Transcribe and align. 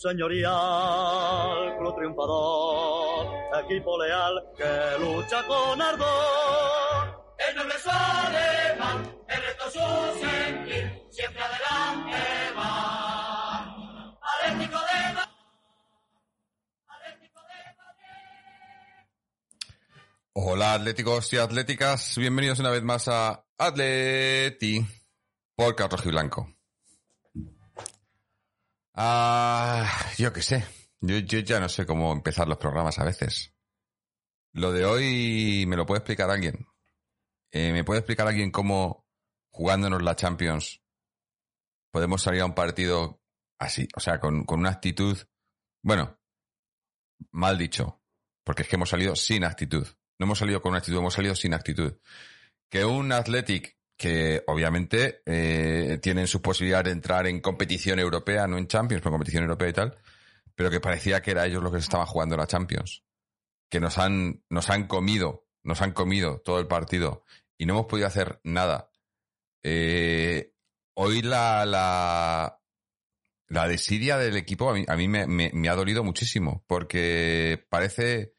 señorial, 0.00 1.76
club 1.76 1.94
triunfador, 1.94 3.26
equipo 3.64 4.02
leal 4.02 4.34
que 4.56 4.98
lucha 4.98 5.46
con 5.46 5.80
ardor. 5.80 7.36
El 7.36 7.56
noble 7.56 7.74
es 7.74 7.86
alemán, 7.86 9.16
el 9.28 9.42
resto 9.42 9.64
su 9.70 10.20
sentir, 10.20 11.02
siempre 11.10 11.42
adelante 11.42 12.18
va. 12.56 14.16
Atlético 14.22 14.78
de 14.78 15.14
Madrid. 15.14 15.28
Hola 20.32 20.74
atléticos 20.74 21.32
y 21.34 21.36
atléticas, 21.36 22.16
bienvenidos 22.16 22.58
una 22.60 22.70
vez 22.70 22.82
más 22.82 23.06
a 23.08 23.44
Atleti 23.58 24.82
por 25.54 25.76
Carlos 25.76 26.04
Blanco. 26.06 26.59
Ah, 29.02 29.90
yo 30.18 30.30
qué 30.30 30.42
sé, 30.42 30.62
yo, 31.00 31.16
yo 31.20 31.38
ya 31.38 31.58
no 31.58 31.70
sé 31.70 31.86
cómo 31.86 32.12
empezar 32.12 32.46
los 32.46 32.58
programas 32.58 32.98
a 32.98 33.04
veces. 33.04 33.54
Lo 34.52 34.72
de 34.72 34.84
hoy 34.84 35.64
me 35.66 35.76
lo 35.76 35.86
puede 35.86 36.00
explicar 36.00 36.30
alguien. 36.30 36.66
Eh, 37.50 37.72
¿Me 37.72 37.82
puede 37.82 38.00
explicar 38.00 38.28
alguien 38.28 38.50
cómo 38.50 39.06
jugándonos 39.48 40.02
la 40.02 40.16
Champions 40.16 40.82
podemos 41.90 42.20
salir 42.20 42.42
a 42.42 42.44
un 42.44 42.54
partido 42.54 43.22
así? 43.58 43.88
O 43.96 44.00
sea, 44.00 44.20
con, 44.20 44.44
con 44.44 44.60
una 44.60 44.68
actitud, 44.68 45.16
bueno, 45.82 46.20
mal 47.30 47.56
dicho, 47.56 48.02
porque 48.44 48.64
es 48.64 48.68
que 48.68 48.76
hemos 48.76 48.90
salido 48.90 49.16
sin 49.16 49.44
actitud. 49.44 49.88
No 50.18 50.26
hemos 50.26 50.40
salido 50.40 50.60
con 50.60 50.72
una 50.72 50.80
actitud, 50.80 50.98
hemos 50.98 51.14
salido 51.14 51.34
sin 51.34 51.54
actitud. 51.54 51.98
Que 52.68 52.84
un 52.84 53.12
Athletic 53.12 53.79
que 54.00 54.42
obviamente 54.46 55.20
eh, 55.26 55.98
tienen 56.00 56.26
su 56.26 56.40
posibilidad 56.40 56.82
de 56.82 56.90
entrar 56.90 57.26
en 57.26 57.42
competición 57.42 57.98
europea, 57.98 58.46
no 58.46 58.56
en 58.56 58.66
Champions, 58.66 59.02
pero 59.02 59.10
en 59.10 59.18
competición 59.18 59.42
europea 59.42 59.68
y 59.68 59.72
tal, 59.74 59.98
pero 60.54 60.70
que 60.70 60.80
parecía 60.80 61.20
que 61.20 61.32
era 61.32 61.44
ellos 61.44 61.62
los 61.62 61.70
que 61.70 61.80
se 61.80 61.84
estaban 61.84 62.06
jugando 62.06 62.34
la 62.34 62.46
Champions. 62.46 63.04
Que 63.68 63.78
nos 63.78 63.98
han, 63.98 64.42
nos 64.48 64.70
han 64.70 64.86
comido, 64.86 65.46
nos 65.64 65.82
han 65.82 65.92
comido 65.92 66.40
todo 66.40 66.60
el 66.60 66.66
partido 66.66 67.26
y 67.58 67.66
no 67.66 67.74
hemos 67.74 67.86
podido 67.88 68.06
hacer 68.06 68.40
nada. 68.42 68.90
Eh, 69.62 70.54
hoy 70.94 71.20
la, 71.20 71.66
la, 71.66 72.58
la 73.48 73.68
desidia 73.68 74.16
del 74.16 74.38
equipo 74.38 74.70
a 74.70 74.96
mí, 74.96 75.08
me 75.08 75.68
ha 75.68 75.74
dolido 75.74 76.02
muchísimo, 76.04 76.64
porque 76.66 77.66
parece... 77.68 78.34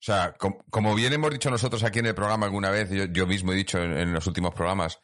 O 0.00 0.02
sea, 0.02 0.32
com- 0.38 0.58
como 0.70 0.94
bien 0.94 1.12
hemos 1.12 1.30
dicho 1.30 1.50
nosotros 1.50 1.84
aquí 1.84 1.98
en 1.98 2.06
el 2.06 2.14
programa 2.14 2.46
alguna 2.46 2.70
vez, 2.70 2.90
yo, 2.90 3.04
yo 3.04 3.26
mismo 3.26 3.52
he 3.52 3.56
dicho 3.56 3.78
en, 3.82 4.12
los 4.14 4.26
últimos 4.26 4.54
programas, 4.54 4.98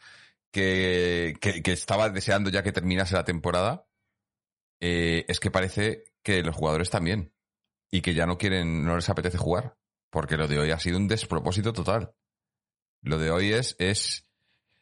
que, 0.51 1.35
que- 1.41 1.63
que 1.63 1.73
estaba 1.73 2.09
deseando 2.09 2.49
ya 2.51 2.63
que 2.63 2.73
terminase 2.73 3.15
la 3.15 3.25
temporada, 3.25 3.87
eh, 4.81 5.25
es 5.29 5.39
que 5.41 5.51
parece 5.51 6.05
que 6.23 6.43
los 6.43 6.57
jugadores 6.57 6.91
también. 6.91 7.33
Y 7.91 8.01
que 8.01 8.15
ya 8.15 8.27
no 8.27 8.37
quieren, 8.39 8.85
no 8.85 8.97
les 8.97 9.09
apetece 9.09 9.39
jugar. 9.39 9.77
Porque 10.11 10.37
lo 10.37 10.49
de 10.49 10.59
hoy 10.59 10.71
ha 10.71 10.79
sido 10.79 10.97
un 10.97 11.09
despropósito 11.09 11.73
total. 11.73 12.15
Lo 13.03 13.19
de 13.19 13.31
hoy 13.31 13.53
es, 13.53 13.77
es, 13.79 14.29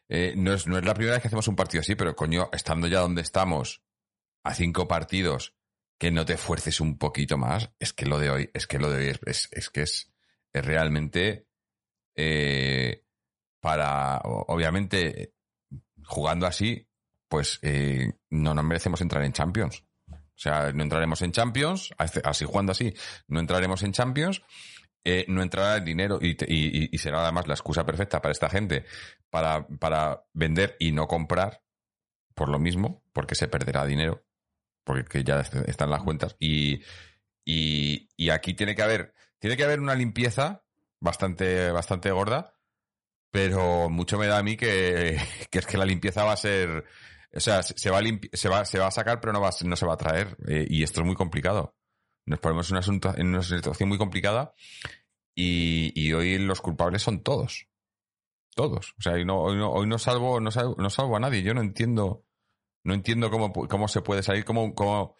eh, 0.07 0.33
no 0.37 0.53
es, 0.53 0.65
no 0.65 0.77
es 0.77 0.85
la 0.85 0.93
primera 0.93 1.15
vez 1.15 1.21
que 1.21 1.27
hacemos 1.27 1.47
un 1.47 1.55
partido 1.55 1.81
así, 1.81 1.95
pero 1.95 2.15
coño, 2.15 2.49
estando 2.53 2.87
ya 2.87 3.01
donde 3.01 3.21
estamos, 3.21 3.83
a 4.43 4.53
cinco 4.53 4.87
partidos, 4.87 5.55
que 5.97 6.11
no 6.11 6.25
te 6.25 6.33
esfuerces 6.33 6.79
un 6.81 6.97
poquito 6.97 7.37
más, 7.37 7.71
es 7.79 7.93
que 7.93 8.05
lo 8.05 8.19
de 8.19 8.29
hoy, 8.29 8.49
es 8.53 8.67
que 8.67 8.79
lo 8.79 8.89
de 8.91 8.97
hoy 9.09 9.19
es, 9.25 9.49
es, 9.51 9.69
que 9.69 9.81
es, 9.83 10.11
es 10.53 10.65
realmente 10.65 11.47
eh, 12.15 13.03
para, 13.59 14.19
obviamente, 14.23 15.33
jugando 16.05 16.45
así, 16.47 16.87
pues 17.27 17.59
eh, 17.61 18.13
no 18.29 18.53
nos 18.53 18.63
merecemos 18.65 19.01
entrar 19.01 19.23
en 19.23 19.33
Champions. 19.33 19.83
O 20.11 20.37
sea, 20.37 20.71
no 20.73 20.83
entraremos 20.83 21.21
en 21.21 21.31
Champions, 21.31 21.93
así 21.97 22.45
jugando 22.45 22.73
así, 22.73 22.93
no 23.27 23.39
entraremos 23.39 23.83
en 23.83 23.93
Champions, 23.93 24.41
eh, 25.05 25.23
no 25.29 25.41
entrará 25.41 25.77
el 25.77 25.85
dinero 25.85 26.19
y- 26.21 26.31
y- 26.47 26.89
y 26.91 26.97
será 26.97 27.23
además 27.23 27.47
la 27.47 27.53
excusa 27.53 27.85
perfecta 27.85 28.21
para 28.21 28.33
esta 28.33 28.49
gente 28.49 28.85
para, 29.29 29.65
para 29.67 30.25
vender 30.33 30.75
y 30.79 30.91
no 30.91 31.07
comprar 31.07 31.61
por 32.33 32.49
lo 32.49 32.59
mismo, 32.59 33.01
porque 33.13 33.35
se 33.35 33.47
perderá 33.47 33.85
dinero, 33.85 34.24
porque 34.85 35.23
ya 35.25 35.41
est- 35.41 35.55
están 35.67 35.89
las 35.89 36.03
cuentas. 36.03 36.37
Y, 36.39 36.81
y, 37.43 38.07
y 38.15 38.29
aquí 38.29 38.53
tiene 38.53 38.75
que 38.75 38.81
haber, 38.83 39.13
tiene 39.39 39.57
que 39.57 39.65
haber 39.65 39.81
una 39.81 39.95
limpieza 39.95 40.63
bastante, 41.01 41.71
bastante 41.71 42.11
gorda, 42.11 42.53
pero 43.31 43.89
mucho 43.89 44.17
me 44.17 44.27
da 44.27 44.37
a 44.37 44.43
mí 44.43 44.55
que, 44.57 45.17
que 45.51 45.59
es 45.59 45.65
que 45.65 45.77
la 45.77 45.85
limpieza 45.85 46.23
va 46.23 46.33
a 46.33 46.37
ser, 46.37 46.85
o 47.33 47.39
sea, 47.39 47.63
se 47.63 47.89
va 47.89 47.99
a, 47.99 48.03
se 48.33 48.49
va, 48.49 48.65
se 48.65 48.79
va 48.79 48.87
a 48.87 48.91
sacar, 48.91 49.19
pero 49.19 49.33
no, 49.33 49.41
va, 49.41 49.49
no 49.65 49.75
se 49.75 49.85
va 49.85 49.93
a 49.93 49.97
traer. 49.97 50.37
eh, 50.47 50.65
y 50.69 50.83
esto 50.83 51.01
es 51.01 51.05
muy 51.07 51.15
complicado. 51.15 51.75
Nos 52.25 52.39
ponemos 52.39 52.69
en 52.69 52.73
una, 52.75 52.79
asunto- 52.79 53.13
en 53.17 53.27
una 53.27 53.43
situación 53.43 53.89
muy 53.89 53.97
complicada 53.97 54.53
y, 55.35 55.91
y 55.95 56.13
hoy 56.13 56.37
los 56.39 56.61
culpables 56.61 57.01
son 57.03 57.21
todos. 57.21 57.67
Todos. 58.55 58.93
O 58.97 59.01
sea, 59.01 59.13
hoy 59.13 59.25
no, 59.25 59.39
hoy 59.41 59.57
no, 59.57 59.69
hoy 59.71 59.85
no 59.87 59.99
salvo, 59.99 60.39
no 60.39 60.49
salvo, 60.49 60.75
no 60.79 60.89
salvo 60.89 61.17
a 61.17 61.19
nadie. 61.19 61.43
Yo 61.43 61.53
no 61.53 61.61
entiendo, 61.61 62.24
no 62.85 62.93
entiendo 62.93 63.29
cómo, 63.29 63.51
cómo 63.51 63.87
se 63.87 64.01
puede 64.01 64.23
salir, 64.23 64.45
cómo, 64.45 64.73
cómo, 64.73 65.17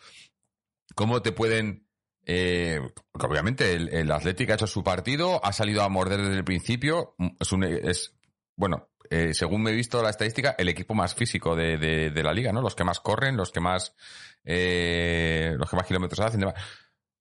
cómo 0.95 1.21
te 1.21 1.33
pueden, 1.33 1.89
eh, 2.25 2.79
obviamente 3.11 3.73
el, 3.73 3.89
el 3.89 4.11
Atlético 4.11 4.53
ha 4.53 4.55
hecho 4.55 4.67
su 4.67 4.83
partido, 4.83 5.43
ha 5.43 5.51
salido 5.51 5.81
a 5.81 5.89
morder 5.89 6.21
desde 6.21 6.37
el 6.37 6.45
principio, 6.45 7.15
mm, 7.17 7.27
es 7.39 7.51
un, 7.51 7.63
es, 7.63 8.15
bueno, 8.55 8.89
eh, 9.09 9.33
según 9.33 9.63
me 9.63 9.71
he 9.71 9.75
visto 9.75 10.01
la 10.01 10.11
estadística, 10.11 10.55
el 10.57 10.69
equipo 10.69 10.93
más 10.93 11.15
físico 11.15 11.55
de, 11.55 11.77
de, 11.77 12.11
de 12.11 12.23
la 12.23 12.33
liga, 12.33 12.51
¿no? 12.51 12.61
Los 12.61 12.75
que 12.75 12.83
más 12.83 12.99
corren, 12.99 13.35
los 13.35 13.51
que 13.51 13.59
más, 13.59 13.95
eh, 14.43 15.55
los 15.57 15.69
que 15.69 15.75
más 15.75 15.87
kilómetros 15.87 16.19
hacen, 16.19 16.39
demás. 16.39 16.55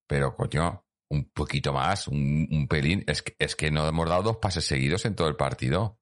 Pero, 0.06 0.36
coño, 0.36 0.84
un 1.08 1.30
poquito 1.30 1.72
más, 1.72 2.08
un, 2.08 2.48
un 2.50 2.68
pelín. 2.68 3.04
Es 3.06 3.22
que, 3.22 3.34
es 3.38 3.56
que 3.56 3.70
no 3.70 3.86
hemos 3.86 4.08
dado 4.08 4.22
dos 4.22 4.36
pases 4.38 4.64
seguidos 4.64 5.04
en 5.04 5.14
todo 5.14 5.28
el 5.28 5.36
partido. 5.36 5.98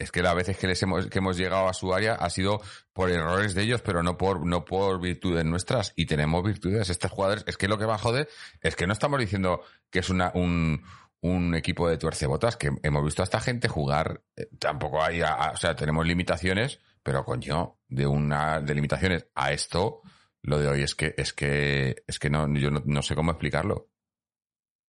Es 0.00 0.10
que 0.10 0.22
las 0.22 0.34
veces 0.34 0.56
que 0.56 0.66
les 0.66 0.82
hemos, 0.82 1.06
que 1.08 1.18
hemos 1.18 1.36
llegado 1.36 1.68
a 1.68 1.74
su 1.74 1.92
área 1.92 2.14
ha 2.14 2.30
sido 2.30 2.62
por 2.94 3.10
errores 3.10 3.54
de 3.54 3.62
ellos, 3.62 3.82
pero 3.82 4.02
no 4.02 4.16
por, 4.16 4.46
no 4.46 4.64
por 4.64 4.98
virtudes 4.98 5.44
nuestras. 5.44 5.92
Y 5.94 6.06
tenemos 6.06 6.42
virtudes. 6.42 6.88
Estos 6.88 7.10
jugadores, 7.10 7.44
es 7.46 7.58
que 7.58 7.68
lo 7.68 7.76
que 7.76 7.84
va 7.84 7.96
a 7.96 7.98
joder 7.98 8.26
es 8.62 8.76
que 8.76 8.86
no 8.86 8.94
estamos 8.94 9.20
diciendo 9.20 9.62
que 9.90 9.98
es 9.98 10.08
una, 10.08 10.32
un, 10.34 10.82
un 11.20 11.54
equipo 11.54 11.86
de 11.86 11.98
tuercebotas, 11.98 12.56
que 12.56 12.70
hemos 12.82 13.04
visto 13.04 13.22
a 13.22 13.24
esta 13.24 13.40
gente 13.40 13.68
jugar. 13.68 14.22
eh, 14.36 14.48
tampoco 14.58 15.02
hay, 15.02 15.20
o 15.20 15.56
sea, 15.56 15.76
tenemos 15.76 16.06
limitaciones, 16.06 16.80
pero 17.02 17.22
coño, 17.24 17.78
de 17.86 18.06
una, 18.06 18.60
de 18.60 18.74
limitaciones 18.74 19.26
a 19.34 19.52
esto, 19.52 20.00
lo 20.40 20.58
de 20.58 20.68
hoy 20.68 20.82
es 20.82 20.94
que, 20.94 21.14
es 21.18 21.34
que, 21.34 22.04
es 22.06 22.18
que 22.18 22.30
no, 22.30 22.48
yo 22.56 22.70
no, 22.70 22.82
no 22.86 23.02
sé 23.02 23.14
cómo 23.14 23.32
explicarlo. 23.32 23.90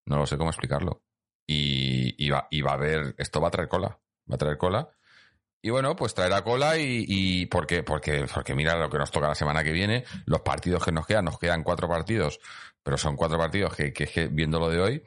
No 0.06 0.18
lo 0.18 0.26
sé 0.26 0.38
cómo 0.38 0.50
explicarlo. 0.50 1.04
Y, 1.46 2.16
y 2.26 2.30
va, 2.30 2.48
y 2.50 2.62
va 2.62 2.72
a 2.72 2.76
haber, 2.76 3.14
esto 3.18 3.42
va 3.42 3.50
a 3.50 3.52
traer 3.52 3.68
cola. 3.68 4.00
Va 4.30 4.36
a 4.36 4.38
traer 4.38 4.58
cola. 4.58 4.90
Y 5.62 5.70
bueno, 5.70 5.96
pues 5.96 6.14
traerá 6.16 6.44
cola 6.44 6.78
y, 6.78 7.06
y 7.08 7.46
porque, 7.46 7.84
porque, 7.84 8.26
porque 8.34 8.56
mira 8.56 8.76
lo 8.78 8.90
que 8.90 8.98
nos 8.98 9.12
toca 9.12 9.28
la 9.28 9.36
semana 9.36 9.64
que 9.64 9.72
viene, 9.72 10.06
los 10.26 10.42
partidos 10.42 10.84
que 10.84 10.92
nos 10.92 11.06
quedan, 11.06 11.26
nos 11.26 11.38
quedan 11.38 11.64
cuatro 11.64 11.88
partidos, 11.88 12.40
pero 12.82 12.98
son 12.98 13.16
cuatro 13.16 13.38
partidos 13.38 13.76
que, 13.76 13.94
que, 13.94 14.08
que 14.08 14.28
viendo 14.28 14.60
lo 14.60 14.70
de 14.70 14.82
hoy, 14.82 15.04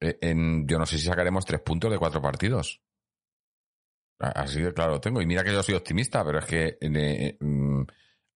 eh, 0.00 0.34
yo 0.64 0.78
no 0.78 0.86
sé 0.86 0.98
si 0.98 1.04
sacaremos 1.04 1.44
tres 1.44 1.60
puntos 1.60 1.90
de 1.90 1.98
cuatro 1.98 2.22
partidos. 2.22 2.80
Así 4.18 4.60
de 4.60 4.72
claro 4.74 4.92
lo 4.92 5.00
tengo. 5.00 5.20
Y 5.20 5.26
mira 5.26 5.44
que 5.44 5.52
yo 5.52 5.62
soy 5.62 5.74
optimista, 5.74 6.24
pero 6.24 6.38
es 6.38 6.44
que 6.44 6.78
mm, 7.40 7.82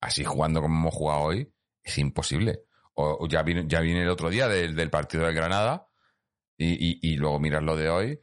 así 0.00 0.24
jugando 0.24 0.60
como 0.60 0.78
hemos 0.78 0.94
jugado 0.94 1.20
hoy, 1.22 1.52
es 1.82 1.98
imposible. 1.98 2.64
O, 2.94 3.26
ya 3.26 3.42
viene, 3.42 3.64
ya 3.66 3.80
viene 3.80 4.02
el 4.02 4.10
otro 4.10 4.28
día 4.28 4.46
del, 4.48 4.76
del 4.76 4.90
partido 4.90 5.26
de 5.26 5.32
Granada 5.32 5.88
y, 6.58 6.74
y, 6.74 6.98
y 7.00 7.16
luego 7.16 7.40
miras 7.40 7.62
lo 7.62 7.76
de 7.76 7.88
hoy. 7.88 8.20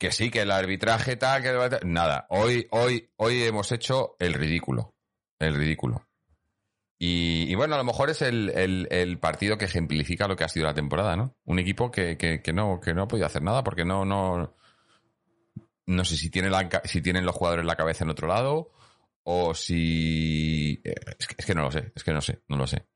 Que 0.00 0.12
sí, 0.12 0.30
que 0.30 0.40
el 0.40 0.50
arbitraje 0.50 1.16
tal, 1.16 1.42
que 1.42 1.80
nada. 1.84 2.26
Hoy, 2.30 2.66
hoy, 2.70 3.10
hoy 3.16 3.42
hemos 3.42 3.70
hecho 3.70 4.16
el 4.18 4.32
ridículo. 4.32 4.94
El 5.38 5.54
ridículo. 5.54 6.08
Y, 6.98 7.54
bueno, 7.54 7.74
a 7.74 7.78
lo 7.78 7.84
mejor 7.84 8.08
es 8.08 8.22
el, 8.22 8.48
el, 8.90 9.18
partido 9.18 9.58
que 9.58 9.66
ejemplifica 9.66 10.26
lo 10.26 10.36
que 10.36 10.44
ha 10.44 10.48
sido 10.48 10.64
la 10.64 10.74
temporada, 10.74 11.16
¿no? 11.16 11.36
Un 11.44 11.58
equipo 11.58 11.90
que, 11.90 12.16
que, 12.16 12.52
no, 12.54 12.80
que 12.80 12.94
no 12.94 13.02
ha 13.02 13.08
podido 13.08 13.26
hacer 13.26 13.42
nada 13.42 13.62
porque 13.62 13.84
no, 13.84 14.06
no, 14.06 14.56
no 15.86 16.04
sé 16.06 16.16
si 16.16 16.30
tiene 16.30 16.50
si 16.84 17.02
tienen 17.02 17.26
los 17.26 17.34
jugadores 17.34 17.66
la 17.66 17.76
cabeza 17.76 18.04
en 18.04 18.10
otro 18.10 18.26
lado 18.26 18.72
o 19.24 19.54
si, 19.54 20.80
eh, 20.82 20.94
es 21.18 21.44
que, 21.44 21.54
no 21.54 21.62
lo 21.62 21.70
sé, 21.70 21.92
es 21.94 22.04
que 22.04 22.12
no 22.12 22.22
sé, 22.22 22.42
no 22.48 22.56
lo 22.56 22.66
sé. 22.66 22.86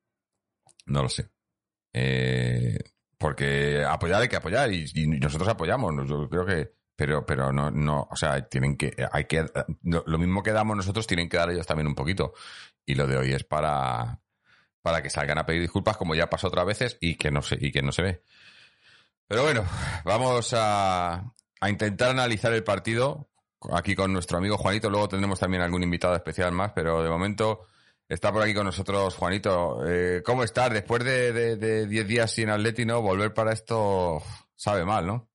No 0.87 1.03
lo 1.03 1.09
sé. 1.11 1.29
Eh, 1.93 2.79
porque 3.19 3.85
apoyar 3.85 4.23
hay 4.23 4.29
que 4.29 4.37
apoyar 4.37 4.73
y 4.73 5.07
nosotros 5.19 5.49
apoyamos. 5.49 6.09
Yo 6.09 6.29
creo 6.31 6.47
que, 6.47 6.73
pero, 6.97 7.27
pero 7.27 7.53
no, 7.53 7.71
no, 7.71 8.09
o 8.11 8.17
sea, 8.17 8.49
tienen 8.49 8.77
que, 8.77 8.95
hay 9.13 9.25
que, 9.25 9.47
lo 9.83 10.19
mismo 10.19 10.43
que 10.43 10.53
damos 10.53 10.77
nosotros 10.77 11.07
tienen 11.07 11.29
que 11.29 11.37
dar 11.37 11.51
ellos 11.51 11.67
también 11.67 11.89
un 11.89 11.95
poquito. 11.95 12.35
Y 12.87 12.95
lo 12.95 13.07
de 13.07 13.17
hoy 13.17 13.33
es 13.33 13.45
para, 13.45 14.21
para 14.83 15.03
que 15.03 15.11
salgan 15.11 15.39
a 15.39 15.47
pedir 15.47 15.63
disculpas 15.63 15.97
como 15.97 16.15
ya 16.15 16.31
pasó 16.31 16.49
otras 16.49 16.67
veces 16.67 16.99
y 17.01 17.17
que 17.17 17.31
no 17.31 17.43
se, 17.43 17.57
y 17.61 17.73
que 17.73 17.83
no 17.83 17.93
se 17.93 18.03
ve. 18.03 18.23
Pero 19.27 19.43
bueno, 19.43 19.65
vamos 20.05 20.53
a, 20.55 21.35
a 21.61 21.71
intentar 21.71 22.11
analizar 22.11 22.53
el 22.53 22.63
partido 22.63 23.29
aquí 23.73 23.95
con 23.95 24.13
nuestro 24.13 24.39
amigo 24.39 24.59
Juanito. 24.59 24.91
Luego 24.91 25.09
tendremos 25.09 25.41
también 25.41 25.63
algún 25.63 25.83
invitado 25.83 26.15
especial 26.15 26.53
más, 26.53 26.73
pero 26.73 27.03
de 27.03 27.09
momento 27.09 27.67
está 28.09 28.33
por 28.33 28.43
aquí 28.43 28.55
con 28.55 28.67
nosotros 28.67 29.15
Juanito. 29.15 29.81
Eh, 29.87 30.23
¿Cómo 30.25 30.45
estás? 30.45 30.71
Después 30.71 31.05
de 31.05 31.33
10 31.33 31.61
de, 31.61 31.87
10 31.87 32.07
días 32.07 32.31
sin 32.31 32.51
Atleti, 32.51 32.85
¿no? 32.85 33.01
Volver 33.03 33.33
para 33.33 33.53
esto 33.53 34.23
sabe 34.55 34.85
mal, 34.85 35.07
¿no? 35.07 35.29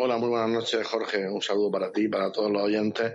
Hola, 0.00 0.16
muy 0.16 0.28
buenas 0.28 0.50
noches, 0.50 0.86
Jorge. 0.86 1.28
Un 1.28 1.42
saludo 1.42 1.72
para 1.72 1.90
ti 1.90 2.02
y 2.02 2.08
para 2.08 2.30
todos 2.30 2.52
los 2.52 2.62
oyentes. 2.62 3.14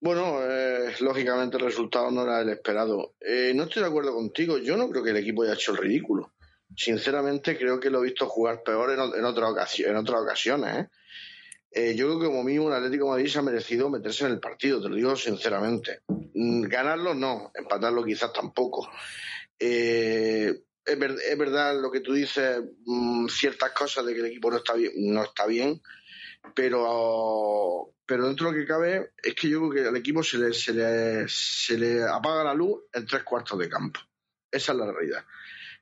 Bueno, 0.00 0.38
eh, 0.48 0.94
lógicamente 1.00 1.56
el 1.56 1.64
resultado 1.64 2.08
no 2.12 2.22
era 2.22 2.40
el 2.40 2.50
esperado. 2.50 3.14
Eh, 3.20 3.50
no 3.52 3.64
estoy 3.64 3.82
de 3.82 3.88
acuerdo 3.88 4.14
contigo. 4.14 4.58
Yo 4.58 4.76
no 4.76 4.88
creo 4.88 5.02
que 5.02 5.10
el 5.10 5.16
equipo 5.16 5.42
haya 5.42 5.54
hecho 5.54 5.72
el 5.72 5.78
ridículo. 5.78 6.34
Sinceramente, 6.76 7.58
creo 7.58 7.80
que 7.80 7.90
lo 7.90 7.98
he 7.98 8.04
visto 8.04 8.28
jugar 8.28 8.62
peor 8.62 8.92
en, 8.92 9.24
otra 9.24 9.48
ocasión, 9.48 9.90
en 9.90 9.96
otras 9.96 10.22
ocasiones. 10.22 10.86
Eh, 11.72 11.96
yo 11.96 12.06
creo 12.06 12.20
que 12.20 12.26
como 12.26 12.44
mínimo 12.44 12.68
el 12.68 12.74
Atlético 12.74 13.06
de 13.06 13.10
Madrid 13.10 13.28
se 13.28 13.40
ha 13.40 13.42
merecido 13.42 13.90
meterse 13.90 14.24
en 14.24 14.30
el 14.30 14.38
partido, 14.38 14.80
te 14.80 14.88
lo 14.88 14.94
digo 14.94 15.16
sinceramente. 15.16 16.02
Mm, 16.06 16.62
Ganarlo 16.68 17.12
no, 17.12 17.50
empatarlo 17.52 18.04
quizás 18.04 18.32
tampoco. 18.32 18.88
Eh, 19.58 20.60
es, 20.88 20.98
ver, 20.98 21.16
es, 21.30 21.38
verdad 21.38 21.80
lo 21.80 21.90
que 21.90 22.00
tú 22.00 22.12
dices, 22.12 22.60
mmm, 22.84 23.28
ciertas 23.28 23.72
cosas 23.72 24.04
de 24.06 24.14
que 24.14 24.20
el 24.20 24.26
equipo 24.26 24.50
no 24.50 24.56
está 24.56 24.74
bien, 24.74 24.92
no 24.96 25.22
está 25.22 25.46
bien 25.46 25.80
pero, 26.54 27.94
pero 28.06 28.26
dentro 28.26 28.46
de 28.46 28.52
lo 28.52 28.58
que 28.58 28.66
cabe 28.66 29.12
es 29.22 29.34
que 29.34 29.48
yo 29.48 29.68
creo 29.68 29.70
que 29.70 29.88
al 29.88 29.96
equipo 29.96 30.22
se 30.22 30.38
le, 30.38 30.52
se 30.52 30.72
le, 30.72 31.28
se 31.28 31.76
le 31.76 32.04
apaga 32.04 32.44
la 32.44 32.54
luz 32.54 32.82
en 32.92 33.06
tres 33.06 33.22
cuartos 33.22 33.58
de 33.58 33.68
campo. 33.68 34.00
Esa 34.50 34.72
es 34.72 34.78
la 34.78 34.90
realidad. 34.90 35.24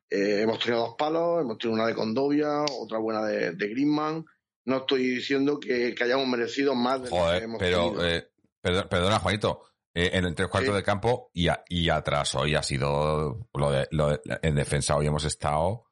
Eh, 0.08 0.41
hemos 0.43 0.58
tenido 0.58 0.82
dos 0.82 0.94
palos, 0.97 1.43
hemos 1.43 1.59
tenido 1.59 1.75
una 1.75 1.87
de 1.87 1.94
Condovia, 1.94 2.62
otra 2.62 2.99
buena 2.99 3.25
de, 3.25 3.52
de 3.52 3.69
Griezmann 3.69 4.25
no 4.67 4.79
estoy 4.79 5.06
diciendo 5.06 5.61
que, 5.61 5.94
que 5.94 6.05
hayamos 6.05 6.26
merecido 6.26 6.75
más 6.75 7.00
de 7.00 7.09
Joder, 7.09 7.35
lo 7.35 7.38
que 7.38 7.44
hemos 7.44 7.59
pero, 7.61 8.05
eh, 8.05 8.29
perdona, 8.61 8.88
perdona, 8.88 9.19
Juanito. 9.20 9.62
Eh, 9.99 10.11
en 10.13 10.27
el 10.27 10.35
tres 10.35 10.49
cuartos 10.49 10.75
sí. 10.75 10.77
de 10.77 10.83
campo 10.83 11.31
y, 11.33 11.49
a, 11.49 11.65
y 11.71 11.89
atrás 11.89 12.35
hoy 12.35 12.55
ha 12.55 12.63
sido 12.63 13.49
lo 13.55 13.71
de, 13.71 13.89
lo 13.93 14.11
de, 14.11 14.21
en 14.43 14.55
defensa 14.55 14.95
hoy 14.95 15.07
hemos 15.07 15.25
estado 15.25 15.67
o 15.69 15.87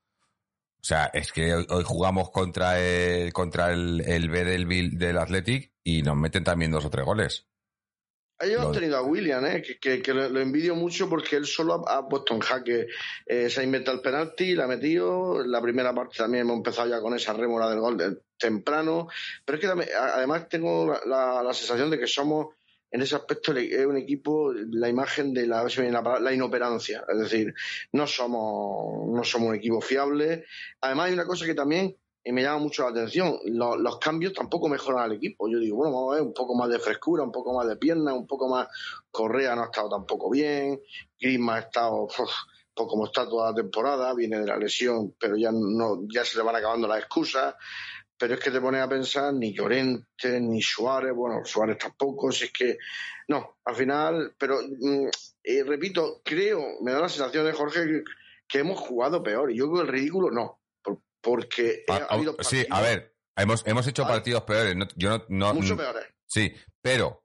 sea 0.83 1.06
es 1.15 1.33
que 1.33 1.55
hoy, 1.55 1.67
hoy 1.71 1.85
jugamos 1.87 2.31
contra 2.31 2.79
el 2.79 3.33
contra 3.33 3.73
el, 3.73 4.03
el 4.03 4.29
B 4.29 4.45
del, 4.45 4.99
del 4.99 5.17
Athletic 5.17 5.73
y 5.83 6.03
nos 6.03 6.17
meten 6.17 6.45
también 6.45 6.71
dos 6.71 6.85
o 6.85 6.91
tres 6.91 7.06
goles 7.06 7.47
Ellos 8.39 8.67
han 8.67 8.73
tenido 8.73 8.99
a 8.99 9.03
William, 9.03 9.43
¿eh? 9.47 9.62
que, 9.62 9.79
que, 9.79 10.03
que, 10.03 10.12
lo 10.12 10.39
envidio 10.39 10.75
mucho 10.75 11.09
porque 11.09 11.37
él 11.37 11.47
solo 11.47 11.89
ha, 11.89 11.97
ha 11.97 12.06
puesto 12.06 12.35
en 12.35 12.41
jaque. 12.41 12.89
Eh, 13.25 13.49
se 13.49 13.61
ha 13.61 13.65
inventado 13.65 13.97
el 13.97 14.03
penalti, 14.03 14.55
la 14.55 14.65
ha 14.65 14.67
metido. 14.67 15.43
La 15.47 15.62
primera 15.62 15.95
parte 15.95 16.19
también 16.19 16.43
hemos 16.43 16.56
empezado 16.56 16.91
ya 16.91 17.01
con 17.01 17.15
esa 17.15 17.33
rémora 17.33 17.71
del 17.71 17.79
gol 17.79 17.97
de, 17.97 18.19
temprano. 18.37 19.09
Pero 19.45 19.56
es 19.56 19.61
que 19.62 19.69
también, 19.69 19.91
además 19.97 20.49
tengo 20.49 20.87
la, 20.87 21.01
la, 21.06 21.43
la, 21.43 21.55
sensación 21.55 21.91
de 21.91 21.99
que 21.99 22.06
somos, 22.06 22.49
en 22.94 23.02
ese 23.02 23.17
aspecto, 23.17 23.52
es 23.56 23.85
un 23.87 23.96
equipo, 23.96 24.52
la 24.52 24.88
imagen 24.88 25.35
de 25.35 25.49
la, 25.49 26.32
inoperancia. 26.32 27.05
Es 27.08 27.19
decir, 27.19 27.52
no 27.91 28.06
somos, 28.06 29.08
no 29.08 29.25
somos 29.25 29.49
un 29.49 29.56
equipo 29.56 29.81
fiable. 29.81 30.44
Además, 30.81 31.08
hay 31.08 31.14
una 31.14 31.26
cosa 31.26 31.44
que 31.44 31.55
también 31.55 31.96
y 32.23 32.31
me 32.31 32.43
llama 32.43 32.58
mucho 32.58 32.85
la 32.85 32.91
atención. 32.91 33.37
Los, 33.46 33.99
cambios 33.99 34.32
tampoco 34.32 34.69
mejoran 34.69 35.02
al 35.02 35.12
equipo. 35.17 35.49
Yo 35.49 35.58
digo, 35.58 35.79
bueno, 35.79 35.93
vamos 35.93 36.12
a 36.12 36.14
ver 36.19 36.23
un 36.25 36.32
poco 36.32 36.55
más 36.55 36.70
de 36.70 36.79
frescura, 36.79 37.25
un 37.25 37.32
poco 37.32 37.52
más 37.52 37.67
de 37.67 37.75
pierna, 37.75 38.14
un 38.14 38.29
poco 38.29 38.49
más. 38.49 38.69
Correa 39.11 39.56
no 39.56 39.62
ha 39.62 39.67
estado 39.67 39.88
tampoco 39.88 40.31
bien, 40.31 40.81
Griezmann 41.19 41.56
ha 41.56 41.61
estado 41.62 42.06
pues 42.06 42.31
como 42.75 43.06
está 43.06 43.29
toda 43.29 43.50
la 43.50 43.56
temporada, 43.56 44.14
viene 44.14 44.38
de 44.38 44.46
la 44.46 44.56
lesión, 44.56 45.17
pero 45.19 45.37
ya 45.37 45.50
no, 45.52 46.02
ya 46.12 46.25
se 46.25 46.38
le 46.38 46.44
van 46.44 46.55
acabando 46.55 46.87
las 46.87 46.99
excusas. 47.00 47.56
Pero 48.16 48.34
es 48.34 48.40
que 48.40 48.50
te 48.50 48.61
pones 48.61 48.81
a 48.81 48.88
pensar 48.88 49.34
ni 49.34 49.52
Llorente, 49.52 50.40
ni 50.40 50.62
Suárez, 50.62 51.12
bueno, 51.14 51.44
Suárez 51.44 51.78
tampoco, 51.78 52.31
si 52.31 52.44
es 52.44 52.52
que 52.52 52.78
no, 53.28 53.56
al 53.64 53.75
final, 53.75 54.34
pero 54.38 54.61
eh, 55.43 55.64
repito, 55.64 56.20
creo, 56.25 56.61
me 56.82 56.93
da 56.93 57.00
la 57.00 57.08
sensación 57.08 57.44
de 57.44 57.52
Jorge 57.52 57.84
que, 57.87 58.02
que 58.46 58.58
hemos 58.58 58.78
jugado 58.78 59.22
peor. 59.22 59.50
Y 59.50 59.56
yo 59.56 59.64
creo 59.66 59.82
que 59.82 59.88
el 59.88 59.93
ridículo 59.93 60.31
no 60.31 60.61
porque 61.25 61.84
ha, 61.88 61.96
ha 61.96 62.14
habido 62.14 62.37
sí 62.40 62.64
a 62.70 62.81
ver 62.82 63.16
hemos 63.34 63.66
hemos 63.66 63.87
hecho 63.87 64.02
¿vale? 64.02 64.17
partidos 64.17 64.43
peores 64.43 64.76
no, 64.76 64.87
yo 64.94 65.19
no, 65.19 65.25
no 65.28 65.55
mucho 65.55 65.76
peores 65.76 66.06
sí 66.26 66.55
pero 66.81 67.25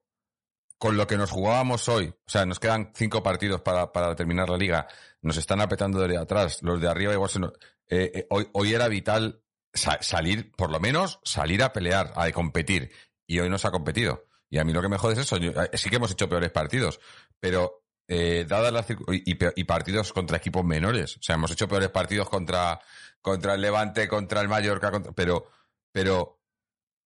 con 0.77 0.95
lo 0.95 1.06
que 1.06 1.18
nos 1.18 1.30
jugábamos 1.30 1.88
hoy 1.89 2.07
o 2.07 2.30
sea 2.30 2.45
nos 2.45 2.59
quedan 2.59 2.92
cinco 2.95 3.21
partidos 3.21 3.62
para, 3.62 3.92
para 3.92 4.15
terminar 4.15 4.50
la 4.50 4.57
liga 4.57 4.88
nos 5.21 5.38
están 5.38 5.59
apretando 5.59 6.00
de 6.00 6.18
atrás 6.18 6.63
los 6.63 6.80
de 6.80 6.88
arriba 6.88 7.13
igual 7.13 7.30
se 7.30 7.39
nos, 7.39 7.51
eh, 7.89 8.12
eh, 8.15 8.27
hoy 8.30 8.47
hoy 8.53 8.74
era 8.74 8.88
vital 8.88 9.44
sa 9.74 10.01
salir 10.01 10.51
por 10.54 10.71
lo 10.71 10.80
menos 10.80 11.19
salir 11.24 11.63
a 11.63 11.74
pelear 11.74 12.13
a 12.16 12.31
competir 12.31 12.92
y 13.27 13.39
hoy 13.39 13.50
no 13.50 13.57
se 13.57 13.68
ha 13.68 13.71
competido 13.71 14.25
y 14.50 14.57
a 14.57 14.63
mí 14.63 14.74
lo 14.74 14.81
que 14.81 14.89
me 14.89 14.98
jode 14.98 15.13
es 15.13 15.19
eso 15.19 15.38
eh, 15.38 15.69
sí 15.74 15.89
que 15.89 15.98
hemos 15.98 16.12
hecho 16.12 16.27
peores 16.27 16.51
partidos 16.51 17.00
pero 17.39 17.83
eh, 18.12 18.44
dadas 18.48 18.74
las 18.74 18.89
y, 18.89 19.38
y, 19.56 19.63
partidos 19.66 20.12
contra 20.13 20.38
equipos 20.38 20.66
menores. 20.66 21.18
O 21.18 21.21
sea, 21.21 21.36
hemos 21.36 21.51
hecho 21.51 21.68
peores 21.68 21.89
partidos 21.89 22.27
contra, 22.27 22.81
contra 23.21 23.54
el 23.54 23.62
Levante, 23.62 24.07
contra 24.07 24.42
el 24.42 24.48
Mallorca, 24.48 24.89
contra, 24.89 25.12
pero, 25.12 25.45
pero, 25.92 26.42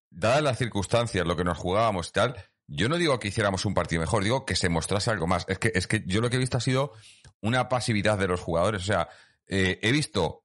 dadas 0.10 0.42
las 0.42 0.57
circunstancias, 0.57 1.27
lo 1.27 1.36
que 1.36 1.44
nos 1.44 1.57
jugábamos 1.57 2.07
y 2.07 2.12
tal, 2.13 2.50
yo 2.68 2.88
no 2.88 2.95
digo 2.95 3.19
que 3.19 3.27
hiciéramos 3.27 3.65
un 3.65 3.74
partido 3.74 4.00
mejor, 4.00 4.24
digo 4.24 4.45
que 4.45 4.56
se 4.56 4.69
mostrase 4.69 5.12
algo 5.12 5.27
más. 5.27 5.44
Es 5.50 5.60
que, 5.60 5.74
es 5.75 5.88
que 5.88 6.04
yo 6.06 6.21
lo 6.21 6.30
que 6.30 6.38
he 6.38 6.39
visto 6.39 6.56
ha 6.56 6.62
sido 6.62 6.94
una 7.42 7.68
pasividad 7.68 8.18
de 8.18 8.30
los 8.30 8.39
jugadores. 8.39 8.83
O 8.83 8.86
sea, 8.86 9.10
eh, 9.48 9.80
he 9.81 9.92
visto 9.92 10.43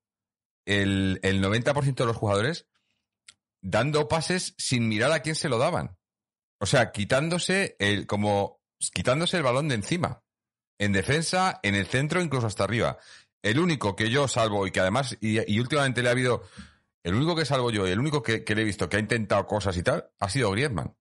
el, 0.69 1.20
el 1.22 1.43
90% 1.43 1.94
de 1.94 2.06
los 2.06 2.17
jugadores 2.17 2.67
dando 3.60 4.08
pases 4.08 4.55
sin 4.58 4.89
mirar 4.89 5.13
a 5.13 5.20
quién 5.20 5.34
se 5.34 5.48
lo 5.48 5.58
daban. 5.58 5.96
O 6.60 6.67
sea, 6.67 6.93
quitándose 6.93 7.77
el, 7.79 8.06
como, 8.06 8.60
quitándose 8.93 9.37
el 9.37 9.43
balón 9.43 9.69
de 9.69 9.77
encima 9.77 10.22
en 10.79 10.93
defensa, 10.93 11.58
en 11.63 11.75
el 11.75 11.87
centro, 11.87 12.22
incluso 12.22 12.46
hasta 12.46 12.65
arriba. 12.65 12.98
El 13.43 13.58
único 13.58 13.96
que 13.96 14.10
yo 14.10 14.29
salvo 14.29 14.67
y 14.67 14.70
que 14.70 14.81
además, 14.81 15.17
y, 15.20 15.58
últimamente 15.58 16.03
le 16.03 16.08
ha 16.08 16.13
habido, 16.13 16.43
el 17.03 17.15
único 17.15 17.34
que 17.34 17.44
salvo 17.44 17.70
yo 17.70 17.87
y 17.87 17.91
el 17.91 17.98
único 17.98 18.22
que, 18.22 18.44
le 18.46 18.63
he 18.63 18.65
visto 18.65 18.89
que 18.89 18.96
ha 18.96 19.01
intentado 19.01 19.46
cosas 19.46 19.77
y 19.77 19.82
tal, 19.82 20.10
ha 20.19 20.29
sido 20.29 20.51
Griezmann. 20.53 20.96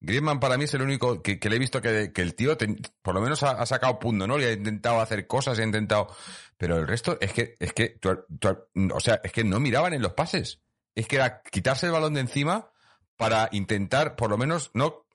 Griezmann 0.00 0.40
para 0.40 0.58
mí 0.58 0.64
es 0.64 0.74
el 0.74 0.82
único 0.82 1.22
que, 1.22 1.38
le 1.42 1.56
he 1.56 1.58
visto 1.58 1.80
que, 1.80 2.12
el 2.14 2.34
tío 2.34 2.56
por 3.02 3.14
lo 3.14 3.20
menos 3.20 3.42
ha, 3.42 3.52
ha, 3.52 3.66
sacado 3.66 3.98
punto, 3.98 4.26
¿no? 4.26 4.38
Y 4.38 4.44
ha 4.44 4.52
intentado 4.52 5.00
hacer 5.00 5.26
cosas, 5.26 5.58
ha 5.58 5.64
intentado... 5.64 6.08
Pero 6.56 6.78
el 6.78 6.86
resto 6.86 7.18
es 7.20 7.32
que, 7.32 7.56
es 7.58 7.72
que, 7.72 7.90
tú, 8.00 8.24
tú, 8.38 8.56
o 8.94 9.00
sea, 9.00 9.20
es 9.22 9.32
que 9.32 9.44
no 9.44 9.60
miraban 9.60 9.92
en 9.92 10.02
los 10.02 10.12
pases. 10.12 10.60
Es 10.94 11.06
que 11.06 11.16
era 11.16 11.42
quitarse 11.42 11.86
el 11.86 11.92
balón 11.92 12.14
de 12.14 12.20
encima 12.20 12.70
para 13.16 13.48
intentar, 13.52 14.16
por 14.16 14.30
lo 14.30 14.38
menos, 14.38 14.70
no 14.74 15.06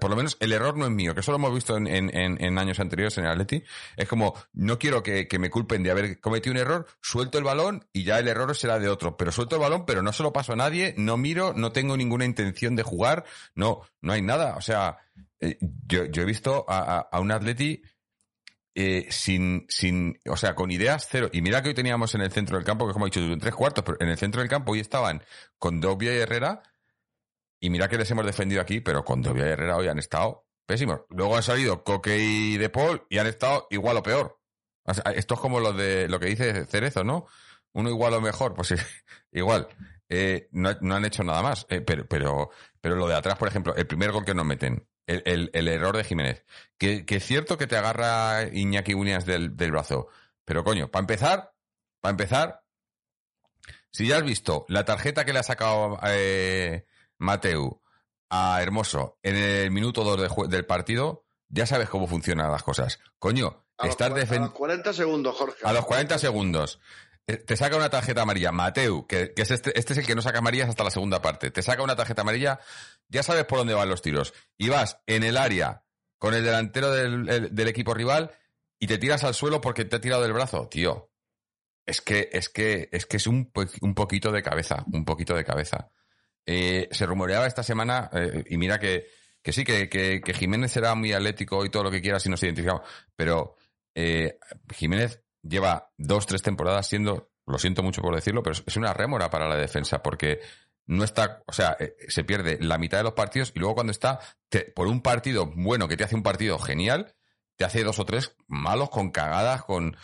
por 0.00 0.10
lo 0.10 0.16
menos 0.16 0.36
el 0.40 0.52
error 0.52 0.76
no 0.76 0.84
es 0.84 0.90
mío, 0.90 1.14
que 1.14 1.20
eso 1.20 1.32
lo 1.32 1.36
hemos 1.36 1.54
visto 1.54 1.76
en, 1.76 1.86
en, 1.86 2.10
en 2.12 2.58
años 2.58 2.80
anteriores 2.80 3.16
en 3.18 3.24
el 3.24 3.30
Atleti, 3.30 3.62
es 3.96 4.08
como, 4.08 4.34
no 4.52 4.78
quiero 4.78 5.02
que, 5.02 5.26
me 5.38 5.50
culpen 5.50 5.82
de 5.82 5.90
haber 5.90 6.20
cometido 6.20 6.52
un 6.52 6.58
error, 6.58 6.86
suelto 7.00 7.38
el 7.38 7.44
balón 7.44 7.86
y 7.92 8.04
ya 8.04 8.18
el 8.18 8.28
error 8.28 8.54
será 8.54 8.78
de 8.78 8.88
otro, 8.88 9.16
pero 9.16 9.32
suelto 9.32 9.56
el 9.56 9.62
balón, 9.62 9.84
pero 9.86 10.02
no 10.02 10.12
se 10.12 10.22
lo 10.22 10.32
paso 10.32 10.52
a 10.52 10.56
nadie, 10.56 10.94
no 10.96 11.16
miro, 11.16 11.52
no 11.54 11.72
tengo 11.72 11.96
ninguna 11.96 12.24
intención 12.24 12.76
de 12.76 12.82
jugar, 12.82 13.24
no, 13.54 13.82
no 14.00 14.12
hay 14.12 14.22
nada, 14.22 14.56
o 14.56 14.60
sea, 14.60 14.98
eh, 15.40 15.58
yo, 15.60 16.04
yo 16.06 16.22
he 16.22 16.26
visto 16.26 16.64
a, 16.68 16.98
a, 16.98 16.98
a 17.00 17.20
un 17.20 17.32
Atleti 17.32 17.82
eh, 18.74 19.06
sin, 19.10 19.66
sin, 19.68 20.18
o 20.28 20.36
sea, 20.36 20.54
con 20.54 20.70
ideas 20.70 21.06
cero. 21.10 21.28
Y 21.32 21.42
mira 21.42 21.62
que 21.62 21.68
hoy 21.68 21.74
teníamos 21.74 22.14
en 22.14 22.22
el 22.22 22.32
centro 22.32 22.56
del 22.56 22.66
campo, 22.66 22.86
que 22.86 22.92
como 22.92 23.06
he 23.06 23.10
dicho, 23.10 23.20
en 23.20 23.38
tres 23.38 23.54
cuartos, 23.54 23.84
pero 23.84 23.98
en 24.00 24.08
el 24.08 24.18
centro 24.18 24.40
del 24.40 24.50
campo 24.50 24.72
hoy 24.72 24.80
estaban 24.80 25.22
con 25.58 25.80
Dobia 25.80 26.12
y 26.14 26.18
Herrera, 26.18 26.62
y 27.60 27.70
mira 27.70 27.88
que 27.88 27.96
les 27.96 28.10
hemos 28.10 28.26
defendido 28.26 28.60
aquí, 28.60 28.80
pero 28.80 29.04
con 29.04 29.22
Dobia 29.22 29.46
y 29.46 29.50
Herrera 29.50 29.76
hoy 29.76 29.88
han 29.88 29.98
estado 29.98 30.46
pésimos. 30.66 31.02
Luego 31.10 31.36
han 31.36 31.42
salido 31.42 31.84
Coque 31.84 32.18
y 32.18 32.56
De 32.56 32.68
Paul 32.68 33.06
y 33.08 33.18
han 33.18 33.26
estado 33.26 33.66
igual 33.70 33.96
o 33.96 34.02
peor. 34.02 34.40
Esto 35.14 35.34
es 35.34 35.40
como 35.40 35.60
lo 35.60 35.72
de 35.72 36.08
lo 36.08 36.20
que 36.20 36.26
dice 36.26 36.66
Cerezo, 36.66 37.04
¿no? 37.04 37.26
Uno 37.72 37.88
igual 37.88 38.14
o 38.14 38.20
mejor, 38.20 38.54
pues 38.54 38.74
igual. 39.32 39.68
Eh, 40.08 40.48
no, 40.52 40.76
no, 40.80 40.94
han 40.94 41.04
hecho 41.04 41.24
nada 41.24 41.42
más. 41.42 41.66
Eh, 41.70 41.80
pero, 41.80 42.06
pero, 42.06 42.50
pero 42.80 42.96
lo 42.96 43.08
de 43.08 43.14
atrás, 43.14 43.38
por 43.38 43.48
ejemplo, 43.48 43.74
el 43.74 43.86
primer 43.86 44.12
gol 44.12 44.24
que 44.24 44.34
nos 44.34 44.44
meten, 44.44 44.86
el, 45.06 45.22
el, 45.26 45.50
el 45.54 45.68
error 45.68 45.96
de 45.96 46.04
Jiménez. 46.04 46.44
Que, 46.78 47.04
que, 47.06 47.16
es 47.16 47.24
cierto 47.24 47.56
que 47.58 47.66
te 47.66 47.76
agarra 47.76 48.42
Iñaki 48.52 48.94
Williams 48.94 49.26
del, 49.26 49.56
del 49.56 49.72
brazo. 49.72 50.08
Pero 50.44 50.64
coño, 50.64 50.90
para 50.90 51.00
empezar, 51.02 51.54
para 52.00 52.10
empezar, 52.10 52.62
si 53.90 54.06
ya 54.08 54.16
has 54.18 54.24
visto 54.24 54.64
la 54.68 54.84
tarjeta 54.84 55.24
que 55.24 55.32
le 55.32 55.38
ha 55.38 55.42
sacado 55.44 55.98
eh, 56.06 56.86
Mateu 57.18 57.80
a 58.30 58.60
Hermoso 58.60 59.18
en 59.22 59.36
el 59.36 59.70
minuto 59.70 60.02
2 60.04 60.48
de 60.48 60.48
del 60.56 60.66
partido, 60.66 61.24
ya 61.48 61.66
sabes 61.66 61.88
cómo 61.88 62.06
funcionan 62.08 62.50
las 62.50 62.62
cosas. 62.62 62.98
Coño, 63.18 63.64
A, 63.78 63.86
Estás 63.86 64.10
los, 64.10 64.18
cua- 64.18 64.22
defen- 64.26 64.36
a 64.38 64.46
los 64.46 64.52
40 64.52 64.92
segundos, 64.92 65.36
Jorge. 65.36 65.58
A 65.64 65.72
los 65.72 65.84
40 65.86 66.18
segundos. 66.18 66.80
eh, 67.26 67.36
Te 67.36 67.56
saca 67.56 67.76
una 67.76 67.90
tarjeta 67.90 68.22
amarilla. 68.22 68.50
Mateu, 68.50 69.06
que, 69.06 69.32
que 69.34 69.42
es 69.42 69.50
este, 69.52 69.78
este 69.78 69.92
es 69.92 69.98
el 70.00 70.06
que 70.06 70.14
no 70.16 70.22
saca 70.22 70.38
amarillas 70.38 70.68
hasta 70.68 70.82
la 70.84 70.90
segunda 70.90 71.22
parte. 71.22 71.50
Te 71.52 71.62
saca 71.62 71.82
una 71.82 71.94
tarjeta 71.96 72.22
amarilla, 72.22 72.58
ya 73.08 73.22
sabes 73.22 73.44
por 73.44 73.58
dónde 73.58 73.74
van 73.74 73.88
los 73.88 74.02
tiros. 74.02 74.34
Y 74.56 74.68
vas 74.68 74.98
en 75.06 75.22
el 75.22 75.36
área 75.36 75.84
con 76.18 76.34
el 76.34 76.44
delantero 76.44 76.90
del, 76.90 77.28
el- 77.28 77.54
del 77.54 77.68
equipo 77.68 77.94
rival 77.94 78.30
y 78.78 78.86
te 78.86 78.98
tiras 78.98 79.24
al 79.24 79.34
suelo 79.34 79.60
porque 79.60 79.84
te 79.84 79.96
ha 79.96 80.00
tirado 80.00 80.22
del 80.22 80.32
brazo. 80.32 80.68
Tío, 80.68 81.10
es 81.86 82.00
que 82.00 82.28
es, 82.32 82.48
que, 82.48 82.88
es, 82.92 83.06
que 83.06 83.16
es 83.18 83.26
un, 83.26 83.52
un 83.80 83.94
poquito 83.94 84.32
de 84.32 84.42
cabeza. 84.42 84.84
Un 84.92 85.04
poquito 85.04 85.34
de 85.34 85.44
cabeza. 85.44 85.90
Eh, 86.46 86.88
se 86.90 87.06
rumoreaba 87.06 87.46
esta 87.46 87.62
semana, 87.62 88.10
eh, 88.12 88.44
y 88.50 88.58
mira 88.58 88.78
que, 88.78 89.06
que 89.42 89.52
sí, 89.52 89.64
que, 89.64 89.88
que, 89.88 90.34
Jiménez 90.34 90.72
será 90.72 90.94
muy 90.94 91.12
atlético 91.12 91.64
y 91.64 91.70
todo 91.70 91.84
lo 91.84 91.90
que 91.90 92.02
quieras 92.02 92.24
y 92.26 92.28
nos 92.30 92.42
identificamos. 92.42 92.82
Pero 93.16 93.56
eh, 93.94 94.38
Jiménez 94.74 95.22
lleva 95.42 95.90
dos, 95.96 96.26
tres 96.26 96.42
temporadas 96.42 96.86
siendo, 96.86 97.30
lo 97.46 97.58
siento 97.58 97.82
mucho 97.82 98.02
por 98.02 98.14
decirlo, 98.14 98.42
pero 98.42 98.56
es 98.66 98.76
una 98.76 98.92
rémora 98.92 99.30
para 99.30 99.48
la 99.48 99.56
defensa 99.56 100.02
porque 100.02 100.40
no 100.86 101.04
está, 101.04 101.42
o 101.46 101.52
sea, 101.52 101.76
eh, 101.80 101.96
se 102.08 102.24
pierde 102.24 102.58
la 102.60 102.78
mitad 102.78 102.98
de 102.98 103.04
los 103.04 103.14
partidos 103.14 103.52
y 103.54 103.58
luego 103.58 103.74
cuando 103.74 103.90
está, 103.90 104.20
por 104.74 104.86
un 104.86 105.00
partido 105.00 105.46
bueno 105.46 105.88
que 105.88 105.96
te 105.96 106.04
hace 106.04 106.14
un 106.14 106.22
partido 106.22 106.58
genial, 106.58 107.14
te 107.56 107.64
hace 107.64 107.84
dos 107.84 107.98
o 107.98 108.04
tres 108.04 108.36
malos 108.46 108.90
con 108.90 109.10
cagadas, 109.10 109.64
con... 109.64 109.96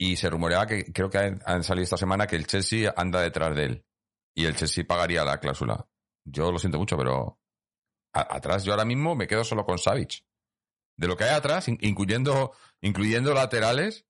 Y 0.00 0.16
se 0.16 0.30
rumoreaba 0.30 0.66
que 0.66 0.92
creo 0.92 1.10
que 1.10 1.18
han, 1.18 1.64
salido 1.64 1.82
esta 1.82 1.96
semana 1.96 2.28
que 2.28 2.36
el 2.36 2.46
Chelsea 2.46 2.92
anda 2.96 3.20
detrás 3.20 3.56
de 3.56 3.64
él 3.64 3.84
y 4.32 4.44
el 4.44 4.54
Chelsea 4.54 4.84
pagaría 4.86 5.24
la 5.24 5.40
cláusula. 5.40 5.88
Yo 6.24 6.52
lo 6.52 6.58
siento 6.60 6.78
mucho, 6.78 6.96
pero 6.96 7.40
atrás 8.12 8.62
yo 8.62 8.72
ahora 8.72 8.84
mismo 8.84 9.16
me 9.16 9.26
quedo 9.26 9.42
solo 9.42 9.64
con 9.64 9.78
Savic. 9.78 10.24
De 10.96 11.08
lo 11.08 11.16
que 11.16 11.24
hay 11.24 11.34
atrás, 11.34 11.66
in- 11.66 11.78
incluyendo, 11.80 12.52
incluyendo 12.80 13.34
laterales, 13.34 14.06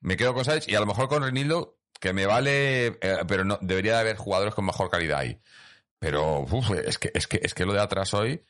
me 0.00 0.16
quedo 0.16 0.32
con 0.32 0.44
Savic 0.44 0.68
y 0.68 0.76
a 0.76 0.80
lo 0.80 0.86
mejor 0.86 1.08
con 1.08 1.24
Renildo, 1.24 1.75
que 1.98 2.12
me 2.12 2.26
vale, 2.26 2.86
eh, 2.86 3.18
pero 3.26 3.44
no, 3.44 3.58
debería 3.60 3.94
de 3.94 4.00
haber 4.00 4.16
jugadores 4.16 4.54
con 4.54 4.66
mejor 4.66 4.90
calidad 4.90 5.20
ahí. 5.20 5.40
Pero 5.98 6.44
es, 6.84 6.98
que, 6.98 7.10
es, 7.14 7.26
que, 7.26 7.40
es 7.42 7.54
que 7.54 7.64
lo 7.64 7.72
de 7.72 7.80
atrás 7.80 8.12
hoy, 8.14 8.44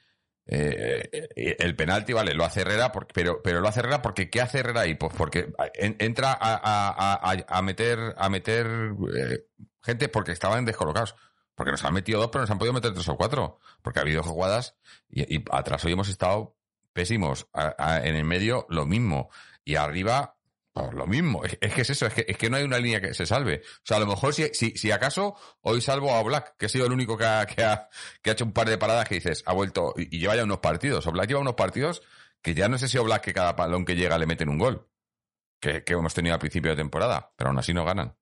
eh, 0.47 1.09
eh, 1.13 1.57
el 1.59 1.75
penalti, 1.77 2.13
vale, 2.13 2.35
lo 2.35 2.45
hace 2.45 2.61
Herrera, 2.63 2.93
porque, 2.93 3.13
pero, 3.15 3.43
pero 3.43 3.61
lo 3.61 3.69
hace 3.69 3.81
Herrera 3.81 4.03
porque 4.03 4.31
¿qué 4.31 4.41
hace 4.41 4.59
Herrera 4.61 4.83
ahí? 4.83 4.95
Pues 4.95 5.13
porque 5.17 5.53
en- 5.75 5.97
entra 5.99 6.33
a, 6.33 6.61
a- 6.63 7.45
a- 7.49 7.63
meter, 7.63 8.15
a 8.19 8.29
meter 8.29 8.67
gente 9.83 10.09
porque 10.09 10.33
estaban 10.33 10.65
descolocados. 10.65 11.15
Porque 11.55 11.73
nos 11.73 11.83
han 11.85 11.95
metido 11.95 12.21
dos, 12.21 12.29
pero 12.31 12.43
nos 12.43 12.51
han 12.51 12.59
podido 12.59 12.75
meter 12.75 12.93
tres 12.93 13.09
o 13.09 13.17
cuatro. 13.17 13.61
Porque 13.81 13.99
ha 13.99 14.03
habido 14.03 14.23
jugadas 14.23 14.77
y, 15.09 15.37
y 15.37 15.45
atrás 15.51 15.83
hoy 15.87 15.93
hemos 15.93 16.09
estado 16.11 16.55
pésimos. 16.93 17.47
En 18.03 18.15
el 18.15 18.25
medio, 18.25 18.67
lo 18.69 18.85
mismo. 18.85 19.31
Y 19.65 19.77
arriba, 19.77 20.36
lo 20.93 21.07
mismo. 21.07 21.43
Es, 21.45 21.73
que 21.73 21.81
es 21.81 21.91
eso, 21.91 22.07
es 22.07 22.15
que, 22.15 22.25
es 22.29 22.37
que 22.37 22.51
no 22.51 22.57
hay 22.57 22.65
una 22.65 22.79
línea 22.79 23.01
que 23.01 23.15
se 23.15 23.27
salve. 23.27 23.63
O 23.65 23.81
sea, 23.83 23.97
a 23.97 24.01
lo 24.01 24.07
mejor 24.07 24.35
si, 24.35 24.49
si, 24.53 24.73
si 24.77 24.91
acaso 24.91 25.37
hoy 25.63 25.81
salvo 25.81 26.13
a 26.15 26.23
Black, 26.23 26.57
que 26.57 26.67
ha 26.67 26.69
sido 26.69 26.87
el 26.87 26.93
único 26.93 27.17
que 27.17 27.25
ha, 27.25 27.47
que 27.47 27.63
ha, 27.63 27.89
hecho 28.25 28.45
un 28.45 28.53
par 28.53 28.69
de 28.69 28.79
paradas 28.79 29.09
que 29.09 29.17
dices, 29.17 29.43
ha 29.47 29.53
vuelto 29.53 29.95
y, 29.97 30.19
lleva 30.19 30.37
ya 30.37 30.45
unos 30.45 30.59
partidos. 30.59 31.07
Oblak 31.07 31.29
lleva 31.29 31.41
unos 31.41 31.55
partidos 31.55 32.03
que 32.43 32.55
ya 32.55 32.69
no 32.69 32.79
sé 32.79 32.89
si 32.89 32.99
Oblak 32.99 33.23
que 33.23 33.33
cada 33.33 33.53
balón 33.55 33.85
que 33.85 33.97
llega 33.97 34.19
le 34.19 34.27
meten 34.27 34.49
un 34.49 34.59
gol. 34.59 34.87
Que, 35.59 35.83
que 35.83 35.95
hemos 35.95 36.13
tenido 36.13 36.35
al 36.35 36.41
principio 36.41 36.73
de 36.73 36.77
temporada, 36.77 37.33
pero 37.37 37.49
aún 37.49 37.59
así 37.59 37.73
no 37.73 37.85
ganan. 37.85 38.15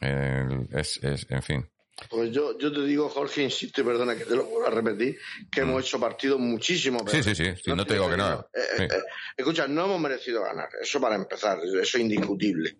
Es, 0.00 0.98
es, 1.02 1.26
en 1.30 1.42
fin. 1.42 1.70
Pues 2.08 2.30
yo, 2.32 2.58
yo 2.58 2.72
te 2.72 2.82
digo, 2.82 3.08
Jorge, 3.08 3.42
insisto 3.42 3.80
y 3.80 3.84
perdona 3.84 4.16
que 4.16 4.24
te 4.24 4.34
lo 4.34 4.44
vuelvo 4.44 4.66
a 4.66 4.70
repetir, 4.70 5.18
que 5.50 5.60
hemos 5.60 5.84
hecho 5.84 6.00
partidos 6.00 6.38
muchísimo 6.40 7.00
Mm. 7.04 7.08
Sí, 7.08 7.22
sí, 7.22 7.34
sí, 7.34 7.44
sí, 7.62 7.70
no 7.74 7.84
te 7.84 7.94
digo 7.94 8.10
que 8.10 8.16
no. 8.16 8.40
Eh, 8.54 8.60
Sí. 8.76 8.82
eh, 8.84 8.88
eh, 8.90 9.02
escucha, 9.36 9.66
no 9.68 9.84
hemos 9.84 10.00
merecido 10.00 10.42
ganar, 10.42 10.68
eso 10.80 11.00
para 11.00 11.16
empezar, 11.16 11.58
eso 11.64 11.78
es 11.78 11.94
indiscutible. 11.96 12.76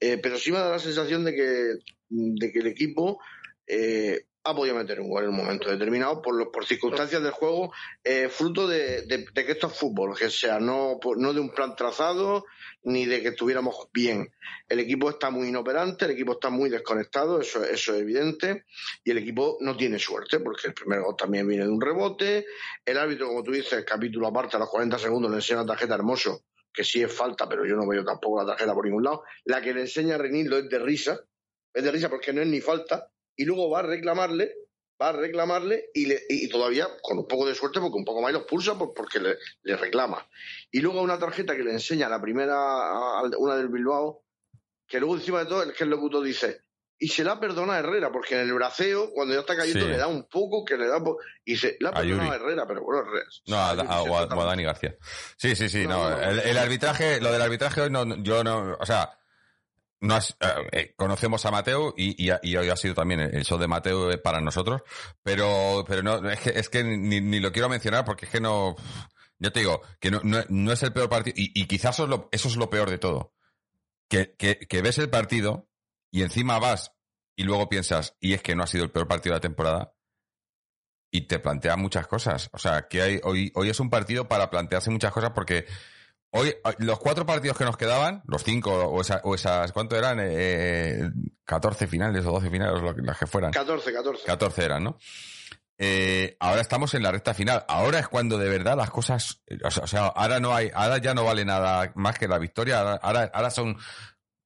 Eh, 0.00 0.18
pero 0.22 0.38
sí 0.38 0.50
me 0.50 0.58
da 0.58 0.70
la 0.70 0.78
sensación 0.78 1.24
de 1.24 1.34
que, 1.34 1.74
de 2.08 2.52
que 2.52 2.58
el 2.58 2.66
equipo 2.68 3.20
eh, 3.66 4.26
ha 4.46 4.54
podido 4.54 4.76
meter 4.76 5.00
un 5.00 5.08
gol 5.08 5.24
en 5.24 5.30
un 5.30 5.36
momento 5.36 5.70
determinado 5.70 6.20
por, 6.20 6.34
lo- 6.36 6.52
por 6.52 6.66
circunstancias 6.66 7.22
del 7.22 7.32
juego, 7.32 7.72
eh, 8.04 8.28
fruto 8.28 8.68
de, 8.68 9.02
de- 9.06 9.24
que 9.24 9.52
esto 9.52 9.68
es 9.68 9.72
fútbol, 9.78 10.14
que 10.16 10.28
sea 10.30 10.60
no, 10.60 10.98
no 11.16 11.32
de 11.32 11.40
un 11.40 11.50
plan 11.50 11.74
trazado 11.74 12.44
ni 12.82 13.06
de 13.06 13.22
que 13.22 13.28
estuviéramos 13.28 13.88
bien. 13.92 14.30
El 14.68 14.80
equipo 14.80 15.08
está 15.08 15.30
muy 15.30 15.48
inoperante, 15.48 16.04
el 16.04 16.10
equipo 16.10 16.32
está 16.32 16.50
muy 16.50 16.68
desconectado, 16.68 17.40
eso, 17.40 17.64
eso 17.64 17.94
es 17.94 18.00
evidente, 18.02 18.66
y 19.02 19.10
el 19.12 19.18
equipo 19.18 19.56
no 19.60 19.76
tiene 19.76 19.98
suerte, 19.98 20.40
porque 20.40 20.68
el 20.68 20.74
primer 20.74 21.00
gol 21.00 21.16
también 21.16 21.48
viene 21.48 21.64
de 21.64 21.70
un 21.70 21.80
rebote, 21.80 22.44
el 22.84 22.98
árbitro, 22.98 23.28
como 23.28 23.42
tú 23.42 23.52
dices, 23.52 23.82
capítulo 23.86 24.26
aparte, 24.28 24.56
a 24.56 24.60
los 24.60 24.68
40 24.68 24.98
segundos 24.98 25.30
le 25.30 25.38
enseña 25.38 25.62
una 25.62 25.72
tarjeta 25.72 25.94
hermoso, 25.94 26.44
que 26.70 26.84
sí 26.84 27.02
es 27.02 27.10
falta, 27.12 27.48
pero 27.48 27.64
yo 27.64 27.76
no 27.76 27.86
veo 27.86 28.04
tampoco 28.04 28.42
la 28.42 28.48
tarjeta 28.48 28.74
por 28.74 28.84
ningún 28.84 29.04
lado. 29.04 29.22
La 29.44 29.62
que 29.62 29.72
le 29.72 29.82
enseña 29.82 30.16
a 30.16 30.18
Renildo 30.18 30.58
es 30.58 30.68
de 30.68 30.78
risa, 30.78 31.18
es 31.72 31.82
de 31.82 31.90
risa 31.90 32.10
porque 32.10 32.32
no 32.34 32.42
es 32.42 32.48
ni 32.48 32.60
falta, 32.60 33.10
y 33.36 33.44
luego 33.44 33.70
va 33.70 33.80
a 33.80 33.82
reclamarle, 33.82 34.54
va 35.00 35.08
a 35.08 35.12
reclamarle 35.12 35.90
y, 35.94 36.06
le- 36.06 36.22
y 36.28 36.48
todavía 36.48 36.86
con 37.02 37.18
un 37.18 37.26
poco 37.26 37.46
de 37.46 37.54
suerte, 37.54 37.80
porque 37.80 37.96
un 37.96 38.04
poco 38.04 38.22
más 38.22 38.32
lo 38.32 38.38
expulsa 38.40 38.78
por- 38.78 38.94
porque 38.94 39.18
le, 39.20 39.36
le 39.62 39.76
reclama. 39.76 40.26
Y 40.70 40.80
luego 40.80 41.00
una 41.02 41.18
tarjeta 41.18 41.56
que 41.56 41.62
le 41.64 41.72
enseña 41.72 42.08
la 42.08 42.20
primera, 42.20 42.56
una 43.38 43.56
del 43.56 43.68
Bilbao, 43.68 44.22
que 44.86 45.00
luego 45.00 45.16
encima 45.16 45.40
de 45.40 45.46
todo 45.46 45.62
es 45.62 45.72
que 45.72 45.84
el 45.84 45.90
locutor 45.90 46.22
dice, 46.24 46.60
y 46.96 47.08
se 47.08 47.24
la 47.24 47.40
perdona 47.40 47.74
a 47.74 47.78
Herrera, 47.80 48.12
porque 48.12 48.34
en 48.36 48.42
el 48.42 48.52
braceo, 48.54 49.10
cuando 49.12 49.34
ya 49.34 49.40
está 49.40 49.56
cayendo, 49.56 49.80
Sí. 49.84 49.90
le 49.90 49.96
da 49.98 50.06
un 50.06 50.28
poco, 50.28 50.64
que 50.64 50.76
le 50.76 50.86
da 50.86 50.98
y 51.44 51.52
dice, 51.52 51.76
la 51.80 51.92
perdona 51.92 52.30
a. 52.32 52.36
Herrera, 52.36 52.66
pero 52.68 52.82
bueno, 52.84 53.02
Herrera. 53.02 53.26
No, 53.48 53.56
a, 53.56 53.70
a- 53.70 54.02
o 54.02 54.16
a- 54.16 54.24
o 54.26 54.40
a 54.40 54.44
Dani 54.44 54.62
García. 54.62 54.96
Sí, 55.36 55.56
sí, 55.56 55.68
sí, 55.68 55.86
no. 55.88 56.08
No, 56.08 56.10
no, 56.10 56.16
no. 56.18 56.22
El, 56.22 56.38
el 56.40 56.56
arbitraje, 56.56 57.20
lo 57.20 57.32
del 57.32 57.42
arbitraje 57.42 57.80
hoy 57.80 57.90
no, 57.90 58.22
yo 58.22 58.44
no, 58.44 58.76
o 58.78 58.86
sea, 58.86 59.10
no 60.04 60.14
has- 60.14 60.36
eh, 60.40 60.68
eh, 60.72 60.94
conocemos 60.96 61.44
a 61.46 61.50
Mateo 61.50 61.94
y, 61.96 62.30
hoy 62.30 62.68
ha 62.68 62.76
sido 62.76 62.94
también 62.94 63.20
el 63.20 63.44
show 63.44 63.58
de 63.58 63.66
Mateo 63.66 64.10
eh, 64.10 64.18
para 64.18 64.40
nosotros, 64.40 64.82
pero, 65.22 65.84
pero 65.88 66.02
no, 66.02 66.28
es 66.30 66.40
que, 66.40 66.50
es 66.50 66.68
que 66.68 66.84
ni, 66.84 67.40
lo 67.40 67.52
quiero 67.52 67.68
mencionar 67.68 68.04
porque 68.04 68.26
es 68.26 68.30
que 68.30 68.40
no, 68.40 68.76
yo 69.38 69.52
te 69.52 69.60
digo, 69.60 69.82
que 70.00 70.10
no, 70.10 70.20
no, 70.22 70.72
es 70.72 70.82
el 70.82 70.92
peor 70.92 71.08
partido 71.08 71.34
y, 71.36 71.66
quizás 71.66 71.98
eso 71.98 72.28
es, 72.30 72.56
lo, 72.56 72.70
peor 72.70 72.90
de 72.90 72.98
todo. 72.98 73.32
Que 74.08 74.82
ves 74.82 74.98
el 74.98 75.10
partido 75.10 75.68
y 76.10 76.22
encima 76.22 76.58
vas 76.58 76.92
y 77.34 77.42
luego 77.42 77.68
piensas, 77.68 78.16
y 78.20 78.34
es 78.34 78.42
que 78.42 78.54
no 78.54 78.62
ha 78.62 78.68
sido 78.68 78.84
el 78.84 78.92
peor 78.92 79.08
partido 79.08 79.32
de 79.32 79.38
la 79.38 79.42
temporada, 79.42 79.94
y 81.10 81.22
te 81.22 81.38
plantea 81.38 81.76
muchas 81.76 82.08
cosas. 82.08 82.50
O 82.52 82.58
sea, 82.58 82.88
que 82.88 83.00
hay, 83.00 83.20
hoy, 83.22 83.52
hoy 83.54 83.70
es 83.70 83.78
un 83.78 83.88
partido 83.88 84.26
para 84.26 84.50
plantearse 84.50 84.90
muchas 84.90 85.12
cosas 85.12 85.30
porque 85.30 85.64
hoy 86.34 86.54
los 86.78 86.98
cuatro 86.98 87.24
partidos 87.26 87.56
que 87.56 87.64
nos 87.64 87.76
quedaban, 87.76 88.22
los 88.26 88.42
cinco 88.44 88.72
o, 88.72 89.00
esa- 89.00 89.20
o 89.24 89.34
esas, 89.34 89.72
¿cuánto 89.72 89.96
eran? 89.96 90.18
Eh, 90.20 91.10
14 91.44 91.86
finales 91.86 92.24
o 92.26 92.32
12 92.32 92.50
finales, 92.50 92.82
las 93.02 93.18
que 93.18 93.26
fueran. 93.26 93.52
14, 93.52 93.92
14. 93.92 94.24
14 94.26 94.64
eran, 94.64 94.84
¿no? 94.84 94.98
Eh, 95.76 96.36
ahora 96.38 96.60
estamos 96.60 96.94
en 96.94 97.02
la 97.02 97.10
recta 97.10 97.34
final. 97.34 97.64
Ahora 97.68 97.98
es 97.98 98.08
cuando 98.08 98.38
de 98.38 98.48
verdad 98.48 98.76
las 98.76 98.90
cosas, 98.90 99.42
o 99.64 99.70
sea, 99.70 99.84
o 99.84 99.86
sea, 99.86 100.06
ahora 100.06 100.38
no 100.40 100.54
hay, 100.54 100.70
ahora 100.74 100.98
ya 100.98 101.14
no 101.14 101.24
vale 101.24 101.44
nada 101.44 101.92
más 101.96 102.18
que 102.18 102.28
la 102.28 102.38
victoria. 102.38 102.78
Ahora, 102.80 103.00
ahora, 103.02 103.30
ahora 103.34 103.50
son 103.50 103.76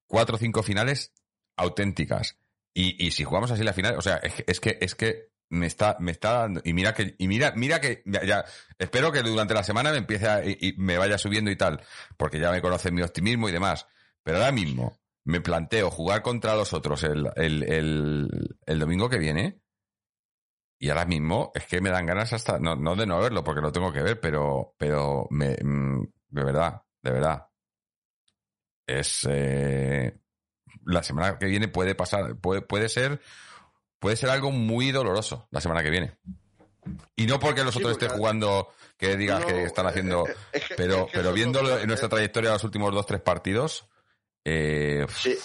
cuatro 0.06 0.36
o 0.36 0.38
cinco 0.38 0.62
finales 0.62 1.12
auténticas. 1.56 2.38
Y, 2.74 3.04
y 3.06 3.10
si 3.10 3.24
jugamos 3.24 3.50
así 3.50 3.62
la 3.64 3.72
final, 3.72 3.96
o 3.98 4.02
sea, 4.02 4.16
es 4.18 4.34
que, 4.34 4.44
es 4.46 4.60
que, 4.60 4.78
es 4.80 4.94
que 4.94 5.27
me 5.50 5.66
está, 5.66 5.96
me 6.00 6.12
está 6.12 6.32
dando, 6.32 6.60
y 6.64 6.72
mira 6.72 6.94
que, 6.94 7.14
y 7.18 7.28
mira, 7.28 7.52
mira 7.56 7.80
que, 7.80 8.02
ya, 8.04 8.44
espero 8.78 9.12
que 9.12 9.22
durante 9.22 9.54
la 9.54 9.64
semana 9.64 9.90
me 9.92 9.98
empiece 9.98 10.28
a, 10.28 10.44
y, 10.44 10.56
y 10.60 10.74
me 10.76 10.98
vaya 10.98 11.18
subiendo 11.18 11.50
y 11.50 11.56
tal, 11.56 11.80
porque 12.16 12.38
ya 12.38 12.50
me 12.50 12.60
conocen 12.60 12.94
mi 12.94 13.02
optimismo 13.02 13.48
y 13.48 13.52
demás. 13.52 13.86
Pero 14.22 14.38
ahora 14.38 14.52
mismo 14.52 14.98
me 15.24 15.40
planteo 15.40 15.90
jugar 15.90 16.22
contra 16.22 16.54
los 16.54 16.72
otros 16.72 17.02
el, 17.02 17.30
el, 17.36 17.62
el, 17.62 18.58
el 18.66 18.78
domingo 18.78 19.08
que 19.08 19.18
viene. 19.18 19.60
Y 20.78 20.90
ahora 20.90 21.06
mismo 21.06 21.50
es 21.54 21.66
que 21.66 21.80
me 21.80 21.90
dan 21.90 22.06
ganas 22.06 22.32
hasta, 22.32 22.58
no, 22.58 22.76
no 22.76 22.94
de 22.94 23.06
no 23.06 23.18
verlo, 23.18 23.42
porque 23.42 23.60
lo 23.60 23.72
tengo 23.72 23.92
que 23.92 24.02
ver, 24.02 24.20
pero, 24.20 24.74
pero 24.78 25.26
me, 25.30 25.56
mm, 25.62 26.02
de 26.28 26.44
verdad, 26.44 26.82
de 27.02 27.10
verdad. 27.10 27.48
Es, 28.86 29.26
eh, 29.28 30.18
la 30.84 31.02
semana 31.02 31.38
que 31.38 31.46
viene 31.46 31.68
puede 31.68 31.94
pasar, 31.94 32.36
puede, 32.36 32.62
puede 32.62 32.88
ser, 32.88 33.20
puede 33.98 34.16
ser 34.16 34.30
algo 34.30 34.50
muy 34.50 34.90
doloroso 34.92 35.46
la 35.50 35.60
semana 35.60 35.82
que 35.82 35.90
viene. 35.90 36.16
Y 37.16 37.26
no 37.26 37.38
porque 37.38 37.64
los 37.64 37.74
Sí, 37.74 37.80
otros 37.80 37.92
porque- 37.94 38.06
estén 38.06 38.18
jugando, 38.18 38.70
que 38.96 39.16
digas 39.16 39.40
No, 39.40 39.46
que 39.46 39.62
están 39.64 39.86
haciendo, 39.86 40.26
eh, 40.26 40.34
es 40.52 40.64
que- 40.68 40.74
pero, 40.74 41.04
es 41.06 41.12
que 41.12 41.18
pero 41.18 41.32
viendo 41.32 41.62
lo- 41.62 41.78
en 41.78 41.86
nuestra 41.86 42.08
trayectoria 42.08 42.50
los 42.52 42.64
últimos 42.64 42.92
dos, 42.94 43.06
tres 43.06 43.20
partidos, 43.20 43.86
eh, 44.44 45.04
Sí. 45.14 45.36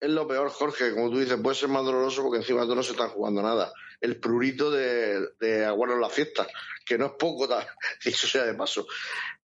Es 0.00 0.10
lo 0.10 0.28
peor, 0.28 0.50
Jorge, 0.50 0.92
como 0.92 1.08
tú 1.10 1.18
dices, 1.18 1.38
puede 1.42 1.56
ser 1.56 1.70
más 1.70 1.82
doloroso 1.82 2.22
porque 2.22 2.36
encima 2.38 2.60
de 2.60 2.66
todo 2.66 2.74
no 2.76 2.82
se 2.82 2.90
están 2.92 3.08
jugando 3.08 3.40
nada. 3.40 3.72
El 4.02 4.20
prurito 4.20 4.70
de, 4.70 5.28
de 5.40 5.64
aguardo 5.64 5.94
en 5.94 6.02
la 6.02 6.10
fiesta, 6.10 6.46
que 6.84 6.98
no 6.98 7.06
es 7.06 7.12
poco, 7.18 7.48
dicho 8.04 8.26
sea 8.26 8.44
de 8.44 8.52
paso. 8.52 8.86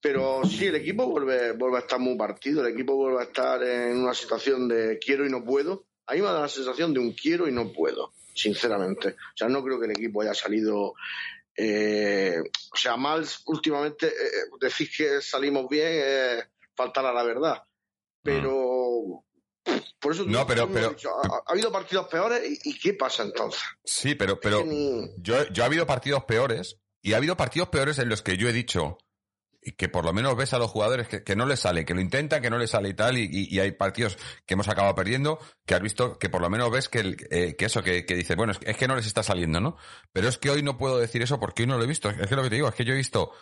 Pero 0.03 0.43
sí, 0.45 0.67
el 0.67 0.75
equipo 0.77 1.07
vuelve, 1.07 1.53
vuelve 1.53 1.79
a 1.79 1.81
estar 1.81 1.99
muy 1.99 2.15
partido, 2.17 2.61
el 2.61 2.75
equipo 2.75 2.95
vuelve 2.95 3.21
a 3.21 3.25
estar 3.25 3.63
en 3.63 4.03
una 4.03 4.13
situación 4.13 4.69
de 4.69 4.99
quiero 4.99 5.25
y 5.27 5.31
no 5.31 5.43
puedo. 5.43 5.87
A 6.11 6.14
mí 6.14 6.21
me 6.21 6.26
da 6.26 6.40
la 6.40 6.49
sensación 6.49 6.93
de 6.93 6.99
un 7.00 7.12
quiero 7.12 7.47
y 7.49 7.52
no 7.52 7.73
puedo, 7.73 8.12
sinceramente. 8.35 9.11
O 9.11 9.37
sea, 9.37 9.49
no 9.49 9.62
creo 9.62 9.79
que 9.79 9.87
el 9.87 9.93
equipo 9.93 10.23
haya 10.23 10.35
salido 10.35 10.95
eh, 11.57 12.37
o 12.73 12.76
sea, 12.76 12.97
mal 12.97 13.26
últimamente 13.47 14.07
eh, 14.09 14.12
decís 14.61 14.95
que 14.97 15.21
salimos 15.21 15.69
bien 15.69 15.88
es 15.88 16.45
faltar 16.75 17.05
a 17.07 17.12
la 17.12 17.23
verdad. 17.23 17.62
Pero 18.23 19.25
por 20.00 20.12
eso 20.14 20.25
No, 20.26 20.47
pero- 20.47 20.71
pero- 20.71 20.90
dicho, 20.90 21.11
ha, 21.23 21.43
ha 21.47 21.52
habido 21.52 21.71
partidos 21.71 22.07
peores 22.09 22.43
y, 22.64 22.71
y 22.71 22.79
¿qué 22.79 22.95
pasa 22.95 23.23
entonces? 23.23 23.61
Sí, 23.85 24.14
pero, 24.14 24.40
pero 24.40 24.64
yo, 25.19 25.47
yo 25.49 25.62
ha 25.62 25.67
habido 25.67 25.87
partidos 25.87 26.25
peores 26.25 26.79
y 27.02 27.12
ha 27.12 27.19
habido 27.19 27.37
partidos 27.37 27.69
peores 27.69 27.99
en 27.99 28.09
los 28.09 28.23
que 28.23 28.37
yo 28.37 28.49
he 28.49 28.52
dicho 28.52 28.99
que 29.76 29.88
por 29.88 30.05
lo 30.05 30.12
menos 30.12 30.37
ves 30.37 30.55
a 30.55 30.59
los 30.59 30.71
jugadores 30.71 31.09
que, 31.09 31.37
no 31.37 31.45
les 31.45 31.61
sale, 31.61 31.85
que 31.85 31.95
lo 31.95 32.00
intentan, 32.00 32.40
que 32.40 32.50
no 32.50 32.57
les 32.59 32.71
sale 32.71 32.88
y 32.88 32.95
tal, 32.95 33.19
y, 33.19 33.29
y- 33.31 33.61
hay 33.61 33.73
partidos 33.73 34.17
que 34.47 34.55
hemos 34.55 34.69
acabado 34.69 34.95
perdiendo, 34.95 35.38
que 35.67 35.75
has 35.75 35.83
visto 35.83 36.19
que 36.19 36.31
por 36.31 36.40
lo 36.40 36.49
menos 36.49 36.71
ves 36.71 36.88
que, 36.88 37.17
eh, 37.31 37.57
que 37.57 37.67
eso, 37.67 37.83
que, 37.83 38.07
que 38.07 38.14
dices, 38.14 38.37
bueno, 38.37 38.52
es 38.52 38.76
que, 38.76 38.88
no 38.88 38.97
les 38.97 39.07
está 39.07 39.23
saliendo, 39.23 39.61
¿no? 39.61 39.76
Pero 40.12 40.29
es 40.29 40.38
que 40.38 40.50
hoy 40.50 40.62
no 40.62 40.79
puedo 40.79 40.99
decir 40.99 41.23
eso 41.23 41.38
porque 41.38 41.62
hoy 41.62 41.67
no 41.69 41.76
lo 41.76 41.85
he 41.85 41.88
visto. 41.88 42.09
Es 42.09 42.26
que 42.26 42.37
lo 42.37 42.43
que 42.43 42.49
te 42.49 42.55
digo, 42.57 42.69
es 42.69 42.75
que 42.75 42.85
yo 42.85 42.95
he 42.95 42.97
visto, 42.97 43.33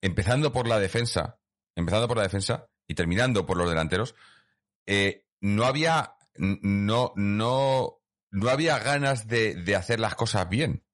empezando 0.00 0.52
por 0.52 0.68
la 0.68 0.78
defensa, 0.78 1.40
empezando 1.74 2.06
por 2.06 2.16
la 2.16 2.22
defensa 2.22 2.66
y 2.86 2.94
terminando 2.94 3.44
por 3.44 3.56
los 3.56 3.68
delanteros, 3.68 4.14
eh, 4.86 5.26
no 5.40 5.64
había, 5.64 6.14
no, 6.36 7.12
no, 7.16 8.00
no 8.30 8.50
había 8.50 8.78
ganas 8.78 9.26
de, 9.26 9.74
hacer 9.76 10.00
las 10.00 10.14
cosas 10.14 10.48
bien. 10.48 10.84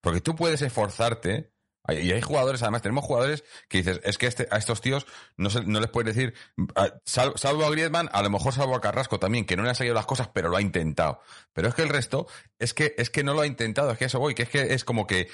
Porque 0.00 0.20
tú 0.20 0.36
puedes 0.36 0.62
esforzarte, 0.62 1.52
y 1.92 2.12
hay 2.12 2.20
jugadores, 2.20 2.62
además 2.62 2.82
tenemos 2.82 3.04
jugadores 3.04 3.44
que 3.68 3.78
dices, 3.78 4.00
es 4.04 4.18
que 4.18 4.26
este- 4.26 4.48
a 4.50 4.56
estos 4.58 4.80
tíos 4.80 5.06
no, 5.36 5.50
se- 5.50 5.64
no 5.64 5.80
les 5.80 5.90
puedes 5.90 6.14
decir, 6.14 6.34
a- 6.74 6.94
sal- 7.04 7.34
salvo 7.36 7.64
a 7.64 7.70
Griezmann, 7.70 8.08
a 8.12 8.22
lo 8.22 8.30
mejor 8.30 8.52
salvo 8.52 8.74
a 8.76 8.80
Carrasco 8.80 9.18
también, 9.18 9.44
que 9.46 9.56
no 9.56 9.62
le 9.62 9.68
han 9.70 9.74
salido 9.74 9.94
las 9.94 10.06
cosas, 10.06 10.28
pero 10.32 10.48
lo 10.48 10.56
ha 10.56 10.60
intentado. 10.62 11.20
Pero 11.52 11.68
es 11.68 11.74
que 11.74 11.82
el 11.82 11.88
resto, 11.88 12.26
es 12.58 12.74
que, 12.74 12.94
es 12.98 13.10
que 13.10 13.24
no 13.24 13.34
lo 13.34 13.40
ha 13.42 13.46
intentado, 13.46 13.90
es 13.90 13.98
que 13.98 14.06
eso 14.06 14.18
voy, 14.18 14.34
que 14.34 14.42
es 14.44 14.48
que 14.48 14.74
es 14.74 14.84
como 14.84 15.06
que 15.06 15.28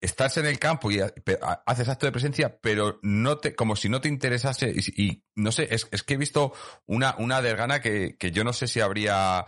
estás 0.00 0.36
en 0.36 0.44
el 0.46 0.58
campo 0.58 0.90
y 0.90 1.00
haces 1.00 1.88
acto 1.88 2.06
de 2.06 2.12
presencia, 2.12 2.58
pero 2.60 2.98
no 3.02 3.38
te, 3.38 3.54
como 3.54 3.76
si 3.76 3.88
no 3.88 4.00
te 4.00 4.08
interesase, 4.08 4.72
y, 4.76 5.02
y 5.02 5.24
no 5.34 5.50
sé, 5.52 5.68
es, 5.74 5.88
es 5.90 6.02
que 6.02 6.14
he 6.14 6.18
visto 6.18 6.52
una, 6.84 7.16
una 7.18 7.40
desgana 7.40 7.80
que, 7.80 8.16
que 8.18 8.30
yo 8.30 8.44
no 8.44 8.52
sé 8.52 8.68
si 8.68 8.80
habría, 8.80 9.44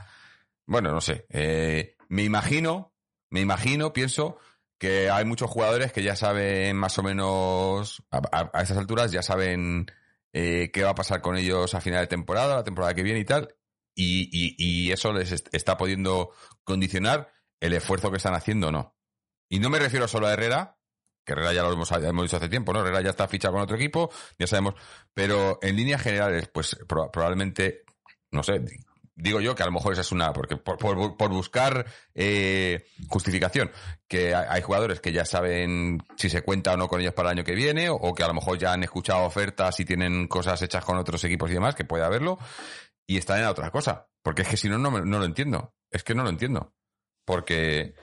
bueno, 0.66 0.90
no 0.90 1.00
sé, 1.02 1.26
eh, 1.30 1.96
me 2.08 2.22
imagino, 2.24 2.94
me 3.30 3.40
imagino, 3.40 3.92
pienso, 3.92 4.38
que 4.78 5.10
hay 5.10 5.24
muchos 5.24 5.50
jugadores 5.50 5.92
que 5.92 6.02
ya 6.02 6.14
saben 6.16 6.76
más 6.76 6.98
o 6.98 7.02
menos, 7.02 8.02
a, 8.10 8.50
a- 8.52 8.62
estas 8.62 8.78
alturas, 8.78 9.10
ya 9.12 9.22
saben 9.22 9.86
eh, 10.32 10.70
qué 10.72 10.82
va 10.84 10.90
a 10.90 10.94
pasar 10.94 11.20
con 11.20 11.36
ellos 11.36 11.74
a 11.74 11.80
final 11.80 12.00
de 12.02 12.06
temporada, 12.06 12.56
la 12.56 12.64
temporada 12.64 12.94
que 12.94 13.02
viene 13.02 13.20
y 13.20 13.24
tal, 13.24 13.54
y, 13.94 14.28
y- 14.32 14.54
y 14.58 14.92
eso 14.92 15.12
les 15.12 15.32
est- 15.32 15.48
está 15.52 15.76
pudiendo 15.76 16.30
condicionar 16.64 17.32
el 17.60 17.72
esfuerzo 17.72 18.10
que 18.10 18.18
están 18.18 18.34
haciendo 18.34 18.70
no. 18.70 18.96
Y 19.50 19.58
no 19.58 19.70
me 19.70 19.78
refiero 19.78 20.06
solo 20.06 20.26
a 20.28 20.32
Herrera, 20.32 20.78
que 21.24 21.32
Herrera 21.32 21.52
ya 21.52 21.62
lo 21.62 21.72
hemos, 21.72 21.90
hemos 21.90 22.24
dicho 22.24 22.36
hace 22.36 22.48
tiempo, 22.48 22.72
¿no? 22.72 22.80
Herrera 22.80 23.00
ya 23.00 23.10
está 23.10 23.26
fichado 23.26 23.54
con 23.54 23.62
otro 23.62 23.76
equipo, 23.76 24.10
ya 24.38 24.46
sabemos, 24.46 24.74
pero 25.12 25.58
en 25.62 25.74
líneas 25.76 26.02
generales, 26.02 26.48
pues 26.52 26.76
pro- 26.86 27.10
probablemente, 27.10 27.82
no 28.30 28.42
sé, 28.42 28.62
digo 29.18 29.40
yo 29.40 29.54
que 29.54 29.62
a 29.62 29.66
lo 29.66 29.72
mejor 29.72 29.92
esa 29.92 30.02
es 30.02 30.12
una, 30.12 30.32
porque 30.32 30.56
por, 30.56 30.78
por- 30.78 31.16
por 31.16 31.30
buscar 31.30 31.84
eh, 32.14 32.86
justificación, 33.08 33.70
que 34.06 34.34
hay, 34.34 34.62
jugadores 34.62 35.00
que 35.00 35.12
ya 35.12 35.24
saben 35.24 36.02
si 36.16 36.30
se 36.30 36.42
cuenta 36.42 36.72
o 36.72 36.76
no 36.76 36.88
con 36.88 37.00
ellos 37.00 37.12
para 37.14 37.30
el 37.30 37.38
año 37.38 37.44
que 37.44 37.54
viene, 37.54 37.90
o, 37.90 38.14
que 38.14 38.22
a 38.22 38.28
lo 38.28 38.34
mejor 38.34 38.58
ya 38.58 38.72
han 38.72 38.82
escuchado 38.84 39.24
ofertas 39.24 39.78
y 39.80 39.84
tienen 39.84 40.28
cosas 40.28 40.62
hechas 40.62 40.84
con 40.84 40.96
otros 40.96 41.22
equipos 41.24 41.50
y 41.50 41.54
demás, 41.54 41.74
que 41.74 41.84
puede 41.84 42.04
haberlo, 42.04 42.38
y 43.06 43.16
están 43.18 43.40
en 43.40 43.46
otra 43.46 43.70
cosa, 43.70 44.08
porque 44.22 44.42
es 44.42 44.48
que 44.48 44.56
si 44.56 44.68
no, 44.68 44.78
no, 44.78 44.90
no 44.90 45.18
lo 45.18 45.24
entiendo, 45.24 45.74
es 45.90 46.04
que 46.04 46.14
no 46.14 46.22
lo 46.22 46.30
entiendo, 46.30 46.74
porque 47.24 47.94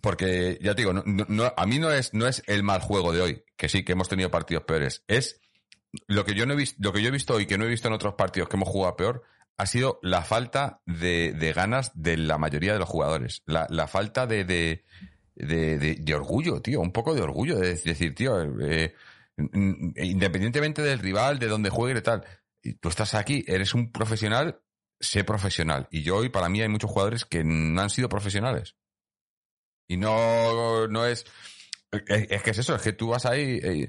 porque 0.00 0.58
ya 0.62 0.74
te 0.74 0.82
digo, 0.82 0.92
no- 0.92 1.02
no- 1.28 1.52
a 1.56 1.66
mí 1.66 1.78
no 1.78 1.90
es, 1.90 2.14
no 2.14 2.26
es 2.26 2.42
el 2.46 2.62
mal 2.62 2.80
juego 2.80 3.12
de 3.12 3.20
hoy, 3.20 3.44
que 3.56 3.68
sí, 3.68 3.84
que 3.84 3.92
hemos 3.92 4.08
tenido 4.08 4.30
partidos 4.30 4.64
peores. 4.64 5.04
Es 5.08 5.40
lo 6.06 6.24
que 6.24 6.34
yo 6.34 6.46
no 6.46 6.54
he 6.54 6.56
visto, 6.56 6.76
lo 6.80 6.92
que 6.92 7.02
yo 7.02 7.08
he 7.08 7.12
visto 7.12 7.34
hoy 7.34 7.46
que 7.46 7.58
no 7.58 7.64
he 7.64 7.68
visto 7.68 7.88
en 7.88 7.94
otros 7.94 8.14
partidos 8.14 8.48
que 8.48 8.56
hemos 8.56 8.68
jugado 8.68 8.96
peor, 8.96 9.22
ha 9.56 9.66
sido 9.66 9.98
la 10.02 10.22
falta 10.22 10.80
de, 10.86 11.32
de 11.32 11.52
ganas 11.52 11.92
de 11.94 12.16
la 12.16 12.38
mayoría 12.38 12.72
de 12.72 12.78
los 12.78 12.88
jugadores. 12.88 13.42
La, 13.46 13.66
la 13.70 13.86
falta 13.86 14.26
de, 14.26 14.44
de, 14.44 14.84
de, 15.34 16.14
orgullo, 16.14 16.60
tío, 16.60 16.80
un 16.80 16.92
poco 16.92 17.14
de 17.14 17.22
orgullo, 17.22 17.58
de 17.58 17.74
decir, 17.74 18.14
tío, 18.14 18.40
eh, 18.60 18.94
mm, 19.36 19.92
independientemente 19.96 20.82
del 20.82 20.98
rival, 20.98 21.38
de 21.38 21.48
donde 21.48 21.70
juegue 21.70 21.98
y 21.98 22.02
tal, 22.02 22.24
tú 22.80 22.88
estás 22.88 23.14
aquí, 23.14 23.44
eres 23.46 23.74
un 23.74 23.92
profesional, 23.92 24.60
sé 25.00 25.24
profesional. 25.24 25.88
Y 25.90 26.02
yo 26.02 26.16
hoy, 26.16 26.28
para 26.28 26.48
mí, 26.48 26.60
hay 26.60 26.68
muchos 26.68 26.90
jugadores 26.90 27.24
que 27.24 27.44
no 27.44 27.80
han 27.80 27.90
sido 27.90 28.08
profesionales. 28.08 28.76
Y 29.86 29.96
no, 29.96 30.88
no 30.88 31.06
es. 31.06 31.26
Es, 32.06 32.42
que 32.42 32.50
es 32.50 32.58
eso, 32.58 32.74
es 32.74 32.82
que 32.82 32.92
tú 32.92 33.08
vas 33.08 33.26
ahí. 33.26 33.60
eh, 33.62 33.88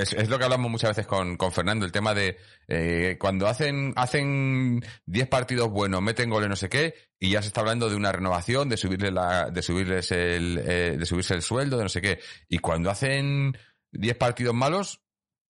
es, 0.00 0.28
lo 0.28 0.38
que 0.38 0.44
hablamos 0.44 0.70
muchas 0.70 0.90
veces 0.90 1.06
con, 1.06 1.36
con 1.36 1.52
Fernando, 1.52 1.84
el 1.86 1.92
tema 1.92 2.14
de 2.14 2.36
eh, 2.68 3.16
cuando 3.18 3.46
hacen 3.46 3.92
hacen 3.96 4.82
10 5.06 5.28
partidos 5.28 5.70
buenos, 5.70 6.02
meten 6.02 6.30
goles, 6.30 6.48
no 6.48 6.56
sé 6.56 6.68
qué, 6.68 6.94
y 7.18 7.30
ya 7.30 7.42
se 7.42 7.48
está 7.48 7.60
hablando 7.60 7.88
de 7.90 7.96
una 7.96 8.12
renovación, 8.12 8.68
de 8.68 8.76
subirle 8.76 9.10
la, 9.10 9.50
de 9.50 9.62
subirles 9.62 10.10
el, 10.12 10.58
eh, 10.64 10.96
de 10.98 11.06
subirse 11.06 11.34
el 11.34 11.42
sueldo, 11.42 11.76
de 11.76 11.82
no 11.84 11.88
sé 11.88 12.00
qué. 12.00 12.20
Y 12.48 12.58
cuando 12.58 12.90
hacen 12.90 13.56
10 13.92 14.16
partidos 14.16 14.54
malos, 14.54 15.00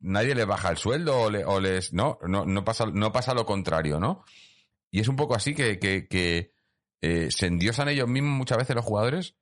nadie 0.01 0.35
les 0.35 0.47
baja 0.47 0.71
el 0.71 0.77
sueldo 0.77 1.19
o, 1.19 1.31
le- 1.31 1.45
o 1.45 1.61
les. 1.61 1.93
No, 1.93 2.19
no, 2.27 2.45
no 2.45 2.65
pasa, 2.65 2.87
no 2.87 3.13
pasa 3.13 3.35
lo 3.35 3.47
contrario, 3.47 3.99
¿no? 4.01 4.25
Y 4.91 5.01
es 5.01 5.09
un 5.09 5.17
poco 5.17 5.35
así 5.35 5.55
que, 5.55 5.79
que, 5.79 6.07
que 6.09 6.53
se 7.31 7.47
endiosan 7.47 7.89
ellos 7.89 8.09
mismos 8.09 8.33
muchas 8.39 8.59
veces 8.59 8.75
los 8.77 8.85
jugadores. 8.85 9.37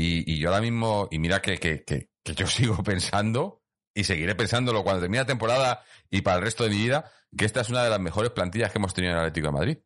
Y, 0.00 0.32
y 0.32 0.38
yo 0.38 0.50
ahora 0.50 0.60
mismo, 0.60 1.08
y 1.10 1.18
mira 1.18 1.42
que, 1.42 1.58
que, 1.58 1.82
que, 1.82 2.10
que 2.22 2.34
yo 2.34 2.46
sigo 2.46 2.84
pensando, 2.84 3.64
y 3.92 4.04
seguiré 4.04 4.36
pensándolo 4.36 4.84
cuando 4.84 5.00
termine 5.00 5.22
la 5.22 5.26
temporada 5.26 5.82
y 6.08 6.20
para 6.20 6.36
el 6.36 6.44
resto 6.44 6.62
de 6.62 6.70
mi 6.70 6.76
vida, 6.76 7.10
que 7.36 7.44
esta 7.44 7.62
es 7.62 7.68
una 7.68 7.82
de 7.82 7.90
las 7.90 7.98
mejores 7.98 8.30
plantillas 8.30 8.70
que 8.70 8.78
hemos 8.78 8.94
tenido 8.94 9.12
en 9.12 9.18
el 9.18 9.24
Atlético 9.24 9.48
de 9.48 9.52
Madrid. 9.52 9.78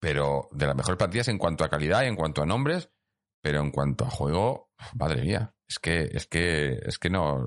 Pero 0.00 0.48
de 0.50 0.66
las 0.66 0.74
mejores 0.74 0.98
plantillas 0.98 1.28
en 1.28 1.38
cuanto 1.38 1.62
a 1.62 1.68
calidad 1.68 2.02
y 2.02 2.06
en 2.06 2.16
cuanto 2.16 2.42
a 2.42 2.46
nombres, 2.46 2.90
pero 3.40 3.60
en 3.60 3.70
cuanto 3.70 4.04
a 4.04 4.10
juego, 4.10 4.72
madre 4.96 5.22
mía, 5.22 5.54
es 5.68 5.78
que, 5.78 6.10
es 6.12 6.26
que, 6.26 6.80
es 6.84 6.98
que 6.98 7.08
no, 7.08 7.46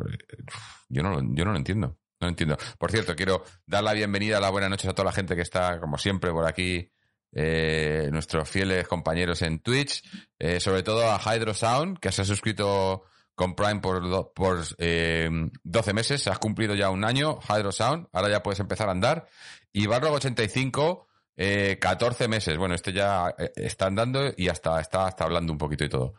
yo 0.88 1.04
no, 1.04 1.20
yo 1.36 1.44
no 1.44 1.52
lo 1.52 1.58
entiendo. 1.58 2.00
No 2.22 2.30
entiendo. 2.30 2.58
Por 2.80 2.92
cierto, 2.92 3.14
quiero 3.14 3.44
dar 3.66 3.84
la 3.84 3.92
bienvenida, 3.92 4.40
las 4.40 4.52
buenas 4.52 4.70
noches 4.70 4.90
a 4.90 4.94
toda 4.94 5.08
la 5.08 5.12
gente 5.12 5.36
que 5.36 5.42
está, 5.42 5.82
como 5.82 5.98
siempre, 5.98 6.32
por 6.32 6.48
aquí, 6.48 6.94
eh, 7.40 8.10
nuestros 8.12 8.50
fieles 8.50 8.88
compañeros 8.88 9.44
en 9.44 9.60
Twitch, 9.60 10.02
eh, 10.40 10.60
sobre 10.60 10.82
todo 10.82 11.04
a 11.12 11.20
Hydro 11.20 11.54
Sound, 11.54 12.00
que 12.00 12.12
se 12.12 12.24
ha 12.24 12.26
suscrito 12.26 13.04
con 13.36 13.54
Prime 13.56 13.80
por, 13.80 14.02
do- 14.10 14.34
por 14.34 14.64
eh, 14.80 15.30
12 15.64 15.94
meses, 15.94 16.28
has 16.28 16.40
cumplido 16.40 16.74
ya 16.74 16.90
un 16.90 17.06
año, 17.06 17.38
Hydro 17.48 17.72
Sound, 17.72 18.08
ahora 18.12 18.30
ya 18.32 18.42
puedes 18.42 18.60
empezar 18.60 18.90
a 18.90 18.92
andar. 18.94 19.28
Y 19.72 19.86
Barlog85, 19.86 21.06
eh, 21.36 21.78
14 21.80 22.28
meses, 22.28 22.58
bueno, 22.58 22.74
este 22.74 22.92
ya 22.94 23.36
está 23.56 23.86
andando 23.86 24.34
y 24.36 24.48
hasta 24.50 24.82
está 24.82 25.06
hasta 25.06 25.24
hablando 25.24 25.52
un 25.54 25.60
poquito 25.60 25.86
y 25.86 25.90
todo. 25.90 26.16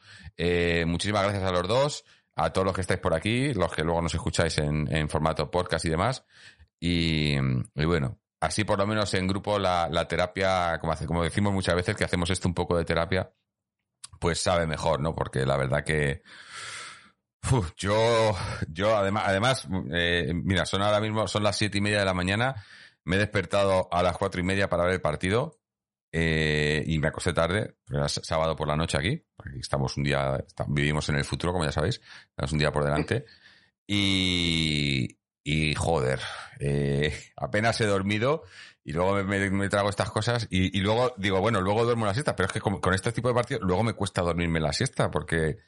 Muchísimas 0.87 1.25
gracias 1.25 1.43
a 1.43 1.51
los 1.51 1.67
dos, 1.67 2.05
a 2.37 2.53
todos 2.53 2.65
los 2.67 2.75
que 2.77 2.83
estáis 2.83 3.01
por 3.01 3.15
aquí, 3.15 3.53
los 3.55 3.73
que 3.73 3.83
luego 3.83 4.01
nos 4.01 4.15
escucháis 4.15 4.57
en, 4.59 5.09
formato 5.09 5.51
podcast 5.51 5.85
y 5.85 5.91
demás. 5.91 6.25
Y 6.79 7.37
bueno, 7.75 8.21
así 8.41 8.65
por 8.65 8.79
lo 8.79 8.87
menos 8.87 9.13
en 9.15 9.27
grupo 9.27 9.59
la, 9.59 9.89
la 9.91 10.07
terapia, 10.09 10.79
como, 10.81 10.93
hace, 10.93 11.07
como 11.07 11.23
decimos 11.23 11.53
muchas 11.53 11.75
veces, 11.75 11.97
que 11.97 12.05
hacemos 12.05 12.31
esto 12.31 12.49
un 12.49 12.55
poco 12.55 12.77
de 12.77 12.85
terapia, 12.85 13.33
pues 14.21 14.41
sabe 14.41 14.67
mejor, 14.67 15.01
¿no? 15.01 15.15
Porque 15.15 15.45
la 15.47 15.57
verdad 15.57 15.85
que 15.85 16.23
uf, 17.53 17.73
yo, 17.77 18.35
yo 18.69 18.97
además, 18.97 19.25
además 19.27 19.69
eh, 19.93 20.33
mira, 20.35 20.67
son 20.67 20.83
ahora 20.83 21.01
mismo, 21.01 21.27
son 21.29 21.43
las 21.43 21.57
siete 21.57 21.79
y 21.79 21.81
media 21.81 22.01
de 22.01 22.05
la 22.05 22.15
mañana, 22.15 22.55
me 23.05 23.17
he 23.17 23.19
despertado 23.19 23.89
a 23.93 24.03
las 24.03 24.17
cuatro 24.19 24.41
y 24.41 24.45
media 24.45 24.69
para 24.69 24.85
ver 24.85 24.95
el 24.95 25.01
partido 25.01 25.59
eh, 26.13 26.83
y 26.87 26.99
me 26.99 27.09
acosté 27.09 27.33
tarde, 27.33 27.75
porque 27.85 27.99
era 27.99 28.09
sábado 28.09 28.57
por 28.57 28.67
la 28.69 28.77
noche 28.77 28.99
aquí, 28.99 29.23
aquí 29.39 29.59
estamos 29.61 29.97
un 29.97 30.05
día, 30.05 30.37
está- 30.47 30.65
vivimos 30.69 31.09
en 31.09 31.17
el 31.17 31.25
futuro, 31.25 31.53
como 31.53 31.65
ya 31.65 31.73
sabéis, 31.73 32.01
tenemos 32.35 32.53
un 32.53 32.59
día 32.59 32.73
por 32.73 32.85
delante. 32.85 33.25
Y, 33.91 35.18
y 35.51 35.75
joder, 35.75 36.21
eh, 36.61 37.19
apenas 37.37 37.81
he 37.81 37.87
dormido 37.87 38.43
y 38.85 38.93
luego 38.93 39.23
me, 39.25 39.69
trago 39.71 39.89
estas 39.89 40.11
cosas 40.11 40.47
y, 40.51 40.79
luego 40.81 41.15
digo, 41.17 41.41
bueno, 41.41 41.63
luego 41.63 41.85
duermo 41.85 42.05
la 42.05 42.13
siesta, 42.13 42.37
pero 42.37 42.49
es 42.49 42.53
que 42.53 42.61
con, 42.61 42.95
este 42.95 43.13
tipo 43.13 43.29
de 43.29 43.35
partidos 43.35 43.63
luego 43.63 43.83
me 43.83 43.95
cuesta 43.95 44.23
dormirme 44.23 44.61
la 44.61 44.73
siesta 44.73 45.11
porque... 45.11 45.59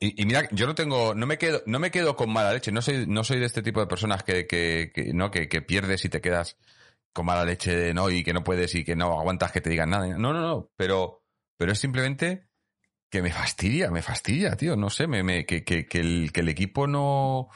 Y, 0.00 0.24
mira, 0.26 0.48
yo 0.52 0.68
no 0.68 0.76
tengo, 0.76 1.12
no 1.12 1.26
me 1.26 1.38
quedo, 1.38 1.60
no 1.66 1.80
me 1.80 1.90
quedo 1.90 2.14
con 2.14 2.32
mala 2.32 2.52
leche, 2.52 2.70
no 2.70 2.80
soy, 2.80 3.04
no 3.08 3.24
soy 3.24 3.40
de 3.40 3.46
este 3.46 3.62
tipo 3.62 3.80
de 3.80 3.88
personas 3.88 4.22
que, 4.22 4.46
que, 4.46 4.92
no, 5.12 5.32
que, 5.32 5.48
pierdes 5.62 6.04
y 6.04 6.08
te 6.08 6.20
quedas 6.20 6.56
con 7.12 7.26
mala 7.26 7.44
leche 7.44 7.76
de 7.76 7.92
no 7.94 8.08
y 8.08 8.22
que 8.22 8.32
no 8.32 8.44
puedes 8.44 8.76
y 8.76 8.84
que 8.84 8.94
no 8.94 9.18
aguantas 9.18 9.50
que 9.50 9.60
te 9.60 9.70
digan 9.70 9.90
nada. 9.90 10.06
No, 10.06 10.32
no, 10.32 10.40
no, 10.40 10.70
pero, 10.76 11.24
pero 11.56 11.72
es 11.72 11.80
simplemente 11.80 12.46
que 13.10 13.22
me 13.22 13.32
fastidia, 13.32 13.90
me 13.90 14.02
fastidia, 14.02 14.56
tío, 14.56 14.76
no 14.76 14.88
sé, 14.88 15.08
me, 15.08 15.44
que, 15.46 15.64
el, 15.66 16.30
que 16.32 16.40
el 16.40 16.48
equipo 16.48 16.86
no, 16.86 17.48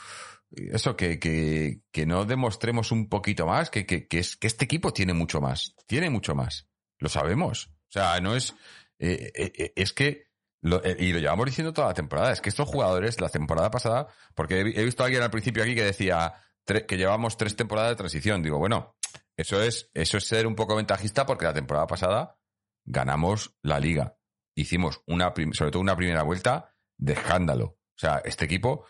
eso, 0.56 0.96
que, 0.96 1.18
que, 1.18 1.80
que 1.90 2.06
no 2.06 2.24
demostremos 2.24 2.92
un 2.92 3.08
poquito 3.08 3.46
más, 3.46 3.70
que, 3.70 3.86
que, 3.86 4.06
que, 4.06 4.18
es, 4.18 4.36
que 4.36 4.46
este 4.46 4.64
equipo 4.64 4.92
tiene 4.92 5.12
mucho 5.14 5.40
más, 5.40 5.74
tiene 5.86 6.10
mucho 6.10 6.34
más, 6.34 6.68
lo 6.98 7.08
sabemos. 7.08 7.66
O 7.66 7.92
sea, 7.92 8.20
no 8.20 8.34
es, 8.36 8.54
eh, 8.98 9.32
eh, 9.34 9.52
eh, 9.56 9.72
es 9.76 9.92
que, 9.92 10.28
y 10.62 11.12
lo 11.12 11.18
llevamos 11.18 11.46
diciendo 11.46 11.72
toda 11.72 11.88
la 11.88 11.94
temporada, 11.94 12.32
es 12.32 12.40
que 12.40 12.48
estos 12.48 12.68
jugadores, 12.68 13.20
la 13.20 13.28
temporada 13.28 13.70
pasada, 13.70 14.06
porque 14.34 14.60
he, 14.60 14.64
vi- 14.64 14.74
he 14.76 14.84
visto 14.84 15.02
a 15.02 15.06
alguien 15.06 15.22
al 15.22 15.30
principio 15.30 15.62
aquí 15.62 15.74
que 15.74 15.82
decía, 15.84 16.34
que 16.64 16.96
llevamos 16.96 17.36
tres 17.36 17.56
temporadas 17.56 17.90
de 17.90 17.96
transición. 17.96 18.42
Digo, 18.42 18.58
bueno, 18.58 18.96
eso 19.36 19.60
es, 19.60 19.90
eso 19.94 20.18
es 20.18 20.24
ser 20.24 20.46
un 20.46 20.54
poco 20.54 20.76
ventajista 20.76 21.26
porque 21.26 21.44
la 21.46 21.52
temporada 21.52 21.88
pasada 21.88 22.38
ganamos 22.84 23.56
la 23.62 23.80
liga. 23.80 24.16
Hicimos 24.54 25.02
una, 25.06 25.34
sobre 25.52 25.70
todo 25.72 25.80
una 25.80 25.96
primera 25.96 26.22
vuelta 26.22 26.72
de 26.96 27.14
escándalo. 27.14 27.64
O 27.64 27.98
sea, 27.98 28.22
este 28.24 28.44
equipo 28.44 28.86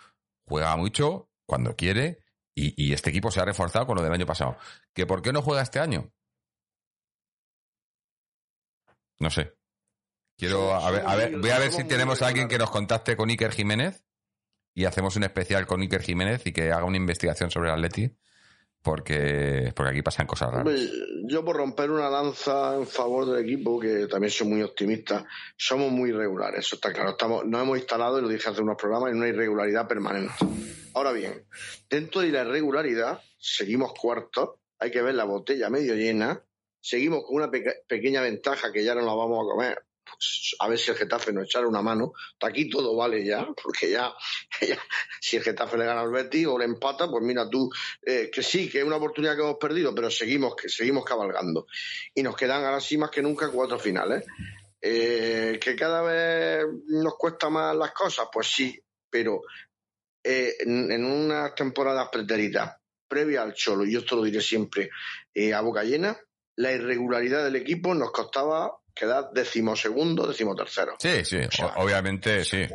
juega 0.47 0.77
mucho 0.77 1.31
cuando 1.53 1.77
quiere 1.77 2.25
y, 2.55 2.73
y 2.83 2.95
este 2.95 3.11
equipo 3.11 3.31
se 3.31 3.39
ha 3.39 3.45
reforzado 3.45 3.87
con 3.87 3.95
lo 3.95 4.03
del 4.03 4.15
año 4.15 4.25
pasado. 4.25 4.57
¿Que 4.95 5.05
por 5.05 5.21
qué 5.21 5.35
no 5.35 5.43
juega 5.43 5.61
este 5.61 5.81
año? 5.81 6.11
No 9.19 9.29
sé. 9.29 9.53
Quiero, 10.39 10.73
a 10.73 10.91
ver, 10.91 11.07
a 11.07 11.15
ver, 11.15 11.39
voy 11.39 11.51
a 11.51 11.59
ver 11.59 11.71
si 11.71 11.85
tenemos 11.85 12.23
a 12.23 12.29
alguien 12.29 12.49
que 12.49 12.57
nos 12.57 12.71
contacte 12.71 13.19
con 13.19 13.29
Iker 13.29 13.53
Jiménez 13.53 14.03
y 14.75 14.87
hacemos 14.87 15.15
un 15.17 15.25
especial 15.25 15.67
con 15.67 15.83
Iker 15.83 16.01
Jiménez 16.01 16.47
y 16.47 16.55
que 16.55 16.73
haga 16.73 16.85
una 16.85 16.97
investigación 16.97 17.51
sobre 17.51 17.69
el 17.69 17.75
Atleti 17.75 18.17
porque, 18.83 19.73
porque 19.75 19.91
aquí 19.91 20.03
pasan 20.03 20.27
cosas 20.27 20.51
raras. 20.53 20.81
Yo 21.25 21.45
por 21.45 21.57
romper 21.57 21.91
una 21.91 22.11
lanza 22.11 22.75
en 22.77 22.87
favor 22.87 23.27
del 23.27 23.45
equipo, 23.45 23.79
que 23.79 24.07
también 24.09 24.31
soy 24.31 24.49
muy 24.49 24.63
optimista, 24.63 25.25
somos 25.57 25.91
muy 25.93 26.11
irregulares, 26.11 26.61
eso 26.67 26.77
está 26.77 26.93
claro. 26.93 27.11
Estamos, 27.11 27.45
nos 27.47 27.63
hemos 27.63 27.79
instalado, 27.79 28.19
y 28.19 28.23
lo 28.23 28.29
dije 28.29 28.49
hace 28.49 28.61
unos 28.61 28.77
programas, 28.77 29.11
en 29.13 29.19
una 29.19 29.29
irregularidad 29.29 29.87
permanente. 29.87 30.35
Ahora 30.95 31.13
bien, 31.13 31.45
dentro 31.89 32.21
de 32.21 32.29
la 32.29 32.43
irregularidad, 32.43 33.21
seguimos 33.39 33.93
cuartos, 33.95 34.51
hay 34.79 34.91
que 34.91 35.01
ver 35.01 35.15
la 35.15 35.25
botella 35.25 35.71
medio 35.71 35.95
llena, 35.95 36.43
seguimos 36.81 37.25
con 37.25 37.37
una 37.37 37.51
peque- 37.51 37.83
pequeña 37.89 38.21
ventaja 38.21 38.73
que 38.73 38.85
ya 38.85 38.95
no 38.95 39.03
la 39.03 39.15
vamos 39.15 39.39
a 39.47 39.51
comer. 39.53 39.83
Pues, 40.05 40.55
a 40.59 40.69
ver 40.69 40.79
si 40.79 40.91
el 40.91 40.97
Getafe 40.97 41.33
nos 41.33 41.45
echara 41.45 41.67
una 41.67 41.83
mano. 41.83 42.13
Aquí 42.41 42.69
todo 42.69 42.97
vale 42.97 43.25
ya, 43.25 43.47
porque 43.63 43.91
ya, 43.91 44.15
si 45.21 45.37
el 45.37 45.43
Getafe 45.43 45.77
le 45.79 45.85
gana 45.85 46.01
al 46.01 46.11
Betis 46.11 46.47
o 46.47 46.59
le 46.59 46.65
empata, 46.65 47.09
pues 47.09 47.23
mira 47.25 47.49
tú, 47.49 47.71
eh, 48.05 48.31
que 48.33 48.43
sí, 48.43 48.69
que 48.69 48.79
es 48.79 48.85
una 48.85 48.97
oportunidad 48.97 49.37
que 49.37 49.43
hemos 49.43 49.59
perdido, 49.59 49.95
pero 49.95 50.11
seguimos, 50.11 50.55
que 50.57 50.69
seguimos 50.69 51.05
cabalgando. 51.05 51.67
Y 52.15 52.23
nos 52.23 52.37
quedan 52.37 52.65
ahora 52.65 52.81
sí 52.81 52.99
más 52.99 53.11
que 53.11 53.23
nunca 53.23 53.51
cuatro 53.51 53.79
finales. 53.79 54.25
Eh, 54.85 55.61
que 55.61 55.77
cada 55.77 56.03
vez 56.03 56.67
nos 56.89 57.15
cuesta 57.17 57.49
más 57.49 57.77
las 57.77 57.93
cosas, 57.93 58.27
pues 58.33 58.49
sí, 58.49 58.77
pero 59.09 59.43
eh, 60.25 60.57
en, 60.59 60.91
en 60.91 61.05
unas 61.05 61.55
temporadas 61.55 62.09
pretéritas, 62.11 62.77
previa 63.07 63.43
al 63.43 63.55
Cholo, 63.55 63.85
y 63.85 63.93
yo 63.93 64.01
esto 64.01 64.17
lo 64.17 64.25
diré 64.25 64.41
siempre 64.41 64.91
eh, 65.35 65.53
a 65.53 65.61
boca 65.61 65.85
llena, 65.85 66.19
la 66.57 66.73
irregularidad 66.73 67.45
del 67.45 67.57
equipo 67.57 67.95
nos 67.95 68.11
costaba 68.11 68.77
quedar 68.95 69.31
decimosegundo, 69.33 70.27
decimotercero. 70.27 70.95
Sí, 70.99 71.25
sí, 71.25 71.39
sea, 71.51 71.75
obviamente 71.77 72.45
sí. 72.45 72.67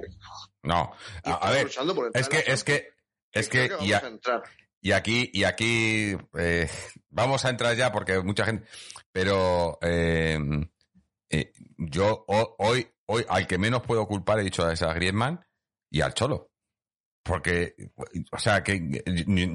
No, 0.63 0.91
a, 1.23 1.34
a 1.34 1.51
ver, 1.51 1.67
es 2.13 2.30
que, 2.30 2.43
es 2.45 2.63
que, 2.63 2.89
es 3.32 3.49
que, 3.49 3.69
y, 3.82 3.93
a- 3.93 4.01
y 4.82 4.91
aquí, 4.91 5.30
y 5.34 5.43
aquí, 5.43 6.15
eh, 6.38 6.69
vamos 7.10 7.45
a 7.45 7.49
entrar 7.49 7.75
ya 7.75 7.91
porque 7.91 8.19
mucha 8.21 8.45
gente, 8.45 8.67
pero 9.12 9.77
eh, 9.82 10.39
eh, 11.30 11.53
yo 11.77 12.25
ho- 12.27 12.56
hoy, 12.60 12.88
hoy, 13.06 13.25
al 13.30 13.47
que 13.47 13.58
menos 13.58 13.82
puedo 13.84 14.06
culpar 14.08 14.39
he 14.39 14.43
dicho 14.43 14.65
a 14.65 14.73
esa 14.73 14.93
Griezmann 14.93 15.45
y 15.89 16.01
al 16.01 16.13
Cholo. 16.13 16.51
Porque, 17.23 17.75
o 18.32 18.39
sea, 18.39 18.63
que 18.63 19.03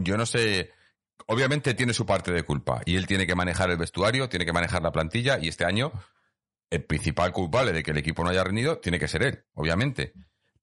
yo 0.02 0.16
no 0.18 0.26
sé, 0.26 0.70
obviamente 1.26 1.72
tiene 1.72 1.94
su 1.94 2.04
parte 2.04 2.30
de 2.30 2.42
culpa 2.42 2.82
y 2.84 2.96
él 2.96 3.06
tiene 3.06 3.26
que 3.26 3.34
manejar 3.34 3.70
el 3.70 3.78
vestuario, 3.78 4.28
tiene 4.28 4.44
que 4.44 4.52
manejar 4.52 4.82
la 4.82 4.92
plantilla 4.92 5.38
y 5.40 5.48
este 5.48 5.64
año 5.64 5.90
el 6.72 6.84
principal 6.84 7.32
culpable 7.32 7.70
de 7.72 7.82
que 7.82 7.90
el 7.90 7.98
equipo 7.98 8.24
no 8.24 8.30
haya 8.30 8.42
rendido 8.42 8.78
tiene 8.78 8.98
que 8.98 9.06
ser 9.06 9.22
él, 9.22 9.44
obviamente. 9.52 10.14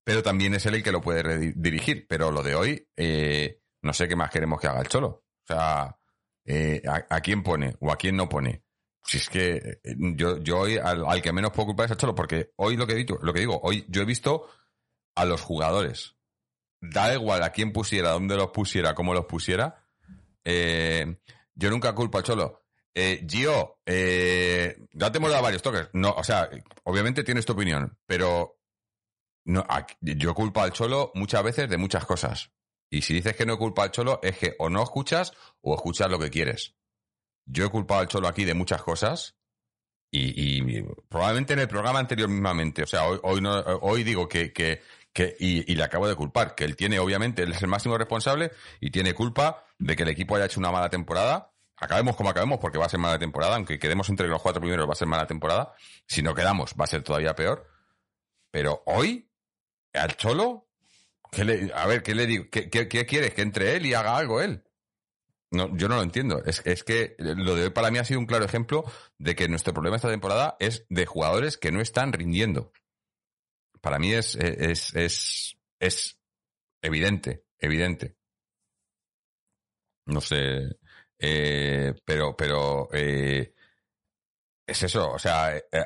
Pero 0.02 0.24
también 0.24 0.52
es 0.54 0.66
él 0.66 0.74
el 0.74 0.82
que 0.82 0.90
lo 0.90 1.00
puede 1.00 1.52
dirigir. 1.54 2.06
Pero 2.08 2.32
lo 2.32 2.42
de 2.42 2.56
hoy, 2.56 2.88
eh, 2.96 3.62
no 3.82 3.92
sé 3.92 4.08
qué 4.08 4.16
más 4.16 4.30
queremos 4.30 4.60
que 4.60 4.66
haga 4.66 4.80
el 4.80 4.88
Cholo. 4.88 5.08
O 5.08 5.46
sea, 5.46 5.96
eh, 6.44 6.82
¿a, 6.84 7.20
quién 7.20 7.44
pone 7.44 7.76
o 7.78 7.92
a 7.92 7.96
quién 7.96 8.16
no 8.16 8.28
pone? 8.28 8.64
Si 9.04 9.18
es 9.18 9.28
que 9.28 9.78
eh, 9.84 9.94
yo, 10.16 10.38
yo 10.38 10.58
hoy 10.58 10.78
al, 10.78 11.22
que 11.22 11.32
menos 11.32 11.52
puedo 11.52 11.66
culpar 11.66 11.86
es 11.86 11.92
al 11.92 11.96
Cholo, 11.96 12.16
porque 12.16 12.50
hoy 12.56 12.76
lo 12.76 12.88
que, 12.88 12.96
digo, 12.96 13.20
lo 13.22 13.32
que 13.32 13.40
digo, 13.40 13.60
hoy 13.62 13.86
yo 13.88 14.02
he 14.02 14.06
visto 14.06 14.48
a 15.14 15.24
los 15.24 15.42
jugadores. 15.42 16.16
Da 16.80 17.14
igual 17.14 17.44
a 17.44 17.52
quién 17.52 17.72
pusiera, 17.72 18.10
dónde 18.10 18.36
los 18.36 18.50
pusiera, 18.50 18.96
cómo 18.96 19.14
los 19.14 19.26
pusiera. 19.26 19.86
Yo 20.44 21.70
nunca 21.70 21.94
culpo 21.94 22.18
al 22.18 22.24
Cholo. 22.24 22.64
Eh, 22.94 23.24
Gio, 23.28 23.78
eh, 23.86 24.76
ya 24.92 25.12
te 25.12 25.18
hemos 25.18 25.30
dado 25.30 25.42
varios 25.42 25.62
toques. 25.62 25.88
No, 25.92 26.10
o 26.10 26.24
sea, 26.24 26.50
obviamente 26.84 27.22
tienes 27.24 27.46
tu 27.46 27.52
opinión, 27.52 27.96
pero 28.06 28.58
no, 29.44 29.64
aquí- 29.68 29.94
yo 30.00 30.34
culpo 30.34 30.60
al 30.60 30.72
Cholo 30.72 31.12
muchas 31.14 31.42
veces 31.42 31.68
de 31.70 31.76
muchas 31.76 32.04
cosas. 32.04 32.50
Y 32.90 33.02
si 33.02 33.14
dices 33.14 33.36
que 33.36 33.46
no 33.46 33.58
culpa 33.58 33.84
al 33.84 33.92
Cholo, 33.92 34.18
es 34.22 34.36
que 34.36 34.56
o 34.58 34.68
no 34.68 34.82
escuchas 34.82 35.32
o 35.60 35.74
escuchas 35.74 36.10
lo 36.10 36.18
que 36.18 36.30
quieres. 36.30 36.74
Yo 37.46 37.64
he 37.64 37.68
culpado 37.70 38.00
al 38.00 38.08
Cholo 38.08 38.26
aquí 38.26 38.44
de 38.44 38.54
muchas 38.54 38.82
cosas 38.82 39.36
y, 40.12 40.68
y 40.68 40.82
probablemente 41.08 41.52
en 41.52 41.60
el 41.60 41.68
programa 41.68 42.00
anterior 42.00 42.28
mismamente. 42.28 42.82
O 42.82 42.86
sea, 42.86 43.04
hoy, 43.06 43.20
hoy, 43.22 43.40
no, 43.40 43.52
hoy 43.82 44.02
digo 44.02 44.28
que, 44.28 44.52
que, 44.52 44.82
y, 45.38 45.70
y 45.70 45.76
le 45.76 45.84
acabo 45.84 46.08
de 46.08 46.16
culpar, 46.16 46.54
que 46.56 46.64
él 46.64 46.74
tiene, 46.76 46.98
obviamente, 46.98 47.42
él 47.44 47.52
es 47.52 47.62
el 47.62 47.68
máximo 47.68 47.96
responsable 47.96 48.50
y 48.80 48.90
tiene 48.90 49.14
culpa 49.14 49.64
de 49.78 49.94
que 49.96 50.02
el 50.02 50.08
equipo 50.08 50.34
haya 50.34 50.46
hecho 50.46 50.58
una 50.60 50.72
mala 50.72 50.90
temporada. 50.90 51.52
Acabemos 51.80 52.14
como 52.14 52.28
acabemos, 52.30 52.58
porque 52.58 52.78
va 52.78 52.86
a 52.86 52.90
ser 52.90 53.00
mala 53.00 53.18
temporada, 53.18 53.56
aunque 53.56 53.78
quedemos 53.78 54.08
entre 54.10 54.28
los 54.28 54.42
cuatro 54.42 54.60
primeros, 54.60 54.86
va 54.88 54.92
a 54.92 54.96
ser 54.96 55.08
mala 55.08 55.26
temporada. 55.26 55.74
Si 56.06 56.22
no 56.22 56.34
quedamos, 56.34 56.74
va 56.78 56.84
a 56.84 56.88
ser 56.88 57.02
todavía 57.02 57.34
peor. 57.34 57.66
Pero 58.50 58.82
hoy, 58.86 59.30
al 59.94 60.16
Cholo, 60.16 60.68
¿qué 61.32 61.44
le- 61.44 61.72
a 61.74 61.86
ver, 61.86 62.02
¿qué 62.02 62.14
le 62.14 62.26
digo? 62.26 62.44
¿Qué, 62.50 62.68
qué, 62.68 62.86
quieres? 63.06 63.32
¿Que 63.34 63.42
entre 63.42 63.76
él 63.76 63.86
y 63.86 63.94
haga 63.94 64.16
algo 64.16 64.40
él? 64.42 64.62
No, 65.52 65.74
yo 65.76 65.88
no 65.88 65.96
lo 65.96 66.02
entiendo. 66.02 66.44
Es, 66.44 66.62
es 66.64 66.84
que 66.84 67.16
lo 67.18 67.54
de 67.56 67.64
hoy 67.64 67.70
para 67.70 67.90
mí 67.90 67.98
ha 67.98 68.04
sido 68.04 68.20
un 68.20 68.26
claro 68.26 68.44
ejemplo 68.44 68.84
de 69.18 69.34
que 69.34 69.48
nuestro 69.48 69.72
problema 69.72 69.96
esta 69.96 70.10
temporada 70.10 70.56
es 70.60 70.84
de 70.90 71.06
jugadores 71.06 71.56
que 71.56 71.72
no 71.72 71.80
están 71.80 72.12
rindiendo. 72.12 72.72
Para 73.80 73.98
mí 73.98 74.12
es, 74.12 74.34
es, 74.36 74.94
es, 74.94 75.56
es 75.80 76.20
evidente, 76.82 77.44
evidente. 77.58 78.16
No 80.06 80.20
sé, 80.20 80.76
eh, 81.20 81.94
pero, 82.04 82.36
pero 82.36 82.88
eh, 82.92 83.54
es 84.66 84.82
eso. 84.82 85.12
O 85.12 85.18
sea, 85.18 85.56
eh, 85.56 85.64
eh, 85.72 85.84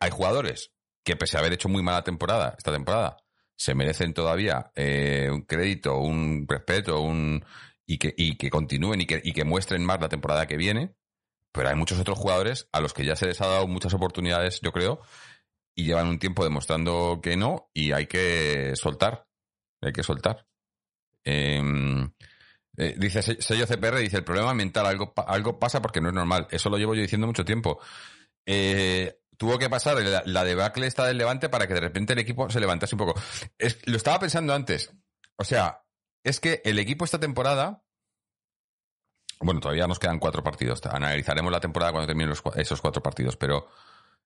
hay 0.00 0.10
jugadores 0.10 0.72
que 1.04 1.16
pese 1.16 1.36
a 1.36 1.40
haber 1.40 1.52
hecho 1.52 1.68
muy 1.68 1.82
mala 1.82 2.02
temporada 2.02 2.54
esta 2.58 2.72
temporada, 2.72 3.16
se 3.56 3.74
merecen 3.74 4.14
todavía 4.14 4.70
eh, 4.74 5.28
un 5.30 5.42
crédito, 5.42 5.98
un 5.98 6.46
respeto, 6.48 7.00
un 7.00 7.44
y 7.86 7.98
que, 7.98 8.14
y 8.16 8.36
que 8.36 8.50
continúen 8.50 9.00
y 9.00 9.06
que, 9.06 9.20
y 9.24 9.32
que 9.32 9.44
muestren 9.44 9.84
más 9.84 10.00
la 10.00 10.08
temporada 10.08 10.46
que 10.46 10.56
viene. 10.56 10.94
Pero 11.52 11.70
hay 11.70 11.74
muchos 11.74 11.98
otros 11.98 12.18
jugadores 12.18 12.68
a 12.72 12.80
los 12.80 12.92
que 12.92 13.04
ya 13.04 13.16
se 13.16 13.26
les 13.26 13.40
ha 13.40 13.46
dado 13.46 13.66
muchas 13.66 13.94
oportunidades, 13.94 14.60
yo 14.60 14.70
creo, 14.70 15.00
y 15.74 15.84
llevan 15.84 16.08
un 16.08 16.18
tiempo 16.18 16.44
demostrando 16.44 17.20
que 17.22 17.36
no, 17.36 17.70
y 17.72 17.92
hay 17.92 18.06
que 18.06 18.76
soltar. 18.76 19.26
Hay 19.80 19.92
que 19.92 20.02
soltar. 20.02 20.46
Em, 21.24 22.12
eh, 22.78 22.94
dice 22.96 23.22
Se- 23.22 23.42
sello 23.42 23.66
CPR, 23.66 23.98
dice 23.98 24.16
el 24.18 24.24
problema 24.24 24.54
mental, 24.54 24.86
algo, 24.86 25.12
algo 25.26 25.58
pasa 25.58 25.82
porque 25.82 26.00
no 26.00 26.08
es 26.08 26.14
normal. 26.14 26.48
Eso 26.50 26.70
lo 26.70 26.78
llevo 26.78 26.94
yo 26.94 27.02
diciendo 27.02 27.26
mucho 27.26 27.44
tiempo. 27.44 27.78
Eh, 28.46 29.20
tuvo 29.36 29.58
que 29.58 29.68
pasar 29.68 29.96
la, 30.02 30.22
la 30.24 30.44
debacle 30.44 30.86
esta 30.86 31.04
del 31.06 31.18
Levante 31.18 31.48
para 31.48 31.66
que 31.66 31.74
de 31.74 31.80
repente 31.80 32.14
el 32.14 32.18
equipo 32.20 32.48
se 32.50 32.60
levantase 32.60 32.94
un 32.94 32.98
poco. 33.00 33.20
Lo 33.84 33.96
estaba 33.96 34.18
pensando 34.18 34.54
antes. 34.54 34.92
O 35.36 35.44
sea, 35.44 35.82
es 36.24 36.40
que 36.40 36.62
el 36.64 36.78
equipo 36.78 37.04
esta 37.04 37.20
temporada. 37.20 37.84
Bueno, 39.40 39.60
todavía 39.60 39.86
nos 39.86 39.98
quedan 40.00 40.18
cuatro 40.18 40.42
partidos. 40.42 40.84
Analizaremos 40.86 41.52
la 41.52 41.60
temporada 41.60 41.92
cuando 41.92 42.08
terminen 42.08 42.34
esos 42.56 42.80
cuatro 42.80 43.02
partidos. 43.02 43.36
Pero 43.36 43.68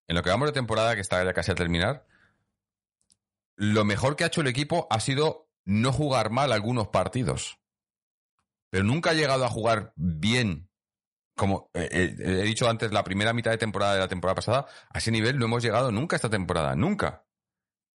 en 0.09 0.17
lo 0.17 0.23
que 0.23 0.31
vamos 0.31 0.49
de 0.49 0.53
temporada, 0.53 0.95
que 0.95 1.03
está 1.03 1.23
ya 1.23 1.35
casi 1.35 1.53
a 1.53 1.55
terminar, 1.55 2.07
lo 3.57 3.85
mejor 3.85 4.17
que 4.17 4.25
ha 4.25 4.29
hecho 4.29 4.41
el 4.41 4.47
equipo 4.47 4.87
ha 4.91 5.01
sido 5.01 5.51
no 5.65 5.93
jugar 5.93 6.31
mal 6.31 6.53
algunos 6.53 6.89
partidos. 6.89 7.59
Pero 8.73 8.85
nunca 8.85 9.11
ha 9.11 9.15
llegado 9.15 9.45
a 9.45 9.51
jugar 9.51 9.93
bien. 9.97 10.71
Como 11.37 11.71
eh, 11.75 11.89
eh, 11.93 12.15
he 12.19 12.43
dicho 12.43 12.69
antes, 12.71 12.91
la 12.91 13.05
primera 13.05 13.35
mitad 13.35 13.51
de 13.51 13.59
temporada 13.59 13.93
de 13.93 14.01
la 14.01 14.09
temporada 14.09 14.35
pasada, 14.35 14.67
a 14.89 14.97
ese 14.99 15.11
nivel 15.11 15.39
no 15.39 15.45
hemos 15.45 15.63
llegado 15.63 15.93
nunca 15.93 16.17
esta 16.17 16.31
temporada, 16.31 16.75
nunca. 16.75 17.27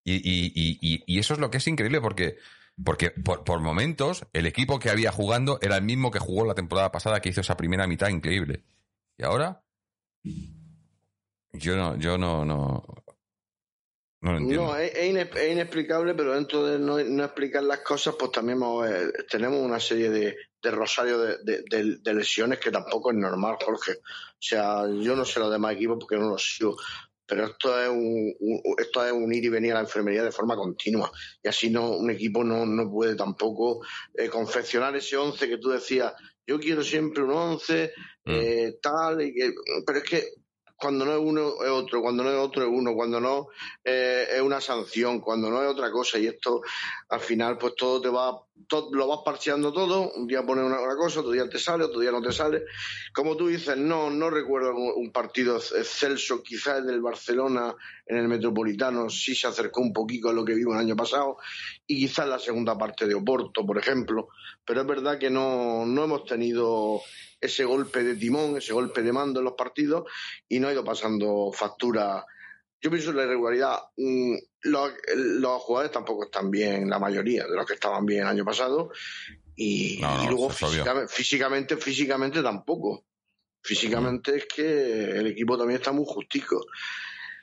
Y, 0.04 0.14
y- 0.14 0.52
y- 0.54 0.78
y- 0.80 1.02
y 1.04 1.18
eso 1.18 1.34
es 1.34 1.40
lo 1.40 1.50
que 1.50 1.56
es 1.58 1.66
increíble 1.66 2.00
porque, 2.00 2.38
porque 2.84 3.10
por, 3.10 3.42
por 3.42 3.58
momentos 3.58 4.24
el 4.32 4.46
equipo 4.46 4.78
que 4.78 4.88
había 4.88 5.10
jugando 5.10 5.58
era 5.62 5.76
el 5.76 5.82
mismo 5.82 6.12
que 6.12 6.20
jugó 6.20 6.46
la 6.46 6.54
temporada 6.54 6.92
pasada, 6.92 7.20
que 7.20 7.30
hizo 7.30 7.40
esa 7.40 7.56
primera 7.56 7.88
mitad 7.88 8.08
increíble. 8.08 8.62
Y 9.16 9.24
ahora, 9.24 9.64
yo 11.52 11.74
no, 11.76 11.96
yo 11.96 12.18
no, 12.18 12.44
no, 12.44 12.84
no 14.20 14.32
lo 14.32 14.38
entiendo. 14.38 14.66
No, 14.66 14.76
es 14.76 14.92
inexplicable, 15.50 16.14
pero 16.14 16.34
dentro 16.34 16.64
de 16.66 16.78
no, 16.78 16.98
no 17.02 17.24
explicar 17.24 17.64
las 17.64 17.80
cosas, 17.80 18.14
pues 18.16 18.30
también 18.30 18.60
vamos 18.60 18.86
a 18.86 18.90
ver, 18.90 19.26
tenemos 19.28 19.58
una 19.60 19.80
serie 19.80 20.08
de, 20.10 20.36
de 20.62 20.70
rosario 20.70 21.18
de, 21.18 21.36
de- 21.44 21.62
de- 21.70 21.96
de 21.98 22.14
lesiones 22.14 22.58
que 22.58 22.70
tampoco 22.70 23.10
es 23.10 23.16
normal, 23.16 23.56
Jorge. 23.64 23.92
O 23.92 24.40
sea, 24.40 24.82
yo 24.88 25.14
no 25.16 25.24
sé 25.24 25.40
los 25.40 25.50
demás 25.50 25.74
equipos 25.74 25.98
porque 26.00 26.16
no 26.16 26.30
los 26.30 26.42
sigo, 26.56 26.76
pero 27.26 27.44
esto 27.46 27.80
es 27.80 27.88
un, 27.88 28.34
esto 28.78 29.04
es 29.04 29.12
un 29.12 29.32
ir 29.32 29.44
y 29.44 29.48
venir 29.48 29.72
a 29.72 29.76
la 29.76 29.80
enfermería 29.82 30.22
de 30.24 30.32
forma 30.32 30.56
continua 30.56 31.10
y 31.42 31.48
así 31.48 31.68
no 31.70 31.90
un 31.90 32.10
equipo 32.10 32.42
no, 32.42 32.64
no 32.64 32.90
puede 32.90 33.14
tampoco 33.16 33.84
eh, 34.14 34.28
confeccionar 34.28 34.96
ese 34.96 35.16
once 35.16 35.46
que 35.48 35.58
tú 35.58 35.68
decías 35.68 36.14
yo 36.46 36.58
quiero 36.58 36.82
siempre 36.82 37.22
un 37.22 37.32
once 37.32 37.92
mm. 38.24 38.30
eh, 38.30 38.78
tal 38.80 39.20
y 39.20 39.34
que, 39.34 39.52
pero 39.86 39.98
es 39.98 40.04
que 40.04 40.24
cuando 40.74 41.04
no 41.04 41.12
es 41.12 41.18
uno 41.18 41.48
es 41.64 41.70
otro, 41.70 42.00
cuando 42.00 42.22
no 42.22 42.30
es 42.30 42.36
otro 42.36 42.62
es 42.62 42.70
uno, 42.72 42.94
cuando 42.94 43.20
no 43.20 43.48
eh, 43.84 44.28
es 44.36 44.40
una 44.40 44.60
sanción, 44.60 45.20
cuando 45.20 45.50
no 45.50 45.60
es 45.60 45.68
otra 45.68 45.90
cosa. 45.90 46.20
Y 46.20 46.28
esto 46.28 46.62
al 47.08 47.18
final, 47.18 47.58
pues 47.58 47.74
todo 47.74 48.00
te 48.00 48.08
va, 48.08 48.30
lo 48.92 49.08
vas 49.08 49.20
parcheando 49.24 49.72
todo. 49.72 50.12
Un 50.12 50.26
día 50.26 50.44
pones 50.44 50.64
una, 50.64 50.78
cosa, 50.96 51.20
otro 51.20 51.32
día 51.32 51.48
te 51.48 51.58
sale, 51.58 51.84
otro 51.84 52.00
día 52.00 52.10
no 52.10 52.20
te 52.20 52.32
sale. 52.32 52.64
Como 53.12 53.36
tú 53.36 53.48
dices, 53.48 53.76
no, 53.76 54.10
no 54.10 54.30
recuerdo 54.30 54.74
un 54.74 55.10
partido 55.12 55.56
excelso, 55.56 56.42
quizás 56.42 56.78
el 56.78 56.86
del 56.86 57.00
Barcelona 57.00 57.74
en 58.06 58.16
el 58.16 58.28
Metropolitano 58.28 59.08
sí 59.10 59.34
se 59.34 59.46
acercó 59.46 59.80
un 59.80 59.92
poquito 59.92 60.28
a 60.28 60.32
lo 60.32 60.44
que 60.44 60.54
vimos 60.54 60.74
el 60.74 60.80
año 60.80 60.96
pasado, 60.96 61.36
y 61.86 62.06
quizás 62.06 62.28
la 62.28 62.38
segunda 62.38 62.76
parte 62.76 63.06
de 63.06 63.14
Oporto, 63.14 63.64
por 63.64 63.78
ejemplo. 63.78 64.28
Pero 64.64 64.80
es 64.82 64.86
verdad 64.86 65.18
que 65.18 65.30
no, 65.30 65.86
no 65.86 66.04
hemos 66.04 66.24
tenido 66.24 67.00
ese 67.40 67.64
golpe 67.64 68.02
de 68.02 68.16
timón, 68.16 68.56
ese 68.56 68.72
golpe 68.72 69.02
de 69.02 69.12
mando 69.12 69.40
en 69.40 69.44
los 69.44 69.54
partidos 69.54 70.04
y 70.48 70.58
no 70.58 70.68
ha 70.68 70.72
ido 70.72 70.84
pasando 70.84 71.50
factura. 71.52 72.24
Yo 72.80 72.90
pienso 72.90 73.10
en 73.10 73.16
la 73.16 73.24
irregularidad. 73.24 73.78
Mm, 73.96 74.36
los, 74.62 74.92
los, 75.14 75.62
jugadores 75.62 75.92
tampoco 75.92 76.24
están 76.24 76.50
bien, 76.50 76.88
la 76.88 76.98
mayoría 76.98 77.44
de 77.44 77.56
los 77.56 77.66
que 77.66 77.74
estaban 77.74 78.06
bien 78.06 78.22
el 78.22 78.28
año 78.28 78.44
pasado. 78.44 78.90
Y, 79.56 80.00
luego 80.28 80.50
físicamente, 80.50 81.12
físicamente, 81.12 81.76
físicamente 81.76 82.42
tampoco. 82.42 83.04
Físicamente 83.60 84.36
es 84.36 84.46
que 84.46 85.10
el 85.10 85.26
equipo 85.26 85.58
también 85.58 85.80
está 85.80 85.90
muy 85.90 86.04
justico. 86.06 86.64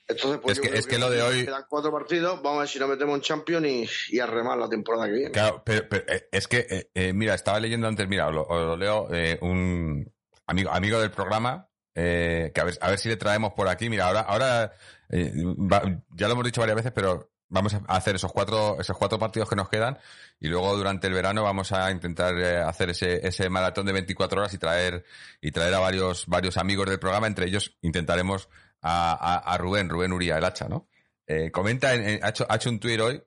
Entonces, 0.07 0.39
pues 0.41 0.59
es 0.59 0.85
que, 0.85 0.99
lo 0.99 1.09
de 1.09 1.21
hoy. 1.21 1.45
Quedan 1.45 1.65
cuatro 1.67 1.91
partidos, 1.91 2.41
vamos 2.41 2.57
a 2.57 2.59
ver 2.61 2.69
si 2.69 2.79
nos 2.79 2.89
metemos 2.89 3.15
en 3.15 3.21
Champions 3.21 4.07
y, 4.09 4.19
a 4.19 4.27
remar 4.27 4.57
la 4.57 4.69
temporada 4.69 5.07
que 5.07 5.13
viene. 5.13 5.31
Claro, 5.31 5.63
pero, 5.65 5.87
eh, 6.07 6.29
es 6.31 6.47
que, 6.47 6.65
eh, 6.69 6.89
eh, 6.93 7.13
mira, 7.13 7.33
estaba 7.33 7.59
leyendo 7.59 7.87
antes, 7.87 8.07
mira, 8.07 8.29
lo, 8.29 8.45
lo 8.47 8.77
leo, 8.77 9.07
un 9.41 10.09
amigo, 10.45 10.71
amigo 10.71 10.99
del 10.99 11.11
programa, 11.11 11.67
que 11.95 12.53
a 12.55 12.63
ver, 12.63 12.77
a 12.81 12.89
ver 12.89 12.99
si 12.99 13.09
le 13.09 13.17
traemos 13.17 13.53
por 13.53 13.67
aquí. 13.67 13.89
Mira, 13.89 14.07
ahora, 14.07 14.21
ahora 14.21 14.73
ya 15.09 16.27
lo 16.27 16.33
hemos 16.33 16.45
dicho 16.45 16.61
varias 16.61 16.75
veces, 16.75 16.91
pero 16.93 17.31
vamos 17.47 17.73
a 17.73 17.77
hacer 17.87 18.15
esos 18.15 18.31
cuatro, 18.31 18.77
esos 18.79 18.97
cuatro 18.97 19.17
partidos 19.17 19.49
que 19.49 19.55
nos 19.55 19.69
quedan 19.69 19.97
y 20.39 20.47
luego 20.47 20.75
durante 20.75 21.07
el 21.07 21.13
verano 21.13 21.43
vamos 21.43 21.71
a 21.71 21.89
intentar 21.91 22.35
hacer 22.37 22.89
ese, 22.89 23.25
ese 23.25 23.49
maratón 23.49 23.85
de 23.85 23.93
24 23.93 24.41
horas 24.41 24.53
y 24.53 24.57
traer, 24.57 25.05
y 25.41 25.51
traer 25.51 25.73
a 25.73 25.79
varios, 25.79 26.25
varios 26.27 26.57
amigos 26.57 26.89
del 26.89 26.99
programa. 26.99 27.27
Entre 27.27 27.47
ellos 27.47 27.77
intentaremos 27.81 28.49
a, 28.81 29.55
Rubén, 29.59 29.89
Rubén 29.89 30.13
Uría, 30.13 30.37
el 30.37 30.45
hacha, 30.45 30.67
¿no? 30.67 30.87
Eh, 31.27 31.49
comenta, 31.51 31.89
ha, 31.89 32.29
hecho, 32.29 32.45
ha 32.47 32.55
hecho 32.55 32.69
un 32.69 32.79
tuit 32.79 32.99
hoy 32.99 33.23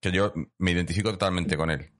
que 0.00 0.12
yo 0.12 0.32
me 0.58 0.70
identifico 0.70 1.10
totalmente 1.10 1.56
con 1.56 1.70
él. 1.70 1.90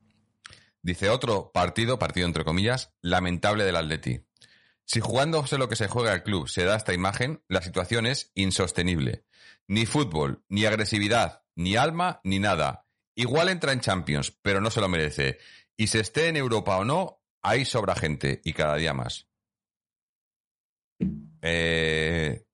Dice 0.83 1.09
otro 1.09 1.51
partido, 1.53 1.99
partido 1.99 2.27
entre 2.27 2.45
comillas, 2.45 2.93
lamentable 3.01 3.65
del 3.65 3.77
Atleti. 3.77 4.25
Si 4.85 5.01
jugándose 5.01 5.59
lo 5.59 5.69
que 5.69 5.77
se 5.77 5.89
juega 5.89 6.13
el 6.13 6.23
club 6.23 6.49
se 6.49 6.65
da 6.65 6.77
esta 6.77 6.93
imagen, 6.93 7.43
la 7.49 7.63
situación 7.63 8.07
es 8.07 8.31
insostenible. 8.35 9.25
Ni 9.67 9.87
fútbol, 9.87 10.45
ni 10.49 10.65
agresividad, 10.65 11.43
ni 11.55 11.77
alma, 11.77 12.21
ni 12.25 12.39
nada. 12.39 12.87
Igual 13.15 13.49
entra 13.49 13.73
en 13.73 13.81
Champions, 13.81 14.31
pero 14.43 14.61
no 14.61 14.71
se 14.71 14.81
lo 14.81 14.89
merece. 14.89 15.39
Y 15.77 15.87
se 15.87 16.01
esté 16.01 16.29
en 16.29 16.37
Europa 16.37 16.77
o 16.77 16.85
no, 16.85 17.23
hay 17.43 17.65
sobra 17.65 17.95
gente 17.95 18.41
y 18.45 18.53
cada 18.53 18.77
día 18.77 18.95
más. 18.95 19.29
Eh, 21.43 22.45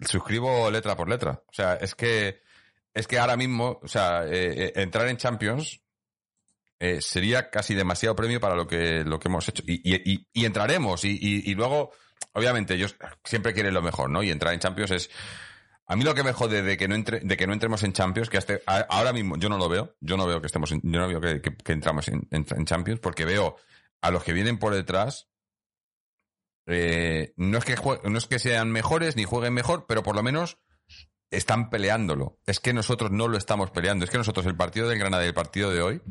suscribo 0.00 0.70
letra 0.70 0.96
por 0.96 1.08
letra. 1.08 1.42
O 1.46 1.52
sea, 1.52 1.74
es 1.74 1.94
que, 1.94 2.40
es 2.94 3.06
que 3.06 3.18
ahora 3.18 3.36
mismo, 3.36 3.80
o 3.82 3.88
sea, 3.88 4.24
eh, 4.26 4.66
eh, 4.66 4.72
entrar 4.76 5.08
en 5.08 5.16
Champions 5.16 5.82
eh, 6.78 7.00
sería 7.00 7.50
casi 7.50 7.74
demasiado 7.74 8.14
premio 8.14 8.40
para 8.40 8.54
lo 8.54 8.66
que, 8.66 9.04
lo 9.04 9.18
que 9.18 9.28
hemos 9.28 9.48
hecho. 9.48 9.62
Y, 9.66 9.80
y, 9.84 10.26
y 10.32 10.44
entraremos. 10.44 11.04
Y, 11.04 11.18
y, 11.20 11.54
luego, 11.54 11.92
obviamente, 12.32 12.74
ellos 12.74 12.96
siempre 13.24 13.54
quieren 13.54 13.74
lo 13.74 13.82
mejor, 13.82 14.10
¿no? 14.10 14.22
Y 14.22 14.30
entrar 14.30 14.54
en 14.54 14.60
Champions 14.60 14.90
es. 14.90 15.10
A 15.88 15.94
mí 15.94 16.02
lo 16.02 16.14
que 16.14 16.24
me 16.24 16.32
jode 16.32 16.62
de 16.62 16.76
que 16.76 16.88
no 16.88 16.96
entre, 16.96 17.20
de 17.20 17.36
que 17.36 17.46
no 17.46 17.52
entremos 17.52 17.84
en 17.84 17.92
Champions, 17.92 18.28
que 18.28 18.38
hasta, 18.38 18.58
ahora 18.88 19.12
mismo 19.12 19.36
yo 19.36 19.48
no 19.48 19.56
lo 19.56 19.68
veo, 19.68 19.94
yo 20.00 20.16
no 20.16 20.26
veo 20.26 20.40
que 20.40 20.48
estemos, 20.48 20.70
yo 20.70 20.80
no 20.82 21.06
veo 21.06 21.20
que, 21.20 21.72
entramos 21.72 22.08
en, 22.08 22.26
en, 22.32 22.64
Champions, 22.64 22.98
porque 22.98 23.24
veo 23.24 23.56
a 24.00 24.10
los 24.10 24.24
que 24.24 24.32
vienen 24.32 24.58
por 24.58 24.74
detrás 24.74 25.28
eh, 26.66 27.32
no, 27.36 27.58
es 27.58 27.64
que 27.64 27.76
no 28.04 28.18
es 28.18 28.26
que 28.26 28.40
sean 28.40 28.72
mejores 28.72 29.14
ni 29.14 29.22
jueguen 29.22 29.54
mejor, 29.54 29.86
pero 29.86 30.02
por 30.02 30.16
lo 30.16 30.22
menos 30.22 30.58
están 31.30 31.70
peleándolo. 31.70 32.38
Es 32.46 32.60
que 32.60 32.72
nosotros 32.72 33.10
no 33.10 33.28
lo 33.28 33.38
estamos 33.38 33.70
peleando. 33.70 34.04
Es 34.04 34.10
que 34.10 34.18
nosotros, 34.18 34.46
el 34.46 34.56
partido 34.56 34.88
del 34.88 34.98
Granada 34.98 35.24
y 35.24 35.28
el 35.28 35.34
partido 35.34 35.70
de 35.70 35.82
hoy, 35.82 36.02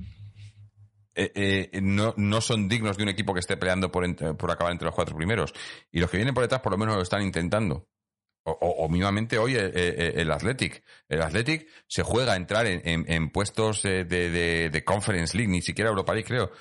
eh, 1.16 1.70
eh, 1.74 1.82
no, 1.82 2.14
no, 2.18 2.42
son 2.42 2.68
dignos 2.68 2.98
de 2.98 3.04
un 3.04 3.10
equipo 3.10 3.34
que 3.34 3.40
esté 3.40 3.58
peleando 3.58 3.92
por, 3.92 4.04
por, 4.38 4.52
acabar 4.52 4.72
entre 4.72 4.86
los 4.86 4.96
cuatro 4.96 5.16
primeros. 5.16 5.54
Y 5.92 6.00
los 6.00 6.10
que 6.10 6.18
vienen 6.18 6.34
por 6.34 6.44
detrás, 6.44 6.62
por 6.62 6.72
lo 6.72 6.78
menos 6.78 6.96
lo 6.96 7.02
están 7.02 7.22
intentando. 7.22 7.88
O, 8.48 8.88
mínimamente 8.90 9.40
hoy 9.40 9.56
el, 9.56 10.32
Athletic. 10.32 10.84
El 11.10 11.24
Athletic 11.24 11.68
se 11.88 12.04
juega 12.04 12.34
a 12.34 12.36
entrar 12.36 12.68
en, 12.68 13.30
puestos 13.32 13.82
de, 13.82 14.06
de, 14.06 14.84
Conference 14.84 15.36
League, 15.36 15.52
ni 15.52 15.64
siquiera 15.64 15.90
Europa 15.90 16.14
League, 16.14 16.28
creo. 16.28 16.52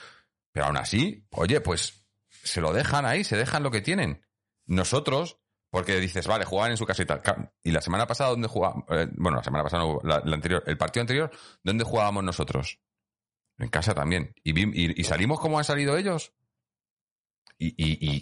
Pero 0.50 0.66
aún 0.66 0.78
así, 0.78 1.26
oye, 1.32 1.60
pues 1.60 2.06
se 2.44 2.60
lo 2.60 2.72
dejan 2.72 3.04
ahí, 3.04 3.22
se 3.22 3.36
dejan 3.36 3.62
lo 3.62 3.70
que 3.70 3.82
tienen. 3.82 4.24
Nosotros, 4.66 5.38
porque 5.68 5.98
dices, 5.98 6.26
vale, 6.26 6.44
jugaban 6.44 6.70
en 6.70 6.76
su 6.76 6.86
casa 6.86 7.02
y 7.02 7.06
tal. 7.06 7.20
Y 7.62 7.72
la 7.72 7.80
semana 7.80 8.06
pasada, 8.06 8.30
¿dónde 8.30 8.48
jugábamos? 8.48 8.84
Eh, 8.90 9.08
bueno, 9.16 9.38
la 9.38 9.44
semana 9.44 9.64
pasada, 9.64 9.84
la, 10.04 10.16
anterior, 10.32 10.62
el 10.66 10.78
partido 10.78 11.02
anterior, 11.02 11.30
¿dónde 11.62 11.84
jugábamos 11.84 12.22
nosotros? 12.22 12.78
En 13.58 13.68
casa 13.68 13.94
también. 13.94 14.34
¿Y, 14.42 15.00
y, 15.00 15.04
salimos 15.04 15.40
como 15.40 15.58
han 15.58 15.64
salido 15.64 15.96
ellos? 15.96 16.32
Y, 17.58 17.74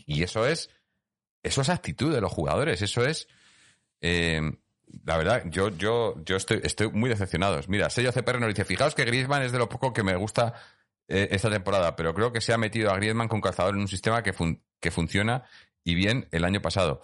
y, 0.07 0.23
eso 0.23 0.47
es, 0.47 0.71
eso 1.43 1.63
es 1.63 1.69
actitud 1.69 2.13
de 2.13 2.21
los 2.21 2.31
jugadores, 2.31 2.83
eso 2.83 3.05
es, 3.05 3.29
eh, 4.03 4.43
la 5.05 5.17
verdad, 5.17 5.45
yo, 5.47 5.71
yo, 5.71 6.23
yo 6.25 6.37
estoy, 6.37 6.61
estoy 6.63 6.91
muy 6.91 7.09
decepcionado. 7.09 7.59
Mira, 7.69 7.89
sello 7.91 8.13
CPR 8.13 8.41
nos 8.41 8.51
dice, 8.51 8.65
fijaos 8.65 8.95
que 8.95 9.05
Griezmann 9.05 9.43
es 9.43 9.53
de 9.53 9.59
lo 9.59 9.69
poco 9.69 9.93
que 9.93 10.03
me 10.03 10.17
gusta 10.17 10.55
eh, 11.09 11.29
esta 11.31 11.51
temporada, 11.51 11.97
pero 11.97 12.15
creo 12.15 12.33
que 12.33 12.41
se 12.41 12.53
ha 12.53 12.59
metido 12.59 12.91
a 12.91 12.97
Griezmann 12.97 13.29
con 13.29 13.41
calzador 13.41 13.75
en 13.75 13.81
un 13.81 13.89
sistema 13.89 14.23
que, 14.23 14.35
que 14.81 14.91
funciona 14.91 15.45
y 15.83 15.95
bien 15.95 16.29
el 16.31 16.45
año 16.45 16.61
pasado. 16.61 17.01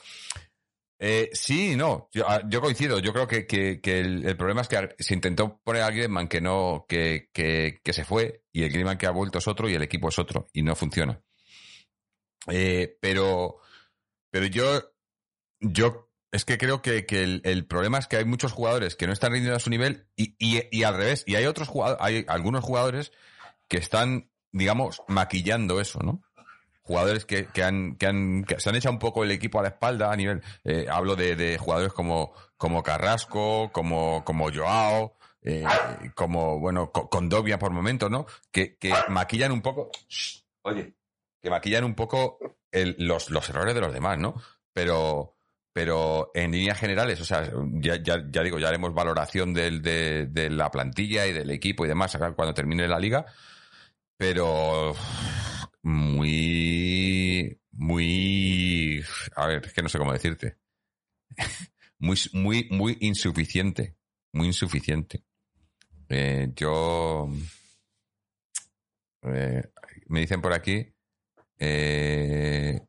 Eh, 1.01 1.31
sí, 1.33 1.77
no, 1.77 2.09
yo, 2.13 2.29
ah, 2.29 2.41
coincido. 2.61 2.99
Yo 2.99 3.13
creo 3.13 3.29
que, 3.29 3.47
que, 3.47 4.01
el, 4.01 4.37
problema 4.37 4.63
es 4.63 4.69
que 4.69 4.95
se 4.99 5.15
intentó 5.15 5.61
poner 5.63 5.83
a 5.83 5.91
Griezmann 5.91 6.29
que 6.29 6.41
no, 6.41 6.87
que, 6.89 7.31
que, 7.33 7.93
se 7.93 8.05
fue 8.05 8.43
y 8.53 8.65
el 8.65 8.71
Griezmann 8.71 8.99
que 8.99 9.07
ha 9.07 9.11
vuelto 9.11 9.39
es 9.39 9.47
otro 9.47 9.69
y 9.69 9.75
el 9.75 9.83
equipo 9.83 10.09
es 10.09 10.19
otro 10.19 10.49
y 10.53 10.63
no 10.63 10.75
funciona. 10.75 11.23
Eh, 12.49 12.97
pero, 13.01 13.59
pero 14.31 14.47
yo, 14.47 14.93
yo 15.61 16.11
es 16.33 16.45
que 16.45 16.59
creo 16.59 16.83
que, 16.83 17.07
el, 17.11 17.43
el, 17.45 17.67
problema 17.67 17.99
es 17.99 18.07
que 18.09 18.17
hay 18.17 18.25
muchos 18.25 18.53
jugadores 18.53 18.97
que 18.97 19.07
no 19.07 19.13
están 19.13 19.33
rindiendo 19.33 19.57
a 19.57 19.61
su 19.61 19.71
nivel 19.71 20.09
y, 20.17 20.35
y, 20.39 20.63
y 20.71 20.83
al 20.83 20.97
revés. 20.97 21.23
Y 21.27 21.37
hay 21.37 21.47
otros 21.47 21.69
jugadores, 21.69 22.03
hay 22.05 22.25
algunos 22.29 22.65
jugadores 22.65 23.13
que 23.69 23.79
están, 23.79 24.31
digamos, 24.51 25.03
maquillando 25.07 25.81
eso, 25.81 26.01
¿no? 26.01 26.23
Jugadores 26.89 27.27
que, 27.27 27.49
que, 27.49 27.63
han, 27.63 27.97
que, 27.97 28.07
han, 28.07 28.47
se 28.57 28.71
han 28.71 28.77
echado 28.77 28.95
un 28.95 28.99
poco 28.99 29.23
el 29.23 29.31
equipo 29.31 29.59
a 29.59 29.63
la 29.63 29.69
espalda 29.69 30.11
a 30.11 30.17
nivel, 30.17 30.41
eh, 30.65 30.87
hablo 30.91 31.17
de, 31.17 31.59
jugadores 31.59 31.93
como, 31.93 32.33
como 32.57 32.83
Carrasco, 32.83 33.71
como, 33.73 34.25
como 34.25 34.51
Joao, 34.51 35.19
eh, 35.43 35.67
como, 36.15 36.59
bueno, 36.59 36.91
con 36.91 37.29
Dobia 37.29 37.59
por 37.59 37.73
momentos, 37.73 38.11
¿no? 38.11 38.25
Que, 38.51 38.79
que 38.79 38.91
maquillan 39.11 39.53
un 39.53 39.61
poco, 39.61 39.91
oye, 40.63 40.95
que 41.43 41.51
maquillan 41.51 41.85
un 41.85 41.95
poco 41.95 42.39
los, 42.73 43.29
los 43.29 43.51
errores 43.51 43.75
de 43.75 43.83
los 43.83 43.93
demás, 43.93 44.17
¿no? 44.17 44.41
Pero, 44.73 45.37
pero 45.75 46.31
en 46.33 46.53
líneas 46.53 46.79
generales, 46.79 47.21
o 47.21 47.27
sea, 47.27 47.53
ya, 47.75 48.03
ya, 48.03 48.25
ya 48.31 48.43
digo, 48.43 48.59
ya 48.59 48.69
haremos 48.69 48.95
valoración 48.95 49.53
del, 49.53 49.83
de, 49.83 50.27
de, 50.29 50.49
la 50.49 50.71
plantilla 50.71 51.27
y 51.27 51.35
del 51.35 51.51
equipo 51.51 51.85
y 51.85 51.89
demás 51.89 52.17
cuando 52.35 52.55
termine 52.55 52.89
la 52.89 52.99
liga, 52.99 53.27
pero 54.17 54.95
muy, 55.89 57.61
muy, 57.73 59.05
a 59.35 59.47
ver, 59.47 59.65
es 59.65 59.73
que 59.73 59.83
no 59.83 59.89
sé 59.89 59.99
cómo 59.99 60.13
decirte. 60.13 60.59
muy, 61.99 62.19
muy, 62.33 62.69
muy 62.71 62.99
insuficiente, 63.01 63.97
muy 64.33 64.49
insuficiente. 64.49 65.25
Eh, 66.09 66.53
yo, 66.55 67.29
eh, 69.23 69.63
me 70.09 70.21
dicen 70.21 70.41
por 70.41 70.53
aquí, 70.53 70.93
eh, 71.59 72.81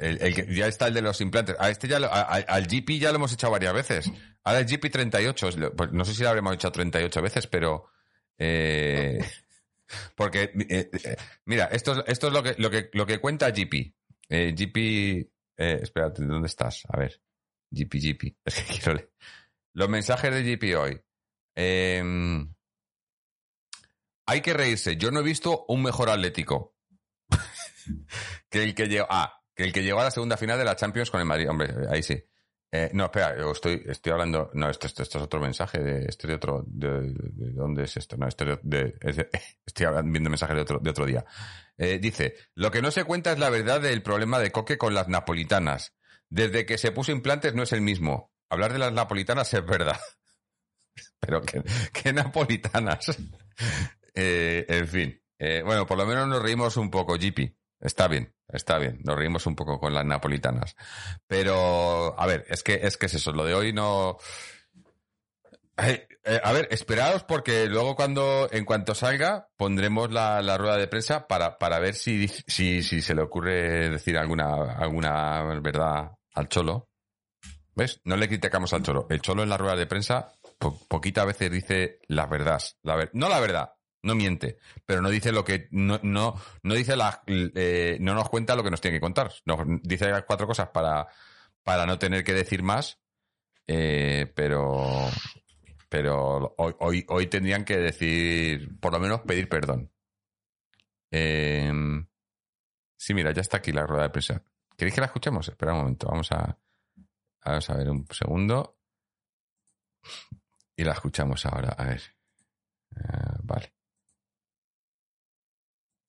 el, 0.00 0.54
ya 0.54 0.66
está 0.66 0.88
el 0.88 0.94
de 0.94 1.02
los 1.02 1.20
implantes. 1.20 1.56
A 1.58 1.70
este 1.70 1.86
ya 1.86 1.98
al 1.98 2.66
GP 2.66 2.98
ya 2.98 3.10
lo 3.10 3.16
hemos 3.16 3.32
echado 3.32 3.52
varias 3.52 3.72
veces. 3.72 4.12
Ahora 4.42 4.60
el 4.60 4.66
GP 4.66 4.90
38, 4.90 5.74
pues 5.76 5.92
no 5.92 6.04
sé 6.04 6.14
si 6.14 6.22
lo 6.22 6.28
habremos 6.28 6.54
echado 6.54 6.72
38 6.72 7.22
veces, 7.22 7.46
pero 7.46 7.86
eh, 8.38 9.18
porque, 10.14 10.52
eh, 10.68 10.90
eh, 10.92 11.16
mira, 11.44 11.66
esto, 11.66 12.04
esto 12.06 12.28
es 12.28 12.32
lo 12.32 12.42
que, 12.42 12.54
lo 12.58 12.70
que, 12.70 12.90
lo 12.92 13.06
que 13.06 13.18
cuenta 13.18 13.50
GP. 13.50 13.94
Eh, 14.28 14.54
eh, 14.56 15.78
espérate, 15.82 16.24
¿dónde 16.24 16.46
estás? 16.46 16.84
A 16.88 16.98
ver. 16.98 17.20
GP, 17.70 17.94
GP. 17.94 18.36
Es 18.44 18.54
que 18.54 18.74
quiero 18.74 18.94
leer. 18.94 19.12
Los 19.74 19.88
mensajes 19.88 20.32
de 20.32 20.42
GP 20.42 20.76
hoy. 20.76 21.00
Em, 21.54 22.52
hay 24.26 24.40
que 24.40 24.54
reírse. 24.54 24.96
Yo 24.96 25.10
no 25.10 25.20
he 25.20 25.24
visto 25.24 25.64
un 25.68 25.82
mejor 25.82 26.08
Atlético 26.08 26.76
que 28.48 28.62
el 28.62 28.74
que 28.74 28.86
llegó. 28.86 29.06
Ah, 29.10 29.42
que 29.54 29.64
el 29.64 29.72
que 29.72 29.82
llegó 29.82 30.00
a 30.00 30.04
la 30.04 30.10
segunda 30.10 30.36
final 30.36 30.58
de 30.58 30.64
la 30.64 30.76
Champions 30.76 31.10
con 31.10 31.20
el 31.20 31.26
Madrid. 31.26 31.50
Hombre, 31.50 31.74
ahí 31.90 32.02
sí. 32.02 32.22
Eh, 32.72 32.90
no, 32.92 33.06
espera, 33.06 33.34
estoy, 33.50 33.82
estoy 33.86 34.12
hablando. 34.12 34.50
No, 34.54 34.70
esto, 34.70 34.86
esto, 34.86 35.02
esto 35.02 35.18
es 35.18 35.24
otro 35.24 35.40
mensaje. 35.40 35.78
De, 35.80 36.04
esto 36.06 36.28
de 36.28 36.34
otro. 36.34 36.64
De, 36.66 37.00
de- 37.12 37.52
¿Dónde 37.52 37.82
es 37.84 37.96
esto? 37.96 38.16
No, 38.16 38.28
esto 38.28 38.44
de, 38.44 38.58
de- 38.62 38.94
es 39.00 39.16
de- 39.16 39.28
estoy 39.66 39.86
hablando- 39.86 40.12
viendo 40.12 40.30
mensajes 40.30 40.54
de 40.56 40.62
otro, 40.62 40.78
de 40.78 40.90
otro 40.90 41.06
día. 41.06 41.24
Eh, 41.76 41.98
dice: 41.98 42.34
Lo 42.54 42.70
que 42.70 42.80
no 42.82 42.90
se 42.90 43.04
cuenta 43.04 43.32
es 43.32 43.38
la 43.38 43.50
verdad 43.50 43.80
del 43.80 44.02
problema 44.02 44.38
de 44.38 44.52
Coque 44.52 44.78
con 44.78 44.94
las 44.94 45.08
napolitanas. 45.08 45.94
Desde 46.28 46.64
que 46.64 46.78
se 46.78 46.92
puso 46.92 47.10
implantes 47.10 47.54
no 47.54 47.64
es 47.64 47.72
el 47.72 47.80
mismo. 47.80 48.30
Hablar 48.48 48.72
de 48.72 48.78
las 48.78 48.92
napolitanas 48.92 49.52
es 49.52 49.66
verdad. 49.66 49.98
Pero 51.20 51.42
¿qué, 51.42 51.62
qué 51.92 52.12
napolitanas? 52.12 53.06
Eh, 54.14 54.66
en 54.68 54.88
fin. 54.88 55.22
Eh, 55.38 55.62
bueno, 55.64 55.86
por 55.86 55.96
lo 55.96 56.04
menos 56.04 56.26
nos 56.26 56.42
reímos 56.42 56.76
un 56.76 56.90
poco, 56.90 57.14
GP. 57.14 57.54
Está 57.80 58.08
bien, 58.08 58.34
está 58.48 58.78
bien. 58.78 59.00
Nos 59.04 59.16
reímos 59.16 59.46
un 59.46 59.56
poco 59.56 59.80
con 59.80 59.94
las 59.94 60.04
napolitanas. 60.04 60.76
Pero, 61.26 62.14
a 62.18 62.26
ver, 62.26 62.44
es 62.48 62.62
que 62.62 62.74
es 62.82 62.96
que 62.96 63.06
es 63.06 63.14
eso. 63.14 63.32
Lo 63.32 63.44
de 63.44 63.54
hoy 63.54 63.72
no. 63.72 64.18
Eh, 65.82 66.06
a 66.44 66.52
ver, 66.52 66.68
esperaos 66.70 67.24
porque 67.24 67.66
luego 67.66 67.96
cuando, 67.96 68.48
en 68.52 68.66
cuanto 68.66 68.94
salga, 68.94 69.48
pondremos 69.56 70.12
la, 70.12 70.42
la 70.42 70.58
rueda 70.58 70.76
de 70.76 70.88
prensa 70.88 71.26
para, 71.26 71.56
para 71.56 71.78
ver 71.78 71.94
si, 71.94 72.28
si, 72.28 72.82
si 72.82 73.00
se 73.00 73.14
le 73.14 73.22
ocurre 73.22 73.88
decir 73.88 74.18
alguna, 74.18 74.74
alguna 74.74 75.42
verdad 75.62 76.10
al 76.34 76.48
Cholo. 76.48 76.88
¿Ves? 77.74 78.02
No 78.04 78.16
le 78.18 78.28
criticamos 78.28 78.74
al 78.74 78.82
Cholo. 78.82 79.06
El 79.08 79.22
Cholo 79.22 79.42
en 79.42 79.48
la 79.48 79.56
rueda 79.56 79.76
de 79.76 79.86
prensa 79.86 80.30
po- 80.58 80.78
poquitas 80.86 81.24
veces 81.24 81.50
dice 81.50 81.98
la 82.08 82.26
verdad. 82.26 82.60
La 82.82 82.96
ver- 82.96 83.10
no 83.14 83.30
la 83.30 83.40
verdad, 83.40 83.72
no 84.02 84.14
miente, 84.14 84.58
pero 84.86 85.02
no 85.02 85.10
dice 85.10 85.32
lo 85.32 85.44
que, 85.44 85.68
no, 85.70 86.00
no, 86.02 86.40
no 86.62 86.74
dice 86.74 86.96
la, 86.96 87.22
eh, 87.26 87.98
no 88.00 88.14
nos 88.14 88.28
cuenta 88.28 88.56
lo 88.56 88.62
que 88.62 88.70
nos 88.70 88.80
tiene 88.80 88.96
que 88.96 89.00
contar. 89.00 89.32
Nos 89.44 89.60
dice 89.82 90.10
cuatro 90.26 90.46
cosas 90.46 90.68
para, 90.68 91.06
para 91.62 91.86
no 91.86 91.98
tener 91.98 92.24
que 92.24 92.32
decir 92.32 92.62
más, 92.62 92.98
eh, 93.66 94.32
pero, 94.34 95.08
pero 95.88 96.54
hoy, 96.58 96.74
hoy, 96.78 97.06
hoy 97.08 97.26
tendrían 97.26 97.64
que 97.64 97.76
decir, 97.76 98.78
por 98.80 98.92
lo 98.92 99.00
menos 99.00 99.20
pedir 99.20 99.48
perdón. 99.48 99.90
Eh, 101.10 101.72
sí, 102.96 103.14
mira, 103.14 103.32
ya 103.32 103.42
está 103.42 103.58
aquí 103.58 103.72
la 103.72 103.86
rueda 103.86 104.04
de 104.04 104.10
prensa. 104.10 104.42
¿Queréis 104.76 104.94
que 104.94 105.00
la 105.00 105.08
escuchemos? 105.08 105.48
Espera 105.48 105.72
un 105.72 105.80
momento, 105.80 106.08
vamos 106.08 106.32
a, 106.32 106.58
vamos 107.44 107.70
a 107.70 107.76
ver 107.76 107.90
un 107.90 108.06
segundo. 108.10 108.78
Y 110.74 110.84
la 110.84 110.92
escuchamos 110.92 111.44
ahora, 111.44 111.74
a 111.76 111.84
ver. 111.84 112.00
Vale. 113.42 113.79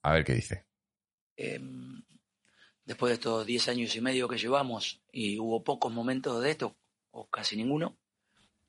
A 0.01 0.13
ver 0.13 0.23
qué 0.23 0.33
dice. 0.33 0.65
Eh, 1.37 1.59
después 2.85 3.09
de 3.11 3.15
estos 3.15 3.45
10 3.45 3.69
años 3.69 3.95
y 3.95 4.01
medio 4.01 4.27
que 4.27 4.37
llevamos 4.37 5.01
y 5.11 5.39
hubo 5.39 5.63
pocos 5.63 5.93
momentos 5.93 6.41
de 6.41 6.51
esto, 6.51 6.75
o 7.11 7.29
casi 7.29 7.55
ninguno, 7.55 7.97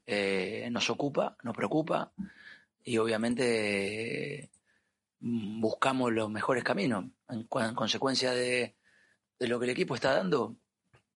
eh, 0.07 0.69
nos 0.71 0.91
ocupa, 0.91 1.37
nos 1.43 1.57
preocupa 1.57 2.13
y 2.85 2.99
obviamente 2.99 4.45
eh, 4.45 4.51
buscamos 5.21 6.13
los 6.13 6.31
mejores 6.31 6.65
caminos. 6.65 7.07
En, 7.29 7.49
en 7.51 7.75
consecuencia 7.75 8.33
de, 8.33 8.75
de 9.39 9.49
lo 9.49 9.59
que 9.59 9.65
el 9.67 9.71
equipo 9.71 9.95
está 9.95 10.15
dando, 10.15 10.57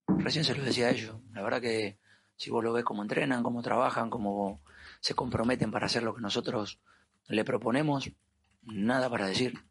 recién 0.07 0.45
se 0.45 0.55
lo 0.55 0.65
decía 0.65 0.87
a 0.87 0.91
ellos, 0.91 1.17
la 1.33 1.43
verdad 1.43 1.61
que 1.61 1.99
si 2.37 2.51
vos 2.51 2.63
lo 2.63 2.73
ves 2.73 2.85
cómo 2.85 3.03
entrenan, 3.03 3.43
cómo 3.43 3.63
trabajan, 3.63 4.11
cómo 4.11 4.61
se 5.01 5.15
comprometen 5.15 5.71
para 5.71 5.87
hacer 5.87 6.03
lo 6.03 6.15
que 6.15 6.21
nosotros 6.21 6.81
le 7.29 7.45
proponemos, 7.45 8.11
nada 8.63 9.11
para 9.11 9.27
decir. 9.27 9.66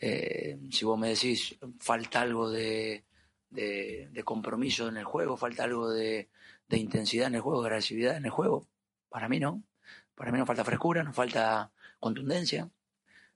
Eh, 0.00 0.58
si 0.70 0.84
vos 0.84 0.98
me 0.98 1.08
decís 1.08 1.56
falta 1.80 2.20
algo 2.20 2.50
de, 2.50 3.04
de- 3.50 4.08
de 4.12 4.22
compromiso 4.24 4.88
en 4.88 4.96
el 4.98 5.04
juego, 5.04 5.36
falta 5.36 5.64
algo 5.64 5.90
de, 5.90 6.28
de 6.68 6.78
intensidad 6.78 7.26
en 7.28 7.36
el 7.36 7.40
juego, 7.40 7.62
de 7.62 7.68
agresividad 7.68 8.16
en 8.16 8.24
el 8.26 8.30
juego, 8.30 8.66
para 9.08 9.28
mí 9.28 9.40
no. 9.40 9.62
Para 10.14 10.32
mí 10.32 10.38
nos 10.38 10.46
falta 10.46 10.64
frescura, 10.64 11.02
nos 11.04 11.14
falta 11.14 11.72
contundencia. 12.00 12.68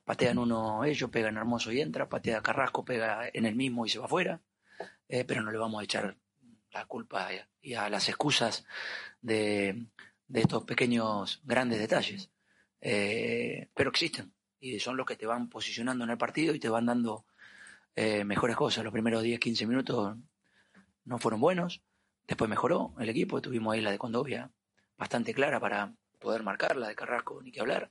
Patean 0.04 0.38
uno 0.38 0.84
ellos, 0.84 1.10
pegan 1.10 1.36
hermoso 1.36 1.70
y 1.72 1.80
entra, 1.80 2.08
patea 2.08 2.42
Carrasco, 2.42 2.84
pega 2.84 3.28
en 3.32 3.46
el 3.46 3.54
mismo 3.54 3.86
y 3.86 3.88
se 3.88 3.98
va 4.00 4.06
afuera. 4.06 4.40
Eh, 5.08 5.24
pero 5.24 5.42
no 5.42 5.50
le 5.52 5.58
vamos 5.58 5.80
a 5.80 5.84
echar 5.84 6.16
la 6.72 6.86
culpa 6.86 7.28
y 7.60 7.74
a 7.74 7.88
las 7.88 8.08
excusas 8.08 8.64
de, 9.20 9.86
de 10.26 10.40
estos 10.40 10.64
pequeños 10.64 11.40
grandes 11.44 11.78
detalles. 11.78 12.30
Eh, 12.80 13.68
pero 13.74 13.90
existen 13.90 14.32
y 14.62 14.78
son 14.78 14.96
los 14.96 15.04
que 15.04 15.16
te 15.16 15.26
van 15.26 15.48
posicionando 15.48 16.04
en 16.04 16.10
el 16.10 16.16
partido 16.16 16.54
y 16.54 16.60
te 16.60 16.68
van 16.68 16.86
dando 16.86 17.26
eh, 17.96 18.24
mejores 18.24 18.54
cosas. 18.54 18.84
Los 18.84 18.92
primeros 18.92 19.24
10, 19.24 19.40
15 19.40 19.66
minutos 19.66 20.16
no 21.04 21.18
fueron 21.18 21.40
buenos, 21.40 21.82
después 22.28 22.48
mejoró 22.48 22.94
el 23.00 23.08
equipo, 23.08 23.42
tuvimos 23.42 23.74
ahí 23.74 23.80
la 23.80 23.90
de 23.90 23.98
Condovia 23.98 24.52
bastante 24.96 25.34
clara 25.34 25.58
para 25.58 25.92
poder 26.20 26.44
marcar, 26.44 26.76
la 26.76 26.86
de 26.86 26.94
Carrasco, 26.94 27.42
ni 27.42 27.50
que 27.50 27.60
hablar. 27.60 27.90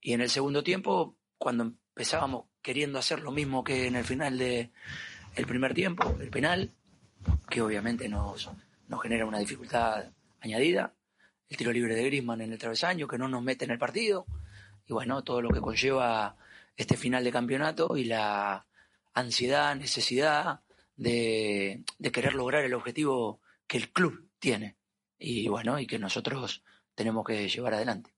Y 0.00 0.12
en 0.12 0.20
el 0.20 0.28
segundo 0.28 0.64
tiempo, 0.64 1.16
cuando 1.38 1.62
empezábamos 1.62 2.46
queriendo 2.62 2.98
hacer 2.98 3.20
lo 3.20 3.30
mismo 3.30 3.62
que 3.62 3.86
en 3.86 3.94
el 3.94 4.04
final 4.04 4.38
del 4.38 4.72
el 5.36 5.46
primer 5.46 5.72
tiempo, 5.72 6.16
el 6.20 6.30
penal, 6.30 6.72
que 7.48 7.62
obviamente 7.62 8.08
nos, 8.08 8.50
nos 8.88 9.02
genera 9.02 9.24
una 9.24 9.38
dificultad 9.38 10.10
añadida, 10.40 10.94
el 11.48 11.56
tiro 11.56 11.70
libre 11.70 11.94
de 11.94 12.04
Griezmann 12.06 12.40
en 12.40 12.52
el 12.52 12.58
travesaño, 12.58 13.06
que 13.06 13.18
no 13.18 13.28
nos 13.28 13.44
mete 13.44 13.66
en 13.66 13.70
el 13.70 13.78
partido, 13.78 14.26
y 14.86 14.92
bueno, 14.92 15.22
todo 15.24 15.42
lo 15.42 15.50
que 15.50 15.60
conlleva 15.60 16.36
este 16.76 16.96
final 16.96 17.24
de 17.24 17.32
campeonato 17.32 17.96
y 17.96 18.04
la 18.04 18.66
ansiedad, 19.14 19.74
necesidad 19.74 20.60
de, 20.96 21.84
querer 22.12 22.34
lograr 22.34 22.64
el 22.64 22.74
objetivo 22.74 23.40
que 23.66 23.78
el 23.78 23.90
club 23.90 24.28
tiene 24.38 24.76
y 25.18 25.48
bueno, 25.48 25.80
y 25.80 25.86
que 25.86 25.98
nosotros 25.98 26.62
tenemos 26.94 27.24
que 27.24 27.48
llevar 27.48 27.74
adelante. 27.74 28.10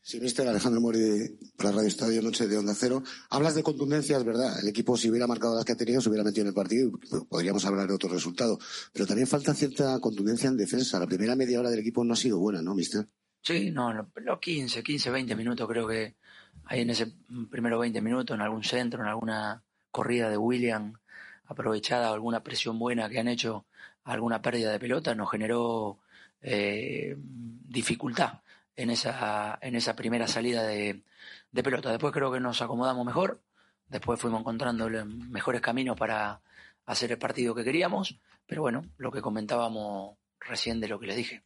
Sí, 0.00 0.20
mister 0.20 0.46
Alejandro 0.46 0.80
Mori 0.80 1.36
para 1.56 1.72
Radio 1.72 1.88
Estadio 1.88 2.22
Noche 2.22 2.46
de 2.46 2.56
Onda 2.56 2.76
Cero. 2.76 3.02
Hablas 3.28 3.56
de 3.56 3.64
contundencia, 3.64 4.16
es 4.16 4.24
verdad. 4.24 4.56
El 4.60 4.68
equipo, 4.68 4.96
si 4.96 5.10
hubiera 5.10 5.26
marcado 5.26 5.56
las 5.56 5.64
que 5.64 5.72
ha 5.72 5.76
tenido, 5.76 6.00
se 6.00 6.08
hubiera 6.08 6.22
metido 6.22 6.42
en 6.42 6.48
el 6.48 6.54
partido 6.54 6.86
y 6.86 7.24
podríamos 7.24 7.64
hablar 7.64 7.88
de 7.88 7.94
otro 7.94 8.08
resultado. 8.08 8.56
Pero 8.92 9.04
también 9.04 9.26
falta 9.26 9.52
cierta 9.52 9.98
contundencia 9.98 10.48
en 10.48 10.56
defensa. 10.56 11.00
La 11.00 11.08
primera 11.08 11.34
media 11.34 11.58
hora 11.58 11.70
del 11.70 11.80
equipo 11.80 12.04
no 12.04 12.12
ha 12.12 12.16
sido 12.16 12.38
buena, 12.38 12.62
¿no, 12.62 12.76
mister? 12.76 13.08
Sí, 13.46 13.70
no, 13.70 13.92
los 13.92 14.06
lo 14.16 14.40
15, 14.40 14.82
15, 14.82 15.08
20 15.08 15.36
minutos 15.36 15.68
creo 15.68 15.86
que 15.86 16.16
hay 16.64 16.80
en 16.80 16.90
ese 16.90 17.12
primero 17.48 17.78
20 17.78 18.00
minutos, 18.00 18.34
en 18.34 18.40
algún 18.40 18.64
centro, 18.64 19.00
en 19.02 19.08
alguna 19.08 19.62
corrida 19.92 20.28
de 20.28 20.36
William 20.36 20.98
aprovechada, 21.44 22.12
alguna 22.12 22.42
presión 22.42 22.76
buena 22.76 23.08
que 23.08 23.20
han 23.20 23.28
hecho, 23.28 23.66
alguna 24.02 24.42
pérdida 24.42 24.72
de 24.72 24.80
pelota, 24.80 25.14
nos 25.14 25.30
generó 25.30 26.00
eh, 26.42 27.14
dificultad 27.18 28.40
en 28.74 28.90
esa, 28.90 29.56
en 29.62 29.76
esa 29.76 29.94
primera 29.94 30.26
salida 30.26 30.64
de, 30.64 31.04
de, 31.52 31.62
pelota. 31.62 31.90
Después 31.90 32.12
creo 32.12 32.32
que 32.32 32.40
nos 32.40 32.62
acomodamos 32.62 33.06
mejor, 33.06 33.40
después 33.88 34.18
fuimos 34.20 34.40
encontrando 34.40 34.88
mejores 35.06 35.60
caminos 35.60 35.96
para 35.96 36.40
hacer 36.86 37.12
el 37.12 37.18
partido 37.18 37.54
que 37.54 37.62
queríamos, 37.62 38.18
pero 38.44 38.62
bueno, 38.62 38.82
lo 38.98 39.12
que 39.12 39.22
comentábamos 39.22 40.16
recién 40.40 40.80
de 40.80 40.88
lo 40.88 40.98
que 40.98 41.06
les 41.06 41.16
dije. 41.16 41.44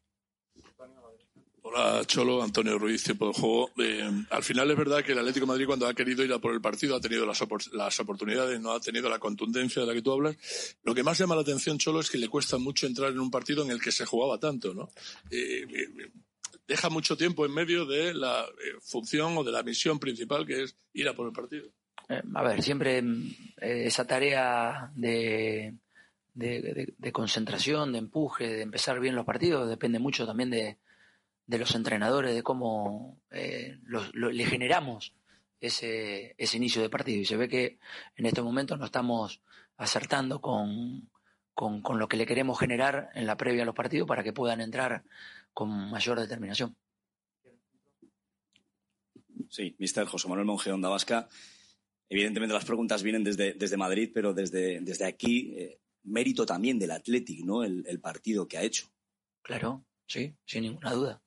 Hola 1.73 2.03
Cholo, 2.05 2.43
Antonio 2.43 2.77
Ruiz, 2.81 3.05
tiempo 3.05 3.29
de 3.29 3.33
juego. 3.33 3.71
Eh, 3.79 4.11
al 4.31 4.43
final 4.43 4.69
es 4.73 4.77
verdad 4.77 5.05
que 5.05 5.13
el 5.13 5.21
Atlético 5.21 5.47
Madrid 5.47 5.67
cuando 5.67 5.87
ha 5.87 5.95
querido 5.95 6.25
ir 6.25 6.33
a 6.33 6.41
por 6.41 6.53
el 6.53 6.61
partido 6.61 6.97
ha 6.97 7.01
tenido 7.01 7.25
las, 7.25 7.41
opor 7.43 7.61
las, 7.73 8.01
oportunidades, 8.01 8.61
no 8.61 8.73
ha 8.73 8.81
tenido 8.81 9.09
la 9.09 9.21
contundencia 9.21 9.81
de 9.81 9.87
la 9.87 9.95
que 9.95 10.03
tú 10.03 10.11
hablas. 10.11 10.37
Lo 10.83 10.97
que 10.97 11.05
más 11.05 11.17
llama 11.17 11.37
la 11.37 11.43
atención, 11.43 11.79
Cholo, 11.79 12.01
es 12.01 12.11
que 12.11 12.19
le 12.19 12.29
cuesta 12.29 12.59
mucho 12.59 12.89
entrar 12.89 13.13
en 13.13 13.21
un 13.21 13.31
partido 13.31 13.63
en 13.63 13.71
el 13.71 13.81
que 13.81 13.93
se 13.93 14.05
jugaba 14.05 14.39
tanto, 14.39 14.75
¿no? 14.75 14.91
Eh, 15.31 15.63
eh, 15.63 16.11
deja 16.67 16.91
mucho 16.91 17.17
tiempo 17.17 17.47
en 17.47 17.55
medio 17.55 17.87
de 17.87 18.15
la 18.15 18.47
función 18.83 19.39
o 19.39 19.45
de 19.45 19.53
la 19.53 19.63
misión 19.63 20.01
principal 20.01 20.45
que 20.45 20.65
es 20.65 20.75
ir 20.93 21.09
a 21.09 21.15
por 21.15 21.29
el 21.29 21.33
partido. 21.33 21.69
a 22.09 22.43
ver, 22.43 22.63
siempre 22.65 23.01
esa 23.61 24.05
tarea 24.09 24.91
de 24.97 25.73
concentración, 27.13 27.93
de 27.93 27.99
empuje, 27.99 28.49
de 28.49 28.63
empezar 28.63 28.99
bien 28.99 29.15
los 29.15 29.25
partidos, 29.25 29.69
depende 29.69 30.01
mucho 30.01 30.27
también 30.27 30.51
de 30.51 30.77
de 31.51 31.59
los 31.59 31.75
entrenadores, 31.75 32.33
de 32.33 32.45
cómo 32.45 33.19
eh, 33.33 33.77
los, 33.83 34.15
le 34.15 34.45
generamos 34.47 35.13
ese, 35.61 36.37
ese 36.39 36.57
inicio 36.57 36.81
de 36.81 36.89
partido. 36.89 37.21
Y 37.21 37.25
se 37.25 37.37
ve 37.37 37.49
que 37.49 37.81
en 38.15 38.27
estos 38.27 38.45
momentos 38.45 38.79
no 38.79 38.85
estamos 38.85 39.43
acertando 39.77 40.41
con, 40.41 41.11
con, 41.53 41.83
con, 41.83 41.99
lo 41.99 42.07
que 42.07 42.17
le 42.17 42.25
queremos 42.25 42.57
generar 42.57 43.11
en 43.15 43.27
la 43.27 43.37
previa 43.37 43.65
a 43.65 43.67
los 43.67 43.75
partidos 43.75 44.07
para 44.07 44.23
que 44.23 44.33
puedan 44.33 44.61
entrar 44.61 45.03
con 45.53 45.91
mayor 45.91 46.21
determinación. 46.21 46.77
Sí, 49.49 49.75
mister 49.81 50.07
José 50.07 50.29
Manuel 50.29 50.47
Monge, 50.47 50.71
Onda 50.71 50.89
Vasca. 50.89 51.29
Evidentemente 52.09 52.55
las 52.55 52.65
preguntas 52.65 53.03
vienen 53.03 53.25
desde, 53.25 53.55
desde 53.55 53.77
Madrid, 53.77 54.13
pero 54.15 54.33
desde, 54.33 54.81
desde 54.83 55.05
aquí, 55.05 55.53
eh, 55.57 55.81
mérito 56.05 56.47
también 56.47 56.79
del 56.79 56.93
Athletic, 56.93 57.45
¿no? 57.45 57.65
El, 57.65 57.85
el 57.89 57.99
partido 57.99 58.47
que 58.47 58.57
ha 58.57 58.63
hecho. 58.63 58.87
Claro, 59.43 59.85
sí, 60.07 60.33
sin 60.45 60.63
ninguna 60.63 60.93
duda. 60.93 61.21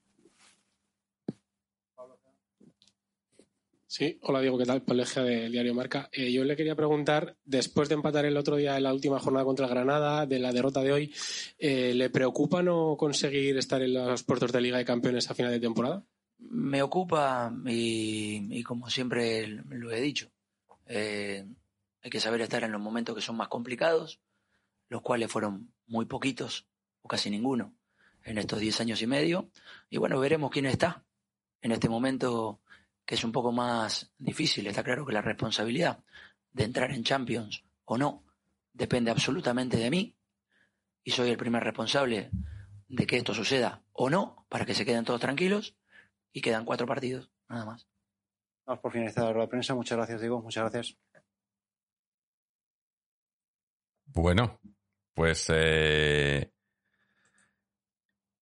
Sí, 3.95 4.17
hola 4.23 4.41
Diego, 4.41 4.57
¿qué 4.57 4.65
tal? 4.65 4.81
Paleja 4.81 5.21
del 5.21 5.51
Diario 5.51 5.75
Marca. 5.75 6.09
Eh, 6.11 6.31
yo 6.31 6.43
le 6.43 6.55
quería 6.55 6.75
preguntar, 6.75 7.37
después 7.45 7.89
de 7.89 7.93
empatar 7.93 8.25
el 8.25 8.37
otro 8.37 8.55
día 8.55 8.75
en 8.75 8.81
la 8.81 8.91
última 8.91 9.19
jornada 9.19 9.45
contra 9.45 9.67
Granada, 9.67 10.25
de 10.25 10.39
la 10.39 10.51
derrota 10.51 10.81
de 10.81 10.91
hoy, 10.91 11.13
eh, 11.59 11.93
¿le 11.93 12.09
preocupa 12.09 12.63
no 12.63 12.97
conseguir 12.97 13.55
estar 13.55 13.83
en 13.83 13.93
los 13.93 14.23
puertos 14.23 14.51
de 14.51 14.61
Liga 14.61 14.79
de 14.79 14.85
Campeones 14.85 15.29
a 15.29 15.35
final 15.35 15.51
de 15.51 15.59
temporada? 15.59 16.03
Me 16.39 16.81
ocupa 16.81 17.53
y, 17.67 18.63
como 18.63 18.89
siempre 18.89 19.45
lo 19.47 19.91
he 19.91 20.01
dicho, 20.01 20.31
eh, 20.87 21.45
hay 22.01 22.09
que 22.09 22.19
saber 22.19 22.41
estar 22.41 22.63
en 22.63 22.71
los 22.71 22.81
momentos 22.81 23.13
que 23.13 23.21
son 23.21 23.37
más 23.37 23.47
complicados, 23.47 24.19
los 24.89 25.03
cuales 25.03 25.31
fueron 25.31 25.71
muy 25.85 26.05
poquitos 26.05 26.65
o 27.03 27.07
casi 27.07 27.29
ninguno 27.29 27.75
en 28.23 28.39
estos 28.39 28.59
diez 28.59 28.81
años 28.81 29.03
y 29.03 29.05
medio. 29.05 29.51
Y 29.91 29.97
bueno, 29.97 30.19
veremos 30.19 30.49
quién 30.49 30.65
está 30.65 31.05
en 31.61 31.71
este 31.71 31.89
momento 31.89 32.59
que 33.05 33.15
es 33.15 33.23
un 33.23 33.31
poco 33.31 33.51
más 33.51 34.11
difícil. 34.17 34.67
Está 34.67 34.83
claro 34.83 35.05
que 35.05 35.13
la 35.13 35.21
responsabilidad 35.21 36.03
de 36.51 36.63
entrar 36.63 36.91
en 36.91 37.03
Champions 37.03 37.63
o 37.85 37.97
no 37.97 38.23
depende 38.71 39.11
absolutamente 39.11 39.77
de 39.77 39.89
mí 39.89 40.15
y 41.03 41.11
soy 41.11 41.29
el 41.29 41.37
primer 41.37 41.63
responsable 41.63 42.31
de 42.87 43.07
que 43.07 43.17
esto 43.17 43.33
suceda 43.33 43.83
o 43.91 44.09
no 44.09 44.45
para 44.49 44.65
que 44.65 44.73
se 44.73 44.85
queden 44.85 45.05
todos 45.05 45.21
tranquilos 45.21 45.75
y 46.31 46.41
quedan 46.41 46.65
cuatro 46.65 46.87
partidos, 46.87 47.29
nada 47.49 47.65
más. 47.65 47.87
Vamos 48.65 48.81
por 48.81 48.91
finalizar 48.91 49.25
la 49.25 49.33
rueda 49.33 49.45
de 49.45 49.49
prensa. 49.49 49.75
Muchas 49.75 49.97
gracias, 49.97 50.21
Diego. 50.21 50.41
Muchas 50.41 50.63
gracias. 50.63 50.97
Bueno, 54.05 54.59
pues 55.13 55.47
eh, 55.49 56.53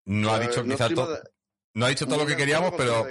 no 0.06 0.32
ha 0.32 0.40
dicho 0.40 0.64
no 0.64 0.76
quizá 0.76 0.90
no 1.74 1.86
ha 1.86 1.90
dicho 1.90 2.06
todo 2.06 2.18
lo 2.18 2.26
que 2.26 2.36
queríamos, 2.36 2.74
pero 2.76 3.08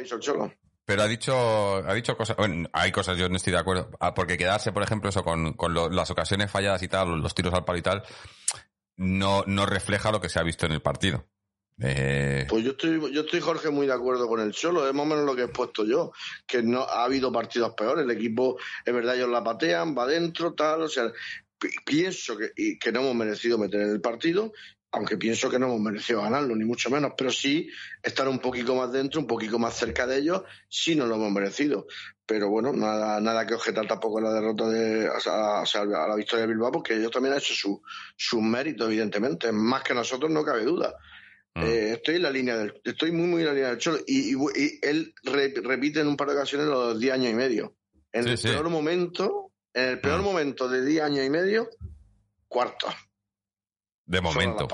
pero 0.85 1.03
ha 1.03 1.07
dicho 1.09 1.77
ha 1.77 1.95
dicho 1.95 2.17
cosas 2.17 2.37
bueno, 2.37 2.69
hay 2.73 2.91
cosas 2.93 3.17
yo 3.19 3.29
no 3.29 3.37
estoy 3.37 3.53
de 3.53 3.59
acuerdo 3.59 3.91
Ah, 4.01 4.15
porque 4.15 4.37
quedarse 4.37 4.73
por 4.73 4.83
ejemplo 4.83 5.11
eso 5.11 5.23
con, 5.23 5.53
con 5.55 5.73
lo- 5.75 5.89
las 5.91 6.11
ocasiones 6.11 6.51
falladas 6.51 6.83
y 6.83 6.89
tal 6.89 7.21
los 7.21 7.35
tiros 7.35 7.55
al 7.55 7.65
palo 7.65 7.79
y 7.79 7.83
tal 7.83 8.03
no 8.97 9.45
no 9.47 9.67
refleja 9.67 10.11
lo 10.13 10.21
que 10.21 10.29
se 10.29 10.39
ha 10.39 10.43
visto 10.43 10.67
en 10.67 10.73
el 10.73 10.83
partido 10.83 11.27
Eh, 11.83 12.45
Pues 12.49 12.63
yo 12.63 12.73
estoy, 12.73 13.01
yo 13.15 13.23
estoy, 13.23 13.41
Jorge, 13.41 13.71
muy 13.71 13.87
de 13.87 13.95
acuerdo 13.95 14.29
con 14.29 14.39
el 14.41 14.53
Cholo. 14.53 14.87
Es 14.87 14.93
más 14.93 15.07
o 15.07 15.09
menos 15.09 15.25
lo 15.25 15.35
que 15.35 15.41
he 15.41 15.45
expuesto 15.47 15.87
yo. 15.87 16.13
Que 16.47 16.63
no 16.63 16.83
ha 16.83 17.05
habido 17.05 17.33
partidos 17.33 17.73
peores. 17.75 18.05
El 18.05 18.11
equipo, 18.11 18.59
es 18.85 18.93
verdad, 18.93 19.17
ellos 19.17 19.31
la 19.31 19.43
patean, 19.43 19.97
va 19.97 20.03
adentro, 20.03 20.53
tal. 20.53 20.83
O 20.83 20.89
sea, 20.91 21.11
pi- 21.59 21.71
pienso 21.87 22.37
que, 22.37 22.51
que 22.79 22.93
no 22.93 23.01
hemos 23.01 23.15
merecido 23.15 23.57
meter 23.57 23.81
en 23.81 23.93
el 23.93 24.01
partido. 24.03 24.53
Aunque 24.93 25.17
pienso 25.17 25.49
que 25.49 25.59
no 25.59 25.67
hemos 25.67 25.81
merecido 25.81 26.23
ganarlo, 26.23 26.57
ni 26.57 26.65
mucho 26.65 26.91
menos. 26.91 27.13
Pero 27.17 27.31
sí 27.31 27.69
estar 28.03 28.27
un 28.29 28.41
poquito 28.41 28.75
más 28.75 28.91
dentro, 28.91 29.21
un 29.21 29.27
poquito 29.27 29.57
más 29.59 29.77
cerca 29.77 30.05
de 30.07 30.19
ellos, 30.19 30.43
sí 30.69 30.97
no 30.97 31.07
lo 31.07 31.15
hemos 31.15 31.31
merecido. 31.31 31.87
Pero 32.27 32.49
bueno, 32.49 32.73
nada, 32.73 33.21
nada 33.21 33.47
que 33.47 33.55
objetar 33.55 33.87
tampoco 33.87 34.19
a 34.19 34.23
la 34.23 34.33
derrota 34.33 34.69
de, 34.69 35.09
sea, 35.21 35.61
a, 35.63 35.85
la 36.09 36.17
victoria 36.17 36.45
de 36.45 36.53
Bilbao, 36.53 36.73
porque 36.73 36.95
ellos 36.97 37.11
también 37.13 37.35
han 37.35 37.39
hecho 37.39 37.55
su, 37.55 37.81
sus 38.17 38.43
méritos, 38.43 38.89
evidentemente. 38.89 39.53
Más 39.53 39.83
que 39.85 39.95
nosotros, 39.95 40.29
no 40.31 40.45
cabe 40.45 40.65
duda. 40.65 40.93
mm. 41.55 41.63
Eh, 41.63 41.93
estoy 41.95 42.17
en 42.17 42.23
la 42.23 42.31
línea 42.31 42.57
del, 42.57 42.81
estoy 42.83 43.13
muy 43.13 43.27
muy 43.29 43.41
en 43.43 43.47
la 43.47 43.53
línea 43.55 43.69
del 43.71 43.79
Cholo 43.79 43.99
y, 44.09 44.35
y- 44.35 44.37
y 44.57 44.79
él 44.83 45.15
re- 45.23 45.55
repite 45.63 46.01
en 46.01 46.09
un 46.09 46.17
par 46.17 46.29
de 46.31 46.35
ocasiones 46.35 46.67
los 46.67 46.99
10 46.99 47.13
años 47.15 47.31
y 47.31 47.35
medio. 47.35 47.77
En 48.13 48.25
Sí, 48.25 48.31
el 48.31 48.39
sí. 48.39 48.49
peor 48.49 48.69
momento, 48.71 49.53
en 49.73 49.85
el 49.91 50.01
peor 50.01 50.21
Mm. 50.21 50.25
momento 50.25 50.69
de 50.69 50.85
10 50.85 51.03
años 51.05 51.25
y 51.25 51.31
medio, 51.31 51.69
cuarto. 52.49 52.89
De 54.11 54.21
momento 54.21 54.67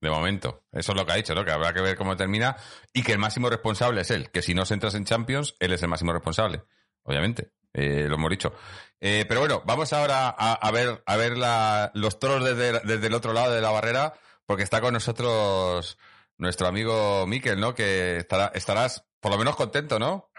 de 0.00 0.10
momento 0.10 0.64
eso 0.72 0.92
es 0.92 0.98
lo 0.98 1.06
que 1.06 1.12
ha 1.12 1.16
dicho 1.16 1.34
¿no? 1.34 1.44
que 1.44 1.50
habrá 1.52 1.72
que 1.72 1.80
ver 1.80 1.96
cómo 1.96 2.16
termina 2.16 2.56
y 2.92 3.02
que 3.02 3.12
el 3.12 3.18
máximo 3.18 3.48
responsable 3.48 4.02
es 4.02 4.10
él 4.10 4.30
que 4.30 4.42
si 4.42 4.52
no 4.54 4.66
se 4.66 4.74
entras 4.74 4.94
en 4.94 5.04
Champions 5.06 5.54
él 5.58 5.72
es 5.72 5.82
el 5.82 5.88
máximo 5.88 6.12
responsable 6.12 6.62
obviamente 7.02 7.50
eh, 7.72 8.06
lo 8.08 8.16
hemos 8.16 8.30
dicho 8.30 8.52
Eh, 9.00 9.24
pero 9.28 9.40
bueno 9.40 9.62
vamos 9.66 9.92
ahora 9.92 10.28
a, 10.28 10.52
a 10.54 10.70
ver 10.70 11.02
a 11.06 11.16
ver 11.16 11.36
la- 11.38 11.90
los 11.94 12.18
toros 12.18 12.44
desde, 12.44 12.80
desde 12.80 13.06
el 13.06 13.14
otro 13.14 13.32
lado 13.32 13.52
de 13.52 13.60
la 13.62 13.70
barrera 13.70 14.12
porque 14.46 14.62
está 14.62 14.80
con 14.82 14.92
nosotros 14.92 15.96
nuestro 16.36 16.66
amigo 16.66 17.26
Miquel 17.26 17.58
no 17.60 17.74
que 17.74 18.18
estará, 18.18 18.50
estarás 18.54 19.06
por 19.20 19.32
lo 19.32 19.38
menos 19.38 19.56
contento 19.56 19.98
no 19.98 20.30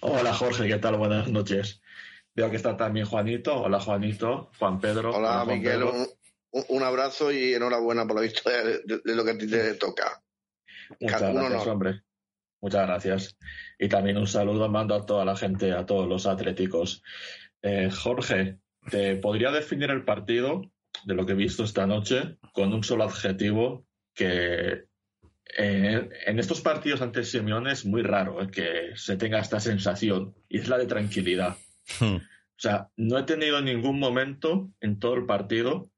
Hola 0.00 0.32
Jorge, 0.34 0.68
¿qué 0.68 0.78
tal? 0.78 0.96
Buenas 0.96 1.26
noches. 1.28 1.80
Veo 2.36 2.50
que 2.50 2.56
está 2.56 2.76
también 2.76 3.06
Juanito. 3.06 3.62
Hola 3.62 3.80
Juanito, 3.80 4.50
Juan 4.58 4.78
Pedro. 4.80 5.10
Hola, 5.14 5.42
Juan 5.44 5.58
Miguel, 5.58 5.72
Pedro. 5.80 5.90
un, 5.92 6.06
un- 6.68 6.82
abrazo 6.82 7.32
y 7.32 7.54
enhorabuena 7.54 8.06
por 8.06 8.16
la 8.16 8.22
victoria 8.22 8.62
de, 8.62 8.78
de- 8.84 9.00
de 9.04 9.14
lo 9.16 9.24
que 9.24 9.30
a 9.32 9.38
ti 9.38 9.46
te 9.48 9.74
toca. 9.74 10.22
Muchas 11.00 11.20
gracias, 11.20 11.44
honor. 11.52 11.68
hombre. 11.68 12.02
Muchas 12.60 12.86
gracias. 12.86 13.36
Y 13.78 13.88
también 13.88 14.16
un 14.16 14.26
saludo 14.26 14.68
mando 14.68 14.94
a 14.94 15.04
toda 15.04 15.24
la 15.24 15.36
gente, 15.36 15.72
a 15.72 15.84
todos 15.84 16.08
los 16.08 16.26
atléticos. 16.26 17.02
Eh, 17.62 17.90
Jorge, 17.90 18.58
¿te 18.90 19.16
podría 19.16 19.50
definir 19.50 19.90
el 19.90 20.04
partido 20.04 20.62
de 21.04 21.14
lo 21.14 21.26
que 21.26 21.32
he 21.32 21.36
visto 21.36 21.64
esta 21.64 21.86
noche 21.86 22.38
con 22.52 22.72
un 22.72 22.84
solo 22.84 23.04
adjetivo 23.04 23.86
que 24.14 24.84
eh, 25.58 26.08
en 26.26 26.38
estos 26.38 26.60
partidos 26.62 27.02
ante 27.02 27.24
Simeone 27.24 27.72
es 27.72 27.84
muy 27.84 28.02
raro 28.02 28.40
eh, 28.42 28.50
que 28.50 28.92
se 28.96 29.16
tenga 29.16 29.40
esta 29.40 29.60
sensación 29.60 30.34
y 30.48 30.58
es 30.58 30.68
la 30.68 30.78
de 30.78 30.86
tranquilidad. 30.86 31.56
O 32.00 32.20
sea, 32.56 32.88
no 32.96 33.18
he 33.18 33.24
tenido 33.24 33.58
en 33.58 33.64
ningún 33.66 33.98
momento 33.98 34.70
en 34.80 34.98
todo 34.98 35.14
el 35.14 35.26
partido 35.26 35.90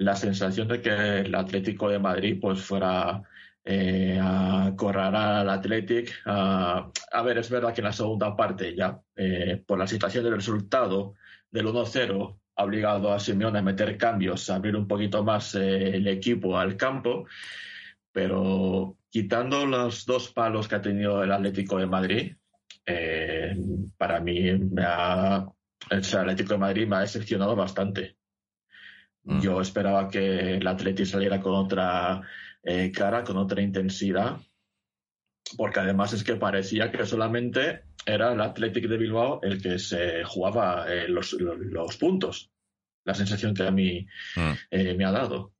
la 0.00 0.16
sensación 0.16 0.66
de 0.68 0.80
que 0.80 0.90
el 1.20 1.34
Atlético 1.34 1.88
de 1.90 1.98
Madrid 1.98 2.38
pues 2.40 2.62
fuera 2.62 3.22
eh, 3.62 4.18
a 4.20 4.72
correr 4.76 5.14
al 5.14 5.50
Athletic. 5.50 6.22
A, 6.24 6.90
ver, 7.22 7.38
es 7.38 7.50
verdad 7.50 7.74
que 7.74 7.82
en 7.82 7.86
la 7.86 7.92
segunda 7.92 8.34
parte 8.34 8.74
ya, 8.74 8.98
eh, 9.14 9.62
por 9.66 9.78
la 9.78 9.86
situación 9.86 10.24
del 10.24 10.36
resultado 10.36 11.14
del 11.50 11.66
1-0, 11.66 12.38
ha 12.56 12.64
obligado 12.64 13.12
a 13.12 13.20
Simeone 13.20 13.58
a 13.58 13.62
meter 13.62 13.96
cambios, 13.98 14.48
a 14.48 14.56
abrir 14.56 14.74
un 14.74 14.88
poquito 14.88 15.22
más 15.22 15.54
eh, 15.54 15.96
el 15.96 16.08
equipo 16.08 16.58
al 16.58 16.76
campo, 16.76 17.26
pero 18.10 18.96
quitando 19.10 19.66
los 19.66 20.06
dos 20.06 20.32
palos 20.32 20.66
que 20.66 20.76
ha 20.76 20.82
tenido 20.82 21.22
el 21.22 21.32
Atlético 21.32 21.78
de 21.78 21.86
Madrid, 21.86 22.36
eh, 22.86 23.54
para 23.98 24.20
mí 24.20 24.50
me 24.58 24.82
ha, 24.82 25.46
el 25.90 25.98
Atlético 25.98 26.54
de 26.54 26.58
Madrid 26.58 26.86
me 26.86 26.96
ha 26.96 27.00
decepcionado 27.00 27.54
bastante. 27.54 28.19
Mm. 29.24 29.40
Yo 29.40 29.60
esperaba 29.60 30.08
que 30.08 30.56
el 30.56 30.66
Atlético 30.66 31.08
saliera 31.08 31.40
con 31.40 31.54
otra 31.54 32.22
eh, 32.62 32.90
cara, 32.90 33.22
con 33.24 33.36
otra 33.36 33.60
intensidad, 33.62 34.38
porque 35.56 35.80
además 35.80 36.12
es 36.12 36.24
que 36.24 36.36
parecía 36.36 36.90
que 36.90 37.04
solamente 37.06 37.82
era 38.06 38.32
el 38.32 38.40
Athletic 38.40 38.86
de 38.88 38.96
Bilbao 38.96 39.40
el 39.42 39.60
que 39.60 39.78
se 39.78 40.24
jugaba 40.24 40.86
eh, 40.92 41.08
los, 41.08 41.32
los- 41.34 41.58
los 41.58 41.96
puntos. 41.96 42.50
La 43.04 43.14
sensación 43.14 43.54
que 43.54 43.62
a 43.66 43.70
mí 43.70 44.06
Mm. 44.36 44.52
eh, 44.70 44.94
me 44.94 45.04
ha 45.04 45.10
dado. 45.12 45.52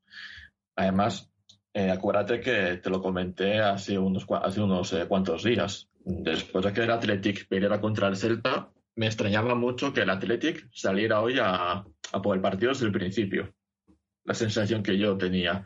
Además, 0.76 1.30
eh, 1.74 1.90
acuérdate 1.90 2.40
que 2.40 2.76
te 2.82 2.90
lo 2.90 3.00
comenté 3.02 3.60
hace 3.60 3.98
unos, 3.98 4.26
hace 4.42 4.60
unos 4.60 4.92
eh, 4.92 5.06
cuantos 5.06 5.42
días. 5.44 5.88
Después 6.04 6.64
de 6.64 6.72
que 6.72 6.82
el 6.82 6.90
Athletic 6.90 7.46
perdiera 7.48 7.80
contra 7.80 8.08
el 8.08 8.16
Celta, 8.16 8.70
me 8.96 9.06
extrañaba 9.06 9.54
mucho 9.54 9.92
que 9.92 10.02
el 10.02 10.10
Athletic 10.10 10.68
saliera 10.72 11.20
hoy 11.20 11.38
a, 11.40 11.84
a 12.12 12.22
por 12.22 12.36
el 12.36 12.42
partido 12.42 12.72
desde 12.72 12.86
el 12.86 12.92
principio. 12.92 13.54
La 14.24 14.34
sensación 14.34 14.82
que 14.82 14.98
yo 14.98 15.16
tenía. 15.16 15.64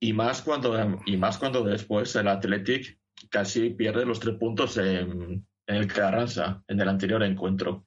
Y 0.00 0.12
más 0.12 0.42
cuando, 0.42 1.00
y 1.06 1.16
más 1.16 1.38
cuando 1.38 1.64
después 1.64 2.14
el 2.16 2.28
Athletic 2.28 2.98
casi 3.30 3.70
pierde 3.70 4.04
los 4.04 4.20
tres 4.20 4.36
puntos 4.36 4.76
en, 4.76 5.46
el 5.66 5.86
Carranza, 5.86 6.62
en 6.68 6.80
el 6.80 6.88
anterior 6.88 7.22
encuentro. 7.22 7.86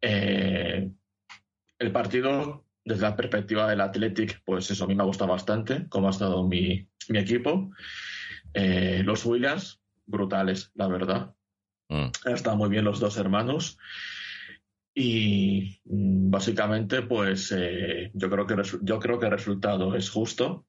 Eh, 0.00 0.90
el 1.78 1.92
partido, 1.92 2.66
desde 2.84 3.02
la 3.02 3.16
perspectiva 3.16 3.68
del 3.68 3.80
Athletic, 3.80 4.42
pues 4.44 4.70
eso 4.70 4.84
a 4.84 4.86
mí 4.86 4.94
me 4.94 5.02
ha 5.02 5.06
gustado 5.06 5.30
bastante, 5.30 5.88
cómo 5.88 6.08
ha 6.08 6.10
estado 6.10 6.46
mi, 6.46 6.86
mi 7.08 7.18
equipo. 7.18 7.70
Eh, 8.52 9.02
los 9.04 9.24
Williams, 9.24 9.80
brutales, 10.04 10.72
la 10.74 10.88
verdad. 10.88 11.34
Mm. 11.92 12.34
Estado 12.34 12.56
muy 12.56 12.70
bien 12.70 12.84
los 12.84 13.00
dos 13.00 13.18
hermanos. 13.18 13.78
Y 14.94 15.80
mm, 15.84 16.30
básicamente, 16.30 17.02
pues 17.02 17.52
eh, 17.56 18.10
yo, 18.14 18.30
creo 18.30 18.46
que 18.46 18.56
yo 18.82 18.98
creo 18.98 19.18
que 19.18 19.26
el 19.26 19.32
resultado 19.32 19.94
es 19.94 20.08
justo. 20.10 20.66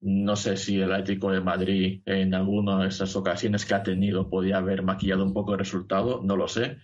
No 0.00 0.34
sé 0.34 0.56
si 0.56 0.80
el 0.80 0.92
Atlético 0.92 1.30
de 1.30 1.40
Madrid 1.40 2.02
en 2.06 2.34
alguna 2.34 2.82
de 2.82 2.88
esas 2.88 3.14
ocasiones 3.14 3.64
que 3.64 3.74
ha 3.74 3.82
tenido 3.82 4.28
podía 4.28 4.56
haber 4.56 4.82
maquillado 4.82 5.22
un 5.22 5.32
poco 5.34 5.52
el 5.52 5.60
resultado, 5.60 6.22
no 6.24 6.36
lo 6.36 6.48
sé. 6.48 6.78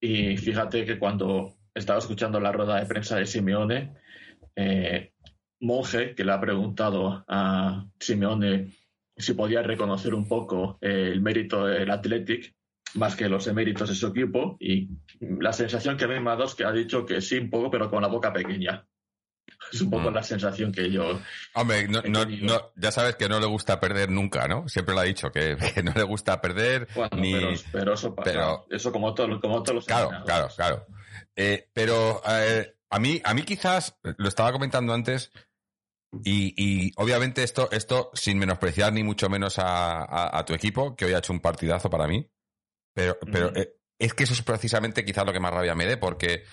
Y 0.00 0.36
fíjate 0.36 0.84
que 0.84 0.98
cuando 0.98 1.56
estaba 1.74 1.98
escuchando 1.98 2.40
la 2.40 2.52
rueda 2.52 2.80
de 2.80 2.86
prensa 2.86 3.16
de 3.16 3.26
Simeone, 3.26 3.94
eh, 4.56 5.12
Monge, 5.60 6.14
que 6.14 6.24
le 6.24 6.32
ha 6.32 6.40
preguntado 6.40 7.24
a 7.28 7.86
Simeone 8.00 8.72
si 9.16 9.34
podía 9.34 9.62
reconocer 9.62 10.14
un 10.14 10.28
poco 10.28 10.78
eh, 10.80 11.10
el 11.12 11.20
mérito 11.20 11.66
del 11.66 11.90
Athletic, 11.90 12.54
más 12.94 13.16
que 13.16 13.28
los 13.28 13.46
eméritos 13.46 13.88
de 13.88 13.94
su 13.94 14.06
equipo, 14.08 14.56
y 14.60 14.88
la 15.20 15.52
sensación 15.52 15.96
que 15.96 16.06
me 16.06 16.16
ha 16.18 16.22
dado 16.22 16.44
es 16.44 16.54
que 16.54 16.64
ha 16.64 16.72
dicho 16.72 17.04
que 17.04 17.20
sí 17.20 17.38
un 17.38 17.50
poco, 17.50 17.70
pero 17.70 17.90
con 17.90 18.02
la 18.02 18.08
boca 18.08 18.32
pequeña. 18.32 18.86
Es 19.72 19.80
un 19.80 19.90
poco 19.90 20.10
Mm. 20.10 20.14
la 20.14 20.22
sensación 20.22 20.72
que 20.72 20.90
yo. 20.90 21.18
Hombre, 21.54 21.88
no, 21.88 22.02
que 22.02 22.08
no- 22.10 22.24
digo. 22.24 22.46
no- 22.46 22.72
ya 22.76 22.90
sabes 22.92 23.16
que 23.16 23.28
no 23.28 23.40
le 23.40 23.46
gusta 23.46 23.80
perder 23.80 24.10
nunca, 24.10 24.46
¿no? 24.48 24.68
Siempre 24.68 24.94
lo 24.94 25.00
ha 25.00 25.04
dicho, 25.04 25.30
que, 25.30 25.56
que 25.74 25.82
no 25.82 25.92
le 25.94 26.02
gusta 26.04 26.40
perder 26.40 26.88
Bueno, 26.94 27.16
ni... 27.16 27.32
pero, 27.32 27.48
pero 27.72 27.94
eso 27.94 28.14
pasa. 28.14 28.30
pero- 28.30 28.66
Eso 28.70 28.92
como, 28.92 29.14
todo, 29.14 29.40
como 29.40 29.62
todos 29.62 29.74
los 29.76 29.84
Claro, 29.86 30.10
claro, 30.24 30.48
claro. 30.54 30.86
Eh, 31.34 31.68
pero 31.72 32.22
eh, 32.28 32.74
a 32.90 32.98
mí, 32.98 33.20
a 33.24 33.34
mí 33.34 33.42
quizás, 33.42 33.98
lo 34.18 34.28
estaba 34.28 34.52
comentando 34.52 34.92
antes, 34.94 35.32
y, 36.24 36.54
y 36.56 36.92
obviamente 36.96 37.42
esto, 37.42 37.70
esto 37.70 38.10
sin 38.14 38.38
menospreciar 38.38 38.92
ni 38.92 39.02
mucho 39.02 39.28
menos 39.28 39.58
a, 39.58 39.98
a- 40.04 40.38
a 40.38 40.44
tu 40.44 40.54
equipo, 40.54 40.94
que 40.96 41.04
hoy 41.06 41.12
ha 41.14 41.18
hecho 41.18 41.32
un 41.32 41.40
partidazo 41.40 41.88
para 41.90 42.06
mí, 42.06 42.28
pero, 42.94 43.18
pero 43.32 43.54
eh, 43.56 43.74
es 43.98 44.14
que 44.14 44.24
eso 44.24 44.32
es 44.34 44.42
precisamente 44.42 45.04
quizás 45.04 45.24
lo 45.26 45.32
que 45.32 45.40
más 45.40 45.52
rabia 45.52 45.74
me 45.74 45.86
dé, 45.86 45.96
porque 45.96 46.44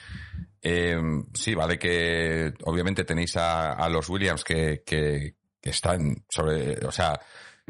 eh, 0.62 0.98
sí, 1.34 1.56
vale 1.56 1.78
que 1.80 2.54
obviamente 2.64 3.04
tenéis 3.04 3.36
a, 3.38 3.74
a 3.74 3.90
los 3.90 4.08
Williams 4.10 4.44
que, 4.44 4.84
que, 4.86 5.36
que 5.62 5.70
están 5.70 6.26
sobre, 6.30 6.86
o 6.86 6.92
sea, 6.92 7.20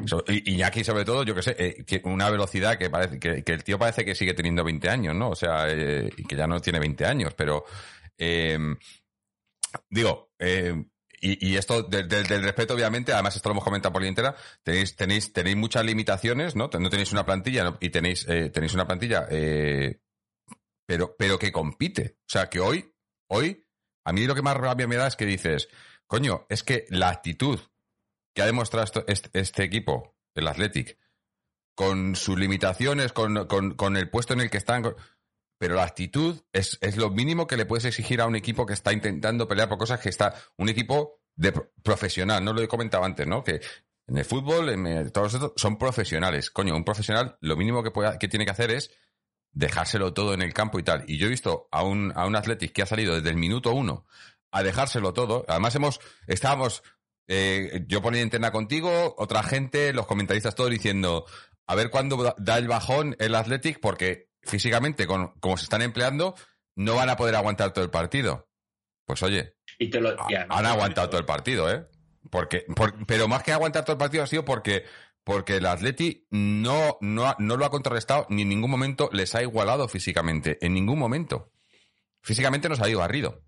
so- 0.06 0.24
y 0.28 0.52
Iñaki 0.54 0.84
sobre 0.84 1.04
todo, 1.04 1.22
yo 1.24 1.34
que 1.34 1.42
sé, 1.42 1.56
eh, 1.58 1.84
que 1.84 2.00
una 2.04 2.30
velocidad 2.30 2.78
que 2.78 2.90
parece 2.90 3.18
que, 3.18 3.42
que 3.44 3.52
el 3.52 3.64
tío 3.64 3.78
parece 3.78 4.04
que 4.04 4.14
sigue 4.14 4.34
teniendo 4.34 4.64
20 4.64 4.88
años, 4.90 5.14
¿no? 5.14 5.30
O 5.30 5.36
sea, 5.36 5.66
eh, 5.68 6.10
y 6.16 6.24
que 6.24 6.36
ya 6.36 6.46
no 6.46 6.60
tiene 6.60 6.78
20 6.80 7.04
años, 7.04 7.34
pero 7.34 7.64
eh, 8.18 8.58
digo, 9.90 10.30
eh, 10.38 10.84
y, 11.32 11.56
esto 11.56 11.82
del, 11.82 12.08
del- 12.08 12.26
del 12.26 12.42
respeto, 12.42 12.74
obviamente, 12.74 13.12
además 13.12 13.36
esto 13.36 13.48
lo 13.48 13.54
hemos 13.54 13.64
comentado 13.64 13.92
por 13.92 14.02
la 14.02 14.08
entera, 14.08 14.36
tenéis, 14.62 14.94
tenéis, 14.96 15.32
tenéis 15.32 15.56
muchas 15.56 15.84
limitaciones, 15.84 16.54
¿no? 16.56 16.68
No 16.78 16.90
tenéis 16.90 17.12
una 17.12 17.24
plantilla 17.24 17.64
¿no? 17.64 17.78
y 17.80 17.90
tenéis, 17.90 18.26
eh, 18.28 18.50
tenéis 18.50 18.74
una 18.74 18.86
plantilla, 18.86 19.26
eh, 19.30 20.00
pero, 20.86 21.16
pero 21.18 21.38
que 21.38 21.52
compite. 21.52 22.16
O 22.20 22.28
sea, 22.28 22.48
que 22.50 22.60
hoy, 22.60 22.92
hoy, 23.30 23.64
a 24.04 24.12
mí 24.12 24.26
lo 24.26 24.34
que 24.34 24.42
más 24.42 24.56
rabia 24.56 24.86
me 24.86 24.96
da 24.96 25.06
es 25.06 25.16
que 25.16 25.26
dices, 25.26 25.68
coño, 26.06 26.46
es 26.48 26.62
que 26.62 26.84
la 26.90 27.08
actitud 27.08 27.58
que 28.34 28.42
ha 28.42 28.46
demostrado 28.46 28.84
esto- 28.84 29.04
este, 29.06 29.30
este 29.38 29.62
equipo, 29.64 30.16
el 30.34 30.48
Athletic, 30.48 30.98
con 31.76 32.14
sus 32.16 32.38
limitaciones, 32.38 33.12
con, 33.12 33.46
con- 33.46 33.74
con 33.74 33.96
el 33.96 34.08
puesto 34.10 34.32
en 34.34 34.40
el 34.42 34.50
que 34.50 34.58
están, 34.58 34.84
pero 35.64 35.76
la 35.76 35.84
actitud 35.84 36.42
es, 36.52 36.76
es 36.82 36.98
lo 36.98 37.08
mínimo 37.08 37.46
que 37.46 37.56
le 37.56 37.64
puedes 37.64 37.86
exigir 37.86 38.20
a 38.20 38.26
un 38.26 38.36
equipo 38.36 38.66
que 38.66 38.74
está 38.74 38.92
intentando 38.92 39.48
pelear 39.48 39.66
por 39.66 39.78
cosas 39.78 39.98
que 39.98 40.10
está, 40.10 40.34
un 40.58 40.68
equipo 40.68 41.22
de 41.36 41.52
pro- 41.52 41.72
profesional, 41.82 42.44
no 42.44 42.52
lo 42.52 42.60
he 42.60 42.68
comentado 42.68 43.02
antes, 43.02 43.26
¿no? 43.26 43.42
Que 43.42 43.62
en 44.06 44.18
el 44.18 44.26
fútbol, 44.26 44.68
en 44.68 45.10
todos 45.10 45.32
estos 45.32 45.52
son 45.56 45.78
profesionales. 45.78 46.50
Coño, 46.50 46.76
un 46.76 46.84
profesional 46.84 47.38
lo 47.40 47.56
mínimo 47.56 47.82
que, 47.82 47.90
que 48.20 48.28
tiene 48.28 48.44
que 48.44 48.50
hacer 48.50 48.72
es 48.72 48.90
dejárselo 49.52 50.12
todo 50.12 50.34
en 50.34 50.42
el 50.42 50.52
campo 50.52 50.78
y 50.78 50.82
tal. 50.82 51.02
Y 51.08 51.16
yo 51.16 51.28
he 51.28 51.30
visto 51.30 51.66
a 51.72 51.82
un, 51.82 52.12
a 52.14 52.26
un 52.26 52.36
Athletic 52.36 52.72
que 52.72 52.82
ha 52.82 52.86
salido 52.86 53.14
desde 53.14 53.30
el 53.30 53.36
minuto 53.36 53.72
uno 53.72 54.04
a 54.50 54.62
dejárselo 54.62 55.14
todo. 55.14 55.46
Además 55.48 55.74
hemos, 55.76 55.98
estábamos, 56.26 56.82
eh, 57.26 57.86
yo 57.88 58.02
ponía 58.02 58.20
interna 58.20 58.52
contigo, 58.52 59.14
otra 59.16 59.42
gente, 59.42 59.94
los 59.94 60.06
comentaristas 60.06 60.54
todos 60.56 60.68
diciendo, 60.68 61.24
a 61.66 61.74
ver 61.74 61.88
cuándo 61.88 62.34
da 62.36 62.58
el 62.58 62.68
bajón 62.68 63.16
el 63.18 63.34
Athletic, 63.34 63.80
porque 63.80 64.28
físicamente, 64.46 65.06
con, 65.06 65.28
como 65.40 65.56
se 65.56 65.64
están 65.64 65.82
empleando, 65.82 66.34
no 66.76 66.94
van 66.96 67.10
a 67.10 67.16
poder 67.16 67.34
aguantar 67.34 67.72
todo 67.72 67.84
el 67.84 67.90
partido. 67.90 68.48
Pues 69.06 69.22
oye, 69.22 69.54
Y 69.78 69.90
te 69.90 70.00
lo, 70.00 70.10
han 70.20 70.28
te 70.28 70.36
aguantado 70.68 71.08
todo 71.10 71.20
el 71.20 71.26
partido, 71.26 71.70
¿eh? 71.70 71.86
Porque, 72.30 72.64
por- 72.74 73.06
pero 73.06 73.28
más 73.28 73.42
que 73.42 73.52
aguantar 73.52 73.84
todo 73.84 73.92
el 73.92 73.98
partido 73.98 74.22
ha 74.24 74.26
sido 74.26 74.44
porque, 74.44 74.84
porque 75.24 75.56
el 75.56 75.66
Atleti 75.66 76.26
no, 76.30 76.96
no, 77.00 77.34
no 77.38 77.56
lo 77.56 77.64
ha 77.66 77.70
contrarrestado 77.70 78.26
ni 78.30 78.42
en 78.42 78.48
ningún 78.48 78.70
momento 78.70 79.10
les 79.12 79.34
ha 79.34 79.42
igualado 79.42 79.88
físicamente. 79.88 80.58
En 80.64 80.72
ningún 80.74 80.98
momento. 80.98 81.52
Físicamente 82.22 82.68
nos 82.70 82.80
ha 82.80 82.88
ido 82.88 83.00
barrido. 83.00 83.42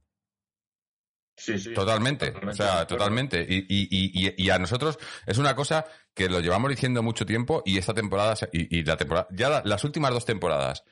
Sí, 1.37 1.59
sí. 1.59 1.75
Totalmente. 1.75 2.27
Totalmente 2.33 2.63
o 2.63 2.67
sea, 2.67 2.87
totalmente. 2.87 3.47
Y, 3.49 3.59
y, 3.69 3.89
y, 3.91 4.35
y- 4.45 4.51
a 4.51 4.59
nosotros 4.59 4.99
es 5.27 5.39
una 5.39 5.55
cosa 5.55 5.85
que 6.15 6.29
lo 6.29 6.41
llevamos 6.41 6.71
diciendo 6.71 7.03
mucho 7.03 7.27
tiempo 7.27 7.63
y 7.67 7.77
esta 7.79 7.93
temporada, 7.95 8.35
y, 8.53 8.83
la 8.85 8.97
temporada, 8.97 9.29
ya 9.31 9.49
la- 9.51 9.63
las 9.65 9.85
últimas 9.85 10.13
dos 10.13 10.25
temporadas, 10.25 10.83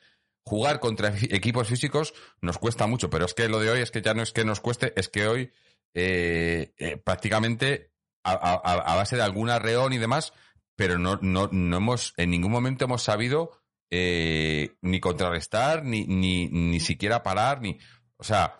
jugar 0.45 0.81
contra 0.81 1.15
equipos 1.31 1.69
físicos 1.69 2.13
nos 2.43 2.59
cuesta 2.59 2.87
mucho, 2.87 3.09
pero 3.09 3.25
es 3.25 3.33
que 3.35 3.49
lo 3.49 3.59
de 3.59 3.71
hoy 3.71 3.81
es 3.81 3.91
que 3.91 4.03
ya 4.03 4.13
no 4.13 4.23
es 4.23 4.33
que 4.33 4.45
nos 4.45 4.61
cueste, 4.61 4.93
es 4.97 5.09
que 5.09 5.27
hoy 5.27 5.51
eh, 5.95 6.75
eh, 6.77 6.97
prácticamente 6.99 7.91
a, 8.25 8.33
a- 8.33 8.61
a- 8.63 8.93
a 8.93 8.97
base 8.97 9.17
de 9.17 9.23
algún 9.23 9.49
arreón 9.49 9.93
y 9.95 9.99
demás, 9.99 10.33
pero 10.77 10.99
no, 10.99 11.19
no, 11.23 11.49
no 11.53 11.77
hemos, 11.79 12.13
en 12.19 12.31
ningún 12.31 12.51
momento 12.53 12.85
hemos 12.85 13.03
sabido 13.03 13.63
eh, 13.91 14.75
ni 14.83 15.01
contrarrestar, 15.01 15.85
ni, 15.85 16.05
ni, 16.07 16.49
ni 16.49 16.81
siquiera 16.81 17.23
parar, 17.23 17.61
ni, 17.63 17.79
o 18.17 18.25
sea, 18.25 18.59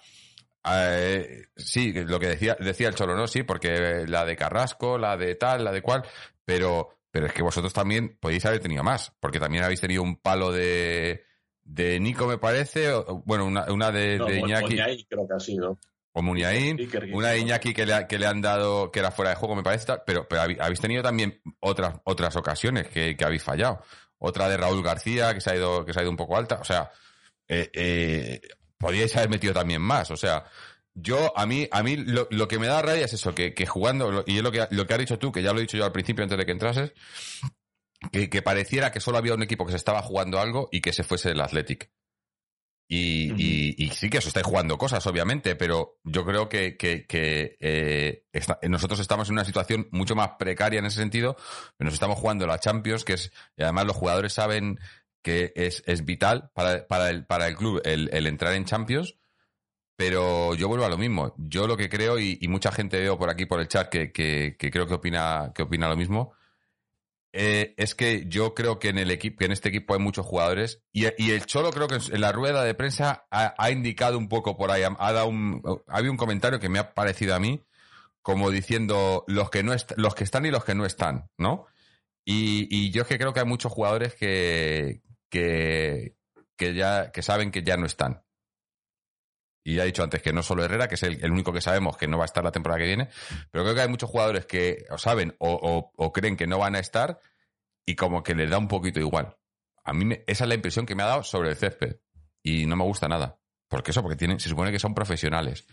eh, 0.67 1.45
sí, 1.57 1.93
lo 1.93 2.19
que 2.21 2.29
decía, 2.29 2.57
decía 2.61 2.89
el 2.89 2.95
Cholo, 2.95 3.15
¿no? 3.17 3.27
Sí, 3.27 3.43
porque 3.43 4.05
la 4.07 4.25
de 4.25 4.37
Carrasco, 4.37 4.99
la 4.99 5.17
de 5.17 5.35
tal, 5.35 5.65
la 5.65 5.73
de 5.73 5.83
cual, 5.83 6.05
pero, 6.45 6.99
pero 7.11 7.27
es 7.27 7.33
que 7.33 7.43
vosotros 7.43 7.73
también 7.73 8.17
podéis 8.21 8.45
haber 8.47 8.61
tenido 8.61 8.83
más, 8.83 9.13
porque 9.21 9.41
también 9.41 9.65
habéis 9.65 9.81
tenido 9.81 10.03
un 10.03 10.17
palo 10.17 10.53
de, 10.53 11.25
de 11.63 12.01
Nico, 12.01 12.27
me 12.27 12.39
parece, 12.39 12.93
o- 12.93 13.23
bueno, 13.25 13.45
una, 13.47 13.71
una 13.73 13.91
de, 13.93 14.19
No, 14.19 14.27
de 14.27 14.41
Mo- 14.41 14.47
Iñaki, 14.49 15.05
creo 15.09 15.27
que 15.29 15.35
ha 15.35 15.41
sido. 15.41 15.79
o 16.13 16.23
Muniain, 16.23 16.79
una 17.13 17.31
de. 17.31 17.39
Iñaki 17.41 17.75
que 17.75 17.87
le, 17.87 18.07
que 18.07 18.19
le 18.19 18.27
han 18.27 18.41
dado, 18.41 18.91
que 18.91 19.01
era 19.01 19.11
fuera 19.11 19.31
de 19.31 19.37
juego, 19.37 19.55
me 19.57 19.63
parece, 19.63 19.93
pero, 20.07 20.27
pero 20.29 20.43
habéis- 20.43 20.61
habéis 20.61 20.81
tenido 20.81 21.03
también 21.03 21.41
otras, 21.61 21.97
otras 22.05 22.37
ocasiones 22.37 22.89
que, 22.89 23.17
que 23.17 23.25
habéis 23.25 23.43
fallado. 23.43 23.83
Otra 24.19 24.49
de 24.49 24.57
Raúl 24.57 24.83
García, 24.83 25.35
que 25.35 25.41
se 25.41 25.51
ha 25.51 25.57
ido, 25.57 25.85
que 25.85 25.93
se 25.93 25.99
ha 26.01 26.03
ido 26.03 26.11
un 26.11 26.17
poco 26.17 26.37
alta, 26.37 26.57
o 26.61 26.65
sea, 26.65 26.91
eh, 27.49 27.69
eh, 27.75 28.41
podíais 28.85 29.17
haber 29.17 29.31
metido 29.31 29.55
también 29.55 29.81
más, 29.83 30.11
o 30.11 30.17
sea, 30.17 30.45
yo, 30.95 31.37
a 31.37 31.45
mí, 31.47 31.67
a 31.73 31.83
mí 31.83 31.97
lo, 31.97 32.29
lo 32.31 32.47
que 32.47 32.59
me 32.59 32.67
da 32.69 32.81
rabia 32.83 33.07
es 33.07 33.13
eso, 33.15 33.35
que, 33.35 33.53
que 33.55 33.67
jugando, 33.67 34.23
y 34.27 34.37
es 34.37 34.43
lo 34.43 34.53
que, 34.53 34.67
lo 34.71 34.87
que 34.87 34.93
has 34.95 35.01
dicho 35.01 35.19
tú, 35.19 35.33
que 35.33 35.43
ya 35.43 35.53
lo 35.53 35.59
he 35.59 35.63
dicho 35.63 35.77
yo 35.77 35.85
al 35.85 35.93
principio 35.93 36.23
antes 36.23 36.39
de 36.39 36.47
que 36.47 36.53
entrases, 36.53 36.93
que, 38.13 38.29
que 38.31 38.43
pareciera 38.43 38.93
que 38.93 39.01
solo 39.01 39.19
había 39.19 39.35
un 39.35 39.43
equipo 39.43 39.65
que 39.67 39.73
se 39.73 39.77
estaba 39.79 40.03
jugando 40.03 40.39
algo 40.39 40.69
y 40.71 40.81
que 40.81 40.93
se 40.93 41.03
fuese 41.03 41.31
el 41.31 41.41
Athletic. 41.41 41.91
Y, 42.87 43.33
y- 43.43 43.75
y 43.79 43.89
sí 43.91 44.11
que 44.11 44.19
os 44.19 44.27
estáis 44.27 44.45
jugando 44.47 44.77
cosas, 44.77 45.07
obviamente, 45.07 45.57
pero 45.57 45.99
yo 46.05 46.25
creo 46.27 46.51
que, 46.51 46.77
que- 46.77 47.07
que, 47.07 47.57
eh, 47.59 48.25
está- 48.31 48.59
nosotros 48.69 49.01
estamos 49.01 49.29
en 49.29 49.33
una 49.33 49.45
situación 49.47 49.89
mucho 49.91 50.15
más 50.15 50.33
precaria 50.39 50.81
en 50.81 50.85
ese 50.87 51.01
sentido. 51.01 51.35
Nos 51.79 51.95
estamos 51.95 52.19
jugando 52.19 52.47
la 52.47 52.59
Champions, 52.61 53.05
que 53.05 53.15
es, 53.15 53.33
y 53.57 53.63
además 53.63 53.87
los 53.87 53.97
jugadores 53.97 54.35
saben 54.35 54.79
que 55.25 55.53
es, 55.57 55.83
es 55.87 56.05
vital 56.05 56.51
para, 56.55 56.87
para, 56.87 57.09
el, 57.11 57.25
para 57.25 57.49
el 57.49 57.57
club 57.57 57.81
el, 57.85 58.27
entrar 58.27 58.53
en 58.55 58.67
Champions. 58.67 59.17
Pero 59.97 60.55
yo 60.55 60.69
vuelvo 60.69 60.85
a 60.85 60.89
lo 60.89 60.99
mismo. 60.99 61.35
Yo 61.39 61.67
lo 61.67 61.77
que 61.77 61.89
creo, 61.89 62.19
y, 62.19 62.39
mucha 62.49 62.71
gente 62.71 62.99
veo 63.01 63.19
por 63.19 63.31
aquí 63.31 63.47
por 63.47 63.61
el 63.61 63.69
chat 63.69 63.89
que, 63.89 64.13
que- 64.13 64.57
creo 64.59 64.87
que 64.87 64.95
opina, 64.95 65.53
que 65.55 65.63
opina 65.63 65.89
lo 65.89 65.97
mismo, 65.97 66.35
eh, 67.33 67.75
es 67.77 67.95
que 67.95 68.27
yo 68.29 68.55
creo 68.55 68.79
que 68.79 68.91
en 68.91 68.99
el 68.99 69.11
equipo, 69.11 69.39
que 69.39 69.47
en 69.47 69.53
este 69.53 69.71
equipo 69.71 69.95
hay 69.95 70.01
muchos 70.01 70.27
jugadores 70.27 70.83
y, 70.93 71.07
y 71.19 71.33
el 71.33 71.47
Cholo 71.47 71.71
creo 71.71 71.89
que 71.89 71.97
en 71.97 72.21
la 72.21 72.31
rueda 72.31 72.63
de 72.63 72.75
prensa 72.75 73.27
ha, 73.31 73.55
ha 73.59 73.71
indicado 73.73 74.19
un 74.19 74.29
poco 74.29 74.57
por 74.57 74.71
ahí, 74.71 74.83
ha, 74.85 75.13
dado 75.13 75.27
un, 75.27 75.61
ha 75.89 75.97
habido 75.97 76.13
un 76.13 76.17
comentario 76.19 76.61
que 76.61 76.69
me 76.69 76.79
ha 76.79 76.95
parecido 76.95 77.35
a 77.35 77.41
mí 77.41 77.61
como 78.23 78.51
diciendo 78.51 79.25
los 79.27 79.51
que 79.51 79.65
no 79.65 79.75
los 79.97 80.15
que 80.15 80.25
están 80.25 80.47
y 80.47 80.51
los 80.53 80.65
que 80.65 80.77
no 80.77 80.87
están, 80.87 81.29
¿no? 81.37 81.67
Y, 82.25 82.69
y 82.71 82.91
yo 82.91 83.03
es 83.03 83.09
que 83.09 83.19
creo 83.19 83.35
que 83.35 83.41
hay 83.41 83.47
muchos 83.47 83.71
jugadores 83.73 84.15
que, 84.15 85.03
que, 85.35 86.17
que 86.57 86.75
ya 86.75 87.11
que 87.11 87.21
saben 87.23 87.51
que 87.51 87.65
ya 87.65 87.77
no 87.77 87.87
están. 87.87 88.23
Y 89.67 89.75
ya 89.77 89.83
he 89.83 89.87
dicho 89.87 90.05
antes 90.05 90.23
que 90.23 90.33
no 90.33 90.43
solo 90.45 90.63
Herrera, 90.65 90.87
que 90.87 90.95
es 90.95 91.03
el, 91.03 91.25
el 91.25 91.33
único 91.33 91.53
que 91.53 91.61
sabemos 91.61 91.97
que 91.97 92.07
no 92.07 92.19
va 92.19 92.25
a 92.25 92.27
estar 92.27 92.45
la 92.45 92.53
temporada 92.53 92.79
que 92.79 92.87
viene, 92.87 93.09
pero 93.51 93.65
creo 93.65 93.75
que 93.75 93.81
hay 93.81 93.89
muchos 93.89 94.11
jugadores 94.11 94.47
que 94.47 94.85
o 94.91 94.99
saben 94.99 95.35
o, 95.39 95.91
o- 95.97 96.13
creen 96.13 96.37
que 96.37 96.47
no 96.47 96.59
van 96.59 96.77
a 96.77 96.79
estar 96.79 97.19
y 97.87 97.97
como 97.97 98.23
que 98.23 98.35
les 98.37 98.49
da 98.49 98.59
un 98.59 98.69
poquito 98.69 99.01
igual. 99.01 99.37
A 99.83 99.93
mí 99.93 100.15
esa 100.27 100.45
es 100.45 100.49
la 100.49 100.55
impresión 100.55 100.87
que 100.87 100.95
me 100.95 101.03
ha 101.03 101.07
dado 101.07 101.25
sobre 101.25 101.49
el 101.51 101.57
césped 101.57 101.97
y 102.43 102.67
no 102.67 102.77
me 102.77 102.85
gusta 102.85 103.09
nada. 103.09 103.41
Porque 103.69 103.91
eso, 103.91 104.03
porque 104.03 104.17
tienen, 104.17 104.39
se 104.39 104.49
supone 104.49 104.71
que 104.71 104.79
son 104.79 104.95
profesionales. 104.95 105.67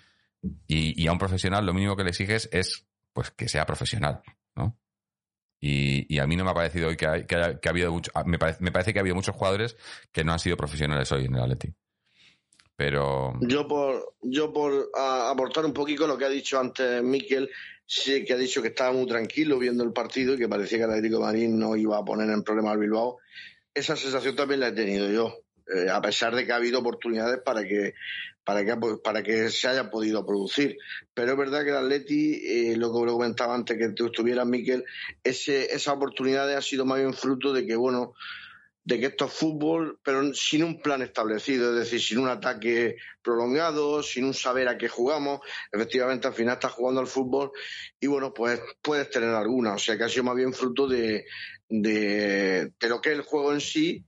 Y, 0.67 0.99
y 1.01 1.07
a 1.07 1.11
un 1.11 1.19
profesional 1.19 1.65
lo 1.65 1.73
mínimo 1.73 1.95
que 1.95 2.03
le 2.03 2.09
exiges 2.09 2.49
es 2.51 2.87
pues 3.13 3.29
que 3.31 3.47
sea 3.47 3.65
profesional, 3.65 4.21
¿no? 4.55 4.79
Y, 5.63 6.13
y 6.13 6.17
a 6.17 6.25
mí 6.25 6.35
no 6.35 6.43
me 6.43 6.49
ha 6.51 6.55
parecido 6.55 6.87
hoy 6.87 6.97
que, 6.97 7.05
hay- 7.07 7.25
que, 7.25 7.35
ha 7.35 7.59
habido 7.69 7.91
mucho, 7.91 8.11
me 8.25 8.39
parece, 8.39 8.63
me 8.63 8.71
parece 8.71 8.91
que 8.93 8.99
ha 8.99 9.01
habido 9.01 9.15
muchos 9.15 9.35
jugadores 9.35 9.77
que 10.11 10.23
no 10.23 10.33
han 10.33 10.39
sido 10.39 10.57
profesionales 10.57 11.11
hoy 11.11 11.25
en 11.25 11.35
el 11.35 11.41
Atleti. 11.41 11.71
Pero 12.75 13.33
Yo 13.41 13.67
por, 13.67 14.15
yo 14.23 14.51
por 14.51 14.89
aportar 14.97 15.63
un 15.65 15.73
poquito 15.73 16.07
lo 16.07 16.17
que 16.17 16.25
ha 16.25 16.29
dicho 16.29 16.59
antes 16.59 17.03
Miquel, 17.03 17.51
sí 17.85 18.25
que 18.25 18.33
ha 18.33 18.37
dicho 18.37 18.61
que 18.63 18.69
estaba 18.69 18.91
muy 18.91 19.05
tranquilo 19.05 19.59
viendo 19.59 19.83
el 19.83 19.93
partido 19.93 20.33
y 20.33 20.37
que 20.39 20.49
parecía 20.49 20.79
que 20.79 20.85
el 20.85 20.89
Atlético 20.89 21.31
de 21.31 21.47
no 21.47 21.75
iba 21.75 21.99
a 21.99 22.03
poner 22.05 22.27
en 22.31 22.41
problema 22.41 22.71
al 22.71 22.79
Bilbao. 22.79 23.19
Esa 23.71 23.95
sensación 23.95 24.35
también 24.35 24.61
la 24.61 24.69
he 24.69 24.71
tenido 24.71 25.11
yo, 25.11 25.43
eh, 25.75 25.89
a 25.91 26.01
pesar 26.01 26.33
de 26.33 26.45
que 26.45 26.53
ha 26.53 26.55
habido 26.55 26.79
oportunidades 26.79 27.39
para 27.45 27.63
que 27.63 27.93
para 28.43 28.65
que 28.65 28.75
para 29.03 29.23
que 29.23 29.49
se 29.49 29.67
haya 29.67 29.89
podido 29.89 30.25
producir. 30.25 30.77
Pero 31.13 31.31
es 31.31 31.37
verdad 31.37 31.63
que 31.63 31.69
el 31.69 31.77
Atleti, 31.77 32.41
eh, 32.43 32.77
lo 32.77 32.91
que 32.93 33.05
lo 33.05 33.13
comentaba 33.13 33.55
antes 33.55 33.77
que 33.77 33.89
tú 33.89 34.07
estuvieras, 34.07 34.47
Miquel, 34.47 34.83
ese, 35.23 35.73
esa 35.73 35.93
oportunidad 35.93 36.51
ha 36.55 36.61
sido 36.61 36.85
más 36.85 36.99
bien 36.99 37.13
fruto 37.13 37.53
de 37.53 37.65
que, 37.65 37.75
bueno, 37.75 38.13
de 38.83 38.99
que 38.99 39.07
esto 39.07 39.25
es 39.25 39.33
fútbol, 39.33 39.99
pero 40.03 40.33
sin 40.33 40.63
un 40.63 40.81
plan 40.81 41.01
establecido, 41.03 41.69
es 41.69 41.79
decir, 41.79 42.01
sin 42.01 42.17
un 42.17 42.29
ataque 42.29 42.95
prolongado, 43.21 44.01
sin 44.01 44.25
un 44.25 44.33
saber 44.33 44.67
a 44.67 44.77
qué 44.77 44.87
jugamos. 44.87 45.41
Efectivamente, 45.71 46.27
al 46.27 46.33
final 46.33 46.55
estás 46.55 46.71
jugando 46.71 46.99
al 46.99 47.07
fútbol 47.07 47.51
y 47.99 48.07
bueno, 48.07 48.33
pues 48.33 48.59
puedes 48.81 49.09
tener 49.09 49.29
alguna. 49.29 49.75
O 49.75 49.77
sea 49.77 49.97
que 49.97 50.05
ha 50.05 50.09
sido 50.09 50.23
más 50.23 50.35
bien 50.35 50.53
fruto 50.53 50.87
de, 50.87 51.25
de, 51.69 52.71
de 52.79 52.89
lo 52.89 52.99
que 52.99 53.11
es 53.11 53.15
el 53.15 53.21
juego 53.21 53.53
en 53.53 53.61
sí, 53.61 54.03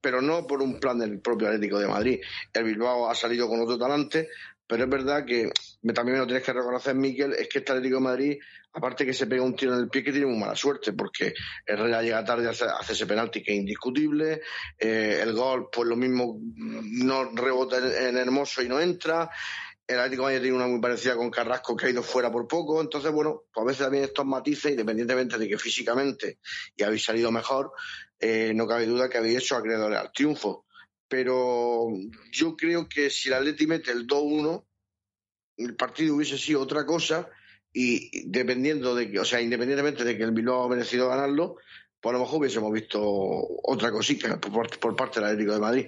pero 0.00 0.20
no 0.22 0.46
por 0.46 0.62
un 0.62 0.78
plan 0.78 0.98
del 0.98 1.20
propio 1.20 1.48
Atlético 1.48 1.78
de 1.78 1.88
Madrid. 1.88 2.20
El 2.52 2.64
Bilbao 2.64 3.10
ha 3.10 3.14
salido 3.14 3.48
con 3.48 3.60
otro 3.60 3.78
talante, 3.78 4.28
pero 4.66 4.84
es 4.84 4.90
verdad 4.90 5.24
que 5.24 5.50
también 5.92 6.14
me 6.14 6.18
lo 6.18 6.26
tienes 6.26 6.44
que 6.44 6.52
reconocer, 6.52 6.94
Miquel, 6.94 7.32
es 7.32 7.48
que 7.48 7.58
este 7.58 7.72
Atlético 7.72 7.96
de 7.96 8.02
Madrid, 8.02 8.38
aparte 8.72 9.04
que 9.04 9.12
se 9.12 9.26
pega 9.26 9.42
un 9.42 9.56
tiro 9.56 9.74
en 9.74 9.80
el 9.80 9.88
pie, 9.88 10.04
que 10.04 10.12
tiene 10.12 10.26
muy 10.26 10.38
mala 10.38 10.54
suerte, 10.54 10.92
porque 10.92 11.34
Herrera 11.66 12.02
llega 12.02 12.24
tarde, 12.24 12.48
hace, 12.48 12.66
hace 12.66 12.92
ese 12.92 13.06
penalti 13.06 13.42
que 13.42 13.52
es 13.52 13.58
indiscutible, 13.58 14.42
eh, 14.78 15.18
el 15.22 15.32
gol, 15.32 15.68
pues 15.72 15.88
lo 15.88 15.96
mismo, 15.96 16.38
no 16.40 17.32
rebota 17.34 17.78
en 17.78 18.16
Hermoso 18.16 18.62
y 18.62 18.68
no 18.68 18.78
entra, 18.78 19.28
el 19.90 19.98
Atlético 19.98 20.28
de 20.28 20.34
Madrid 20.34 20.42
tiene 20.42 20.56
una 20.56 20.68
muy 20.68 20.80
parecida 20.80 21.16
con 21.16 21.30
Carrasco 21.30 21.76
que 21.76 21.86
ha 21.86 21.90
ido 21.90 22.04
fuera 22.04 22.30
por 22.30 22.46
poco, 22.46 22.80
entonces 22.80 23.10
bueno, 23.10 23.46
pues 23.52 23.64
a 23.64 23.66
veces 23.66 23.82
también 23.82 24.04
estos 24.04 24.24
matices, 24.24 24.70
independientemente 24.70 25.36
de 25.36 25.48
que 25.48 25.58
físicamente 25.58 26.38
y 26.76 26.84
habéis 26.84 27.04
salido 27.04 27.32
mejor, 27.32 27.72
eh, 28.20 28.52
no 28.54 28.68
cabe 28.68 28.86
duda 28.86 29.08
que 29.08 29.18
habéis 29.18 29.38
hecho 29.38 29.56
acreedores 29.56 29.98
al 29.98 30.12
triunfo. 30.12 30.64
Pero 31.08 31.88
yo 32.30 32.56
creo 32.56 32.88
que 32.88 33.10
si 33.10 33.30
el 33.30 33.34
Atleti 33.34 33.66
mete 33.66 33.90
el 33.90 34.06
2-1, 34.06 34.64
el 35.56 35.74
partido 35.74 36.14
hubiese 36.14 36.38
sido 36.38 36.60
otra 36.60 36.86
cosa 36.86 37.28
y 37.72 38.30
dependiendo 38.30 38.94
de 38.94 39.10
que, 39.10 39.18
o 39.18 39.24
sea, 39.24 39.40
independientemente 39.40 40.04
de 40.04 40.16
que 40.16 40.22
el 40.22 40.30
Bilbao 40.30 40.66
ha 40.66 40.68
merecido 40.68 41.08
ganarlo, 41.08 41.56
pues 42.00 42.14
a 42.14 42.18
lo 42.18 42.24
mejor 42.24 42.38
hubiésemos 42.38 42.72
visto 42.72 43.00
otra 43.02 43.90
cosita 43.90 44.40
por 44.40 44.94
parte 44.94 45.18
del 45.18 45.30
Atlético 45.30 45.54
de 45.54 45.60
Madrid. 45.60 45.86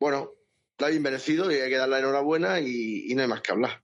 Bueno, 0.00 0.37
la 0.78 0.86
habéis 0.86 1.00
merecido 1.02 1.50
y 1.50 1.56
hay 1.56 1.68
que 1.70 1.76
dar 1.76 1.88
la 1.88 1.98
enhorabuena 1.98 2.60
y, 2.60 3.10
y 3.10 3.14
no 3.14 3.22
hay 3.22 3.28
más 3.28 3.40
que 3.42 3.52
hablar. 3.52 3.82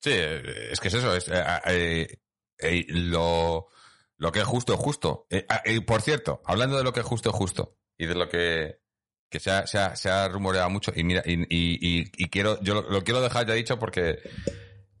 Sí, 0.00 0.10
eh, 0.12 0.68
es 0.72 0.80
que 0.80 0.88
es 0.88 0.94
eso. 0.94 1.14
Es, 1.14 1.28
eh, 1.28 1.42
eh, 1.66 2.18
eh, 2.58 2.84
lo, 2.88 3.68
lo 4.16 4.32
que 4.32 4.40
es 4.40 4.44
justo 4.44 4.74
es 4.74 4.80
justo. 4.80 5.26
Eh, 5.30 5.46
ah, 5.48 5.62
eh, 5.64 5.80
por 5.80 6.02
cierto, 6.02 6.42
hablando 6.44 6.76
de 6.76 6.84
lo 6.84 6.92
que 6.92 7.00
es 7.00 7.06
justo 7.06 7.30
es 7.30 7.34
justo 7.36 7.78
y 7.96 8.06
de 8.06 8.14
lo 8.14 8.28
que, 8.28 8.80
que 9.30 9.38
se, 9.40 9.50
ha, 9.50 9.66
se, 9.66 9.78
ha, 9.78 9.94
se 9.96 10.10
ha 10.10 10.28
rumoreado 10.28 10.70
mucho 10.70 10.92
y 10.94 11.04
mira 11.04 11.22
y, 11.24 11.34
y, 11.42 11.78
y- 11.80 12.10
y 12.16 12.28
quiero 12.30 12.60
yo 12.62 12.74
lo, 12.74 12.90
lo 12.90 13.04
quiero 13.04 13.20
dejar 13.20 13.46
ya 13.46 13.54
dicho 13.54 13.78
porque 13.78 14.18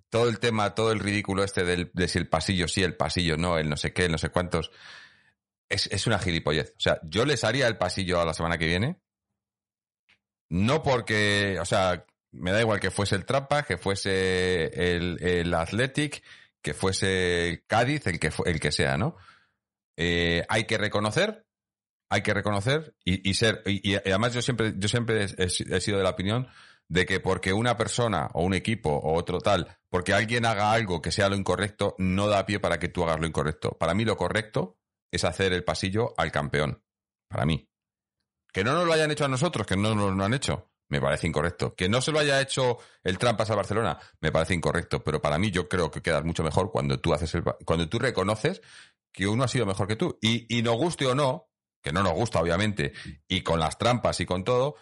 todo 0.08 0.28
el 0.28 0.38
tema, 0.38 0.74
todo 0.74 0.92
el 0.92 1.00
ridículo 1.00 1.42
este 1.42 1.64
del, 1.64 1.90
de 1.94 2.06
si 2.06 2.18
el 2.18 2.28
pasillo 2.28 2.68
sí, 2.68 2.82
el 2.82 2.96
pasillo 2.96 3.36
no, 3.36 3.58
el 3.58 3.68
no 3.68 3.76
sé 3.76 3.92
qué, 3.92 4.04
el 4.04 4.12
no 4.12 4.18
sé 4.18 4.28
cuántos, 4.28 4.70
es, 5.68 5.86
es 5.88 6.06
una 6.06 6.18
gilipollez. 6.18 6.70
O 6.76 6.80
sea, 6.80 7.00
yo 7.02 7.24
les 7.24 7.42
haría 7.44 7.66
el 7.66 7.76
pasillo 7.78 8.20
a 8.20 8.24
la 8.24 8.34
semana 8.34 8.56
que 8.58 8.66
viene. 8.66 9.00
No 10.52 10.82
porque, 10.82 11.56
o 11.58 11.64
sea, 11.64 12.04
me 12.30 12.52
da 12.52 12.60
igual 12.60 12.78
que 12.78 12.90
fuese 12.90 13.14
el 13.14 13.24
Trampa, 13.24 13.62
que 13.62 13.78
fuese 13.78 14.66
el, 14.94 15.16
el 15.22 15.54
Athletic, 15.54 16.22
que 16.60 16.74
fuese 16.74 17.48
el 17.48 17.64
Cádiz, 17.64 18.06
el 18.06 18.20
que, 18.20 18.30
el 18.44 18.60
que 18.60 18.70
sea, 18.70 18.98
¿no? 18.98 19.16
Eh, 19.96 20.44
hay 20.50 20.64
que 20.64 20.76
reconocer, 20.76 21.46
hay 22.10 22.20
que 22.20 22.34
reconocer 22.34 22.94
y, 23.02 23.32
ser, 23.32 23.62
y, 23.64 23.92
y 23.92 23.96
además 23.96 24.34
yo 24.34 24.42
siempre, 24.42 24.74
yo 24.76 24.88
siempre 24.88 25.24
he, 25.24 25.44
he 25.46 25.80
sido 25.80 25.96
de 25.96 26.04
la 26.04 26.10
opinión 26.10 26.48
de 26.86 27.06
que 27.06 27.18
porque 27.18 27.54
una 27.54 27.78
persona 27.78 28.28
o 28.34 28.44
un 28.44 28.52
equipo 28.52 28.90
o 28.90 29.14
otro 29.14 29.38
tal, 29.38 29.78
porque 29.88 30.12
alguien 30.12 30.44
haga 30.44 30.72
algo 30.72 31.00
que 31.00 31.12
sea 31.12 31.30
lo 31.30 31.36
incorrecto, 31.36 31.94
no 31.96 32.28
da 32.28 32.44
pie 32.44 32.60
para 32.60 32.78
que 32.78 32.88
tú 32.88 33.04
hagas 33.04 33.18
lo 33.18 33.26
incorrecto. 33.26 33.70
Para 33.78 33.94
mí 33.94 34.04
lo 34.04 34.18
correcto 34.18 34.76
es 35.10 35.24
hacer 35.24 35.54
el 35.54 35.64
pasillo 35.64 36.12
al 36.18 36.30
campeón. 36.30 36.82
Para 37.26 37.46
mí. 37.46 37.71
Que 38.52 38.64
no 38.64 38.74
nos 38.74 38.86
lo 38.86 38.92
hayan 38.92 39.10
hecho 39.10 39.24
a 39.24 39.28
nosotros, 39.28 39.66
que 39.66 39.76
no 39.76 39.94
nos 39.94 40.14
lo 40.14 40.24
han 40.24 40.34
hecho, 40.34 40.70
me 40.88 41.00
parece 41.00 41.26
incorrecto. 41.26 41.74
Que 41.74 41.88
no 41.88 42.00
se 42.00 42.12
lo 42.12 42.18
haya 42.18 42.40
hecho 42.40 42.78
el 43.02 43.18
Trampas 43.18 43.50
al 43.50 43.56
Barcelona, 43.56 43.98
me 44.20 44.30
parece 44.30 44.54
incorrecto. 44.54 45.02
Pero 45.02 45.20
para 45.20 45.38
mí 45.38 45.50
yo 45.50 45.68
creo 45.68 45.90
que 45.90 46.02
quedas 46.02 46.24
mucho 46.24 46.42
mejor 46.42 46.70
cuando 46.70 46.98
tú 46.98 47.14
haces 47.14 47.34
el, 47.34 47.42
cuando 47.64 47.88
tú 47.88 47.98
reconoces 47.98 48.60
que 49.12 49.26
uno 49.26 49.44
ha 49.44 49.48
sido 49.48 49.66
mejor 49.66 49.88
que 49.88 49.96
tú. 49.96 50.18
Y, 50.20 50.46
y 50.54 50.62
nos 50.62 50.76
guste 50.76 51.06
o 51.06 51.14
no, 51.14 51.50
que 51.82 51.92
no 51.92 52.02
nos 52.02 52.12
gusta 52.12 52.40
obviamente, 52.40 52.92
y 53.26 53.42
con 53.42 53.58
las 53.58 53.78
trampas 53.78 54.20
y 54.20 54.26
con 54.26 54.44
todo, 54.44 54.76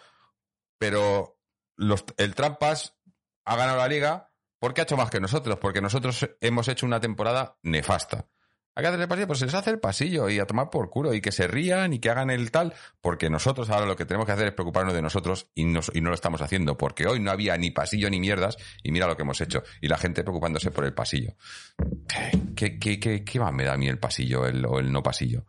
pero 0.77 1.39
los, 1.75 2.05
el 2.17 2.35
Trampas 2.35 2.97
ha 3.45 3.55
ganado 3.55 3.77
la 3.77 3.87
liga 3.87 4.31
porque 4.59 4.81
ha 4.81 4.83
hecho 4.83 4.97
más 4.97 5.09
que 5.09 5.19
nosotros, 5.19 5.57
porque 5.59 5.81
nosotros 5.81 6.29
hemos 6.39 6.67
hecho 6.67 6.85
una 6.85 6.99
temporada 6.99 7.57
nefasta. 7.63 8.27
Hay 8.73 8.85
que 8.85 8.89
el 8.89 9.07
pasillo, 9.07 9.27
pues 9.27 9.39
se 9.39 9.45
les 9.45 9.53
hace 9.53 9.69
el 9.69 9.79
pasillo 9.79 10.29
y 10.29 10.39
a 10.39 10.45
tomar 10.45 10.69
por 10.69 10.89
culo 10.89 11.13
y 11.13 11.19
que 11.19 11.31
se 11.33 11.45
rían 11.47 11.91
y 11.91 11.99
que 11.99 12.09
hagan 12.09 12.29
el 12.29 12.51
tal, 12.51 12.73
porque 13.01 13.29
nosotros 13.29 13.69
ahora 13.69 13.85
lo 13.85 13.97
que 13.97 14.05
tenemos 14.05 14.25
que 14.25 14.31
hacer 14.31 14.47
es 14.47 14.53
preocuparnos 14.53 14.93
de 14.93 15.01
nosotros 15.01 15.47
y, 15.53 15.65
nos- 15.65 15.91
y 15.93 15.99
no 16.01 16.09
lo 16.09 16.15
estamos 16.15 16.41
haciendo, 16.41 16.77
porque 16.77 17.05
hoy 17.05 17.19
no 17.19 17.31
había 17.31 17.57
ni 17.57 17.71
pasillo 17.71 18.09
ni 18.09 18.19
mierdas 18.21 18.55
y 18.81 18.91
mira 18.91 19.07
lo 19.07 19.17
que 19.17 19.23
hemos 19.23 19.41
hecho. 19.41 19.61
Y 19.81 19.87
la 19.89 19.97
gente 19.97 20.23
preocupándose 20.23 20.71
por 20.71 20.85
el 20.85 20.93
pasillo. 20.93 21.33
¿Qué, 22.55 22.79
qué, 22.79 22.99
qué, 22.99 23.23
qué 23.23 23.39
más 23.39 23.53
me 23.53 23.63
da 23.65 23.73
a 23.73 23.77
mí 23.77 23.87
el 23.87 23.99
pasillo 23.99 24.41
o 24.43 24.79
el 24.79 24.91
no 24.91 25.03
pasillo? 25.03 25.45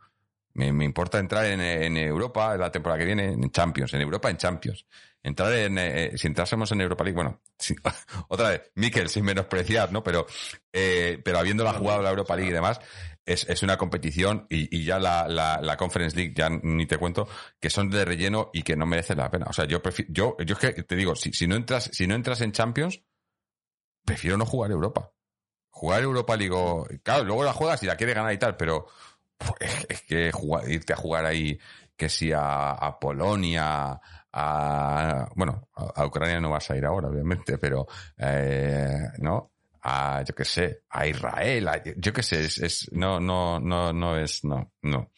Me, 0.55 0.71
me 0.73 0.85
importa 0.85 1.19
entrar 1.19 1.47
en, 1.47 1.61
en 1.61 1.97
Europa 1.97 2.57
la 2.57 2.71
temporada 2.71 2.99
que 2.99 3.07
viene, 3.07 3.25
en 3.33 3.51
Champions, 3.51 3.95
en 3.95 4.03
Europa 4.03 4.29
en 4.31 4.37
Champions. 4.37 4.85
Entrar 5.23 5.53
en, 5.53 5.79
eh, 5.79 6.13
si 6.17 6.27
entrásemos 6.27 6.71
en 6.73 6.81
Europa 6.81 7.05
League, 7.05 7.15
bueno, 7.15 7.41
otra 8.29 8.51
vez, 8.51 8.71
Miquel, 8.75 9.09
sin 9.09 9.25
menospreciar, 9.25 9.93
¿no? 9.93 10.03
Pero, 10.03 10.27
eh, 10.73 11.21
pero 11.25 11.39
habiéndola 11.39 11.73
jugado 11.73 12.03
la 12.03 12.11
Europa 12.11 12.37
League 12.37 12.51
y 12.51 12.55
demás, 12.55 12.81
es, 13.25 13.49
es 13.49 13.63
una 13.63 13.77
competición 13.77 14.47
y, 14.51 14.77
y 14.77 14.85
ya 14.85 14.99
la, 14.99 15.29
la, 15.29 15.77
Conference 15.77 16.17
League, 16.17 16.35
ya 16.37 16.49
ni 16.51 16.87
te 16.87 16.99
cuento, 16.99 17.29
que 17.61 17.71
son 17.71 17.91
de 17.91 18.05
relleno 18.05 18.51
y 18.53 18.63
que 18.63 18.77
no 18.77 18.87
merecen 18.87 19.19
la 19.19 19.31
pena. 19.31 19.47
O 19.49 19.53
sea, 19.53 19.65
yo 19.65 19.83
prefiero, 19.83 20.13
yo, 20.13 20.37
es 20.39 20.59
que 20.59 20.83
te 20.83 20.97
digo, 20.97 21.15
si, 21.15 21.33
si 21.33 21.47
no 21.47 21.57
entras, 21.57 21.91
si 21.93 22.07
no 22.07 22.15
entras 22.15 22.41
en 22.41 22.53
Champions, 22.53 23.03
prefiero 24.05 24.37
no 24.37 24.47
jugar 24.47 24.71
Europa. 24.71 25.13
Jugar 25.71 26.03
Europa 26.03 26.37
League, 26.37 27.01
claro, 27.03 27.25
luego 27.25 27.45
la 27.45 27.53
juegas 27.53 27.83
y 27.83 27.87
la 27.87 27.97
quieres 27.97 28.15
ganar 28.15 28.33
y 28.33 28.39
tal, 28.39 28.57
pero 28.57 28.87
pues, 29.39 29.87
es 29.89 30.03
que 30.03 30.31
jugar- 30.33 30.69
irte 30.71 30.93
a 30.93 30.97
jugar 30.97 31.25
ahí, 31.25 31.59
que 31.97 32.09
si 32.09 32.31
a, 32.35 32.99
Polonia, 33.01 34.01
a, 34.33 35.29
bueno, 35.35 35.69
a 35.75 36.05
Ucrania 36.07 36.41
no 36.41 36.51
vas 36.51 36.71
a 36.71 36.77
ir 36.77 36.85
ahora, 36.85 37.09
obviamente, 37.09 37.59
pero, 37.59 37.87
eh, 38.19 38.99
¿no? 39.19 39.52
A, 39.83 40.23
yo 40.23 40.35
qué 40.35 40.45
sé, 40.45 40.85
a 40.91 41.07
Israel, 41.07 41.69
yo 41.97 42.13
qué 42.13 42.23
sé, 42.23 42.45
es, 42.45 42.59
es- 42.59 42.89
no, 42.93 43.19
no, 43.21 43.59
no, 43.59 43.93
no 43.93 44.17
es, 44.17 44.45
no, 44.45 44.73
no. 44.83 45.11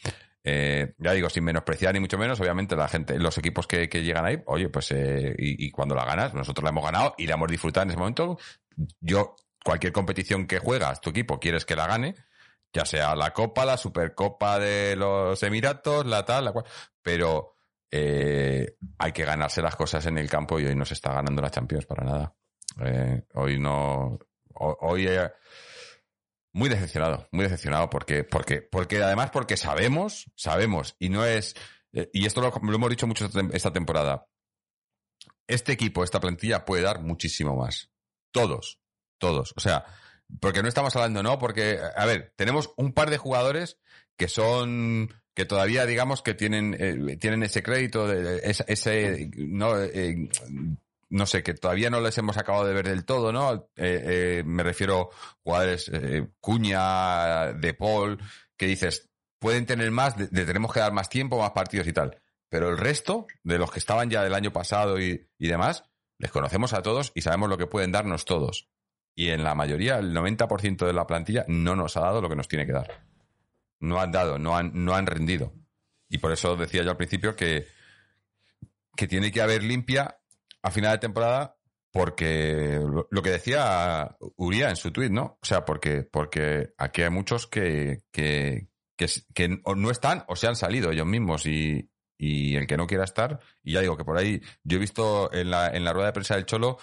Eh, 0.42 0.94
ya 0.98 1.12
digo, 1.12 1.30
sin 1.30 1.44
menospreciar 1.44 1.94
ni 1.94 2.00
mucho 2.00 2.18
menos, 2.18 2.38
obviamente 2.40 2.76
la 2.76 2.88
gente, 2.88 3.18
los 3.18 3.36
equipos 3.38 3.66
que, 3.66 3.88
que 3.88 4.02
llegan 4.02 4.26
ahí, 4.26 4.42
oye, 4.46 4.68
pues, 4.68 4.90
eh, 4.92 5.34
y, 5.38 5.70
cuando 5.70 5.94
la 5.94 6.04
ganas, 6.04 6.34
nosotros 6.34 6.62
la 6.64 6.70
hemos 6.70 6.84
ganado 6.84 7.14
y 7.16 7.26
la 7.26 7.34
hemos 7.34 7.50
disfrutado 7.50 7.84
en 7.84 7.90
ese 7.90 7.98
momento. 7.98 8.38
Yo, 9.00 9.36
cualquier 9.64 9.92
competición 9.92 10.46
que 10.46 10.58
juegas, 10.58 11.00
tu 11.00 11.10
equipo 11.10 11.40
quieres 11.40 11.64
que 11.64 11.76
la 11.76 11.86
gane, 11.86 12.14
ya 12.72 12.84
sea 12.84 13.14
la 13.16 13.32
Copa, 13.32 13.64
la 13.64 13.76
Supercopa 13.78 14.58
de 14.58 14.96
los 14.96 15.42
Emiratos, 15.42 16.04
la 16.04 16.24
tal, 16.26 16.44
la 16.44 16.52
cual, 16.52 16.66
pero 17.02 17.56
eh, 17.90 18.76
hay 18.98 19.12
que 19.12 19.24
ganarse 19.24 19.62
las 19.62 19.76
cosas 19.76 20.04
en 20.06 20.18
el 20.18 20.28
campo 20.28 20.58
y 20.60 20.66
hoy 20.66 20.74
no 20.74 20.84
se 20.84 20.94
está 20.94 21.12
ganando 21.14 21.40
la 21.40 21.50
Champions 21.50 21.86
para 21.86 22.04
nada. 22.04 22.34
Eh, 22.84 23.22
hoy 23.34 23.58
no, 23.58 24.18
hoy 24.55 25.07
eh, 25.09 25.30
muy 26.52 26.68
decepcionado, 26.68 27.28
muy 27.32 27.44
decepcionado 27.44 27.90
porque, 27.90 28.24
porque, 28.24 28.62
porque 28.62 29.02
además 29.02 29.30
porque 29.30 29.57
sabemos, 29.57 30.30
sabemos 30.36 30.96
y 30.98 31.09
no 31.09 31.24
es 31.24 31.55
eh, 31.92 32.11
y 32.12 32.26
esto 32.26 32.40
lo, 32.40 32.52
hemos 32.74 32.90
dicho 32.90 33.07
mucho 33.07 33.24
esta 33.26 33.40
tem- 33.40 33.55
esta 33.55 33.72
temporada. 33.72 34.26
Este 35.46 35.72
equipo, 35.72 36.02
esta 36.02 36.20
plantilla 36.20 36.64
puede 36.64 36.82
dar 36.82 37.00
muchísimo 37.02 37.55
más. 37.57 37.90
Todos, 38.32 38.80
todos. 39.18 39.52
O 39.57 39.61
sea, 39.61 39.84
porque 40.40 40.62
no 40.62 40.68
estamos 40.68 40.96
hablando, 40.96 41.22
¿no? 41.22 41.38
Porque, 41.38 41.78
a 41.96 42.07
ver, 42.07 42.32
tenemos 42.36 42.72
un 42.76 42.92
par 42.92 43.11
de 43.11 43.18
jugadores 43.18 43.78
que 44.16 44.28
son 44.28 45.12
que 45.34 45.44
todavía 45.44 45.84
digamos 45.84 46.22
que 46.22 46.34
tienen 46.34 46.76
eh, 46.78 47.16
tienen 47.16 47.42
ese 47.42 47.62
crédito 47.62 48.07
de, 48.07 48.40
ese, 48.44 49.30
no 49.36 49.76
no 51.14 51.26
sé 51.26 51.42
que 51.42 51.54
todavía 51.54 51.90
no 51.90 52.00
les 52.00 52.16
hemos 52.18 52.36
acabado 52.36 52.66
de 52.66 52.74
ver 52.74 52.88
del 52.88 53.04
todo 53.04 53.32
no 53.32 53.68
Eh, 53.76 54.02
eh, 54.04 54.42
me 54.44 54.62
refiero 54.62 55.10
jugadores 55.42 55.90
eh, 55.92 56.28
Cuña 56.40 57.52
De 57.52 57.74
Paul 57.74 58.18
que 58.56 58.66
dices 58.66 59.10
pueden 59.38 59.66
tener 59.66 59.90
más 59.90 60.16
le 60.18 60.44
tenemos 60.44 60.72
que 60.72 60.80
dar 60.80 60.92
más 60.92 61.08
tiempo 61.08 61.38
más 61.38 61.52
partidos 61.52 61.86
y 61.86 61.92
tal 61.92 62.20
pero 62.48 62.68
el 62.68 62.78
resto 62.78 63.26
de 63.42 63.58
los 63.58 63.70
que 63.70 63.78
estaban 63.78 64.10
ya 64.10 64.22
del 64.22 64.34
año 64.34 64.52
pasado 64.52 65.00
y, 65.00 65.28
y 65.38 65.48
demás 65.48 65.84
les 66.18 66.30
conocemos 66.30 66.72
a 66.72 66.82
todos 66.82 67.12
y 67.14 67.22
sabemos 67.22 67.48
lo 67.48 67.58
que 67.58 67.66
pueden 67.66 67.92
darnos 67.92 68.24
todos 68.24 68.68
y 69.16 69.30
en 69.30 69.44
la 69.44 69.54
mayoría, 69.54 69.98
el 69.98 70.12
90% 70.12 70.86
de 70.86 70.92
la 70.92 71.06
plantilla 71.06 71.44
no 71.48 71.76
nos 71.76 71.96
ha 71.96 72.00
dado 72.00 72.20
lo 72.20 72.28
que 72.28 72.36
nos 72.36 72.48
tiene 72.48 72.66
que 72.66 72.72
dar. 72.72 73.06
No 73.78 74.00
han 74.00 74.10
dado, 74.10 74.38
no 74.38 74.56
han, 74.56 74.72
no 74.74 74.94
han 74.94 75.06
rendido. 75.06 75.52
Y 76.08 76.18
por 76.18 76.32
eso 76.32 76.56
decía 76.56 76.82
yo 76.82 76.90
al 76.90 76.96
principio 76.96 77.36
que, 77.36 77.66
que 78.96 79.06
tiene 79.06 79.30
que 79.30 79.40
haber 79.40 79.62
limpia 79.62 80.18
a 80.64 80.70
final 80.70 80.92
de 80.92 80.98
temporada 80.98 81.56
porque 81.92 82.80
lo, 83.10 83.22
que 83.22 83.30
decía 83.30 84.16
Uría 84.36 84.70
en 84.70 84.76
su 84.76 84.90
tweet, 84.90 85.10
¿no? 85.10 85.38
O 85.40 85.46
sea, 85.46 85.64
porque, 85.64 86.02
porque 86.02 86.72
aquí 86.76 87.02
hay 87.02 87.10
muchos 87.10 87.46
que, 87.46 88.00
que, 88.10 88.66
que, 88.96 89.62
no 89.76 89.90
están 89.90 90.24
o 90.26 90.34
se 90.34 90.48
han 90.48 90.56
salido 90.56 90.90
ellos 90.90 91.06
mismos 91.06 91.46
y, 91.46 91.88
y 92.18 92.56
el 92.56 92.66
que 92.66 92.76
no 92.76 92.88
quiera 92.88 93.04
estar, 93.04 93.38
y 93.62 93.74
ya 93.74 93.80
digo 93.80 93.96
que 93.96 94.04
por 94.04 94.18
ahí 94.18 94.40
yo 94.64 94.78
he 94.78 94.80
visto 94.80 95.32
en 95.32 95.50
la, 95.50 95.68
en 95.68 95.84
la 95.84 95.92
rueda 95.92 96.06
de 96.06 96.14
prensa 96.14 96.34
del 96.34 96.46
Cholo 96.46 96.78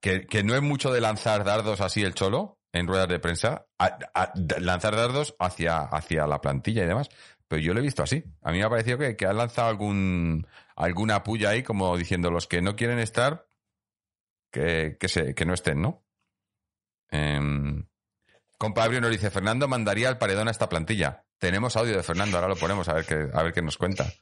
que, 0.00 0.26
que 0.26 0.42
no 0.42 0.54
es 0.54 0.62
mucho 0.62 0.92
de 0.92 1.00
lanzar 1.00 1.44
dardos 1.44 1.80
así 1.80 2.02
el 2.02 2.14
Cholo 2.14 2.58
en 2.72 2.86
ruedas 2.86 3.08
de 3.08 3.18
prensa, 3.18 3.66
lanzar 4.60 4.96
dardos 4.96 5.36
hacia, 5.38 5.82
hacia 5.82 6.26
la 6.26 6.40
plantilla 6.40 6.84
y 6.84 6.88
demás. 6.88 7.08
Pero 7.46 7.62
yo 7.62 7.72
lo 7.72 7.80
he 7.80 7.82
visto 7.82 8.02
así. 8.02 8.22
A 8.42 8.52
mí 8.52 8.58
me 8.58 8.64
ha 8.64 8.68
parecido 8.70 8.98
que, 8.98 9.16
que 9.16 9.24
han 9.24 9.38
lanzado 9.38 9.68
algún, 9.68 10.46
alguna 10.78 11.22
puya 11.22 11.50
ahí 11.50 11.62
como 11.62 11.96
diciendo 11.96 12.30
los 12.30 12.46
que 12.46 12.62
no 12.62 12.76
quieren 12.76 12.98
estar, 12.98 13.46
que, 14.50 14.96
que, 14.98 15.08
se, 15.08 15.34
que 15.34 15.44
no 15.44 15.54
estén, 15.54 15.82
¿no? 15.82 16.04
Eh, 17.10 17.84
Compadre 18.58 19.00
nos 19.00 19.10
dice, 19.10 19.30
Fernando 19.30 19.68
mandaría 19.68 20.08
al 20.08 20.18
paredón 20.18 20.48
a 20.48 20.50
esta 20.50 20.68
plantilla. 20.68 21.24
Tenemos 21.38 21.76
audio 21.76 21.96
de 21.96 22.02
Fernando, 22.02 22.36
ahora 22.36 22.48
lo 22.48 22.56
ponemos 22.56 22.88
a 22.88 22.94
ver 22.94 23.04
qué, 23.04 23.28
a 23.32 23.42
ver 23.42 23.52
qué 23.52 23.62
nos 23.62 23.78
cuenta. 23.78 24.12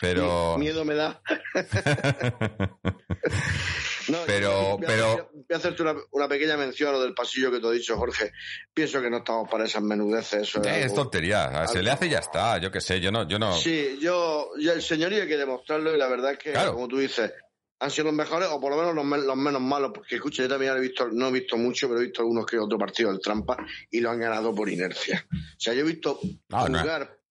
Pero... 0.00 0.58
Miedo 0.58 0.84
me 0.84 0.94
da. 0.94 1.22
No, 4.08 4.18
Pero- 4.26 4.76
voy 4.76 4.84
a- 4.84 4.86
pero- 4.86 5.30
Voy 5.32 5.44
a 5.52 5.56
hacerte 5.56 5.82
una, 5.82 5.94
una 6.12 6.28
pequeña 6.28 6.56
mención 6.56 6.90
a 6.90 6.92
lo 6.92 7.02
del 7.02 7.14
pasillo 7.14 7.50
que 7.50 7.60
te 7.60 7.66
he 7.66 7.72
dicho, 7.72 7.96
Jorge. 7.96 8.32
Pienso 8.72 9.00
que 9.02 9.10
no 9.10 9.18
estamos 9.18 9.48
para 9.50 9.64
esas 9.64 9.82
menudeces. 9.82 10.42
Eso 10.42 10.60
es 10.60 10.66
Eh, 10.66 10.78
es 10.80 10.84
algo- 10.86 10.94
tontería. 10.96 11.66
Se 11.68 11.82
le 11.82 11.90
hace 11.90 12.06
y 12.06 12.10
ya 12.10 12.18
está. 12.18 12.58
Yo 12.58 12.70
qué 12.70 12.80
sé, 12.80 13.00
yo 13.00 13.10
no, 13.12 13.28
yo 13.28 13.38
no. 13.38 13.54
Sí, 13.56 13.98
yo, 14.00 14.50
yo 14.58 14.72
el 14.72 14.82
señorío 14.82 15.22
hay 15.22 15.28
que 15.28 15.36
demostrarlo 15.36 15.94
y 15.94 15.98
la 15.98 16.08
verdad 16.08 16.32
es 16.32 16.38
que, 16.38 16.52
Claro. 16.52 16.74
como 16.74 16.88
tú 16.88 16.98
dices, 16.98 17.32
han 17.80 17.90
sido 17.90 18.04
los 18.06 18.14
mejores 18.14 18.48
o 18.50 18.60
por 18.60 18.70
lo 18.70 18.78
menos 18.78 18.94
los, 18.94 19.04
men- 19.04 19.26
los 19.26 19.36
menos 19.36 19.60
malos, 19.60 19.90
porque 19.94 20.14
escucha, 20.14 20.42
yo 20.42 20.48
también 20.48 20.74
he 20.76 20.80
visto, 20.80 21.08
no 21.12 21.28
he 21.28 21.32
visto 21.32 21.56
mucho, 21.56 21.88
pero 21.88 22.00
he 22.00 22.04
visto 22.04 22.22
algunos 22.22 22.46
que 22.46 22.58
otro 22.58 22.78
partido 22.78 23.10
del 23.10 23.20
Trampa 23.20 23.56
y 23.90 24.00
lo 24.00 24.10
han 24.10 24.20
ganado 24.20 24.54
por 24.54 24.68
inercia. 24.70 25.26
O 25.30 25.36
sea, 25.60 25.74
yo 25.74 25.80
he 25.80 25.84
visto 25.84 26.18
No, 26.48 26.68
no. 26.68 26.78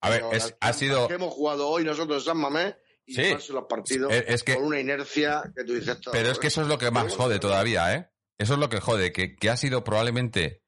A 0.01 0.09
ver, 0.09 0.23
es- 0.33 0.53
ha 0.59 0.73
sido- 0.73 1.07
que 1.07 1.13
hemos 1.13 1.33
jugado 1.33 1.67
hoy 1.69 1.83
nosotros 1.85 2.21
en 2.23 2.25
San 2.25 2.37
Mamés 2.37 2.75
y 3.05 3.15
Sí. 3.15 3.21
llevarse 3.23 3.53
los 3.53 3.65
partidos 3.69 4.11
Es- 4.13 4.23
es 4.27 4.43
que- 4.43 4.55
con 4.55 4.65
una 4.65 4.79
inercia 4.79 5.43
que 5.55 5.63
tú 5.63 5.73
dices. 5.73 5.97
Pero 6.11 6.29
es 6.31 6.39
que 6.39 6.47
eso 6.47 6.61
es 6.61 6.67
lo 6.67 6.77
que 6.77 6.91
más 6.91 7.13
jode 7.15 7.39
todavía, 7.39 7.93
¿eh? 7.95 8.09
Eso 8.37 8.53
es 8.53 8.59
lo 8.59 8.69
que 8.69 8.79
jode, 8.79 9.11
que, 9.11 9.35
que 9.35 9.49
ha 9.49 9.57
sido 9.57 9.83
probablemente 9.83 10.63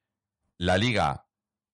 la 0.58 0.78
liga 0.78 1.28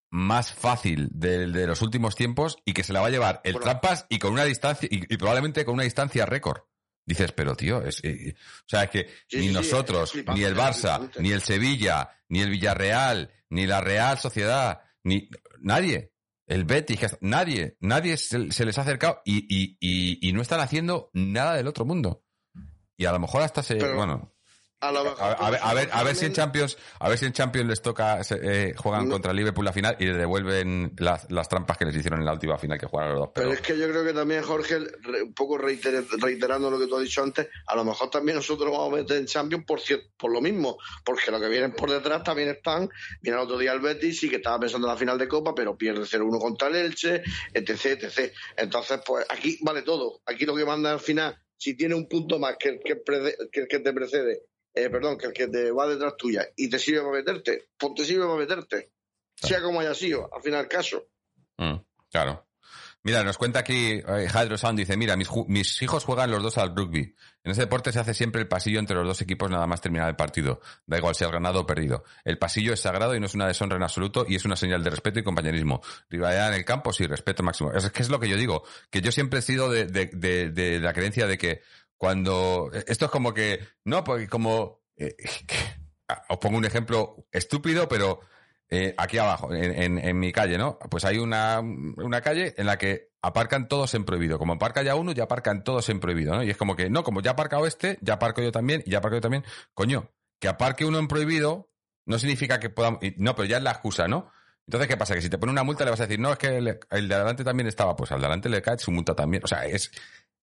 más 0.10 0.54
fácil 0.54 1.08
de, 1.12 1.48
de 1.48 1.68
los 1.68 1.82
últimos 1.82 2.16
tiempos 2.16 2.58
y 2.66 2.74
que 2.74 2.84
se 2.84 2.92
la 2.94 3.02
va 3.02 3.08
a 3.08 3.12
llevar 3.12 3.42
el 3.44 3.54
Bueno. 3.54 3.64
Trampas 3.66 4.06
y 4.10 4.20
con 4.20 4.34
una 4.34 4.44
distancia, 4.46 4.88
y, 4.92 5.02
y 5.14 5.18
probablemente 5.18 5.64
con 5.66 5.76
una 5.76 5.84
distancia 5.84 6.26
récord. 6.26 6.62
Dices, 7.06 7.32
pero 7.32 7.56
tío, 7.56 7.82
es, 7.84 8.04
eh, 8.04 8.36
o 8.36 8.64
sea, 8.68 8.84
es 8.84 8.90
que 8.90 9.10
Sí, 9.28 9.38
ni 9.38 9.48
sí, 9.48 9.54
nosotros, 9.54 10.12
flipante, 10.12 10.40
ni 10.40 10.46
el 10.46 10.56
Barça, 10.56 11.10
ni 11.20 11.32
el 11.32 11.42
Sevilla, 11.42 12.10
ni 12.30 12.42
el 12.42 12.50
Villarreal, 12.50 13.32
ni 13.50 13.66
la 13.66 13.82
Real 13.82 14.18
Sociedad, 14.20 14.82
ni 15.04 15.30
nadie, 15.60 16.11
el 16.52 16.66
Betis, 16.66 17.00
que- 17.00 17.18
nadie, 17.22 17.78
nadie 17.80 18.18
se, 18.18 18.52
se 18.52 18.66
les 18.66 18.78
ha 18.78 18.82
acercado 18.82 19.22
y, 19.26 19.38
y, 19.50 19.78
y, 19.80 20.30
y 20.30 20.34
no 20.34 20.42
están 20.42 20.60
haciendo 20.60 21.10
nada 21.14 21.56
del 21.56 21.68
otro 21.68 21.86
mundo. 21.86 22.24
Y 22.98 23.06
a 23.06 23.12
lo 23.12 23.20
mejor 23.20 23.42
hasta 23.42 23.64
se, 23.64 23.76
Pero- 23.76 23.96
bueno, 23.96 24.34
A, 24.82 24.92
lo 24.92 25.00
a, 25.00 25.04
mejor, 25.04 25.36
a 25.40 25.50
ver, 25.52 25.60
a 25.62 25.74
ver, 25.76 25.90
a 25.92 26.04
ver 26.04 26.16
si 26.16 26.26
en 26.26 26.34
Champions, 26.34 26.76
a 27.00 27.08
ver 27.08 27.18
si 27.20 27.26
en 27.26 27.34
Champions 27.34 27.70
les 27.70 27.82
toca, 27.84 28.20
eh, 28.42 28.74
juegan 28.76 29.08
No. 29.08 29.14
contra 29.14 29.32
Liverpool 29.32 29.64
la 29.64 29.72
final 29.74 29.96
y 30.00 30.06
le 30.06 30.16
devuelven 30.16 30.94
las, 30.98 31.30
las 31.32 31.48
trampas 31.48 31.78
que 31.78 31.86
les 31.86 31.96
hicieron 31.96 32.20
en 32.20 32.26
la 32.26 32.34
última 32.34 32.58
final 32.58 32.80
que 32.80 32.88
jugaron 32.88 33.12
los 33.14 33.20
dos. 33.22 33.30
Pero 33.36 33.50
Pero, 33.50 33.62
es 33.62 33.66
que 33.68 33.78
yo 33.78 33.88
creo 33.90 34.04
que 34.04 34.14
también, 34.14 34.42
Jorge, 34.42 34.78
un 35.24 35.34
poco 35.36 35.58
reiter- 35.60 36.06
reiterando 36.20 36.72
lo 36.72 36.80
que 36.80 36.88
tú 36.88 36.98
has 36.98 37.04
dicho 37.04 37.22
antes, 37.22 37.48
a 37.68 37.76
lo 37.76 37.86
mejor 37.86 38.10
también 38.10 38.38
nosotros 38.38 38.72
vamos 38.72 38.92
a 38.92 38.96
meter 38.98 39.18
en 39.18 39.28
Champions 39.28 39.66
por, 39.66 39.80
por 40.18 40.32
lo 40.32 40.42
mismo, 40.42 40.78
porque 41.06 41.30
los 41.30 41.40
que 41.40 41.48
vienen 41.50 41.74
por 41.74 41.92
detrás 41.92 42.24
también 42.24 42.50
están. 42.50 42.90
Viene 43.22 43.38
el 43.38 43.44
otro 43.44 43.60
día 43.60 43.74
el 43.74 43.82
Betis, 43.82 44.20
sí 44.20 44.30
que 44.30 44.38
estaba 44.38 44.60
pensando 44.60 44.88
en 44.88 44.94
la 44.94 44.98
final 45.00 45.18
de 45.20 45.28
Copa, 45.28 45.54
pero 45.54 45.78
pierde 45.78 46.02
0-1 46.06 46.40
contra 46.40 46.70
el 46.70 46.76
Elche, 46.78 47.22
etc, 47.54 47.86
etc. 48.04 48.34
Entonces, 48.58 49.00
pues 49.06 49.26
aquí 49.30 49.60
vale 49.62 49.84
todo. 49.84 50.22
Aquí 50.26 50.46
lo 50.46 50.56
que 50.56 50.66
manda 50.66 50.92
al 50.92 51.00
final, 51.00 51.38
si 51.56 51.78
tiene 51.78 51.94
un 51.94 52.08
punto 52.08 52.40
más 52.40 52.56
que 52.58 52.70
el 52.70 52.80
que, 52.84 53.00
que, 53.52 53.60
el 53.62 53.68
que 53.68 53.80
te 53.80 53.94
precede, 53.94 54.42
eh, 54.74 54.90
perdón, 54.90 55.18
que 55.18 55.28
el 55.28 55.34
que 55.34 55.48
te 55.48 55.72
va 55.72 55.88
detrás 55.88 56.16
tuya 56.18 56.48
y 56.56 56.70
te 56.70 56.80
sirve 56.80 57.02
para 57.02 57.14
meterte, 57.14 57.70
pues 57.78 57.94
te 57.96 58.06
sirve 58.06 58.26
para 58.26 58.38
meterte. 58.40 58.92
Sea 59.36 59.62
como 59.62 59.80
haya 59.80 59.94
sido, 59.96 60.30
al 60.34 60.42
final 60.42 60.68
caso. 60.68 61.08
Mm, 61.58 61.76
claro. 62.12 62.48
Mira, 63.04 63.24
nos 63.24 63.40
cuenta 63.40 63.58
aquí 63.58 63.94
eh, 63.94 64.28
Hydro 64.32 64.60
Sound, 64.60 64.78
dice, 64.78 64.96
mira, 64.96 65.16
mis, 65.18 65.28
mis 65.48 65.82
hijos 65.82 66.04
juegan 66.04 66.30
los 66.30 66.44
dos 66.44 66.60
al 66.60 66.76
rugby. 66.76 67.16
En 67.44 67.52
ese 67.52 67.62
deporte 67.62 67.92
se 67.92 67.98
hace 68.00 68.14
siempre 68.14 68.42
el 68.42 68.48
pasillo 68.48 68.78
entre 68.78 68.96
los 68.96 69.08
dos 69.08 69.20
equipos 69.22 69.50
nada 69.50 69.66
más 69.66 69.82
terminar 69.82 70.08
el 70.08 70.16
partido. 70.16 70.62
Da 70.86 71.00
igual 71.00 71.16
si 71.16 71.24
has 71.24 71.32
ganado 71.32 71.62
o 71.62 71.66
perdido. 71.66 72.04
El 72.24 72.38
pasillo 72.38 72.74
es 72.74 72.82
sagrado 72.82 73.16
y 73.16 73.20
no 73.20 73.26
es 73.26 73.34
una 73.34 73.48
deshonra 73.48 73.78
en 73.78 73.82
absoluto 73.82 74.24
y 74.30 74.36
es 74.36 74.46
una 74.46 74.56
señal 74.56 74.84
de 74.84 74.92
respeto 74.92 75.20
y 75.20 75.24
compañerismo. 75.24 75.82
Rivalidad 76.12 76.50
en 76.50 76.54
el 76.54 76.64
campo, 76.66 76.94
sí, 76.94 77.08
respeto 77.08 77.42
máximo. 77.42 77.72
Es 77.74 77.90
que 77.90 78.04
es 78.04 78.10
lo 78.12 78.20
que 78.20 78.30
yo 78.30 78.38
digo, 78.38 78.64
que 78.92 79.02
yo 79.02 79.12
siempre 79.12 79.40
he 79.40 79.42
sido 79.42 79.72
de, 79.72 79.88
de- 79.88 80.12
de- 80.14 80.52
de 80.52 80.80
la 80.80 80.94
creencia 80.94 81.26
de 81.26 81.40
que 81.40 81.64
cuando... 82.02 82.72
Esto 82.88 83.06
es 83.06 83.12
como 83.12 83.32
que... 83.32 83.60
No, 83.86 84.04
porque 84.04 84.28
como... 84.28 84.82
eh, 84.98 85.16
os 86.30 86.40
pongo 86.40 86.58
un 86.58 86.66
ejemplo 86.66 87.28
estúpido, 87.32 87.88
pero 87.88 88.22
eh, 88.72 88.96
aquí 88.98 89.20
abajo, 89.20 89.54
en, 89.54 89.72
en- 89.80 89.98
en 90.00 90.20
mi 90.20 90.32
calle, 90.32 90.58
¿no? 90.58 90.80
Pues 90.90 91.06
hay 91.06 91.20
una, 91.20 91.60
una 91.60 92.22
calle 92.22 92.56
en 92.58 92.66
la 92.66 92.80
que 92.80 93.12
aparcan 93.22 93.68
todos 93.68 93.94
en 93.94 94.04
prohibido. 94.04 94.40
Como 94.40 94.54
aparca 94.54 94.82
ya 94.82 94.96
uno, 94.96 95.12
ya 95.12 95.26
aparcan 95.26 95.64
todos 95.64 95.90
en 95.90 96.00
prohibido, 96.00 96.34
¿no? 96.34 96.42
Y 96.42 96.50
es 96.50 96.58
como 96.58 96.76
que, 96.76 96.90
no, 96.90 97.04
como 97.04 97.22
ya 97.22 97.32
aparcado 97.32 97.68
este, 97.68 98.00
ya 98.02 98.16
aparco 98.16 98.42
yo 98.42 98.52
también, 98.52 98.82
y 98.84 98.90
ya 98.90 98.98
aparco 98.98 99.18
yo 99.18 99.22
también. 99.22 99.46
Coño, 99.76 100.10
que 100.40 100.48
aparque 100.48 100.86
uno 100.86 100.98
en 100.98 101.08
prohibido 101.08 101.70
no 102.08 102.18
significa 102.18 102.60
que 102.60 102.72
podamos... 102.72 103.00
No, 103.18 103.36
pero 103.36 103.46
ya 103.46 103.58
es 103.58 103.64
la 103.64 103.72
excusa, 103.74 104.08
¿no? 104.08 104.32
Entonces, 104.66 104.88
¿qué 104.88 104.98
pasa? 104.98 105.14
Que 105.14 105.22
si 105.22 105.30
te 105.30 105.38
pone 105.38 105.52
una 105.52 105.62
multa 105.64 105.86
le 105.86 105.92
vas 105.92 106.00
a 106.00 106.08
decir, 106.08 106.20
no, 106.20 106.32
es 106.32 106.40
que 106.40 106.48
el, 106.58 106.80
el 106.90 107.08
de 107.08 107.14
adelante 107.16 107.44
también 107.44 107.68
estaba. 107.68 107.96
Pues 107.96 108.12
al 108.12 108.22
de 108.22 108.26
adelante 108.26 108.50
le 108.50 108.64
cae 108.64 108.80
su 108.80 108.90
multa 108.92 109.14
también. 109.14 109.44
O 109.44 109.48
sea, 109.48 109.66
es, 109.68 109.92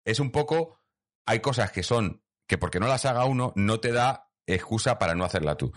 es 0.05 0.21
un 0.21 0.31
poco... 0.31 0.81
Hay 1.27 1.41
cosas 1.41 1.73
que 1.73 1.83
son 1.83 2.23
que 2.47 2.59
porque 2.59 2.81
no 2.81 2.87
las 2.87 3.05
haga 3.05 3.25
uno 3.25 3.53
no 3.57 3.81
te 3.81 3.93
da 3.93 4.31
excusa 4.47 4.99
para 4.99 5.15
no 5.15 5.25
hacerla 5.25 5.57
tú. 5.57 5.73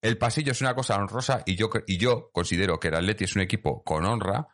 El 0.00 0.18
pasillo 0.18 0.52
es 0.52 0.60
una 0.60 0.74
cosa 0.74 0.96
honrosa 0.96 1.42
y 1.46 1.56
yo, 1.56 1.70
y 1.86 1.98
yo 1.98 2.30
considero 2.32 2.80
que 2.80 2.88
el 2.88 2.94
Atleti 2.94 3.24
es 3.24 3.36
un 3.36 3.42
equipo 3.42 3.82
con 3.84 4.04
honra 4.04 4.48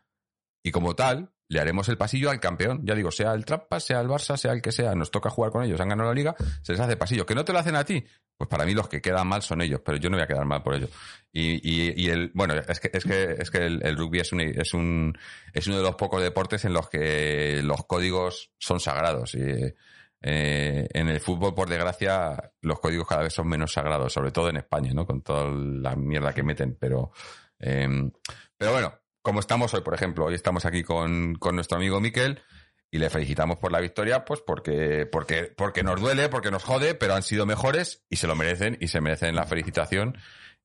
y 0.63 0.71
como 0.71 0.95
tal 0.95 1.33
le 1.49 1.59
haremos 1.61 1.89
el 1.89 1.99
pasillo 1.99 2.31
al 2.31 2.39
campeón. 2.39 2.83
Ya 2.85 2.95
digo, 2.95 3.11
sea 3.11 3.33
el 3.35 3.45
Trampas, 3.45 3.85
sea 3.85 4.01
el 4.01 4.09
Barça, 4.09 4.37
sea 4.37 4.53
el 4.53 4.63
que 4.63 4.71
sea, 4.71 4.95
nos 4.95 5.11
toca 5.11 5.31
jugar 5.31 5.51
con 5.51 5.65
ellos, 5.65 5.81
han 5.81 5.89
ganado 5.89 6.11
la 6.11 6.15
liga, 6.15 6.37
se 6.63 6.73
les 6.73 6.81
hace 6.81 6.97
pasillo. 6.97 7.27
¿Que 7.27 7.35
no 7.35 7.45
te 7.45 7.53
lo 7.53 7.59
hacen 7.59 7.75
a 7.75 7.85
ti? 7.85 8.05
Pues 8.37 8.49
para 8.49 8.65
mí 8.65 8.75
los 8.75 8.89
que 8.89 9.01
quedan 9.01 9.27
mal 9.27 9.43
son 9.43 9.61
ellos, 9.61 9.81
pero 9.85 9.99
yo 9.99 10.09
no 10.09 10.17
voy 10.17 10.23
a 10.23 10.29
quedar 10.29 10.45
mal 10.45 10.63
por 10.63 10.75
ello. 10.75 10.89
Y, 11.33 11.55
y, 11.69 11.95
y 11.97 12.11
el, 12.11 12.31
bueno, 12.35 12.55
es 12.55 12.79
que, 12.79 12.91
es 12.93 13.05
que, 13.05 13.37
es 13.37 13.51
que 13.51 13.67
el, 13.67 13.85
el 13.85 13.97
rugby 13.97 14.21
es 14.21 14.33
un, 14.33 14.41
es 14.41 14.73
un, 14.73 15.19
es 15.53 15.67
uno 15.67 15.79
de 15.79 15.83
los 15.83 15.97
pocos 15.97 16.23
deportes 16.23 16.65
en 16.65 16.73
los 16.73 16.89
que 16.89 17.61
los 17.65 17.85
códigos 17.87 18.53
son 18.59 18.79
sagrados. 18.79 19.35
Y, 19.35 19.75
eh, 20.23 20.87
en 20.93 21.09
el 21.09 21.21
fútbol, 21.21 21.55
por 21.55 21.69
desgracia, 21.69 22.53
los 22.61 22.81
códigos 22.81 23.07
cada 23.07 23.23
vez 23.23 23.33
son 23.33 23.49
menos 23.49 23.73
sagrados, 23.73 24.13
sobre 24.13 24.33
todo 24.33 24.51
en 24.51 24.59
España, 24.59 24.93
¿no? 24.93 25.07
Con 25.07 25.23
toda 25.23 25.51
la 25.51 25.97
mierda 25.97 26.33
que 26.33 26.43
meten, 26.43 26.77
pero, 26.79 27.13
eh, 27.59 27.89
pero 28.57 28.73
bueno, 28.73 28.95
como 29.23 29.41
estamos 29.41 29.73
hoy, 29.75 29.83
por 29.83 29.95
ejemplo, 29.95 30.27
hoy 30.27 30.35
estamos 30.35 30.65
aquí 30.65 30.83
con, 30.83 31.35
con 31.35 31.55
nuestro 31.55 31.79
amigo 31.79 32.01
Miquel 32.01 32.41
y 32.91 32.99
le 32.99 33.11
felicitamos 33.11 33.59
por 33.59 33.73
la 33.73 33.81
victoria, 33.81 34.25
pues 34.25 34.41
porque, 34.41 35.07
porque, 35.07 35.45
porque 35.57 35.83
nos 35.83 36.01
duele, 36.01 36.29
porque 36.29 36.51
nos 36.51 36.65
jode, 36.65 36.95
pero 36.95 37.15
han 37.15 37.23
sido 37.23 37.47
mejores 37.47 38.05
y 38.09 38.17
se 38.17 38.27
lo 38.27 38.35
merecen 38.35 38.77
y 38.81 38.89
se 38.89 39.01
merecen 39.01 39.37
la 39.37 39.45
felicitación. 39.45 40.19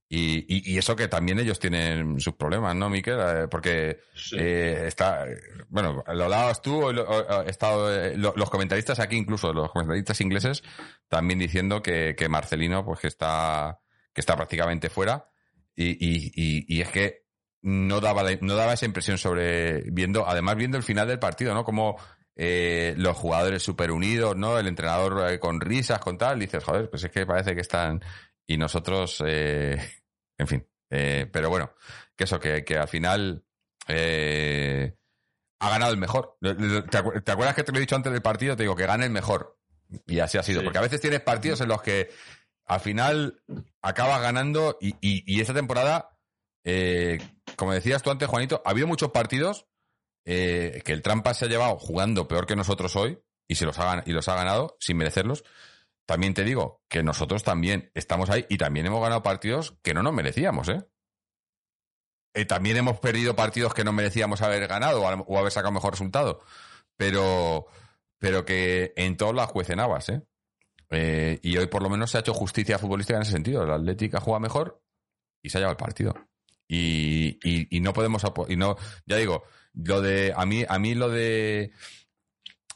Y, 0.07 0.45
y, 0.47 0.73
y 0.73 0.77
eso 0.77 0.95
que 0.95 1.07
también 1.07 1.39
ellos 1.39 1.59
tienen 1.59 2.19
sus 2.19 2.35
problemas, 2.35 2.75
¿no, 2.75 2.89
Miquel? 2.89 3.17
Eh, 3.19 3.47
porque 3.49 4.01
eh, 4.37 4.83
está, 4.85 5.25
bueno, 5.67 6.03
lo 6.13 6.23
hablabas 6.25 6.61
tú, 6.61 6.85
o 6.85 7.41
he 7.43 7.49
estado, 7.49 7.91
eh, 7.91 8.15
lo- 8.15 8.33
los 8.35 8.49
comentaristas 8.51 8.99
aquí, 8.99 9.15
incluso 9.17 9.51
los 9.51 9.71
comentaristas 9.71 10.21
ingleses, 10.21 10.63
también 11.07 11.39
diciendo 11.39 11.81
que, 11.81 12.15
que 12.15 12.29
Marcelino, 12.29 12.85
pues 12.85 12.99
que 12.99 13.07
está, 13.07 13.79
que 14.13 14.21
está 14.21 14.35
prácticamente 14.35 14.89
fuera. 14.89 15.27
Y, 15.75 15.97
y, 16.69 16.81
es 16.81 16.89
que 16.89 17.25
no 17.63 17.99
daba, 17.99 18.21
la- 18.23 18.37
no 18.41 18.55
daba 18.55 18.73
esa 18.73 18.85
impresión 18.85 19.17
sobre, 19.17 19.81
viendo, 19.91 20.27
además 20.27 20.55
viendo 20.55 20.77
el 20.77 20.83
final 20.83 21.07
del 21.07 21.17
partido, 21.19 21.53
¿no? 21.55 21.65
Como 21.65 21.97
eh, 22.35 22.93
los 22.97 23.17
jugadores 23.17 23.63
súper 23.63 23.89
unidos, 23.91 24.35
¿no? 24.37 24.59
El 24.59 24.67
entrenador 24.67 25.31
eh, 25.31 25.39
con 25.39 25.59
risas, 25.59 25.97
con 25.99 26.17
tal, 26.19 26.39
dices, 26.39 26.63
joder, 26.63 26.89
pues 26.91 27.03
es 27.03 27.11
que 27.11 27.25
parece 27.25 27.55
que 27.55 27.61
están, 27.61 28.01
y 28.47 28.57
nosotros, 28.57 29.23
eh, 29.25 29.77
en 30.37 30.47
fin, 30.47 30.67
eh, 30.89 31.29
pero 31.31 31.49
bueno, 31.49 31.73
que 32.15 32.23
eso, 32.25 32.39
que, 32.39 32.63
que 32.63 32.77
al 32.77 32.87
final 32.87 33.43
eh, 33.87 34.95
ha 35.59 35.69
ganado 35.69 35.91
el 35.91 35.97
mejor. 35.97 36.37
¿Te, 36.41 36.49
acu- 36.57 37.23
te 37.23 37.31
acuerdas 37.31 37.55
que 37.55 37.63
te 37.63 37.71
lo 37.71 37.77
he 37.77 37.81
dicho 37.81 37.95
antes 37.95 38.11
del 38.11 38.21
partido? 38.21 38.55
Te 38.55 38.63
digo 38.63 38.75
que 38.75 38.85
gane 38.85 39.05
el 39.05 39.11
mejor. 39.11 39.57
Y 40.07 40.19
así 40.19 40.37
ha 40.37 40.43
sido. 40.43 40.61
Sí. 40.61 40.65
Porque 40.65 40.79
a 40.79 40.81
veces 40.81 40.99
tienes 41.01 41.21
partidos 41.21 41.61
en 41.61 41.67
los 41.69 41.81
que 41.81 42.09
al 42.65 42.79
final 42.79 43.41
acabas 43.81 44.21
ganando 44.21 44.77
y, 44.81 44.89
y- 45.01 45.23
y 45.25 45.41
esta 45.41 45.53
temporada, 45.53 46.17
eh, 46.63 47.19
como 47.55 47.73
decías 47.73 48.01
tú 48.01 48.09
antes, 48.11 48.27
Juanito, 48.27 48.61
ha 48.65 48.71
habido 48.71 48.87
muchos 48.87 49.11
partidos 49.11 49.67
eh, 50.25 50.81
que 50.83 50.91
el 50.91 51.01
Trampa 51.03 51.33
se 51.35 51.45
ha 51.45 51.47
llevado 51.47 51.77
jugando 51.77 52.27
peor 52.27 52.47
que 52.47 52.55
nosotros 52.55 52.95
hoy 52.95 53.19
y, 53.47 53.55
se 53.55 53.65
los 53.65 53.77
ha, 53.77 54.01
y 54.07 54.11
los 54.11 54.27
ha 54.27 54.35
ganado 54.35 54.75
sin 54.79 54.97
merecerlos. 54.97 55.43
También 56.05 56.33
te 56.33 56.43
digo 56.43 56.81
que 56.87 57.03
nosotros 57.03 57.43
también 57.43 57.91
estamos 57.93 58.29
ahí 58.29 58.45
y 58.49 58.57
también 58.57 58.85
hemos 58.85 59.01
ganado 59.01 59.23
partidos 59.23 59.75
que 59.81 59.93
no 59.93 60.03
nos 60.03 60.13
merecíamos, 60.13 60.69
¿eh? 60.69 60.85
eh, 62.35 62.45
también 62.45 62.77
hemos 62.77 62.99
perdido 62.99 63.35
partidos 63.35 63.73
que 63.73 63.85
no 63.85 63.93
merecíamos 63.93 64.41
haber 64.41 64.67
ganado 64.67 65.01
o, 65.01 65.37
haber 65.39 65.51
sacado 65.51 65.71
mejor 65.71 65.93
resultado. 65.93 66.41
Pero, 66.97 67.67
pero 68.19 68.45
que 68.45 68.93
en 68.97 69.17
todos 69.17 69.33
las 69.33 69.49
juecenabas, 69.49 70.09
¿eh? 70.09 70.21
Eh, 70.91 71.39
y 71.41 71.57
hoy 71.57 71.67
por 71.67 71.81
lo 71.81 71.89
menos 71.89 72.11
se 72.11 72.17
ha 72.17 72.19
hecho 72.19 72.33
justicia 72.33 72.77
futbolística 72.77 73.17
en 73.17 73.23
ese 73.23 73.31
sentido. 73.31 73.63
El 73.63 73.71
Atlético 73.71 74.19
juega 74.19 74.39
mejor 74.39 74.83
y 75.41 75.49
se 75.49 75.57
ha 75.57 75.61
llevado 75.61 75.71
el 75.71 75.83
partido. 75.83 76.13
Y, 76.67 77.39
y, 77.43 77.75
y 77.75 77.79
no 77.79 77.93
podemos 77.93 78.23
y 78.49 78.55
no 78.55 78.75
ya 79.05 79.17
digo 79.17 79.43
lo 79.73 80.01
de 80.01 80.33
a 80.35 80.47
mí 80.47 80.65
a 80.67 80.79
mí 80.79 80.95
lo 80.95 81.09
de 81.09 81.71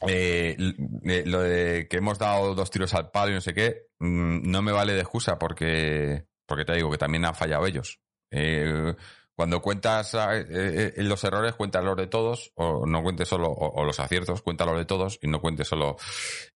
eh, 0.06 0.56
eh, 1.04 1.22
lo 1.26 1.40
de 1.40 1.86
que 1.88 1.98
hemos 1.98 2.18
dado 2.18 2.54
dos 2.54 2.70
tiros 2.70 2.94
al 2.94 3.10
palo 3.10 3.32
y 3.32 3.34
no 3.34 3.40
sé 3.40 3.54
qué 3.54 3.86
mm, 3.98 4.50
no 4.50 4.62
me 4.62 4.72
vale 4.72 4.94
de 4.94 5.00
excusa 5.00 5.38
porque 5.38 6.24
porque 6.46 6.64
te 6.64 6.74
digo 6.74 6.90
que 6.90 6.98
también 6.98 7.24
han 7.24 7.34
fallado 7.34 7.66
ellos. 7.66 8.00
Eh, 8.32 8.94
cuando 9.36 9.62
cuentas 9.62 10.12
eh, 10.14 10.44
eh, 10.50 11.02
los 11.02 11.22
errores 11.24 11.54
cuentas 11.54 11.82
los 11.84 11.96
de 11.96 12.06
todos 12.08 12.52
o 12.56 12.84
no 12.86 13.02
cuentes 13.02 13.26
solo 13.28 13.48
o, 13.50 13.84
los 13.84 13.98
aciertos 13.98 14.42
cuenta 14.42 14.66
los 14.66 14.76
de 14.76 14.84
todos 14.84 15.18
y 15.22 15.28
no 15.28 15.40
cuentes 15.40 15.68
solo. 15.68 15.96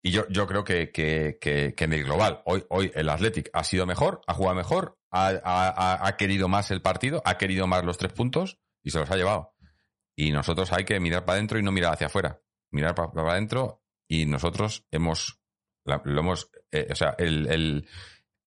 Y 0.02 0.10
yo 0.10 0.26
yo 0.28 0.46
creo 0.46 0.64
que, 0.64 0.90
que, 0.92 1.38
que, 1.40 1.74
que 1.74 1.84
en 1.84 1.92
el 1.94 2.04
global 2.04 2.42
hoy 2.44 2.64
hoy 2.68 2.92
el 2.94 3.08
Athletic 3.08 3.48
ha 3.54 3.64
sido 3.64 3.86
mejor 3.86 4.20
ha 4.26 4.34
jugado 4.34 4.56
mejor 4.56 4.98
ha- 5.10 5.28
ha- 5.44 6.06
ha 6.06 6.16
querido 6.16 6.48
más 6.48 6.70
el 6.70 6.82
partido 6.82 7.22
ha 7.24 7.38
querido 7.38 7.66
más 7.66 7.84
los 7.84 7.96
tres 7.98 8.12
puntos 8.12 8.58
y 8.82 8.90
se 8.90 8.98
los 8.98 9.10
ha 9.10 9.16
llevado. 9.16 9.54
Y 10.16 10.30
nosotros 10.32 10.72
hay 10.72 10.84
que 10.84 11.00
mirar 11.00 11.24
para 11.24 11.36
adentro 11.36 11.58
y 11.58 11.62
no 11.62 11.72
mirar 11.72 11.94
hacia 11.94 12.08
afuera 12.08 12.40
mirar 12.74 12.94
para, 12.94 13.10
para 13.10 13.32
adentro 13.32 13.82
y 14.08 14.26
nosotros 14.26 14.84
hemos 14.90 15.40
la- 15.84 16.02
lo 16.04 16.20
hemos 16.20 16.50
eh, 16.72 16.88
o 16.90 16.94
sea 16.94 17.14
el, 17.18 17.46
el 17.46 17.88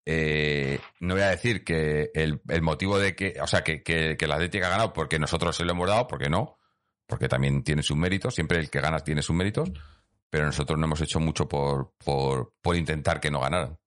eh, 0.06 0.80
no 1.00 1.16
voy 1.16 1.24
a 1.24 1.30
decir 1.30 1.64
que 1.64 2.12
el, 2.14 2.42
el 2.48 2.62
motivo 2.62 2.98
de 3.00 3.16
que 3.16 3.36
o 3.42 3.48
sea 3.48 3.64
que, 3.64 3.84
que, 3.84 4.16
que 4.18 4.26
el 4.26 4.32
Atlético 4.32 4.66
ha 4.66 4.70
ganado 4.70 4.94
porque 4.94 5.20
nosotros 5.20 5.56
se 5.56 5.66
lo 5.66 5.72
hemos 5.72 5.88
dado 5.88 6.08
porque 6.08 6.30
no 6.30 6.58
porque 7.08 7.28
también 7.28 7.64
tiene 7.64 7.84
sus 7.84 7.98
méritos 7.98 8.36
siempre 8.36 8.60
el 8.60 8.70
que 8.70 8.82
gana 8.82 9.00
tiene 9.00 9.22
sus 9.22 9.36
méritos 9.36 9.72
pero 10.30 10.46
nosotros 10.46 10.78
no 10.78 10.86
hemos 10.86 11.02
hecho 11.02 11.20
mucho 11.20 11.48
por 11.48 11.94
por, 12.04 12.54
por 12.62 12.76
intentar 12.76 13.20
que 13.20 13.32
no 13.32 13.40
ganaran 13.42 13.78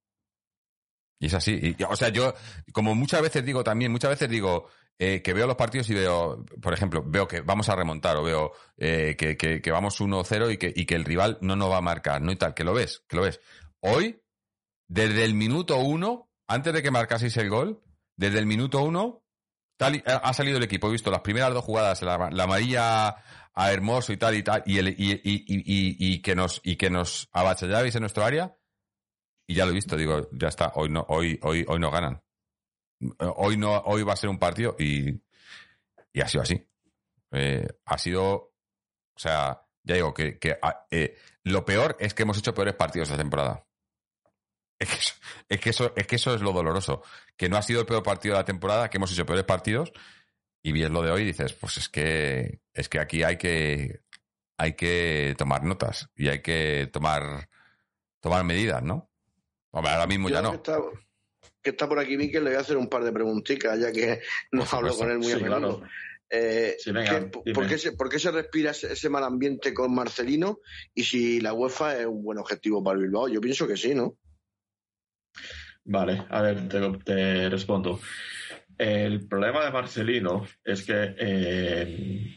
y 1.22 1.26
es 1.26 1.34
así. 1.34 1.74
Y, 1.78 1.82
o 1.84 1.94
sea, 1.96 2.08
yo, 2.08 2.32
como 2.72 2.94
muchas 2.94 3.20
veces 3.20 3.44
digo 3.44 3.62
también, 3.62 3.92
muchas 3.92 4.08
veces 4.08 4.30
digo 4.30 4.68
eh, 5.02 5.22
que 5.22 5.32
veo 5.32 5.46
los 5.46 5.56
partidos 5.56 5.88
y 5.88 5.94
veo, 5.94 6.44
por 6.60 6.74
ejemplo, 6.74 7.02
veo 7.06 7.26
que 7.26 7.40
vamos 7.40 7.70
a 7.70 7.74
remontar 7.74 8.18
o 8.18 8.22
veo 8.22 8.52
eh, 8.76 9.16
que, 9.18 9.38
que, 9.38 9.70
vamos 9.70 9.98
1-0 9.98 10.52
y 10.52 10.58
que, 10.58 10.70
y 10.76 10.84
que 10.84 10.94
el 10.94 11.06
rival 11.06 11.38
no 11.40 11.56
nos 11.56 11.70
va 11.70 11.78
a 11.78 11.80
marcar, 11.80 12.20
¿no? 12.20 12.30
Y 12.30 12.36
tal, 12.36 12.52
que 12.52 12.64
lo 12.64 12.74
ves, 12.74 13.02
que 13.08 13.16
lo 13.16 13.22
ves. 13.22 13.40
Hoy, 13.80 14.22
desde 14.88 15.24
el 15.24 15.32
minuto 15.34 15.78
uno, 15.78 16.30
antes 16.46 16.74
de 16.74 16.82
que 16.82 16.90
marcaseis 16.90 17.34
el 17.38 17.48
gol, 17.48 17.82
desde 18.14 18.38
el 18.40 18.44
minuto 18.44 18.82
uno, 18.82 19.24
tal 19.78 19.96
y- 19.96 20.02
ha 20.04 20.32
salido 20.34 20.58
el 20.58 20.64
equipo. 20.64 20.88
He 20.88 20.92
visto 20.92 21.10
las 21.10 21.22
primeras 21.22 21.54
dos 21.54 21.64
jugadas, 21.64 22.02
la, 22.02 22.28
la 22.30 22.44
amarilla 22.44 23.16
a 23.54 23.72
Hermoso 23.72 24.12
y 24.12 24.18
tal 24.18 24.36
y 24.36 24.42
tal, 24.42 24.62
y, 24.66 24.76
el, 24.76 24.88
y, 24.88 25.12
y, 25.24 25.42
y, 25.64 26.20
que 26.20 26.34
nos, 26.34 26.60
y 26.62 26.76
que 26.76 26.90
nos 26.90 27.30
abachallabais 27.32 27.94
en 27.94 28.02
nuestro 28.02 28.22
área, 28.22 28.54
y 29.48 29.54
ya 29.54 29.64
lo 29.64 29.70
he 29.70 29.74
visto, 29.74 29.96
digo, 29.96 30.28
ya 30.32 30.48
está, 30.48 30.72
hoy 30.74 30.90
no, 30.90 31.06
hoy, 31.08 31.38
hoy, 31.42 31.64
hoy 31.66 31.78
no 31.80 31.90
ganan. 31.90 32.22
Hoy 33.18 33.56
no, 33.56 33.78
hoy 33.86 34.02
va 34.02 34.12
a 34.12 34.16
ser 34.16 34.30
un 34.30 34.38
partido 34.38 34.76
y, 34.78 35.22
y 36.12 36.20
ha 36.20 36.28
sido 36.28 36.42
así. 36.42 36.66
Eh, 37.32 37.66
ha 37.84 37.98
sido, 37.98 38.32
o 38.32 39.18
sea, 39.18 39.62
ya 39.82 39.94
digo 39.94 40.12
que, 40.12 40.38
que, 40.38 40.58
ah, 40.60 40.86
eh, 40.90 41.16
lo 41.44 41.64
peor 41.64 41.96
es 42.00 42.14
que 42.14 42.22
hemos 42.22 42.38
hecho 42.38 42.54
peores 42.54 42.74
partidos 42.74 43.08
esta 43.08 43.18
temporada. 43.20 43.64
Es 44.78 44.88
que, 44.88 44.96
eso, 44.96 45.14
es 45.48 45.60
que 45.60 45.70
eso, 45.70 45.92
es 45.96 46.06
que 46.06 46.16
eso 46.16 46.34
es 46.34 46.40
lo 46.40 46.52
doloroso. 46.52 47.02
Que 47.36 47.48
no 47.48 47.56
ha 47.56 47.62
sido 47.62 47.80
el 47.80 47.86
peor 47.86 48.02
partido 48.02 48.34
de 48.34 48.40
la 48.40 48.46
temporada, 48.46 48.88
que 48.88 48.96
hemos 48.96 49.12
hecho 49.12 49.26
peores 49.26 49.44
partidos, 49.44 49.92
y 50.62 50.72
ves 50.72 50.90
lo 50.90 51.02
de 51.02 51.10
hoy 51.10 51.22
y 51.22 51.26
dices, 51.26 51.52
pues 51.52 51.76
es 51.76 51.88
que, 51.88 52.60
es 52.72 52.88
que 52.88 52.98
aquí 52.98 53.22
hay 53.22 53.36
que, 53.36 54.02
hay 54.56 54.74
que 54.74 55.34
tomar 55.38 55.64
notas 55.64 56.10
y 56.16 56.28
hay 56.28 56.40
que 56.42 56.88
tomar, 56.92 57.48
tomar 58.20 58.44
medidas, 58.44 58.82
¿no? 58.82 59.10
Hombre, 59.70 59.92
ahora 59.92 60.06
mismo 60.06 60.28
ya 60.28 60.42
no. 60.42 60.62
Que 61.62 61.70
está 61.70 61.88
por 61.88 61.98
aquí, 61.98 62.16
Miquel, 62.16 62.44
le 62.44 62.50
voy 62.50 62.56
a 62.58 62.62
hacer 62.62 62.76
un 62.76 62.88
par 62.88 63.04
de 63.04 63.12
preguntitas, 63.12 63.78
ya 63.78 63.92
que 63.92 64.20
no 64.52 64.64
hablo 64.70 64.94
con 64.96 65.10
él 65.10 65.18
muy 65.18 65.26
Sí, 65.28 65.32
a 65.32 65.38
menudo. 65.38 65.78
claro. 65.78 65.92
Eh, 66.32 66.76
Sí, 66.78 66.92
venga, 66.92 67.18
¿qué- 67.30 67.40
dime. 67.44 67.54
¿por, 67.54 67.66
qué 67.66 67.76
se, 67.78 67.92
por 67.92 68.08
qué 68.08 68.18
se 68.20 68.30
respira 68.30 68.70
ese, 68.70 68.92
ese 68.92 69.08
mal 69.08 69.24
ambiente 69.24 69.74
con 69.74 69.92
Marcelino? 69.94 70.60
Y 70.94 71.02
si 71.02 71.40
la 71.40 71.52
UEFA 71.52 71.98
es 71.98 72.06
un 72.06 72.22
buen 72.22 72.38
objetivo 72.38 72.82
para 72.84 72.98
Bilbao, 72.98 73.28
yo 73.28 73.40
pienso 73.40 73.66
que 73.66 73.76
sí, 73.76 73.94
¿no? 73.94 74.16
Vale, 75.84 76.24
a 76.28 76.42
ver, 76.42 76.68
te, 76.68 76.80
te 77.04 77.48
respondo. 77.48 78.00
El 78.78 79.26
problema 79.26 79.64
de 79.64 79.70
Marcelino 79.72 80.46
es 80.64 80.82
que, 80.84 81.14
eh, 81.18 82.36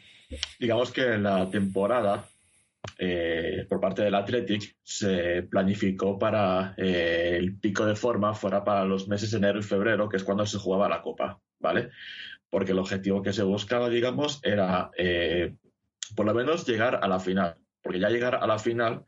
digamos 0.60 0.92
que 0.92 1.14
en 1.14 1.24
la 1.24 1.50
temporada, 1.50 2.28
eh, 2.98 3.66
por 3.68 3.80
parte 3.80 4.04
del 4.04 4.16
Athletic, 4.16 4.76
se 4.84 5.44
planificó 5.44 6.20
para 6.20 6.74
eh, 6.78 7.38
el 7.38 7.58
pico 7.58 7.86
de 7.86 7.96
forma 7.96 8.34
fuera 8.34 8.64
para 8.64 8.86
los 8.86 9.08
meses 9.08 9.32
de 9.32 9.38
enero 9.38 9.60
y 9.60 9.64
febrero, 9.64 10.10
que 10.10 10.18
es 10.18 10.24
cuando 10.24 10.46
se 10.46 10.58
jugaba 10.58 10.90
la 10.90 11.02
Copa, 11.02 11.40
¿vale? 11.60 11.90
Porque 12.50 12.72
el 12.74 12.80
objetivo 12.80 13.22
que 13.22 13.34
se 13.34 13.44
buscaba, 13.44 13.90
digamos, 13.90 14.40
era 14.44 14.92
eh, 14.98 15.56
por 16.16 16.26
lo 16.26 16.34
menos 16.34 16.68
llegar 16.68 17.00
a 17.02 17.08
la 17.08 17.20
final. 17.20 17.58
Porque 17.82 18.00
ya 18.00 18.10
llegar 18.10 18.36
a 18.36 18.48
la 18.48 18.60
final 18.60 19.06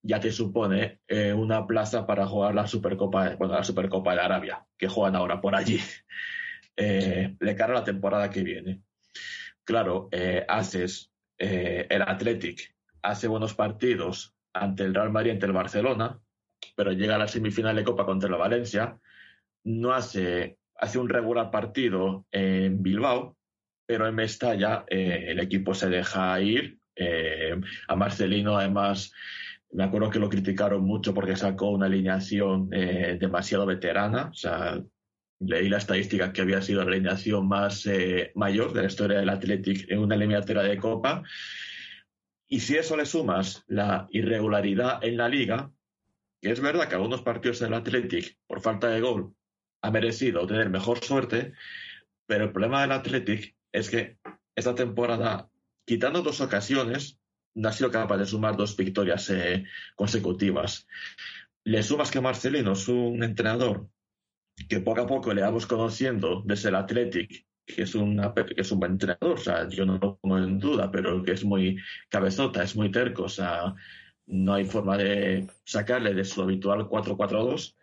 ya 0.00 0.20
te 0.20 0.32
supone 0.32 1.00
una 1.34 1.66
plaza 1.66 2.06
para 2.06 2.26
jugar 2.26 2.54
la 2.54 2.66
Supercopa, 2.66 3.36
bueno, 3.36 3.54
la 3.54 3.64
Supercopa 3.64 4.14
de 4.14 4.20
Arabia, 4.20 4.66
que 4.76 4.86
juegan 4.86 5.16
ahora 5.16 5.40
por 5.40 5.54
allí, 5.54 5.80
de 6.76 7.54
cara 7.56 7.72
a 7.72 7.80
la 7.80 7.84
temporada 7.84 8.28
que 8.28 8.42
viene. 8.42 8.82
Claro, 9.64 10.08
haces 10.46 11.10
el 11.38 12.02
Athletic, 12.02 12.73
hace 13.04 13.28
buenos 13.28 13.54
partidos 13.54 14.34
ante 14.52 14.84
el 14.84 14.94
Real 14.94 15.12
Madrid, 15.12 15.32
ante 15.32 15.46
el 15.46 15.52
Barcelona, 15.52 16.18
pero 16.74 16.92
llega 16.92 17.16
a 17.16 17.18
la 17.18 17.28
semifinal 17.28 17.76
de 17.76 17.84
Copa 17.84 18.06
contra 18.06 18.30
la 18.30 18.36
Valencia, 18.36 18.98
no 19.64 19.92
hace, 19.92 20.58
hace 20.76 20.98
un 20.98 21.08
regular 21.08 21.50
partido 21.50 22.26
en 22.32 22.82
Bilbao, 22.82 23.36
pero 23.86 24.08
en 24.08 24.14
Mestalla 24.14 24.84
eh, 24.88 25.26
el 25.28 25.40
equipo 25.40 25.74
se 25.74 25.88
deja 25.88 26.40
ir. 26.40 26.78
eh, 26.96 27.60
a 27.88 27.96
Marcelino, 27.96 28.56
además, 28.56 29.12
me 29.72 29.84
acuerdo 29.84 30.10
que 30.10 30.20
lo 30.20 30.28
criticaron 30.28 30.84
mucho 30.84 31.12
porque 31.12 31.36
sacó 31.36 31.70
una 31.70 31.86
alineación 31.86 32.68
eh, 32.72 33.18
demasiado 33.20 33.66
veterana. 33.66 34.28
O 34.30 34.34
sea, 34.34 34.80
leí 35.40 35.68
la 35.68 35.78
estadística 35.78 36.32
que 36.32 36.42
había 36.42 36.62
sido 36.62 36.84
la 36.84 36.92
alineación 36.92 37.48
más 37.48 37.88
mayor 38.36 38.72
de 38.72 38.82
la 38.82 38.86
historia 38.86 39.18
del 39.18 39.28
Athletic 39.28 39.90
en 39.90 39.98
una 39.98 40.14
eliminatoria 40.14 40.62
de 40.62 40.78
Copa. 40.78 41.24
Y 42.54 42.60
si 42.60 42.76
eso 42.76 42.96
le 42.96 43.04
sumas 43.04 43.64
la 43.66 44.06
irregularidad 44.12 45.02
en 45.02 45.16
la 45.16 45.28
liga, 45.28 45.72
que 46.40 46.52
es 46.52 46.60
verdad 46.60 46.88
que 46.88 46.94
algunos 46.94 47.20
partidos 47.20 47.58
del 47.58 47.74
Athletic, 47.74 48.38
por 48.46 48.60
falta 48.60 48.90
de 48.90 49.00
gol, 49.00 49.34
ha 49.82 49.90
merecido 49.90 50.46
tener 50.46 50.70
mejor 50.70 51.04
suerte, 51.04 51.52
pero 52.26 52.44
el 52.44 52.52
problema 52.52 52.82
del 52.82 52.92
Athletic 52.92 53.56
es 53.72 53.90
que 53.90 54.18
esta 54.54 54.72
temporada, 54.76 55.50
quitando 55.84 56.22
dos 56.22 56.40
ocasiones, 56.40 57.18
no 57.54 57.70
ha 57.70 57.72
sido 57.72 57.90
capaz 57.90 58.18
de 58.18 58.26
sumar 58.26 58.56
dos 58.56 58.76
victorias 58.76 59.28
eh, 59.30 59.64
consecutivas. 59.96 60.86
Le 61.64 61.82
sumas 61.82 62.12
que 62.12 62.20
Marcelino 62.20 62.74
es 62.74 62.86
un 62.86 63.24
entrenador 63.24 63.88
que 64.68 64.78
poco 64.78 65.00
a 65.00 65.06
poco 65.08 65.34
le 65.34 65.42
vamos 65.42 65.66
conociendo 65.66 66.40
desde 66.46 66.68
el 66.68 66.76
Athletic, 66.76 67.48
que 67.66 67.82
es, 67.82 67.94
una, 67.94 68.32
que 68.34 68.60
es 68.60 68.72
un 68.72 68.80
buen 68.80 68.92
entrenador, 68.92 69.32
o 69.32 69.36
sea, 69.36 69.68
yo 69.68 69.86
no 69.86 69.98
lo 69.98 70.16
pongo 70.16 70.38
en 70.38 70.58
duda, 70.58 70.90
pero 70.90 71.22
que 71.22 71.32
es 71.32 71.44
muy 71.44 71.78
cabezota, 72.08 72.62
es 72.62 72.76
muy 72.76 72.90
terco, 72.90 73.24
o 73.24 73.28
sea, 73.28 73.74
no 74.26 74.54
hay 74.54 74.64
forma 74.64 74.96
de 74.96 75.46
sacarle 75.64 76.14
de 76.14 76.24
su 76.24 76.42
habitual 76.42 76.88
4-4-2. 76.88 77.74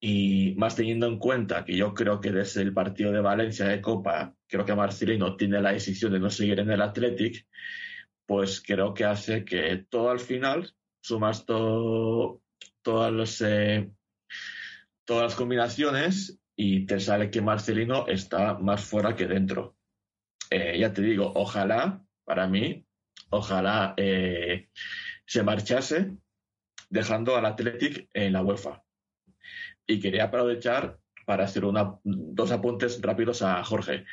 Y 0.00 0.54
más 0.56 0.76
teniendo 0.76 1.06
en 1.08 1.18
cuenta 1.18 1.64
que 1.64 1.76
yo 1.76 1.92
creo 1.92 2.20
que 2.20 2.30
desde 2.30 2.62
el 2.62 2.72
partido 2.72 3.10
de 3.10 3.20
Valencia 3.20 3.66
de 3.66 3.80
Copa, 3.80 4.34
creo 4.46 4.64
que 4.64 4.74
Marcelino 4.74 5.36
tiene 5.36 5.60
la 5.60 5.72
decisión 5.72 6.12
de 6.12 6.20
no 6.20 6.30
seguir 6.30 6.60
en 6.60 6.70
el 6.70 6.82
Athletic, 6.82 7.46
pues 8.26 8.62
creo 8.64 8.94
que 8.94 9.04
hace 9.04 9.44
que 9.44 9.86
todo 9.88 10.10
al 10.10 10.20
final, 10.20 10.72
sumas 11.00 11.46
todo, 11.46 12.42
todas, 12.82 13.12
los, 13.12 13.40
eh, 13.40 13.90
todas 15.04 15.24
las 15.24 15.34
combinaciones 15.34 16.38
y 16.60 16.86
te 16.86 16.98
sale 16.98 17.30
que 17.30 17.40
Marcelino 17.40 18.08
está 18.08 18.58
más 18.58 18.84
fuera 18.84 19.14
que 19.14 19.28
dentro. 19.28 19.76
Eh, 20.50 20.76
ya 20.76 20.92
te 20.92 21.02
digo, 21.02 21.30
ojalá, 21.36 22.02
para 22.24 22.48
mí, 22.48 22.84
ojalá 23.30 23.94
eh, 23.96 24.68
se 25.24 25.44
marchase 25.44 26.16
dejando 26.90 27.36
al 27.36 27.46
Athletic 27.46 28.08
en 28.12 28.32
la 28.32 28.42
UEFA. 28.42 28.82
Y 29.86 30.00
quería 30.00 30.24
aprovechar 30.24 30.98
para 31.24 31.44
hacer 31.44 31.64
una, 31.64 31.94
dos 32.02 32.50
apuntes 32.50 33.00
rápidos 33.00 33.42
a 33.42 33.62
Jorge. 33.62 34.04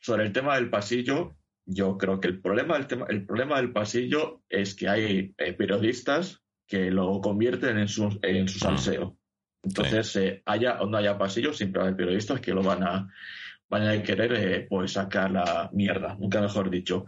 Sobre 0.00 0.24
el 0.24 0.32
tema 0.32 0.56
del 0.56 0.70
pasillo, 0.70 1.36
yo 1.64 1.98
creo 1.98 2.18
que 2.18 2.26
el 2.26 2.40
problema 2.40 2.78
del, 2.78 2.88
tema, 2.88 3.06
el 3.10 3.24
problema 3.24 3.58
del 3.58 3.70
pasillo 3.70 4.42
es 4.48 4.74
que 4.74 4.88
hay 4.88 5.34
eh, 5.38 5.52
periodistas 5.52 6.42
que 6.66 6.90
lo 6.90 7.20
convierten 7.20 7.78
en 7.78 7.86
su, 7.86 8.18
en 8.22 8.48
su 8.48 8.58
salseo. 8.58 9.16
Entonces, 9.62 10.16
eh, 10.16 10.42
haya 10.46 10.80
o 10.80 10.86
no 10.86 10.96
haya 10.96 11.16
pasillo, 11.16 11.52
siempre 11.52 11.82
hay 11.82 11.94
periodistas 11.94 12.40
que 12.40 12.52
lo 12.52 12.62
van 12.62 12.82
a, 12.82 13.08
van 13.68 13.88
a 13.88 14.02
querer 14.02 14.32
eh, 14.34 14.66
pues 14.68 14.92
sacar 14.92 15.30
la 15.30 15.70
mierda, 15.72 16.16
nunca 16.18 16.40
mejor 16.40 16.68
dicho. 16.70 17.06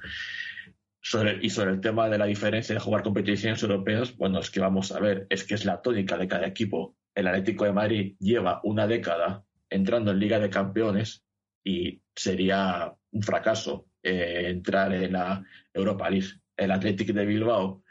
Sobre, 1.01 1.39
y 1.43 1.51
sobre 1.51 1.73
el 1.73 1.81
tema 1.81 2.09
de 2.09 2.17
la 2.17 2.25
diferencia 2.25 2.75
de 2.75 2.81
jugar 2.81 3.03
competiciones 3.03 3.63
europeas, 3.63 4.17
bueno, 4.17 4.39
es 4.39 4.51
que 4.51 4.61
vamos 4.61 4.91
a 4.93 5.01
ver, 5.01 5.27
es 5.29 5.45
que 5.45 5.55
es 5.55 5.67
la 5.67 5.83
tónica 5.83 6.17
de 6.17 6.29
cada 6.29 6.47
equipo. 6.47 6.97
El 7.15 7.27
Atlético 7.27 7.65
de 7.65 7.73
Madrid 7.73 8.17
lleva 8.19 8.61
una 8.65 8.87
década 8.87 9.45
entrando 9.69 10.13
en 10.13 10.19
Liga 10.19 10.39
de 10.39 10.49
Campeones 10.49 11.25
y 11.63 12.01
sería 12.15 12.95
un 13.11 13.23
fracaso 13.23 13.89
eh, 14.03 14.47
entrar 14.49 14.95
en 14.95 15.13
la 15.13 15.45
Europa 15.73 16.09
League. 16.09 16.29
El 16.57 16.71
Atlético 16.71 17.13
de 17.13 17.27
Bilbao 17.27 17.84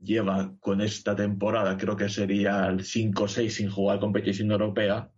lleva 0.00 0.54
con 0.60 0.80
esta 0.80 1.16
temporada, 1.16 1.76
creo 1.76 1.96
que 1.96 2.08
sería 2.08 2.66
el 2.66 2.84
5 2.84 3.22
o 3.22 3.28
6 3.28 3.54
sin 3.54 3.70
jugar 3.70 3.98
competición 3.98 4.50
europea, 4.50 5.10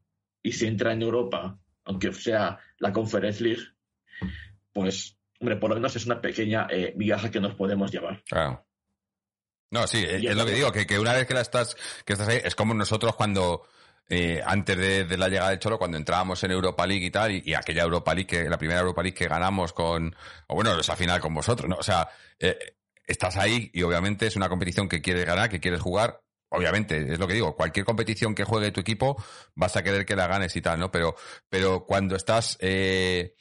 y 0.43 0.53
si 0.53 0.67
entra 0.67 0.93
en 0.93 1.03
Europa, 1.03 1.59
aunque 1.85 2.13
sea 2.13 2.59
la 2.79 2.93
Conference 2.93 3.43
League, 3.43 3.63
pues, 4.73 5.17
hombre, 5.39 5.57
por 5.57 5.71
lo 5.71 5.77
menos 5.77 5.95
es 5.97 6.07
una 6.07 6.21
pequeña 6.21 6.67
eh, 6.71 6.95
migaja 6.97 7.31
que 7.31 7.41
nos 7.41 7.55
podemos 7.55 7.91
llevar. 7.91 8.23
Claro. 8.25 8.65
No, 9.71 9.87
sí, 9.87 9.99
es, 9.99 10.25
es 10.25 10.37
lo 10.37 10.47
que 10.47 10.53
digo, 10.53 10.73
que, 10.73 10.87
que, 10.87 10.99
una 10.99 11.13
vez 11.13 11.27
que 11.27 11.35
la 11.35 11.43
estás, 11.43 11.77
que 12.05 12.15
estás 12.15 12.29
ahí, 12.29 12.41
es 12.43 12.55
como 12.55 12.75
nosotros 12.75 13.15
cuando, 13.15 13.69
eh, 14.09 14.43
antes 14.45 14.77
de, 14.77 15.05
de, 15.05 15.17
la 15.17 15.29
llegada 15.29 15.51
de 15.51 15.59
Cholo, 15.59 15.79
cuando 15.79 15.97
entrábamos 15.97 16.43
en 16.43 16.51
Europa 16.51 16.87
League 16.87 17.07
y 17.07 17.11
tal, 17.11 17.31
y, 17.31 17.43
y, 17.45 17.55
aquella 17.55 17.83
Europa 17.83 18.13
League, 18.15 18.27
que, 18.27 18.49
la 18.49 18.59
primera 18.59 18.81
Europa 18.81 19.03
League 19.03 19.17
que 19.17 19.29
ganamos 19.29 19.73
con, 19.73 20.15
o 20.49 20.55
bueno, 20.55 20.79
esa 20.79 20.97
final 20.97 21.21
con 21.21 21.35
vosotros, 21.35 21.69
¿no? 21.69 21.77
O 21.77 21.83
sea, 21.83 22.09
eh, 22.39 22.59
estás 23.11 23.37
ahí 23.37 23.71
y 23.73 23.83
obviamente 23.83 24.27
es 24.27 24.37
una 24.37 24.49
competición 24.49 24.89
que 24.89 25.03
quieres 25.03 25.27
ganar, 25.27 25.49
que 25.49 25.61
quieres 25.61 25.81
jugar. 25.81 26.23
Obviamente, 26.49 27.13
es 27.13 27.19
lo 27.19 27.29
que 27.29 27.35
digo, 27.35 27.55
cualquier 27.55 27.87
competición 27.87 28.35
que 28.35 28.45
juegue 28.45 28.73
tu 28.73 28.81
equipo 28.81 29.23
vas 29.55 29.77
a 29.77 29.83
querer 29.83 30.05
que 30.05 30.17
la 30.17 30.27
ganes 30.27 30.55
y 30.57 30.61
tal, 30.61 30.81
¿no? 30.81 30.91
Pero, 30.91 31.15
pero 31.49 31.85
cuando 31.87 32.17
estás, 32.17 32.57
eh, 32.61 33.35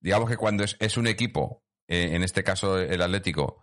digamos 0.00 0.28
que 0.28 0.36
cuando 0.36 0.64
es, 0.64 0.96
un 0.96 1.06
equipo, 1.06 1.64
eh, 1.88 2.10
en 2.12 2.22
este 2.22 2.44
caso 2.44 2.78
el 2.78 3.00
Atlético, 3.00 3.62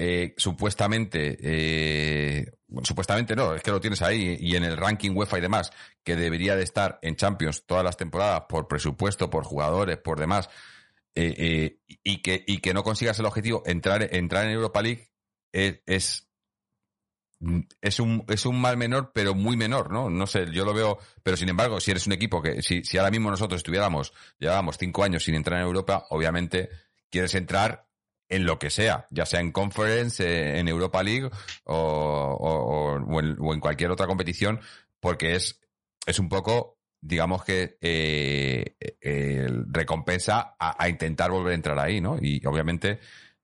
eh, 0.00 0.34
supuestamente, 0.36 1.36
eh, 1.40 2.46
supuestamente 2.84 3.34
no, 3.34 3.56
es 3.56 3.62
que 3.64 3.72
lo 3.72 3.80
tienes 3.80 4.00
ahí 4.00 4.36
y 4.38 4.54
en 4.54 4.62
el 4.62 4.76
ranking 4.76 5.10
UEFA 5.10 5.38
y 5.38 5.40
demás, 5.40 5.72
que 6.04 6.14
debería 6.14 6.54
de 6.54 6.62
estar 6.62 7.00
en 7.02 7.16
Champions 7.16 7.64
todas 7.66 7.82
las 7.82 7.96
temporadas 7.96 8.42
por 8.48 8.68
presupuesto, 8.68 9.28
por 9.28 9.42
jugadores, 9.42 9.96
por 9.96 10.20
demás, 10.20 10.48
eh, 11.20 11.34
eh, 11.36 11.80
y, 12.04 12.22
que, 12.22 12.44
y 12.46 12.58
que 12.58 12.72
no 12.72 12.84
consigas 12.84 13.18
el 13.18 13.26
objetivo, 13.26 13.64
entrar, 13.66 14.14
entrar 14.14 14.46
en 14.46 14.52
Europa 14.52 14.82
League 14.82 15.10
es, 15.50 15.80
es, 15.84 16.28
es, 17.80 17.98
un, 17.98 18.24
es 18.28 18.46
un 18.46 18.60
mal 18.60 18.76
menor, 18.76 19.10
pero 19.12 19.34
muy 19.34 19.56
menor, 19.56 19.90
¿no? 19.90 20.10
No 20.10 20.28
sé, 20.28 20.46
yo 20.52 20.64
lo 20.64 20.72
veo, 20.72 20.98
pero 21.24 21.36
sin 21.36 21.48
embargo, 21.48 21.80
si 21.80 21.90
eres 21.90 22.06
un 22.06 22.12
equipo 22.12 22.40
que, 22.40 22.62
si, 22.62 22.84
si 22.84 22.98
ahora 22.98 23.10
mismo 23.10 23.32
nosotros 23.32 23.58
estuviéramos, 23.58 24.12
llevábamos 24.38 24.78
cinco 24.78 25.02
años 25.02 25.24
sin 25.24 25.34
entrar 25.34 25.58
en 25.58 25.66
Europa, 25.66 26.06
obviamente 26.10 26.68
quieres 27.10 27.34
entrar 27.34 27.88
en 28.28 28.46
lo 28.46 28.60
que 28.60 28.70
sea, 28.70 29.08
ya 29.10 29.26
sea 29.26 29.40
en 29.40 29.50
Conference, 29.50 30.24
eh, 30.24 30.60
en 30.60 30.68
Europa 30.68 31.02
League 31.02 31.30
o, 31.64 32.94
en, 32.96 33.36
o, 33.40 33.54
en, 33.54 33.60
cualquier 33.60 33.90
otra 33.90 34.06
competición, 34.06 34.60
porque 35.00 35.34
es, 35.34 35.60
es 36.06 36.20
un 36.20 36.28
poco, 36.28 36.77
digamos 37.00 37.44
que 37.44 37.78
eh, 37.80 38.76
recompensa 39.70 40.56
a, 40.58 40.88
intentar 40.88 41.30
volver 41.30 41.52
a 41.52 41.56
entrar 41.56 41.78
ahí, 41.78 42.00
¿no? 42.00 42.16
Y 42.20 42.44
obviamente 42.46 43.00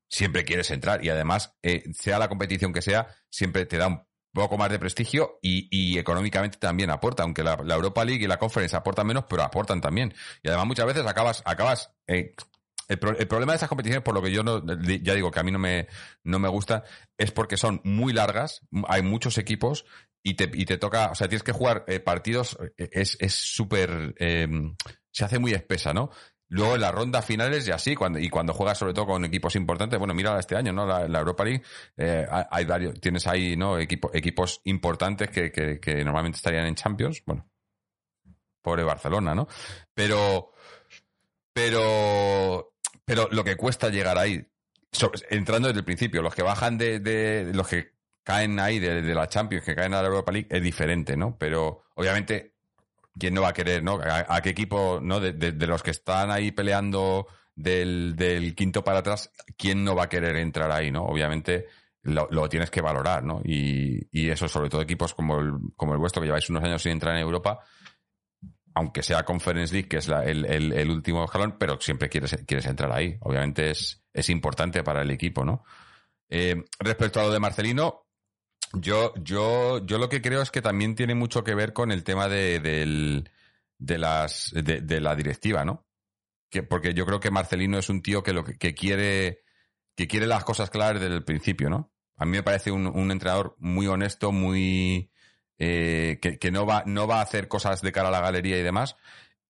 siempre 0.09 0.45
quieres 0.45 0.71
entrar 0.71 1.05
y 1.05 1.09
además, 1.09 1.57
eh, 1.63 1.85
sea 1.93 2.19
la 2.19 2.29
competición 2.29 2.73
que 2.73 2.83
sea, 2.83 3.09
siempre 3.29 3.67
te 3.67 3.79
da 3.79 3.89
un 3.89 4.03
poco 4.33 4.57
más 4.57 4.71
de 4.71 4.79
prestigio 4.79 5.39
y, 5.43 5.99
económicamente 5.99 6.59
también 6.59 6.91
aporta, 6.91 7.23
aunque 7.23 7.43
la, 7.43 7.55
Europa 7.55 8.05
League 8.05 8.25
y 8.25 8.29
la 8.29 8.39
Conference 8.39 8.77
aportan 8.77 9.07
menos, 9.07 9.25
pero 9.29 9.43
aportan 9.43 9.81
también. 9.81 10.15
Y 10.43 10.49
además 10.49 10.67
muchas 10.67 10.87
veces 10.87 11.07
acabas, 11.07 11.43
acabas 11.45 11.93
eh, 12.07 12.35
el, 12.89 12.99
pro, 12.99 13.17
el, 13.17 13.27
problema 13.27 13.53
de 13.53 13.57
estas 13.57 13.69
competiciones, 13.69 14.05
por 14.05 14.15
lo 14.15 14.23
que 14.23 14.33
yo 14.33 14.43
no, 14.43 14.63
ya 14.65 15.15
digo 15.15 15.31
que 15.31 15.41
a 15.41 15.45
mí 15.45 15.53
no 15.53 15.59
me, 15.59 15.89
no 16.23 16.39
me 16.39 16.49
gusta, 16.49 16.85
es 17.17 17.31
porque 17.31 17.57
son 17.57 17.81
muy 17.85 18.13
largas, 18.13 18.63
hay 18.89 19.03
muchos 19.03 19.39
equipos 19.39 19.85
y 20.25 20.35
te, 20.35 20.51
y 20.53 20.65
te 20.65 20.79
toca, 20.79 21.11
o 21.13 21.15
sea, 21.15 21.29
tienes 21.29 21.45
que 21.45 21.53
jugar 21.53 21.85
eh, 21.87 22.01
partidos, 22.01 22.59
es 22.77 23.35
súper, 23.35 24.15
eh, 24.19 24.49
se 25.13 25.25
hace 25.25 25.39
muy 25.39 25.53
espesa, 25.53 25.95
¿no? 25.95 26.11
Luego 26.49 26.75
en 26.75 26.81
las 26.81 26.93
rondas 26.93 27.25
finales 27.25 27.69
y 27.69 27.71
así, 27.71 27.95
cuando, 27.95 28.19
y 28.19 28.29
cuando 28.29 28.53
juegas 28.53 28.79
sobre 28.79 28.95
todo 28.95 29.07
con 29.07 29.25
equipos 29.25 29.55
importantes, 29.55 29.99
bueno, 29.99 30.15
mira 30.15 30.39
este 30.39 30.57
año, 30.57 30.73
¿no? 30.73 30.87
La, 30.87 31.19
Europa 31.19 31.45
League, 31.45 31.63
eh, 31.97 32.27
hay 32.51 32.65
varios, 32.65 33.01
tienes 33.01 33.27
ahí, 33.27 33.57
¿no? 33.57 33.79
Equipo, 33.79 34.11
equipos 34.13 34.61
importantes 34.65 35.31
que, 35.31 35.53
que, 35.53 35.79
que 35.79 36.05
normalmente 36.05 36.37
estarían 36.37 36.67
en 36.67 36.75
Champions, 36.75 37.23
bueno, 37.25 37.49
pobre 38.63 38.83
Barcelona, 38.83 39.35
¿no? 39.35 39.47
Pero, 39.95 40.53
pero 41.53 42.75
pero 43.05 43.29
lo 43.31 43.45
que 43.45 43.57
cuesta 43.57 43.91
llegar 43.91 44.19
ahí, 44.19 44.47
entrando 45.31 45.69
desde 45.69 45.81
el 45.81 45.85
principio, 45.85 46.23
los 46.23 46.35
que 46.35 46.43
bajan 46.43 46.79
de, 46.79 47.01
de 47.01 47.53
los 47.53 47.69
que 47.69 47.94
caen 48.25 48.59
ahí 48.59 48.79
de, 48.79 49.03
la 49.15 49.29
Champions, 49.29 49.65
que 49.65 49.75
caen 49.75 49.95
a 49.95 50.01
la 50.01 50.09
Europa 50.09 50.33
League, 50.33 50.49
es 50.51 50.63
diferente, 50.63 51.17
¿no? 51.17 51.37
Pero 51.39 51.85
obviamente, 51.95 52.55
¿quién 53.19 53.35
no 53.35 53.43
va 53.43 53.51
a 53.51 53.53
querer, 53.53 53.83
no? 53.83 54.01
¿A, 54.03 54.41
qué 54.41 54.51
equipo, 54.51 54.99
no? 55.01 55.21
De, 55.21 55.53
los 55.67 55.83
que 55.83 55.91
están 55.91 56.31
ahí 56.31 56.51
peleando 56.51 57.27
del, 57.55 58.55
quinto 58.57 58.83
para 58.83 59.01
atrás, 59.01 59.31
¿quién 59.57 59.85
no 59.85 59.95
va 59.95 60.05
a 60.05 60.09
querer 60.09 60.37
entrar 60.37 60.73
ahí, 60.73 60.91
no? 60.91 61.05
Obviamente 61.05 61.67
lo, 62.03 62.27
lo 62.31 62.49
tienes 62.49 62.71
que 62.71 62.81
valorar, 62.81 63.23
¿no? 63.23 63.43
Y, 63.45 64.09
y, 64.11 64.31
eso, 64.31 64.49
sobre 64.49 64.71
todo 64.71 64.81
equipos 64.81 65.13
como 65.13 65.39
el, 65.39 65.53
como 65.77 65.93
el 65.93 65.99
vuestro, 65.99 66.23
que 66.23 66.27
lleváis 66.27 66.49
unos 66.49 66.65
años 66.65 66.83
sin 66.83 66.93
entrar 66.93 67.15
en 67.15 67.21
Europa, 67.21 67.61
aunque 68.75 69.03
sea 69.03 69.23
Conference 69.23 69.73
League, 69.73 69.89
que 69.89 69.99
es 69.99 70.09
la, 70.09 70.25
el, 70.25 70.47
el, 70.47 70.73
el, 70.73 70.91
último 70.91 71.25
escalón, 71.25 71.57
pero 71.59 71.79
siempre 71.79 72.09
quieres, 72.09 72.37
quieres 72.47 72.67
entrar 72.67 72.91
ahí. 72.91 73.17
Obviamente 73.21 73.71
es, 73.71 74.03
es 74.13 74.31
importante 74.31 74.83
para 74.83 75.03
el 75.03 75.11
equipo, 75.11 75.45
¿no? 75.45 75.63
Eh, 76.29 76.65
respecto 76.81 77.21
a 77.21 77.25
lo 77.25 77.31
de 77.31 77.39
Marcelino, 77.39 78.04
yo, 78.81 79.13
yo, 79.17 79.85
yo 79.85 79.99
lo 79.99 80.09
que 80.09 80.23
creo 80.23 80.43
es 80.43 80.51
que 80.51 80.63
también 80.63 80.95
tiene 80.95 81.15
mucho 81.15 81.45
que 81.45 81.55
ver 81.55 81.73
con 81.73 81.91
el 81.91 82.05
tema 82.05 82.29
de, 82.29 82.61
de, 82.61 83.25
de 83.79 83.99
las, 83.99 84.53
de, 84.53 85.01
la 85.01 85.15
directiva, 85.15 85.65
¿no? 85.65 85.87
Que, 86.51 86.63
porque 86.63 86.95
yo 86.95 87.07
creo 87.07 87.21
que 87.21 87.31
Marcelino 87.31 87.79
es 87.79 87.89
un 87.89 88.03
tío 88.03 88.23
que 88.23 88.33
lo 88.33 88.45
que, 88.45 88.57
que 88.57 88.75
quiere, 88.75 89.43
que 89.97 90.07
quiere 90.07 90.27
las 90.27 90.45
cosas 90.45 90.71
claras 90.71 91.01
desde 91.01 91.15
el 91.15 91.25
principio, 91.25 91.71
¿no? 91.71 91.93
A 92.17 92.25
mí 92.25 92.33
me 92.33 92.43
parece 92.43 92.71
un, 92.71 92.87
un 92.87 93.11
entrenador 93.11 93.57
muy 93.59 93.87
honesto, 93.87 94.31
muy, 94.31 95.11
eh, 95.59 96.19
que, 96.21 96.39
que, 96.39 96.51
no 96.51 96.67
va, 96.67 96.85
no 96.87 97.07
va 97.07 97.19
a 97.19 97.23
hacer 97.23 97.49
cosas 97.49 97.81
de 97.83 97.93
cara 97.93 98.09
a 98.09 98.13
la 98.13 98.21
galería 98.21 98.59
y 98.59 98.63
demás. 98.63 98.97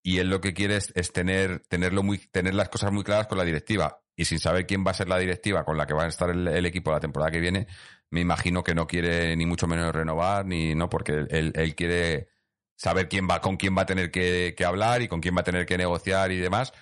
Y 0.07 0.18
él 0.18 0.28
lo 0.28 0.42
que 0.42 0.52
quiere 0.52 0.76
es, 0.76 0.92
es, 0.94 1.12
tener, 1.12 1.61
tenerlo 1.61 2.02
muy, 2.02 2.18
tener 2.18 2.52
las 2.52 2.68
cosas 2.68 2.92
muy 2.92 3.02
claras 3.02 3.26
con 3.26 3.38
la 3.38 3.44
directiva. 3.44 4.02
Y 4.14 4.26
sin 4.26 4.38
saber 4.38 4.66
quién 4.66 4.84
va 4.86 4.90
a 4.90 4.94
ser 4.94 5.09
la 5.09 5.18
directiva 5.18 5.64
con 5.64 5.78
la 5.78 5.86
que 5.86 5.94
va 5.94 6.05
a 6.05 6.09
estar 6.09 6.28
el, 6.28 6.66
equipo 6.66 6.92
la 6.92 7.00
temporada 7.00 7.30
que 7.30 7.40
viene, 7.40 7.66
me 8.11 8.20
imagino 8.20 8.62
que 8.62 8.74
no 8.74 8.86
quiere 8.86 9.34
ni 9.34 9.46
mucho 9.46 9.66
menos 9.66 9.94
renovar, 9.94 10.44
ni 10.44 10.74
no, 10.74 10.90
porque 10.90 11.24
él, 11.30 11.52
él 11.55 11.74
quiere 11.74 12.28
saber 12.76 13.09
quién 13.09 13.26
va, 13.26 13.40
con 13.40 13.57
quién 13.57 13.74
va 13.76 13.82
a 13.82 13.86
tener 13.86 14.11
que, 14.11 14.55
que, 14.55 14.64
hablar 14.66 15.00
y 15.00 15.09
con 15.09 15.22
quién 15.22 15.34
va 15.34 15.40
a 15.40 15.44
tener 15.44 15.64
que 15.64 15.78
negociar 15.78 16.32
y 16.32 16.38
demás. 16.38 16.74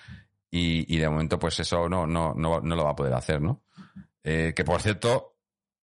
Y, 0.50 0.92
y 0.92 0.98
de 0.98 1.08
momento, 1.08 1.38
pues 1.38 1.60
eso 1.60 1.88
no, 1.88 2.08
no, 2.08 2.34
no, 2.34 2.60
no, 2.60 2.76
lo 2.76 2.84
va 2.84 2.90
a 2.90 2.96
poder 2.96 3.14
hacer, 3.14 3.40
¿no? 3.40 3.62
Eh, 4.24 4.52
que 4.54 4.64
por 4.64 4.82
cierto, 4.82 5.36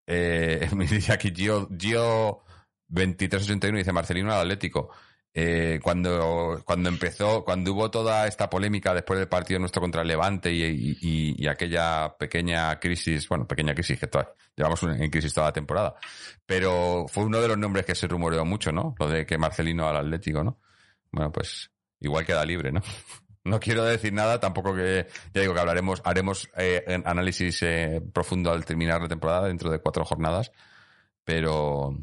eh, 0.05 0.69
me 0.75 0.85
dice 0.85 1.13
aquí 1.13 1.31
Gio, 1.33 1.69
Gio 1.79 2.43
23-81 2.89 3.77
dice 3.77 3.93
Marcelino 3.93 4.33
al 4.33 4.41
Atlético. 4.41 4.89
Eh, 5.31 5.79
cuando, 5.83 6.61
cuando 6.65 6.89
empezó, 6.89 7.45
cuando 7.45 7.73
hubo 7.73 7.91
toda 7.91 8.27
esta 8.27 8.49
polémica 8.49 8.93
después 8.95 9.19
del 9.19 9.27
partido 9.27 9.59
nuestro 9.59 9.81
contra 9.81 10.01
el 10.01 10.07
Levante 10.07 10.51
y, 10.51 10.97
y, 11.01 11.47
aquella 11.47 12.15
pequeña 12.17 12.79
crisis, 12.79 13.29
bueno, 13.29 13.47
pequeña 13.47 13.75
crisis 13.75 13.99
que 13.99 14.07
toda, 14.07 14.33
llevamos 14.55 14.81
en 14.83 15.09
crisis 15.11 15.33
toda 15.33 15.47
la 15.47 15.53
temporada, 15.53 15.95
pero 16.45 17.05
fue 17.07 17.25
uno 17.25 17.39
de 17.39 17.47
los 17.47 17.57
nombres 17.57 17.85
que 17.85 17.93
se 17.93 18.07
rumoreó 18.07 18.43
mucho, 18.43 18.71
¿no? 18.71 18.95
Lo 18.99 19.07
de 19.07 19.25
que 19.25 19.37
Marcelino 19.37 19.87
al 19.87 19.97
Atlético, 19.97 20.43
¿no? 20.43 20.59
Bueno, 21.11 21.31
pues 21.31 21.71
igual 21.99 22.25
queda 22.25 22.45
libre, 22.45 22.71
¿no? 22.71 22.81
No 23.45 23.59
quiero 23.59 23.85
decir 23.85 24.11
nada, 24.13 24.39
tampoco 24.39 24.75
que, 24.75 25.07
ya 25.33 25.41
digo 25.41 25.53
que 25.53 25.59
hablaremos, 25.61 26.01
haremos 26.03 26.49
eh, 26.57 27.01
análisis 27.05 27.63
eh, 27.63 28.01
profundo 28.13 28.51
al 28.51 28.65
terminar 28.65 29.01
la 29.01 29.07
temporada 29.07 29.47
dentro 29.47 29.71
de 29.71 29.79
cuatro 29.79 30.03
jornadas, 30.03 30.51
pero, 31.23 31.97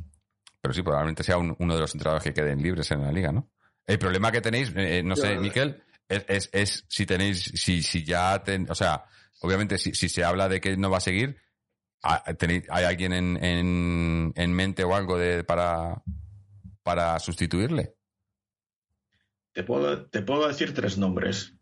pero 0.67 0.75
sí, 0.75 0.83
probablemente 0.83 1.23
sea 1.23 1.39
un, 1.39 1.55
uno 1.61 1.75
de 1.75 1.81
los 1.81 1.95
entrenadores 1.95 2.25
que 2.25 2.35
queden 2.35 2.61
libres 2.61 2.91
en 2.91 3.01
la 3.03 3.13
liga, 3.13 3.31
¿no? 3.31 3.53
El 3.87 4.01
problema 4.01 4.33
que 4.33 4.41
tenéis, 4.41 4.73
eh, 4.75 5.01
no 5.05 5.15
sé, 5.15 5.39
Miquel, 5.39 5.81
es, 6.09 6.25
es, 6.27 6.51
es, 6.53 6.85
si 6.89 7.07
tenéis, 7.07 7.53
si, 7.55 7.85
si 7.85 8.03
ya, 8.03 8.43
ten, 8.43 8.67
o 8.69 8.75
sea, 8.75 9.05
obviamente 9.43 9.79
si, 9.79 9.95
si, 9.95 10.09
se 10.09 10.25
habla 10.25 10.49
de 10.49 10.61
que 10.61 10.77
no 10.77 10.91
va 10.91 10.97
a 10.97 11.01
seguir, 11.01 11.41
¿tenéis, 12.37 12.65
¿hay 12.69 12.85
alguien 12.85 13.13
en, 13.13 13.45
en, 13.45 14.33
en, 14.35 14.53
mente 14.53 14.83
o 14.83 14.97
algo 14.97 15.17
de, 15.17 15.45
para, 15.45 16.03
para 16.83 17.21
sustituirle? 17.21 17.95
Te 19.53 19.63
puedo, 19.63 20.07
te 20.07 20.23
puedo 20.23 20.49
decir 20.49 20.75
tres 20.75 20.99
nombres. 20.99 21.55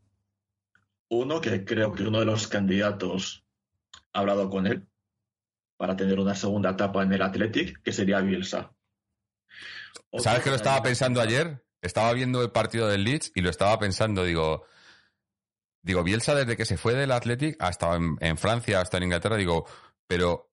Uno 1.10 1.42
que 1.42 1.62
creo 1.66 1.92
que 1.92 2.04
uno 2.04 2.20
de 2.20 2.24
los 2.24 2.48
candidatos 2.48 3.44
ha 4.14 4.20
hablado 4.20 4.48
con 4.48 4.66
él 4.66 4.88
para 5.76 5.94
tener 5.94 6.18
una 6.18 6.34
segunda 6.34 6.70
etapa 6.70 7.02
en 7.02 7.12
el 7.12 7.20
Athletic, 7.20 7.82
que 7.82 7.92
sería 7.92 8.22
Bielsa. 8.22 8.74
¿Sabes 10.18 10.42
que 10.42 10.50
lo 10.50 10.56
estaba 10.56 10.82
pensando 10.82 11.20
ayer? 11.20 11.64
Estaba 11.82 12.12
viendo 12.12 12.42
el 12.42 12.50
partido 12.50 12.88
del 12.88 13.04
Leeds 13.04 13.32
y 13.34 13.40
lo 13.42 13.50
estaba 13.50 13.78
pensando, 13.78 14.24
digo, 14.24 14.64
digo, 15.82 16.02
Bielsa 16.02 16.34
desde 16.34 16.56
que 16.56 16.64
se 16.64 16.76
fue 16.78 16.94
del 16.94 17.12
Athletic 17.12 17.56
ha 17.62 17.68
estado 17.68 17.96
en, 17.96 18.16
en 18.20 18.38
Francia, 18.38 18.78
ha 18.80 18.82
estado 18.82 18.98
en 18.98 19.04
Inglaterra, 19.04 19.36
digo, 19.36 19.66
pero, 20.06 20.50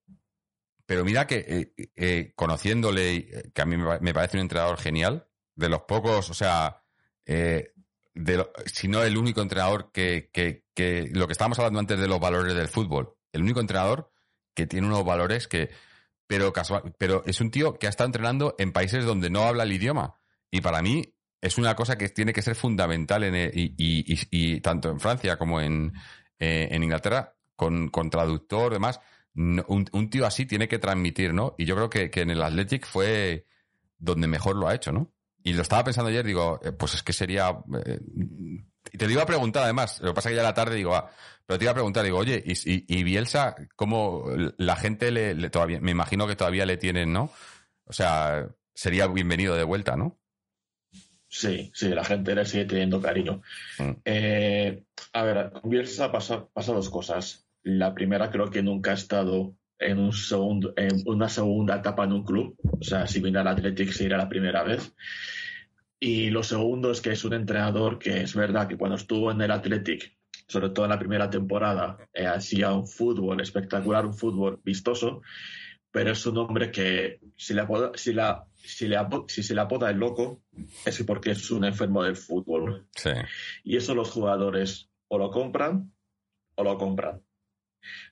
pero 0.85 1.05
mira 1.05 1.27
que 1.27 1.45
eh, 1.77 1.89
eh, 1.95 2.33
conociéndole, 2.35 3.15
eh, 3.15 3.51
que 3.53 3.61
a 3.61 3.65
mí 3.65 3.77
me, 3.77 3.85
pa- 3.85 3.99
me 4.01 4.13
parece 4.13 4.37
un 4.37 4.41
entrenador 4.41 4.77
genial, 4.77 5.27
de 5.55 5.69
los 5.69 5.81
pocos, 5.83 6.29
o 6.29 6.33
sea, 6.33 6.83
eh, 7.25 7.73
de 8.13 8.45
si 8.65 8.87
no 8.89 9.03
el 9.03 9.17
único 9.17 9.41
entrenador 9.41 9.91
que, 9.93 10.29
que, 10.33 10.65
que 10.73 11.09
lo 11.13 11.27
que 11.27 11.33
estábamos 11.33 11.59
hablando 11.59 11.79
antes 11.79 11.99
de 11.99 12.07
los 12.07 12.19
valores 12.19 12.53
del 12.55 12.67
fútbol, 12.67 13.15
el 13.31 13.41
único 13.43 13.61
entrenador 13.61 14.11
que 14.53 14.67
tiene 14.67 14.87
unos 14.87 15.05
valores 15.05 15.47
que, 15.47 15.69
pero 16.31 16.53
casual, 16.53 16.95
pero 16.97 17.23
es 17.25 17.41
un 17.41 17.51
tío 17.51 17.77
que 17.77 17.87
ha 17.87 17.89
estado 17.89 18.05
entrenando 18.05 18.55
en 18.57 18.71
países 18.71 19.03
donde 19.03 19.29
no 19.29 19.43
habla 19.43 19.63
el 19.63 19.73
idioma. 19.73 20.15
Y 20.49 20.61
para 20.61 20.81
mí 20.81 21.13
es 21.41 21.57
una 21.57 21.75
cosa 21.75 21.97
que 21.97 22.07
tiene 22.07 22.31
que 22.31 22.41
ser 22.41 22.55
fundamental 22.55 23.25
en 23.25 23.35
el- 23.35 23.51
y, 23.53 24.61
tanto 24.61 24.89
en 24.89 25.01
Francia 25.01 25.35
como 25.37 25.59
en, 25.59 25.91
eh, 26.39 26.69
en 26.71 26.83
Inglaterra, 26.83 27.35
con, 27.57 27.89
con 27.89 28.09
traductor, 28.09 28.71
demás. 28.71 29.01
un 29.35 30.09
tío 30.09 30.25
así 30.25 30.45
tiene 30.45 30.69
que 30.69 30.79
transmitir, 30.79 31.33
¿no? 31.33 31.53
Y 31.57 31.65
yo 31.65 31.75
creo 31.75 31.89
que, 31.89 32.09
que 32.09 32.21
en 32.21 32.29
el 32.29 32.41
Athletic 32.41 32.85
fue 32.87 33.45
donde 33.97 34.27
mejor 34.27 34.55
lo 34.55 34.69
ha 34.69 34.75
hecho, 34.75 34.93
¿no? 34.93 35.11
Y 35.43 35.51
lo 35.51 35.63
estaba 35.63 35.83
pensando 35.83 36.09
ayer, 36.11 36.25
digo, 36.25 36.61
eh, 36.63 36.71
pues 36.71 36.93
es 36.93 37.03
que 37.03 37.11
sería. 37.11 37.49
eh, 37.85 37.99
y 38.91 38.97
te 38.97 39.05
lo 39.05 39.11
iba 39.11 39.23
a 39.23 39.27
preguntar 39.27 39.63
además, 39.63 39.99
lo 40.01 40.09
que 40.09 40.13
pasa 40.15 40.29
es 40.29 40.33
que 40.33 40.35
ya 40.37 40.41
a 40.41 40.45
la 40.49 40.53
tarde 40.53 40.75
digo, 40.75 40.95
ah, 40.95 41.09
pero 41.45 41.57
te 41.57 41.65
iba 41.65 41.71
a 41.71 41.75
preguntar, 41.75 42.03
digo, 42.03 42.17
oye, 42.17 42.41
y, 42.45 42.53
y- 42.53 42.85
y 42.87 43.03
Bielsa, 43.03 43.55
¿cómo 43.75 44.25
la 44.57 44.75
gente 44.75 45.11
le, 45.11 45.33
le 45.35 45.49
todavía, 45.49 45.79
me 45.81 45.91
imagino 45.91 46.27
que 46.27 46.35
todavía 46.35 46.65
le 46.65 46.77
tienen, 46.77 47.11
¿no? 47.13 47.31
O 47.85 47.93
sea, 47.93 48.47
sería 48.73 49.07
bienvenido 49.07 49.55
de 49.55 49.63
vuelta, 49.63 49.95
¿no? 49.97 50.17
Sí, 51.27 51.71
sí, 51.73 51.89
la 51.89 52.03
gente 52.03 52.35
le 52.35 52.45
sigue 52.45 52.65
teniendo 52.65 53.01
cariño. 53.01 53.41
Eh, 54.03 54.83
a 55.13 55.23
ver, 55.23 55.51
con 55.51 55.69
Bielsa 55.69 56.11
pasa, 56.11 56.47
pasa 56.51 56.73
dos 56.73 56.89
cosas. 56.89 57.47
La 57.63 57.93
primera, 57.93 58.29
creo 58.31 58.49
que 58.49 58.61
nunca 58.61 58.91
ha 58.91 58.95
estado 58.95 59.55
en, 59.79 59.97
un 59.99 60.11
segundo, 60.11 60.73
en 60.75 61.01
una 61.05 61.29
segunda 61.29 61.77
etapa 61.77 62.03
en 62.03 62.11
un 62.13 62.25
club. 62.25 62.57
O 62.79 62.83
sea, 62.83 63.07
si 63.07 63.21
viene 63.21 63.39
al 63.39 63.47
Athletic 63.47 63.91
sería 63.91 64.17
la 64.17 64.27
primera 64.27 64.63
vez. 64.63 64.93
Y 66.03 66.31
lo 66.31 66.41
segundo 66.41 66.91
es 66.91 66.99
que 66.99 67.11
es 67.11 67.23
un 67.23 67.33
entrenador 67.33 67.99
que 67.99 68.23
es 68.23 68.33
verdad 68.33 68.67
que 68.67 68.75
cuando 68.75 68.95
estuvo 68.97 69.31
en 69.31 69.39
el 69.39 69.51
Athletic, 69.51 70.17
sobre 70.47 70.69
todo 70.71 70.85
en 70.85 70.91
la 70.91 70.97
primera 70.99 71.29
temporada, 71.29 72.09
eh, 72.11 72.25
hacía 72.25 72.73
un 72.73 72.87
fútbol 72.87 73.39
espectacular, 73.39 74.05
un 74.05 74.15
fútbol 74.15 74.59
vistoso, 74.63 75.21
pero 75.91 76.11
es 76.11 76.25
un 76.25 76.37
hombre 76.39 76.71
que 76.71 77.19
si 77.37 77.53
le, 77.53 77.61
apoda- 77.61 77.91
si 77.95 78.13
la, 78.13 78.47
si 78.55 78.87
le 78.87 78.97
apo- 78.97 79.25
si 79.29 79.43
se 79.43 79.53
le 79.53 79.61
apoda 79.61 79.91
el 79.91 79.97
loco 79.97 80.41
es 80.85 81.03
porque 81.03 81.31
es 81.31 81.51
un 81.51 81.65
enfermo 81.65 82.01
del 82.03 82.15
fútbol. 82.15 82.87
Sí. 82.95 83.11
Y 83.63 83.77
eso 83.77 83.93
los 83.93 84.09
jugadores 84.09 84.89
o 85.07 85.19
lo 85.19 85.29
compran 85.29 85.93
o 86.55 86.63
lo 86.63 86.77
compran. 86.79 87.21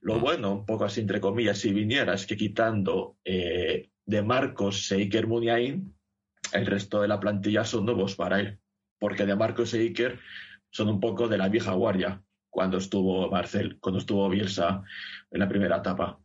Lo 0.01 0.19
bueno, 0.19 0.51
un 0.51 0.65
poco 0.65 0.85
así 0.85 0.99
entre 1.01 1.19
comillas, 1.21 1.57
si 1.57 1.73
viniera, 1.73 2.13
es 2.13 2.25
que 2.27 2.37
quitando 2.37 3.17
eh, 3.25 3.89
de 4.05 4.21
Marcos 4.21 4.91
e 4.91 4.95
Iker 4.97 5.25
Muniain, 5.27 5.95
el 6.53 6.65
resto 6.65 7.01
de 7.01 7.07
la 7.07 7.19
plantilla 7.19 7.63
son 7.63 7.85
nuevos 7.85 8.15
para 8.15 8.39
él. 8.39 8.59
Porque 8.99 9.25
de 9.25 9.35
Marcos 9.35 9.73
e 9.73 9.79
Iker 9.79 10.19
son 10.69 10.89
un 10.89 10.99
poco 10.99 11.27
de 11.27 11.37
la 11.37 11.49
vieja 11.49 11.71
guardia 11.73 12.21
cuando 12.49 12.77
estuvo 12.77 13.29
Marcel, 13.29 13.77
cuando 13.79 13.99
estuvo 13.99 14.29
Bielsa 14.29 14.83
en 15.31 15.39
la 15.39 15.47
primera 15.47 15.77
etapa. 15.77 16.19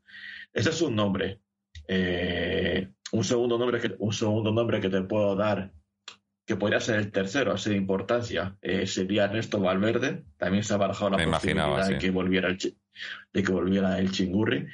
Ese 0.53 0.71
es 0.71 0.83
un 0.83 0.97
nombre. 0.97 1.41
Eh, 1.87 2.89
un, 3.13 3.25
segundo 3.25 3.59
nombre 3.59 3.81
que, 3.81 3.95
un 3.99 4.13
segundo 4.13 4.53
nombre 4.53 4.81
que 4.81 4.89
te 4.89 5.03
puedo 5.03 5.37
dar, 5.37 5.73
que 6.47 6.57
podría 6.57 6.81
ser 6.81 6.97
el 6.97 7.11
tercero, 7.11 7.53
así 7.53 7.71
de 7.71 7.77
importancia, 7.77 8.57
eh, 8.63 8.87
sería 8.87 9.25
Ernesto 9.25 9.61
Valverde. 9.61 10.25
También 10.37 10.65
se 10.65 10.75
ha 10.75 10.79
barajado 10.79 11.11
la 11.11 11.17
Me 11.19 11.27
posibilidad 11.27 11.89
de, 11.89 11.99
que 11.99 12.11
volviera 12.11 12.49
el, 12.49 12.59
de 13.33 13.43
que 13.43 13.53
volviera 13.53 13.99
el 13.99 14.11
chingurri. 14.11 14.67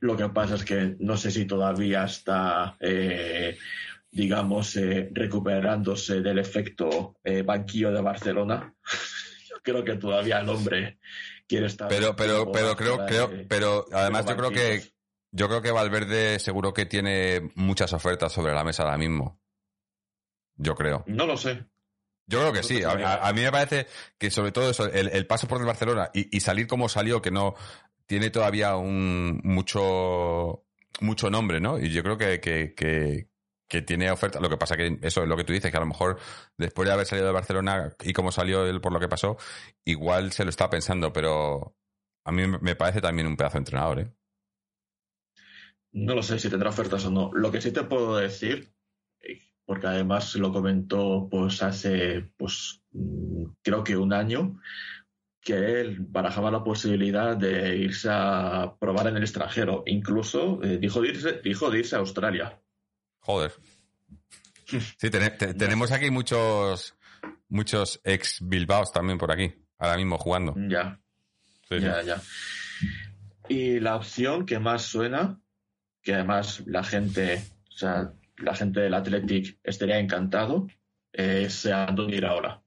Lo 0.00 0.16
que 0.16 0.28
pasa 0.28 0.56
es 0.56 0.64
que 0.64 0.96
no 0.98 1.16
sé 1.16 1.30
si 1.30 1.44
todavía 1.44 2.04
está, 2.04 2.76
eh, 2.80 3.56
digamos, 4.12 4.76
eh, 4.76 5.08
recuperándose 5.12 6.20
del 6.20 6.38
efecto 6.38 7.16
eh, 7.24 7.42
banquillo 7.42 7.90
de 7.90 8.00
Barcelona. 8.02 8.74
Yo 9.50 9.56
creo 9.62 9.82
que 9.84 9.96
todavía 9.96 10.38
el 10.40 10.48
hombre 10.48 10.98
quiere 11.48 11.66
estar. 11.66 11.88
Pero, 11.88 12.14
pero, 12.14 12.52
pero 12.52 12.76
creo, 12.76 13.04
creo, 13.06 13.30
pero 13.48 13.86
además 13.92 14.24
de 14.26 14.32
yo 14.32 14.36
creo 14.36 14.50
que 14.50 14.82
yo 15.34 15.48
creo 15.48 15.62
que 15.62 15.70
Valverde 15.70 16.38
seguro 16.38 16.72
que 16.74 16.84
tiene 16.86 17.50
muchas 17.54 17.92
ofertas 17.92 18.32
sobre 18.32 18.54
la 18.54 18.64
mesa 18.64 18.82
ahora 18.82 18.98
mismo. 18.98 19.40
Yo 20.56 20.74
creo. 20.74 21.04
No 21.06 21.26
lo 21.26 21.36
sé. 21.36 21.64
Yo 22.26 22.40
creo 22.40 22.52
que 22.52 22.62
sí. 22.62 22.82
A, 22.82 22.90
a- 22.90 23.28
a 23.28 23.32
mí 23.32 23.40
me 23.42 23.50
parece 23.52 23.86
que 24.18 24.30
sobre 24.30 24.52
todo 24.52 24.70
eso, 24.70 24.86
el, 24.90 25.08
el 25.08 25.26
paso 25.26 25.48
por 25.48 25.60
el 25.60 25.66
Barcelona 25.66 26.10
y, 26.14 26.34
y 26.36 26.40
salir 26.40 26.66
como 26.66 26.88
salió, 26.88 27.22
que 27.22 27.30
no 27.30 27.54
tiene 28.06 28.30
todavía 28.30 28.76
un 28.76 29.40
mucho 29.44 30.64
mucho 31.00 31.30
nombre, 31.30 31.60
¿no? 31.60 31.78
Y 31.78 31.90
yo 31.90 32.02
creo 32.02 32.18
que, 32.18 32.40
que, 32.40 32.74
que, 32.74 33.28
que 33.72 33.80
tiene 33.80 34.10
oferta. 34.10 34.38
Lo 34.38 34.50
que 34.50 34.58
pasa 34.58 34.76
que 34.76 34.98
eso 35.00 35.22
es 35.22 35.28
lo 35.28 35.34
que 35.34 35.44
tú 35.44 35.54
dices, 35.54 35.70
que 35.70 35.76
a 35.78 35.80
lo 35.80 35.86
mejor 35.86 36.18
después 36.58 36.86
de 36.86 36.92
haber 36.92 37.06
salido 37.06 37.26
de 37.26 37.32
Barcelona 37.32 37.96
y 38.02 38.12
como 38.12 38.30
salió 38.30 38.66
él 38.66 38.82
por 38.82 38.92
lo 38.92 39.00
que 39.00 39.08
pasó, 39.08 39.38
igual 39.86 40.30
se 40.32 40.44
lo 40.44 40.50
está 40.50 40.68
pensando, 40.68 41.10
pero 41.10 41.74
a 42.26 42.32
mí 42.32 42.46
me- 42.46 42.76
parece 42.76 43.00
también 43.00 43.26
un 43.26 43.36
pedazo 43.38 43.54
de 43.54 43.60
entrenador, 43.60 44.00
¿eh? 44.00 44.12
No 45.92 46.14
lo 46.14 46.22
sé 46.22 46.38
si 46.38 46.50
tendrá 46.50 46.68
ofertas 46.68 47.06
o 47.06 47.10
no. 47.10 47.30
Lo 47.32 47.50
que 47.50 47.62
sí 47.62 47.72
te 47.72 47.82
puedo 47.84 48.18
decir, 48.18 48.74
eh, 49.22 49.40
porque 49.64 49.86
además 49.86 50.34
lo 50.36 50.52
comentó 50.52 51.28
pues 51.30 51.62
hace, 51.62 52.30
pues 52.36 52.82
mm, 52.90 53.44
creo 53.62 53.82
que 53.82 53.96
un 53.96 54.12
año, 54.12 54.60
que 55.40 55.80
él 55.80 55.96
barajaba 56.00 56.50
la 56.50 56.62
posibilidad 56.62 57.38
de 57.38 57.76
irse 57.78 58.08
a 58.10 58.76
probar 58.78 59.06
en 59.06 59.16
el 59.16 59.22
extranjero. 59.22 59.82
Incluso 59.86 60.62
eh, 60.62 60.76
dijo, 60.76 61.00
dijo 61.42 61.70
de 61.70 61.78
irse 61.78 61.96
a 61.96 62.00
Australia. 62.00 62.58
Joder. 63.22 63.52
Sí, 64.66 65.10
tene- 65.10 65.30
te- 65.30 65.54
tenemos 65.54 65.90
aquí 65.92 66.10
muchos 66.10 66.94
muchos 67.48 68.00
ex 68.04 68.38
Bilbaos 68.40 68.92
también 68.92 69.18
por 69.18 69.30
aquí, 69.30 69.52
ahora 69.78 69.96
mismo 69.96 70.16
jugando. 70.18 70.54
Ya. 70.68 70.98
Sí, 71.68 71.78
sí. 71.78 71.84
Ya, 71.84 72.02
ya. 72.02 72.22
Y 73.48 73.80
la 73.80 73.96
opción 73.96 74.46
que 74.46 74.58
más 74.58 74.82
suena, 74.82 75.38
que 76.02 76.14
además 76.14 76.62
la 76.66 76.82
gente, 76.82 77.42
o 77.68 77.72
sea, 77.76 78.12
la 78.38 78.54
gente 78.54 78.80
del 78.80 78.94
Athletic 78.94 79.58
estaría 79.62 79.98
encantado, 79.98 80.66
es 81.12 81.66
Andoni 81.66 82.14
Iraola. 82.16 82.62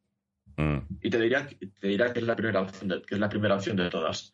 Mm. 0.57 0.77
Y 1.01 1.09
te 1.09 1.19
diría, 1.19 1.47
te 1.79 1.87
diría 1.87 2.13
que 2.13 2.19
es 2.19 2.25
la 2.25 2.35
primera 2.35 2.61
opción 2.61 2.87
de, 2.87 3.01
que 3.01 3.15
es 3.15 3.19
la 3.19 3.29
primera 3.29 3.55
opción 3.55 3.75
de 3.77 3.89
todas. 3.89 4.31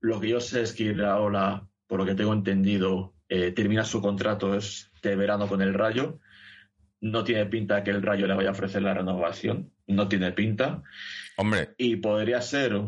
Lo 0.00 0.20
que 0.20 0.28
yo 0.28 0.40
sé 0.40 0.62
es 0.62 0.72
que 0.72 0.84
Iraola, 0.84 1.66
por 1.88 1.98
lo 1.98 2.06
que 2.06 2.14
tengo 2.14 2.32
entendido, 2.32 3.14
eh, 3.28 3.52
termina 3.52 3.84
su 3.84 4.00
contrato 4.00 4.54
este 4.54 5.16
verano 5.16 5.48
con 5.48 5.60
el 5.62 5.74
Rayo. 5.74 6.18
No 7.00 7.22
tiene 7.24 7.46
pinta 7.46 7.84
que 7.84 7.90
el 7.90 8.02
Rayo 8.02 8.26
le 8.26 8.34
vaya 8.34 8.48
a 8.48 8.52
ofrecer 8.52 8.82
la 8.82 8.94
renovación. 8.94 9.72
No 9.86 10.08
tiene 10.08 10.32
pinta. 10.32 10.82
Hombre, 11.36 11.74
Y 11.78 11.96
podría 11.96 12.40
ser 12.42 12.80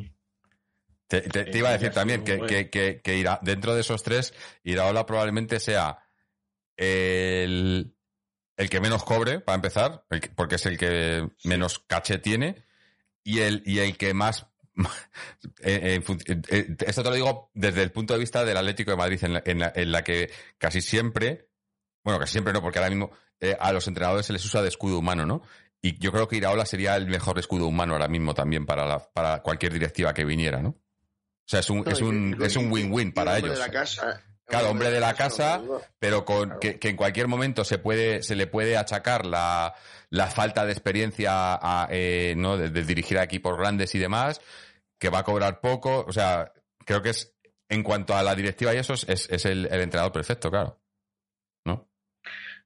te, 1.06 1.22
te- 1.22 1.44
te 1.44 1.58
iba 1.58 1.70
a 1.70 1.72
decir 1.72 1.90
también 1.90 2.24
que, 2.24 2.40
que, 2.40 2.70
que, 2.70 3.00
que 3.02 3.16
Ira- 3.16 3.40
dentro 3.42 3.74
de 3.74 3.80
esos 3.80 4.02
tres, 4.02 4.32
Iraola 4.62 5.06
probablemente 5.06 5.58
sea 5.58 5.98
el, 6.76 7.94
el 8.56 8.70
que 8.70 8.80
menos 8.80 9.04
cobre, 9.04 9.40
para 9.40 9.56
empezar, 9.56 10.04
porque 10.36 10.54
es 10.56 10.66
el 10.66 10.78
que 10.78 11.28
menos 11.44 11.80
caché 11.80 12.18
tiene, 12.18 12.64
y 13.24 13.40
el, 13.40 13.62
y 13.66 13.80
el 13.80 13.96
que 13.96 14.14
más... 14.14 14.46
eh, 15.62 16.00
eh, 16.06 16.40
eh, 16.50 16.76
esto 16.86 17.02
te 17.02 17.08
lo 17.08 17.14
digo 17.14 17.50
desde 17.54 17.82
el 17.82 17.92
punto 17.92 18.14
de 18.14 18.20
vista 18.20 18.44
del 18.44 18.56
Atlético 18.56 18.90
de 18.90 18.96
Madrid, 18.96 19.18
en 19.24 19.32
la, 19.34 19.42
en 19.44 19.58
la- 19.58 19.72
en 19.74 19.92
la 19.92 20.02
que 20.04 20.30
casi 20.58 20.80
siempre, 20.82 21.48
bueno, 22.04 22.18
casi 22.20 22.32
siempre 22.32 22.52
no, 22.52 22.62
porque 22.62 22.78
ahora 22.78 22.90
mismo 22.90 23.10
eh, 23.40 23.56
a 23.58 23.72
los 23.72 23.86
entrenadores 23.88 24.26
se 24.26 24.32
les 24.32 24.44
usa 24.44 24.62
de 24.62 24.68
escudo 24.68 24.98
humano, 24.98 25.24
¿no? 25.26 25.42
Y 25.82 25.98
yo 25.98 26.12
creo 26.12 26.28
que 26.28 26.36
Iraola 26.36 26.66
sería 26.66 26.94
el 26.96 27.06
mejor 27.06 27.38
escudo 27.38 27.66
humano 27.66 27.94
ahora 27.94 28.08
mismo 28.08 28.34
también 28.34 28.66
para, 28.66 28.86
la- 28.86 28.98
para 28.98 29.40
cualquier 29.42 29.72
directiva 29.72 30.12
que 30.12 30.24
viniera, 30.24 30.60
¿no? 30.62 30.70
O 30.70 30.76
sea, 31.50 31.60
es 31.60 31.70
un, 31.70 31.82
es 31.88 32.00
un, 32.00 32.36
es 32.44 32.56
un 32.56 32.70
win-win 32.70 33.12
para 33.12 33.38
ellos. 33.38 33.58
de 33.58 33.66
la 33.66 33.70
casa. 33.72 34.22
Claro, 34.46 34.70
hombre 34.70 34.90
de 34.90 34.98
la 35.00 35.14
casa, 35.14 35.60
pero 36.00 36.24
con 36.24 36.58
que, 36.60 36.78
que 36.80 36.88
en 36.88 36.96
cualquier 36.96 37.28
momento 37.28 37.64
se 37.64 37.78
puede, 37.78 38.22
se 38.24 38.34
le 38.34 38.48
puede 38.48 38.76
achacar 38.76 39.24
la, 39.24 39.74
la 40.10 40.26
falta 40.26 40.66
de 40.66 40.72
experiencia 40.72 41.30
a, 41.32 41.86
eh, 41.90 42.34
¿no? 42.36 42.56
de, 42.56 42.68
de 42.68 42.84
dirigir 42.84 43.16
a 43.18 43.22
equipos 43.22 43.56
grandes 43.56 43.94
y 43.94 43.98
demás, 44.00 44.40
que 45.00 45.08
va 45.08 45.18
a 45.20 45.24
cobrar 45.24 45.60
poco. 45.60 46.04
O 46.06 46.12
sea, 46.12 46.52
creo 46.84 47.02
que 47.02 47.10
es, 47.10 47.34
en 47.68 47.82
cuanto 47.82 48.14
a 48.14 48.22
la 48.22 48.36
directiva 48.36 48.72
y 48.74 48.78
eso, 48.78 48.94
es, 48.94 49.04
es 49.08 49.44
el, 49.46 49.66
el 49.66 49.80
entrenador 49.80 50.12
perfecto, 50.12 50.50
claro. 50.50 50.80
¿No? 51.64 51.88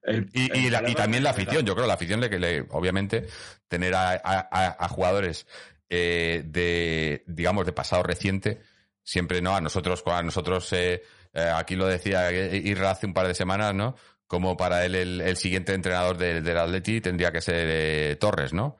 el- 0.02 0.28
Y, 0.34 0.50
el 0.52 0.56
y, 0.58 0.70
la- 0.70 0.78
y 0.80 0.82
problema 0.82 0.94
también 0.96 1.22
la 1.24 1.30
afición, 1.30 1.64
yo 1.64 1.74
creo, 1.74 1.86
la 1.86 1.94
afición 1.94 2.20
le 2.20 2.28
que 2.28 2.38
le, 2.38 2.60
obviamente, 2.70 3.26
tener 3.68 3.94
a, 3.94 4.10
a- 4.12 4.48
a- 4.50 4.76
a 4.84 4.88
jugadores 4.88 5.46
eh, 5.88 6.42
de, 6.46 7.22
digamos, 7.26 7.64
de 7.66 7.72
pasado 7.72 8.02
reciente, 8.02 8.60
siempre, 9.02 9.40
¿no? 9.40 9.54
A 9.54 9.60
nosotros, 9.60 10.02
a 10.06 10.22
nosotros, 10.22 10.72
eh, 10.72 11.02
eh, 11.32 11.52
aquí 11.54 11.76
lo 11.76 11.86
decía 11.86 12.30
Irra 12.32 12.90
hace 12.90 13.06
un 13.06 13.14
par 13.14 13.26
de 13.28 13.34
semanas, 13.34 13.74
¿no? 13.74 13.94
Como 14.26 14.56
para 14.56 14.84
él 14.86 14.94
el, 14.94 15.20
el 15.20 15.36
siguiente 15.36 15.74
entrenador 15.74 16.16
de- 16.16 16.40
del 16.40 16.58
Atleti 16.58 17.00
tendría 17.00 17.30
que 17.30 17.40
ser 17.40 18.16
Torres, 18.16 18.52
¿no? 18.52 18.78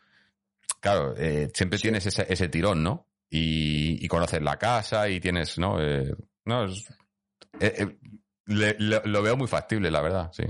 claro, 0.80 1.14
siempre 1.54 1.78
tienes 1.78 2.04
ese, 2.06 2.26
ese 2.28 2.48
tirón, 2.48 2.82
¿no? 2.82 3.06
Y, 3.36 4.04
y 4.04 4.06
conoces 4.08 4.40
la 4.42 4.56
casa 4.58 5.08
y 5.08 5.18
tienes, 5.18 5.58
¿no? 5.58 5.82
Eh, 5.82 6.14
no, 6.44 6.66
es- 6.66 6.86
eh, 7.58 7.74
eh, 7.78 7.98
le- 8.46 8.76
lo, 8.78 9.02
lo 9.04 9.22
veo 9.22 9.36
muy 9.36 9.48
factible, 9.48 9.90
la 9.90 10.00
verdad, 10.02 10.30
sí. 10.32 10.44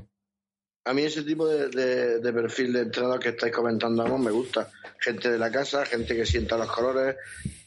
A 0.87 0.93
mí 0.93 1.01
ese 1.03 1.23
tipo 1.23 1.49
de, 1.49 1.69
de- 1.71 2.19
de 2.19 2.33
perfil 2.35 2.75
de 2.75 2.81
entrenador 2.81 3.19
que 3.21 3.31
estáis 3.31 3.55
comentando 3.55 4.03
ambos 4.03 4.21
me 4.21 4.31
gusta. 4.31 4.71
Gente 5.01 5.31
de 5.31 5.39
la 5.39 5.51
casa, 5.51 5.87
gente 5.87 6.15
que 6.15 6.27
sienta 6.27 6.59
los 6.59 6.71
colores, 6.71 7.17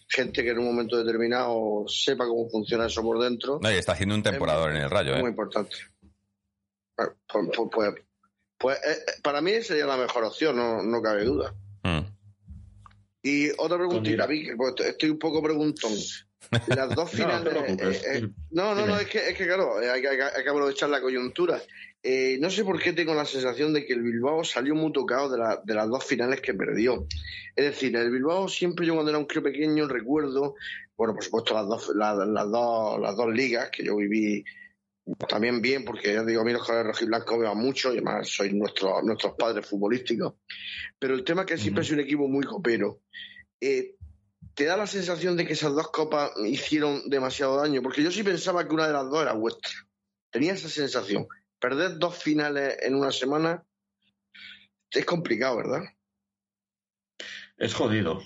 gente 0.08 0.44
que 0.44 0.52
en 0.52 0.60
un 0.60 0.66
momento 0.66 0.98
determinado 0.98 1.86
sepa 1.88 2.28
cómo 2.28 2.48
funciona 2.50 2.86
eso 2.86 3.02
por 3.02 3.18
dentro. 3.20 3.60
No, 3.60 3.72
y 3.72 3.76
está 3.76 3.94
haciendo 3.94 4.14
un 4.14 4.22
temporador 4.22 4.70
en 4.70 4.78
el 4.84 4.90
rayo, 4.92 5.14
Es 5.16 5.20
muy 5.20 5.30
¿eh? 5.30 5.32
importante. 5.32 5.76
Pues, 6.96 7.10
pues- 7.28 7.70
pues- 7.72 7.96
pues- 8.60 8.78
eh, 8.86 8.92
eh, 9.08 9.12
para 9.24 9.42
mí 9.42 9.64
sería 9.64 9.88
la 9.88 9.98
mejor 9.98 10.24
opción, 10.26 10.56
no, 10.56 10.84
no 10.84 11.02
cabe 11.02 11.24
duda. 11.26 11.56
Y 13.24 13.50
otra 13.58 13.78
preguntita, 13.78 14.24
Con- 14.26 14.32
Vicky, 14.32 14.56
pues 14.56 14.74
estoy 14.86 15.10
un 15.10 15.20
poco 15.20 15.42
preguntón. 15.42 15.92
Las 16.68 16.90
dos 16.96 17.12
no 17.14 17.18
finales. 17.18 17.56
eh, 17.68 18.02
eh, 18.14 18.30
no, 18.52 18.74
no, 18.76 18.86
no, 18.86 18.98
es 19.00 19.08
que, 19.08 19.30
es 19.30 19.36
que 19.38 19.46
claro, 19.46 19.82
eh, 19.82 19.90
hay, 19.90 20.02
que- 20.02 20.08
hay 20.10 20.18
que- 20.18 20.24
hay 20.24 20.44
que 20.44 20.50
aprovechar 20.50 20.90
la 20.90 21.02
coyuntura. 21.02 21.62
Eh, 22.04 22.38
no 22.40 22.50
sé 22.50 22.64
por 22.64 22.80
qué 22.82 22.94
tengo 22.94 23.14
la 23.16 23.26
sensación 23.26 23.74
de 23.74 23.86
que 23.86 23.94
el 23.94 24.02
Bilbao 24.04 24.44
salió 24.44 24.76
muy 24.76 24.94
tocado 24.94 25.30
de, 25.30 25.38
la- 25.40 25.62
de 25.64 25.74
las 25.74 25.90
dos 25.90 26.06
finales 26.06 26.40
que 26.42 26.54
perdió. 26.54 27.06
Es 27.56 27.66
decir, 27.66 27.96
el 27.96 28.12
Bilbao 28.12 28.48
siempre 28.48 28.86
yo 28.86 28.94
cuando 28.94 29.10
era 29.10 29.18
un 29.20 29.26
crío 29.26 29.44
pequeño 29.44 29.88
recuerdo, 29.88 30.56
bueno, 30.96 31.14
por 31.16 31.24
supuesto 31.24 31.54
las 31.56 31.68
dos, 31.68 31.92
la- 31.96 32.14
las 32.14 32.50
dos, 32.52 33.02
las 33.02 33.16
dos 33.18 33.34
ligas 33.34 33.70
que 33.72 33.84
yo 33.84 33.96
viví 33.98 34.46
también 35.16 35.62
bien, 35.62 35.86
porque 35.86 36.14
ya 36.14 36.24
digo, 36.24 36.42
a 36.42 36.44
mí 36.44 36.52
los 36.52 36.66
colores 36.66 36.88
rojiblancos 36.88 37.38
me 37.38 37.46
van 37.46 37.58
mucho 37.58 37.90
y 37.90 37.98
además 37.98 38.28
soy 38.28 38.54
nuestro, 38.54 39.02
nuestros 39.02 39.36
padres 39.36 39.66
futbolísticos. 39.66 40.34
Pero 41.00 41.14
el 41.14 41.24
tema 41.24 41.42
es 41.42 41.48
que 41.48 41.58
siempre 41.58 41.84
es 41.84 41.92
un 41.92 42.00
equipo 42.00 42.28
muy 42.28 42.44
copero. 42.44 43.02
Eh, 43.62 43.96
¿Te 44.54 44.66
da 44.66 44.76
la 44.76 44.88
sensación 44.88 45.38
de 45.38 45.46
que 45.46 45.54
esas 45.54 45.74
dos 45.74 45.92
copas 45.92 46.32
hicieron 46.46 47.10
demasiado 47.10 47.58
daño? 47.58 47.82
Porque 47.82 48.04
yo 48.04 48.12
sí 48.12 48.24
pensaba 48.24 48.68
que 48.68 48.74
una 48.74 48.88
de 48.88 48.94
las 48.94 49.10
dos 49.10 49.22
era 49.22 49.34
vuestra. 49.34 49.72
Tenía 50.32 50.54
esa 50.54 50.68
sensación. 50.68 51.28
Perder 51.60 51.98
dos 51.98 52.18
finales 52.18 52.78
en 52.82 52.96
una 52.96 53.12
semana 53.12 53.64
es 54.92 55.06
complicado, 55.06 55.58
¿verdad? 55.58 55.84
Es 57.58 57.74
jodido. 57.74 58.22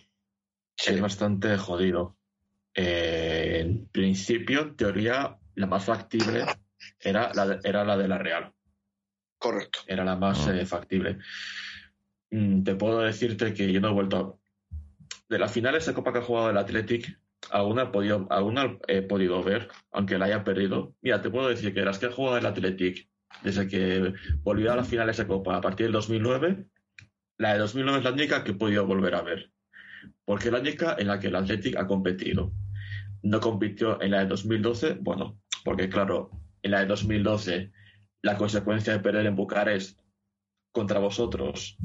Sí. 0.78 0.94
Es 0.94 1.02
bastante 1.02 1.58
jodido. 1.58 2.18
Eh, 2.74 3.60
en 3.60 3.88
principio, 3.88 4.62
en 4.62 4.76
teoría, 4.76 5.38
la 5.56 5.68
más 5.68 5.86
factible 5.86 6.46
era 7.00 7.32
la 7.34 7.48
de, 7.48 7.60
era 7.64 7.84
la 7.84 7.98
de 7.98 8.08
la 8.08 8.18
Real. 8.18 8.52
Correcto. 9.38 9.80
Era 9.88 10.04
la 10.04 10.16
más 10.16 10.48
Ah. 10.48 10.56
eh, 10.56 10.66
factible. 10.66 11.18
Mm, 12.30 12.64
te 12.64 12.76
puedo 12.76 13.00
decirte 13.02 13.54
que 13.54 13.72
yo 13.72 13.82
no 13.82 13.90
he 13.90 13.94
vuelto 13.94 14.18
a... 14.18 14.36
De 15.30 15.40
las 15.40 15.52
finales 15.52 15.86
de 15.86 15.94
Copa 15.94 16.12
que 16.14 16.20
ha 16.20 16.24
jugado 16.24 16.50
el 16.50 16.58
Athletic, 16.58 17.18
aún 17.50 17.80
he 17.80 17.86
podido, 17.88 18.28
aún 18.30 18.58
he 18.88 19.02
podido 19.02 19.42
ver, 19.44 19.70
aunque 19.92 20.18
la 20.18 20.26
haya 20.26 20.44
perdido. 20.44 20.94
Mira, 21.02 21.22
te 21.22 21.30
puedo 21.30 21.48
decir 21.48 21.74
que 21.74 21.82
las 21.82 22.00
que 22.00 22.08
ha 22.08 22.12
jugado 22.12 22.38
el 22.38 22.46
Athletic 22.46 23.10
desde 23.44 23.68
que 23.68 24.14
volvió 24.42 24.72
a 24.74 24.76
las 24.76 24.88
finales 24.88 25.18
de 25.18 25.26
Copa 25.28 25.56
a 25.56 25.62
partir 25.62 25.86
del 25.86 25.94
2009, 25.94 26.66
la 27.38 27.54
de 27.54 27.60
2009 27.60 27.98
es 28.00 28.04
la 28.04 28.12
única 28.12 28.44
que 28.44 28.52
he 28.52 28.56
podido 28.56 28.86
volver 28.86 29.16
a 29.16 29.22
ver. 29.22 29.52
Porque 30.26 30.48
es 30.48 30.52
la 30.54 30.60
única 30.60 30.96
en 31.00 31.08
la 31.08 31.20
que 31.20 31.28
el 31.28 31.36
Athletic 31.36 31.78
ha 31.78 31.88
competido. 31.88 32.52
No 33.24 33.40
compitió 33.40 34.02
en 34.02 34.12
la 34.12 34.20
de 34.20 34.26
2012, 34.28 34.98
bueno, 35.00 35.40
porque 35.64 35.90
claro, 35.90 36.30
en 36.64 36.72
la 36.72 36.80
de 36.80 36.86
2012 36.86 37.72
la 38.22 38.38
consecuencia 38.38 38.94
de 38.94 39.00
perder 39.00 39.26
en 39.26 39.36
Bucarest 39.36 40.00
contra 40.72 41.00
vosotros 41.00 41.78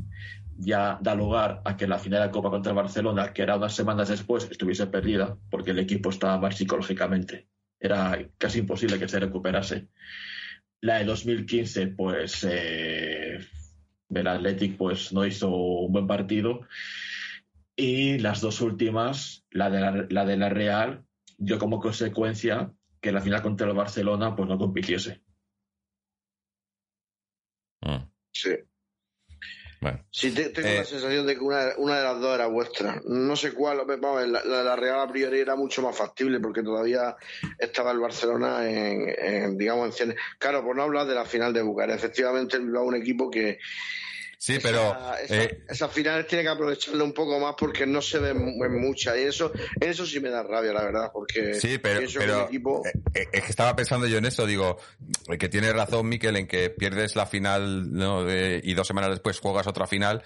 ya 0.58 0.98
da 1.02 1.14
lugar 1.14 1.60
a 1.64 1.76
que 1.76 1.86
la 1.86 1.98
final 1.98 2.22
de 2.22 2.30
Copa 2.30 2.50
contra 2.50 2.70
el 2.70 2.76
Barcelona, 2.76 3.32
que 3.32 3.42
era 3.42 3.56
unas 3.56 3.74
semanas 3.74 4.08
después, 4.08 4.48
estuviese 4.50 4.86
perdida 4.86 5.36
porque 5.50 5.72
el 5.72 5.78
equipo 5.78 6.10
estaba 6.10 6.38
mal 6.38 6.52
psicológicamente. 6.52 7.48
Era 7.78 8.26
casi 8.38 8.60
imposible 8.60 8.98
que 8.98 9.08
se 9.08 9.20
recuperase. 9.20 9.88
La 10.80 10.98
de 10.98 11.04
2015, 11.04 11.88
pues 11.88 12.46
eh, 12.48 13.38
el 14.08 14.26
Athletic 14.26 14.76
pues, 14.76 15.12
no 15.12 15.26
hizo 15.26 15.50
un 15.54 15.92
buen 15.92 16.06
partido. 16.06 16.60
Y 17.76 18.18
las 18.18 18.40
dos 18.40 18.62
últimas, 18.62 19.44
la 19.50 19.68
de 19.68 19.80
la, 19.80 20.06
la 20.08 20.24
de 20.24 20.36
la 20.38 20.48
Real, 20.48 21.04
dio 21.36 21.58
como 21.58 21.80
consecuencia 21.80 22.72
que 23.06 23.12
la 23.12 23.20
final 23.20 23.40
contra 23.40 23.68
el 23.68 23.72
Barcelona 23.74 24.34
pues 24.34 24.48
no 24.48 24.58
compitiese. 24.58 25.22
Mm. 27.82 28.10
Sí. 28.32 28.50
Bueno. 29.80 30.04
Sí, 30.10 30.32
te- 30.34 30.48
tengo 30.48 30.68
Eh, 30.68 30.78
la 30.78 30.84
sensación 30.84 31.26
de 31.26 31.34
que 31.34 31.40
una, 31.40 31.72
una 31.76 31.98
de 31.98 32.02
las 32.04 32.20
dos 32.20 32.34
era 32.34 32.46
vuestra. 32.48 33.00
No 33.06 33.36
sé 33.36 33.52
cuál, 33.52 33.82
vamos, 33.86 34.26
la, 34.26 34.42
la, 34.44 34.62
la 34.64 34.74
Real 34.74 34.98
a 35.00 35.06
priori 35.12 35.38
era 35.38 35.54
mucho 35.54 35.82
más 35.82 35.96
factible 35.96 36.40
porque 36.40 36.62
todavía 36.62 37.14
estaba 37.58 37.92
el 37.92 38.00
Barcelona 38.00 38.68
en, 38.68 39.14
en, 39.16 39.56
digamos, 39.58 40.00
en 40.00 40.08
cien- 40.10 40.16
Claro, 40.38 40.64
por 40.64 40.74
no 40.74 40.82
hablar 40.82 41.06
de 41.06 41.14
la 41.14 41.24
final 41.26 41.52
de 41.52 41.62
Bucarest. 41.62 42.02
Efectivamente, 42.02 42.56
el 42.56 42.64
Bilbao 42.64 42.84
es 42.84 42.88
un 42.88 42.96
equipo 42.96 43.30
que 43.30 43.58
Sí, 44.38 44.58
pero 44.62 44.78
esa- 44.78 45.20
esa- 45.22 45.42
eh, 45.44 45.64
esas 45.68 45.92
finales 45.92 46.26
tiene 46.26 46.44
que 46.44 46.50
aprovecharlo 46.50 47.04
un 47.04 47.12
poco 47.14 47.40
más 47.40 47.54
porque 47.58 47.86
no 47.86 48.02
se 48.02 48.18
ven 48.18 48.36
en 48.62 48.80
muchas. 48.80 49.16
Y 49.16 49.20
eso, 49.22 49.50
eso 49.80 50.04
sí 50.06 50.20
me 50.20 50.28
da 50.30 50.42
rabia, 50.42 50.72
la 50.72 50.84
verdad, 50.84 51.10
porque 51.12 51.54
Sí, 51.54 51.78
pero, 51.78 52.00
que 52.00 52.06
pero 52.18 52.44
equipo... 52.44 52.82
eh, 52.86 52.92
eh, 53.14 53.28
es 53.32 53.42
que 53.44 53.50
estaba 53.50 53.74
pensando 53.74 54.06
yo 54.06 54.18
en 54.18 54.26
eso, 54.26 54.46
digo, 54.46 54.78
que 55.38 55.48
tiene 55.48 55.72
razón 55.72 56.08
Miquel 56.08 56.36
en 56.36 56.46
que 56.46 56.70
pierdes 56.70 57.16
la 57.16 57.26
final 57.26 57.92
¿no? 57.92 58.30
y 58.30 58.74
dos 58.74 58.86
semanas 58.86 59.10
después 59.10 59.38
juegas 59.40 59.66
otra 59.66 59.86
final 59.86 60.22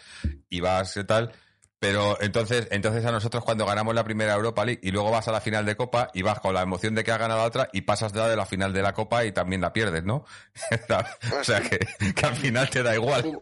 y 0.48 0.60
vas 0.60 0.96
y 0.96 1.04
tal, 1.04 1.32
pero 1.80 2.16
entonces, 2.20 2.68
entonces 2.70 3.04
a 3.06 3.10
nosotros 3.10 3.42
cuando 3.42 3.64
ganamos 3.66 3.94
la 3.94 4.04
primera 4.04 4.34
Europa 4.34 4.64
League 4.64 4.80
y 4.82 4.90
luego 4.92 5.10
vas 5.10 5.26
a 5.26 5.32
la 5.32 5.40
final 5.40 5.64
de 5.66 5.74
Copa 5.76 6.10
y 6.14 6.20
vas 6.22 6.38
con 6.38 6.54
la 6.54 6.60
emoción 6.62 6.94
de 6.94 7.02
que 7.02 7.10
has 7.10 7.18
ganado 7.18 7.40
la 7.40 7.46
otra 7.46 7.68
y 7.72 7.80
pasas 7.80 8.12
ya 8.12 8.28
de 8.28 8.36
la 8.36 8.44
final 8.46 8.72
de 8.72 8.82
la 8.82 8.92
Copa 8.92 9.24
y 9.24 9.32
también 9.32 9.60
la 9.62 9.72
pierdes, 9.72 10.04
¿no? 10.04 10.24
o 11.40 11.42
sea 11.44 11.60
que, 11.62 11.78
que 12.14 12.26
al 12.26 12.36
final 12.36 12.68
te 12.70 12.82
da 12.82 12.94
igual. 12.94 13.38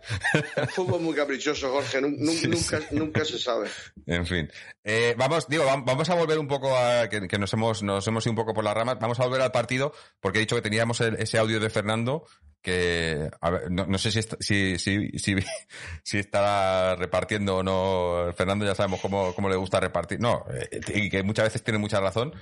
El 0.57 0.69
fútbol 0.69 1.01
muy 1.03 1.15
caprichoso, 1.15 1.71
Jorge. 1.71 2.01
nun- 2.01 2.17
nun- 2.19 2.29
Sí, 2.39 2.47
nunca, 2.47 2.79
sí. 2.79 2.87
nunca 2.93 3.25
se 3.25 3.39
sabe. 3.39 3.69
En 4.07 4.25
fin. 4.25 4.49
Eh, 4.85 5.15
vamos, 5.19 5.49
digo, 5.49 5.65
vam- 5.65 5.85
vamos 5.85 6.09
a 6.09 6.15
volver 6.15 6.39
un 6.39 6.47
poco 6.49 6.77
a, 6.77 7.09
que, 7.09 7.27
que 7.27 7.39
nos 7.39 7.53
hemos, 7.53 7.83
nos 7.83 8.07
hemos 8.07 8.25
ido 8.25 8.31
un 8.33 8.37
poco 8.37 8.55
por 8.55 8.63
las 8.65 8.75
ramas. 8.75 8.99
Vamos 9.01 9.19
a 9.21 9.25
volver 9.25 9.43
al 9.43 9.51
partido, 9.53 9.93
porque 10.21 10.39
he 10.39 10.41
dicho 10.41 10.55
que 10.57 10.63
teníamos 10.63 11.01
el- 11.01 11.17
ese 11.17 11.39
audio 11.39 11.59
de 11.61 11.69
Fernando, 11.71 12.25
que, 12.63 13.31
a 13.41 13.51
ver, 13.51 13.71
no, 13.71 13.87
no 13.87 13.99
sé 13.99 14.11
si, 14.13 14.19
está- 14.21 14.37
si, 14.41 14.79
si, 14.79 15.11
si, 15.19 15.35
si 16.05 16.19
estará 16.19 16.95
repartiendo 16.97 17.57
o 17.59 17.63
no. 17.63 18.28
Fernando 18.33 18.65
ya 18.65 18.75
sabemos 18.75 19.01
cómo, 19.01 19.35
cómo 19.35 19.49
le 19.49 19.57
gusta 19.57 19.81
repartir. 19.81 20.21
No, 20.21 20.45
eh, 20.51 20.81
y 20.95 21.11
que 21.11 21.23
muchas 21.23 21.47
veces 21.47 21.63
tiene 21.63 21.79
mucha 21.79 22.01
razón, 22.01 22.33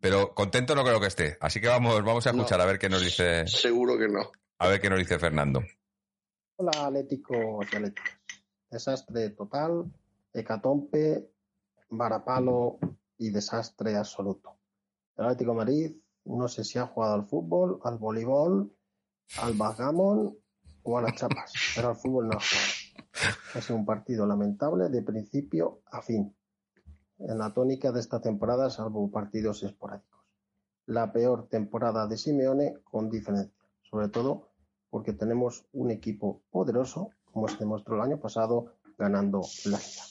pero 0.00 0.34
contento 0.34 0.74
no 0.74 0.84
creo 0.84 1.00
que 1.00 1.06
esté. 1.06 1.36
Así 1.40 1.60
que 1.60 1.68
vamos, 1.68 2.02
vamos 2.04 2.26
a 2.26 2.30
escuchar 2.30 2.60
a 2.60 2.66
ver 2.66 2.78
qué 2.78 2.88
nos 2.88 3.02
dice, 3.02 3.46
Seguro 3.46 3.98
que 3.98 4.08
no. 4.08 4.30
a 4.58 4.68
ver 4.68 4.80
qué 4.80 4.90
nos 4.90 4.98
dice 4.98 5.18
Fernando. 5.18 5.62
Hola, 6.56 6.86
Atlético 6.86 7.60
y 7.62 7.76
Atléticas. 7.76 8.18
Desastre 8.70 9.30
total, 9.30 9.90
hecatombe, 10.32 11.30
varapalo 11.90 12.78
y 13.18 13.30
desastre 13.30 13.96
absoluto. 13.96 14.56
El 15.16 15.24
Atlético 15.24 15.52
de 15.52 15.56
Madrid 15.56 15.92
no 16.24 16.48
sé 16.48 16.64
si 16.64 16.78
ha 16.78 16.86
jugado 16.86 17.14
al 17.14 17.26
fútbol, 17.26 17.80
al 17.84 17.98
voleibol, 17.98 18.72
al 19.38 19.54
backgammon 19.54 20.36
o 20.82 20.98
a 20.98 21.02
las 21.02 21.14
chapas, 21.14 21.52
pero 21.74 21.88
al 21.88 21.96
fútbol 21.96 22.28
no 22.28 22.36
ha 22.36 22.40
jugado. 22.40 22.80
Ha 23.54 23.60
sido 23.60 23.78
un 23.78 23.86
partido 23.86 24.26
lamentable 24.26 24.88
de 24.88 25.02
principio 25.02 25.82
a 25.90 26.02
fin. 26.02 26.34
En 27.18 27.38
la 27.38 27.52
tónica 27.52 27.92
de 27.92 28.00
esta 28.00 28.20
temporada, 28.20 28.70
salvo 28.70 29.10
partidos 29.10 29.62
esporádicos. 29.62 30.24
La 30.86 31.12
peor 31.12 31.48
temporada 31.48 32.06
de 32.06 32.16
Simeone 32.16 32.78
con 32.84 33.10
diferencia, 33.10 33.60
sobre 33.82 34.08
todo 34.08 34.48
porque 34.88 35.12
tenemos 35.12 35.66
un 35.72 35.90
equipo 35.90 36.42
poderoso, 36.50 37.10
como 37.32 37.48
se 37.48 37.58
demostró 37.58 37.94
el 37.96 38.02
año 38.02 38.18
pasado, 38.18 38.74
ganando 38.98 39.42
la 39.66 39.78
liga. 39.78 40.02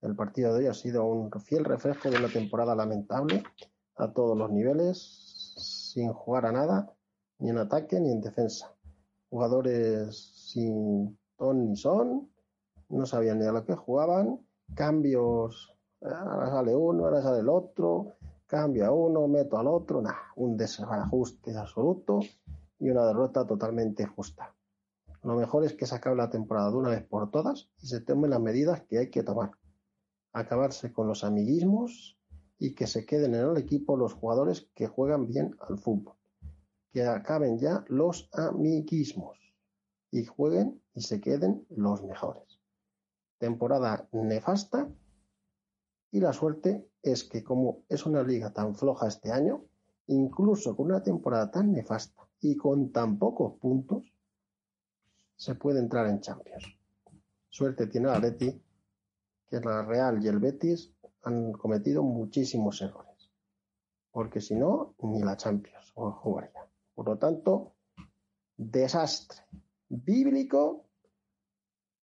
El 0.00 0.14
partido 0.14 0.54
de 0.54 0.60
hoy 0.60 0.66
ha 0.68 0.74
sido 0.74 1.04
un 1.04 1.30
fiel 1.40 1.64
reflejo 1.64 2.08
de 2.08 2.18
una 2.18 2.28
temporada 2.28 2.76
lamentable 2.76 3.42
a 3.96 4.12
todos 4.12 4.38
los 4.38 4.50
niveles, 4.50 4.98
sin 5.90 6.12
jugar 6.12 6.46
a 6.46 6.52
nada, 6.52 6.94
ni 7.38 7.50
en 7.50 7.58
ataque 7.58 7.98
ni 7.98 8.12
en 8.12 8.20
defensa. 8.20 8.72
Jugadores 9.28 10.16
sin 10.52 11.18
ton 11.38 11.68
ni 11.68 11.76
son, 11.76 12.28
no 12.90 13.06
sabían 13.06 13.38
ni 13.38 13.46
a 13.46 13.52
lo 13.52 13.64
que 13.64 13.74
jugaban, 13.74 14.40
cambios, 14.74 15.74
ahora 16.02 16.50
sale 16.50 16.74
uno, 16.74 17.04
ahora 17.04 17.22
sale 17.22 17.40
el 17.40 17.48
otro, 17.48 18.16
cambio 18.46 18.86
a 18.86 18.90
uno, 18.90 19.28
meto 19.28 19.58
al 19.58 19.68
otro, 19.68 20.02
nada, 20.02 20.32
un 20.36 20.56
desajuste 20.56 21.56
absoluto 21.56 22.20
y 22.78 22.90
una 22.90 23.06
derrota 23.06 23.46
totalmente 23.46 24.04
justa. 24.06 24.54
Lo 25.22 25.34
mejor 25.34 25.64
es 25.64 25.74
que 25.74 25.86
se 25.86 25.94
acabe 25.94 26.16
la 26.16 26.30
temporada 26.30 26.70
de 26.70 26.76
una 26.76 26.90
vez 26.90 27.04
por 27.04 27.30
todas 27.30 27.68
y 27.82 27.86
se 27.86 28.00
tomen 28.00 28.30
las 28.30 28.40
medidas 28.40 28.82
que 28.82 28.98
hay 28.98 29.10
que 29.10 29.22
tomar. 29.22 29.50
Acabarse 30.32 30.92
con 30.92 31.08
los 31.08 31.24
amiguismos 31.24 32.18
y 32.58 32.74
que 32.74 32.86
se 32.86 33.04
queden 33.04 33.34
en 33.34 33.50
el 33.50 33.56
equipo 33.56 33.96
los 33.96 34.14
jugadores 34.14 34.68
que 34.74 34.86
juegan 34.86 35.26
bien 35.26 35.56
al 35.60 35.78
fútbol. 35.78 36.14
Que 36.92 37.04
acaben 37.04 37.58
ya 37.58 37.84
los 37.88 38.30
amiguismos 38.32 39.38
y 40.10 40.24
jueguen 40.24 40.80
y 40.98 41.00
se 41.00 41.20
queden 41.20 41.64
los 41.70 42.02
mejores. 42.02 42.58
temporada 43.38 44.08
nefasta 44.10 44.90
y 46.10 46.18
la 46.18 46.32
suerte 46.32 46.90
es 47.00 47.22
que 47.22 47.44
como 47.44 47.84
es 47.88 48.04
una 48.04 48.24
liga 48.24 48.52
tan 48.52 48.74
floja 48.74 49.06
este 49.06 49.30
año, 49.30 49.62
incluso 50.08 50.74
con 50.74 50.86
una 50.86 51.00
temporada 51.00 51.52
tan 51.52 51.70
nefasta 51.70 52.28
y 52.40 52.56
con 52.56 52.90
tan 52.90 53.16
pocos 53.16 53.60
puntos, 53.60 54.12
se 55.36 55.54
puede 55.54 55.78
entrar 55.78 56.08
en 56.08 56.20
Champions. 56.20 56.64
Suerte 57.48 57.86
tiene 57.86 58.08
el 58.08 58.14
Atleti, 58.14 58.60
que 59.48 59.60
la 59.60 59.84
Real 59.84 60.20
y 60.20 60.26
el 60.26 60.40
Betis 60.40 60.92
han 61.22 61.52
cometido 61.52 62.02
muchísimos 62.02 62.82
errores, 62.82 63.30
porque 64.10 64.40
si 64.40 64.56
no, 64.56 64.96
ni 65.02 65.22
la 65.22 65.36
Champions 65.36 65.92
jugaría. 65.94 66.66
Por 66.92 67.06
lo 67.06 67.18
tanto, 67.18 67.74
desastre 68.56 69.44
bíblico 69.88 70.87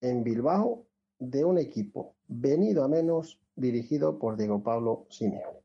en 0.03 0.23
Bilbao 0.23 0.87
de 1.19 1.45
un 1.45 1.59
equipo 1.59 2.17
venido 2.29 2.85
a 2.85 2.89
menos 2.89 3.41
dirigido 3.55 4.19
por 4.19 4.37
Diego 4.37 4.63
Pablo 4.63 5.07
Simeone. 5.09 5.63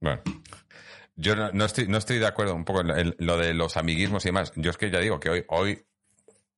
Bueno, 0.00 0.22
yo 1.14 1.36
no, 1.36 1.64
estoy, 1.64 1.86
no 1.86 1.98
estoy 1.98 2.18
de 2.18 2.26
acuerdo 2.26 2.56
un 2.56 2.64
poco 2.64 2.80
en, 2.80 3.14
lo 3.18 3.36
de 3.36 3.54
los 3.54 3.76
amiguismos 3.76 4.24
y 4.24 4.30
demás. 4.30 4.52
Yo 4.56 4.70
es 4.70 4.76
que 4.76 4.90
ya 4.90 4.98
digo 4.98 5.20
que 5.20 5.30
hoy, 5.30 5.44
hoy, 5.48 5.86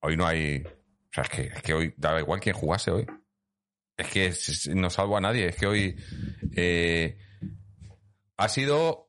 hoy 0.00 0.16
no 0.16 0.26
hay. 0.26 0.62
O 0.62 1.12
sea, 1.12 1.24
es 1.24 1.28
que, 1.28 1.42
es 1.42 1.62
que 1.62 1.74
hoy 1.74 1.94
daba 1.98 2.20
igual 2.20 2.40
quién 2.40 2.56
jugase 2.56 2.90
hoy. 2.90 3.06
Es 3.96 4.08
que 4.08 4.74
no 4.74 4.88
salvo 4.88 5.16
a 5.16 5.20
nadie. 5.20 5.48
Es 5.48 5.56
que 5.56 5.66
hoy 5.66 5.96
eh, 6.56 7.18
ha 8.36 8.48
sido 8.48 9.03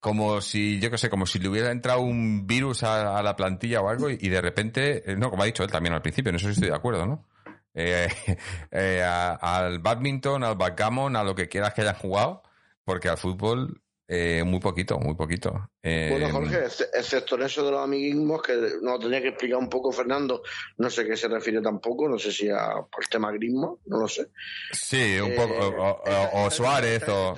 como 0.00 0.40
si, 0.40 0.80
yo 0.80 0.90
qué 0.90 0.98
sé, 0.98 1.10
como 1.10 1.26
si 1.26 1.38
le 1.38 1.48
hubiera 1.48 1.70
entrado 1.70 2.00
un 2.00 2.46
virus 2.46 2.82
a, 2.82 3.18
a 3.18 3.22
la 3.22 3.36
plantilla 3.36 3.80
o 3.82 3.88
algo 3.88 4.10
y, 4.10 4.18
y 4.20 4.28
de 4.30 4.40
repente, 4.40 5.12
eh, 5.12 5.16
no, 5.16 5.30
como 5.30 5.42
ha 5.42 5.46
dicho 5.46 5.62
él 5.62 5.70
también 5.70 5.94
al 5.94 6.02
principio, 6.02 6.30
en 6.30 6.36
eso 6.36 6.46
sí 6.48 6.54
estoy 6.54 6.70
de 6.70 6.76
acuerdo, 6.76 7.06
¿no? 7.06 7.26
Eh, 7.74 8.08
eh, 8.70 9.02
a- 9.04 9.34
al 9.34 9.78
badminton, 9.78 10.42
al 10.44 10.56
backgammon, 10.56 11.16
a 11.16 11.22
lo 11.24 11.34
que 11.34 11.48
quieras 11.48 11.74
que 11.74 11.82
hayan 11.82 11.94
jugado, 11.96 12.42
porque 12.84 13.08
al 13.08 13.18
fútbol 13.18 13.82
eh, 14.08 14.42
muy 14.44 14.58
poquito, 14.58 14.98
muy 14.98 15.14
poquito. 15.14 15.70
Bueno, 15.82 16.30
Jorge, 16.32 16.64
ex- 16.64 16.90
excepto 16.94 17.36
en 17.36 17.42
eso 17.42 17.64
de 17.64 17.70
los 17.70 17.80
amiguismos, 17.84 18.42
que 18.42 18.54
nos 18.82 18.98
tenía 18.98 19.20
que 19.22 19.28
explicar 19.28 19.58
un 19.58 19.68
poco 19.68 19.92
Fernando, 19.92 20.42
no 20.78 20.90
sé 20.90 21.06
qué 21.06 21.16
se 21.16 21.28
refiere 21.28 21.60
tampoco, 21.62 22.08
no 22.08 22.18
sé 22.18 22.32
si 22.32 22.48
a- 22.48 22.72
al 22.72 23.08
tema 23.08 23.30
grismo, 23.30 23.78
no 23.86 24.00
lo 24.00 24.08
sé. 24.08 24.26
Sí, 24.72 25.20
un 25.20 25.34
poco, 25.36 25.54
o, 25.54 26.02
o- 26.10 26.46
o 26.46 26.50
Suárez, 26.50 27.02
o... 27.08 27.36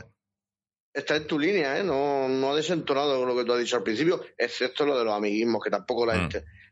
Está 0.94 1.16
en 1.16 1.26
tu 1.26 1.38
línea, 1.38 1.78
¿eh? 1.78 1.82
No, 1.84 2.28
no 2.28 2.52
ha 2.52 2.56
desentonado 2.56 3.18
con 3.18 3.28
lo 3.28 3.34
que 3.36 3.44
tú 3.44 3.52
has 3.54 3.60
dicho 3.60 3.76
al 3.76 3.82
principio, 3.82 4.20
excepto 4.36 4.84
lo 4.84 4.98
de 4.98 5.04
los 5.04 5.14
amiguismos, 5.14 5.62
que 5.64 5.70
tampoco 5.70 6.04
lo, 6.04 6.12
he 6.12 6.16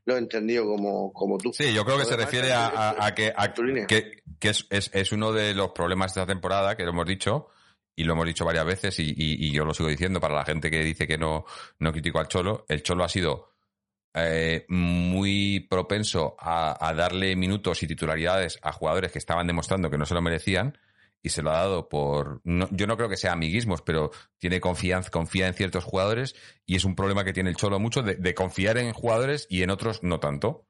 lo 0.05 0.14
he 0.14 0.18
entendido 0.18 0.66
como, 0.66 1.12
como 1.12 1.38
tú. 1.38 1.51
Mm. 1.51 1.52
Sí, 1.55 1.72
yo 1.72 1.84
creo 1.84 1.97
que 1.98 2.05
se 2.05 2.16
refiere 2.16 2.52
a, 2.52 2.66
a- 2.68 3.06
a 3.06 3.14
que, 3.14 3.32
a- 3.34 3.52
que, 3.86 4.22
que 4.38 4.48
es, 4.51 4.66
es- 4.70 4.90
es 4.92 5.12
uno 5.12 5.32
de 5.32 5.55
los 5.55 5.70
problemas 5.70 6.12
de 6.14 6.20
esta 6.20 6.32
temporada, 6.32 6.76
que 6.76 6.84
lo 6.84 6.90
hemos 6.90 7.06
dicho, 7.06 7.48
y 7.97 8.05
lo 8.05 8.12
hemos 8.12 8.26
dicho 8.26 8.44
varias 8.44 8.64
veces, 8.66 8.98
y, 8.98 9.05
y- 9.10 9.47
y 9.48 9.52
yo 9.52 9.64
lo 9.64 9.72
sigo 9.74 9.88
diciendo 9.88 10.20
para 10.20 10.34
la 10.34 10.44
gente 10.44 10.70
que 10.70 10.82
dice 10.84 11.06
que 11.06 11.16
no, 11.18 11.44
no 11.78 11.92
critico 11.92 12.18
al 12.18 12.28
Cholo. 12.28 12.64
El 12.68 12.82
Cholo 12.82 13.05
ha 13.05 13.09
sido 13.09 13.55
eh, 14.14 14.64
muy 14.68 15.60
propenso 15.60 16.36
a, 16.38 16.76
a 16.86 16.92
darle 16.94 17.36
minutos 17.36 17.82
y 17.82 17.86
titularidades 17.86 18.59
a 18.62 18.72
jugadores 18.72 19.12
que 19.12 19.18
estaban 19.18 19.47
demostrando 19.47 19.88
que 19.90 19.98
no 19.98 20.05
se 20.06 20.14
lo 20.14 20.20
merecían, 20.22 20.76
y 21.22 21.28
se 21.30 21.42
lo 21.42 21.51
ha 21.51 21.59
dado 21.59 21.88
por. 21.88 22.40
no- 22.44 22.68
yo 22.72 22.86
no 22.86 22.97
creo 22.97 23.09
que 23.09 23.16
sea 23.16 23.32
amiguismos, 23.32 23.82
pero 23.82 24.10
tiene 24.38 24.60
confianza, 24.60 25.10
confía 25.10 25.47
en 25.48 25.55
ciertos 25.55 25.84
jugadores, 25.84 26.34
y 26.66 26.76
es 26.76 26.84
un 26.84 26.94
problema 26.97 27.24
que 27.24 27.32
tiene 27.32 27.51
el 27.51 27.56
Cholo 27.56 27.78
mucho 27.78 28.02
de, 28.02 28.34
confiar 28.34 28.78
en 28.78 28.92
jugadores 28.92 29.47
y 29.51 29.62
en 29.62 29.70
otros 29.70 30.02
no 30.02 30.20
tanto. 30.20 30.66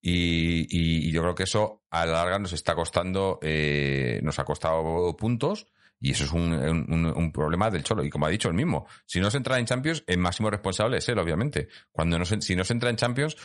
Y, 0.00 0.66
y- 0.70 1.12
yo 1.12 1.22
creo 1.22 1.34
que 1.34 1.44
eso 1.44 1.84
a 1.90 2.04
la 2.06 2.12
larga 2.14 2.38
nos 2.38 2.52
está 2.52 2.74
costando, 2.74 3.38
eh, 3.42 4.20
nos 4.24 4.38
ha 4.40 4.44
costado 4.44 5.16
puntos 5.16 5.66
y 6.00 6.10
eso 6.10 6.24
es 6.24 6.32
un, 6.32 6.52
un- 6.52 7.32
problema 7.32 7.70
del 7.70 7.84
Cholo. 7.84 8.02
Y 8.04 8.10
como 8.10 8.26
ha 8.26 8.30
dicho 8.30 8.48
el 8.48 8.54
mismo, 8.54 8.86
si 9.06 9.20
no 9.20 9.30
se 9.30 9.36
entra 9.36 9.58
en 9.60 9.66
Champions, 9.66 10.02
el 10.08 10.18
máximo 10.18 10.50
responsable 10.50 10.96
es 10.98 11.08
él, 11.08 11.18
obviamente. 11.20 11.68
Cuando 11.92 12.18
no 12.18 12.24
se, 12.24 12.40
si 12.42 12.56
no 12.56 12.64
se 12.64 12.72
entra 12.72 12.90
en 12.90 12.96
Champions, 12.96 13.36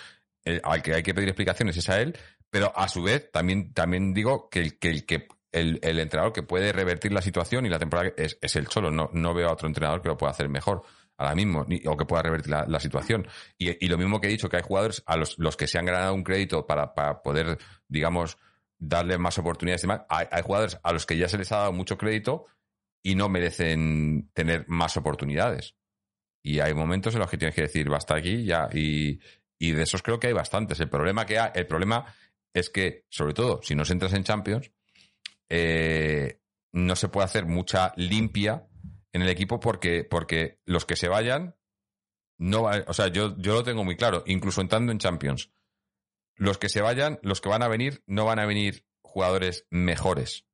el- 0.44 0.62
al 0.64 0.82
que 0.82 0.96
hay 0.96 1.04
que 1.04 1.14
pedir 1.14 1.30
explicaciones 1.30 1.78
es 1.78 1.88
a 1.90 2.02
él, 2.02 2.18
pero 2.50 2.72
a 2.76 2.88
su 2.88 3.04
vez 3.04 3.30
también, 3.32 3.74
también 3.74 4.14
digo 4.16 4.50
que 4.50 4.80
que, 4.80 4.90
el, 4.90 5.06
que 5.06 5.28
el, 5.60 6.00
entrenador 6.00 6.34
que 6.34 6.44
puede 6.44 6.72
revertir 6.72 7.12
la 7.12 7.22
situación 7.22 7.66
y 7.66 7.70
la 7.70 7.80
temporada 7.80 8.12
es, 8.18 8.56
el 8.56 8.68
Cholo. 8.68 8.92
No, 8.92 9.10
no 9.14 9.34
veo 9.34 9.50
a 9.50 9.54
otro 9.54 9.68
entrenador 9.68 10.02
que 10.02 10.10
lo 10.10 10.18
pueda 10.18 10.32
hacer 10.32 10.50
mejor 10.50 10.84
ahora 11.18 11.36
mismo 11.36 11.66
ni- 11.68 11.82
o 11.86 11.98
que 11.98 12.06
pueda 12.06 12.22
revertir 12.22 12.52
la, 12.52 12.80
situación. 12.80 13.28
Y, 13.58 13.88
lo 13.88 13.98
mismo 13.98 14.22
que 14.22 14.28
he 14.28 14.30
dicho, 14.30 14.50
que 14.50 14.58
hay 14.58 14.64
jugadores 14.64 15.04
a 15.06 15.18
los, 15.18 15.36
que 15.58 15.68
se 15.68 15.78
han 15.80 15.86
ganado 15.86 16.14
un 16.14 16.24
crédito 16.24 16.66
para, 16.66 16.94
para 16.94 17.22
poder, 17.22 17.58
digamos, 17.88 18.38
darle 18.78 19.18
más 19.18 19.38
oportunidades 19.38 19.84
y 19.84 19.88
demás. 19.88 20.02
Hay, 20.10 20.42
jugadores 20.44 20.80
a 20.84 20.94
los 20.94 21.06
que 21.06 21.18
ya 21.18 21.28
se 21.28 21.38
les 21.38 21.52
ha 21.52 21.58
dado 21.58 21.74
mucho 21.74 21.98
crédito 21.98 22.46
y 23.04 23.16
no 23.16 23.30
merecen 23.30 24.30
tener 24.34 24.66
más 24.68 24.98
oportunidades. 24.98 25.76
Y 26.44 26.60
hay 26.60 26.74
momentos 26.74 27.14
en 27.14 27.20
los 27.20 27.30
que 27.30 27.38
tienes 27.38 27.56
que 27.56 27.64
decir, 27.64 27.90
basta 27.90 28.16
aquí 28.16 28.44
ya. 28.46 28.70
Y, 28.74 29.20
de 29.60 29.82
esos 29.82 30.04
creo 30.04 30.20
que 30.20 30.28
hay 30.28 30.34
bastantes. 30.34 30.80
El 30.80 30.90
problema 30.90 31.26
que 31.26 31.40
el 31.56 31.66
problema 31.66 32.06
es 32.54 32.70
que, 32.70 33.06
sobre 33.10 33.34
todo, 33.34 33.62
si 33.64 33.76
no 33.76 33.84
entras 33.88 34.14
en 34.14 34.24
Champions, 34.24 34.72
eh, 35.50 36.42
no 36.72 36.96
se 36.96 37.10
puede 37.10 37.26
hacer 37.26 37.46
mucha 37.46 37.94
limpia 37.96 38.68
en 39.14 39.22
el 39.22 39.30
equipo 39.30 39.60
porque, 39.60 40.04
porque 40.04 40.60
los 40.66 40.86
que 40.86 40.96
se 40.96 41.08
vayan, 41.08 41.56
no 42.38 42.64
va- 42.64 42.84
o 42.88 42.94
sea, 42.94 43.08
yo, 43.08 43.36
yo 43.38 43.54
lo 43.54 43.64
tengo 43.64 43.84
muy 43.84 43.96
claro, 43.96 44.24
incluso 44.28 44.62
entrando 44.62 44.92
en 44.92 45.00
Champions. 45.00 45.52
Los 46.36 46.58
que 46.58 46.70
se 46.70 46.82
vayan, 46.82 47.20
los 47.24 47.42
que 47.42 47.50
van 47.50 47.64
a 47.64 47.68
venir, 47.68 48.04
no 48.06 48.26
van 48.26 48.40
a 48.40 48.46
venir 48.46 48.86
jugadores 49.02 49.66
mejores. 49.72 50.46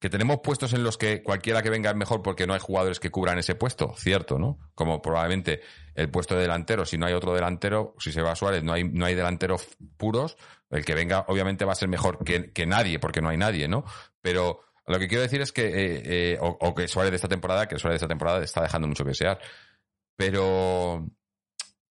Que 0.00 0.10
tenemos 0.10 0.40
puestos 0.42 0.74
en 0.74 0.82
los 0.82 0.98
que 0.98 1.22
cualquiera 1.22 1.62
que 1.62 1.70
venga 1.70 1.88
es 1.88 1.96
mejor 1.96 2.20
porque 2.20 2.46
no 2.46 2.52
hay 2.52 2.60
jugadores 2.60 3.00
que 3.00 3.10
cubran 3.10 3.38
ese 3.38 3.54
puesto, 3.54 3.94
cierto, 3.96 4.38
¿no? 4.38 4.58
Como 4.74 5.00
probablemente 5.00 5.62
el 5.94 6.10
puesto 6.10 6.34
de 6.34 6.42
delantero, 6.42 6.84
si 6.84 6.98
no 6.98 7.06
hay 7.06 7.14
otro 7.14 7.32
delantero, 7.32 7.94
si 7.98 8.12
se 8.12 8.20
va 8.20 8.36
Suárez, 8.36 8.62
no 8.62 8.74
hay, 8.74 8.84
no 8.84 9.06
hay 9.06 9.14
delanteros 9.14 9.66
puros, 9.96 10.36
el 10.68 10.84
que 10.84 10.94
venga 10.94 11.24
obviamente 11.28 11.64
va 11.64 11.72
a 11.72 11.76
ser 11.76 11.88
mejor 11.88 12.22
que, 12.22 12.52
que 12.52 12.66
nadie, 12.66 12.98
porque 12.98 13.22
no 13.22 13.30
hay 13.30 13.38
nadie, 13.38 13.66
¿no? 13.66 13.84
Pero 14.24 14.60
lo 14.86 14.98
que 14.98 15.06
quiero 15.06 15.20
decir 15.20 15.42
es 15.42 15.52
que, 15.52 15.66
eh, 15.66 16.02
eh, 16.04 16.38
o, 16.40 16.56
o 16.58 16.74
que 16.74 16.88
Suárez 16.88 17.10
de 17.12 17.16
esta 17.16 17.28
temporada, 17.28 17.68
que 17.68 17.78
Suárez 17.78 18.00
de 18.00 18.04
esta 18.04 18.08
temporada 18.08 18.42
está 18.42 18.62
dejando 18.62 18.88
mucho 18.88 19.04
que 19.04 19.10
desear. 19.10 19.38
Pero, 20.16 21.06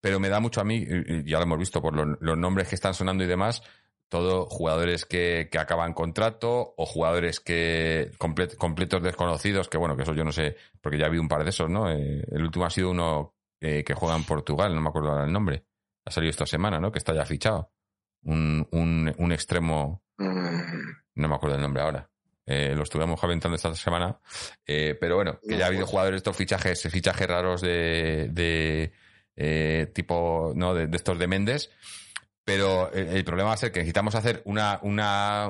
pero 0.01 0.19
me 0.19 0.30
da 0.30 0.39
mucho 0.39 0.60
a 0.60 0.64
mí, 0.64 0.84
ya 1.26 1.38
lo 1.38 1.43
hemos 1.43 1.60
visto 1.60 1.80
por 1.80 1.95
los, 1.95 2.18
los 2.22 2.38
nombres 2.38 2.68
que 2.69 2.76
están 2.76 2.95
sonando 2.95 3.23
y 3.23 3.27
demás, 3.27 3.61
todo 4.10 4.47
jugadores 4.47 5.05
que, 5.05 5.47
que 5.51 5.60
acaban 5.60 5.93
contrato 5.93 6.73
o 6.76 6.85
jugadores 6.88 7.39
que 7.39 8.11
comple- 8.18 8.55
completos 8.57 9.03
desconocidos, 9.03 9.69
que 9.69 9.77
bueno, 9.77 9.95
que 9.95 10.03
eso 10.03 10.15
yo 10.15 10.23
no 10.23 10.31
sé, 10.31 10.55
porque 10.81 10.97
ya 10.97 11.05
habido 11.05 11.22
un 11.22 11.27
par 11.30 11.43
de 11.43 11.51
esos, 11.51 11.69
¿no? 11.69 11.91
Eh, 11.91 12.26
el 12.31 12.41
último 12.43 12.65
ha 12.65 12.69
sido 12.72 12.89
uno 12.89 13.35
que 13.60 13.93
juega 13.95 14.15
en 14.18 14.26
Portugal, 14.26 14.76
no 14.76 14.81
me 14.81 14.89
acuerdo 14.89 15.11
ahora 15.11 15.26
el 15.26 15.31
nombre. 15.31 15.65
Ha 16.05 16.11
salido 16.11 16.31
esta 16.31 16.45
semana, 16.45 16.80
¿no? 16.81 16.91
Que 16.91 16.97
está 16.97 17.14
ya 17.14 17.26
fichado. 17.26 17.72
Un, 18.23 18.68
un, 18.72 19.14
un 19.18 19.31
extremo, 19.31 20.03
no 21.15 21.27
me 21.30 21.35
acuerdo 21.35 21.55
el 21.55 21.61
nombre 21.61 21.81
ahora. 21.81 22.10
Eh, 22.45 22.74
lo 22.76 22.84
estuvimos 22.84 23.20
comentando 23.20 23.56
esta 23.56 23.74
semana. 23.76 24.20
Eh, 24.65 24.98
pero 24.99 25.15
bueno, 25.15 25.40
que 25.48 25.57
ya 25.57 25.65
ha 25.65 25.68
habido 25.68 25.86
jugadores, 25.88 26.18
estos 26.18 26.36
fichajes, 26.36 26.82
fichajes 26.90 27.28
raros 27.28 27.61
de, 27.61 28.28
de 28.32 28.91
eh, 29.36 29.91
tipo, 29.94 30.52
¿no? 30.56 30.74
De, 30.74 30.88
de 30.88 30.98
estos 30.98 31.18
de 31.20 31.28
Méndez. 31.28 31.70
Pero 32.45 32.91
el, 32.91 33.07
el 33.07 33.24
problema 33.24 33.49
va 33.49 33.53
a 33.53 33.57
ser 33.57 33.72
que 33.72 33.80
necesitamos 33.80 34.15
hacer 34.15 34.41
una, 34.45 34.80
una, 34.84 35.48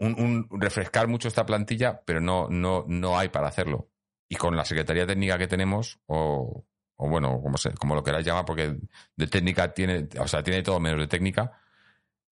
un, 0.00 0.20
un- 0.50 0.60
refrescar 0.60 1.06
mucho 1.06 1.28
esta 1.28 1.46
plantilla, 1.46 2.02
pero 2.04 2.20
no, 2.20 2.48
no, 2.50 2.84
no 2.88 3.16
hay 3.16 3.28
para 3.28 3.46
hacerlo. 3.48 3.88
Y 4.28 4.34
con 4.36 4.56
la 4.56 4.64
secretaría 4.64 5.06
técnica 5.06 5.38
que 5.38 5.46
tenemos, 5.46 6.00
o, 6.06 6.66
o 6.96 7.08
bueno, 7.08 7.40
como, 7.40 7.56
se, 7.56 7.72
como 7.74 7.94
lo 7.94 8.02
queráis 8.02 8.26
llamar, 8.26 8.44
porque 8.44 8.76
de 9.14 9.26
técnica 9.28 9.72
tiene, 9.72 10.08
o 10.18 10.26
sea, 10.26 10.42
tiene 10.42 10.62
todo 10.64 10.80
menos 10.80 10.98
de 10.98 11.06
técnica, 11.06 11.52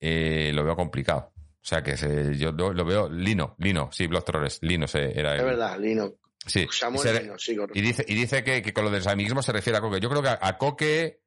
eh, 0.00 0.50
lo 0.52 0.64
veo 0.64 0.74
complicado. 0.74 1.32
O 1.62 1.64
sea 1.64 1.82
que 1.82 1.96
se- 1.96 2.36
yo 2.36 2.50
lo, 2.52 2.72
lo 2.72 2.84
veo, 2.84 3.08
Lino, 3.08 3.54
Lino, 3.58 3.88
sí, 3.92 4.06
Block 4.08 4.24
Torres, 4.24 4.58
Lino 4.62 4.88
se, 4.88 5.18
era 5.18 5.34
Es 5.36 5.40
el- 5.40 5.46
verdad, 5.46 5.78
Lino. 5.78 6.12
Sí. 6.44 6.66
Samuel 6.72 7.06
Y 7.06 7.08
se- 7.08 7.22
Lino, 7.22 7.38
sí, 7.38 7.56
y 7.74 7.80
dice, 7.80 8.04
y 8.08 8.14
dice 8.16 8.42
que, 8.42 8.62
que 8.62 8.72
con 8.72 8.84
lo 8.84 8.90
de 8.90 8.98
los 8.98 9.06
amiguismos 9.06 9.44
se 9.46 9.52
refiere 9.52 9.78
a 9.78 9.80
Coque. 9.80 10.00
Yo 10.00 10.10
creo 10.10 10.22
que 10.22 10.28
a, 10.28 10.38
a 10.42 10.58
Coque, 10.58 11.20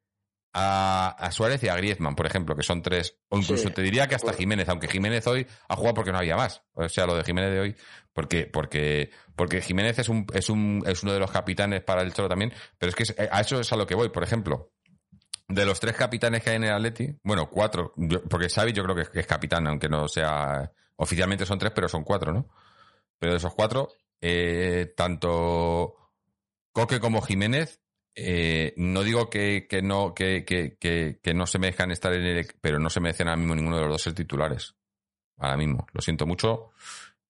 a, 0.53 1.09
a 1.19 1.31
Suárez 1.31 1.61
y 1.63 1.67
a 1.69 1.75
Griezmann, 1.75 2.15
por 2.15 2.25
ejemplo, 2.25 2.55
que 2.55 2.63
son 2.63 2.81
tres. 2.81 3.17
O 3.29 3.37
incluso 3.37 3.67
Sí. 3.67 3.73
te 3.73 3.81
diría 3.81 4.07
que 4.07 4.15
hasta 4.15 4.33
Jiménez, 4.33 4.67
aunque 4.69 4.87
Jiménez 4.87 5.25
hoy 5.27 5.45
ha 5.67 5.75
jugado 5.75 5.95
porque 5.95 6.11
no 6.11 6.17
había 6.17 6.35
más. 6.37 6.63
O 6.73 6.87
sea, 6.87 7.05
lo 7.05 7.15
de 7.15 7.23
Jiménez 7.23 7.51
de 7.51 7.59
hoy, 7.59 7.75
porque, 8.13 8.45
porque, 8.47 9.09
porque 9.35 9.61
Jiménez 9.61 9.99
es 9.99 10.07
un, 10.09 10.25
es 10.33 10.49
un, 10.49 10.81
es 10.85 11.03
uno 11.03 11.13
de 11.13 11.19
los 11.19 11.31
capitanes 11.31 11.81
para 11.83 12.01
el 12.01 12.13
Cholo 12.13 12.29
también. 12.29 12.53
Pero 12.77 12.89
es 12.89 12.95
que 12.95 13.03
es- 13.03 13.15
a 13.31 13.41
eso 13.41 13.59
es 13.59 13.71
a 13.73 13.75
lo 13.75 13.85
que 13.85 13.95
voy. 13.95 14.09
Por 14.09 14.23
ejemplo, 14.23 14.71
de 15.47 15.65
los 15.65 15.80
tres 15.80 15.95
capitanes 15.95 16.43
que 16.43 16.49
hay 16.49 16.55
en 16.57 16.65
el 16.65 16.73
Atleti, 16.73 17.15
bueno, 17.23 17.49
cuatro, 17.49 17.93
porque 18.30 18.49
Xavi 18.49 18.73
yo 18.73 18.84
creo 18.84 18.95
que 18.95 19.19
es, 19.19 19.27
capitán, 19.27 19.67
aunque 19.67 19.89
no 19.89 20.07
sea, 20.07 20.72
oficialmente 20.95 21.45
son 21.45 21.59
tres, 21.59 21.72
pero 21.73 21.88
son 21.88 22.03
cuatro, 22.03 22.34
¿no? 22.34 22.49
Pero 23.19 23.34
de 23.34 23.38
esos 23.38 23.53
cuatro, 23.53 23.89
eh, 24.22 24.93
tanto 24.95 25.95
Coque 26.72 26.99
como 26.99 27.22
Jiménez 27.22 27.81
Eh, 28.17 28.73
no 28.77 29.03
digo 29.03 29.30
que, 29.30 29.67
que 29.67 29.81
no 29.81 30.13
que, 30.13 30.45
que 30.45 31.34
no 31.34 31.45
se 31.45 31.59
merezcan 31.59 31.91
estar 31.91 32.13
en 32.13 32.26
el 32.26 32.47
pero 32.61 32.80
no 32.80 32.89
se 32.89 33.01
merecen 33.01 33.27
ahora 33.27 33.38
mismo 33.38 33.55
ninguno 33.55 33.76
de 33.76 33.81
los 33.84 33.91
dos 33.91 34.01
ser 34.03 34.13
titulares. 34.13 34.76
Ahora 35.38 35.57
mismo. 35.57 35.85
Lo 35.91 36.01
siento 36.01 36.26
mucho 36.26 36.72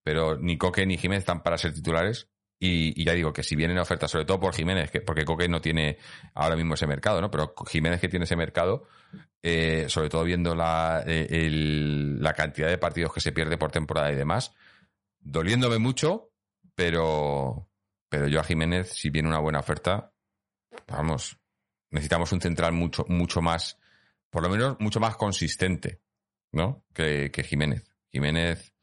pero 0.05 0.37
ni 0.37 0.57
Coque 0.57 0.85
ni 0.85 0.97
Jiménez 0.97 1.23
están 1.23 1.41
para 1.41 1.57
ser 1.57 1.73
titulares 1.73 2.29
y, 2.65 3.01
y 3.01 3.05
ya 3.05 3.13
digo 3.13 3.33
que 3.33 3.43
si 3.43 3.55
vienen 3.55 3.77
ofertas 3.77 4.11
sobre 4.11 4.25
todo 4.25 4.39
por 4.39 4.53
Jiménez 4.53 4.91
que, 4.91 5.01
porque 5.01 5.25
Coque 5.25 5.47
no 5.47 5.61
tiene 5.61 5.97
ahora 6.33 6.55
mismo 6.55 6.73
ese 6.73 6.87
mercado 6.87 7.21
no 7.21 7.29
pero 7.31 7.53
Jiménez 7.67 7.99
que 7.99 8.09
tiene 8.09 8.25
ese 8.25 8.35
mercado 8.35 8.87
eh, 9.43 9.85
sobre 9.87 10.09
todo 10.09 10.23
viendo 10.23 10.55
la, 10.55 11.03
eh, 11.05 11.49
la 11.49 12.33
cantidad 12.33 12.67
de 12.67 12.77
partidos 12.77 13.13
que 13.13 13.21
se 13.21 13.31
pierde 13.31 13.57
por 13.57 13.71
temporada 13.71 14.11
y 14.11 14.15
demás 14.15 14.53
doliéndome 15.19 15.79
mucho 15.79 16.31
pero 16.75 17.69
pero 18.09 18.27
yo 18.27 18.39
a 18.39 18.43
Jiménez 18.43 18.89
si 18.89 19.09
viene 19.09 19.29
una 19.29 19.39
buena 19.39 19.59
oferta 19.59 20.11
vamos, 20.87 21.39
necesitamos 21.91 22.31
un 22.31 22.41
central 22.41 22.73
mucho, 22.73 23.05
mucho 23.07 23.41
más, 23.41 23.79
por 24.29 24.43
lo 24.43 24.49
menos 24.49 24.77
mucho 24.79 24.99
más 24.99 25.15
consistente, 25.15 26.01
¿no? 26.51 26.83
Que, 26.93 27.31
que 27.31 27.43
Jiménez. 27.43 27.83
Jiménez 28.11 28.73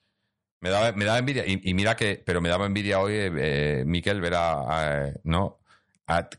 me 0.63 0.71
daba, 0.71 0.93
me 0.93 1.05
daba 1.05 1.19
envidia, 1.19 1.45
y, 1.47 1.75
mira 1.75 1.97
que, 1.97 2.23
pero 2.25 2.41
me 2.41 2.49
daba 2.49 2.67
envidia 2.67 3.01
hoy, 3.01 3.15
eh, 3.17 3.83
Miquel, 3.85 4.21
ver 4.21 4.35
a, 4.37 5.13
¿no? 5.25 5.59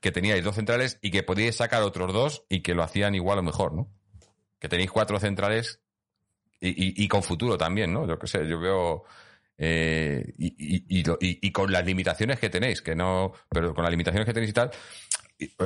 Que 0.01 0.11
teníais 0.11 0.43
dos 0.43 0.55
centrales 0.55 0.97
y 1.01 1.11
que 1.11 1.23
podíais 1.23 1.55
sacar 1.57 1.83
otros 1.83 2.13
dos 2.13 2.45
y 2.47 2.61
que 2.61 2.73
lo 2.73 2.83
hacían 2.83 3.15
igual 3.15 3.39
o 3.39 3.43
mejor, 3.43 3.73
¿no? 3.73 3.91
Que 4.59 4.69
tenéis 4.69 4.91
cuatro 4.91 5.19
centrales 5.19 5.81
y, 6.61 7.03
y- 7.03 7.07
con 7.09 7.21
futuro 7.21 7.57
también, 7.57 7.91
¿no? 7.91 8.07
Yo 8.07 8.17
qué 8.17 8.27
sé, 8.27 8.47
yo 8.47 8.59
veo. 8.59 9.03
eh, 9.57 10.23
y, 10.37 10.55
y- 10.57 11.51
con 11.51 11.69
las 11.71 11.85
limitaciones 11.85 12.39
que 12.39 12.49
tenéis, 12.49 12.81
que 12.81 12.95
no. 12.95 13.33
Pero 13.49 13.73
con 13.73 13.83
las 13.83 13.91
limitaciones 13.91 14.25
que 14.25 14.33
tenéis 14.33 14.51
y 14.51 14.53
tal, 14.53 14.71
eh, 15.39 15.49
eh, 15.59 15.65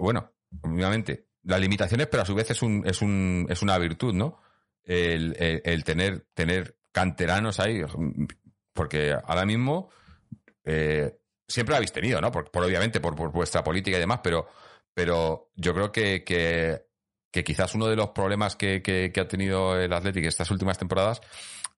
bueno, 0.00 0.30
obviamente, 0.62 1.28
las 1.44 1.60
limitaciones, 1.60 2.06
pero 2.08 2.22
a 2.24 2.26
su 2.26 2.34
vez 2.34 2.50
es 2.50 2.60
un, 2.60 2.82
es 2.86 3.00
un, 3.00 3.46
es 3.48 3.62
una 3.62 3.78
virtud, 3.78 4.12
¿no? 4.12 4.40
El, 4.84 5.34
el- 5.38 5.62
el 5.64 5.84
tener, 5.84 6.26
tener 6.34 6.76
canteranos 6.94 7.58
ahí, 7.58 7.82
porque 8.72 9.16
ahora 9.24 9.44
mismo 9.44 9.90
eh, 10.64 11.18
siempre 11.46 11.72
lo 11.72 11.76
habéis 11.76 11.92
tenido, 11.92 12.20
¿no? 12.20 12.30
Por, 12.30 12.48
obviamente, 12.54 13.00
por, 13.00 13.16
vuestra 13.32 13.64
política 13.64 13.96
y 13.96 14.00
demás, 14.00 14.20
pero, 14.22 14.46
pero 14.94 15.50
yo 15.56 15.74
creo 15.74 15.90
que, 15.90 16.22
que, 16.24 17.44
quizás 17.44 17.74
uno 17.74 17.88
de 17.88 17.96
los 17.96 18.10
problemas 18.10 18.54
que, 18.54 19.12
ha 19.16 19.28
tenido 19.28 19.76
el 19.78 19.92
Athletic 19.92 20.24
estas 20.24 20.52
últimas 20.52 20.78
temporadas 20.78 21.20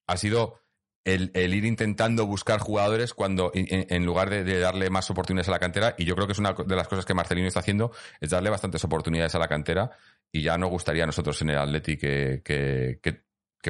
ha 0.07 0.19
sido 0.19 0.61
el, 1.03 1.31
ir 1.35 1.65
intentando 1.65 2.27
buscar 2.27 2.61
jugadores 2.61 3.15
cuando 3.15 3.51
en, 3.55 4.05
lugar 4.05 4.29
de, 4.29 4.61
darle 4.61 4.91
más 4.91 5.11
oportunidades 5.11 5.49
a 5.49 5.53
la 5.53 5.59
cantera 5.59 5.95
y 5.97 6.05
yo 6.05 6.15
creo 6.15 6.27
que 6.27 6.35
es 6.35 6.39
una 6.39 6.53
de 6.53 6.77
las 6.77 6.89
cosas 6.89 7.07
que 7.07 7.15
Marcelino 7.15 7.49
está 7.49 7.61
haciendo 7.61 7.91
es 8.21 8.29
darle 8.29 8.51
bastantes 8.51 8.85
oportunidades 8.85 9.35
a 9.35 9.39
la 9.39 9.49
cantera 9.49 9.93
y 10.31 10.43
ya 10.43 10.59
nos 10.59 10.69
gustaría 10.69 11.05
a 11.05 11.07
nosotros 11.07 11.41
en 11.41 11.51
el 11.51 11.59
Atleti 11.59 11.97
que 11.97 12.43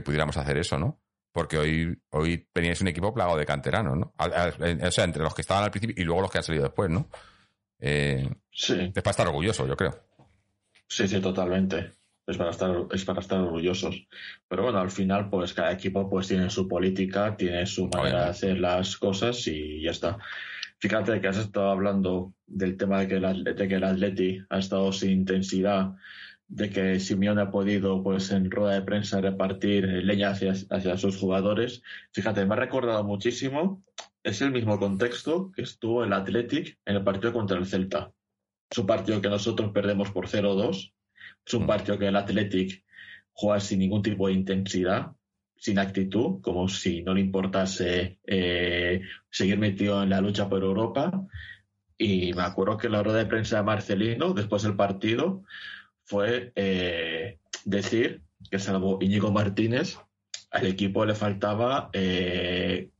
pudiéramos 0.05 0.36
hacer 0.39 0.59
eso, 0.59 0.77
¿no? 0.78 1.06
Porque 1.37 1.59
hoy, 1.59 1.99
hoy 2.13 2.49
teníais 2.51 2.81
un 2.81 2.89
equipo 2.89 3.13
plagado 3.13 3.37
de 3.37 3.45
canteranos, 3.45 3.95
¿no? 3.99 4.15
O 4.19 4.91
sea, 4.91 5.05
entre 5.05 5.23
los 5.23 5.35
que 5.35 5.43
estaban 5.43 5.65
al 5.65 5.71
principio 5.71 5.95
y 6.03 6.03
luego 6.03 6.23
los 6.23 6.31
que 6.31 6.39
han 6.39 6.45
salido 6.45 6.65
después, 6.65 6.89
¿no? 6.89 7.11
Eh, 7.79 8.27
Sí. 8.51 8.73
Es 8.73 9.03
para 9.03 9.11
estar 9.11 9.29
orgulloso, 9.29 9.67
yo 9.67 9.77
creo. 9.77 9.95
Sí, 10.89 11.07
sí, 11.07 11.21
totalmente. 11.21 11.91
Es 12.27 12.39
para 12.39 12.51
estar, 12.51 12.75
es 12.91 13.05
para 13.05 13.21
estar 13.21 13.39
orgullosos. 13.39 14.07
Pero 14.49 14.63
bueno, 14.63 14.79
al 14.79 14.91
final, 14.91 15.29
pues 15.29 15.53
cada 15.53 15.73
equipo 15.73 16.09
pues 16.09 16.27
tiene 16.27 16.49
su 16.49 16.67
política, 16.67 17.37
tiene 17.37 17.67
su 17.67 17.89
manera 17.89 18.25
de 18.25 18.31
hacer 18.31 18.59
las 18.59 18.97
cosas 18.97 19.47
y 19.47 19.83
ya 19.83 19.91
está. 19.91 20.17
Fíjate 20.79 21.21
que 21.21 21.29
has 21.29 21.37
estado 21.37 21.71
hablando 21.71 22.33
del 22.47 22.79
tema 22.79 23.01
de 23.01 23.09
que 23.09 23.17
el, 23.17 23.45
de 23.45 23.69
que 23.69 23.75
el 23.75 23.85
Atleti 23.85 24.43
ha 24.49 24.59
estado 24.59 24.91
sin 24.91 25.11
intensidad, 25.11 25.93
de 26.48 26.70
que 26.70 27.01
Simeone 27.01 27.43
ha 27.43 27.51
podido, 27.51 28.02
pues 28.02 28.31
en 28.31 28.51
rueda 28.51 28.74
de 28.74 28.82
prensa, 28.82 29.20
repartir 29.20 29.85
leña 29.85 30.31
hacia, 30.31 30.52
hacia 30.70 30.97
sus 30.97 31.16
jugadores. 31.16 31.82
Fíjate, 32.12 32.44
me 32.47 32.55
ha 32.55 32.59
recordado 32.59 33.05
muchísimo, 33.05 33.82
es 34.23 34.43
el 34.43 34.51
mismo 34.51 34.78
contexto 34.78 35.52
que 35.52 35.62
estuvo 35.62 36.02
el 36.02 36.12
Athletic 36.12 36.78
en 36.85 36.97
el 36.97 37.05
partido 37.05 37.32
contra 37.32 37.59
el 37.59 37.66
Celta. 37.66 38.12
Es 38.68 38.78
un 38.78 38.86
partido 38.86 39.20
que 39.20 39.28
nosotros 39.28 39.70
perdemos 39.73 40.10
por 40.10 40.27
0-2. 40.27 40.93
Es 41.47 41.55
un 41.55 41.66
partido 41.66 41.98
que 41.98 42.09
el 42.09 42.16
Athletic 42.16 42.85
juega 43.32 43.60
sin 43.60 43.78
ningún 43.78 44.02
tipo 44.02 44.27
de 44.27 44.35
intensidad, 44.35 45.12
sin 45.56 45.78
actitud, 45.78 46.40
como 46.40 46.68
si 46.68 47.02
no 47.02 47.14
le 47.14 47.20
importase 47.20 48.18
eh, 48.27 49.02
seguir 49.31 49.59
metido 49.59 50.02
en 50.02 50.10
la 50.10 50.20
lucha 50.20 50.48
por 50.48 50.62
Europa. 50.62 51.24
Y 51.97 52.32
me 52.35 52.43
acuerdo 52.43 52.77
que 52.77 52.89
la 52.89 53.02
rueda 53.02 53.18
de 53.18 53.27
prensa 53.27 53.59
de 53.59 53.62
Marcelino, 53.62 54.35
después 54.35 54.62
del 54.64 54.74
partido, 54.74 55.44
fue 56.07 56.53
eh, 56.55 57.39
decir 57.65 58.23
que 58.51 58.59
salvo 58.59 58.99
Íñigo 59.01 59.33
Martínez, 59.33 59.99
al 60.51 60.66
equipo 60.66 61.05
le 61.05 61.15
faltaba 61.15 61.91
eh, 61.93 62.91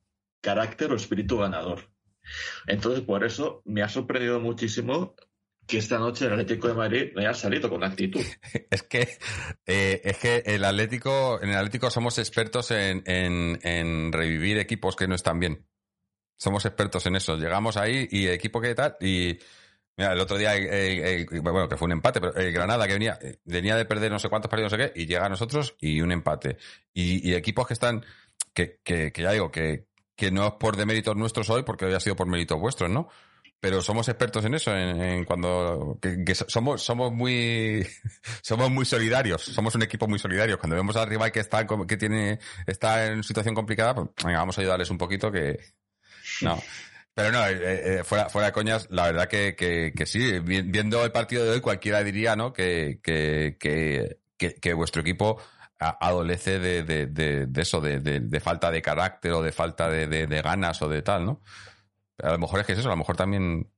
carácter 0.41 0.93
o 0.93 0.97
espíritu 0.97 1.39
ganador. 1.39 1.89
Entonces, 2.66 3.03
por 3.03 3.24
eso 3.24 3.62
me 3.65 3.83
ha 3.83 3.89
sorprendido 3.89 4.41
muchísimo 4.41 5.15
que 5.66 5.78
esta 5.78 5.99
noche 5.99 6.27
el 6.27 6.33
Atlético 6.33 6.69
de 6.69 6.74
Madrid 6.74 7.12
no 7.15 7.20
haya 7.20 7.35
salido 7.35 7.69
con 7.70 7.83
actitud. 7.83 8.20
Es 8.70 8.83
que, 8.83 9.09
eh, 9.66 10.01
es 10.05 10.19
que 10.19 10.43
el 10.47 10.65
Atlético, 10.65 11.41
en 11.43 11.51
el 11.51 11.57
Atlético 11.57 11.91
somos 11.91 12.19
expertos 12.19 12.70
en, 12.73 13.03
en, 13.07 13.59
en 13.62 14.12
revivir 14.12 14.59
equipos 14.59 14.97
que 14.97 15.07
no 15.07 15.15
están 15.15 15.39
bien. 15.39 15.66
Somos 16.37 16.65
expertos 16.66 17.07
en 17.07 17.16
eso. 17.16 17.37
Llegamos 17.37 17.77
ahí 17.77 18.09
y 18.11 18.27
equipo 18.28 18.61
que 18.61 18.74
tal, 18.74 18.97
y 19.01 19.39
mira, 19.97 20.12
el 20.12 20.20
otro 20.20 20.39
día, 20.39 20.56
eh, 20.56 21.20
eh, 21.20 21.40
bueno, 21.40 21.68
que 21.68 21.77
fue 21.77 21.86
un 21.86 21.93
empate, 21.93 22.20
pero 22.20 22.35
el 22.35 22.52
Granada 22.52 22.86
que 22.86 22.94
venía, 22.94 23.18
eh, 23.20 23.39
venía 23.44 23.77
de 23.77 23.85
perder 23.85 24.10
no 24.10 24.18
sé 24.18 24.28
cuántos 24.28 24.51
partidos, 24.51 24.73
no 24.73 24.78
sé 24.78 24.93
qué, 24.93 25.01
y 25.01 25.06
llega 25.06 25.27
a 25.27 25.28
nosotros 25.28 25.77
y 25.81 26.01
un 26.01 26.12
empate. 26.12 26.59
Y, 26.93 27.35
equipos 27.35 27.66
que 27.66 27.74
están, 27.74 28.05
que, 28.52 28.81
que, 28.82 29.12
ya 29.14 29.32
digo, 29.32 29.51
que, 29.51 29.86
que 30.14 30.31
no 30.31 30.47
es 30.47 30.52
por 30.55 30.77
deméritos 30.77 31.16
nuestros 31.16 31.51
hoy, 31.51 31.62
porque 31.62 31.85
hoy 31.86 31.94
ha 31.94 32.01
sido 32.01 32.16
por 32.16 32.27
méritos 32.27 32.59
vuestros, 32.60 32.90
¿no? 32.90 33.09
Pero 33.59 33.81
somos 33.81 34.06
expertos 34.09 34.44
en 34.44 34.55
eso, 34.55 34.70
en, 34.70 35.01
en 35.01 35.24
cuando 35.24 35.98
que, 36.01 36.35
somos 36.35 36.82
somos 36.82 37.10
muy 37.10 37.86
somos 38.43 38.70
muy 38.70 38.85
solidarios, 38.85 39.43
somos 39.43 39.74
un 39.74 39.82
equipo 39.82 40.06
muy 40.06 40.18
solidario. 40.18 40.59
Cuando 40.59 40.77
vemos 40.77 40.94
al 40.97 41.09
rival 41.09 41.32
que 41.32 41.40
está 41.40 41.66
que 41.66 41.97
tiene 41.97 42.39
está 42.66 43.06
en 43.06 43.23
situación 43.23 43.55
complicada, 43.55 43.94
pues 43.94 44.09
venga, 44.23 44.39
vamos 44.39 44.59
a 44.59 44.60
ayudarles 44.60 44.90
un 44.90 44.98
poquito 44.98 45.32
que 45.32 45.59
no. 46.43 46.62
Pero 47.16 47.32
no, 47.32 47.47
eh, 47.47 48.01
eh, 48.01 48.05
fuera, 48.05 48.28
fuera 48.28 48.48
de 48.48 48.52
coñas, 48.52 48.88
la 48.90 49.06
verdad 49.06 49.26
que, 49.26 49.56
que, 49.56 50.06
sí, 50.06 50.38
vi- 50.40 50.60
viendo 50.60 51.02
el 51.02 51.12
partido 51.12 51.44
de 51.44 51.51
hoy, 51.51 51.60
cualquiera 51.62 52.05
diría, 52.05 52.36
¿no? 52.36 52.52
Que, 52.52 53.01
que, 53.02 53.56
que, 53.59 54.18
que, 54.60 54.74
vuestro 54.74 55.01
equipo 55.01 55.40
adolece 55.78 56.59
de, 56.59 56.82
de, 56.82 57.06
de, 57.06 57.47
de 57.47 57.62
eso, 57.62 57.80
de, 57.80 58.40
falta 58.40 58.70
de 58.70 58.82
carácter 58.82 59.32
o 59.32 59.43
de 59.43 59.51
falta 59.52 59.88
de 59.88 60.26
ganas 60.43 60.82
o 60.82 60.90
de 60.90 61.01
tal, 61.01 61.24
¿no? 61.24 61.40
A 62.22 62.32
lo 62.32 62.38
mejor 62.38 62.60
es 62.60 62.66
que 62.66 62.72
es 62.74 62.80
eso, 62.80 62.88
a 62.88 62.93
lo 62.93 62.98
mejor 62.98 63.16
también, 63.16 63.70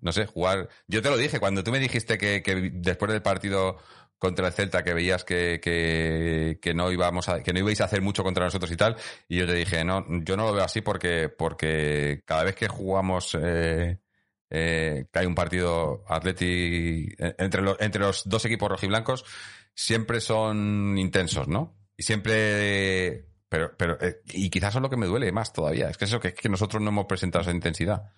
no 0.00 0.12
sé, 0.12 0.26
jugar. 0.26 0.68
Yo 0.86 1.02
te 1.02 1.10
lo 1.10 1.16
dije, 1.16 1.40
cuando 1.40 1.64
tú 1.64 1.72
me 1.72 1.80
dijiste 1.80 2.18
que, 2.18 2.40
que 2.40 2.70
después 2.72 3.10
del 3.10 3.22
partido 3.22 3.78
contra 4.18 4.46
el 4.48 4.52
Celta 4.52 4.82
que 4.82 4.94
veías 4.94 5.24
que, 5.24 5.60
que, 5.62 6.58
que 6.60 6.74
no 6.74 6.90
íbamos 6.90 7.28
a, 7.28 7.42
que 7.42 7.52
no 7.52 7.58
ibais 7.60 7.80
a 7.80 7.84
hacer 7.84 8.00
mucho 8.02 8.22
contra 8.24 8.44
nosotros 8.44 8.70
y 8.72 8.76
tal, 8.76 8.96
y 9.28 9.38
yo 9.38 9.46
te 9.46 9.54
dije, 9.54 9.84
no, 9.84 10.04
yo 10.24 10.36
no 10.36 10.44
lo 10.46 10.52
veo 10.54 10.64
así 10.64 10.80
porque, 10.80 11.28
porque 11.28 12.22
cada 12.24 12.44
vez 12.44 12.54
que 12.54 12.68
jugamos 12.68 13.36
eh, 13.40 13.98
eh, 14.50 15.06
que 15.12 15.18
hay 15.18 15.26
un 15.26 15.34
partido 15.34 16.04
Atleti 16.08 17.08
eh, 17.18 17.34
entre 17.38 17.62
los, 17.62 17.76
entre 17.80 18.00
los 18.00 18.28
dos 18.28 18.44
equipos 18.44 18.68
rojiblancos, 18.70 19.24
siempre 19.74 20.20
son 20.20 20.96
intensos, 20.98 21.48
¿no? 21.48 21.76
Y 21.96 22.02
siempre 22.02 23.26
pero, 23.48 23.76
pero, 23.76 23.96
eh, 24.00 24.20
y 24.32 24.50
quizás 24.50 24.74
es 24.74 24.82
lo 24.82 24.90
que 24.90 24.96
me 24.96 25.06
duele 25.06 25.30
más 25.32 25.52
todavía. 25.52 25.88
Es 25.88 25.96
que 25.96 26.06
eso 26.06 26.18
que, 26.20 26.34
que 26.34 26.48
nosotros 26.48 26.82
no 26.82 26.88
hemos 26.90 27.06
presentado 27.06 27.42
esa 27.42 27.52
intensidad. 27.52 28.10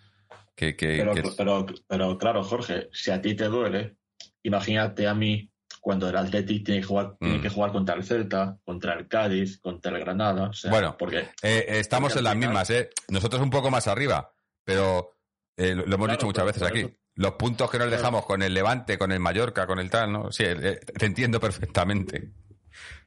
Que, 0.56 0.74
que, 0.74 0.96
Pero, 0.98 1.12
que- 1.14 1.22
pero, 1.36 1.66
pero 1.86 2.18
claro, 2.18 2.42
Jorge, 2.42 2.88
si 2.92 3.10
a 3.10 3.20
ti 3.20 3.36
te 3.36 3.44
duele, 3.44 3.96
imagínate 4.42 5.06
a 5.06 5.14
mí 5.14 5.50
cuando 5.88 6.06
el 6.10 6.16
Atleti 6.18 6.60
tiene 6.60 6.82
que 6.82 6.86
jugar, 6.86 7.16
tiene 7.18 7.38
Mm. 7.38 7.40
que 7.40 7.48
jugar 7.48 7.72
contra 7.72 7.94
el 7.94 8.04
Celta, 8.04 8.58
contra 8.62 8.92
el 8.92 9.08
Cádiz, 9.08 9.58
contra 9.58 9.90
el 9.96 10.00
Granada. 10.04 10.50
O 10.50 10.52
sea, 10.52 10.70
Bueno, 10.70 10.94
porque 10.98 11.20
eh, 11.20 11.30
eh, 11.42 11.64
estamos 11.78 12.14
en 12.14 12.24
las 12.24 12.36
mismas, 12.36 12.68
¿eh? 12.68 12.90
Nosotros 13.08 13.40
un 13.40 13.48
poco 13.48 13.70
más 13.70 13.86
arriba, 13.88 14.30
pero 14.64 15.16
eh, 15.56 15.74
lo, 15.74 15.86
lo 15.86 15.94
hemos 15.94 16.06
Claro, 16.08 16.12
dicho 16.12 16.26
muchas 16.26 16.44
veces 16.44 16.62
aquí. 16.62 16.94
Los 17.14 17.32
puntos 17.32 17.70
que 17.70 17.78
nos 17.78 17.86
Claro. 17.86 18.02
dejamos 18.02 18.26
con 18.26 18.42
el 18.42 18.52
Levante, 18.52 18.98
con 18.98 19.12
el 19.12 19.18
Mallorca, 19.20 19.66
con 19.66 19.78
el 19.78 19.88
tal, 19.88 20.12
¿no? 20.12 20.30
Sí, 20.30 20.44
eh, 20.46 20.78
te 20.98 21.06
entiendo 21.06 21.40
perfectamente. 21.40 22.32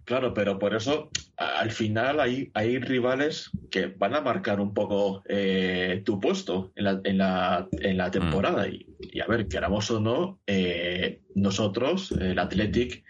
Claro, 0.03 0.34
pero 0.34 0.57
por 0.60 0.73
eso 0.76 1.10
al 1.38 1.72
final 1.72 2.19
hay, 2.19 2.52
hay 2.53 2.80
rivales 2.80 3.52
que 3.69 3.88
van 3.88 4.15
a 4.15 4.22
marcar 4.22 4.60
un 4.60 4.73
poco 4.73 5.23
eh, 5.30 6.02
tu 6.06 6.19
puesto 6.19 6.72
en 6.76 6.84
la, 6.84 7.02
en 7.03 7.18
la, 7.18 7.68
en 7.80 7.98
la 7.98 8.11
temporada. 8.11 8.68
Y, 8.68 8.86
y 8.99 9.19
a 9.22 9.28
ver, 9.28 9.48
queramos 9.48 9.90
o 9.91 9.99
no, 9.99 10.40
eh, 10.48 11.22
nosotros, 11.36 12.11
el 12.14 12.38
Athletic, 12.40 13.03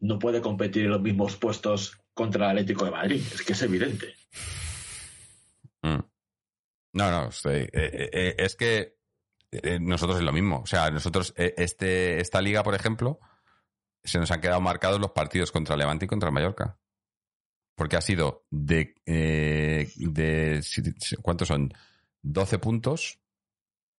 no 0.00 0.18
puede 0.18 0.40
competir 0.40 0.84
en 0.86 0.90
los 0.90 1.02
mismos 1.02 1.36
puestos 1.36 1.98
contra 2.14 2.46
el 2.46 2.50
Atlético 2.58 2.86
de 2.86 2.90
Madrid. 2.90 3.22
Es 3.32 3.42
que 3.42 3.52
es 3.52 3.62
evidente. 3.62 4.14
Mm. 5.82 6.00
No, 6.94 7.10
no, 7.10 7.28
estoy- 7.28 7.68
eh, 7.72 8.10
eh, 8.12 8.34
es 8.38 8.56
que 8.56 8.94
nosotros 9.80 10.18
es 10.18 10.24
lo 10.24 10.32
mismo. 10.32 10.60
O 10.62 10.66
sea, 10.66 10.90
nosotros, 10.90 11.34
este, 11.36 12.20
esta 12.20 12.40
liga, 12.40 12.62
por 12.62 12.74
ejemplo, 12.74 13.20
se 14.04 14.18
nos 14.18 14.30
han 14.30 14.40
quedado 14.40 14.60
marcados 14.60 15.00
los 15.00 15.12
partidos 15.12 15.52
contra 15.52 15.76
Levante 15.76 16.04
y 16.04 16.08
contra 16.08 16.30
Mallorca. 16.30 16.78
Porque 17.76 17.96
ha 17.96 18.00
sido 18.02 18.44
de, 18.50 18.94
eh, 19.06 19.90
de 19.96 20.62
¿cuántos 21.22 21.48
son? 21.48 21.72
12 22.22 22.58
puntos, 22.58 23.18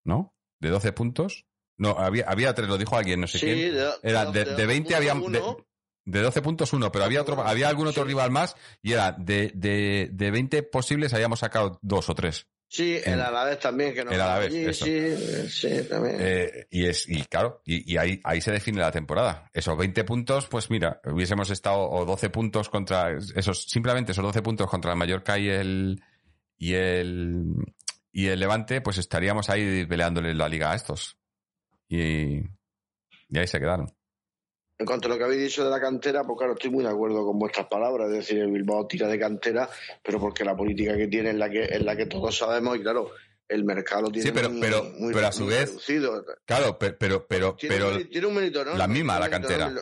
¿no? 0.05 0.35
De 0.59 0.69
12 0.69 0.93
puntos. 0.93 1.45
No, 1.77 1.89
había, 1.97 2.25
había 2.27 2.53
tres, 2.53 2.69
lo 2.69 2.77
dijo 2.77 2.95
alguien, 2.95 3.19
no 3.21 3.27
sé 3.27 3.39
Sí, 3.39 3.45
quién. 3.47 3.73
de- 3.73 3.91
Era 4.03 4.25
de- 4.25 4.45
de, 4.45 4.51
de 4.51 4.55
de 4.57 4.65
20 4.67 4.95
había... 4.95 5.15
uno, 5.15 5.30
de- 5.30 5.39
uno. 5.41 5.57
de 6.05 6.21
12 6.21 6.41
puntos 6.41 6.71
uno, 6.73 6.91
pero 6.91 7.05
había 7.05 7.21
otro, 7.21 7.41
había 7.41 7.67
algún 7.67 7.88
otro 7.88 8.03
rival 8.03 8.30
más 8.30 8.55
y 8.81 8.91
era 8.93 9.11
de, 9.13 9.51
de, 9.55 10.09
de 10.13 10.31
20 10.31 10.61
posibles 10.63 11.13
habíamos 11.13 11.39
sacado 11.39 11.80
dos 11.81 12.09
o 12.09 12.15
tres. 12.15 12.47
Sí, 12.73 12.99
el 13.05 13.21
Alavés 13.21 13.59
también, 13.59 13.93
que 13.93 14.03
no 14.03 14.09
El 14.09 14.19
Alavés, 14.19 14.47
allí, 14.47 14.65
eso. 14.65 14.85
sí, 14.85 15.47
sí, 15.47 15.87
también. 15.87 16.17
Eh, 16.19 16.65
y 16.71 16.87
es, 16.87 17.07
y 17.07 17.23
claro, 17.25 17.61
y, 17.63 17.93
y 17.93 17.97
ahí, 17.97 18.19
ahí 18.23 18.41
se 18.41 18.51
define 18.51 18.81
la 18.81 18.91
temporada. 18.91 19.47
Esos 19.53 19.77
20 19.77 20.03
puntos, 20.05 20.47
pues 20.47 20.71
mira, 20.71 20.99
hubiésemos 21.05 21.51
estado, 21.51 21.87
o 21.87 22.03
12 22.03 22.31
puntos 22.31 22.69
contra, 22.69 23.15
esos, 23.35 23.65
simplemente 23.65 24.13
esos 24.13 24.23
12 24.23 24.41
puntos 24.41 24.67
contra 24.67 24.91
el 24.91 24.97
Mallorca 24.97 25.37
y 25.37 25.49
el, 25.49 26.01
y 26.57 26.73
el, 26.73 27.45
y 28.11 28.25
el 28.25 28.39
Levante, 28.39 28.81
pues 28.81 28.97
estaríamos 28.97 29.51
ahí 29.51 29.85
peleándole 29.85 30.33
la 30.33 30.49
liga 30.49 30.71
a 30.71 30.75
estos. 30.75 31.15
Y, 31.87 32.39
y 32.39 33.37
ahí 33.37 33.45
se 33.45 33.59
quedaron. 33.59 33.93
En 34.79 34.85
cuanto 34.87 35.07
a 35.07 35.11
lo 35.11 35.17
que 35.17 35.23
habéis 35.23 35.41
dicho 35.43 35.63
de 35.63 35.69
la 35.69 35.79
cantera, 35.79 36.23
pues 36.23 36.37
claro, 36.37 36.53
estoy 36.53 36.71
muy 36.71 36.83
de 36.83 36.89
acuerdo 36.89 37.23
con 37.25 37.37
vuestras 37.37 37.67
palabras. 37.67 38.09
Es 38.09 38.17
decir, 38.17 38.39
el 38.39 38.51
Bilbao 38.51 38.87
tira 38.87 39.07
de 39.07 39.19
cantera, 39.19 39.69
pero 40.03 40.19
porque 40.19 40.43
la 40.43 40.55
política 40.57 40.97
que 40.97 41.07
tiene 41.07 41.29
es 41.29 41.35
la 41.35 41.49
que, 41.49 41.63
es 41.63 41.81
la 41.81 41.95
que 41.95 42.07
todos 42.07 42.35
sabemos 42.37 42.75
y 42.77 42.81
claro, 42.81 43.11
el 43.47 43.63
mercado 43.65 44.07
tiene 44.11 44.27
Sí, 44.27 44.31
pero- 44.33 44.49
muy, 44.49 44.61
pero- 44.61 44.83
muy- 44.97 45.13
pero 45.13 45.27
a 45.27 45.31
su 45.31 45.43
muy 45.43 45.53
vez- 45.53 45.69
reducido. 45.69 46.25
Claro, 46.45 46.77
pero, 46.79 46.97
pero, 46.97 47.27
pero, 47.27 47.55
Tiene, 47.55 47.75
pero 47.75 47.95
un, 47.95 48.09
tiene 48.09 48.27
un 48.27 48.33
mérito, 48.35 48.65
¿no? 48.65 48.75
la 48.75 48.87
misma, 48.87 49.19
la 49.19 49.29
cantera. 49.29 49.69
¿no? 49.69 49.81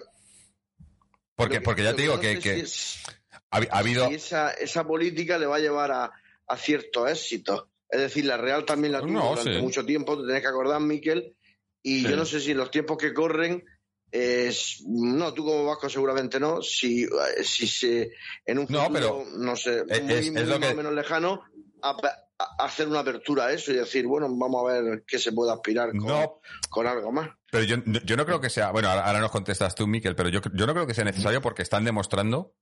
porque, 1.35 1.55
que- 1.57 1.61
porque 1.61 1.84
ya 1.84 1.95
te 1.95 2.01
digo 2.03 2.19
que, 2.19 2.39
que 2.39 2.53
si 2.55 2.59
es- 2.61 3.03
ha, 3.49 3.57
ha 3.57 3.80
habido, 3.80 4.07
si 4.09 4.15
esa, 4.15 4.51
esa 4.51 4.85
política 4.85 5.38
le 5.38 5.45
va 5.45 5.55
a 5.55 5.59
llevar 5.59 5.91
a, 5.91 6.11
a 6.47 6.57
ciertos 6.57 7.09
éxitos. 7.09 7.65
Es 7.89 7.99
decir, 7.99 8.26
la 8.26 8.38
Real 8.38 8.65
también 8.65 8.93
la 8.93 8.99
tuvo 9.01 9.11
No, 9.11 9.30
durante 9.31 9.55
sí. 9.55 9.61
mucho 9.61 9.85
tiempo, 9.85 10.19
te 10.19 10.27
tenés 10.27 10.41
que 10.41 10.47
acordar, 10.47 10.80
Miquel, 10.81 11.35
y 11.84 12.01
Sí. 12.03 12.09
yo 12.09 12.15
no 12.15 12.26
sé 12.26 12.39
si 12.39 12.51
en 12.51 12.57
los 12.57 12.72
tiempos 12.72 12.97
que 12.97 13.13
corren, 13.13 13.65
es- 14.11 14.83
no, 14.88 15.33
tú 15.33 15.43
como 15.45 15.65
Vasco 15.65 15.89
seguramente 15.89 16.39
no, 16.39 16.61
si, 16.61 17.03
eh, 17.03 17.43
si 17.43 17.67
se, 17.67 18.11
en 18.45 18.59
un 18.59 18.67
No, 18.69 18.83
futuro, 18.83 18.93
pero 18.93 19.25
no 19.38 19.55
sé, 19.55 19.83
es- 19.88 20.03
muy, 20.03 20.13
es- 20.13 20.25
es 20.27 20.31
muy 20.33 20.43
lo 20.43 20.59
más 20.59 20.67
que- 20.69 20.73
o 20.73 20.77
menos 20.77 20.93
lejano, 20.93 21.43
a- 21.81 21.89
a- 22.38 22.65
hacer 22.65 22.88
una 22.88 22.99
apertura 22.99 23.45
a 23.45 23.51
eso 23.53 23.71
y 23.71 23.75
decir, 23.75 24.05
bueno, 24.07 24.27
vamos 24.35 24.61
a 24.69 24.73
ver 24.81 25.03
qué 25.07 25.19
se 25.19 25.31
puede 25.31 25.51
aspirar 25.51 25.89
con, 25.91 26.07
No. 26.07 26.39
con 26.69 26.88
algo 26.88 27.11
más. 27.11 27.29
Pero 27.51 27.63
yo, 27.63 27.77
yo 28.03 28.17
no 28.17 28.25
creo 28.25 28.41
que 28.41 28.49
sea. 28.49 28.71
Bueno, 28.71 28.89
ahora, 28.89 29.19
nos 29.19 29.31
contestas 29.31 29.75
tú, 29.75 29.85
Miquel, 29.88 30.15
pero 30.15 30.29
yo, 30.29 30.41
yo 30.53 30.65
no 30.67 30.73
creo 30.73 30.88
que 30.88 30.93
sea 30.93 31.03
necesario 31.03 31.41
porque 31.41 31.61
están 31.61 31.83
demostrando 31.85 32.55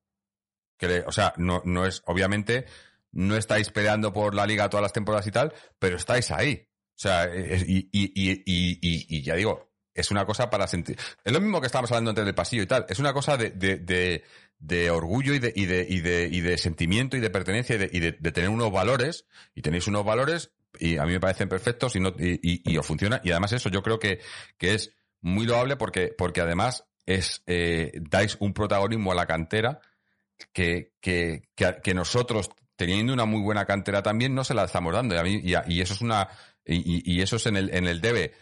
que, 0.78 1.04
o 1.06 1.12
sea, 1.12 1.34
no, 1.38 1.62
no 1.66 1.86
es, 1.86 2.02
obviamente, 2.06 2.66
no 3.12 3.36
estáis 3.36 3.70
peleando 3.72 4.14
por 4.14 4.36
la 4.36 4.46
liga 4.46 4.70
todas 4.70 4.82
las 4.84 4.94
temporadas 4.94 5.28
y 5.28 5.32
tal, 5.32 5.54
pero 5.80 5.98
estáis 5.98 6.30
ahí. 6.32 6.68
O 6.96 7.02
sea, 7.02 7.30
y, 7.34 7.90
y, 7.92 8.12
y- 8.46 9.18
y 9.18 9.22
ya 9.24 9.36
digo, 9.36 9.69
es 10.00 10.12
una 10.12 10.26
cosa 10.26 10.50
para 10.50 10.68
sentir. 10.68 10.98
Es 11.24 11.34
lo 11.34 11.40
mismo 11.42 11.60
que 11.62 11.68
estábamos 11.68 11.92
hablando 11.92 12.12
antes 12.12 12.26
del 12.26 12.36
pasillo 12.36 12.64
y 12.64 12.68
tal. 12.68 12.86
Es 12.90 13.00
una 13.00 13.14
cosa 13.14 13.38
de, 13.38 13.52
de, 13.52 14.24
de, 14.60 14.90
orgullo 14.92 15.34
y 15.34 15.40
de, 15.40 15.54
y, 15.56 15.66
de, 15.66 15.86
y, 15.90 16.00
de, 16.02 16.30
y 16.32 16.42
de 16.42 16.58
sentimiento 16.58 17.18
y 17.18 17.20
de 17.20 17.30
pertenencia 17.30 17.76
y 17.76 17.80
de, 17.80 17.90
y 17.92 18.00
de, 18.00 18.32
tener 18.32 18.50
unos 18.50 18.72
valores. 18.72 19.26
Y 19.56 19.62
tenéis 19.62 19.88
unos 19.88 20.06
valores 20.06 20.52
y 20.80 20.98
a 20.98 21.06
mí 21.06 21.12
me 21.14 21.20
parecen 21.20 21.50
perfectos 21.50 21.96
y, 21.96 22.00
no, 22.00 22.10
y, 22.18 22.40
y, 22.72 22.78
os 22.78 22.86
funciona. 22.86 23.22
Y 23.24 23.32
además 23.32 23.52
eso 23.54 23.70
yo 23.70 23.82
creo 23.82 24.00
que, 24.00 24.20
que 24.58 24.74
es 24.76 24.94
muy 25.22 25.46
loable 25.46 25.76
porque, 25.76 26.14
porque 26.18 26.42
además 26.42 26.86
es 27.06 27.44
eh, 27.48 27.92
dais 27.96 28.38
un 28.40 28.54
protagonismo 28.54 29.12
a 29.12 29.16
la 29.16 29.26
cantera 29.26 29.80
que, 30.54 30.94
que, 31.02 31.50
que, 31.56 31.94
nosotros 31.94 32.50
teniendo 32.76 33.14
una 33.14 33.26
muy 33.26 33.42
buena 33.42 33.66
cantera 33.66 34.02
también 34.02 34.34
no 34.34 34.44
se 34.44 34.54
la 34.54 34.66
estamos 34.66 34.94
dando 34.94 35.16
y, 35.16 35.18
a 35.18 35.24
mí, 35.24 35.42
y, 35.44 35.54
a- 35.56 35.66
y 35.68 35.82
eso 35.82 35.94
es 35.94 36.02
una 36.02 36.30
y- 36.66 37.02
y 37.16 37.22
eso 37.22 37.38
es 37.38 37.46
en 37.48 37.58
el, 37.58 37.74
en 37.74 37.88
el 37.88 38.00
debe 38.00 38.34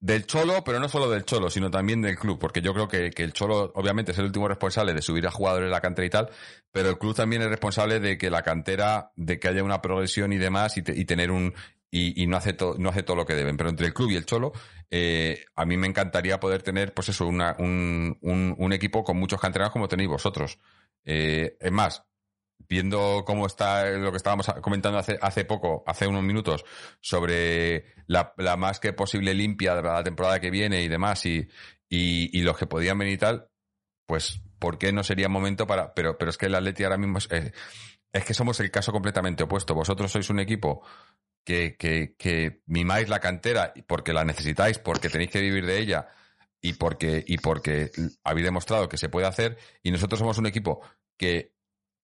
del 0.00 0.26
Cholo, 0.26 0.62
pero 0.64 0.78
no 0.80 0.88
solo 0.88 1.10
del 1.10 1.24
Cholo, 1.24 1.50
sino 1.50 1.70
también 1.70 2.02
del 2.02 2.16
club, 2.18 2.38
porque 2.38 2.60
yo 2.60 2.72
creo 2.74 2.88
que, 2.88 3.10
que 3.10 3.22
el 3.22 3.32
Cholo 3.32 3.72
obviamente 3.74 4.12
es 4.12 4.18
el 4.18 4.26
último 4.26 4.46
responsable 4.48 4.92
de 4.94 5.02
subir 5.02 5.26
a 5.26 5.30
jugadores 5.30 5.68
a 5.68 5.72
la 5.72 5.80
cantera 5.80 6.06
y 6.06 6.10
tal, 6.10 6.30
pero 6.70 6.90
el 6.90 6.98
club 6.98 7.14
también 7.14 7.42
es 7.42 7.48
responsable 7.48 7.98
de 8.00 8.18
que 8.18 8.30
la 8.30 8.42
cantera, 8.42 9.12
de 9.16 9.38
que 9.40 9.48
haya 9.48 9.64
una 9.64 9.80
progresión 9.82 10.32
y 10.32 10.38
demás 10.38 10.76
y, 10.76 10.82
te- 10.82 10.96
y 10.98 11.04
tener 11.04 11.30
un 11.30 11.54
y, 11.90 12.26
no 12.26 12.36
hace 12.36 12.54
no 12.78 12.90
hace 12.90 13.02
todo 13.02 13.16
lo 13.16 13.24
que 13.24 13.34
deben. 13.34 13.56
Pero 13.56 13.70
entre 13.70 13.86
el 13.86 13.94
club 13.94 14.10
y 14.10 14.16
el 14.16 14.26
Cholo, 14.26 14.52
eh, 14.90 15.44
a 15.54 15.64
mí 15.64 15.76
me 15.78 15.86
encantaría 15.86 16.38
poder 16.38 16.62
tener, 16.62 16.92
pues 16.92 17.08
eso, 17.08 17.26
una, 17.26 17.56
un, 17.58 18.18
un, 18.20 18.54
un 18.58 18.72
equipo 18.74 19.02
con 19.02 19.16
muchos 19.16 19.40
canteranos 19.40 19.72
como 19.72 19.88
tenéis 19.88 20.10
vosotros. 20.10 20.58
Eh, 21.04 21.56
es 21.58 21.72
más, 21.72 22.04
viendo 22.68 23.24
cómo 23.26 23.46
está 23.46 23.90
lo 23.90 24.10
que 24.10 24.16
estábamos 24.16 24.46
comentando 24.60 24.98
hace, 24.98 25.18
hace 25.20 25.44
poco, 25.44 25.84
hace 25.86 26.06
unos 26.06 26.22
minutos, 26.22 26.64
sobre 27.00 27.94
la, 28.06 28.34
más 28.56 28.80
que 28.80 28.92
posible 28.92 29.34
limpia 29.34 29.74
de 29.74 29.82
la 29.82 30.02
temporada 30.02 30.40
que 30.40 30.50
viene 30.50 30.82
y 30.82 30.88
demás, 30.88 31.24
y, 31.26 31.48
y, 31.88 32.40
los 32.42 32.56
que 32.56 32.66
podían 32.66 32.98
venir 32.98 33.14
y 33.14 33.18
tal, 33.18 33.48
pues, 34.06 34.40
¿por 34.58 34.78
qué 34.78 34.92
no 34.92 35.02
sería 35.02 35.28
momento 35.28 35.66
para...? 35.66 35.94
Pero, 35.94 36.18
pero 36.18 36.30
es 36.30 36.38
que 36.38 36.46
el 36.46 36.54
Atleti 36.54 36.84
ahora 36.84 36.98
mismo 36.98 37.18
es, 37.18 37.28
es, 37.30 37.52
es 38.12 38.24
que 38.24 38.34
somos 38.34 38.58
el 38.60 38.70
caso 38.70 38.92
completamente 38.92 39.44
opuesto. 39.44 39.74
Vosotros 39.74 40.10
sois 40.10 40.30
un 40.30 40.40
equipo 40.40 40.82
que, 41.44 41.76
que, 41.76 42.16
que 42.16 42.62
mimáis 42.66 43.08
la 43.08 43.20
cantera 43.20 43.72
porque 43.86 44.12
la 44.12 44.24
necesitáis, 44.24 44.78
porque 44.78 45.08
tenéis 45.08 45.30
que 45.30 45.40
vivir 45.40 45.66
de 45.66 45.78
ella 45.78 46.08
y 46.60 46.72
porque, 46.74 47.24
y 47.26 47.38
porque 47.38 47.90
habéis 48.24 48.46
demostrado 48.46 48.88
que 48.88 48.98
se 48.98 49.08
puede 49.08 49.26
hacer, 49.26 49.56
y 49.82 49.90
nosotros 49.90 50.18
somos 50.18 50.38
un 50.38 50.46
equipo 50.46 50.80
que 51.16 51.55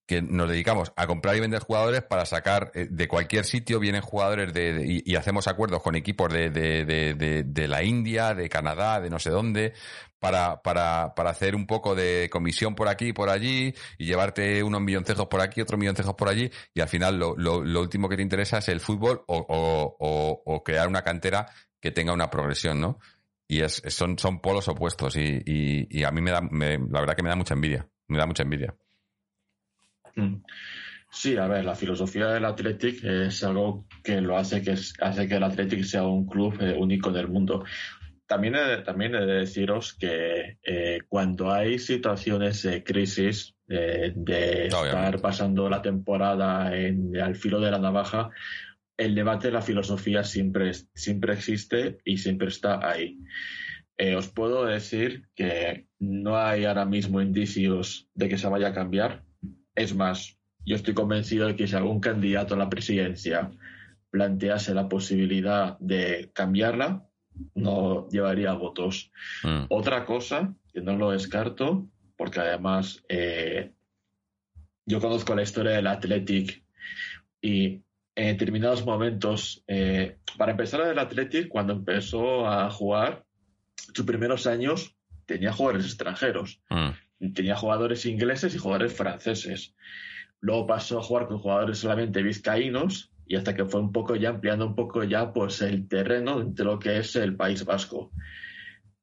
que 0.07 0.21
nos 0.23 0.49
dedicamos 0.49 0.93
a 0.97 1.07
comprar 1.07 1.37
y 1.37 1.41
vender 1.41 1.61
jugadores 1.63 2.03
para 2.03 2.27
sacar 2.27 2.71
eh, 2.75 2.89
de 2.91 3.09
cualquier 3.09 3.45
sitio, 3.45 3.79
vienen 3.79 4.03
jugadores 4.03 4.53
de, 4.53 5.03
y, 5.05 5.15
hacemos 5.17 5.47
acuerdos 5.49 5.83
con 5.83 5.95
equipos 5.95 6.33
de, 6.33 6.51
de, 6.51 7.45
de, 7.45 7.69
la 7.69 7.83
India, 7.85 8.35
de 8.35 8.49
Canadá, 8.49 9.01
de 9.01 9.11
no 9.11 9.19
sé 9.19 9.31
dónde, 9.31 9.73
para, 10.19 10.61
para, 10.63 11.15
para 11.15 11.31
hacer 11.31 11.55
un 11.55 11.67
poco 11.67 11.95
de 11.95 12.29
comisión 12.31 12.75
por 12.75 12.89
aquí 12.89 13.09
y 13.09 13.13
por 13.13 13.29
allí, 13.31 13.75
y 13.99 14.07
llevarte 14.07 14.63
unos 14.63 14.81
milloncejos 14.81 15.27
por 15.29 15.41
aquí, 15.41 15.61
otros 15.61 15.79
milloncejos 15.79 16.15
por 16.15 16.29
allí, 16.29 16.51
y 16.75 16.81
al 16.81 16.89
final 16.89 17.19
lo, 17.19 17.37
lo, 17.37 17.65
lo 17.65 17.81
último 17.81 18.09
que 18.09 18.17
te 18.17 18.23
interesa 18.23 18.59
es 18.59 18.69
el 18.69 18.81
fútbol 18.81 19.23
o, 19.27 19.37
o, 19.39 19.97
o, 19.99 20.43
o 20.45 20.63
crear 20.65 20.89
una 20.89 21.03
cantera 21.03 21.47
que 21.81 21.91
tenga 21.91 22.13
una 22.13 22.31
progresión, 22.31 22.81
¿no? 22.81 22.99
Y 23.49 23.61
es- 23.63 23.83
son, 23.89 24.19
son 24.19 24.41
polos 24.41 24.69
opuestos 24.69 25.17
y, 25.17 25.43
y, 25.45 25.87
y 25.91 26.05
a 26.05 26.11
mí 26.11 26.21
me 26.21 26.31
da, 26.31 26.41
me- 26.41 26.79
la 26.79 27.01
verdad 27.01 27.15
que 27.17 27.23
me 27.23 27.29
da 27.29 27.37
mucha 27.37 27.55
envidia, 27.55 27.89
me 28.09 28.19
da 28.19 28.27
mucha 28.27 28.43
envidia. 28.45 28.75
Mm. 30.17 30.43
Sí, 31.11 31.37
a 31.37 31.47
ver, 31.47 31.65
la 31.65 31.75
filosofía 31.75 32.29
del 32.29 32.45
Athletic 32.45 33.05
es 33.05 33.45
algo 33.45 33.87
que 34.03 34.21
lo 34.21 34.39
hace 34.39 34.63
que 34.63 34.75
hace 35.01 35.29
que 35.29 35.35
el 35.35 35.43
Athletic 35.43 35.83
sea 35.85 36.05
un 36.05 36.27
club 36.27 36.57
eh, 36.61 36.75
único 36.79 37.11
en 37.11 37.17
el 37.17 37.29
mundo. 37.29 37.65
También 38.27 38.55
he, 38.55 38.79
también 38.79 39.15
he 39.15 39.27
de 39.27 39.41
deciros 39.41 39.93
que 39.93 40.57
eh, 40.63 41.01
cuando 41.09 41.53
hay 41.53 41.79
situaciones 41.79 42.63
de 42.63 42.83
crisis, 42.83 43.55
eh, 43.69 44.13
de 44.15 44.69
estar 44.69 45.21
pasando 45.21 45.69
la 45.69 45.83
temporada 45.83 46.75
en, 46.75 47.21
al 47.21 47.37
filo 47.37 47.61
de 47.61 47.71
la 47.71 47.79
navaja, 47.79 48.31
el 48.97 49.15
debate 49.15 49.49
de 49.49 49.53
la 49.53 49.63
filosofía 49.63 50.25
siempre, 50.25 50.73
siempre 50.95 51.35
existe 51.35 51.99
y 52.05 52.19
siempre 52.19 52.49
está 52.49 52.89
ahí. 52.89 53.19
Eh, 53.99 54.17
os 54.17 54.29
puedo 54.29 54.65
decir 54.65 55.29
que 55.35 55.87
no 55.99 56.37
hay 56.37 56.65
ahora 56.65 56.85
mismo 56.85 57.21
indicios 57.21 58.09
de 58.15 58.29
que 58.29 58.39
se 58.39 58.49
vaya 58.49 58.69
a 58.69 58.75
cambiar. 58.75 59.25
Es 59.75 59.95
más, 59.95 60.39
yo 60.65 60.77
estoy 60.77 60.95
convencido 60.95 61.47
de 61.47 61.57
que 61.57 61.67
si 61.67 61.75
algún 61.77 62.01
candidato 62.01 62.55
a 62.55 62.59
la 62.59 62.71
presidencia 62.71 63.51
plantease 64.11 64.75
la 64.75 64.89
posibilidad 64.89 65.79
de 65.79 66.31
cambiarla, 66.35 67.07
no 67.55 68.09
llevaría 68.09 68.53
votos. 68.53 69.11
Mm. 69.43 69.65
Otra 69.71 70.05
cosa, 70.05 70.55
que 70.73 70.83
no 70.83 70.97
lo 70.97 71.11
descarto, 71.11 71.89
porque 72.17 72.41
además 72.41 73.03
eh, 73.09 73.73
yo 74.85 75.01
conozco 75.01 75.35
la 75.35 75.43
historia 75.43 75.73
del 75.73 75.87
Athletic 75.87 76.63
y 77.41 77.81
en 78.15 78.27
determinados 78.27 78.85
momentos, 78.85 79.65
eh, 79.67 80.19
para 80.37 80.53
empezar 80.53 80.83
el 80.83 80.99
Athletic, 80.99 81.49
cuando 81.49 81.73
empezó 81.73 82.47
a 82.47 82.71
jugar, 82.71 83.25
sus 83.75 84.05
primeros 84.05 84.47
años 84.47 84.95
tenía 85.25 85.53
jugadores 85.53 85.87
extranjeros 85.87 86.61
Mm. 86.69 86.91
Tenía 87.31 87.57
jugadores 87.57 88.07
ingleses 88.07 88.55
y 88.55 88.59
jugadores 88.59 88.93
franceses. 88.93 89.75
Luego 90.41 90.67
pasó 90.67 90.99
a 90.99 91.03
jugar 91.03 91.29
con 91.29 91.39
jugadores 91.39 91.79
solamente 91.79 92.23
vizcaínos 92.23 93.13
y 93.27 93.37
hasta 93.37 93.55
que 93.55 93.65
fue 93.65 93.81
un 93.81 93.93
poco 93.93 94.17
ya 94.17 94.31
ampliando 94.31 94.67
un 94.67 94.75
poco 94.75 95.05
ya 95.05 95.33
pues 95.33 95.63
el 95.63 95.89
terreno 95.89 96.41
entre 96.41 96.65
lo 96.65 96.79
que 96.79 96.99
es 96.99 97.15
el 97.17 97.37
País 97.37 97.65
Vasco. 97.65 98.11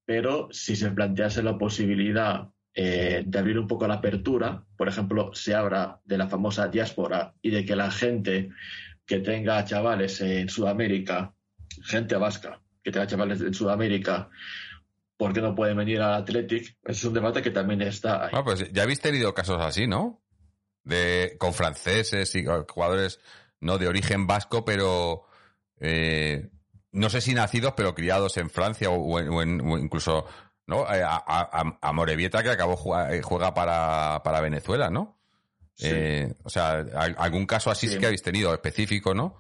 Pero 0.06 0.50
si 0.52 0.76
se 0.76 0.92
plantease 0.92 1.42
la 1.44 1.58
posibilidad 1.58 2.50
eh, 2.74 3.24
de 3.26 3.40
abrir 3.40 3.58
un 3.58 3.68
poco 3.68 3.88
la 3.88 3.96
apertura, 3.96 4.64
por 4.76 4.88
ejemplo, 4.88 5.32
se 5.34 5.56
habla 5.56 6.00
de 6.04 6.18
la 6.18 6.28
famosa 6.28 6.68
diáspora 6.68 7.34
y 7.42 7.52
de 7.52 7.66
que 7.66 7.76
la 7.76 7.92
gente 7.92 8.50
que 9.06 9.20
tenga 9.20 9.64
chavales 9.66 10.22
en 10.22 10.50
Sudamérica, 10.50 11.34
gente 11.84 12.16
vasca, 12.16 12.62
que 12.84 12.92
tenga 12.92 13.08
chavales 13.08 13.42
en 13.42 13.54
Sudamérica, 13.54 14.30
¿por 15.20 15.34
qué 15.34 15.42
no 15.42 15.54
pueden 15.54 15.76
venir 15.76 16.02
al 16.02 16.14
Athletic? 16.14 16.78
Es 16.86 17.04
un 17.04 17.14
debate 17.14 17.42
que 17.42 17.52
también 17.52 17.82
está 17.82 18.24
ahí. 18.24 18.30
Bueno, 18.32 18.46
pues 18.46 18.72
ya 18.72 18.84
habéis 18.84 19.02
tenido 19.02 19.34
casos 19.34 19.62
así, 19.62 19.86
¿no? 19.86 20.22
De, 20.84 21.36
con 21.38 21.54
franceses 21.54 22.34
y 22.36 22.46
jugadores 22.70 23.20
no 23.60 23.78
de 23.78 23.90
origen 23.90 24.26
vasco, 24.28 24.64
pero 24.64 25.26
eh, 25.82 26.50
no 26.94 27.10
sé 27.10 27.20
si 27.20 27.34
nacidos, 27.34 27.74
pero 27.76 27.94
criados 27.94 28.38
en 28.38 28.50
Francia 28.50 28.90
o, 28.90 29.20
en- 29.20 29.28
o 29.30 29.42
en- 29.42 29.62
o 29.62 29.78
incluso 29.78 30.26
¿no? 30.68 30.86
A, 30.86 31.24
a, 31.28 31.80
a 31.82 31.94
Morevieta 31.94 32.42
que 32.44 32.50
acabó 32.52 32.78
juega, 32.78 33.14
eh, 33.16 33.22
juega 33.22 33.54
para, 33.56 34.22
para 34.24 34.40
Venezuela, 34.40 34.90
¿no? 34.90 35.20
Eh, 35.82 36.34
o 36.44 36.50
sea, 36.50 36.74
al- 36.96 37.16
algún 37.18 37.46
caso 37.46 37.72
así 37.72 37.88
sí. 37.88 37.94
Sí. 37.94 38.00
que 38.00 38.06
habéis 38.06 38.22
tenido 38.22 38.54
específico, 38.54 39.14
¿no? 39.14 39.36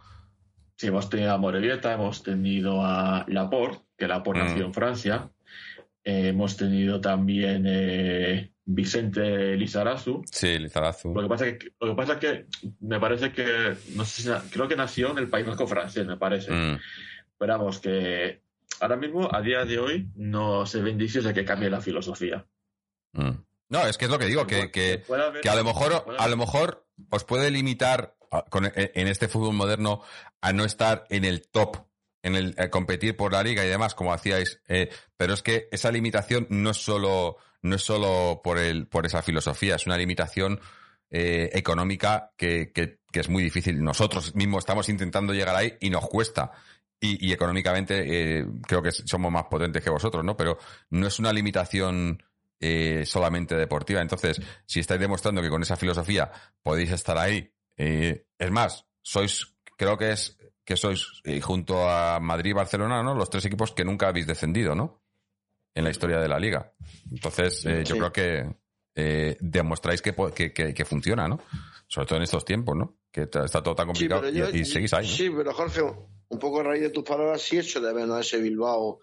Sí, 0.76 0.88
hemos 0.88 1.10
tenido 1.10 1.32
a 1.34 1.38
Morevieta, 1.38 1.94
hemos 1.94 2.24
tenido 2.24 2.84
a 2.84 3.26
Laporte, 3.28 3.84
que 3.98 4.08
Laporte 4.08 4.42
Mm. 4.42 4.46
nació 4.48 4.66
en 4.66 4.74
Francia. 4.74 5.30
Eh, 6.04 6.30
hemos 6.30 6.56
tenido 6.56 7.02
también 7.02 7.66
eh, 7.68 8.54
Vicente 8.66 9.56
Lizarazu. 9.56 10.24
Sí, 10.32 10.58
Lizarazu. 10.58 11.14
Lo 11.14 11.24
que 11.24 11.28
pasa 11.28 11.48
es 11.48 11.58
que, 11.58 11.72
lo 11.80 11.90
que 11.90 11.96
pasa 11.96 12.14
es 12.14 12.20
que 12.20 12.46
me 12.82 13.00
parece 13.00 13.32
que, 13.32 13.76
no 13.96 14.06
sé 14.06 14.22
si, 14.22 14.50
creo 14.50 14.68
que 14.68 14.76
nació 14.76 15.12
en 15.12 15.18
el 15.18 15.30
País 15.30 15.46
Vasco 15.46 15.68
francés, 15.68 16.06
me 16.06 16.18
parece. 16.18 16.52
Mm. 16.52 16.80
Pero 17.38 17.58
vamos, 17.58 17.80
que 17.80 18.42
ahora 18.80 18.96
mismo, 18.96 19.30
a 19.34 19.42
día 19.42 19.66
de 19.66 19.80
hoy, 19.80 20.10
no 20.16 20.66
se 20.66 20.82
ve 20.82 20.92
indicios 20.92 21.26
de 21.26 21.34
que 21.34 21.46
cambie 21.46 21.70
la 21.70 21.82
filosofía. 21.82 22.46
Mm. 23.14 23.32
No, 23.70 23.86
es 23.86 23.98
que 23.98 24.06
es 24.06 24.12
lo 24.12 24.18
que 24.18 24.26
digo, 24.26 24.48
que, 24.48 24.72
que, 24.72 25.04
que 25.42 25.50
a 25.50 25.56
lo 25.56 25.64
mejor, 25.64 26.06
a 26.18 26.28
lo 26.28 26.38
mejor 26.38 26.88
os 27.12 27.24
puede 27.24 27.52
limitar 27.52 28.16
en 28.54 28.72
en 28.76 29.08
este 29.08 29.28
fútbol 29.28 29.54
moderno 29.54 30.02
a 30.42 30.54
no 30.54 30.66
estar 30.66 31.06
en 31.10 31.26
el 31.26 31.48
top, 31.48 31.78
en 32.22 32.36
el 32.36 32.56
a 32.58 32.70
competir 32.70 33.16
por 33.16 33.32
la 33.34 33.44
liga 33.44 33.66
y 33.66 33.70
demás, 33.70 33.96
como 33.96 34.14
hacíais. 34.14 34.62
eh, 34.68 34.90
pero 35.18 35.34
es 35.34 35.42
que 35.42 35.68
esa 35.72 35.92
limitación 35.92 36.48
no 36.50 36.72
es 36.72 36.78
solo, 36.78 37.38
no 37.62 37.76
es 37.76 37.82
solo 37.84 38.42
por 38.44 38.58
el, 38.58 38.88
por 38.88 39.06
esa 39.06 39.22
filosofía, 39.22 39.76
es 39.76 39.86
una 39.86 39.98
limitación 39.98 40.60
eh, 41.10 41.50
económica 41.54 42.32
que, 42.38 42.72
que, 42.72 43.00
que 43.12 43.20
es 43.20 43.30
muy 43.30 43.44
difícil. 43.44 43.84
Nosotros 43.84 44.36
mismos 44.36 44.60
estamos 44.60 44.90
intentando 44.90 45.34
llegar 45.34 45.56
ahí 45.56 45.74
y 45.80 45.90
nos 45.90 46.08
cuesta. 46.08 46.52
Y, 47.02 47.30
y 47.30 47.32
económicamente 47.32 48.40
eh, 48.40 48.46
creo 48.68 48.82
que 48.82 48.92
somos 48.92 49.32
más 49.32 49.46
potentes 49.46 49.82
que 49.82 49.90
vosotros, 49.90 50.24
¿no? 50.26 50.36
Pero 50.36 50.58
no 50.90 51.08
es 51.08 51.18
una 51.18 51.32
limitación 51.32 52.22
eh, 52.60 53.06
solamente 53.06 53.56
deportiva. 53.56 54.02
Entonces, 54.02 54.42
si 54.66 54.82
estáis 54.82 55.00
demostrando 55.00 55.42
que 55.42 55.50
con 55.50 55.62
esa 55.62 55.78
filosofía 55.78 56.30
podéis 56.62 56.92
estar 56.92 57.18
ahí, 57.18 57.54
eh, 57.78 58.26
es 58.38 58.52
más, 58.52 58.86
sois, 59.02 59.56
creo 59.78 59.98
que 59.98 60.12
es 60.12 60.38
que 60.70 60.78
sois 60.78 61.02
eh, 61.24 61.42
junto 61.42 61.90
a 61.90 62.20
Madrid 62.20 62.52
y 62.52 62.54
Barcelona, 62.54 63.02
¿no? 63.02 63.16
Los 63.16 63.32
tres 63.32 63.44
equipos 63.46 63.72
que 63.72 63.84
nunca 63.84 64.08
habéis 64.08 64.28
descendido, 64.28 64.76
¿no? 64.76 65.02
En 65.74 65.84
la 65.84 65.90
historia 65.90 66.20
de 66.20 66.28
la 66.28 66.38
liga. 66.40 66.74
Entonces, 67.12 67.66
eh, 67.66 67.84
yo 67.84 67.96
creo 67.98 68.12
que 68.14 68.56
eh, 68.96 69.36
demostráis 69.40 70.02
que, 70.04 70.14
que, 70.36 70.54
que- 70.54 70.74
que 70.76 70.86
funciona, 70.86 71.28
¿no? 71.28 71.40
Sobre 71.88 72.06
todo 72.06 72.18
en 72.18 72.24
estos 72.24 72.46
tiempos, 72.46 72.76
¿no? 72.78 72.98
Que 73.12 73.24
está 73.24 73.64
todo 73.64 73.74
tan 73.74 73.88
complicado 73.88 74.30
yo- 74.30 74.50
y, 74.52 74.60
y 74.60 74.66
seguís 74.66 74.94
ahí, 74.94 75.08
¿no? 75.08 75.12
Sí, 75.14 75.30
pero 75.36 75.54
Jorge, 75.54 75.82
un 75.82 76.38
poco 76.40 76.60
a 76.60 76.64
raíz 76.64 76.84
de 76.84 76.90
tus 76.92 77.04
palabras, 77.04 77.42
sí 77.42 77.58
echo 77.58 77.82
de 77.82 77.92
menos 77.92 78.16
a 78.18 78.20
ese 78.22 78.38
Bilbao. 78.40 79.00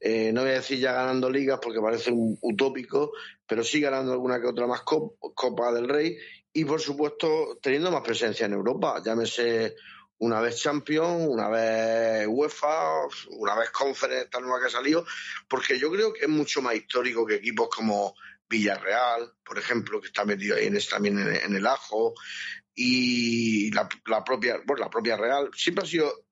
Eh, 0.00 0.32
no 0.32 0.40
voy 0.40 0.50
a 0.52 0.54
decir 0.54 0.78
ya 0.78 0.92
ganando 0.94 1.28
ligas 1.28 1.58
porque 1.62 1.80
parece 1.80 2.10
un 2.12 2.38
utópico, 2.40 3.12
pero 3.46 3.62
sí 3.62 3.78
ganando 3.80 4.12
alguna 4.12 4.40
que 4.40 4.46
otra 4.46 4.66
más 4.66 4.80
cop- 4.80 5.16
Copa 5.34 5.70
del 5.72 5.86
Rey 5.86 6.16
y, 6.50 6.64
por 6.64 6.80
supuesto, 6.80 7.58
teniendo 7.60 7.90
más 7.90 8.00
presencia 8.02 8.46
en 8.46 8.54
Europa. 8.54 9.02
Llámese 9.04 9.74
una 10.20 10.40
vez 10.40 10.56
Champions, 10.60 11.26
una 11.28 11.48
vez 11.48 12.26
UEFA, 12.28 13.06
una 13.30 13.54
vez 13.56 13.70
Conference, 13.70 14.24
esta 14.24 14.40
nueva 14.40 14.60
que 14.60 14.66
ha 14.66 14.70
salido, 14.70 15.06
porque 15.48 15.78
yo 15.78 15.90
creo 15.90 16.12
que 16.12 16.22
es 16.22 16.28
mucho 16.28 16.60
más 16.60 16.74
histórico 16.74 17.26
que 17.26 17.36
equipos 17.36 17.68
como 17.74 18.14
Villarreal, 18.48 19.32
por 19.42 19.58
ejemplo, 19.58 20.00
que 20.00 20.08
está 20.08 20.24
metido 20.24 20.56
ahí 20.56 20.66
en, 20.66 20.78
también 20.88 21.18
en, 21.18 21.56
el 21.56 21.66
ajo, 21.66 22.14
y 22.74 23.70
la, 23.72 23.88
la 24.06 24.22
propia, 24.22 24.60
bueno, 24.66 24.84
la 24.84 24.90
propia 24.90 25.16
Real, 25.16 25.50
siempre 25.54 25.84
ha 25.84 25.88
sido 25.88 26.26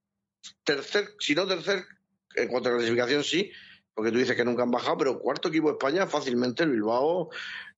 tercer, 0.64 1.14
si 1.18 1.34
no 1.34 1.46
tercer, 1.46 1.86
en 2.34 2.48
cuanto 2.48 2.68
a 2.68 2.72
clasificación 2.76 3.24
sí, 3.24 3.50
porque 3.94 4.12
tú 4.12 4.18
dices 4.18 4.36
que 4.36 4.44
nunca 4.44 4.64
han 4.64 4.70
bajado, 4.70 4.98
pero 4.98 5.18
cuarto 5.18 5.48
equipo 5.48 5.68
de 5.68 5.72
España 5.72 6.06
fácilmente 6.06 6.62
el 6.62 6.72
Bilbao 6.72 7.30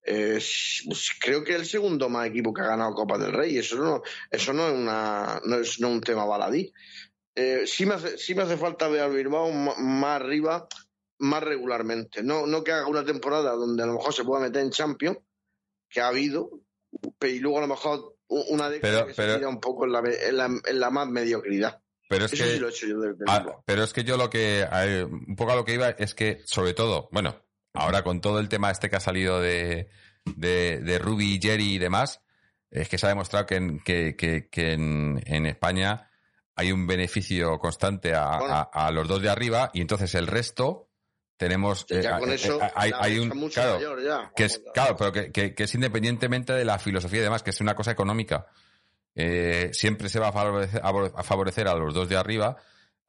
eh, 0.04 0.34
s- 0.38 0.82
pues 0.86 1.10
creo 1.20 1.44
que 1.44 1.52
es 1.54 1.60
el 1.60 1.66
segundo 1.66 2.08
más 2.08 2.26
equipo 2.28 2.52
que 2.54 2.62
ha 2.62 2.66
ganado 2.68 2.94
Copa 2.94 3.18
del 3.18 3.32
Rey, 3.32 3.58
eso 3.58 3.76
no, 3.76 4.02
eso 4.30 4.52
no 4.52 4.68
es 4.68 4.74
una, 4.74 5.40
no 5.44 5.56
es 5.56 5.80
no 5.80 5.88
es 5.88 5.94
un 5.94 6.00
tema 6.00 6.24
baladí. 6.24 6.72
Eh, 7.34 7.62
sí, 7.66 7.86
me 7.86 7.94
hace, 7.94 8.18
sí 8.18 8.34
me 8.34 8.42
hace 8.42 8.56
falta 8.56 8.88
ver 8.88 9.02
al 9.02 9.12
Bilbao 9.14 9.50
más 9.52 10.20
arriba, 10.20 10.66
más 11.18 11.42
regularmente. 11.42 12.22
No, 12.22 12.46
no 12.46 12.64
que 12.64 12.72
haga 12.72 12.86
una 12.88 13.04
temporada 13.04 13.52
donde 13.52 13.82
a 13.82 13.86
lo 13.86 13.94
mejor 13.94 14.12
se 14.12 14.24
pueda 14.24 14.42
meter 14.42 14.62
en 14.62 14.70
Champions, 14.70 15.18
que 15.88 16.00
ha 16.00 16.08
habido, 16.08 16.50
y 17.20 17.38
luego 17.38 17.58
a 17.58 17.62
lo 17.62 17.66
mejor 17.68 18.16
una 18.28 18.68
década 18.70 18.94
Pero- 18.94 19.06
que 19.06 19.14
pero- 19.14 19.32
se 19.32 19.38
tira 19.38 19.48
un 19.48 19.60
poco 19.60 19.84
en 19.84 19.92
la, 19.92 20.00
en 20.00 20.36
la, 20.36 20.44
en 20.66 20.80
la 20.80 20.90
más 20.90 21.08
mediocridad. 21.08 21.80
Pero 22.08 22.24
es 22.24 22.32
Eso 22.32 22.42
que, 22.42 22.50
sí 22.54 22.58
lo 22.58 22.66
he 22.66 22.70
hecho 22.70 22.86
yo 22.88 22.98
Bilbao. 23.00 23.62
pero 23.64 23.84
es 23.84 23.92
que 23.92 24.02
yo 24.02 24.16
lo 24.16 24.28
que, 24.28 24.66
un 25.08 25.36
poco 25.36 25.52
a 25.52 25.56
lo 25.56 25.64
que 25.64 25.74
iba 25.74 25.90
es 25.90 26.12
que, 26.14 26.42
sobre 26.44 26.74
todo, 26.74 27.08
bueno, 27.12 27.40
ahora 27.74 28.02
con 28.02 28.20
todo 28.20 28.38
el 28.40 28.48
tema 28.48 28.70
este 28.70 28.90
que 28.90 28.96
ha 28.96 29.00
salido 29.00 29.40
de, 29.40 29.88
de, 30.24 30.80
de 30.80 30.98
Ruby, 30.98 31.38
Jerry 31.42 31.74
y 31.74 31.78
demás, 31.78 32.20
es 32.70 32.88
que 32.88 32.98
se 32.98 33.06
ha 33.06 33.08
demostrado 33.10 33.46
que 33.46 33.56
en, 33.56 33.80
que, 33.80 34.16
que- 34.16 34.48
que 34.48 34.72
en, 34.72 35.22
en 35.26 35.46
España 35.46 36.10
hay 36.56 36.72
un 36.72 36.86
beneficio 36.86 37.58
constante 37.58 38.14
a, 38.14 38.24
a- 38.34 38.62
a 38.72 38.90
los 38.90 39.08
dos 39.08 39.22
de 39.22 39.30
arriba 39.30 39.70
y 39.72 39.80
entonces 39.80 40.14
el 40.14 40.26
resto 40.26 40.88
tenemos... 41.36 41.86
Ya 41.86 42.16
eh, 42.16 42.20
con 42.20 42.30
eh, 42.30 42.34
eso 42.34 42.60
eh, 42.62 42.70
hay, 42.74 43.18
un... 43.18 43.28
mucho 43.30 43.60
claro, 43.62 43.76
mayor 43.76 44.04
ya. 44.04 44.30
que 44.36 44.44
es, 44.44 44.60
claro, 44.74 44.94
pero 44.96 45.10
que, 45.12 45.32
que- 45.32 45.54
que 45.54 45.62
es 45.64 45.74
independientemente 45.74 46.52
de 46.52 46.64
la 46.64 46.78
filosofía 46.78 47.20
y 47.20 47.22
demás, 47.22 47.42
que 47.42 47.50
es 47.50 47.60
una 47.60 47.74
cosa 47.74 47.90
económica. 47.92 48.46
Eh, 49.14 49.70
siempre 49.72 50.08
se 50.08 50.20
va 50.20 50.28
a 50.28 50.32
favorecer, 50.32 50.80
a 50.84 51.22
favorecer 51.24 51.66
a 51.66 51.74
los 51.74 51.92
dos 51.94 52.08
de 52.08 52.16
arriba, 52.16 52.56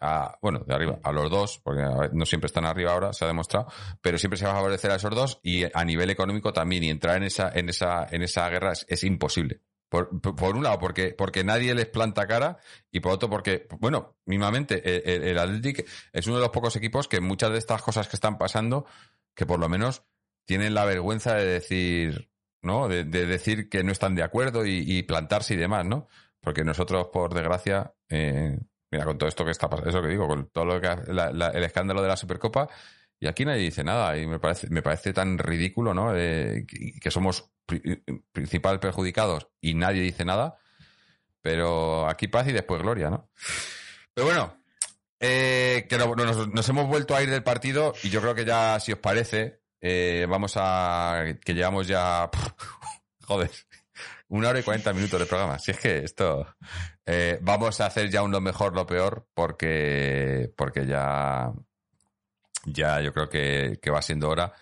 a, 0.02 0.38
bueno, 0.42 0.60
de 0.66 0.74
arriba, 0.74 1.00
a 1.04 1.12
los 1.12 1.30
dos, 1.30 1.60
porque 1.64 1.84
no 2.14 2.26
siempre 2.26 2.48
están 2.48 2.66
arriba 2.66 2.92
ahora, 2.92 3.14
se 3.14 3.24
ha 3.24 3.28
demostrado, 3.28 3.68
pero 4.02 4.18
siempre 4.18 4.38
se 4.38 4.46
va 4.46 4.52
a 4.52 4.56
favorecer 4.56 4.92
a 4.92 4.96
esos 4.96 5.16
dos 5.16 5.40
y 5.44 5.64
a 5.74 5.86
nivel 5.86 6.10
económico 6.10 6.52
también, 6.52 6.84
y 6.84 6.90
entrar 6.90 7.18
en 7.18 7.24
esa, 7.24 7.52
en 7.54 7.70
esa, 7.70 8.08
en 8.10 8.24
esa 8.24 8.50
guerra 8.50 8.72
es, 8.74 8.86
es 8.90 9.04
imposible. 9.04 9.62
Por, 9.90 10.22
por- 10.22 10.56
un 10.56 10.64
lado, 10.64 10.80
porque, 10.80 11.14
porque 11.18 11.44
nadie 11.44 11.76
les 11.76 11.86
planta 11.86 12.26
cara, 12.26 12.58
y 12.92 13.02
por 13.02 13.12
otro, 13.12 13.30
porque, 13.30 13.68
bueno, 13.80 14.16
mismamente, 14.26 14.82
el, 14.86 15.24
el, 15.24 15.30
el 15.32 15.38
Athletic 15.38 15.86
es 16.14 16.28
uno 16.28 16.38
de 16.38 16.42
los 16.44 16.52
pocos 16.52 16.76
equipos 16.78 17.10
que 17.10 17.20
muchas 17.20 17.52
de 17.52 17.58
estas 17.58 17.82
cosas 17.82 18.08
que 18.08 18.16
están 18.16 18.38
pasando, 18.38 18.86
que 19.36 19.46
por 19.46 19.60
lo 19.60 19.68
menos 19.68 20.04
tienen 20.46 20.74
la 20.74 20.86
vergüenza 20.86 21.36
de 21.36 21.46
decir, 21.46 22.32
¿no? 22.62 22.88
De, 22.88 23.04
de 23.04 23.26
decir 23.26 23.68
que 23.68 23.84
no 23.84 23.92
están 23.92 24.16
de 24.16 24.24
acuerdo 24.24 24.66
y, 24.66 24.84
y 24.88 25.04
plantarse 25.04 25.56
y 25.56 25.58
demás, 25.58 25.86
¿no? 25.86 26.08
Porque 26.40 26.64
nosotros, 26.64 27.10
por 27.12 27.34
desgracia, 27.34 27.94
eh, 28.10 28.58
mira, 28.92 29.06
con 29.06 29.18
todo 29.18 29.30
esto 29.30 29.46
que 29.46 29.52
está 29.52 29.70
pasando, 29.70 29.90
eso 29.90 30.02
que 30.02 30.10
digo, 30.10 30.28
con 30.28 30.48
todo 30.50 30.66
lo 30.66 30.82
que 30.82 30.88
la- 31.08 31.32
la- 31.32 31.50
el 31.50 31.64
escándalo 31.64 32.02
de 32.02 32.08
la 32.10 32.18
Supercopa, 32.18 32.68
y 33.20 33.28
aquí 33.28 33.46
nadie 33.46 33.62
dice 33.62 33.84
nada, 33.84 34.18
y 34.18 34.28
me 34.28 34.40
parece, 34.40 34.68
me 34.70 34.82
parece 34.82 35.14
tan 35.14 35.38
ridículo, 35.38 35.94
¿no? 35.94 36.16
Eh, 36.16 36.66
que, 37.02 37.12
somos 37.12 37.50
pri- 37.66 38.04
principal 38.32 38.80
perjudicados 38.80 39.48
y 39.62 39.74
nadie 39.76 40.02
dice 40.02 40.26
nada, 40.26 40.58
pero 41.42 42.08
aquí 42.08 42.28
paz 42.28 42.48
y 42.48 42.52
después 42.52 42.82
gloria, 42.82 43.10
¿no? 43.10 43.30
Pero 44.14 44.26
bueno, 44.28 44.58
eh, 45.20 45.86
que 45.90 45.98
no- 45.98 46.16
nos, 46.16 46.48
nos 46.50 46.70
hemos 46.70 46.88
vuelto 46.88 47.16
a 47.16 47.22
ir 47.22 47.30
del 47.30 47.44
partido 47.44 47.94
y 48.04 48.10
yo 48.10 48.22
creo 48.22 48.36
que 48.36 48.46
ya, 48.46 48.80
si 48.80 48.92
os 48.92 49.00
parece, 49.00 49.62
eh, 49.80 50.26
vamos 50.30 50.54
a. 50.58 51.24
que 51.44 51.54
llevamos 51.54 51.88
ya. 51.88 52.30
joder. 53.28 53.50
Una 54.28 54.50
hora 54.50 54.60
y 54.60 54.64
cuarenta 54.64 54.94
minutos 54.94 55.20
de 55.20 55.26
programa. 55.26 55.60
Si 55.60 55.72
es 55.72 55.80
que 55.80 55.98
esto. 56.04 56.56
Eh, 57.06 57.40
vamos 57.42 57.82
a 57.82 57.88
hacer 57.88 58.10
ya 58.10 58.24
un 58.24 58.32
lo 58.32 58.42
mejor, 58.42 58.76
lo 58.76 58.86
peor, 58.86 59.28
porque. 59.34 60.52
porque 60.56 60.86
ya. 60.86 61.52
Ya 62.66 63.02
yo 63.02 63.12
creo 63.14 63.30
que, 63.30 63.80
que 63.82 63.90
va 63.90 64.02
siendo 64.02 64.30
hora. 64.30 64.54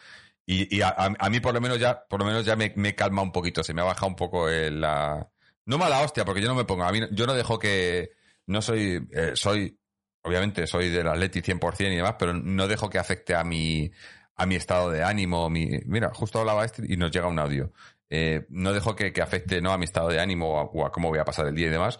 Y, 0.45 0.76
y 0.78 0.82
a, 0.82 0.90
a- 0.98 1.30
mí 1.30 1.40
por 1.41 1.53
lo 1.53 1.61
menos 1.61 1.80
ya, 1.80 2.06
por 2.07 2.20
lo 2.22 2.26
menos 2.26 2.45
ya 2.45 2.56
me, 2.56 2.74
me 2.76 2.95
calma 2.95 3.22
un 3.22 3.32
poquito, 3.32 3.64
se 3.64 3.74
me 3.74 3.82
ha 3.82 3.86
bajado 3.86 4.07
un 4.07 4.16
poco 4.16 4.49
el- 4.49 4.82
la. 4.82 5.30
No 5.66 5.78
mala 5.78 6.02
hostia, 6.02 6.26
porque 6.26 6.41
yo 6.41 6.48
no 6.48 6.56
me 6.56 6.66
pongo. 6.66 6.84
A 6.84 6.91
mí, 6.91 7.02
yo 7.11 7.26
no 7.28 7.34
dejo 7.34 7.60
que. 7.60 8.11
No 8.48 8.61
soy. 8.61 9.07
eh, 9.11 9.32
soy. 9.36 9.78
Obviamente 10.24 10.68
soy 10.68 10.90
del 10.90 11.07
Atleti 11.07 11.41
100% 11.41 11.91
y 11.94 11.95
demás, 11.95 12.16
pero 12.20 12.34
no 12.34 12.68
dejo 12.68 12.90
que 12.90 12.99
afecte 12.99 13.36
a 13.36 13.44
mi, 13.44 13.90
a 14.36 14.45
mi 14.45 14.56
estado 14.56 14.90
de 14.91 15.03
ánimo. 15.03 15.49
Mi, 15.49 15.70
mira, 15.86 16.11
justo 16.14 16.40
hablaba 16.40 16.66
este 16.66 16.84
y 16.88 16.98
nos 16.98 17.11
llega 17.11 17.28
un 17.28 17.40
audio. 17.40 17.72
Eh, 18.10 18.45
no 18.49 18.74
dejo 18.74 18.95
que, 18.95 19.14
que 19.14 19.22
afecte 19.22 19.61
¿no? 19.61 19.72
a 19.72 19.78
mi 19.78 19.86
estado 19.86 20.10
de 20.10 20.20
ánimo 20.20 20.49
o 20.64 20.86
a 20.86 20.91
cómo 20.91 21.10
voy 21.10 21.20
a 21.20 21.26
pasar 21.26 21.48
el 21.48 21.56
día 21.56 21.68
y 21.68 21.70
demás. 21.70 21.99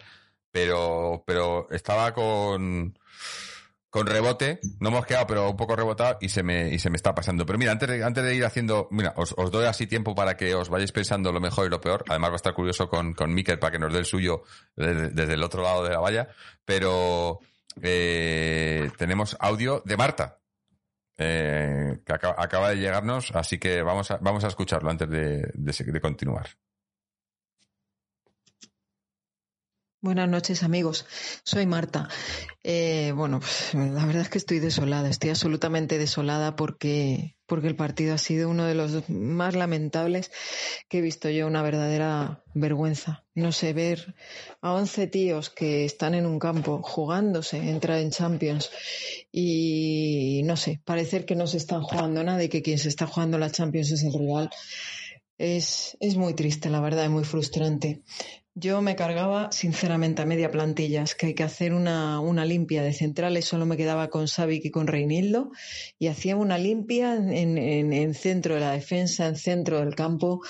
Pero, 0.52 1.24
pero 1.26 1.68
estaba 1.70 2.14
con, 2.14 2.98
con 3.90 4.06
rebote, 4.06 4.60
no 4.80 4.90
hemos 4.90 5.06
quedado, 5.06 5.26
pero 5.26 5.50
un 5.50 5.58
poco 5.58 5.76
rebotado 5.76 6.18
y 6.22 6.30
se 6.30 6.44
me, 6.44 6.70
y 6.70 6.80
se 6.80 6.90
me 6.90 6.96
está 6.96 7.16
pasando. 7.16 7.46
Pero 7.46 7.58
mira, 7.58 7.72
antes 7.72 7.90
de, 7.90 8.04
antes 8.04 8.24
de 8.24 8.36
ir 8.36 8.46
haciendo, 8.46 8.88
mira, 8.92 9.14
os, 9.16 9.34
os 9.36 9.52
doy 9.52 9.66
así 9.66 9.88
tiempo 9.88 10.14
para 10.14 10.38
que 10.38 10.54
os 10.54 10.70
vayáis 10.70 10.92
pensando 10.92 11.32
lo 11.32 11.42
mejor 11.42 11.66
y 11.66 11.70
lo 11.70 11.82
peor. 11.82 12.04
Además 12.08 12.30
va 12.30 12.34
a 12.34 12.36
estar 12.38 12.54
curioso 12.54 12.88
con, 12.88 13.14
con 13.14 13.36
para 13.60 13.72
que 13.72 13.80
nos 13.80 13.92
dé 13.92 14.00
el 14.00 14.06
suyo 14.06 14.44
desde, 14.76 15.34
el 15.34 15.44
otro 15.44 15.64
lado 15.64 15.84
de 15.84 15.90
la 15.90 16.00
valla. 16.00 16.30
Pero 16.64 17.40
eh, 17.82 18.92
tenemos 18.98 19.36
audio 19.40 19.82
de 19.84 19.98
Marta, 19.98 20.40
eh, 21.18 22.00
que 22.06 22.14
acaba, 22.14 22.70
de 22.70 22.78
llegarnos, 22.78 23.32
así 23.34 23.58
que 23.58 23.82
vamos 23.82 24.12
a, 24.12 24.18
vamos 24.18 24.44
a 24.44 24.48
escucharlo 24.48 24.90
antes 24.90 25.10
de, 25.10 25.52
de 25.54 26.02
continuar. 26.02 26.48
Buenas 30.02 30.30
noches 30.30 30.64
amigos, 30.64 31.06
soy 31.44 31.66
Marta. 31.66 32.08
Eh, 32.64 33.12
bueno, 33.14 33.42
pues, 33.42 33.74
la 33.74 34.06
verdad 34.06 34.22
es 34.22 34.30
que 34.30 34.38
estoy 34.38 34.60
desolada, 34.60 35.10
estoy 35.10 35.30
absolutamente 35.30 35.98
desolada 35.98 36.56
porque, 36.56 37.36
porque 37.46 37.68
el 37.68 37.76
partido 37.76 38.14
ha 38.14 38.18
sido 38.18 38.50
uno 38.50 38.64
de 38.64 38.76
los 38.76 39.10
más 39.10 39.56
lamentables 39.56 40.32
que 40.88 41.00
he 41.00 41.02
visto 41.02 41.30
yo, 41.30 41.48
una 41.48 41.64
verdadera 41.64 42.46
vergüenza. 42.54 43.26
No 43.36 43.52
sé, 43.52 43.74
ver 43.74 44.16
a 44.62 44.72
11 44.72 45.08
tíos 45.08 45.50
que 45.50 45.84
están 45.84 46.14
en 46.14 46.26
un 46.26 46.40
campo 46.40 46.82
jugándose, 46.82 47.58
entrar 47.58 48.00
en 48.00 48.12
Champions 48.12 48.72
y 49.34 50.44
no 50.46 50.56
sé, 50.56 50.80
parecer 50.86 51.26
que 51.26 51.36
no 51.36 51.46
se 51.46 51.58
están 51.58 51.82
jugando 51.82 52.24
nada 52.24 52.42
y 52.42 52.48
que 52.48 52.62
quien 52.62 52.78
se 52.78 52.88
está 52.88 53.06
jugando 53.06 53.38
la 53.38 53.52
Champions 53.52 53.92
es 53.92 54.04
el 54.06 54.14
rival. 54.14 54.50
Es, 55.38 55.98
es 56.02 56.18
muy 56.18 56.34
triste, 56.34 56.70
la 56.70 56.82
verdad, 56.82 57.06
y 57.06 57.10
muy 57.10 57.24
frustrante. 57.24 58.02
Yo 58.56 58.82
me 58.82 58.96
cargaba, 58.96 59.52
sinceramente, 59.52 60.22
a 60.22 60.26
media 60.26 60.52
plantilla. 60.52 61.04
Es 61.04 61.16
que 61.16 61.28
hay 61.28 61.34
que 61.34 61.44
hacer 61.44 61.74
una, 61.74 62.20
una 62.20 62.44
limpia 62.46 62.82
de 62.84 62.94
centrales. 62.94 63.46
Solo 63.46 63.66
me 63.66 63.78
quedaba 63.78 64.10
con 64.10 64.28
Savic 64.28 64.66
y 64.66 64.72
con 64.72 64.88
Reinildo. 64.88 65.52
Y 65.98 66.08
hacía 66.08 66.36
una 66.36 66.58
limpia 66.58 67.16
en, 67.16 67.58
en, 67.58 67.94
en 67.94 68.14
centro 68.14 68.56
de 68.56 68.62
la 68.62 68.72
defensa, 68.72 69.28
en 69.28 69.38
centro 69.38 69.80
del 69.80 69.96
campo, 69.96 70.42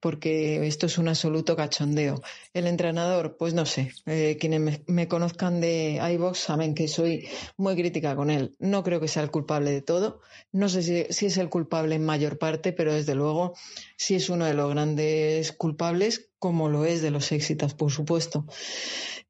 porque 0.00 0.66
esto 0.66 0.86
es 0.86 0.96
un 0.98 1.08
absoluto 1.08 1.56
cachondeo. 1.56 2.22
El 2.54 2.66
entrenador, 2.66 3.36
pues 3.38 3.54
no 3.54 3.64
sé. 3.64 3.92
eh, 4.04 4.36
quienes 4.38 4.82
me, 4.86 5.08
conozcan 5.08 5.60
de 5.62 6.00
iVox 6.14 6.38
saben 6.38 6.74
que 6.74 6.86
soy 6.86 7.26
muy 7.56 7.74
crítica 7.76 8.14
con 8.14 8.30
él. 8.30 8.54
No 8.58 8.82
creo 8.82 9.00
que 9.00 9.08
sea 9.08 9.22
el 9.22 9.30
culpable 9.30 9.70
de 9.70 9.80
todo. 9.80 10.20
No 10.52 10.68
sé 10.68 10.82
si, 10.82 11.06
si 11.10 11.26
es 11.26 11.38
el 11.38 11.48
culpable 11.48 11.94
en 11.94 12.04
mayor 12.04 12.38
parte, 12.38 12.72
pero 12.72 12.92
desde 12.92 13.14
luego 13.14 13.54
sí 13.96 14.16
es 14.16 14.28
uno 14.28 14.44
de 14.44 14.52
los 14.52 14.70
grandes 14.70 15.52
culpables, 15.52 16.30
como 16.38 16.68
lo 16.68 16.84
es 16.84 17.00
de 17.00 17.10
los 17.10 17.32
éxitos, 17.32 17.72
por 17.72 17.90
supuesto. 17.90 18.44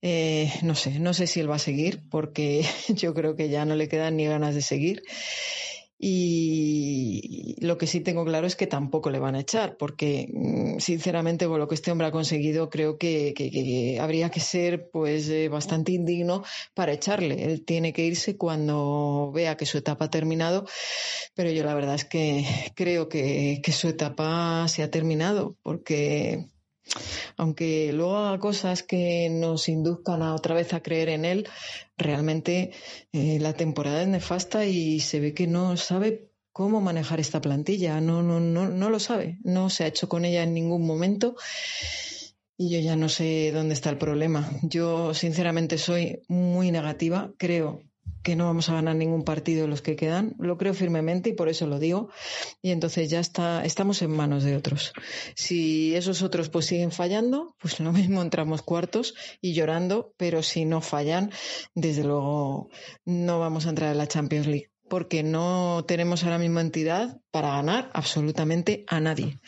Eh, 0.05 0.53
no 0.63 0.75
sé, 0.75 0.99
no 0.99 1.15
sé 1.15 1.29
si 1.29 1.39
él 1.39 1.49
va 1.49 1.57
a 1.57 1.61
seguir, 1.61 2.03
porque 2.11 2.67
yo 2.89 3.15
creo 3.15 3.37
que 3.37 3.49
ya 3.49 3.65
no 3.65 3.77
le 3.77 3.89
quedan 3.89 4.17
ni 4.17 4.27
ganas 4.27 4.57
de 4.57 4.63
seguir. 4.63 5.05
Y 6.05 7.55
lo 7.61 7.79
que 7.79 7.87
sí 7.87 8.01
tengo 8.01 8.25
claro 8.25 8.49
es 8.49 8.57
que 8.57 8.67
tampoco 8.67 9.09
le 9.09 9.21
van 9.21 9.37
a 9.37 9.41
echar, 9.41 9.77
porque 9.77 10.29
mm, 10.33 10.81
sinceramente 10.81 11.47
con 11.47 11.61
lo 11.61 11.69
que 11.69 11.77
este 11.77 11.93
hombre 11.93 12.09
ha 12.09 12.11
conseguido 12.11 12.71
creo 12.71 12.99
que, 12.99 13.99
habría 14.01 14.29
que 14.29 14.41
ser 14.41 14.91
pues 14.91 15.29
eh, 15.29 15.49
bastante 15.49 15.93
indigno 15.93 16.43
para 16.75 16.93
echarle. 16.93 17.45
Él 17.45 17.65
tiene 17.65 17.93
que 17.93 18.05
irse 18.05 18.37
cuando 18.37 19.31
vea 19.33 19.57
que 19.57 19.65
su 19.65 19.79
etapa 19.79 20.07
ha 20.07 20.11
terminado, 20.11 20.67
pero 21.35 21.53
yo 21.53 21.63
la 21.63 21.75
verdad 21.75 21.95
es 21.95 22.05
que 22.05 22.45
creo 22.75 23.09
que 23.09 23.63
su 23.73 23.87
etapa 23.87 24.67
se 24.67 24.83
ha 24.83 24.91
terminado, 24.91 25.57
porque 25.63 26.52
aunque 27.37 27.93
luego 27.93 28.17
haga 28.17 28.39
cosas 28.39 28.83
que 28.83 29.29
nos 29.31 29.69
induzcan 29.69 30.23
a 30.23 30.35
otra 30.35 30.55
vez 30.55 30.75
a 30.75 30.83
creer 30.83 31.09
en 31.09 31.25
él, 31.25 31.49
realmente 31.97 32.73
eh, 33.13 33.39
la 33.41 33.55
temporada 33.55 34.03
es 34.03 34.09
nefasta 34.09 34.67
y 34.67 35.01
se 35.01 35.21
ve 35.21 35.35
que 35.35 35.47
no 35.47 35.77
sabe 35.77 36.31
cómo 36.53 36.81
manejar 36.81 37.21
esta 37.21 37.41
plantilla, 37.41 38.01
no, 38.01 38.23
no, 38.23 38.41
no, 38.41 38.69
no 38.69 38.91
lo 38.91 38.99
sabe, 38.99 39.39
no 39.43 39.71
se 39.71 39.85
ha 39.85 39.87
hecho 39.87 40.09
con 40.09 40.25
ella 40.25 40.43
en 40.43 40.55
ningún 40.55 40.87
momento 40.87 41.37
y 42.59 42.71
yo 42.71 42.81
ya 42.81 42.97
no 42.97 43.09
sé 43.09 43.51
dónde 43.53 43.75
está 43.75 43.91
el 43.91 43.99
problema. 43.99 44.49
Yo 44.63 45.15
sinceramente 45.15 45.79
soy 45.79 46.23
muy 46.29 46.71
negativa, 46.71 47.33
creo 47.39 47.83
que 48.23 48.37
no 48.37 48.47
vamos 48.47 48.69
a 48.69 48.75
ganar 48.75 48.97
ningún 48.97 49.25
partido 49.25 49.67
los 49.67 49.83
que 49.83 49.97
quedan, 49.97 50.35
lo 50.39 50.57
creo 50.59 50.75
firmemente 50.75 51.31
y 51.31 51.33
por 51.33 51.49
eso 51.49 51.67
lo 51.67 51.79
digo. 51.79 52.11
Y 52.63 52.71
entonces 52.71 53.11
ya 53.11 53.21
está, 53.21 53.65
estamos 53.65 54.03
en 54.03 54.11
manos 54.11 54.45
de 54.45 54.57
otros. 54.57 54.93
Si 55.35 55.95
esos 55.95 56.23
otros 56.23 56.49
pues 56.49 56.67
siguen 56.67 56.93
fallando, 56.93 57.57
pues 57.59 57.81
lo 57.81 57.93
mismo 57.93 58.23
entramos 58.23 58.63
cuartos 58.63 59.15
y 59.41 59.55
llorando, 59.55 60.15
pero 60.17 60.43
si 60.43 60.65
no 60.65 60.81
fallan, 60.81 61.31
desde 61.75 62.05
luego 62.05 62.71
no 63.05 63.41
vamos 63.41 63.67
a 63.67 63.71
entrar 63.71 63.93
en 63.93 63.99
la 63.99 64.07
Champions 64.07 64.47
League 64.47 64.73
porque 64.89 65.23
no 65.23 65.87
tenemos 65.89 66.23
ahora 66.23 66.39
mismo 66.39 66.61
entidad 66.61 67.23
para 67.31 67.53
ganar 67.53 67.91
absolutamente 67.95 68.85
a 68.89 69.01
nadie. 69.01 69.41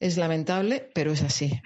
Es 0.00 0.16
lamentable, 0.16 0.90
pero 0.94 1.12
es 1.12 1.22
así. 1.22 1.60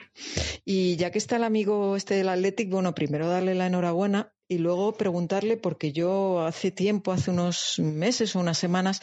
Y 0.65 0.97
ya 0.97 1.11
que 1.11 1.17
está 1.17 1.37
el 1.37 1.45
amigo 1.45 1.97
este 1.97 2.15
del 2.15 2.29
Athletic, 2.29 2.71
bueno, 2.71 2.95
primero 2.95 3.29
darle 3.29 3.55
la 3.55 3.67
enhorabuena 3.67 4.35
y 4.53 4.59
luego 4.59 4.93
preguntarle, 4.93 5.57
porque 5.57 5.93
yo 5.93 6.43
hace 6.45 6.71
tiempo, 6.71 7.13
hace 7.13 7.31
unos 7.31 7.79
meses 7.79 8.37
o 8.37 8.41
unas 8.41 8.59
semanas, 8.59 9.01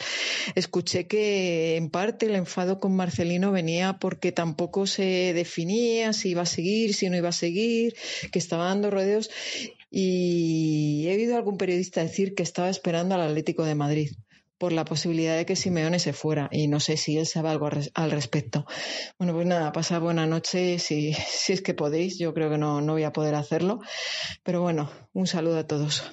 escuché 0.54 1.06
que 1.08 1.76
en 1.76 1.90
parte 1.90 2.26
el 2.26 2.36
enfado 2.36 2.78
con 2.78 2.94
Marcelino 2.94 3.50
venía 3.50 3.98
porque 3.98 4.30
tampoco 4.30 4.86
se 4.86 5.32
definía 5.34 6.12
si 6.12 6.30
iba 6.30 6.42
a 6.42 6.46
seguir, 6.46 6.94
si 6.94 7.10
no 7.10 7.16
iba 7.16 7.30
a 7.30 7.32
seguir, 7.32 7.96
que 8.30 8.38
estaba 8.38 8.66
dando 8.66 8.90
rodeos. 8.90 9.30
Y 9.90 11.06
he 11.08 11.14
oído 11.16 11.36
algún 11.36 11.58
periodista 11.58 12.00
decir 12.00 12.34
que 12.36 12.44
estaba 12.44 12.70
esperando 12.70 13.16
al 13.16 13.22
Atlético 13.22 13.64
de 13.64 13.74
Madrid 13.74 14.10
por 14.60 14.72
la 14.72 14.84
posibilidad 14.84 15.38
de 15.38 15.46
que 15.46 15.56
Simeone 15.56 15.98
se 15.98 16.12
fuera 16.12 16.50
y 16.52 16.68
no 16.68 16.80
sé 16.80 16.98
si 16.98 17.16
él 17.16 17.24
sabe 17.26 17.48
algo 17.48 17.64
al 17.64 17.72
res- 17.72 17.90
al 17.94 18.10
respecto. 18.10 18.66
Bueno, 19.18 19.32
pues 19.32 19.46
nada, 19.46 19.72
pasad 19.72 20.02
buena 20.02 20.26
noche 20.26 20.78
si, 20.78 21.16
es 21.48 21.62
que 21.62 21.72
podéis. 21.72 22.18
Yo 22.18 22.34
creo 22.34 22.50
que 22.50 22.58
no, 22.58 22.82
no 22.82 22.92
voy 22.92 23.04
a 23.04 23.12
poder 23.14 23.36
hacerlo. 23.36 23.80
Pero 24.42 24.60
bueno, 24.60 24.90
un 25.14 25.26
saludo 25.26 25.60
a 25.60 25.66
todos. 25.66 26.04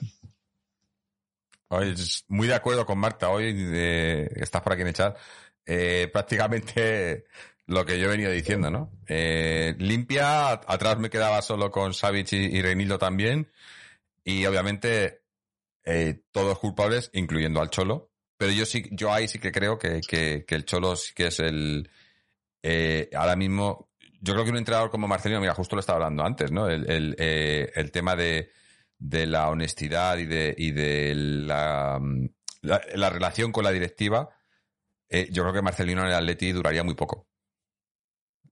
Hoy 1.68 1.94
muy 2.30 2.48
de 2.48 2.56
acuerdo 2.56 2.86
con 2.86 2.98
Marta. 2.98 3.30
Hoy 3.30 3.54
eh, 3.54 4.30
estás 4.38 4.62
por 4.62 4.72
aquí 4.72 4.84
en 4.84 4.88
el 4.88 4.94
chat. 4.94 5.18
Eh, 5.66 6.10
prácticamente 6.14 7.26
lo 7.66 7.86
que 7.86 8.00
yo 8.00 8.06
he 8.06 8.12
venido 8.12 8.32
diciendo, 8.32 8.72
¿no? 8.72 8.94
Eh, 9.08 9.76
limpia, 9.78 10.52
atrás 10.52 10.98
me 11.00 11.10
quedaba 11.10 11.42
solo 11.42 11.70
con 11.70 11.94
Savic 11.94 12.32
y, 12.32 12.58
y 12.60 12.98
también. 12.98 13.52
Y 14.24 14.46
obviamente 14.46 15.24
eh, 15.84 16.22
todos 16.32 16.60
culpables, 16.60 17.10
incluyendo 17.12 17.60
al 17.60 17.70
Cholo. 17.72 18.10
Pero 18.38 18.52
yo 18.52 18.66
sí, 18.66 18.88
yo 18.92 19.12
ahí 19.12 19.28
sí 19.28 19.40
que 19.40 19.52
creo 19.52 19.78
que, 19.78 20.02
que, 20.02 20.46
el 20.48 20.66
Cholo 20.66 20.96
sí 20.96 21.14
que 21.16 21.28
es 21.28 21.40
el 21.40 21.90
eh, 22.64 23.10
ahora 23.16 23.36
mismo. 23.36 23.90
Yo 24.22 24.34
creo 24.34 24.46
que 24.46 24.52
un 24.52 24.58
entrenador 24.58 24.90
como 24.90 25.08
Marcelino, 25.08 25.40
mira, 25.40 25.54
justo 25.54 25.76
lo 25.76 25.80
estaba 25.80 25.98
hablando 25.98 26.24
antes, 26.24 26.52
¿no? 26.52 26.68
El, 26.70 26.90
el, 26.90 27.16
eh, 27.20 27.90
tema 27.92 28.16
de, 28.16 28.52
de 28.98 29.28
la 29.28 29.50
honestidad 29.50 30.18
y 30.18 30.26
de, 30.26 30.56
y 30.58 30.72
de 30.72 31.14
la, 31.16 32.00
la, 32.62 32.82
la 32.96 33.10
relación 33.10 33.52
con 33.52 33.64
la 33.64 33.72
directiva, 33.72 34.30
eh, 35.10 35.30
yo 35.32 35.44
creo 35.44 35.54
que 35.54 35.62
Marcelino 35.62 36.02
en 36.02 36.08
el 36.08 36.14
Atleti 36.14 36.52
duraría 36.52 36.84
muy 36.84 36.96
poco. 36.96 37.28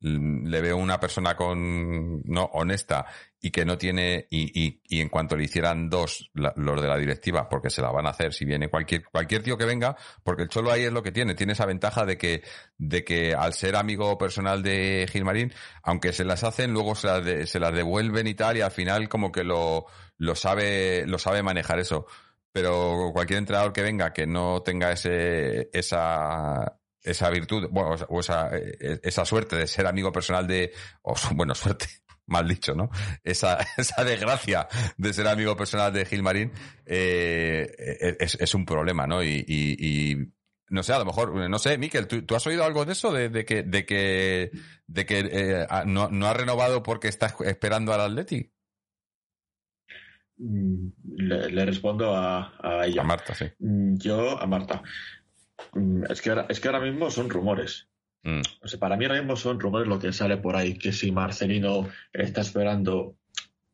Mm, 0.02 0.48
Le 0.48 0.62
veo 0.62 0.78
una 0.78 1.00
persona 1.00 1.36
con 1.36 2.22
no 2.24 2.44
honesta 2.54 3.06
y 3.42 3.52
que 3.52 3.66
no 3.66 3.78
tiene 3.78 4.28
y, 4.30 4.60
y, 4.66 4.82
y 4.88 5.02
en 5.02 5.10
cuanto 5.10 5.36
le 5.38 5.44
hicieran 5.46 5.90
dos 5.90 6.30
la- 6.34 6.54
los 6.58 6.82
de 6.82 6.88
la 6.88 6.98
directiva 6.98 7.48
porque 7.50 7.70
se 7.70 7.82
la 7.82 7.92
van 7.92 8.08
a 8.08 8.10
hacer 8.10 8.34
si 8.34 8.44
viene 8.46 8.70
cualquier 8.70 9.04
cualquier 9.06 9.44
tío 9.44 9.58
que 9.58 9.66
venga 9.66 9.96
porque 10.24 10.44
el 10.44 10.50
cholo 10.50 10.72
ahí 10.72 10.84
es 10.84 10.92
lo 10.92 11.04
que 11.04 11.12
tiene 11.12 11.36
tiene 11.36 11.54
esa 11.54 11.66
ventaja 11.66 12.06
de 12.06 12.18
que 12.18 12.44
de 12.78 13.04
que 13.04 13.34
al 13.36 13.54
ser 13.54 13.76
amigo 13.76 14.18
personal 14.18 14.64
de 14.64 15.08
Gilmarín 15.12 15.54
aunque 15.84 16.12
se 16.14 16.26
las 16.26 16.44
hacen 16.44 16.74
luego 16.74 16.96
se 16.96 17.08
las, 17.08 17.24
de- 17.24 17.46
se 17.48 17.60
las 17.60 17.74
devuelven 17.74 18.28
y 18.28 18.34
tal 18.36 18.58
y 18.58 18.62
al 18.62 18.72
final 18.72 19.08
como 19.10 19.32
que 19.32 19.44
lo 19.44 19.86
lo 20.18 20.36
sabe 20.36 21.06
lo 21.08 21.20
sabe 21.20 21.44
manejar 21.44 21.80
eso. 21.80 22.06
Pero 22.52 23.12
cualquier 23.14 23.40
entrenador 23.40 23.74
que 23.74 23.82
venga 23.82 24.14
que 24.14 24.26
no 24.26 24.62
tenga 24.64 24.92
ese 24.94 25.70
esa 25.74 26.80
esa 27.06 27.30
virtud 27.30 27.68
bueno 27.72 27.92
o 28.10 28.20
esa- 28.20 28.50
esa, 28.50 28.58
eh, 28.58 29.00
esa 29.04 29.26
suerte 29.26 29.56
de 29.56 29.68
ser 29.68 29.88
amigo 29.88 30.12
personal 30.12 30.46
de 30.48 30.72
o 31.04 31.14
bueno 31.36 31.54
suerte 31.56 31.86
mal 32.28 32.48
dicho 32.48 32.74
no 32.76 32.90
esa 33.24 33.60
esa 33.78 34.04
desgracia 34.04 34.68
de 34.98 35.14
ser 35.14 35.28
amigo 35.28 35.56
personal 35.56 35.94
de 35.94 36.06
Gilmarín 36.06 36.52
eh, 36.86 38.16
es, 38.20 38.36
es 38.40 38.54
un 38.56 38.66
problema 38.66 39.06
no 39.08 39.24
y, 39.24 39.44
y, 39.48 39.76
y 40.12 40.32
no 40.68 40.82
sé, 40.82 40.94
a 40.94 40.98
lo 40.98 41.06
mejor, 41.06 41.48
no 41.48 41.60
sé, 41.60 41.78
Miquel, 41.78 42.08
¿tú, 42.08 42.24
tú 42.24 42.36
has 42.36 42.46
oído 42.48 42.64
algo 42.64 42.86
de 42.86 42.94
eso? 42.94 43.14
De, 43.14 43.30
de 43.30 43.46
que, 43.46 43.62
de 43.62 43.86
que, 43.86 44.50
de 44.88 45.06
que 45.06 45.20
eh, 45.20 45.68
ah, 45.70 45.84
no, 45.86 46.10
no 46.10 46.26
ha 46.26 46.34
renovado 46.34 46.82
porque 46.82 47.08
está 47.08 47.36
esperando 47.46 47.94
al 47.94 48.02
Atleti. 48.02 48.52
Mm, 50.38 50.88
Le, 51.18 51.50
le 51.52 51.66
respondo 51.66 52.16
a, 52.16 52.54
a 52.62 52.86
ella. 52.88 53.02
A 53.02 53.06
Marta, 53.06 53.34
sí. 53.36 53.46
Mm, 53.60 53.96
Yo, 53.98 54.42
a 54.42 54.46
Marta. 54.48 54.82
Mm, 55.74 56.04
Es 56.10 56.22
que 56.22 56.30
ahora, 56.30 56.46
es 56.50 56.60
que 56.60 56.68
ahora 56.68 56.80
mismo 56.82 57.10
son 57.12 57.30
rumores. 57.30 57.88
Mm. 58.24 58.42
O 58.62 58.68
sea, 58.68 58.80
para 58.80 58.98
mí 58.98 59.06
ahora 59.06 59.20
mismo 59.20 59.36
son 59.36 59.60
rumores 59.60 59.88
lo 59.88 60.00
que 60.00 60.12
sale 60.12 60.38
por 60.38 60.56
ahí, 60.56 60.78
que 60.78 60.92
si 60.92 61.12
Marcelino 61.12 61.88
está 62.12 62.42
esperando. 62.42 63.18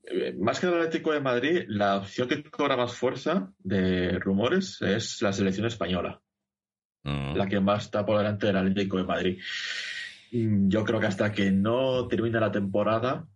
eh, 0.04 0.36
Más 0.40 0.60
que 0.60 0.68
el 0.68 0.74
Atlético 0.74 1.14
de 1.14 1.22
Madrid, 1.22 1.64
la 1.68 1.98
opción 1.98 2.28
que 2.28 2.44
cobra 2.44 2.76
más 2.76 2.94
fuerza 2.96 3.54
de 3.60 4.20
rumores 4.20 4.82
es 4.82 5.22
la 5.22 5.32
selección 5.34 5.68
española, 5.68 6.22
Mm. 7.04 7.36
la 7.36 7.48
que 7.48 7.60
más 7.60 7.86
está 7.86 8.06
por 8.06 8.18
delante 8.18 8.48
del 8.48 8.58
Atlético 8.58 8.98
de 8.98 9.04
Madrid. 9.06 9.40
Yo 10.32 10.84
creo 10.86 11.00
que 11.00 11.08
hasta 11.08 11.32
que 11.32 11.52
no 11.52 12.08
termine 12.08 12.40
la 12.40 12.52
temporada, 12.52 13.28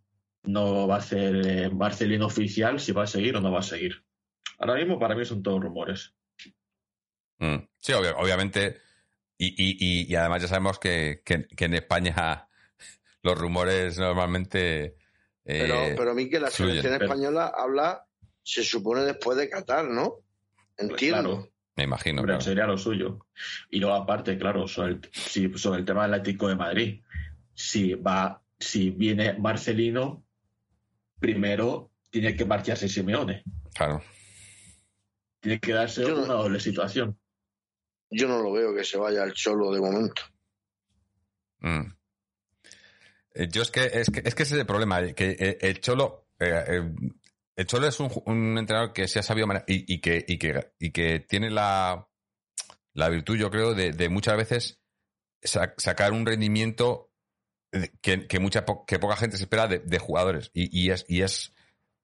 no 0.44 0.88
va 0.88 0.98
a 0.98 1.02
ser 1.02 1.36
eh, 1.48 1.70
Marcelino 1.70 2.28
oficial 2.28 2.80
si 2.80 2.92
va 2.92 3.04
a 3.04 3.08
seguir 3.08 3.36
o 3.36 3.42
no 3.42 3.52
va 3.52 3.60
a 3.60 3.64
seguir. 3.64 4.04
Ahora 4.60 4.76
mismo 4.76 5.00
para 5.00 5.16
mí 5.16 5.26
son 5.26 5.42
todos 5.44 5.62
rumores. 5.62 6.14
Mm. 7.40 7.56
Sí, 7.78 7.92
obvia- 7.94 8.16
obviamente. 8.18 8.80
Y, 9.38 9.48
y, 9.48 9.78
y, 9.80 10.12
y 10.12 10.16
además 10.16 10.42
ya 10.42 10.48
sabemos 10.48 10.80
que, 10.80 11.22
que, 11.26 11.46
que 11.48 11.66
en 11.66 11.74
España 11.74 12.48
los 13.24 13.38
rumores 13.38 13.98
normalmente. 13.98 14.84
eh, 14.86 15.60
Pero, 15.68 15.76
pero 15.98 16.16
Miquel, 16.16 16.42
la 16.44 16.50
fluyen. 16.52 16.82
selección 16.82 17.02
española 17.04 17.52
habla, 17.56 18.06
se 18.44 18.64
supone 18.64 19.02
después 19.02 19.38
de 19.38 19.50
Qatar, 19.50 19.86
¿no? 19.86 20.22
Entiendo. 20.78 21.22
Claro. 21.38 21.52
Me 21.78 21.84
imagino. 21.84 22.24
Claro. 22.24 22.40
sería 22.40 22.66
lo 22.68 22.78
suyo. 22.78 23.28
Y 23.70 23.80
luego, 23.80 23.96
aparte, 23.96 24.38
claro, 24.38 24.66
sobre 24.68 24.94
el, 24.94 25.02
si- 25.12 25.52
sobre 25.58 25.80
el 25.82 25.86
tema 25.86 26.04
del 26.04 26.14
Atlético 26.14 26.48
de 26.48 26.56
Madrid. 26.56 27.02
Si 27.54 27.94
va, 27.96 28.42
si 28.58 28.92
viene 28.92 29.34
Marcelino, 29.34 30.24
primero 31.20 31.92
tiene 32.10 32.36
que 32.36 32.46
marcharse 32.46 32.88
Simeone. 32.88 33.44
Claro. 33.74 34.02
Tiene 35.42 35.60
que 35.60 35.74
darse 35.74 36.02
Yo 36.04 36.16
una 36.24 36.34
doble 36.34 36.60
situación. 36.62 37.20
Yo 38.10 38.28
no 38.28 38.42
lo 38.42 38.52
veo 38.52 38.74
que 38.76 38.84
se 38.84 38.98
vaya 38.98 39.24
al 39.24 39.34
Cholo 39.34 39.72
de 39.72 39.82
momento. 39.82 40.22
Mm. 41.60 41.92
Eh, 43.34 43.48
Yo 43.50 43.62
es 43.62 43.72
que, 43.72 43.86
es 43.86 44.10
que 44.10 44.22
es 44.24 44.36
que 44.36 44.44
ese 44.44 44.56
es 44.56 44.60
el 44.62 44.66
problema, 44.66 45.02
eh, 45.02 45.14
que 45.14 45.36
eh, 45.38 45.58
el 45.62 45.80
Cholo, 45.82 46.28
el 46.40 47.66
Cholo 47.66 47.88
es 47.88 48.00
un, 48.00 48.58
entrenador 48.58 48.94
que 48.94 49.08
se 49.08 49.20
ha 49.20 49.24
sabido 49.24 49.48
y, 49.68 49.94
y 49.94 50.00
que, 50.00 50.24
y, 50.28 50.38
que, 50.38 50.72
y 50.80 50.92
que 50.92 51.20
tiene 51.22 51.50
la, 51.50 52.08
la 52.94 53.10
virtud, 53.10 53.36
yo 53.38 53.50
creo, 53.50 53.74
de, 53.74 54.10
muchas 54.10 54.38
veces 54.38 54.80
sa- 55.42 55.74
sacar 55.78 56.14
un 56.14 56.26
rendimiento 56.26 57.12
que, 58.02 58.28
que 58.28 58.40
mucha 58.40 58.66
que 58.88 59.00
poca 59.00 59.18
gente 59.18 59.38
se 59.38 59.44
espera 59.44 59.68
de, 59.68 59.80
de 59.80 60.00
jugadores. 60.00 60.52
Y, 60.54 60.70
y 60.78 60.92
es, 60.92 61.06
y 61.10 61.22
es, 61.22 61.54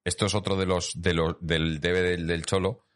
esto 0.03 0.25
es 0.25 0.35
otro 0.35 0.55
de 0.57 0.65
los, 0.65 1.01
de 1.01 1.13
los 1.13 1.35
del 1.39 1.79
debe 1.79 2.01
del, 2.01 2.27
del 2.27 2.45
Cholo, 2.45 2.87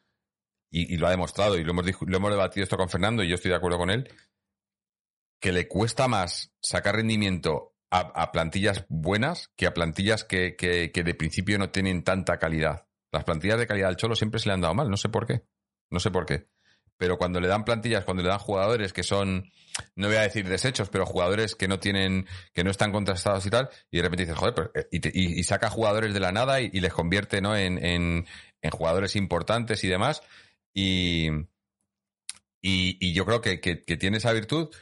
y, 0.81 0.97
lo 0.97 1.07
ha 1.07 1.11
demostrado, 1.11 1.57
y 1.57 1.63
lo 1.63 1.71
hemos, 1.71 1.85
lo 2.01 2.17
hemos 2.17 2.31
debatido 2.31 2.63
esto 2.63 2.77
con 2.77 2.89
Fernando, 2.89 3.23
y 3.23 3.29
yo 3.29 3.35
estoy 3.35 3.51
de 3.51 3.57
acuerdo 3.57 3.77
con 3.77 3.89
él, 3.89 4.09
que 5.39 5.51
le 5.51 5.67
cuesta 5.67 6.07
más 6.07 6.53
sacar 6.61 6.95
rendimiento 6.95 7.73
a, 7.91 8.31
plantillas 8.33 8.85
buenas 8.89 9.49
que 9.55 9.67
a 9.67 9.73
plantillas 9.73 10.25
que, 10.25 10.55
que- 10.57 10.91
que 10.91 11.03
de 11.03 11.13
principio 11.15 11.57
no 11.57 11.69
tienen 11.69 12.03
tanta 12.03 12.39
calidad. 12.39 12.87
Las 13.13 13.23
plantillas 13.23 13.57
de 13.57 13.67
calidad 13.67 13.87
al 13.89 13.95
Cholo 13.95 14.15
siempre 14.15 14.39
se 14.41 14.49
le 14.49 14.53
han 14.53 14.59
dado 14.61 14.73
mal, 14.73 14.89
no 14.89 14.97
sé 14.97 15.07
por 15.07 15.25
qué. 15.25 15.43
No 15.89 16.01
sé 16.01 16.11
por 16.11 16.25
qué. 16.25 16.49
Pero 16.97 17.17
cuando 17.17 17.39
le 17.39 17.47
dan 17.47 17.63
plantillas, 17.63 18.03
cuando 18.03 18.21
le 18.23 18.27
dan 18.29 18.39
jugadores 18.39 18.91
que 18.91 19.03
son, 19.03 19.49
no 19.95 20.07
voy 20.07 20.17
a 20.17 20.21
decir 20.23 20.45
desechos, 20.47 20.89
pero 20.89 21.05
jugadores 21.05 21.55
que 21.55 21.69
no 21.69 21.79
tienen, 21.79 22.27
que 22.53 22.65
no 22.65 22.71
están 22.71 22.91
contrastados 22.91 23.45
y 23.45 23.49
tal, 23.49 23.69
y 23.91 23.97
de 23.97 24.03
repente 24.03 24.23
dices, 24.23 24.37
joder, 24.37 24.53
pero, 24.55 24.71
eh, 24.75 24.87
y, 24.91 24.99
te- 24.99 25.11
y 25.13 25.41
saca 25.43 25.69
jugadores 25.69 26.13
de 26.13 26.19
la 26.19 26.33
nada 26.33 26.59
y, 26.59 26.69
y 26.73 26.81
les 26.81 26.91
convierte 26.93 27.39
¿no? 27.39 27.55
en, 27.55 27.83
en- 27.85 28.25
en 28.61 28.71
jugadores 28.71 29.15
importantes 29.15 29.85
y 29.85 29.87
demás. 29.87 30.21
Y, 30.75 31.29
y, 32.61 32.97
y 32.99 33.13
yo 33.13 33.25
creo 33.25 33.41
que, 33.41 33.59
que- 33.61 33.83
que 33.83 33.97
tiene 33.97 34.17
esa 34.17 34.33
virtud. 34.33 34.73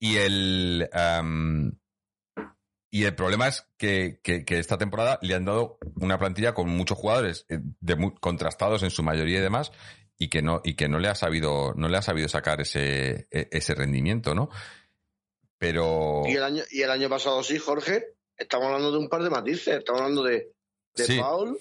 Y 0.00 0.16
el, 0.16 0.88
am, 0.92 1.78
y 2.90 3.04
el 3.04 3.14
problema 3.14 3.48
es 3.48 3.66
que, 3.76 4.18
que- 4.22 4.44
esta 4.58 4.78
temporada 4.78 5.18
le 5.22 5.34
han 5.34 5.44
dado 5.44 5.78
una 5.96 6.18
plantilla 6.18 6.54
con 6.54 6.68
muchos 6.70 6.96
jugadores 6.98 7.44
eh, 7.50 7.58
de 7.80 8.12
contrastados 8.20 8.82
en 8.82 8.90
su 8.90 9.02
mayoría 9.02 9.38
y 9.38 9.42
demás, 9.42 9.72
y 10.18 10.28
que 10.28 10.40
no, 10.42 10.60
y 10.64 10.74
que 10.74 10.88
no 10.88 10.98
le 10.98 11.08
ha 11.08 11.14
sabido, 11.14 11.74
no 11.76 11.88
le 11.88 11.98
ha 11.98 12.02
sabido 12.02 12.28
sacar 12.28 12.60
ese, 12.62 13.28
e- 13.30 13.48
ese 13.52 13.74
rendimiento, 13.74 14.34
¿no? 14.34 14.48
Pero 15.58 16.22
Y 16.26 16.32
el 16.36 16.42
año, 16.42 16.62
y 16.70 16.80
el 16.82 16.90
año 16.90 17.08
pasado 17.10 17.42
sí, 17.42 17.58
Jorge, 17.58 18.14
estamos 18.36 18.66
hablando 18.68 18.92
de 18.92 18.98
un 18.98 19.08
par 19.10 19.22
de 19.22 19.30
matices. 19.30 19.78
Estamos 19.78 20.00
hablando 20.00 20.22
de, 20.22 20.52
de 20.94 21.04
Sí. 21.04 21.18
Paul 21.18 21.58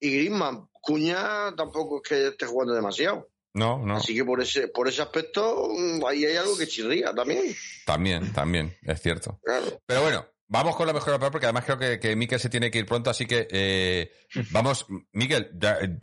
y 0.00 0.10
Griezmann. 0.10 0.68
Cuña 0.72 1.54
tampoco 1.56 2.00
es 2.02 2.08
que 2.08 2.28
esté 2.28 2.46
jugando 2.46 2.72
demasiado. 2.74 3.28
no, 3.52 3.84
no. 3.84 3.96
Así 3.96 4.14
que 4.14 4.24
por 4.24 4.40
ese, 4.40 4.68
por 4.68 4.88
ese 4.88 5.02
aspecto, 5.02 5.68
mm, 5.68 6.04
ahí 6.06 6.24
hay 6.24 6.36
algo 6.36 6.56
que 6.56 6.66
chirría 6.66 7.14
también. 7.14 7.54
También, 7.84 8.32
también, 8.32 8.76
es 8.82 9.00
cierto. 9.02 9.38
Claro. 9.44 9.80
Pero 9.86 10.02
bueno, 10.02 10.26
vamos 10.48 10.76
con 10.76 10.86
lo 10.86 10.94
mejor 10.94 11.10
y 11.10 11.12
lo 11.12 11.20
peor, 11.20 11.32
porque 11.32 11.46
además 11.46 11.64
creo 11.64 11.78
que, 11.78 12.00
que 12.00 12.16
Miquel 12.16 12.40
se 12.40 12.48
tiene 12.48 12.70
que 12.70 12.78
ir 12.78 12.86
pronto, 12.86 13.10
así 13.10 13.26
que 13.26 13.46
eh, 13.50 14.12
vamos, 14.52 14.86
Miquel, 15.12 15.50
ya, 15.54 15.78
eh, 15.80 15.98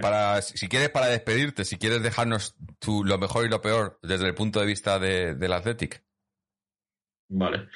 para, 0.00 0.40
si 0.40 0.68
quieres 0.68 0.90
para 0.90 1.06
despedirte, 1.06 1.64
si 1.64 1.76
quieres 1.76 2.02
dejarnos 2.02 2.56
tu, 2.78 3.04
lo 3.04 3.18
mejor 3.18 3.44
y 3.44 3.50
lo 3.50 3.60
peor 3.60 3.98
desde 4.02 4.26
el 4.26 4.34
punto 4.34 4.60
de 4.60 4.66
vista 4.66 4.98
de, 4.98 5.34
del 5.34 5.52
Athletic. 5.52 6.02
Vale. 7.28 7.68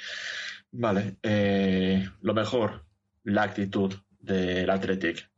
Vale. 0.70 1.16
eh, 1.22 2.08
lo 2.20 2.34
mejor, 2.34 2.84
la 3.24 3.42
actitud 3.42 3.94
del 4.20 4.68
Athletic. 4.70 5.30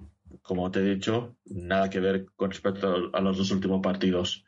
Como 0.42 0.70
te 0.70 0.80
he 0.80 0.94
dicho, 0.94 1.36
nada 1.44 1.90
que 1.90 2.00
ver 2.00 2.26
con 2.36 2.50
respecto 2.50 3.10
a 3.12 3.20
los 3.20 3.36
dos 3.38 3.50
últimos 3.50 3.80
partidos. 3.82 4.44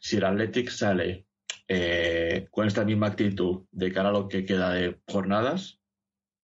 Si 0.00 0.16
el 0.16 0.24
Athletic 0.24 0.68
sale 0.68 1.26
eh, 1.68 2.48
con 2.50 2.66
esta 2.66 2.84
misma 2.84 3.08
actitud 3.08 3.64
de 3.70 3.92
cara 3.92 4.10
a 4.10 4.12
lo 4.12 4.28
que 4.28 4.44
queda 4.44 4.72
de 4.72 5.00
jornadas, 5.08 5.80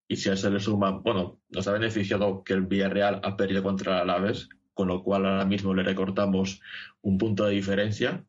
y 0.09 0.17
si 0.17 0.31
a 0.31 0.35
eso 0.35 0.49
le 0.51 0.61
suma, 0.61 0.91
bueno, 0.91 1.41
nos 1.51 1.69
ha 1.69 1.73
beneficiado 1.73 2.43
que 2.43 2.55
el 2.55 2.63
Villarreal 2.67 3.21
ha 3.23 3.37
perdido 3.37 3.63
contra 3.63 3.97
el 3.97 4.01
Alaves, 4.11 4.49
con 4.73 4.89
lo 4.89 5.03
cual 5.03 5.27
ahora 5.27 5.45
mismo 5.45 5.75
le 5.75 5.83
recortamos 5.83 6.61
un 7.03 7.19
punto 7.19 7.45
de 7.45 7.53
diferencia. 7.55 8.25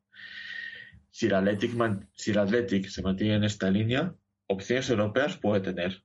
Si 1.12 1.28
el 1.28 1.36
Athletic 1.36 2.88
se 2.88 3.02
mantiene 3.02 3.36
en 3.36 3.44
esta 3.46 3.72
línea, 3.72 4.14
opciones 4.48 4.90
europeas 4.90 5.38
puede 5.38 5.62
tener. 5.62 6.04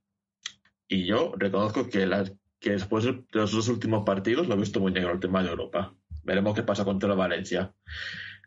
Y 0.87 1.07
yo 1.07 1.33
reconozco 1.37 1.89
que, 1.89 2.07
la- 2.07 2.31
que 2.65 2.71
después 2.71 3.05
de 3.05 3.23
los 3.33 3.53
dos 3.53 3.69
últimos 3.69 4.05
partidos 4.07 4.49
lo 4.49 4.55
he 4.55 4.59
visto 4.59 4.81
muy 4.81 4.91
negro 4.91 5.13
el 5.13 5.21
tema 5.21 5.43
de 5.43 5.51
Europa. 5.51 5.95
Veremos 6.23 6.55
qué 6.55 6.63
pasa 6.63 6.83
contra 6.83 7.11
el 7.11 7.19
Valencia. 7.19 7.75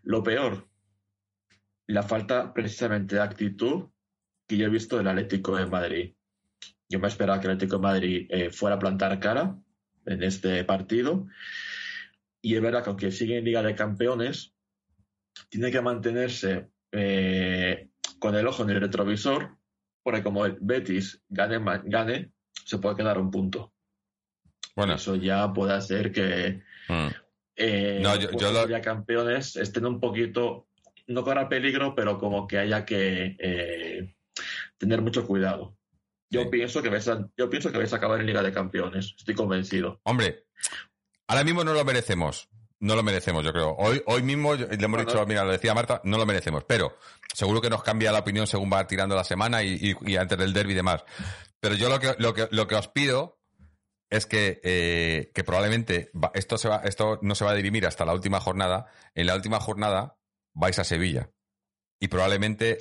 Lo 0.01 0.23
peor, 0.23 0.67
la 1.85 2.01
falta 2.01 2.51
precisamente 2.51 3.13
de 3.13 3.21
actitud 3.21 3.89
que 4.47 4.57
yo 4.57 4.65
he 4.65 4.69
visto 4.69 4.97
del 4.97 5.07
Atlético 5.07 5.55
de 5.55 5.67
Madrid. 5.67 6.15
Yo 6.89 6.97
me 6.97 7.09
esperaba 7.09 7.39
que 7.39 7.45
el 7.45 7.53
Atlético 7.53 7.75
de 7.75 7.83
Madrid 7.83 8.27
eh, 8.31 8.49
fuera 8.49 8.77
a 8.77 8.79
plantar 8.79 9.19
cara 9.19 9.55
en 10.07 10.23
este 10.23 10.63
partido. 10.63 11.27
Y 12.41 12.55
es 12.55 12.61
verdad 12.63 12.83
que 12.83 12.89
aunque 12.89 13.11
sigue 13.11 13.37
en 13.37 13.45
Liga 13.45 13.61
de 13.61 13.75
Campeones, 13.75 14.55
tiene 15.49 15.69
que 15.69 15.81
mantenerse 15.81 16.71
eh, 16.91 17.91
con 18.17 18.33
el 18.33 18.47
ojo 18.47 18.63
en 18.63 18.71
el 18.71 18.81
retrovisor, 18.81 19.59
porque 20.01 20.23
como 20.23 20.43
el 20.47 20.57
Betis 20.59 21.21
gane, 21.29 21.59
gane 21.85 22.31
se 22.65 22.79
puede 22.79 22.95
quedar 22.95 23.19
un 23.19 23.29
punto. 23.29 23.75
Bueno. 24.77 24.93
Eso 24.95 25.15
ya 25.15 25.51
puede 25.51 25.73
hacer 25.73 26.11
que 26.13 26.61
Mm. 26.87 27.07
eh, 27.57 27.99
No, 28.01 28.15
yo- 28.15 28.29
yo 28.31 28.51
lo- 28.51 28.81
campeones 28.81 29.55
estén 29.57 29.85
un 29.87 29.99
poquito, 29.99 30.67
no 31.07 31.23
corra 31.23 31.49
peligro, 31.49 31.95
pero 31.95 32.17
como 32.19 32.47
que 32.47 32.59
haya 32.59 32.85
que 32.85 33.35
eh, 33.39 34.15
tener 34.77 35.01
mucho 35.01 35.25
cuidado. 35.27 35.75
Yo 36.29 36.49
pienso 36.49 36.81
que 36.83 36.89
vais 36.89 37.07
a, 37.07 37.27
yo 37.35 37.49
pienso 37.49 37.71
que 37.71 37.77
vais 37.79 37.91
a 37.91 37.95
acabar 37.97 38.19
en 38.19 38.27
Liga 38.27 38.43
de 38.43 38.53
Campeones, 38.53 39.15
estoy 39.17 39.33
convencido. 39.33 39.99
Hombre, 40.03 40.45
ahora 41.27 41.43
mismo 41.43 41.63
no 41.63 41.73
lo 41.73 41.83
merecemos. 41.83 42.47
No 42.79 42.95
lo 42.95 43.01
merecemos, 43.01 43.43
yo 43.43 43.51
creo. 43.51 43.75
Hoy, 43.79 44.03
hoy 44.05 44.21
mismo 44.21 44.53
le 44.53 44.65
hemos 44.65 44.77
Bueno. 44.79 44.97
dicho, 44.99 45.25
mira, 45.25 45.43
lo 45.43 45.51
decía 45.51 45.73
Marta, 45.73 45.99
no 46.03 46.17
lo 46.19 46.27
merecemos. 46.27 46.63
Pero 46.65 46.95
seguro 47.33 47.59
que 47.59 47.71
nos 47.71 47.81
cambia 47.81 48.11
la 48.11 48.19
opinión 48.19 48.45
según 48.45 48.71
va 48.71 48.85
tirando 48.85 49.15
la 49.15 49.23
semana 49.23 49.63
y, 49.63 49.79
y- 49.81 50.11
y 50.11 50.15
antes 50.15 50.37
del 50.37 50.53
derby 50.53 50.73
y 50.73 50.75
demás. 50.75 51.03
Pero 51.59 51.73
yo 51.73 51.89
lo 51.89 51.99
que, 51.99 52.13
lo 52.19 52.35
que, 52.35 52.47
lo 52.51 52.67
que 52.67 52.75
os 52.75 52.87
pido 52.89 53.36
es 54.09 54.25
que, 54.25 54.59
eh, 54.63 55.31
que 55.33 55.43
probablemente 55.43 56.11
va- 56.15 56.31
esto, 56.33 56.57
se 56.57 56.69
va, 56.69 56.77
esto 56.85 57.19
no 57.21 57.35
se 57.35 57.45
va 57.45 57.51
a 57.51 57.55
dirimir 57.55 57.85
hasta 57.85 58.05
la 58.05 58.13
última 58.13 58.39
jornada. 58.39 58.87
En 59.15 59.27
la 59.27 59.35
última 59.35 59.59
jornada 59.59 60.17
vais 60.53 60.79
a 60.79 60.83
Sevilla. 60.83 61.29
Y 61.99 62.09
probablemente 62.09 62.77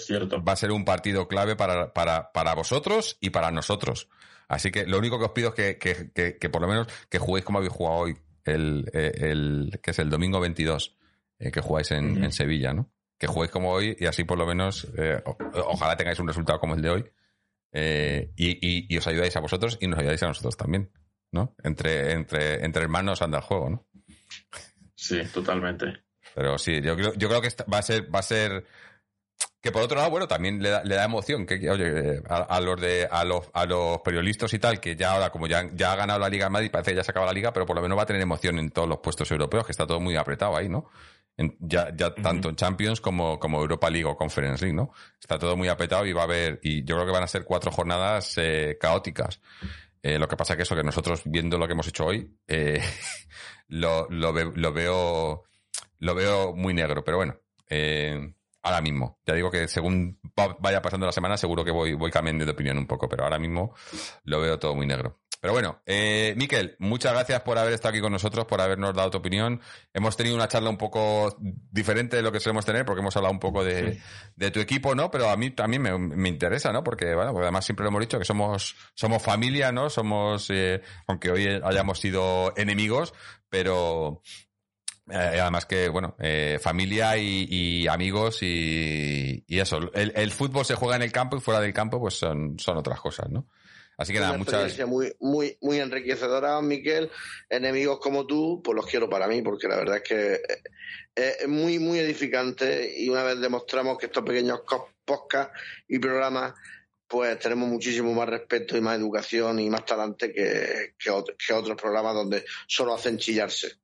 va 0.46 0.52
a 0.52 0.56
ser 0.56 0.72
un 0.72 0.84
partido 0.84 1.26
clave 1.26 1.56
para, 1.56 1.92
para, 1.94 2.32
para 2.32 2.54
vosotros 2.54 3.16
y 3.20 3.30
para 3.30 3.50
nosotros. 3.50 4.08
Así 4.46 4.70
que 4.70 4.86
lo 4.86 4.98
único 4.98 5.18
que 5.18 5.24
os 5.24 5.30
pido 5.32 5.48
es 5.48 5.54
que, 5.54 5.78
que, 5.78 6.12
que- 6.12 6.36
que 6.38 6.50
por 6.50 6.60
lo 6.62 6.68
menos 6.68 6.86
que 7.08 7.18
juguéis 7.18 7.44
como 7.44 7.58
habéis 7.58 7.72
jugado 7.72 7.96
hoy, 7.96 8.16
el, 8.44 8.88
eh, 8.92 9.12
el, 9.22 9.80
que 9.82 9.90
es 9.92 9.98
el 9.98 10.10
domingo 10.10 10.38
22, 10.38 10.96
eh, 11.38 11.50
que 11.50 11.60
jugáis 11.60 11.90
en, 11.92 12.22
en 12.24 12.32
Sevilla, 12.32 12.72
¿no? 12.72 12.92
Que 13.18 13.26
juguéis 13.26 13.50
como 13.50 13.72
hoy 13.72 13.96
y 13.98 14.04
así 14.06 14.22
por 14.24 14.36
lo 14.38 14.46
menos, 14.46 14.86
eh, 14.98 15.20
o- 15.24 15.36
ojalá 15.68 15.96
tengáis 15.96 16.20
un 16.20 16.28
resultado 16.28 16.60
como 16.60 16.74
el 16.74 16.82
de 16.82 16.90
hoy 16.90 17.04
y, 18.36 18.50
y- 18.66 18.86
y 18.88 18.98
os 18.98 19.06
ayudáis 19.06 19.34
a 19.36 19.40
vosotros 19.40 19.78
y 19.80 19.88
nos 19.88 19.98
ayudáis 19.98 20.22
a 20.22 20.28
nosotros 20.28 20.56
también, 20.56 20.90
¿no? 21.32 21.54
Entre, 21.62 22.12
entre, 22.12 22.64
entre 22.64 22.82
hermanos 22.82 23.22
anda 23.22 23.38
el 23.38 23.44
juego, 23.44 23.70
¿no? 23.70 23.86
Sí, 24.94 25.22
totalmente. 25.32 26.04
Pero 26.34 26.58
sí, 26.58 26.80
yo 26.80 26.96
creo, 26.96 27.14
yo 27.14 27.28
creo 27.28 27.40
que 27.40 27.48
va 27.72 27.78
a 27.78 27.82
ser, 27.82 28.14
va 28.14 28.18
a 28.18 28.22
ser 28.22 28.64
que 29.60 29.72
por 29.72 29.82
otro 29.82 29.96
lado, 29.96 30.10
bueno, 30.10 30.28
también 30.28 30.62
le 30.62 30.70
da, 30.70 30.84
le 30.84 30.94
da 30.94 31.04
emoción 31.04 31.44
que, 31.44 31.68
oye, 31.68 32.22
a, 32.28 32.36
a 32.36 32.60
los 32.60 32.80
de, 32.80 33.08
a 33.10 33.24
los, 33.24 33.48
a 33.52 33.66
los 33.66 34.00
periodistas 34.00 34.52
y 34.54 34.58
tal, 34.58 34.78
que 34.80 34.94
ya 34.96 35.12
ahora, 35.12 35.30
como 35.30 35.46
ya, 35.48 35.68
ya 35.74 35.92
ha 35.92 35.96
ganado 35.96 36.20
la 36.20 36.28
Liga 36.28 36.46
de 36.46 36.50
Madrid, 36.50 36.70
parece 36.70 36.92
que 36.92 36.98
ya 36.98 37.04
se 37.04 37.10
acaba 37.10 37.26
la 37.26 37.32
Liga, 37.32 37.52
pero 37.52 37.66
por 37.66 37.74
lo 37.74 37.82
menos 37.82 37.98
va 37.98 38.02
a 38.02 38.06
tener 38.06 38.22
emoción 38.22 38.58
en 38.58 38.70
todos 38.70 38.88
los 38.88 38.98
puestos 38.98 39.30
europeos, 39.30 39.66
que 39.66 39.72
está 39.72 39.86
todo 39.86 39.98
muy 39.98 40.14
apretado 40.16 40.56
ahí, 40.56 40.68
¿no? 40.68 40.88
En- 41.36 41.56
ya, 41.58 41.90
ya 41.94 42.14
tanto 42.14 42.48
en 42.48 42.56
Champions 42.56 43.00
como, 43.00 43.38
como 43.40 43.60
Europa 43.60 43.90
League 43.90 44.04
o 44.06 44.16
Conference 44.16 44.64
League, 44.64 44.76
¿no? 44.76 44.92
Está 45.20 45.38
todo 45.38 45.56
muy 45.56 45.68
apretado 45.68 46.06
y 46.06 46.12
va 46.12 46.22
a 46.22 46.24
haber, 46.24 46.60
y 46.62 46.84
yo 46.84 46.94
creo 46.94 47.06
que 47.06 47.12
van 47.12 47.24
a 47.24 47.28
ser 47.28 47.44
cuatro 47.44 47.70
jornadas 47.72 48.34
eh, 48.38 48.78
caóticas. 48.80 49.40
Eh, 50.06 50.20
lo 50.20 50.28
que 50.28 50.36
pasa 50.36 50.56
que 50.56 50.62
eso, 50.62 50.76
que 50.76 50.84
nosotros 50.84 51.22
viendo 51.24 51.58
lo 51.58 51.66
que 51.66 51.72
hemos 51.72 51.88
hecho 51.88 52.04
hoy, 52.06 52.32
eh, 52.46 52.80
lo, 53.68 54.08
lo, 54.08 54.32
lo 54.32 54.72
veo 54.72 55.42
lo 55.98 56.14
veo 56.14 56.54
muy 56.54 56.74
negro, 56.74 57.02
pero 57.02 57.16
bueno, 57.16 57.34
eh, 57.68 58.32
ahora 58.62 58.80
mismo. 58.80 59.18
Ya 59.26 59.34
digo 59.34 59.50
que 59.50 59.66
según 59.66 60.20
va- 60.38 60.56
vaya 60.60 60.80
pasando 60.80 61.06
la 61.06 61.12
semana, 61.12 61.36
seguro 61.36 61.64
que 61.64 61.72
voy, 61.72 61.94
voy 61.94 62.12
cambiando 62.12 62.44
de 62.44 62.52
opinión 62.52 62.78
un 62.78 62.86
poco, 62.86 63.08
pero 63.08 63.24
ahora 63.24 63.40
mismo 63.40 63.74
lo 64.22 64.40
veo 64.40 64.60
todo 64.60 64.76
muy 64.76 64.86
negro. 64.86 65.18
Pero 65.40 65.52
bueno, 65.52 65.80
eh, 65.86 66.34
Miquel, 66.36 66.76
muchas 66.78 67.12
gracias 67.12 67.42
por 67.42 67.58
haber 67.58 67.74
estado 67.74 67.90
aquí 67.90 68.00
con 68.00 68.12
nosotros, 68.12 68.46
por 68.46 68.60
habernos 68.60 68.94
dado 68.94 69.10
tu 69.10 69.18
opinión. 69.18 69.60
Hemos 69.92 70.16
tenido 70.16 70.34
una 70.34 70.48
charla 70.48 70.70
un 70.70 70.78
poco 70.78 71.36
diferente 71.38 72.16
de 72.16 72.22
lo 72.22 72.32
que 72.32 72.40
solemos 72.40 72.64
tener, 72.64 72.84
porque 72.84 73.00
hemos 73.00 73.16
hablado 73.16 73.32
un 73.32 73.40
poco 73.40 73.62
de, 73.64 74.00
de 74.34 74.50
tu 74.50 74.60
equipo, 74.60 74.94
¿no? 74.94 75.10
Pero 75.10 75.28
a 75.28 75.36
mí 75.36 75.50
también 75.50 75.82
me, 75.82 75.96
me 75.98 76.28
interesa, 76.28 76.72
¿no? 76.72 76.82
Porque, 76.82 77.14
bueno, 77.14 77.32
porque 77.32 77.44
además 77.44 77.64
siempre 77.64 77.84
lo 77.84 77.88
hemos 77.88 78.00
dicho 78.00 78.18
que 78.18 78.24
somos, 78.24 78.76
somos 78.94 79.22
familia, 79.22 79.72
¿no? 79.72 79.90
Somos, 79.90 80.48
eh, 80.50 80.82
aunque 81.06 81.30
hoy 81.30 81.46
hayamos 81.62 82.00
sido 82.00 82.52
enemigos, 82.56 83.14
pero 83.48 84.22
eh, 85.10 85.38
además 85.40 85.66
que, 85.66 85.88
bueno, 85.88 86.16
eh, 86.18 86.58
familia 86.60 87.16
y, 87.16 87.46
y 87.48 87.86
amigos 87.88 88.42
y, 88.42 89.44
y 89.46 89.58
eso. 89.60 89.78
El, 89.94 90.12
el 90.16 90.32
fútbol 90.32 90.64
se 90.64 90.74
juega 90.74 90.96
en 90.96 91.02
el 91.02 91.12
campo 91.12 91.36
y 91.36 91.40
fuera 91.40 91.60
del 91.60 91.72
campo, 91.72 92.00
pues 92.00 92.18
son, 92.18 92.58
son 92.58 92.76
otras 92.76 93.00
cosas, 93.00 93.28
¿no? 93.30 93.46
Así 93.98 94.12
que 94.12 94.18
nada, 94.20 94.32
una 94.32 94.38
muchas. 94.38 94.54
experiencia 94.54 94.86
muy, 94.86 95.14
muy, 95.20 95.56
muy 95.62 95.78
enriquecedora, 95.80 96.60
Miquel. 96.60 97.10
Enemigos 97.48 97.98
como 97.98 98.26
tú, 98.26 98.60
pues 98.62 98.76
los 98.76 98.86
quiero 98.86 99.08
para 99.08 99.26
mí, 99.26 99.40
porque 99.42 99.68
la 99.68 99.76
verdad 99.76 99.96
es 99.96 100.02
que 100.02 100.32
eh, 100.34 101.36
es 101.40 101.48
muy, 101.48 101.78
muy 101.78 101.98
edificante 101.98 102.92
y 102.94 103.08
una 103.08 103.22
vez 103.22 103.40
demostramos 103.40 103.96
que 103.96 104.06
estos 104.06 104.22
pequeños 104.22 104.60
podcasts 105.04 105.58
y 105.88 105.98
programas, 105.98 106.52
pues 107.08 107.38
tenemos 107.38 107.68
muchísimo 107.68 108.12
más 108.12 108.28
respeto 108.28 108.76
y 108.76 108.82
más 108.82 108.98
educación 108.98 109.60
y 109.60 109.70
más 109.70 109.86
talante 109.86 110.30
que, 110.32 110.94
que, 110.98 111.10
ot- 111.10 111.34
que 111.38 111.54
otros 111.54 111.80
programas 111.80 112.14
donde 112.14 112.44
solo 112.66 112.94
hacen 112.94 113.16
chillarse. 113.16 113.76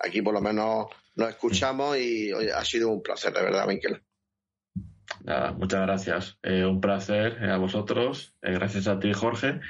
Aquí 0.00 0.20
por 0.22 0.34
lo 0.34 0.40
menos 0.40 0.86
nos 1.14 1.28
escuchamos 1.28 1.96
y 1.96 2.32
oye, 2.32 2.52
ha 2.52 2.64
sido 2.64 2.88
un 2.88 3.02
placer, 3.02 3.32
de 3.32 3.42
verdad, 3.42 3.66
Miquel. 3.68 4.02
Nada, 5.24 5.52
muchas 5.52 5.82
gracias. 5.82 6.38
Eh, 6.42 6.64
un 6.64 6.80
placer 6.80 7.38
eh, 7.42 7.50
a 7.50 7.56
vosotros. 7.56 8.34
Eh, 8.42 8.52
gracias 8.52 8.86
a 8.86 8.98
ti, 8.98 9.12
Jorge. 9.12 9.60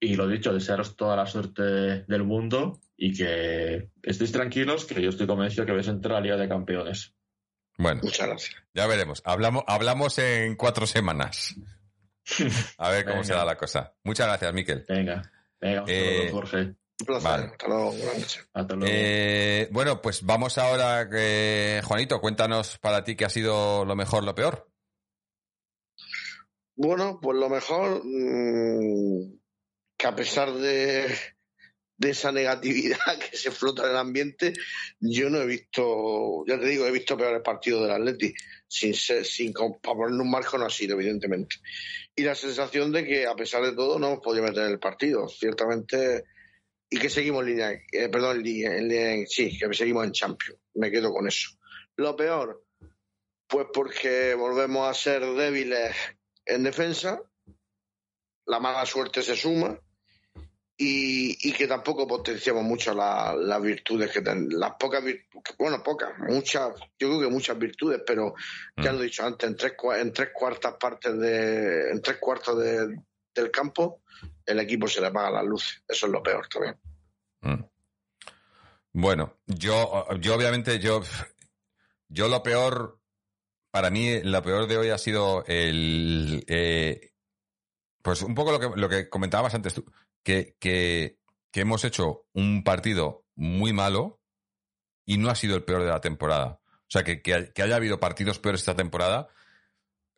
Y 0.00 0.16
lo 0.16 0.26
dicho, 0.26 0.52
desearos 0.52 0.96
toda 0.96 1.16
la 1.16 1.26
suerte 1.26 1.62
del 1.62 2.24
mundo 2.24 2.80
y 2.96 3.16
que 3.16 3.90
estéis 4.02 4.32
tranquilos, 4.32 4.86
que 4.86 5.00
yo 5.00 5.10
estoy 5.10 5.26
convencido 5.26 5.66
que 5.66 5.72
vais 5.72 5.88
a 5.88 5.92
entrar 5.92 6.14
a 6.16 6.20
la 6.20 6.24
Liga 6.24 6.36
de 6.36 6.48
Campeones. 6.48 7.14
Bueno, 7.76 8.00
muchas 8.02 8.26
gracias. 8.26 8.56
Ya 8.74 8.86
veremos. 8.86 9.22
Hablamos, 9.24 9.64
hablamos 9.66 10.18
en 10.18 10.56
cuatro 10.56 10.86
semanas. 10.86 11.54
A 12.78 12.90
ver 12.90 13.04
cómo 13.04 13.16
Venga. 13.16 13.26
será 13.26 13.44
la 13.44 13.56
cosa. 13.56 13.94
Muchas 14.04 14.26
gracias, 14.26 14.52
Miquel. 14.52 14.84
Venga, 14.88 15.22
venga, 15.60 15.82
un 15.82 15.88
saludo, 15.88 16.32
Jorge. 16.32 16.58
Un 16.58 17.06
placer. 17.06 17.30
Vale. 17.30 17.44
Hasta 17.46 17.68
luego. 17.68 17.90
Buenas 17.90 18.14
noches. 18.14 18.48
Hasta 18.52 18.74
luego. 18.74 18.94
Eh, 18.94 19.68
bueno, 19.70 20.02
pues 20.02 20.22
vamos 20.22 20.58
ahora, 20.58 21.08
que 21.08 21.80
Juanito, 21.84 22.20
cuéntanos 22.20 22.78
para 22.78 23.04
ti 23.04 23.16
qué 23.16 23.24
ha 23.24 23.30
sido 23.30 23.84
lo 23.84 23.96
mejor, 23.96 24.24
lo 24.24 24.34
peor. 24.34 24.69
Bueno, 26.82 27.18
pues 27.20 27.36
lo 27.36 27.50
mejor, 27.50 28.00
mm, 28.02 29.38
que 29.98 30.06
a 30.06 30.16
pesar 30.16 30.50
de, 30.54 31.14
esa 32.00 32.32
negatividad 32.32 32.96
que 33.30 33.36
se 33.36 33.50
flota 33.50 33.84
en 33.84 33.90
el 33.90 33.96
ambiente, 33.98 34.54
yo 34.98 35.28
no 35.28 35.42
he 35.42 35.46
visto, 35.46 36.42
ya 36.46 36.58
te 36.58 36.64
digo, 36.68 36.86
he 36.86 36.90
visto 36.90 37.18
peores 37.18 37.42
partidos 37.42 37.82
del 37.82 37.90
Atleti, 37.90 38.32
sin 38.66 38.94
ser, 38.94 39.26
sin 39.26 39.52
para 39.52 39.94
ponerle 39.94 40.22
un 40.22 40.30
marco 40.30 40.56
no 40.56 40.64
ha 40.64 40.70
sido, 40.70 40.94
evidentemente. 40.94 41.56
Y 42.16 42.22
la 42.22 42.34
sensación 42.34 42.92
de 42.92 43.04
que 43.04 43.26
a 43.26 43.34
pesar 43.36 43.62
de 43.62 43.74
todo 43.74 43.98
no 43.98 44.06
hemos 44.06 44.20
podido 44.20 44.44
meter 44.44 44.64
el 44.64 44.78
partido, 44.78 45.28
ciertamente, 45.28 46.24
y 46.88 46.98
que 46.98 47.10
seguimos 47.10 47.42
en 47.42 47.48
línea, 47.50 47.72
eh, 47.72 48.08
perdón, 48.08 48.42
línea, 48.42 48.70
línea- 48.72 49.26
sí, 49.26 49.58
que 49.58 49.74
seguimos 49.74 50.06
en 50.06 50.12
Champions, 50.12 50.58
me 50.76 50.90
quedo 50.90 51.12
con 51.12 51.28
eso. 51.28 51.50
Lo 51.96 52.16
peor, 52.16 52.64
pues 53.46 53.66
porque 53.70 54.32
volvemos 54.34 54.88
a 54.88 54.94
ser 54.94 55.26
débiles 55.26 55.94
en 56.54 56.62
defensa, 56.64 57.20
la 58.46 58.58
mala 58.60 58.84
suerte 58.86 59.22
se 59.22 59.36
suma 59.36 59.78
y, 60.76 61.48
y 61.48 61.52
que 61.52 61.66
tampoco 61.66 62.06
potenciamos 62.06 62.62
mucho 62.62 62.94
la- 62.94 63.34
las 63.36 63.60
virtudes 63.60 64.10
que 64.10 64.22
tenemos, 64.22 64.54
las 64.54 64.72
pocas 64.78 65.04
virtudes, 65.04 65.56
bueno, 65.58 65.82
pocas, 65.82 66.10
muchas, 66.18 66.74
yo 66.98 67.08
creo 67.08 67.20
que 67.20 67.28
muchas 67.28 67.58
virtudes, 67.58 68.02
pero 68.06 68.34
ya 68.76 68.92
lo 68.92 69.00
he 69.00 69.04
dicho 69.04 69.24
antes, 69.24 69.48
en 69.48 69.56
tres, 69.56 69.74
en 69.98 70.12
tres 70.12 70.30
cuartas 70.32 70.74
partes 70.80 71.18
de, 71.18 71.90
en 71.90 72.00
tres 72.00 72.16
cuartos 72.18 72.58
de- 72.58 72.98
del 73.34 73.50
campo, 73.50 74.02
el 74.46 74.58
equipo 74.58 74.88
se 74.88 75.00
le 75.00 75.08
apaga 75.08 75.30
las 75.30 75.44
luces, 75.44 75.82
eso 75.86 76.06
es 76.06 76.12
lo 76.12 76.22
peor 76.22 76.48
también. 76.48 76.78
Mm. 77.42 77.64
Bueno, 78.92 79.36
yo, 79.46 80.06
yo 80.18 80.34
obviamente, 80.34 80.78
yo, 80.80 81.02
yo 82.08 82.26
lo 82.28 82.42
peor, 82.42 82.99
para 83.70 83.90
mí, 83.90 84.20
lo 84.22 84.42
peor 84.42 84.66
de 84.66 84.78
hoy 84.78 84.88
ha 84.90 84.98
sido 84.98 85.44
el, 85.46 86.44
eh, 86.48 87.12
pues 88.02 88.22
un 88.22 88.34
poco 88.34 88.52
lo 88.52 88.60
que, 88.60 88.80
lo 88.80 88.88
que 88.88 89.08
comentabas 89.08 89.54
antes 89.54 89.74
tú, 89.74 89.84
que, 90.24 90.56
que, 90.58 91.18
hemos 91.54 91.84
hecho 91.84 92.26
un 92.32 92.62
partido 92.64 93.26
muy 93.34 93.72
malo 93.72 94.20
y 95.06 95.18
no 95.18 95.30
ha 95.30 95.34
sido 95.34 95.56
el 95.56 95.64
peor 95.64 95.82
de 95.82 95.88
la 95.90 96.00
temporada. 96.00 96.60
O 96.64 96.90
sea, 96.92 97.04
que, 97.04 97.22
que, 97.22 97.52
que 97.52 97.62
haya 97.62 97.76
habido 97.76 98.00
partidos 98.00 98.38
peores 98.38 98.60
esta 98.62 98.76
temporada 98.76 99.28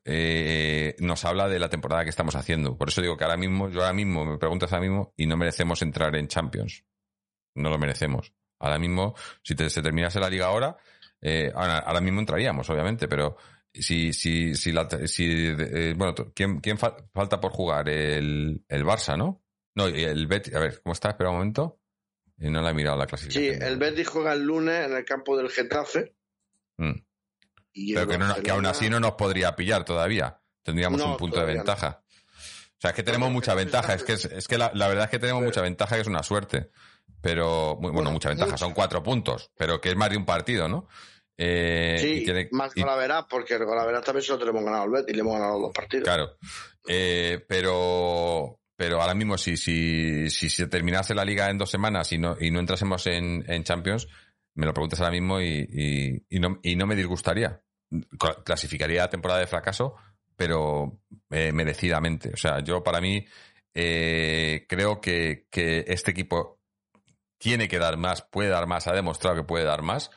eh, 0.05 0.97
nos 0.99 1.25
habla 1.25 1.49
de 1.49 1.59
la 1.59 1.69
temporada 1.69 2.05
que 2.05 2.11
estamos 2.11 2.35
haciendo. 2.35 2.77
Por 2.77 2.89
eso 2.89 3.01
digo 3.01 3.17
que 3.17 3.25
ahora 3.25 3.37
mismo, 3.37 3.69
yo 3.69 3.81
ahora 3.81 3.93
mismo, 3.93 4.25
me 4.25 4.39
preguntas 4.39 4.73
ahora 4.73 4.83
mismo, 4.89 5.15
y 5.17 5.27
no 5.27 5.37
merecemos 5.37 5.83
entrar 5.83 6.15
en 6.17 6.29
Champions. 6.29 6.85
No 7.55 7.71
lo 7.71 7.79
merecemos. 7.79 8.33
Ahora 8.59 8.79
mismo, 8.79 9.15
si 9.43 9.55
te- 9.55 9.71
se 9.71 9.83
terminase 9.83 10.21
la 10.21 10.31
liga 10.31 10.47
ahora, 10.47 10.77
eh, 11.23 11.51
ahora, 11.55 11.79
ahora 11.79 12.01
mismo 12.01 12.21
entraríamos, 12.21 12.69
obviamente, 12.69 13.09
pero 13.09 13.37
si, 13.73 14.13
si, 14.13 14.55
si, 14.55 14.73
la, 14.73 14.87
si 15.07 15.25
eh, 15.59 15.95
bueno, 15.97 16.15
¿quién, 16.35 16.61
quién 16.61 16.77
fa- 16.77 16.97
falta 17.15 17.41
por 17.41 17.53
jugar? 17.53 17.89
El, 17.89 18.63
el 18.69 18.85
Barça, 18.85 19.17
¿no? 19.17 19.43
No, 19.75 19.89
y 19.89 20.05
el 20.05 20.27
Betis, 20.27 20.55
a 20.55 20.59
ver, 20.59 20.83
¿cómo 20.83 20.93
está? 20.93 21.11
Espera 21.11 21.31
un 21.31 21.37
momento. 21.37 21.81
Eh, 22.39 22.51
no 22.51 22.61
la 22.61 22.71
he 22.71 22.75
mirado 22.75 22.97
la 22.99 23.05
Sí, 23.05 23.09
clasificación. 23.09 23.63
el 23.63 23.77
Betis 23.79 24.09
juega 24.09 24.33
el 24.35 24.43
lunes 24.43 24.85
en 24.87 24.95
el 24.97 25.05
campo 25.07 25.37
del 25.39 25.49
Getafe. 25.49 26.15
Mm. 26.77 26.93
Y 27.75 27.95
Pero 27.95 28.07
que, 28.07 28.19
no, 28.19 28.35
que 28.43 28.51
aún 28.51 28.67
así 28.67 28.91
no 28.91 29.01
nos 29.01 29.13
podría 29.13 29.57
pillar 29.57 29.85
todavía. 29.85 30.39
Tendríamos 30.63 31.01
No, 31.01 31.13
un 31.13 31.17
punto 31.17 31.41
de 31.41 31.47
no. 31.47 31.59
ventaja. 31.59 32.03
O 32.05 32.81
sea, 32.83 32.91
es 32.91 32.97
que 32.97 33.03
tenemos 33.03 33.31
mucha 33.31 33.55
ventaja. 33.55 33.95
Es 33.95 34.03
que, 34.05 34.13
es, 34.15 34.25
es 34.27 34.47
que 34.49 34.59
la, 34.59 34.71
la 34.75 34.89
verdad 34.89 35.05
es 35.05 35.11
que 35.11 35.19
tenemos 35.19 35.43
mucha 35.43 35.63
ventaja, 35.63 35.95
que 35.95 36.03
es 36.03 36.07
una 36.09 36.23
suerte. 36.23 36.71
Pero, 37.23 37.79
muy, 37.81 37.93
bueno, 37.93 38.11
mucha 38.11 38.29
ventaja. 38.29 38.59
Son 38.59 38.75
cuatro 38.75 39.03
puntos, 39.03 39.51
pero 39.57 39.81
que 39.81 39.89
es 39.91 39.97
más 39.97 40.11
de 40.11 40.17
un 40.19 40.27
partido, 40.27 40.69
¿no? 40.69 40.89
Eh, 41.37 41.97
Sí, 42.01 42.09
y 42.21 42.25
tiene- 42.25 42.49
más 42.53 42.77
y- 42.77 42.81
Golaveras, 42.81 43.25
porque 43.29 43.55
el 43.55 43.65
Golaveras 43.65 44.05
también 44.05 44.23
se 44.23 44.33
lo 44.33 44.39
tenemos 44.39 44.65
ganado 44.65 44.83
al 44.85 44.91
Betis, 44.91 45.15
le 45.15 45.21
hemos 45.21 45.35
ganado 45.35 45.53
los 45.55 45.63
dos 45.63 45.73
partidos. 45.75 46.05
Claro. 46.05 46.37
Eh, 46.87 47.45
pero, 47.49 48.61
pero 48.77 49.01
ahora 49.01 49.15
mismo, 49.15 49.39
si, 49.39 49.57
si, 49.57 50.29
si 50.31 50.51
se 50.51 50.67
terminase 50.67 51.15
la 51.15 51.25
liga 51.25 51.49
en 51.51 51.59
dos 51.59 51.71
semanas 51.71 52.13
y 52.13 52.19
no, 52.19 52.37
y 52.39 52.51
no 52.51 52.61
entrásemos 52.61 53.07
en, 53.07 53.45
en 53.49 53.65
Champions, 53.65 54.09
me 54.55 54.67
lo 54.67 54.75
preguntas 54.75 55.01
ahora 55.01 55.13
mismo 55.13 55.41
y, 55.41 55.67
y, 55.73 56.37
y 56.37 56.41
no, 56.41 56.59
y 56.63 56.77
no 56.77 56.87
me 56.87 56.95
disgustaría. 56.97 57.61
Cla- 58.19 58.43
Clasificaría 58.45 59.09
temporada 59.09 59.41
de 59.41 59.47
fracaso, 59.47 59.95
pero 60.37 61.01
eh, 61.31 61.53
merecidamente. 61.53 62.31
O 62.35 62.37
sea, 62.37 62.61
yo 62.61 62.83
para 62.83 63.01
mí 63.01 63.25
eh, 63.75 64.67
creo 64.69 65.01
que, 65.01 65.47
que 65.51 65.85
este 65.89 66.11
equipo 66.11 66.61
tiene 67.39 67.69
que 67.69 67.79
dar 67.79 67.97
más, 67.97 68.23
puede 68.23 68.51
dar 68.51 68.67
más, 68.67 68.87
ha 68.87 68.93
demostrado 68.93 69.37
que 69.37 69.43
puede 69.45 69.65
dar 69.65 69.83
más 69.83 70.11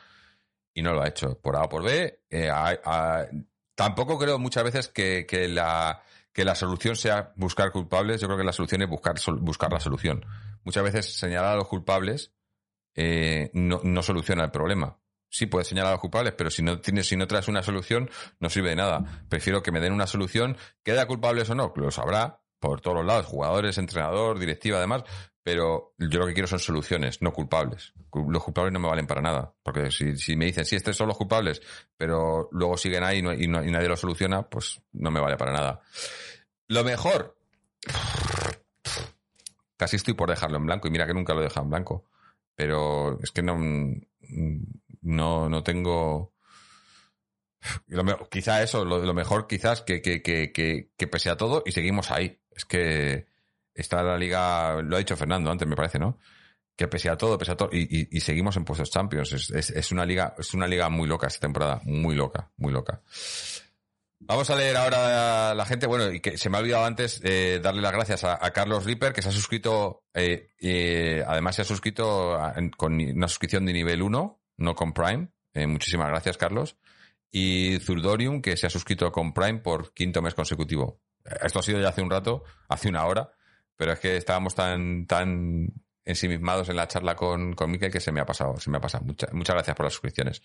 y 0.76 0.82
no 0.82 0.92
lo 0.92 1.02
ha 1.02 1.08
hecho. 1.08 1.40
Por 1.40 1.56
A 1.56 1.62
o 1.62 1.68
por 1.68 1.82
B, 1.82 2.20
eh, 2.30 2.50
tampoco 3.74 4.18
creo 4.18 4.38
muchas 4.38 4.62
veces 4.62 4.88
que, 4.88 5.24
que 5.26 5.48
la, 5.48 6.02
que 6.32 6.44
la 6.44 6.54
solución 6.54 6.94
sea 6.94 7.32
buscar 7.34 7.72
culpables. 7.72 8.20
Yo 8.20 8.28
creo 8.28 8.38
que 8.38 8.44
la 8.44 8.52
solución 8.52 8.82
es 8.82 8.88
buscar, 8.88 9.16
buscar 9.40 9.72
la 9.72 9.80
solución. 9.80 10.24
Muchas 10.64 10.84
veces 10.84 11.18
señalar 11.18 11.54
a 11.54 11.56
los 11.56 11.66
culpables 11.66 12.34
eh, 12.94 13.50
no, 13.54 13.80
no 13.82 14.02
soluciona 14.02 14.44
el 14.44 14.50
problema. 14.50 14.98
Sí, 15.30 15.46
puedes 15.46 15.66
señalar 15.66 15.92
a 15.92 15.94
los 15.94 16.00
culpables, 16.00 16.34
pero 16.36 16.50
si 16.50 16.62
no 16.62 16.78
tienes, 16.80 17.08
si 17.08 17.16
no 17.16 17.26
traes 17.26 17.48
una 17.48 17.62
solución, 17.62 18.10
no 18.38 18.50
sirve 18.50 18.68
de 18.68 18.76
nada. 18.76 19.24
Prefiero 19.30 19.62
que 19.62 19.72
me 19.72 19.80
den 19.80 19.94
una 19.94 20.06
solución, 20.06 20.58
queda 20.84 21.06
culpables 21.06 21.48
o 21.48 21.54
no, 21.54 21.72
lo 21.74 21.90
sabrá 21.90 22.42
por 22.60 22.82
todos 22.82 22.98
los 22.98 23.06
lados, 23.06 23.26
jugadores, 23.26 23.78
entrenador, 23.78 24.38
directiva, 24.38 24.78
además, 24.78 25.04
pero 25.46 25.94
yo 25.96 26.18
lo 26.18 26.26
que 26.26 26.32
quiero 26.34 26.48
son 26.48 26.58
soluciones, 26.58 27.22
no 27.22 27.32
culpables. 27.32 27.92
Cu- 28.10 28.28
Los 28.32 28.42
culpables 28.42 28.72
no 28.72 28.80
me 28.80 28.88
valen 28.88 29.06
para 29.06 29.22
nada, 29.22 29.54
porque 29.62 29.92
si, 29.92 30.34
me 30.34 30.46
dicen, 30.46 30.64
sí, 30.64 30.74
estos 30.74 30.96
son 30.96 31.06
los 31.06 31.16
culpables, 31.16 31.62
pero 31.96 32.48
luego 32.50 32.76
siguen 32.76 33.04
ahí 33.04 33.18
y, 33.18 33.22
no- 33.22 33.32
y 33.32 33.46
no- 33.46 33.62
y 33.64 33.70
nadie 33.70 33.86
lo 33.88 33.96
soluciona, 33.96 34.42
pues 34.50 34.80
no 34.90 35.12
me 35.12 35.20
vale 35.20 35.36
para 35.36 35.52
nada. 35.52 35.82
Lo 36.66 36.82
mejor, 36.82 37.38
casi 39.76 39.94
estoy 39.94 40.14
por 40.14 40.30
dejarlo 40.30 40.56
en 40.56 40.66
blanco, 40.66 40.88
y 40.88 40.90
mira 40.90 41.06
que 41.06 41.14
nunca 41.14 41.32
lo 41.32 41.42
he 41.42 41.44
dejado 41.44 41.62
en 41.62 41.70
blanco, 41.70 42.06
pero 42.56 43.20
es 43.22 43.30
que 43.30 43.42
no, 43.44 43.56
no, 45.02 45.48
no 45.48 45.62
tengo... 45.62 46.34
Lo 47.86 48.02
quizá 48.28 48.64
eso, 48.64 48.84
lo, 48.84 48.98
lo 48.98 49.14
mejor 49.14 49.46
quizás 49.46 49.80
que, 49.82 50.02
que, 50.02 50.22
que, 50.22 50.52
que 50.52 51.06
pese 51.06 51.30
a 51.30 51.36
todo 51.36 51.62
y 51.64 51.70
seguimos 51.70 52.10
ahí. 52.10 52.40
Es 52.50 52.64
que 52.64 53.26
está 53.76 54.02
la 54.02 54.16
liga, 54.16 54.80
lo 54.82 54.96
ha 54.96 54.98
dicho 54.98 55.16
Fernando 55.16 55.50
antes, 55.50 55.66
me 55.68 55.76
parece, 55.76 55.98
¿no? 55.98 56.18
Que 56.76 56.88
pese 56.88 57.08
a 57.08 57.16
todo, 57.16 57.38
pese 57.38 57.52
a 57.52 57.56
todo, 57.56 57.70
y, 57.72 58.08
y- 58.10 58.20
seguimos 58.20 58.56
en 58.56 58.64
puestos 58.64 58.90
champions. 58.90 59.32
Es, 59.32 59.70
es- 59.70 59.92
una 59.92 60.04
liga, 60.04 60.34
es 60.38 60.52
una 60.54 60.66
liga 60.66 60.88
muy 60.88 61.08
loca 61.08 61.26
esta 61.26 61.40
temporada, 61.40 61.80
muy 61.84 62.14
loca, 62.14 62.50
muy 62.56 62.72
loca. 62.72 63.02
Vamos 64.18 64.48
a 64.50 64.56
leer 64.56 64.76
ahora 64.76 65.50
a 65.50 65.54
la 65.54 65.66
gente, 65.66 65.86
bueno, 65.86 66.10
y 66.10 66.20
que 66.20 66.38
se 66.38 66.48
me 66.48 66.56
ha 66.56 66.60
olvidado 66.60 66.84
antes 66.86 67.20
eh, 67.22 67.60
darle 67.62 67.82
las 67.82 67.92
gracias 67.92 68.24
a, 68.24 68.38
Carlos 68.52 68.84
Ripper, 68.84 69.12
que 69.12 69.20
se 69.22 69.28
ha 69.28 69.32
suscrito, 69.32 70.04
eh, 70.14 70.48
eh, 70.58 71.22
además 71.26 71.56
se 71.56 71.62
ha 71.62 71.64
suscrito 71.66 72.38
con 72.76 72.94
una 72.94 73.28
suscripción 73.28 73.66
de 73.66 73.72
nivel 73.74 74.02
1, 74.02 74.40
no 74.56 74.74
con 74.74 74.92
Prime. 74.92 75.28
Eh, 75.54 75.66
muchísimas 75.66 76.08
gracias, 76.08 76.38
Carlos. 76.38 76.76
Y 77.30 77.78
Zurdorium, 77.80 78.40
que 78.40 78.56
se 78.56 78.66
ha 78.66 78.70
suscrito 78.70 79.12
con 79.12 79.34
Prime 79.34 79.58
por 79.60 79.92
quinto 79.92 80.22
mes 80.22 80.34
consecutivo. 80.34 81.00
Esto 81.42 81.58
ha 81.58 81.62
sido 81.62 81.80
ya 81.80 81.88
hace 81.90 82.02
un 82.02 82.10
rato, 82.10 82.42
hace 82.68 82.88
una 82.88 83.04
hora, 83.04 83.30
pero 83.76 83.92
es 83.92 84.00
que 84.00 84.16
estábamos 84.16 84.54
tan, 84.54 85.06
tan 85.06 85.68
ensimismados 86.04 86.68
en 86.68 86.76
la 86.76 86.86
charla 86.86 87.16
con, 87.16 87.54
con 87.54 87.68
Miquel 87.70 87.90
que 87.90 87.98
se 88.00 88.12
me 88.12 88.20
ha 88.20 88.24
pasado, 88.26 88.58
se 88.60 88.70
me 88.70 88.76
ha 88.78 88.80
pasado. 88.80 89.04
Mucha- 89.04 89.28
muchas 89.32 89.54
gracias 89.54 89.76
por 89.76 89.86
las 89.86 89.92
suscripciones. 89.92 90.40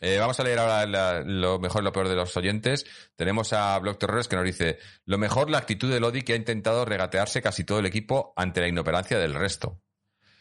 Eh, 0.00 0.16
vamos 0.18 0.40
a 0.40 0.44
leer 0.44 0.58
ahora 0.58 1.20
lo 1.24 1.58
mejor 1.58 1.82
y 1.82 1.84
lo 1.84 1.92
peor 1.92 2.08
de 2.08 2.16
los 2.16 2.34
oyentes. 2.36 2.86
Tenemos 3.14 3.52
a 3.52 3.78
Block 3.78 3.98
Terrores 3.98 4.28
que 4.28 4.36
nos 4.36 4.44
dice, 4.46 4.78
lo 5.04 5.18
mejor 5.18 5.50
la 5.50 5.58
actitud 5.58 5.92
de 5.92 6.00
Lodi 6.00 6.22
que 6.22 6.32
ha 6.32 6.36
intentado 6.36 6.84
regatearse 6.86 7.42
casi 7.42 7.64
todo 7.64 7.80
el 7.80 7.86
equipo 7.86 8.32
ante 8.36 8.60
la 8.62 8.68
inoperancia 8.68 9.18
del 9.18 9.34
resto. 9.34 9.80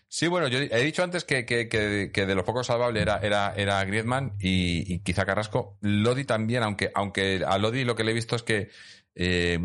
Sí, 0.08 0.28
bueno, 0.28 0.48
yo 0.48 0.60
he 0.60 0.84
dicho 0.84 1.04
antes 1.04 1.24
que, 1.26 1.46
que- 1.46 1.68
que- 1.68 2.26
de 2.26 2.36
los 2.36 2.46
pocos 2.46 2.68
salvables 2.68 3.02
era, 3.02 3.18
era, 3.18 3.54
era 3.58 3.84
Griezmann 3.84 4.36
y, 4.40 4.94
y 4.94 5.00
quizá 5.00 5.26
Carrasco. 5.26 5.78
Lodi 5.82 6.24
también, 6.24 6.64
aunque, 6.64 6.92
aunque 6.94 7.44
a 7.46 7.58
Lodi 7.58 7.84
lo 7.84 7.96
que 7.96 8.04
le 8.04 8.12
he 8.12 8.16
visto 8.16 8.36
es 8.36 8.44
que 8.44 8.70
eh, 9.16 9.60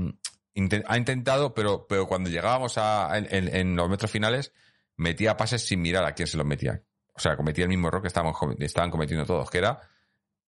ha 0.87 0.99
intentado, 0.99 1.55
pero, 1.55 1.87
pero 1.87 2.07
cuando 2.07 2.31
llegábamos 2.31 2.79
a, 2.79 3.17
en, 3.17 3.77
los 3.77 3.89
metros 3.89 4.11
finales, 4.11 4.53
metía 4.97 5.37
pases 5.37 5.65
sin 5.67 5.81
mirar 5.81 6.05
a 6.05 6.15
quién 6.15 6.27
se 6.27 6.37
los 6.37 6.47
metía. 6.47 6.83
O 7.15 7.21
sea, 7.21 7.37
cometía 7.37 7.65
el 7.65 7.69
mismo 7.69 7.89
error 7.89 8.03
que 8.03 8.09
estábamos, 8.09 8.37
estaban 8.59 8.91
cometiendo 8.91 9.27
todos, 9.27 9.51
que 9.51 9.59
era 9.59 9.81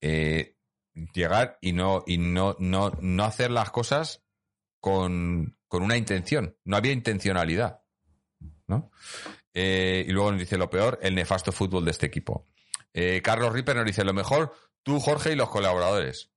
eh, 0.00 0.56
llegar 1.12 1.58
y 1.60 1.72
no, 1.72 2.04
y 2.06 2.18
no, 2.18 2.56
no, 2.58 2.92
no 3.00 3.24
hacer 3.24 3.50
las 3.50 3.70
cosas 3.70 4.22
con, 4.80 5.56
con 5.68 5.82
una 5.82 5.96
intención. 5.96 6.56
No 6.64 6.76
había 6.76 6.92
intencionalidad. 6.92 7.82
¿no? 8.66 8.90
Eh, 9.52 10.04
y 10.06 10.12
luego 10.12 10.30
nos 10.30 10.40
dice 10.40 10.56
lo 10.56 10.70
peor, 10.70 10.98
el 11.02 11.14
nefasto 11.14 11.52
fútbol 11.52 11.84
de 11.84 11.90
este 11.90 12.06
equipo. 12.06 12.46
Eh, 12.92 13.20
Carlos 13.22 13.52
Ripper 13.52 13.76
nos 13.76 13.84
dice 13.84 14.04
lo 14.04 14.14
mejor, 14.14 14.54
tú, 14.82 15.00
Jorge, 15.00 15.32
y 15.32 15.36
los 15.36 15.50
colaboradores. 15.50 16.30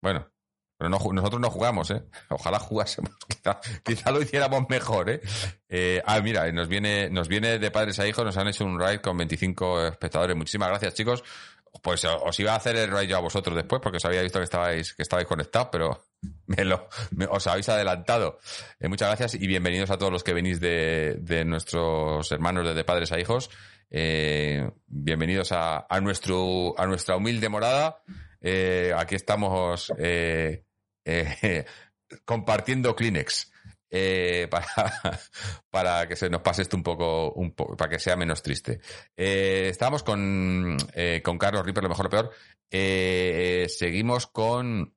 Bueno, 0.00 0.30
pero 0.78 0.90
no, 0.90 0.98
nosotros 1.12 1.40
no 1.40 1.50
jugamos, 1.50 1.90
¿eh? 1.90 2.02
Ojalá 2.28 2.58
jugásemos, 2.58 3.12
quizá, 3.84 4.10
lo 4.10 4.20
hiciéramos 4.22 4.64
mejor, 4.68 5.10
¿eh? 5.10 5.20
Eh, 5.68 6.02
Ah, 6.06 6.20
mira, 6.20 6.50
nos 6.52 6.68
viene, 6.68 7.08
nos 7.10 7.28
viene 7.28 7.58
de 7.58 7.70
padres 7.70 7.98
a 7.98 8.06
hijos, 8.06 8.24
nos 8.24 8.36
han 8.36 8.48
hecho 8.48 8.64
un 8.64 8.78
raid 8.78 9.00
con 9.00 9.16
25 9.16 9.86
espectadores. 9.88 10.36
Muchísimas 10.36 10.68
gracias, 10.68 10.94
chicos. 10.94 11.24
Pues 11.82 12.04
o- 12.06 12.22
os 12.24 12.40
iba 12.40 12.52
a 12.52 12.56
hacer 12.56 12.74
el 12.76 12.90
raid 12.90 13.08
yo 13.10 13.16
a 13.18 13.20
vosotros 13.20 13.54
después, 13.54 13.80
porque 13.82 13.98
os 13.98 14.04
había 14.06 14.22
visto 14.22 14.38
que 14.38 14.44
estabais, 14.44 14.94
que 14.94 15.02
estabais 15.02 15.26
conectados, 15.26 15.68
pero 15.70 16.02
me 16.46 16.64
lo, 16.64 16.88
os 17.30 17.46
habéis 17.46 17.68
adelantado. 17.68 18.38
Eh, 18.80 18.88
muchas 18.88 19.08
gracias 19.08 19.34
y 19.34 19.46
bienvenidos 19.46 19.90
a 19.90 19.98
todos 19.98 20.10
los 20.12 20.24
que 20.24 20.32
venís 20.32 20.58
de, 20.60 21.16
de 21.20 21.44
nuestros 21.44 22.30
hermanos 22.32 22.64
de, 22.66 22.74
de 22.74 22.84
padres 22.84 23.12
a 23.12 23.20
hijos. 23.20 23.50
Eh, 23.90 24.68
bienvenidos 24.86 25.52
a, 25.52 25.86
a 25.88 26.00
nuestro, 26.00 26.74
a 26.78 26.86
nuestra 26.86 27.16
humilde 27.16 27.48
morada. 27.48 28.02
Eh, 28.40 28.92
aquí 28.96 29.14
estamos 29.14 29.92
eh, 29.98 30.64
eh, 31.06 31.64
compartiendo 32.24 32.94
Kleenex 32.94 33.50
eh, 33.88 34.48
para, 34.50 35.20
para 35.70 36.08
que 36.08 36.16
se 36.16 36.28
nos 36.28 36.42
pase 36.42 36.62
esto 36.62 36.76
un 36.76 36.82
poco, 36.82 37.32
un 37.32 37.52
po- 37.52 37.76
para 37.76 37.90
que 37.90 37.98
sea 37.98 38.16
menos 38.16 38.42
triste. 38.42 38.80
Eh, 39.16 39.68
estamos 39.70 40.02
con, 40.02 40.76
eh, 40.92 41.22
con 41.24 41.38
Carlos 41.38 41.64
Ripper, 41.64 41.84
lo 41.84 41.88
mejor, 41.88 42.06
lo 42.06 42.10
peor. 42.10 42.32
Seguimos 43.70 44.26
con, 44.26 44.94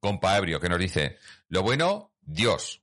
con 0.00 0.18
Paebrio, 0.18 0.58
que 0.60 0.68
nos 0.68 0.78
dice, 0.80 1.18
lo 1.48 1.62
bueno, 1.62 2.12
Dios. 2.22 2.82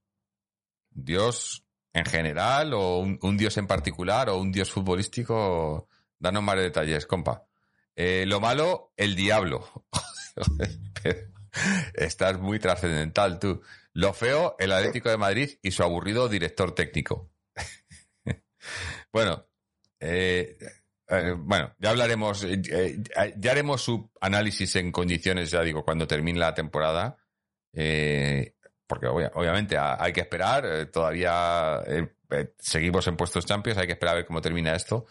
Dios 0.91 1.66
en 1.94 2.06
general, 2.06 2.74
o 2.74 3.00
un, 3.00 3.38
Dios 3.38 3.58
en 3.58 3.66
particular, 3.68 4.30
o 4.30 4.38
un 4.38 4.52
Dios 4.52 4.72
futbolístico. 4.72 5.88
Danos 6.20 6.44
más 6.44 6.58
detalles, 6.58 7.06
compa. 7.08 7.46
Lo 7.96 8.40
malo, 8.40 8.94
el 8.96 9.16
diablo. 9.16 9.68
Estás 11.94 12.40
muy 12.40 12.60
trascendental, 12.60 13.40
tú. 13.40 13.62
Lo 13.94 14.14
feo, 14.14 14.56
el 14.60 14.72
Atlético 14.72 15.10
de 15.10 15.18
Madrid 15.18 15.50
y 15.62 15.72
su 15.72 15.84
aburrido 15.84 16.30
director 16.30 16.74
técnico. 16.76 17.32
bueno, 19.12 19.46
eh, 20.00 20.58
eh, 21.08 21.36
bueno, 21.38 21.74
ya 21.80 21.90
hablaremos, 21.90 22.44
eh, 22.44 22.62
eh, 22.72 23.04
ya 23.38 23.52
haremos 23.52 23.82
su 23.82 24.12
análisis 24.22 24.76
en 24.76 24.92
condiciones, 24.92 25.52
ya 25.52 25.62
digo, 25.62 25.84
cuando 25.84 26.08
termine 26.08 26.40
la 26.40 26.54
temporada. 26.54 27.18
Porque 27.72 29.06
obvia- 29.08 29.32
obviamente 29.36 29.78
ha- 29.78 30.02
hay 30.04 30.12
que 30.14 30.22
esperar, 30.22 30.88
todavía 30.92 31.82
seguimos 32.58 33.08
en 33.08 33.18
puestos 33.18 33.46
champions, 33.46 33.78
hay 33.80 33.86
que 33.88 33.94
esperar 33.94 34.14
a 34.14 34.18
ver 34.18 34.26
cómo 34.26 34.42
termina 34.42 34.76
esto. 34.76 35.06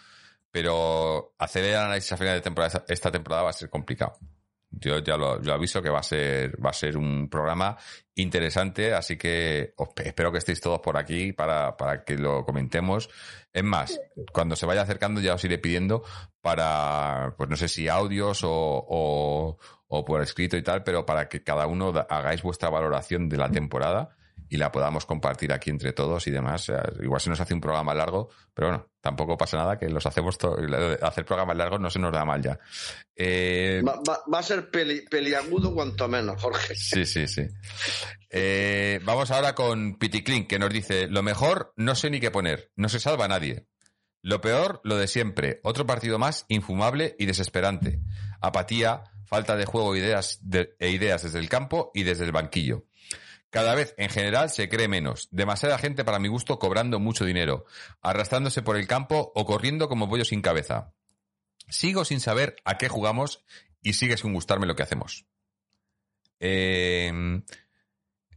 Pero 0.50 1.34
hacer 1.38 1.64
el 1.64 1.76
análisis 1.76 2.12
a 2.12 2.16
final 2.16 2.34
de 2.34 2.40
temporada, 2.40 2.84
esta 2.88 3.10
temporada 3.12 3.42
va 3.44 3.50
a 3.50 3.52
ser 3.52 3.68
complicado. 3.68 4.18
Yo 4.70 4.98
ya 4.98 5.16
lo, 5.16 5.40
aviso 5.52 5.80
que 5.82 5.88
va 5.88 6.00
a 6.00 6.02
ser, 6.02 6.54
va 6.64 6.70
a 6.70 6.74
ser 6.74 6.96
un 6.98 7.28
programa 7.30 7.76
interesante, 8.14 8.92
así 8.92 9.16
que 9.16 9.72
os 9.76 9.88
pe- 9.94 10.08
espero 10.08 10.30
que 10.30 10.38
estéis 10.38 10.60
todos 10.60 10.80
por 10.80 10.96
aquí 10.98 11.32
para, 11.32 11.76
para 11.76 12.04
que 12.04 12.16
lo 12.18 12.44
comentemos. 12.44 13.08
Es 13.52 13.64
más, 13.64 13.98
cuando 14.32 14.56
se 14.56 14.66
vaya 14.66 14.82
acercando 14.82 15.20
ya 15.20 15.34
os 15.34 15.44
iré 15.44 15.58
pidiendo 15.58 16.02
para, 16.42 17.34
pues 17.38 17.48
no 17.48 17.56
sé 17.56 17.68
si 17.68 17.88
audios 17.88 18.44
o, 18.44 18.50
o, 18.52 19.58
o 19.88 20.04
por 20.04 20.20
escrito 20.20 20.56
y 20.56 20.62
tal, 20.62 20.84
pero 20.84 21.06
para 21.06 21.28
que 21.28 21.42
cada 21.42 21.66
uno 21.66 21.92
hagáis 22.08 22.42
vuestra 22.42 22.68
valoración 22.68 23.28
de 23.28 23.36
la 23.38 23.50
temporada 23.50 24.16
y 24.48 24.56
la 24.56 24.72
podamos 24.72 25.04
compartir 25.06 25.52
aquí 25.52 25.70
entre 25.70 25.92
todos 25.92 26.26
y 26.26 26.30
demás. 26.30 26.70
Igual 27.02 27.20
se 27.20 27.30
nos 27.30 27.40
hace 27.40 27.54
un 27.54 27.60
programa 27.60 27.94
largo, 27.94 28.28
pero 28.54 28.68
bueno, 28.68 28.88
tampoco 29.00 29.36
pasa 29.36 29.56
nada 29.56 29.78
que 29.78 29.88
los 29.88 30.04
hacemos, 30.06 30.36
hacer 31.02 31.24
programas 31.24 31.56
largos 31.56 31.80
no 31.80 31.90
se 31.90 31.98
nos 31.98 32.12
da 32.12 32.24
mal 32.24 32.42
ya. 32.42 32.58
Eh, 33.16 33.82
Va, 33.86 34.00
va- 34.08 34.20
va 34.32 34.38
a 34.38 34.42
ser 34.42 34.70
peli- 34.70 35.02
peliagudo 35.08 35.74
cuanto 35.74 36.08
menos, 36.08 36.40
Jorge. 36.40 36.74
Sí, 36.74 37.04
sí, 37.04 37.26
sí. 37.26 37.42
Eh, 38.30 39.00
vamos 39.04 39.30
ahora 39.30 39.54
con 39.54 39.98
Piticlin, 39.98 40.46
que 40.46 40.58
nos 40.58 40.70
dice, 40.70 41.08
lo 41.08 41.22
mejor 41.22 41.72
no 41.76 41.94
sé 41.94 42.10
ni 42.10 42.20
qué 42.20 42.30
poner, 42.30 42.70
no 42.76 42.88
se 42.88 43.00
salva 43.00 43.28
nadie. 43.28 43.66
Lo 44.20 44.40
peor, 44.40 44.80
lo 44.82 44.96
de 44.96 45.06
siempre, 45.06 45.60
otro 45.62 45.86
partido 45.86 46.18
más 46.18 46.44
infumable 46.48 47.14
y 47.18 47.26
desesperante. 47.26 48.00
Apatía, 48.40 49.04
falta 49.26 49.56
de 49.56 49.64
juego 49.64 49.94
ideas, 49.94 50.38
de- 50.42 50.74
e 50.80 50.90
ideas 50.90 51.22
desde 51.22 51.38
el 51.38 51.48
campo 51.48 51.90
y 51.94 52.02
desde 52.02 52.24
el 52.24 52.32
banquillo. 52.32 52.84
Cada 53.50 53.74
vez, 53.74 53.94
en 53.96 54.10
general, 54.10 54.50
se 54.50 54.68
cree 54.68 54.88
menos. 54.88 55.28
Demasiada 55.30 55.78
gente, 55.78 56.04
para 56.04 56.18
mi 56.18 56.28
gusto, 56.28 56.58
cobrando 56.58 56.98
mucho 57.00 57.24
dinero, 57.24 57.64
arrastrándose 58.02 58.62
por 58.62 58.76
el 58.76 58.86
campo 58.86 59.32
o 59.34 59.46
corriendo 59.46 59.88
como 59.88 60.08
pollo 60.08 60.24
sin 60.24 60.42
cabeza. 60.42 60.92
Sigo 61.68 62.04
sin 62.04 62.20
saber 62.20 62.56
a 62.64 62.76
qué 62.78 62.88
jugamos 62.88 63.44
y 63.82 63.94
sigue 63.94 64.16
sin 64.18 64.32
gustarme 64.34 64.66
lo 64.66 64.76
que 64.76 64.82
hacemos. 64.82 65.26
Eh, 66.40 67.40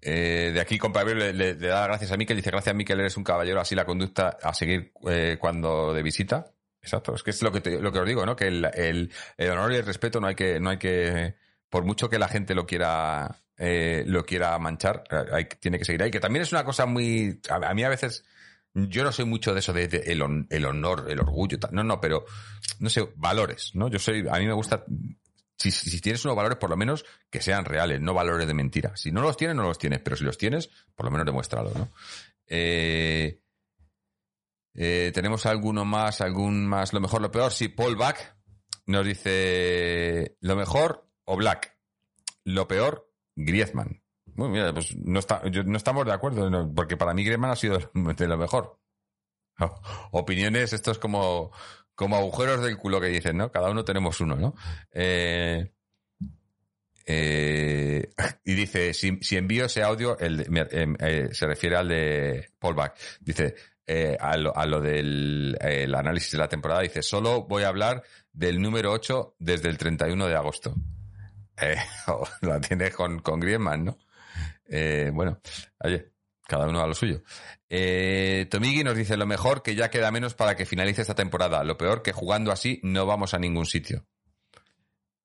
eh, 0.02 0.52
de 0.54 0.60
aquí, 0.60 0.78
compa 0.78 1.04
le, 1.04 1.34
le- 1.34 1.56
da 1.56 1.86
gracias 1.88 2.12
a 2.12 2.18
Miquel. 2.18 2.38
Dice, 2.38 2.50
gracias, 2.52 2.76
Miquel, 2.76 3.00
eres 3.00 3.18
un 3.18 3.24
caballero. 3.24 3.62
Así 3.62 3.76
la 3.76 3.86
conducta 3.86 4.38
a 4.42 4.54
seguir 4.54 4.92
eh, 5.10 5.38
cuando 5.40 5.94
de 5.94 6.04
visita. 6.04 6.52
Exacto. 6.82 7.14
Es 7.16 7.24
que 7.24 7.30
es 7.32 7.42
lo 7.44 7.52
que, 7.52 7.62
te- 7.62 7.80
lo 7.80 7.92
que 7.92 8.00
os 8.00 8.08
digo, 8.08 8.26
¿no? 8.26 8.36
Que 8.36 8.48
el, 8.48 8.66
el- 8.74 9.12
el 9.38 9.50
honor 9.52 9.74
y 9.74 9.76
el 9.76 9.86
respeto 9.86 10.20
no 10.20 10.28
hay 10.28 10.36
que, 10.36 10.60
no 10.60 10.70
hay 10.72 10.78
que, 10.78 11.36
por 11.70 11.84
mucho 11.86 12.10
que 12.10 12.18
la 12.20 12.28
gente 12.28 12.56
lo 12.56 12.66
quiera, 12.66 13.44
eh, 13.64 14.04
lo 14.08 14.26
quiera 14.26 14.58
manchar, 14.58 15.04
eh, 15.12 15.24
hay, 15.32 15.46
tiene 15.60 15.78
que 15.78 15.86
seguir 15.86 16.02
ahí. 16.02 16.10
Que 16.10 16.20
también 16.20 16.42
es 16.42 16.52
una 16.52 16.64
cosa 16.66 16.88
muy, 16.88 17.40
a, 17.48 17.74
mí 17.76 17.84
a 17.84 17.90
veces, 17.90 18.26
yo 18.74 19.04
no 19.04 19.12
soy 19.12 19.26
mucho 19.26 19.54
de 19.54 19.60
eso 19.60 19.72
de, 19.72 19.86
el, 20.08 20.22
hon- 20.24 20.48
el 20.50 20.66
honor, 20.66 21.06
el 21.10 21.20
orgullo, 21.20 21.60
tal. 21.60 21.70
no, 21.74 21.84
no, 21.84 22.02
pero, 22.02 22.26
no 22.80 22.90
sé, 22.90 23.08
valores, 23.16 23.76
¿no? 23.76 23.88
Yo 23.88 24.00
soy, 24.00 24.28
a 24.28 24.40
mí 24.40 24.48
me 24.48 24.54
gusta, 24.54 24.84
si, 25.58 26.02
tienes 26.02 26.26
unos 26.26 26.36
valores, 26.36 26.58
por 26.58 26.72
lo 26.72 26.78
menos 26.78 27.06
que 27.30 27.40
sean 27.40 27.64
reales, 27.66 28.02
no 28.02 28.16
valores 28.16 28.48
de 28.48 28.54
mentira. 28.56 28.98
Si 28.98 29.12
no 29.12 29.22
los 29.22 29.38
tienes, 29.38 29.56
no 29.56 29.62
los 29.64 29.78
tienes, 29.78 30.00
pero 30.00 30.16
si 30.16 30.24
los 30.24 30.40
tienes, 30.40 30.70
por 30.96 31.06
lo 31.06 31.12
menos 31.12 31.28
demuéstralo, 31.28 31.72
¿no? 31.76 31.90
Eh, 34.74 35.12
tenemos 35.14 35.46
alguno 35.46 35.86
más, 35.86 36.22
algún 36.22 36.66
más, 36.66 36.94
lo 36.94 37.00
mejor, 37.02 37.22
lo 37.22 37.32
peor. 37.32 37.52
Sí, 37.52 37.68
Paul 37.68 37.96
Back 37.96 38.36
nos 38.88 39.06
dice 39.06 40.38
lo 40.40 40.56
mejor 40.56 41.08
o 41.26 41.36
Black. 41.36 41.78
Lo 42.44 42.68
peor, 42.68 43.11
Griezmann. 43.36 44.02
Pues 44.36 44.96
no, 44.98 45.20
está, 45.20 45.48
yo- 45.50 45.64
no 45.64 45.78
estamos 45.78 46.06
de 46.06 46.14
acuerdo, 46.14 46.74
porque 46.74 46.98
para 46.98 47.14
mí 47.14 47.24
Griezmann 47.24 47.52
ha 47.52 47.56
sido 47.56 47.80
de 47.94 48.28
lo 48.28 48.38
mejor. 48.38 48.80
Opiniones, 50.12 50.74
esto 50.74 50.92
es 50.92 50.98
como, 51.00 51.52
como 51.96 52.16
agujeros 52.16 52.64
del 52.64 52.78
culo 52.78 53.02
que 53.02 53.08
dicen, 53.08 53.38
¿no? 53.38 53.52
Cada 53.52 53.70
uno 53.70 53.84
tenemos 53.84 54.20
uno, 54.22 54.36
¿no? 54.36 54.56
Eh, 54.94 55.72
Eh, 57.06 58.10
y 58.46 58.54
dice, 58.54 58.94
si, 58.94 59.18
envío 59.36 59.66
ese 59.66 59.84
audio, 59.84 60.18
el 60.20 60.42
em, 60.72 60.96
eh, 61.00 61.30
se 61.32 61.48
refiere 61.48 61.76
al 61.76 61.88
de 61.88 62.50
Paul 62.60 62.76
Back. 62.76 62.98
Dice, 63.20 63.56
eh, 63.88 64.16
a, 64.20 64.38
lo, 64.38 64.56
a 64.56 64.66
lo 64.66 64.80
del 64.80 65.58
el 65.60 65.94
análisis 65.96 66.32
de 66.32 66.38
la 66.38 66.48
temporada, 66.48 66.82
dice, 66.82 67.02
solo 67.02 67.44
voy 67.48 67.64
a 67.64 67.70
hablar 67.70 68.04
del 68.32 68.62
número 68.62 68.92
8 68.92 69.36
desde 69.40 69.70
el 69.70 69.78
31 69.78 70.28
de 70.28 70.36
agosto. 70.36 70.76
Eh, 71.62 71.78
la 72.42 72.60
tiene 72.60 72.92
con, 72.92 73.20
con 73.20 73.40
Griezmann, 73.40 73.86
¿no? 73.86 73.98
Eh, 74.72 75.12
bueno, 75.14 75.40
oye, 75.84 76.14
cada 76.48 76.68
uno 76.68 76.82
a 76.82 76.88
lo 76.88 76.96
suyo. 76.96 77.22
Eh, 77.70 78.48
nos 78.52 78.96
dice, 78.96 79.18
lo 79.18 79.26
mejor 79.26 79.62
que 79.62 79.76
ya 79.76 79.90
queda 79.90 80.12
menos 80.12 80.34
para 80.34 80.56
que 80.56 80.66
finalice 80.66 81.02
esta 81.02 81.16
temporada. 81.16 81.64
Lo 81.64 81.78
peor 81.78 82.02
que 82.02 82.14
jugando 82.14 82.52
así 82.52 82.80
no 82.84 83.06
vamos 83.06 83.34
a 83.34 83.40
ningún 83.40 83.66
sitio. 83.66 84.08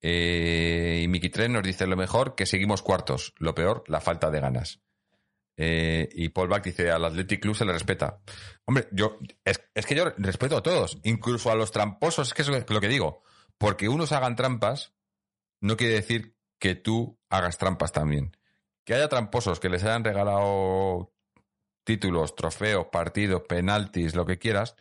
Eh, 0.03 1.01
y 1.03 1.09
Miki 1.09 1.31
Tren 1.31 1.53
nos 1.53 1.63
dice 1.63 1.87
lo 1.87 1.97
mejor 1.97 2.35
que 2.35 2.45
seguimos 2.45 2.83
cuartos, 2.83 3.35
lo 3.39 3.55
peor 3.55 3.85
la 3.87 4.01
falta 4.01 4.31
de 4.31 4.41
ganas. 4.41 4.81
Y 5.59 6.29
Paul 6.29 6.49
Back 6.49 6.65
dice 6.65 6.91
al 6.91 7.07
Athletic 7.07 7.41
Club 7.41 7.57
se 7.57 7.65
le 7.65 7.73
respeta. 7.73 8.21
Hombre, 8.67 8.89
yo 8.93 9.19
es, 9.43 9.63
es 9.75 9.87
que 9.87 9.95
yo 9.95 10.05
respeto 10.19 10.59
a 10.59 10.63
todos, 10.63 10.99
incluso 11.05 11.51
a 11.51 11.55
los 11.55 11.73
tramposos, 11.73 12.29
es 12.29 12.35
que 12.35 12.43
es 12.43 12.69
lo 12.69 12.81
que 12.81 12.89
digo. 12.89 13.23
Porque 13.57 13.89
unos 13.89 14.13
hagan 14.13 14.37
trampas 14.37 14.96
no 15.61 15.77
quiere 15.77 15.95
decir 15.95 16.37
que 16.59 16.75
tú 16.75 17.19
hagas 17.29 17.59
trampas 17.59 17.93
también. 17.93 18.37
Que 18.85 18.95
haya 18.95 19.09
tramposos 19.09 19.61
que 19.61 19.69
les 19.69 19.85
hayan 19.85 20.05
regalado 20.05 21.13
títulos, 21.85 22.35
trofeos, 22.35 22.87
partidos, 22.91 23.43
penaltis, 23.49 24.15
lo 24.15 24.27
que 24.27 24.39
quieras, 24.39 24.77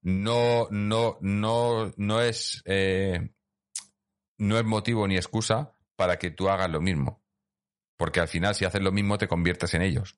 no, 0.00 0.68
no, 0.70 1.18
no, 1.20 1.92
no 1.96 2.20
es 2.22 2.62
eh, 2.64 3.30
no 4.38 4.58
es 4.58 4.64
motivo 4.64 5.06
ni 5.06 5.16
excusa 5.16 5.72
para 5.96 6.18
que 6.18 6.30
tú 6.30 6.48
hagas 6.48 6.70
lo 6.70 6.80
mismo. 6.80 7.22
Porque 7.96 8.20
al 8.20 8.28
final, 8.28 8.54
si 8.54 8.64
haces 8.64 8.80
lo 8.80 8.92
mismo, 8.92 9.18
te 9.18 9.28
conviertes 9.28 9.74
en 9.74 9.82
ellos. 9.82 10.16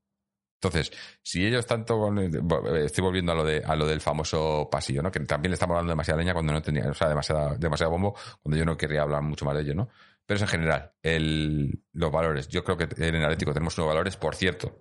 Entonces, 0.62 0.92
si 1.22 1.46
ellos 1.46 1.64
tanto 1.64 1.98
con 1.98 2.18
el- 2.18 2.40
bo- 2.42 2.76
estoy 2.76 3.02
volviendo 3.02 3.32
a 3.32 3.34
lo 3.34 3.44
de 3.44 3.62
a 3.64 3.74
lo 3.76 3.86
del 3.86 4.02
famoso 4.02 4.68
pasillo, 4.70 5.02
¿no? 5.02 5.10
Que 5.10 5.20
también 5.20 5.50
le 5.50 5.54
estamos 5.54 5.74
dando 5.76 5.90
demasiada 5.92 6.18
leña 6.20 6.34
cuando 6.34 6.52
no 6.52 6.60
tenía, 6.60 6.86
o 6.90 6.94
sea, 6.94 7.08
demasiada, 7.08 7.56
demasiado 7.56 7.90
bombo, 7.92 8.14
cuando 8.42 8.58
yo 8.58 8.66
no 8.66 8.76
querría 8.76 9.00
hablar 9.02 9.22
mucho 9.22 9.46
más 9.46 9.54
de 9.56 9.62
ello, 9.62 9.74
¿no? 9.74 9.88
Pero 10.26 10.36
es 10.36 10.42
en 10.42 10.48
general, 10.48 10.92
el, 11.02 11.82
los 11.94 12.12
valores. 12.12 12.46
Yo 12.48 12.62
creo 12.62 12.76
que 12.76 12.88
en 13.04 13.14
el 13.14 13.24
Atlético 13.24 13.52
tenemos 13.54 13.76
unos 13.78 13.88
valores, 13.88 14.16
por 14.16 14.36
cierto. 14.36 14.78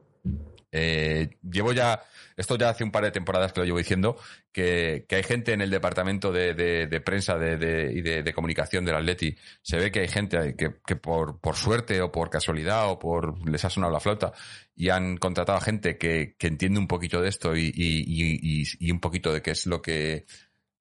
Eh, 0.72 1.38
llevo 1.42 1.74
ya, 1.74 2.02
esto 2.38 2.58
ya 2.58 2.70
hace 2.70 2.84
un 2.84 2.92
par 2.92 3.04
de 3.04 3.12
temporadas 3.12 3.52
que 3.54 3.60
lo 3.62 3.66
llevo 3.66 3.78
diciendo, 3.80 4.18
que, 4.52 5.06
hay 5.10 5.24
gente 5.24 5.54
en 5.54 5.62
el 5.62 5.70
departamento 5.70 6.32
de, 6.32 6.54
de- 6.54 6.88
de 6.88 7.02
prensa 7.02 7.36
y 7.38 7.58
de, 8.02 8.34
comunicación 8.34 8.86
del 8.86 8.96
Atleti, 8.96 9.36
se 9.62 9.78
ve 9.78 9.92
que 9.92 10.02
hay 10.02 10.08
gente 10.08 10.56
que, 10.56 10.96
por, 10.96 11.40
por 11.40 11.56
suerte 11.56 12.02
o 12.02 12.12
por 12.12 12.30
casualidad 12.30 12.90
o 12.90 13.00
por 13.00 13.48
les 13.50 13.64
ha 13.66 13.70
sonado 13.70 13.92
la 13.94 14.00
flauta 14.00 14.32
y 14.76 14.90
han 14.90 15.18
contratado 15.18 15.58
a 15.58 15.62
gente 15.62 15.98
que, 15.98 16.36
que 16.38 16.48
entiende 16.48 16.80
un 16.80 16.88
poquito 16.88 17.22
de 17.22 17.30
esto 17.30 17.56
y- 17.56 17.72
y 17.76 18.92
un 18.92 19.00
poquito 19.00 19.34
de 19.34 19.42
qué 19.42 19.52
es 19.52 19.66
lo 19.66 19.82
que 19.82 20.26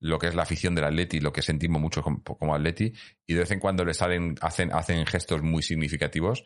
lo 0.01 0.19
que 0.19 0.29
es 0.29 0.35
la 0.35 0.43
afición 0.45 0.75
del 0.75 0.85
Atleti, 0.85 1.21
lo 1.21 1.33
que 1.33 1.43
sentimos 1.43 1.81
mucho 1.83 2.03
como, 2.03 2.23
como 2.23 2.55
Atleti, 2.55 2.93
y 3.27 3.35
de 3.35 3.41
vez 3.41 3.51
en 3.51 3.59
cuando 3.61 3.85
le 3.85 3.95
salen, 3.95 4.37
hacen, 4.41 4.73
hacen 4.73 5.05
gestos 5.07 5.43
muy 5.43 5.63
significativos. 5.63 6.45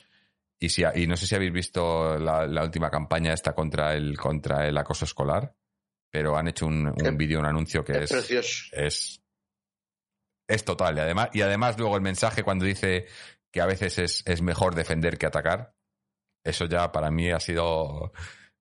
Y, 0.62 0.68
si, 0.68 0.84
y 0.94 1.06
no 1.08 1.16
sé 1.16 1.26
si 1.26 1.34
habéis 1.34 1.52
visto 1.52 2.16
la, 2.18 2.46
la 2.46 2.62
última 2.62 2.88
campaña 2.88 3.32
esta 3.32 3.52
contra 3.52 3.94
el, 3.94 4.16
contra 4.16 4.68
el 4.68 4.78
acoso 4.78 5.04
escolar, 5.04 5.54
pero 6.10 6.36
han 6.36 6.46
hecho 6.48 6.66
un, 6.66 6.86
un 6.86 7.16
vídeo, 7.16 7.40
un 7.40 7.46
anuncio 7.46 7.84
que 7.84 7.92
Es 7.94 8.02
es, 8.02 8.10
precioso. 8.12 8.64
es, 8.72 9.22
es 10.48 10.64
total. 10.64 10.96
Y 10.96 11.00
además, 11.00 11.28
y 11.32 11.40
además 11.40 11.78
luego 11.78 11.96
el 11.96 12.02
mensaje 12.02 12.42
cuando 12.42 12.64
dice 12.64 13.06
que 13.50 13.60
a 13.60 13.66
veces 13.66 13.98
es, 13.98 14.22
es 14.26 14.40
mejor 14.42 14.74
defender 14.74 15.18
que 15.18 15.26
atacar, 15.26 15.74
eso 16.44 16.66
ya 16.66 16.92
para 16.92 17.10
mí 17.10 17.30
ha 17.30 17.40
sido 17.40 18.12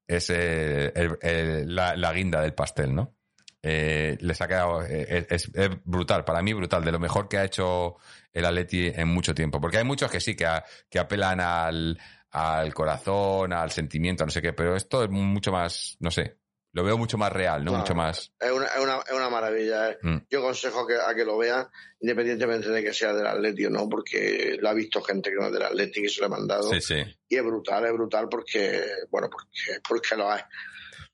es, 0.08 0.30
eh, 0.30 0.92
el- 0.96 1.18
el- 1.22 1.76
la, 1.76 1.96
la 1.96 2.14
guinda 2.14 2.42
del 2.42 2.54
pastel, 2.54 2.94
¿no? 2.96 3.16
Eh, 3.64 4.18
les 4.22 4.42
ha 4.42 4.48
quedado, 4.48 4.84
eh, 4.84 5.28
es, 5.30 5.52
es 5.54 5.70
brutal, 5.86 6.26
para 6.26 6.42
mí 6.42 6.52
brutal, 6.54 6.84
de 6.84 6.92
lo 6.92 7.00
mejor 7.00 7.30
que 7.30 7.38
ha 7.38 7.44
hecho 7.46 7.98
el 8.34 8.46
Atleti 8.46 8.88
en 8.88 9.08
mucho 9.08 9.34
tiempo. 9.36 9.60
Porque 9.62 9.78
hay 9.78 9.84
muchos 9.84 10.10
que 10.12 10.20
sí, 10.20 10.36
que, 10.36 10.46
a- 10.46 10.64
que 10.90 11.00
apelan 11.00 11.40
al, 11.40 12.00
al 12.32 12.74
corazón, 12.74 13.54
al 13.54 13.72
sentimiento, 13.72 14.26
no 14.26 14.32
sé 14.32 14.42
qué, 14.42 14.54
pero 14.54 14.76
esto 14.76 15.04
es 15.04 15.10
mucho 15.10 15.52
más, 15.52 15.98
no 16.00 16.12
sé, 16.12 16.38
lo 16.74 16.86
veo 16.86 16.98
mucho 16.98 17.18
más 17.18 17.34
real, 17.34 17.66
¿no? 17.66 17.74
Mucho 17.74 17.94
más... 17.94 18.32
Es 18.40 18.50
una, 18.52 18.66
es 18.68 18.80
una, 18.82 19.00
es 19.06 19.12
una 19.12 19.30
maravilla. 19.30 19.90
eh. 19.92 19.98
Mm. 20.02 20.18
Yo 20.30 20.40
aconsejo 20.40 20.88
que, 20.88 20.96
a 20.96 21.14
que 21.14 21.26
lo 21.26 21.38
vean, 21.38 21.68
independientemente 22.00 22.70
de 22.70 22.82
que 22.82 22.94
sea 22.94 23.14
del 23.14 23.28
Atleti 23.28 23.66
o 23.66 23.70
no, 23.70 23.90
porque 23.90 24.56
lo 24.58 24.70
ha 24.70 24.74
visto 24.74 25.02
gente 25.02 25.30
que 25.32 25.36
no 25.36 25.48
es 25.48 25.52
del 25.52 25.64
Atleti 25.64 26.06
y 26.06 26.08
se 26.10 26.22
lo 26.22 26.28
he 26.28 26.30
mandado. 26.30 26.70
Sí, 26.72 26.80
sí. 26.80 26.96
Y 27.28 27.36
es 27.36 27.44
brutal, 27.44 27.86
es 27.86 27.92
brutal 27.92 28.30
porque, 28.30 28.86
bueno, 29.10 29.30
porque, 29.30 29.82
porque 29.86 30.16
lo 30.16 30.32
hay. 30.32 30.42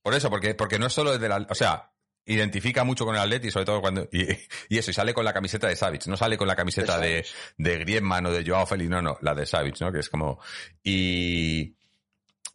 Por 0.04 0.14
eso, 0.14 0.30
porque, 0.30 0.54
porque 0.54 0.78
no 0.78 0.86
es 0.86 0.94
solo 0.94 1.18
de 1.18 1.28
la, 1.28 1.38
o 1.50 1.56
sea, 1.56 1.92
identifica 2.28 2.84
mucho 2.84 3.06
con 3.06 3.16
el 3.16 3.22
Atleti, 3.22 3.50
sobre 3.50 3.66
todo 3.66 3.82
cuando, 3.82 4.08
y, 4.12 4.28
y 4.70 4.78
eso, 4.78 4.92
y 4.92 4.94
sale 4.94 5.14
con 5.14 5.26
la 5.26 5.34
camiseta 5.34 5.68
de 5.68 5.76
Savic, 5.76 6.06
no 6.08 6.18
sale 6.18 6.38
con 6.38 6.48
la 6.48 6.56
camiseta 6.56 7.00
de, 7.00 7.26
de 7.58 7.78
Griezmann 7.80 8.26
o 8.26 8.32
de 8.32 8.46
Joao 8.46 8.66
Félix, 8.66 8.90
no, 8.90 9.02
no, 9.02 9.18
la 9.22 9.34
de 9.34 9.46
Savic, 9.46 9.80
¿no? 9.82 9.92
Que 9.92 10.00
es 10.00 10.10
como, 10.10 10.40
y, 10.84 11.76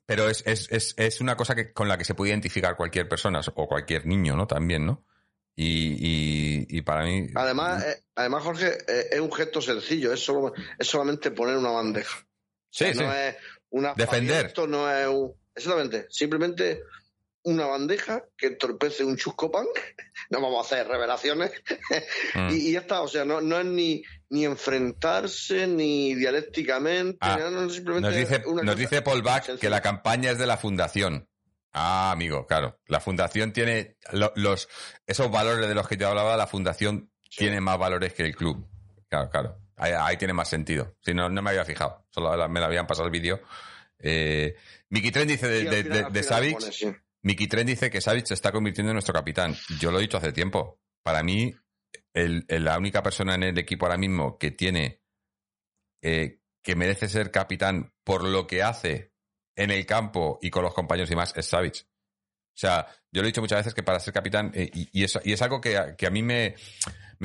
pero 0.07 0.29
es, 0.29 0.43
es, 0.47 0.71
es, 0.71 0.95
es 0.97 1.21
una 1.21 1.37
cosa 1.37 1.55
que, 1.55 1.73
con 1.73 1.89
la 1.89 1.97
que 1.97 2.05
se 2.05 2.15
puede 2.15 2.31
identificar 2.31 2.77
cualquier 2.77 3.09
persona, 3.09 3.41
o 3.55 3.67
cualquier 3.67 4.07
niño, 4.07 4.37
¿no? 4.37 4.47
También, 4.47 4.87
¿no? 4.87 5.05
Y, 5.55 5.65
y, 5.65 6.67
y 6.79 6.83
para 6.83 7.05
mí, 7.05 7.29
Además, 7.35 7.85
eh, 7.85 8.03
además 8.15 8.43
Jorge, 8.43 8.79
eh, 8.89 9.09
es 9.13 9.21
un 9.21 9.33
gesto 9.33 9.61
sencillo, 9.61 10.13
es, 10.13 10.21
solo, 10.21 10.55
es 10.79 10.87
solamente 10.87 11.31
poner 11.31 11.57
una 11.57 11.71
bandeja. 11.71 12.27
Sí, 12.71 12.85
O 12.85 12.95
sea, 12.95 12.95
sí. 12.95 13.01
No 13.01 13.13
es 13.13 13.37
una 13.69 13.95
Defender. 13.95 14.47
Esto 14.47 14.67
no 14.67 14.91
es 14.91 15.07
un. 15.07 15.35
Exactamente. 15.55 16.07
Simplemente 16.09 16.83
una 17.45 17.67
bandeja 17.67 18.25
que 18.37 18.47
entorpece 18.49 19.05
un 19.05 19.17
chusco 19.17 19.51
pan. 19.51 19.67
No 20.31 20.41
vamos 20.41 20.59
a 20.59 20.75
hacer 20.77 20.89
revelaciones. 20.89 21.51
Mm. 22.35 22.49
y, 22.51 22.55
y 22.69 22.73
ya 22.73 22.81
está. 22.81 23.03
O 23.03 23.09
sea, 23.09 23.25
no, 23.25 23.41
no 23.43 23.59
es 23.59 23.67
ni, 23.67 24.03
ni 24.31 24.45
enfrentarse, 24.47 25.67
ni 25.67 26.15
dialécticamente. 26.15 27.19
Ah, 27.21 27.39
no, 27.51 27.69
simplemente 27.69 28.09
Nos 28.09 28.17
dice, 28.17 28.43
una 28.47 28.63
nos 28.63 28.77
dice 28.77 29.03
Paul 29.03 29.23
Back 29.23 29.59
que 29.59 29.69
la 29.71 29.81
campaña 29.83 30.31
es 30.31 30.39
de 30.39 30.47
la 30.47 30.57
fundación. 30.57 31.29
Ah, 31.73 32.11
amigo, 32.13 32.47
claro. 32.47 32.79
La 32.87 33.01
fundación 33.01 33.53
tiene 33.53 33.97
lo- 34.13 34.33
los 34.37 34.69
esos 35.07 35.31
valores 35.31 35.69
de 35.69 35.75
los 35.75 35.87
que 35.89 35.97
yo 35.97 36.09
hablaba, 36.09 36.37
la 36.37 36.47
fundación 36.47 37.11
tiene 37.37 37.61
más 37.61 37.79
valores 37.79 38.13
que 38.15 38.23
el 38.25 38.35
club. 38.37 38.67
Claro, 39.09 39.29
claro. 39.31 39.59
Ahí, 39.77 39.93
ahí 39.99 40.17
tiene 40.17 40.33
más 40.35 40.49
sentido. 40.49 40.97
Si 41.01 41.13
no, 41.15 41.29
no 41.29 41.43
me 41.43 41.51
había 41.51 41.65
fijado. 41.65 42.07
Solo 42.11 42.49
me 42.49 42.61
la 42.61 42.67
habían 42.67 42.87
pasado 42.87 43.07
el 43.07 43.13
vídeo. 43.13 43.41
Eh, 43.99 44.55
Miki 44.91 45.11
Tren 45.11 45.29
dice 45.29 45.49
de, 45.49 45.61
Sí, 45.61 45.67
de, 45.67 45.83
final- 45.85 46.73
sí. 46.73 46.93
Miki 47.23 47.47
Tren 47.47 47.67
dice 47.67 47.91
que 47.91 48.01
Savic 48.01 48.27
se 48.27 48.35
está 48.35 48.53
convirtiendo 48.53 48.91
en 48.91 48.95
nuestro 48.95 49.15
capitán. 49.15 49.55
Yo 49.81 49.91
lo 49.91 49.99
he 49.99 50.03
dicho 50.03 50.17
hace 50.17 50.33
tiempo. 50.33 50.81
Para 51.03 51.23
mí, 51.23 51.55
la 52.15 52.79
única 52.79 53.03
persona 53.03 53.35
en 53.35 53.45
el 53.45 53.59
equipo 53.59 53.87
ahora 53.87 53.99
mismo 53.99 54.39
que 54.39 54.51
tiene 54.51 55.01
eh, 56.03 56.41
que 56.63 56.75
merece 56.77 57.09
ser 57.09 57.31
capitán 57.31 57.93
por 58.05 58.25
lo 58.25 58.47
que 58.47 58.63
hace 58.63 59.13
en 59.57 59.71
el 59.71 59.87
campo 59.87 60.39
y 60.43 60.51
con 60.51 60.63
los 60.63 60.75
compañeros 60.75 61.11
y 61.11 61.17
más 61.17 61.37
es 61.37 61.47
Savic. 61.47 61.87
O 62.55 62.59
sea, 62.59 62.87
yo 63.11 63.23
lo 63.23 63.27
he 63.27 63.31
dicho 63.31 63.41
muchas 63.41 63.61
veces 63.61 63.75
que 63.75 63.83
para 63.83 64.01
ser 64.01 64.13
capitán, 64.13 64.51
eh, 64.55 64.71
y, 64.73 65.05
es, 65.05 65.19
y 65.25 65.33
es 65.33 65.41
algo 65.43 65.61
que, 65.61 65.77
a- 65.77 66.11
mí 66.11 66.23
me, 66.23 66.55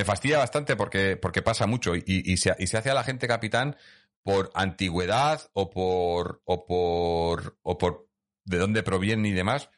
fastidia 0.06 0.38
bastante 0.38 0.76
porque, 0.76 1.18
pasa 1.44 1.68
mucho 1.68 1.96
y, 1.96 2.04
y 2.06 2.38
se, 2.38 2.56
y 2.60 2.68
se 2.68 2.78
hace 2.78 2.92
a 2.92 2.94
la 2.94 3.04
gente 3.04 3.28
capitán 3.28 3.76
por 4.24 4.52
antigüedad 4.54 5.50
o 5.54 5.70
por, 5.70 6.42
o 6.46 6.66
por, 6.66 7.58
o 7.62 7.78
por 7.78 8.10
de 8.46 8.58
dónde 8.58 8.84
proviene 8.84 9.30
y 9.30 9.34
demás, 9.34 9.70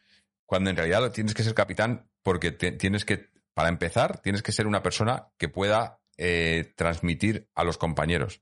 cuando 0.50 0.72
en 0.72 0.76
realidad 0.76 1.12
tienes 1.12 1.36
que 1.36 1.44
ser 1.44 1.54
capitán 1.54 2.10
porque 2.24 2.52
te- 2.52 2.72
tienes 2.72 3.06
que, 3.06 3.30
para 3.54 3.70
empezar, 3.70 4.20
tienes 4.20 4.42
que 4.42 4.52
ser 4.52 4.66
una 4.66 4.82
persona 4.82 5.28
que 5.38 5.48
pueda 5.48 6.00
eh, 6.18 6.74
transmitir 6.76 7.48
a 7.54 7.64
los 7.64 7.78
compañeros. 7.78 8.42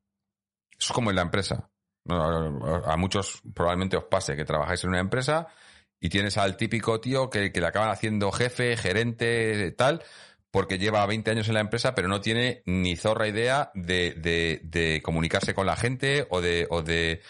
Eso 0.71 0.87
es 0.87 0.91
como 0.93 1.09
en 1.09 1.17
la 1.17 1.23
empresa. 1.23 1.69
A 2.07 2.95
muchos 2.95 3.41
probablemente 3.53 3.97
os 3.97 4.05
pase 4.05 4.37
que 4.37 4.45
trabajáis 4.45 4.85
en 4.85 4.91
una 4.91 5.01
empresa 5.01 5.47
y 5.99 6.07
tienes 6.07 6.37
al 6.37 6.55
típico 6.55 7.01
tío 7.01 7.29
que, 7.29 7.51
que 7.51 7.59
le 7.59 7.67
acaban 7.67 7.89
haciendo 7.89 8.31
jefe, 8.31 8.77
gerente, 8.77 9.73
tal, 9.73 10.01
porque 10.51 10.77
lleva 10.77 11.05
20 11.05 11.31
años 11.31 11.47
en 11.47 11.55
la 11.55 11.59
empresa, 11.59 11.93
pero 11.93 12.07
no 12.07 12.21
tiene 12.21 12.61
ni 12.65 12.95
zorra 12.95 13.27
idea 13.27 13.71
de, 13.73 14.13
de- 14.63 15.01
comunicarse 15.03 15.53
con 15.53 15.65
la 15.65 15.75
gente 15.75 16.25
o 16.29 16.41
de, 16.41 16.67
o, 16.69 16.81
de, 16.81 17.21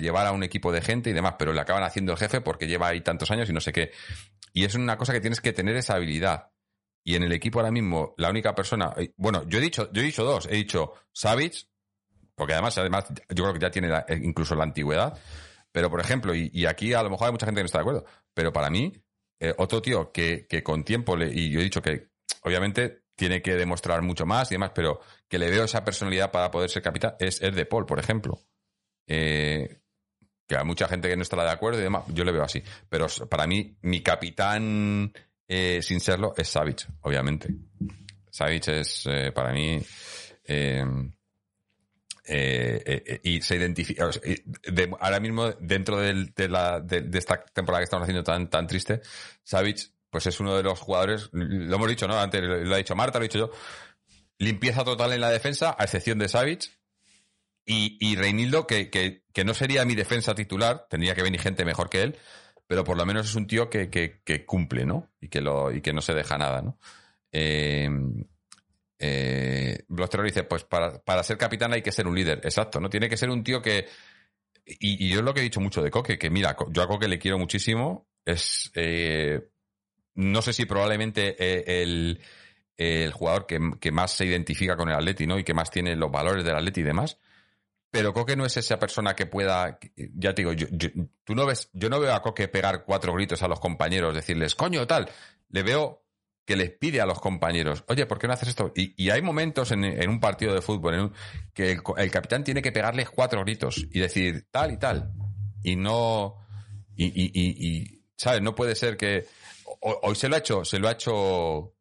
llevar 0.00 0.26
a 0.26 0.32
un 0.32 0.42
equipo 0.42 0.72
de 0.72 0.82
gente 0.82 1.10
y 1.10 1.12
demás, 1.12 1.36
pero 1.38 1.52
le 1.52 1.60
acaban 1.60 1.84
haciendo 1.84 2.12
el 2.12 2.18
jefe 2.18 2.40
porque 2.40 2.66
lleva 2.66 2.88
ahí 2.88 3.00
tantos 3.00 3.30
años 3.30 3.48
y 3.48 3.52
no 3.52 3.60
sé 3.60 3.72
qué. 3.72 3.92
Y 4.52 4.64
es 4.64 4.74
una 4.74 4.96
cosa 4.96 5.12
que 5.12 5.20
tienes 5.20 5.40
que 5.40 5.52
tener 5.52 5.76
esa 5.76 5.94
habilidad. 5.94 6.50
Y 7.04 7.16
en 7.16 7.22
el 7.22 7.32
equipo 7.32 7.58
ahora 7.58 7.70
mismo, 7.70 8.14
la 8.16 8.30
única 8.30 8.54
persona, 8.54 8.92
eh, 8.96 9.12
bueno, 9.16 9.46
yo 9.46 9.58
he 9.58 9.60
dicho, 9.60 9.92
yo 9.92 10.00
he 10.00 10.04
dicho 10.04 10.24
dos, 10.24 10.46
he 10.50 10.56
dicho 10.56 10.92
Savic, 11.12 11.68
porque 12.34 12.54
además, 12.54 12.76
además, 12.78 13.04
yo 13.28 13.44
creo 13.44 13.52
que 13.52 13.60
ya 13.60 13.70
tiene 13.70 13.94
eh, 14.08 14.20
incluso 14.22 14.54
la 14.54 14.64
antigüedad. 14.64 15.18
Pero, 15.70 15.90
por 15.90 16.00
ejemplo, 16.00 16.34
y, 16.34 16.66
aquí 16.66 16.94
a 16.94 17.02
lo 17.02 17.10
mejor 17.10 17.26
hay 17.26 17.32
mucha 17.32 17.46
gente 17.46 17.58
que 17.58 17.64
no 17.64 17.66
está 17.66 17.78
de 17.78 17.82
acuerdo, 17.82 18.04
pero 18.32 18.52
para 18.52 18.70
mí, 18.70 18.92
eh, 19.40 19.54
otro 19.58 19.82
tío 19.82 20.12
que, 20.12 20.46
que 20.46 20.62
con 20.62 20.84
tiempo, 20.84 21.16
le, 21.16 21.32
y 21.32 21.50
yo 21.50 21.60
he 21.60 21.64
dicho 21.64 21.82
que 21.82 22.13
obviamente 22.44 23.04
tiene 23.16 23.42
que 23.42 23.54
demostrar 23.54 24.02
mucho 24.02 24.26
más 24.26 24.50
y 24.50 24.54
demás, 24.54 24.72
pero 24.74 25.00
que 25.28 25.38
le 25.38 25.50
veo 25.50 25.64
esa 25.64 25.84
personalidad 25.84 26.30
para 26.30 26.50
poder 26.50 26.70
ser 26.70 26.82
capitán, 26.82 27.14
es, 27.18 27.40
es 27.40 27.54
De 27.54 27.66
Paul, 27.66 27.86
por 27.86 27.98
ejemplo. 27.98 28.38
eh, 29.06 29.80
que 30.46 30.56
hay 30.56 30.64
mucha 30.64 30.88
gente 30.88 31.08
que 31.08 31.16
no 31.16 31.22
estará 31.22 31.44
de 31.44 31.50
acuerdo 31.50 31.80
y 31.80 31.82
demás, 31.82 32.04
yo 32.08 32.24
le 32.24 32.32
veo 32.32 32.42
así. 32.42 32.62
Pero 32.88 33.06
para 33.30 33.46
mí, 33.46 33.76
mi 33.82 34.02
capitán, 34.02 35.12
eh, 35.48 35.80
sin 35.82 36.00
serlo, 36.00 36.34
es 36.36 36.48
Savic, 36.48 36.86
obviamente. 37.00 37.48
Savic 38.30 38.68
es, 38.68 39.04
eh, 39.06 39.32
para 39.32 39.52
mí, 39.52 39.80
eh, 40.44 40.84
y 43.22 43.40
se 43.42 43.56
identifica, 43.56 44.10
ahora 45.00 45.20
mismo, 45.20 45.50
dentro 45.52 45.98
de, 45.98 46.48
la, 46.48 46.80
de, 46.80 47.08
esta 47.18 47.42
temporada 47.44 47.80
que 47.80 47.84
estamos 47.84 48.04
haciendo 48.04 48.24
tan, 48.24 48.48
tan 48.48 48.66
triste, 48.66 49.00
Savic, 49.42 49.93
pues 50.14 50.28
es 50.28 50.38
uno 50.38 50.56
de 50.56 50.62
los 50.62 50.78
jugadores, 50.78 51.28
lo 51.32 51.74
hemos 51.74 51.88
dicho, 51.88 52.06
¿no? 52.06 52.16
Antes 52.16 52.40
lo 52.40 52.72
ha 52.72 52.78
dicho 52.78 52.94
Marta, 52.94 53.18
lo 53.18 53.24
he 53.24 53.28
dicho 53.28 53.40
yo, 53.40 53.50
limpieza 54.38 54.84
total 54.84 55.12
en 55.12 55.20
la 55.20 55.28
defensa, 55.28 55.74
a 55.76 55.82
excepción 55.82 56.20
de 56.20 56.28
Savic, 56.28 56.70
y, 57.66 57.98
y 57.98 58.14
Reinildo, 58.14 58.64
que, 58.64 58.90
que, 58.90 59.24
que 59.32 59.44
no 59.44 59.54
sería 59.54 59.84
mi 59.84 59.96
defensa 59.96 60.32
titular, 60.32 60.86
tendría 60.88 61.16
que 61.16 61.24
venir 61.24 61.40
gente 61.40 61.64
mejor 61.64 61.90
que 61.90 62.02
él, 62.02 62.16
pero 62.68 62.84
por 62.84 62.96
lo 62.96 63.04
menos 63.04 63.28
es 63.28 63.34
un 63.34 63.48
tío 63.48 63.68
que, 63.68 63.90
que, 63.90 64.46
cumple, 64.46 64.86
¿no? 64.86 65.10
Y 65.20 65.30
que, 65.30 65.40
lo, 65.40 65.72
y 65.72 65.80
que 65.80 65.92
no 65.92 66.00
se 66.00 66.14
deja 66.14 66.38
nada, 66.38 66.62
¿no? 66.62 66.78
Eh, 67.32 67.90
eh, 69.00 69.84
dice, 70.24 70.44
pues 70.44 70.62
para, 70.62 71.02
para 71.02 71.24
ser 71.24 71.38
capitán 71.38 71.72
hay 71.72 71.82
que 71.82 71.90
ser 71.90 72.06
un 72.06 72.14
líder. 72.14 72.40
Exacto, 72.44 72.78
¿no? 72.78 72.88
Tiene 72.88 73.08
que 73.08 73.16
ser 73.16 73.30
un 73.30 73.42
tío 73.42 73.60
que... 73.60 73.88
Y, 74.64 75.06
y 75.06 75.08
yo 75.08 75.18
es 75.18 75.24
lo 75.24 75.34
que 75.34 75.40
he 75.40 75.42
dicho 75.42 75.60
mucho 75.60 75.82
de 75.82 75.90
Coque, 75.90 76.16
que 76.16 76.30
mira, 76.30 76.56
yo 76.70 76.82
a 76.82 76.86
Coque 76.86 77.08
le 77.08 77.18
quiero 77.18 77.36
muchísimo. 77.36 78.06
Es... 78.24 78.70
eh, 78.76 79.48
no 80.14 80.42
sé 80.42 80.52
si 80.52 80.64
probablemente 80.64 81.36
eh, 81.38 81.82
el, 81.82 82.20
el 82.76 83.12
jugador 83.12 83.46
que, 83.46 83.58
que 83.80 83.92
más 83.92 84.12
se 84.12 84.26
identifica 84.26 84.76
con 84.76 84.88
el 84.88 84.94
Atleti, 84.94 85.26
¿no? 85.26 85.38
Y 85.38 85.44
que 85.44 85.54
más 85.54 85.70
tiene 85.70 85.96
los 85.96 86.10
valores 86.10 86.44
del 86.44 86.56
Atleti 86.56 86.80
y 86.80 86.84
demás. 86.84 87.18
Pero 87.90 88.12
Coque 88.12 88.34
no 88.34 88.44
es 88.44 88.56
esa 88.56 88.78
persona 88.78 89.14
que 89.14 89.26
pueda, 89.26 89.78
ya 90.16 90.34
te 90.34 90.42
digo, 90.42 90.52
yo, 90.52 90.66
tú 91.22 91.34
no 91.36 91.46
ves, 91.46 91.70
yo 91.72 91.88
no 91.88 92.00
veo 92.00 92.12
a 92.12 92.22
Coque 92.22 92.48
pegar 92.48 92.84
cuatro 92.84 93.14
gritos 93.14 93.42
a 93.44 93.48
los 93.48 93.60
compañeros, 93.60 94.14
decirles, 94.14 94.56
coño, 94.56 94.84
tal. 94.86 95.08
Le 95.50 95.62
veo 95.62 96.02
que 96.44 96.56
les 96.56 96.70
pide 96.72 97.00
a 97.00 97.06
los 97.06 97.20
compañeros, 97.20 97.84
oye, 97.86 98.04
¿por 98.06 98.18
qué 98.18 98.26
no 98.26 98.32
haces 98.32 98.48
esto? 98.48 98.72
Y, 98.74 98.94
y 99.02 99.10
hay 99.10 99.22
momentos 99.22 99.70
en, 99.70 99.84
en 99.84 100.10
un 100.10 100.18
partido 100.20 100.52
de 100.52 100.60
fútbol 100.60 100.94
en 100.94 101.00
un- 101.02 101.12
que 101.54 101.70
el, 101.70 101.82
el 101.96 102.10
capitán 102.10 102.42
tiene 102.44 102.60
que 102.62 102.72
pegarles 102.72 103.08
cuatro 103.10 103.42
gritos 103.44 103.78
y 103.78 104.00
decir 104.00 104.48
tal 104.50 104.72
y 104.72 104.76
tal. 104.76 105.12
Y 105.62 105.76
no, 105.76 106.34
y, 106.96 107.06
y, 107.06 107.30
y, 107.32 108.02
¿sabes? 108.16 108.42
No 108.42 108.54
puede 108.56 108.74
ser 108.74 108.96
que, 108.96 109.26
hoy 109.84 110.14
se 110.14 110.28
lo 110.28 110.36
ha 110.36 110.38
hecho, 110.38 110.64
se 110.64 110.78
lo 110.78 110.88
ha 110.88 110.92
hecho 110.92 111.74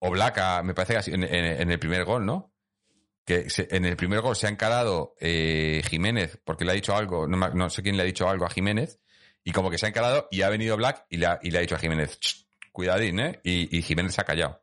Oblaka, 0.00 0.62
me 0.62 0.74
parece 0.74 1.10
que 1.10 1.14
en, 1.14 1.22
en- 1.24 1.70
el 1.70 1.78
primer 1.78 2.04
gol, 2.04 2.26
¿no? 2.26 2.52
que 3.24 3.46
en 3.70 3.84
el 3.84 3.96
primer 3.96 4.20
gol 4.20 4.34
se 4.34 4.46
ha 4.48 4.50
encarado 4.50 5.14
eh, 5.20 5.82
Jiménez, 5.88 6.40
porque 6.44 6.64
le 6.64 6.72
ha 6.72 6.74
dicho 6.74 6.96
algo, 6.96 7.28
no, 7.28 7.70
sé 7.70 7.82
quién 7.82 7.96
le 7.96 8.02
ha 8.02 8.06
dicho 8.06 8.28
algo 8.28 8.44
a 8.46 8.50
Jiménez, 8.50 8.98
y 9.44 9.52
como 9.52 9.70
que 9.70 9.78
se 9.78 9.86
ha 9.86 9.90
encarado 9.90 10.26
y 10.30 10.42
ha 10.42 10.48
venido 10.48 10.76
Black 10.76 11.06
y 11.08 11.18
le 11.18 11.26
ha, 11.26 11.38
y 11.42 11.50
le 11.50 11.58
ha 11.58 11.60
dicho 11.60 11.76
a 11.76 11.78
Jiménez, 11.78 12.18
"Ch, 12.18 12.46
cuidadín, 12.72 13.20
¿eh? 13.20 13.40
Y, 13.44 13.82
Jiménez 13.82 14.14
se 14.14 14.20
ha 14.20 14.24
callado. 14.24 14.62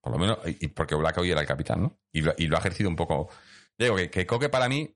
Por 0.00 0.12
lo 0.12 0.18
menos, 0.18 0.38
y, 0.46 0.68
porque 0.68 0.94
Black 0.94 1.18
hoy 1.18 1.30
era 1.30 1.40
el 1.40 1.46
capitán, 1.46 1.82
¿no? 1.82 1.98
Y 2.12 2.22
lo, 2.22 2.56
ha 2.56 2.60
ejercido 2.60 2.88
un 2.88 2.96
poco. 2.96 3.28
Ya 3.78 3.86
Digo 3.86 3.96
que, 3.96 4.10
que 4.10 4.26
Coque 4.26 4.48
para 4.48 4.68
mí, 4.68 4.94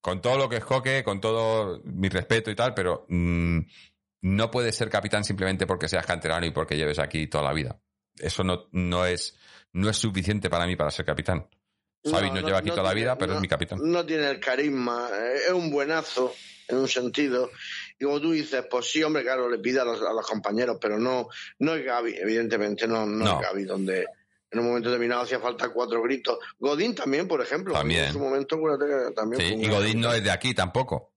con 0.00 0.20
todo 0.20 0.38
lo 0.38 0.48
que 0.48 0.56
es 0.56 0.64
Coque, 0.64 1.02
con 1.02 1.20
todo 1.20 1.80
mi 1.84 2.08
respeto 2.08 2.50
y 2.50 2.54
tal, 2.54 2.74
pero 2.74 3.06
mm, 3.08 3.58
no 4.24 4.50
puedes 4.50 4.74
ser 4.74 4.88
capitán 4.88 5.22
simplemente 5.22 5.66
porque 5.66 5.86
seas 5.86 6.06
canterano 6.06 6.46
y 6.46 6.50
porque 6.50 6.78
lleves 6.78 6.98
aquí 6.98 7.26
toda 7.26 7.44
la 7.44 7.52
vida. 7.52 7.78
Eso 8.16 8.42
no, 8.42 8.68
no, 8.72 9.04
es, 9.04 9.36
no 9.72 9.90
es 9.90 9.98
suficiente 9.98 10.48
para 10.48 10.66
mí 10.66 10.76
para 10.76 10.90
ser 10.90 11.04
capitán. 11.04 11.46
Xavi 12.02 12.30
no, 12.30 12.40
lleva 12.40 12.58
aquí 12.58 12.70
toda 12.70 12.84
la 12.84 12.88
tiene- 12.90 13.02
vida, 13.02 13.18
pero 13.18 13.34
es 13.34 13.40
mi 13.40 13.48
capitán. 13.48 13.80
No 13.82 14.04
tiene 14.06 14.30
el 14.30 14.40
carisma, 14.40 15.10
eh, 15.12 15.34
es 15.48 15.52
un 15.52 15.70
buenazo 15.70 16.32
en 16.68 16.78
un 16.78 16.88
sentido. 16.88 17.50
Y 17.98 18.04
como 18.04 18.18
tú 18.18 18.32
dices, 18.32 18.64
pues 18.70 18.90
sí, 18.90 19.02
hombre, 19.02 19.22
claro, 19.22 19.50
le 19.50 19.58
pide 19.58 19.80
a 19.80 19.84
los, 19.84 20.00
a 20.00 20.12
los 20.14 20.26
compañeros, 20.26 20.78
pero 20.80 20.98
no, 20.98 21.28
no 21.58 21.74
es 21.74 21.84
Gaby, 21.84 22.14
evidentemente, 22.16 22.88
no, 22.88 23.04
no, 23.04 23.24
es 23.26 23.46
Gaby, 23.46 23.64
donde 23.64 24.06
en 24.50 24.58
un 24.58 24.66
momento 24.68 24.88
determinado 24.88 25.22
hacía 25.22 25.38
falta 25.38 25.68
cuatro 25.68 26.00
gritos. 26.02 26.38
Godín 26.58 26.94
también, 26.94 27.28
por 27.28 27.42
ejemplo. 27.42 27.74
También. 27.74 28.04
En 28.06 28.12
su 28.12 28.20
momento, 28.20 28.58
también 29.14 29.42
Sí, 29.42 29.54
y 29.66 29.68
Godín 29.68 30.00
no 30.00 30.14
es 30.14 30.24
de 30.24 30.30
aquí 30.30 30.54
tampoco. 30.54 31.12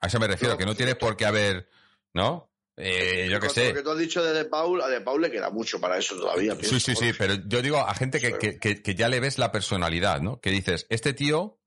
A 0.00 0.06
eso 0.08 0.20
me 0.20 0.26
refiero, 0.26 0.58
que 0.58 0.66
no 0.66 0.74
tienes 0.74 0.96
por 0.96 1.16
qué 1.16 1.24
haber, 1.24 1.68
¿no? 2.14 2.50
Eh, 2.76 3.28
yo 3.30 3.38
qué 3.38 3.48
sé. 3.50 3.68
Lo 3.68 3.74
que 3.74 3.82
tú 3.82 3.90
has 3.90 3.98
dicho 3.98 4.24
de 4.24 4.32
De 4.32 4.44
Paul, 4.46 4.82
a 4.82 4.88
De 4.88 5.00
Paul 5.00 5.22
le 5.22 5.30
queda 5.30 5.50
mucho 5.50 5.80
para 5.80 5.96
eso 5.98 6.16
todavía. 6.16 6.52
Sí, 6.54 6.58
pienso. 6.60 6.80
sí, 6.80 6.94
sí, 6.96 7.12
pero 7.16 7.34
yo 7.46 7.62
digo 7.62 7.78
a 7.78 7.94
gente 7.94 8.18
que, 8.20 8.36
que, 8.38 8.58
que- 8.58 8.82
que 8.82 8.94
ya 8.94 9.08
le 9.08 9.20
ves 9.20 9.38
la 9.38 9.52
personalidad, 9.52 10.20
¿no? 10.20 10.40
Que 10.40 10.50
dices, 10.50 10.86
este 10.90 11.12
tío, 11.12 11.60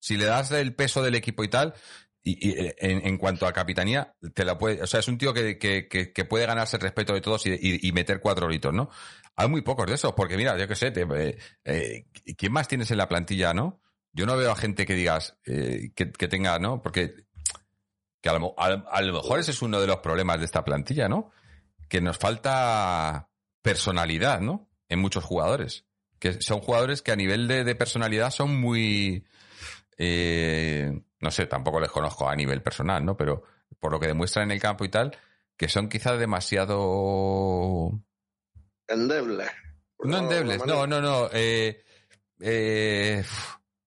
si 0.00 0.16
le 0.16 0.24
das 0.24 0.50
el 0.50 0.74
peso 0.74 1.02
del 1.02 1.14
equipo 1.14 1.44
y 1.44 1.48
tal, 1.48 1.74
y, 2.24 2.48
y, 2.48 2.52
eh, 2.58 2.74
en, 2.78 3.06
en 3.06 3.16
cuanto 3.18 3.46
a 3.46 3.52
capitanía, 3.52 4.16
te 4.34 4.44
la 4.44 4.58
puede, 4.58 4.82
o 4.82 4.86
sea, 4.88 4.98
es 5.00 5.06
un 5.08 5.16
tío 5.18 5.32
que, 5.32 5.58
que, 5.58 5.86
que, 5.88 6.12
que 6.12 6.24
puede 6.24 6.46
ganarse 6.46 6.76
el 6.76 6.82
respeto 6.82 7.14
de 7.14 7.20
todos 7.20 7.46
y, 7.46 7.50
y- 7.52 7.88
y 7.88 7.92
meter 7.92 8.20
cuatro 8.20 8.48
gritos, 8.48 8.74
¿no? 8.74 8.90
Hay 9.36 9.48
muy 9.48 9.62
pocos 9.62 9.86
de 9.86 9.94
esos, 9.94 10.12
porque 10.14 10.36
mira, 10.36 10.58
yo 10.58 10.66
qué 10.66 10.74
sé, 10.74 10.90
te- 10.90 11.02
eh, 11.08 11.38
eh, 11.64 12.06
¿quién 12.36 12.52
más 12.52 12.66
tienes 12.66 12.90
en 12.90 12.98
la 12.98 13.08
plantilla, 13.08 13.54
no? 13.54 13.80
Yo 14.12 14.26
no 14.26 14.36
veo 14.36 14.50
a 14.50 14.56
gente 14.56 14.84
que 14.84 14.94
digas, 14.94 15.38
eh, 15.46 15.92
que, 15.94 16.10
que 16.10 16.26
tenga, 16.26 16.58
¿no? 16.58 16.82
Porque 16.82 17.14
que 18.20 18.28
a 18.28 18.38
lo, 18.38 18.54
a, 18.58 18.66
a 18.66 19.02
lo 19.02 19.12
mejor 19.12 19.40
ese 19.40 19.50
es 19.52 19.62
uno 19.62 19.80
de 19.80 19.86
los 19.86 19.98
problemas 19.98 20.38
de 20.38 20.44
esta 20.44 20.64
plantilla, 20.64 21.08
¿no? 21.08 21.30
Que 21.88 22.00
nos 22.00 22.18
falta 22.18 23.30
personalidad, 23.62 24.40
¿no? 24.40 24.68
En 24.88 25.00
muchos 25.00 25.24
jugadores. 25.24 25.84
Que 26.18 26.40
son 26.42 26.60
jugadores 26.60 27.02
que 27.02 27.12
a 27.12 27.16
nivel 27.16 27.46
de, 27.48 27.64
de 27.64 27.74
personalidad 27.74 28.30
son 28.30 28.60
muy... 28.60 29.24
eh, 29.96 31.00
no 31.20 31.30
sé, 31.30 31.46
tampoco 31.46 31.80
les 31.80 31.90
conozco 31.90 32.28
a 32.28 32.36
nivel 32.36 32.62
personal, 32.62 33.04
¿no? 33.04 33.16
Pero 33.16 33.42
por 33.80 33.92
lo 33.92 34.00
que 34.00 34.06
demuestran 34.06 34.44
en 34.44 34.52
el 34.52 34.60
campo 34.60 34.84
y 34.84 34.88
tal, 34.88 35.16
que 35.56 35.68
son 35.68 35.88
quizás 35.88 36.18
demasiado... 36.18 37.90
Endeble. 38.86 39.44
No 40.00 40.18
endebles, 40.18 40.64
no, 40.64 40.86
no, 40.86 41.00
no. 41.00 41.28
eh, 41.32 41.84
eh, 42.40 43.24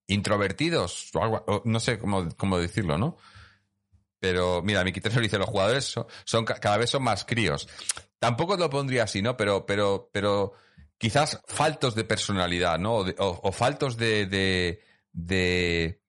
introvertidos, 0.08 1.10
o 1.16 1.24
algo, 1.24 1.62
no 1.66 1.80
sé 1.80 1.98
cómo, 1.98 2.28
cómo 2.38 2.58
decirlo, 2.58 2.98
¿no? 2.98 3.18
Pero 4.22 4.61
mira, 4.61 4.84
mi 4.84 4.91
Tenor 4.93 5.19
dice, 5.22 5.39
los 5.39 5.49
jugadores 5.49 5.84
son, 5.85 6.06
son 6.26 6.45
ca- 6.45 6.60
cada 6.60 6.77
vez 6.77 6.91
son 6.91 7.02
más 7.03 7.26
críos. 7.26 7.68
Tampoco 8.19 8.56
lo 8.56 8.69
pondría 8.69 9.03
así, 9.03 9.22
¿no? 9.23 9.35
Pero, 9.35 9.65
pero, 9.65 10.11
pero 10.14 10.53
quizás 10.99 11.41
faltos 11.48 11.95
de 11.95 12.03
personalidad, 12.03 12.77
¿no? 12.77 12.98
O, 12.98 13.10
o- 13.10 13.39
o 13.43 13.52
faltos 13.52 13.98
de, 13.98 14.27
de, 14.27 14.80
de, 15.11 16.02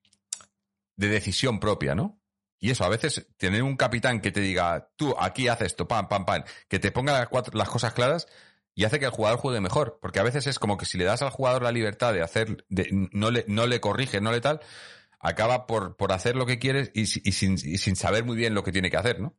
de 0.97 1.09
decisión 1.09 1.59
propia, 1.59 1.95
¿no? 1.95 2.21
Y 2.61 2.71
eso, 2.71 2.85
a 2.85 2.91
veces 2.91 3.27
tener 3.39 3.63
un 3.63 3.77
capitán 3.77 4.21
que 4.21 4.31
te 4.31 4.41
diga, 4.41 4.91
tú 4.97 5.17
aquí 5.19 5.49
haces 5.49 5.69
esto, 5.69 5.89
pam, 5.89 6.07
pam, 6.09 6.27
pam, 6.27 6.45
que 6.69 6.79
te 6.79 6.93
ponga 6.93 7.15
las, 7.19 7.29
cuatro- 7.29 7.57
las 7.59 7.69
cosas 7.71 7.95
claras 7.95 8.29
y 8.75 8.85
hace 8.85 8.99
que 9.01 9.07
el 9.07 9.11
jugador 9.11 9.39
juegue 9.41 9.61
mejor. 9.63 9.99
Porque 10.03 10.21
a 10.21 10.23
veces 10.23 10.47
es 10.47 10.59
como 10.59 10.77
que 10.77 10.85
si 10.85 10.99
le 10.99 11.05
das 11.05 11.23
al 11.23 11.31
jugador 11.31 11.63
la 11.63 11.73
libertad 11.73 12.13
de 12.13 12.23
hacer, 12.23 12.65
de, 12.69 12.89
no, 13.13 13.31
le, 13.31 13.47
no 13.49 13.67
le 13.67 13.81
corrige, 13.81 14.21
no 14.21 14.31
le 14.33 14.43
tal, 14.43 14.61
acaba 15.23 15.67
por, 15.67 15.97
por 15.97 16.13
hacer 16.13 16.37
lo 16.37 16.45
que 16.45 16.59
quieres 16.59 16.91
y, 16.95 17.07
si- 17.07 17.23
y 17.25 17.33
sin, 17.33 17.55
y 17.55 17.79
sin 17.79 17.97
saber 17.97 18.25
muy 18.25 18.37
bien 18.37 18.55
lo 18.55 18.63
que 18.65 18.73
tiene 18.73 18.91
que 18.91 18.97
hacer, 18.99 19.21
¿no? 19.21 19.35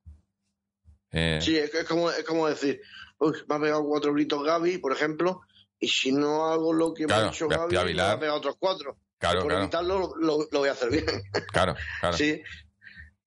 Eh, 1.12 1.40
Sí, 1.42 1.58
es, 1.58 1.74
es 1.74 1.84
como, 1.86 2.10
es 2.10 2.24
como 2.24 2.48
decir, 2.48 2.82
uy, 3.20 3.34
me 3.48 3.56
ha 3.56 3.60
pegado 3.60 3.86
cuatro 3.86 4.14
gritos 4.14 4.44
Gaby, 4.44 4.80
por 4.80 4.94
ejemplo, 4.94 5.42
y 5.80 5.88
si 5.88 6.12
no 6.12 6.46
hago 6.46 6.74
lo 6.74 6.94
que 6.94 7.06
me 7.06 7.14
ha 7.14 7.26
dicho 7.26 7.48
Gaby 7.48 7.94
me 7.94 8.02
ha 8.02 8.20
pegado 8.20 8.38
otros 8.38 8.56
cuatro. 8.58 8.98
Claro, 9.20 9.40
por 9.42 9.50
claro. 9.50 9.64
evitarlo, 9.64 10.14
lo, 10.18 10.48
lo- 10.52 10.60
voy 10.60 10.70
a 10.70 10.74
hacer 10.74 10.90
bien. 10.90 11.06
Claro, 11.52 11.76
claro. 12.00 12.18
Sí. 12.18 12.42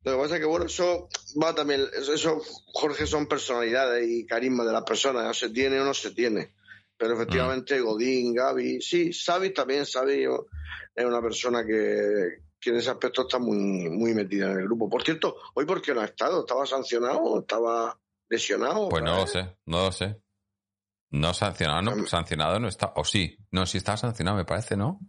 Lo 0.02 0.12
que 0.12 0.18
pasa 0.22 0.34
es 0.36 0.40
que, 0.40 0.46
bueno, 0.46 0.66
eso 0.66 1.08
va 1.42 1.54
también, 1.54 1.82
eso, 1.98 2.12
eso, 2.14 2.40
Jorge, 2.74 3.06
son 3.06 3.26
personalidades 3.26 4.06
y 4.08 4.24
carisma 4.26 4.64
de 4.64 4.72
las 4.72 4.84
personas, 4.84 5.24
o 5.28 5.34
se 5.34 5.50
tiene 5.50 5.80
o 5.80 5.84
no 5.84 5.94
se 5.94 6.10
tiene. 6.12 6.54
Pero 6.96 7.14
Mm. 7.14 7.20
efectivamente, 7.20 7.80
Godín, 7.80 8.34
Gaby, 8.34 8.80
sí, 8.80 9.10
Xavi 9.12 9.50
también, 9.52 9.84
Xavi 9.84 10.24
es 10.94 11.04
una 11.04 11.20
persona 11.20 11.64
que, 11.66 12.42
que 12.60 12.70
en 12.70 12.76
ese 12.76 12.90
aspecto 12.90 13.22
está 13.22 13.38
muy, 13.38 13.88
muy 13.90 14.14
metida 14.14 14.50
en 14.52 14.58
el 14.58 14.64
grupo. 14.64 14.88
Por 14.88 15.02
cierto, 15.02 15.36
hoy 15.54 15.64
por 15.64 15.82
qué 15.82 15.94
no 15.94 16.00
ha 16.00 16.06
estado, 16.06 16.40
¿estaba 16.40 16.66
sancionado? 16.66 17.40
¿Estaba 17.40 17.98
lesionado? 18.28 18.88
Pues 18.88 19.02
no 19.02 19.16
lo 19.16 19.26
sé, 19.26 19.56
no 19.66 19.84
lo 19.84 19.92
sé. 19.92 20.20
No 21.10 21.32
sancionado, 21.32 21.82
no, 21.82 22.06
sancionado 22.06 22.58
no 22.58 22.68
está. 22.68 22.92
O 22.96 23.04
sí, 23.04 23.38
no, 23.52 23.64
sí 23.64 23.78
estaba 23.78 23.96
sancionado, 23.96 24.36
me 24.36 24.44
parece, 24.44 24.76
¿no? 24.76 25.00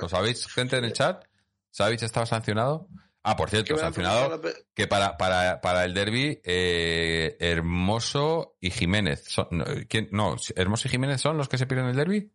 ¿Lo 0.00 0.08
sabéis, 0.08 0.46
gente 0.46 0.76
en 0.76 0.84
el 0.84 0.92
chat? 0.92 1.24
¿Sabéis 1.70 2.02
estaba 2.02 2.26
sancionado? 2.26 2.88
Ah, 3.22 3.36
por 3.36 3.48
cierto, 3.48 3.76
sancionado 3.76 4.40
que 4.74 4.86
para, 4.86 5.16
para, 5.16 5.60
para 5.60 5.84
el 5.84 5.94
derby, 5.94 6.40
eh, 6.44 7.36
Hermoso 7.40 8.56
y 8.60 8.70
Jiménez. 8.70 9.24
Son, 9.24 9.48
no, 9.50 9.64
¿quién? 9.88 10.08
no, 10.12 10.36
Hermoso 10.56 10.88
y 10.88 10.90
Jiménez 10.90 11.20
son 11.20 11.38
los 11.38 11.48
que 11.48 11.58
se 11.58 11.66
pierden 11.66 11.88
el 11.88 11.96
derby. 11.96 12.30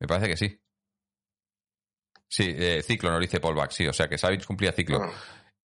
Me 0.00 0.06
parece 0.06 0.28
que 0.28 0.36
sí. 0.36 0.60
Sí, 2.28 2.54
eh, 2.56 2.82
ciclo, 2.82 3.10
nos 3.10 3.20
dice 3.20 3.40
Paul 3.40 3.54
Back, 3.54 3.70
sí, 3.70 3.86
o 3.86 3.92
sea 3.92 4.08
que 4.08 4.18
Savic 4.18 4.44
cumplía 4.44 4.72
ciclo. 4.72 5.00
Ah. 5.02 5.10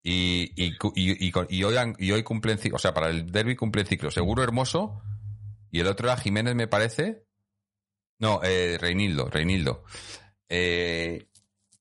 Y, 0.01 0.51
y, 0.55 0.75
y, 0.95 1.31
y 1.49 1.63
hoy, 1.63 1.75
y 1.97 2.11
hoy 2.11 2.23
cumplen 2.23 2.57
ciclo, 2.57 2.77
o 2.77 2.79
sea, 2.79 2.93
para 2.93 3.09
el 3.09 3.31
derby 3.31 3.55
cumplen 3.55 3.85
ciclo. 3.85 4.11
Seguro 4.11 4.43
Hermoso 4.43 5.01
y 5.71 5.79
el 5.79 5.87
otro 5.87 6.07
era 6.07 6.17
Jiménez, 6.17 6.55
me 6.55 6.67
parece. 6.67 7.25
No, 8.19 8.41
eh, 8.43 8.77
Reinildo, 8.79 9.29
Reinildo. 9.29 9.83
Eh, 10.47 11.27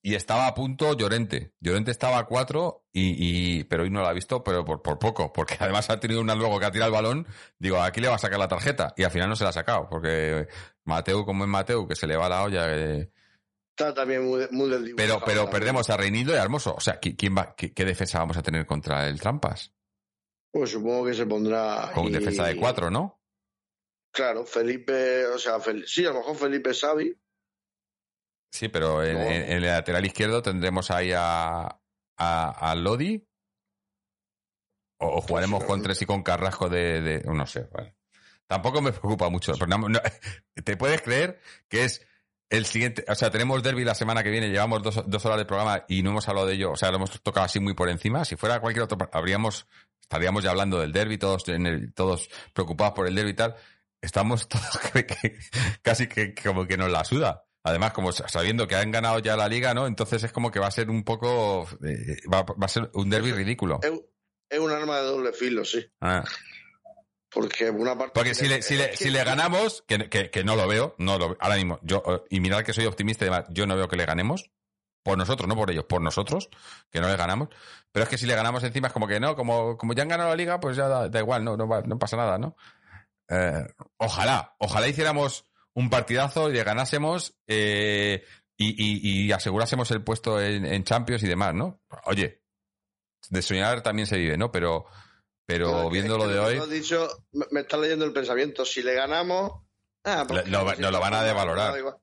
y 0.03 0.15
estaba 0.15 0.47
a 0.47 0.55
punto 0.55 0.97
Llorente. 0.97 1.53
Llorente 1.61 1.91
estaba 1.91 2.19
a 2.19 2.25
cuatro, 2.27 2.87
y, 2.93 3.59
y, 3.59 3.65
pero 3.65 3.83
hoy 3.83 3.91
no 3.91 4.03
la 4.03 4.11
ha 4.11 4.13
visto, 4.13 4.43
pero 4.43 4.65
por, 4.65 4.83
por 4.83 4.99
poco, 4.99 5.33
porque 5.33 5.57
además 5.59 5.91
ha 5.91 6.01
tenido 6.01 6.21
una 6.21 6.35
luego 6.35 6.59
que 6.59 6.67
ha 6.67 6.71
tirado 6.71 6.89
el 6.91 6.95
balón. 6.95 7.27
Digo, 7.59 7.81
aquí 7.83 8.01
le 8.01 8.09
va 8.09 8.15
a 8.15 8.19
sacar 8.19 8.39
la 8.39 8.49
tarjeta, 8.49 8.95
y 8.97 9.03
al 9.05 9.11
final 9.11 9.29
no 9.29 9.37
se 9.37 9.45
la 9.45 9.51
ha 9.51 9.53
sacado, 9.53 9.89
porque 9.89 10.47
Mateu, 10.85 11.25
como 11.25 11.45
es 11.45 11.51
Mateu, 11.51 11.87
que 11.87 11.97
se 11.97 12.07
le 12.07 12.17
va 12.17 12.29
la 12.29 12.43
olla. 12.43 12.67
eh, 12.69 13.11
Está 13.79 13.95
también 13.95 14.25
muy, 14.27 14.49
muy 14.51 14.69
desdibujado 14.71 14.97
pero, 14.97 15.21
pero 15.25 15.43
también. 15.43 15.51
perdemos 15.53 15.89
a 15.91 15.97
Reinildo 15.97 16.33
y 16.35 16.37
a 16.37 16.43
Hermoso. 16.43 16.75
O 16.75 16.81
sea, 16.81 17.01
¿qui- 17.01 17.17
¿quién 17.17 17.37
va, 17.39 17.55
qué, 17.55 17.73
qué 17.73 17.85
defensa 17.85 18.19
vamos 18.19 18.37
a 18.37 18.43
tener 18.43 18.67
contra 18.67 19.07
el 19.07 19.21
Trampas? 19.21 19.73
Pues 20.53 20.71
supongo 20.71 21.07
que 21.07 21.15
se 21.15 21.27
pondrá. 21.27 21.93
Con 21.95 22.07
y- 22.07 22.11
defensa 22.11 22.45
de 22.47 22.57
cuatro, 22.57 22.91
¿no? 22.91 23.21
Claro, 24.13 24.45
Felipe, 24.45 25.27
o 25.27 25.39
sea, 25.39 25.59
Fel- 25.61 25.87
sí, 25.87 26.05
a 26.07 26.11
lo 26.11 26.17
mejor 26.21 26.35
Felipe 26.37 26.75
Xavi. 26.75 27.17
Sí, 28.51 28.69
pero 28.69 29.05
en, 29.05 29.15
No. 29.15 29.21
en- 29.21 29.43
en 29.43 29.53
el 29.59 29.63
lateral 29.67 30.05
izquierdo 30.07 30.43
tendremos 30.43 30.91
ahí 30.91 31.13
a, 31.15 31.81
a, 32.19 32.71
a 32.71 32.75
Lodi. 32.75 33.25
O, 35.01 35.19
o 35.19 35.21
jugaremos 35.21 35.63
con 35.63 35.81
tres 35.83 36.03
y 36.03 36.07
con 36.07 36.25
Carrasco 36.25 36.69
de, 36.69 37.01
de- 37.01 37.21
No 37.33 37.47
sé, 37.47 37.69
vale. 37.73 37.95
Tampoco 38.49 38.81
me 38.83 38.91
preocupa 38.91 39.29
mucho. 39.29 39.53
pero 39.53 39.67
no- 39.69 39.89
no- 39.89 40.01
¿Te 40.65 40.77
puedes 40.77 41.01
creer 41.03 41.39
que 41.69 41.85
es 41.85 42.05
el 42.51 42.65
siguiente? 42.67 43.05
O 43.09 43.15
sea, 43.15 43.31
tenemos 43.31 43.63
derby 43.63 43.85
la 43.85 43.95
semana 43.95 44.23
que 44.23 44.31
viene, 44.31 44.49
llevamos 44.49 44.83
dos, 44.83 45.03
dos 45.07 45.25
horas 45.27 45.39
de 45.39 45.45
programa 45.45 45.85
y 45.89 46.03
no 46.03 46.11
hemos 46.11 46.29
hablado 46.29 46.47
de 46.47 46.55
ello. 46.55 46.73
O 46.73 46.77
sea, 46.77 46.91
lo 46.91 46.97
hemos 46.97 47.21
tocado 47.23 47.47
así 47.47 47.61
muy 47.61 47.75
por 47.75 47.89
encima. 47.89 48.25
Si 48.25 48.37
fuera 48.37 48.61
cualquier 48.61 48.85
otro, 48.85 48.99
habríamos, 49.13 49.67
estaríamos 50.01 50.43
ya 50.45 50.51
hablando 50.51 50.81
del 50.81 50.93
derby, 50.93 51.19
todos, 51.19 51.49
en 51.49 51.67
el- 51.67 51.93
todos 51.95 52.29
preocupados 52.53 52.95
por 52.95 53.07
el 53.07 53.15
derby 53.15 53.31
y 53.31 53.35
tal. 53.35 53.55
Estamos 54.01 54.49
todos 54.49 54.79
que- 54.93 55.07
que- 55.07 55.39
casi 55.83 56.07
que 56.09 56.35
como 56.35 56.67
que 56.67 56.77
nos 56.77 56.91
la 56.91 57.05
suda. 57.05 57.45
Además, 57.65 57.93
como 57.93 58.13
sabiendo 58.13 58.67
que 58.67 58.77
han 58.77 58.91
ganado 58.93 59.19
ya 59.19 59.37
la 59.37 59.49
liga, 59.49 59.75
¿no? 59.75 59.87
Entonces 59.87 60.23
es 60.23 60.33
como 60.33 60.51
que 60.51 60.61
va 60.61 60.69
a 60.69 60.71
ser 60.71 60.89
un 60.89 61.03
poco, 61.05 61.69
eh, 61.85 62.17
va, 62.33 62.43
va 62.43 62.65
a 62.65 62.69
ser 62.69 62.89
un 62.95 63.11
derby 63.11 63.33
ridículo. 63.33 63.81
Es, 63.83 63.93
es 64.49 64.59
un 64.61 64.71
arma 64.71 64.97
de 64.99 65.03
doble 65.03 65.33
filo, 65.35 65.65
sí. 65.67 65.85
Ah. 66.01 66.25
Porque 67.31 67.71
una 67.71 67.97
parte. 67.97 68.13
Porque 68.15 68.35
si 68.35 68.49
le, 68.49 68.63
si 68.63 68.77
le, 68.77 68.97
si 68.97 69.11
le 69.11 69.23
ganamos, 69.25 69.83
que, 69.87 70.09
que, 70.09 70.31
que 70.31 70.45
no 70.45 70.57
lo 70.57 70.67
veo, 70.67 70.95
no 70.99 71.19
lo 71.19 71.37
ahora 71.41 71.57
mismo, 71.57 71.79
yo, 71.83 72.03
eh, 72.07 72.23
y 72.31 72.41
mirad 72.41 72.63
que 72.65 72.73
soy 72.73 72.87
optimista 72.87 73.25
y 73.25 73.27
demás, 73.27 73.45
yo 73.51 73.67
no 73.67 73.77
veo 73.77 73.89
que 73.89 73.97
le 73.97 74.07
ganemos, 74.07 74.51
por 75.03 75.19
nosotros, 75.19 75.49
no 75.49 75.55
por 75.57 75.71
ellos, 75.71 75.85
por 75.85 76.01
nosotros, 76.01 76.49
que 76.91 77.01
no 77.01 77.09
le 77.09 77.17
ganamos, 77.17 77.49
pero 77.93 78.05
es 78.05 78.09
que 78.09 78.19
si 78.19 78.27
le 78.27 78.35
ganamos 78.35 78.63
encima 78.65 78.89
es 78.89 78.93
como 78.93 79.07
que 79.07 79.21
no, 79.21 79.37
como, 79.37 79.77
como 79.77 79.93
ya 79.93 80.03
han 80.03 80.09
ganado 80.09 80.31
la 80.31 80.37
liga, 80.37 80.59
pues 80.61 80.77
ya 80.77 80.89
da, 80.89 81.09
da 81.09 81.19
igual, 81.21 81.45
no, 81.45 81.57
no, 81.57 81.69
va- 81.69 81.83
no 81.83 81.99
pasa 81.99 82.17
nada, 82.17 82.39
¿no? 82.39 82.57
Eh, 83.29 83.67
ojalá, 83.99 84.55
ojalá 84.59 84.89
hiciéramos 84.89 85.45
un 85.75 85.91
partidazo 85.91 86.49
y 86.51 86.55
le 86.55 86.65
ganásemos 86.65 87.39
eh, 87.47 88.25
y, 88.57 88.69
y, 88.69 89.27
y 89.27 89.33
asegurásemos 89.33 89.91
el 89.91 90.03
puesto 90.03 90.41
en, 90.41 90.65
en 90.65 90.83
Champions 90.85 91.23
y 91.23 91.29
demás, 91.29 91.55
¿no? 91.55 91.81
Oye, 92.05 92.43
de 93.29 93.43
soñar 93.43 93.83
también 93.83 94.07
se 94.07 94.17
vive, 94.17 94.37
¿no? 94.39 94.51
Pero, 94.51 94.87
pero 95.49 95.85
Es 95.85 95.91
viendo 95.91 96.19
lo 96.19 96.29
de 96.29 96.39
hoy... 96.39 96.57
tú 96.59 96.63
has 96.65 96.69
dicho, 96.71 97.09
me, 97.33 97.61
está 97.63 97.79
leyendo 97.79 98.05
el 98.05 98.13
pensamiento. 98.13 98.67
Si 98.67 98.83
le 98.83 98.93
ganamos. 98.93 99.63
Ah, 100.05 100.25
pues 100.29 100.43
claro, 100.43 100.75
si 100.77 100.83
nos 100.83 100.93
lo 100.93 101.01
van 101.01 101.15
a 101.15 101.21
no, 101.23 101.27
devalorar. 101.27 101.73
da 101.73 101.79
igual. 101.79 101.97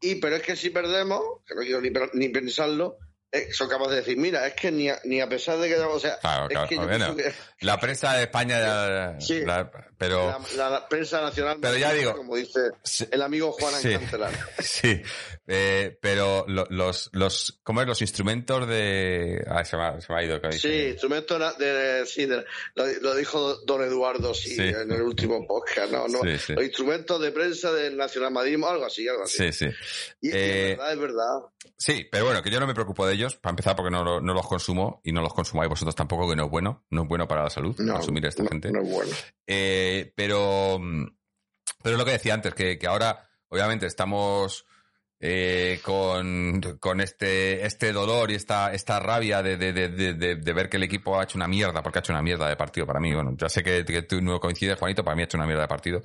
Y 0.00 0.14
pero 0.16 0.36
es 0.36 0.42
que 0.42 0.54
si 0.54 0.70
perdemos, 0.70 1.20
que 1.44 1.54
no 1.56 1.62
quiero 1.62 1.80
ni, 1.80 1.90
ni 2.14 2.28
pensarlo, 2.28 2.98
eh, 3.32 3.48
son 3.52 3.68
capaces 3.68 3.94
de 3.94 4.00
decir, 4.02 4.16
mira, 4.16 4.46
es 4.46 4.54
que 4.54 4.70
ni 4.70 4.88
a, 4.88 5.00
ni 5.04 5.20
a 5.20 5.28
pesar 5.28 5.58
de 5.58 5.68
que. 5.68 5.76
O 5.76 5.98
sea, 5.98 6.18
Claro, 6.20 6.44
es 6.44 6.48
claro, 6.50 6.68
que 6.68 6.76
yo 6.76 7.32
La 7.60 7.80
prensa 7.80 8.12
de 8.14 8.22
España, 8.22 9.18
Sí. 9.20 9.40
la- 9.44 9.70
pero 10.08 10.38
la, 10.56 10.70
la 10.70 10.88
prensa 10.88 11.20
nacional. 11.20 11.58
Pero 11.60 11.76
ya 11.76 11.92
digo- 11.92 12.16
Como 12.16 12.36
dice 12.36 12.60
el 13.10 13.22
amigo 13.22 13.52
Juan 13.52 13.74
Sí. 13.74 13.94
Sí, 14.60 15.02
eh, 15.46 15.98
pero 16.00 16.44
lo- 16.48 16.66
los, 16.70 17.10
los, 17.12 17.60
¿cómo 17.62 17.80
es? 17.82 17.86
Los 17.86 18.00
instrumentos 18.02 18.66
de, 18.68 19.44
ah, 19.48 19.64
se 19.64 19.76
me 19.76 19.84
ha, 19.84 20.00
se 20.00 20.12
me 20.12 20.18
ha 20.18 20.24
ido. 20.24 20.38
Sí, 20.52 20.68
dice. 20.68 20.88
instrumento 20.90 21.38
na- 21.38 21.52
de, 21.52 22.04
sí, 22.06 22.26
de- 22.26 22.44
lo, 22.74 22.86
lo 23.00 23.14
dijo 23.14 23.56
don 23.66 23.82
Eduardo 23.82 24.34
sí, 24.34 24.54
Sí. 24.54 24.62
en 24.62 24.90
el 24.90 25.02
último 25.02 25.46
podcast, 25.46 25.92
no, 25.92 26.08
no, 26.08 26.20
los 26.22 26.48
instrumentos 26.64 27.20
de 27.20 27.30
prensa 27.32 27.72
del 27.72 27.96
Nacional 27.96 28.32
Madrid, 28.32 28.54
algo 28.64 28.86
así, 28.86 29.06
algo 29.08 29.24
así. 29.24 29.50
Sí, 29.50 29.52
sí. 29.52 29.66
Y, 30.20 30.30
Eh, 30.30 30.72
es 30.72 30.78
verdad, 30.78 30.92
es 30.92 30.98
verdad. 30.98 31.40
Sí, 31.76 32.06
pero 32.10 32.24
bueno, 32.26 32.42
que 32.42 32.50
yo 32.50 32.60
no 32.60 32.66
me 32.66 32.74
preocupo 32.74 33.06
de 33.06 33.14
ellos, 33.14 33.36
para 33.36 33.50
empezar, 33.52 33.74
porque 33.76 33.90
no, 33.90 34.20
no 34.20 34.34
los 34.34 34.46
consumo 34.46 35.00
y 35.04 35.12
no 35.12 35.20
los 35.22 35.32
consumáis 35.34 35.68
vosotros 35.68 35.94
tampoco, 35.94 36.28
que 36.28 36.36
no 36.36 36.44
es 36.44 36.50
bueno, 36.50 36.84
no 36.90 37.02
es 37.02 37.08
bueno 37.08 37.26
para 37.26 37.42
la 37.44 37.50
salud 37.50 37.74
No, 37.78 37.94
consumir 37.94 38.24
a 38.26 38.28
esta 38.28 38.42
no, 38.42 38.48
gente. 38.50 38.70
no 38.70 38.82
es 38.82 38.88
bueno. 38.88 39.12
Eh, 39.46 39.93
pero, 40.16 40.80
pero 41.82 41.96
lo 41.96 42.04
que 42.04 42.12
decía 42.12 42.34
antes, 42.34 42.54
que, 42.54 42.78
ahora, 42.86 43.28
obviamente, 43.48 43.86
estamos 43.86 44.66
eh, 45.20 45.80
con, 45.82 46.60
con 46.80 47.00
este, 47.00 47.64
este 47.66 47.92
dolor 47.92 48.30
y 48.30 48.34
esta, 48.34 48.72
esta 48.72 49.00
rabia 49.00 49.42
de, 49.42 49.56
de, 49.56 49.72
de, 49.72 50.52
ver 50.52 50.68
que 50.68 50.76
el 50.76 50.82
equipo 50.82 51.18
ha 51.18 51.24
hecho 51.24 51.38
una 51.38 51.48
mierda, 51.48 51.82
porque 51.82 51.98
ha 51.98 52.00
hecho 52.00 52.12
una 52.12 52.22
mierda 52.22 52.48
de 52.48 52.56
partido 52.56 52.86
para 52.86 53.00
mí. 53.00 53.14
Bueno, 53.14 53.34
ya 53.36 53.48
sé 53.48 53.62
que, 53.62 53.84
tú 54.02 54.20
no 54.20 54.40
coincides, 54.40 54.78
Juanito, 54.78 55.04
para 55.04 55.14
mí 55.16 55.22
ha 55.22 55.24
hecho 55.24 55.36
una 55.36 55.46
mierda 55.46 55.62
de 55.62 55.68
partido. 55.68 56.04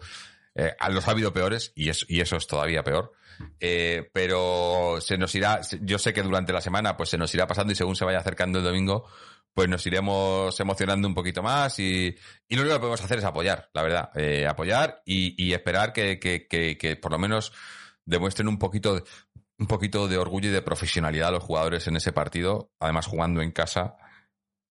Eh, 0.56 0.74
los 0.90 1.08
ha 1.08 1.12
habido 1.12 1.32
peores 1.32 1.72
y 1.76 1.90
eso 1.90 2.38
es 2.38 2.48
todavía 2.48 2.84
peor. 2.84 3.14
Eh, 3.60 4.10
pero 4.14 4.98
se 5.00 5.18
nos 5.18 5.34
irá, 5.36 5.62
yo 5.82 5.98
sé 5.98 6.14
que 6.14 6.22
durante 6.22 6.54
la 6.54 6.62
semana 6.62 6.98
pues 6.98 7.10
se 7.10 7.18
nos 7.18 7.34
irá 7.34 7.48
pasando 7.48 7.72
y 7.72 7.76
según 7.76 7.96
se 7.96 8.06
vaya 8.06 8.20
acercando 8.20 8.60
el 8.60 8.66
domingo, 8.66 9.06
pues 9.54 9.68
nos 9.68 9.86
iremos 9.86 10.58
emocionando 10.60 11.08
un 11.08 11.14
poquito 11.16 11.44
más 11.44 11.80
y, 11.80 12.16
y 12.48 12.56
lo 12.56 12.62
único 12.62 12.76
que 12.76 12.80
podemos 12.80 13.02
hacer 13.04 13.20
es 13.20 13.26
apoyar, 13.26 13.70
la 13.74 13.82
verdad, 13.84 14.12
eh, 14.16 14.48
apoyar 14.48 15.02
y, 15.06 15.36
y 15.44 15.54
esperar 15.54 15.92
que, 15.94 16.20
que, 16.20 16.48
que, 16.48 16.96
por 16.96 17.12
lo 17.12 17.20
menos 17.20 17.52
demuestren 18.06 18.48
un 18.48 18.58
poquito, 18.60 18.96
de- 18.96 19.04
un 19.58 19.68
poquito 19.68 20.08
de 20.08 20.18
orgullo 20.18 20.50
y 20.50 20.54
de 20.54 20.62
profesionalidad 20.62 21.32
los 21.32 21.44
jugadores 21.44 21.88
en 21.88 21.98
ese 21.98 22.14
partido, 22.14 22.72
además 22.80 23.08
jugando 23.08 23.42
en 23.42 23.52
casa 23.52 23.98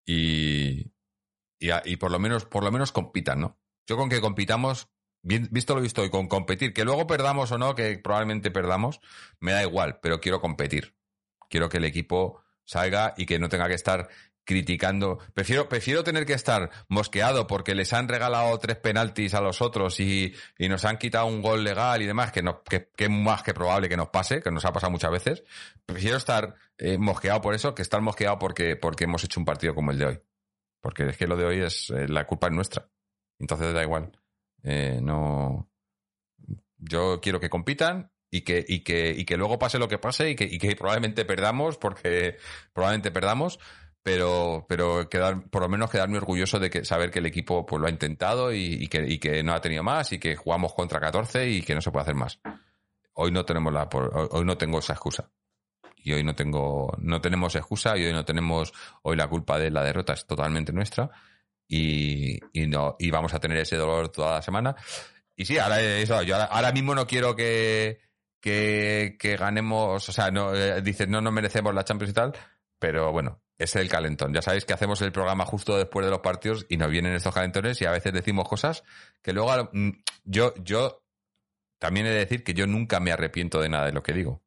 y, 0.06 0.92
y, 1.58 1.70
a- 1.70 1.82
y 1.84 1.96
por 1.96 2.10
lo 2.10 2.18
menos, 2.18 2.44
por 2.44 2.64
lo 2.64 2.70
menos 2.72 2.92
compitan, 2.92 3.40
¿no? 3.40 3.58
Yo 3.86 3.96
con 3.96 4.08
que 4.08 4.20
compitamos, 4.20 4.88
visto 5.22 5.74
lo 5.74 5.80
visto 5.80 6.04
y 6.04 6.10
con 6.10 6.28
competir, 6.28 6.72
que 6.72 6.84
luego 6.84 7.06
perdamos 7.06 7.50
o 7.52 7.58
no, 7.58 7.74
que 7.74 7.98
probablemente 7.98 8.50
perdamos, 8.50 9.00
me 9.40 9.52
da 9.52 9.62
igual, 9.62 9.98
pero 10.00 10.20
quiero 10.20 10.40
competir. 10.40 10.94
Quiero 11.50 11.68
que 11.68 11.78
el 11.78 11.84
equipo 11.84 12.42
salga 12.64 13.14
y 13.16 13.24
que 13.24 13.38
no 13.38 13.48
tenga 13.48 13.66
que 13.68 13.74
estar 13.74 14.08
criticando. 14.48 15.18
Prefiero, 15.34 15.68
prefiero 15.68 16.02
tener 16.02 16.24
que 16.24 16.32
estar 16.32 16.70
mosqueado 16.88 17.46
porque 17.46 17.74
les 17.74 17.92
han 17.92 18.08
regalado 18.08 18.58
tres 18.58 18.78
penaltis 18.78 19.34
a 19.34 19.42
los 19.42 19.60
otros 19.60 20.00
y, 20.00 20.34
y 20.56 20.70
nos 20.70 20.86
han 20.86 20.96
quitado 20.96 21.26
un 21.26 21.42
gol 21.42 21.64
legal 21.64 22.00
y 22.00 22.06
demás, 22.06 22.32
que, 22.32 22.42
no, 22.42 22.62
que, 22.62 22.88
que 22.96 23.10
más 23.10 23.42
que 23.42 23.52
probable 23.52 23.90
que 23.90 23.98
nos 23.98 24.08
pase, 24.08 24.40
que 24.40 24.50
nos 24.50 24.64
ha 24.64 24.72
pasado 24.72 24.90
muchas 24.90 25.10
veces. 25.10 25.44
Prefiero 25.84 26.16
estar 26.16 26.54
eh, 26.78 26.96
mosqueado 26.96 27.42
por 27.42 27.54
eso 27.54 27.74
que 27.74 27.82
estar 27.82 28.00
mosqueado 28.00 28.38
porque, 28.38 28.74
porque 28.74 29.04
hemos 29.04 29.22
hecho 29.22 29.38
un 29.38 29.44
partido 29.44 29.74
como 29.74 29.90
el 29.90 29.98
de 29.98 30.06
hoy. 30.06 30.20
Porque 30.80 31.06
es 31.06 31.18
que 31.18 31.26
lo 31.26 31.36
de 31.36 31.44
hoy 31.44 31.60
es 31.60 31.90
eh, 31.90 32.08
la 32.08 32.26
culpa 32.26 32.46
es 32.46 32.54
nuestra. 32.54 32.88
Entonces 33.38 33.74
da 33.74 33.82
igual. 33.82 34.18
Eh, 34.62 34.98
no. 35.02 35.68
Yo 36.78 37.20
quiero 37.20 37.38
que 37.38 37.50
compitan 37.50 38.12
y 38.30 38.40
que, 38.40 38.64
y 38.66 38.80
que, 38.80 39.10
y 39.10 39.26
que 39.26 39.36
luego 39.36 39.58
pase 39.58 39.78
lo 39.78 39.88
que 39.88 39.98
pase 39.98 40.30
y 40.30 40.36
que, 40.36 40.44
y 40.44 40.56
que 40.56 40.74
probablemente 40.74 41.26
perdamos, 41.26 41.76
porque 41.76 42.38
probablemente 42.72 43.10
perdamos, 43.10 43.58
pero, 44.02 44.66
pero 44.68 45.08
quedar, 45.08 45.48
por 45.50 45.62
lo 45.62 45.68
menos 45.68 45.90
quedarme 45.90 46.18
orgulloso 46.18 46.58
de 46.58 46.70
que 46.70 46.84
saber 46.84 47.10
que 47.10 47.18
el 47.18 47.26
equipo 47.26 47.66
pues, 47.66 47.80
lo 47.80 47.86
ha 47.86 47.90
intentado 47.90 48.52
y, 48.52 48.88
que, 48.88 49.42
no 49.42 49.52
ha 49.52 49.60
tenido 49.60 49.82
más 49.82 50.12
y 50.12 50.18
que 50.18 50.36
jugamos 50.36 50.74
contra 50.74 51.00
14 51.00 51.48
y 51.48 51.62
que 51.62 51.74
no 51.74 51.80
se 51.80 51.90
puede 51.90 52.02
hacer 52.02 52.14
más. 52.14 52.40
Hoy 53.14 53.32
no 53.32 53.44
tenemos 53.44 53.72
la, 53.72 53.88
hoy 53.92 54.44
no 54.44 54.56
tengo 54.56 54.78
esa 54.78 54.94
excusa. 54.94 55.30
Y 55.96 56.12
hoy 56.12 56.22
no 56.22 56.34
tengo, 56.34 56.96
no 56.98 57.20
tenemos 57.20 57.54
excusa 57.56 57.96
y 57.98 58.04
hoy 58.04 58.12
no 58.12 58.24
tenemos, 58.24 58.72
hoy 59.02 59.16
la 59.16 59.28
culpa 59.28 59.58
de 59.58 59.70
la 59.70 59.82
derrota 59.82 60.12
es 60.12 60.24
totalmente 60.26 60.72
nuestra 60.72 61.10
y, 61.66 62.38
y 62.52 62.66
no, 62.66 62.96
y 62.98 63.10
vamos 63.10 63.34
a 63.34 63.40
tener 63.40 63.58
ese 63.58 63.76
dolor 63.76 64.08
toda 64.10 64.36
la 64.36 64.42
semana. 64.42 64.76
Y 65.36 65.44
sí, 65.44 65.58
ahora 65.58 65.80
eso, 65.80 66.22
yo 66.22 66.36
ahora, 66.36 66.46
ahora 66.46 66.72
mismo 66.72 66.94
no 66.94 67.06
quiero 67.06 67.36
que, 67.36 68.00
que, 68.40 69.16
que 69.18 69.36
ganemos, 69.36 70.08
o 70.08 70.12
sea, 70.12 70.30
no, 70.30 70.54
eh, 70.54 70.80
dices 70.82 71.08
no 71.08 71.20
nos 71.20 71.32
merecemos 71.32 71.74
la 71.74 71.84
Champions 71.84 72.10
y 72.12 72.14
tal, 72.14 72.32
pero 72.78 73.12
bueno, 73.12 73.42
es 73.58 73.74
el 73.76 73.88
calentón. 73.88 74.32
Ya 74.32 74.40
sabéis 74.40 74.64
que 74.64 74.72
hacemos 74.72 75.02
el 75.02 75.12
programa 75.12 75.44
justo 75.44 75.76
después 75.76 76.06
de 76.06 76.10
los 76.10 76.20
partidos 76.20 76.64
y 76.68 76.76
nos 76.76 76.90
vienen 76.90 77.14
estos 77.14 77.34
calentones 77.34 77.80
y 77.82 77.86
a 77.86 77.90
veces 77.90 78.12
decimos 78.12 78.48
cosas 78.48 78.84
que 79.20 79.32
luego 79.32 79.70
mm, 79.72 79.90
yo, 80.24 80.54
yo 80.62 81.04
también 81.78 82.06
he 82.06 82.10
de 82.10 82.18
decir 82.18 82.44
que 82.44 82.54
yo 82.54 82.66
nunca 82.66 83.00
me 83.00 83.12
arrepiento 83.12 83.60
de 83.60 83.68
nada 83.68 83.86
de 83.86 83.92
lo 83.92 84.02
que 84.02 84.12
digo, 84.12 84.42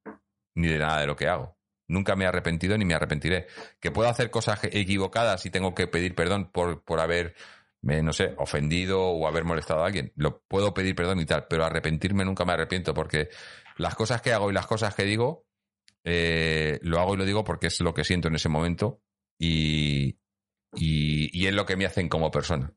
ni 0.56 0.68
de 0.68 0.80
nada 0.80 1.02
de 1.02 1.08
lo 1.08 1.16
que 1.16 1.28
hago. 1.28 1.58
Nunca 1.88 2.16
me 2.16 2.24
he 2.24 2.28
arrepentido 2.28 2.78
ni 2.78 2.86
me 2.86 2.94
arrepentiré. 2.94 3.48
Que 3.82 3.92
puedo 3.92 4.08
hacer 4.08 4.32
cosas 4.32 4.64
equivocadas 4.64 5.46
y 5.46 5.50
tengo 5.50 5.76
que 5.76 5.88
pedir 5.88 6.16
perdón 6.16 6.50
por, 6.50 6.84
por 6.84 7.02
haber, 7.02 7.36
eh, 7.86 8.02
no 8.02 8.14
sé, 8.14 8.34
ofendido 8.38 9.02
o 9.02 9.28
haber 9.28 9.44
molestado 9.44 9.84
a 9.84 9.88
alguien. 9.88 10.14
Lo 10.16 10.42
puedo 10.44 10.74
pedir 10.74 10.96
perdón 10.96 11.20
y 11.20 11.26
tal, 11.26 11.48
pero 11.50 11.66
arrepentirme 11.66 12.24
nunca 12.24 12.46
me 12.46 12.54
arrepiento 12.54 12.94
porque 12.94 13.30
las 13.76 13.96
cosas 13.96 14.22
que 14.22 14.32
hago 14.32 14.50
y 14.50 14.54
las 14.54 14.68
cosas 14.68 14.96
que 14.96 15.04
digo, 15.04 15.46
eh, 16.03 16.80
lo 16.82 16.99
hago 16.99 17.14
y 17.14 17.18
lo 17.18 17.26
digo 17.26 17.44
porque 17.44 17.68
es 17.68 17.80
lo 17.82 17.94
que 17.94 18.03
siento 18.03 18.28
en 18.28 18.36
ese 18.36 18.49
momento 18.49 19.02
y, 19.38 20.18
y, 20.76 21.30
y 21.40 21.48
es 21.48 21.53
lo 21.53 21.65
que 21.65 21.76
me 21.76 21.86
hacen 21.86 22.10
como 22.10 22.32
persona. 22.32 22.73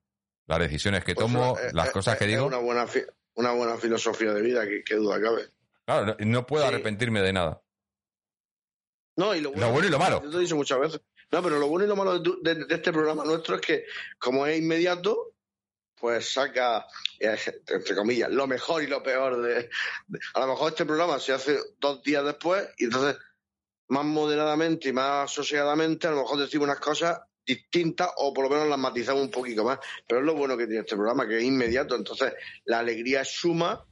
Las 0.46 0.58
decisiones 0.58 1.04
que 1.04 1.14
Pues, 1.14 1.26
tomo, 1.26 1.56
eh, 1.58 1.70
las 1.72 1.88
eh, 1.88 1.92
cosas 1.92 2.18
que 2.18 2.24
es 2.24 2.30
digo. 2.30 2.46
Una 2.46 2.58
buena, 2.58 2.86
una 3.34 3.52
buena 3.52 3.76
filosofía 3.78 4.32
de 4.32 4.42
vida, 4.42 4.66
que, 4.68 4.84
que 4.84 4.94
duda 4.96 5.20
cabe. 5.20 5.48
Claro, 5.86 6.06
no, 6.06 6.16
no 6.18 6.46
puedo 6.46 6.64
Sí. 6.66 6.68
arrepentirme 6.74 7.22
de 7.22 7.32
nada. 7.32 7.62
No, 9.16 9.34
y 9.34 9.40
lo 9.40 9.50
bueno, 9.50 9.66
Lo 9.66 9.72
bueno 9.72 9.88
y 9.88 9.90
lo 9.90 9.98
malo. 9.98 10.16
Yo 10.22 10.28
te 10.28 10.34
lo 10.34 10.38
he 10.40 10.42
dicho 10.42 10.56
muchas 10.56 10.80
veces. 10.80 11.00
No, 11.30 11.42
pero 11.42 11.58
lo 11.58 11.68
bueno 11.68 11.84
y 11.84 11.88
lo 11.88 11.96
malo 11.96 12.14
de, 12.18 12.20
tu- 12.20 12.42
de- 12.42 12.64
de 12.66 12.74
este 12.74 12.92
programa 12.92 13.24
nuestro 13.24 13.56
es 13.56 13.60
que, 13.60 13.84
como 14.18 14.46
es 14.46 14.58
inmediato, 14.58 15.33
pues 15.98 16.32
saca, 16.32 16.86
eh, 17.18 17.36
entre 17.66 17.94
comillas, 17.94 18.30
lo 18.30 18.46
mejor 18.46 18.82
y 18.82 18.86
lo 18.86 19.02
peor 19.02 19.40
de, 19.42 19.70
A 20.34 20.40
lo 20.40 20.48
mejor 20.48 20.72
este 20.72 20.84
programa 20.84 21.18
se 21.18 21.32
hace 21.32 21.58
dos 21.78 22.02
días 22.02 22.24
después 22.24 22.68
y 22.78 22.84
entonces, 22.84 23.16
más 23.88 24.04
moderadamente 24.04 24.88
y 24.88 24.92
más 24.92 25.30
sosegadamente, 25.30 26.06
a 26.06 26.10
lo 26.10 26.22
mejor 26.22 26.38
decimos 26.38 26.66
unas 26.66 26.80
cosas 26.80 27.20
distintas 27.46 28.10
o 28.16 28.32
por 28.32 28.44
lo 28.44 28.50
menos 28.50 28.68
las 28.68 28.78
matizamos 28.78 29.22
un 29.22 29.30
poquito 29.30 29.64
más. 29.64 29.78
Pero 30.06 30.20
es 30.20 30.26
lo 30.26 30.34
bueno 30.34 30.56
que 30.56 30.66
tiene 30.66 30.80
este 30.80 30.96
programa, 30.96 31.28
que 31.28 31.38
es 31.38 31.44
inmediato. 31.44 31.94
Entonces, 31.94 32.32
la 32.64 32.78
alegría 32.78 33.24
suma 33.24 33.84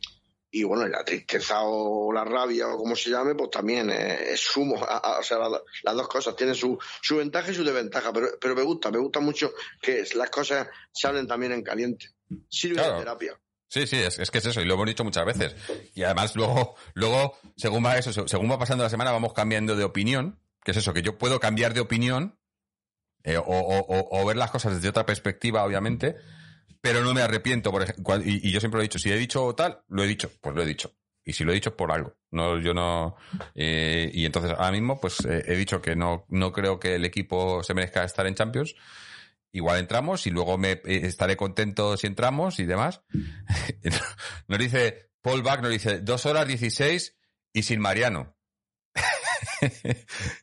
y 0.55 0.65
bueno, 0.65 0.87
la 0.87 1.03
tristeza 1.03 1.63
o 1.63 2.13
la 2.13 2.25
rabia 2.25 2.69
o 2.69 2.77
como 2.77 2.95
se 2.95 3.09
llame, 3.11 3.35
pues 3.35 3.51
también 3.51 3.89
es, 3.91 4.39
sumo. 4.41 4.77
O 5.19 5.23
sea, 5.23 5.39
la- 5.39 5.61
las 5.83 5.95
dos 5.97 6.07
cosas 6.09 6.37
tienen 6.37 6.55
su, 6.55 6.79
su 7.01 7.17
ventaja 7.17 7.51
y 7.51 7.55
su 7.55 7.65
desventaja, 7.65 8.13
pero, 8.13 8.29
pero 8.41 8.55
me 8.55 8.63
gusta, 8.63 8.91
me 8.91 8.99
gusta 8.99 9.19
mucho 9.21 9.51
que 9.81 10.05
las 10.15 10.29
cosas 10.31 10.69
se 10.93 11.09
hablen 11.09 11.27
también 11.27 11.53
en 11.53 11.63
caliente. 11.63 12.11
Sirve 12.49 12.77
Claro. 12.77 12.93
de 12.95 12.99
terapia. 13.01 13.41
Sí, 13.69 13.87
sí, 13.87 13.97
es, 13.97 14.19
es 14.19 14.31
que 14.31 14.39
es 14.39 14.45
eso, 14.47 14.61
y 14.61 14.67
lo 14.67 14.75
hemos 14.75 14.87
dicho 14.87 15.03
muchas 15.05 15.25
veces. 15.25 15.57
Y 15.95 16.03
además 16.03 16.37
luego, 16.37 16.75
luego, 16.93 17.39
según 17.57 17.83
va 17.85 17.97
eso, 17.97 18.13
según 18.29 18.51
va 18.51 18.59
pasando 18.59 18.85
la 18.85 18.91
semana, 18.91 19.13
vamos 19.13 19.33
cambiando 19.33 19.75
de 19.77 19.85
opinión, 19.85 20.39
que 20.63 20.73
es 20.73 20.77
eso, 20.77 20.93
que 20.93 21.01
yo 21.01 21.17
puedo 21.17 21.41
cambiar 21.41 21.73
de 21.73 21.81
opinión, 21.81 22.39
eh, 23.25 23.39
o, 23.39 23.43
o- 23.43 23.79
o- 23.79 24.21
o 24.21 24.27
ver 24.27 24.37
las 24.37 24.51
cosas 24.51 24.75
desde 24.75 24.91
otra 24.91 25.07
perspectiva, 25.07 25.65
obviamente, 25.65 26.17
pero 26.83 27.03
no 27.03 27.15
me 27.15 27.23
arrepiento, 27.23 27.71
por 27.71 27.83
ejemplo, 27.83 28.21
y, 28.23 28.51
yo 28.51 28.61
siempre 28.61 28.79
lo 28.79 28.83
he 28.83 28.89
dicho, 28.89 28.99
si 28.99 29.11
he 29.11 29.17
dicho 29.17 29.55
tal, 29.55 29.83
lo 29.89 30.03
he 30.03 30.07
dicho, 30.07 30.31
pues 30.41 30.55
lo 30.55 30.63
he 30.63 30.67
dicho. 30.67 30.93
Y 31.25 31.33
si 31.33 31.45
lo 31.45 31.53
he 31.53 31.55
dicho 31.55 31.77
por 31.77 31.93
algo. 31.93 32.17
No, 32.33 32.59
yo 32.59 32.75
no. 32.75 33.15
eh, 33.55 34.11
y 34.13 34.27
entonces 34.27 34.51
ahora 34.51 34.73
mismo, 34.73 35.01
pues 35.01 35.25
eh, 35.25 35.45
he 35.47 35.57
dicho 35.57 35.81
que 35.81 35.95
no, 35.95 36.27
no 36.29 36.53
creo 36.53 36.81
que 36.81 36.97
el 36.97 37.05
equipo 37.05 37.63
se 37.63 37.75
merezca 37.75 38.03
estar 38.03 38.27
en 38.27 38.35
Champions. 38.35 38.75
Igual 39.53 39.79
entramos 39.79 40.27
y 40.27 40.31
luego 40.31 40.59
me 40.59 40.73
eh, 40.73 40.81
estaré 40.85 41.37
contento 41.37 41.97
si 41.97 42.09
entramos 42.09 42.59
y 42.59 42.65
demás. 42.65 43.03
Nos 44.49 44.59
dice 44.59 45.13
Paul 45.21 45.43
Bach, 45.43 45.61
nos 45.63 45.71
dice 45.71 46.01
dos 46.01 46.27
horas 46.27 46.49
16 46.49 47.17
y 47.53 47.63
sin 47.63 47.81
Mariano. 47.81 48.35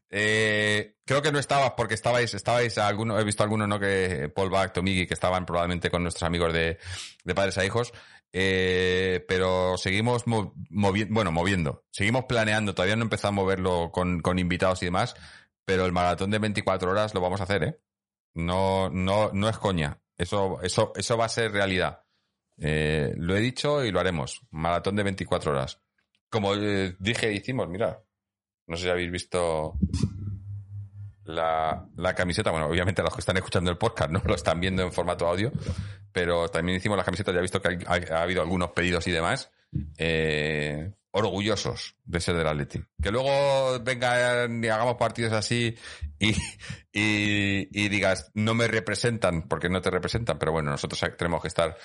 Eh, 0.09 0.95
creo 1.05 1.21
que 1.21 1.31
no 1.31 1.39
estabas 1.39 1.73
porque 1.77 1.93
estabais, 1.93 2.33
estabais 2.33 2.77
algunos, 2.77 3.19
he 3.21 3.23
visto 3.23 3.43
algunos, 3.43 3.67
¿no? 3.67 3.79
Que 3.79 4.29
Paul 4.33 4.49
Bach, 4.49 4.73
Tomigi, 4.73 5.05
que 5.07 5.13
estaban 5.13 5.45
probablemente 5.45 5.89
con 5.89 6.03
nuestros 6.03 6.23
amigos 6.23 6.53
de, 6.53 6.77
de 7.23 7.35
padres 7.35 7.57
a 7.57 7.65
hijos. 7.65 7.93
Eh, 8.31 9.23
pero 9.27 9.77
seguimos 9.77 10.27
mo- 10.27 10.53
movi- 10.69 11.07
bueno, 11.09 11.31
moviendo. 11.31 11.85
Seguimos 11.91 12.25
planeando. 12.25 12.73
Todavía 12.73 12.95
no 12.95 13.03
empezamos 13.03 13.39
a 13.39 13.43
moverlo 13.43 13.91
con, 13.91 14.21
invitados 14.39 14.81
y 14.81 14.85
demás. 14.85 15.15
Pero 15.65 15.85
el 15.85 15.91
maratón 15.91 16.31
de 16.31 16.39
24 16.39 16.89
horas 16.91 17.13
lo 17.13 17.21
vamos 17.21 17.41
a 17.41 17.43
hacer, 17.43 17.63
¿eh? 17.63 17.79
No, 18.33 18.89
no, 18.89 19.29
no 19.33 19.49
es 19.49 19.57
coña. 19.57 19.99
Eso, 20.17 20.59
eso, 20.61 20.91
eso 20.95 21.17
va 21.17 21.25
a 21.25 21.29
ser 21.29 21.51
realidad. 21.51 22.03
Eh, 22.57 23.13
lo 23.15 23.35
he 23.35 23.39
dicho 23.39 23.83
y 23.85 23.91
lo 23.91 23.99
haremos. 23.99 24.41
Maratón 24.51 24.95
de 24.95 25.03
24 25.03 25.51
horas. 25.51 25.81
Como 26.29 26.55
dije, 26.55 27.31
hicimos, 27.33 27.67
mira. 27.69 28.03
No 28.69 28.77
sé 28.77 28.83
si 28.83 28.89
habéis 28.89 29.11
visto 29.11 29.73
la, 31.25 31.85
la 31.97 32.15
camiseta. 32.15 32.51
Bueno, 32.51 32.67
obviamente 32.67 33.01
los 33.01 33.13
que 33.13 33.19
están 33.19 33.37
escuchando 33.37 33.71
el 33.71 33.77
podcast 33.77 34.11
no 34.11 34.21
lo 34.25 34.35
están 34.35 34.59
viendo 34.59 34.83
en 34.83 34.93
formato 34.93 35.27
audio, 35.27 35.51
pero 36.11 36.47
también 36.47 36.77
hicimos 36.77 36.97
la 36.97 37.03
camiseta. 37.03 37.31
Ya 37.31 37.39
he 37.39 37.41
visto 37.41 37.61
que 37.61 37.79
ha 37.87 38.21
habido 38.21 38.41
algunos 38.41 38.71
pedidos 38.71 39.07
y 39.07 39.11
demás. 39.11 39.51
Eh, 39.97 40.91
orgullosos 41.11 41.95
de 42.05 42.19
ser 42.19 42.35
del 42.35 42.47
Atleti. 42.47 42.81
Que 43.01 43.11
luego 43.11 43.79
vengan 43.81 44.63
y 44.63 44.67
hagamos 44.67 44.95
partidos 44.95 45.33
así 45.33 45.75
y, 46.19 46.29
y, 46.93 47.67
y 47.71 47.89
digas, 47.89 48.31
no 48.35 48.53
me 48.53 48.67
representan, 48.67 49.47
porque 49.47 49.69
no 49.69 49.81
te 49.81 49.89
representan, 49.89 50.37
pero 50.37 50.51
bueno, 50.51 50.69
nosotros 50.69 51.03
tenemos 51.17 51.41
que 51.41 51.47
estar 51.47 51.75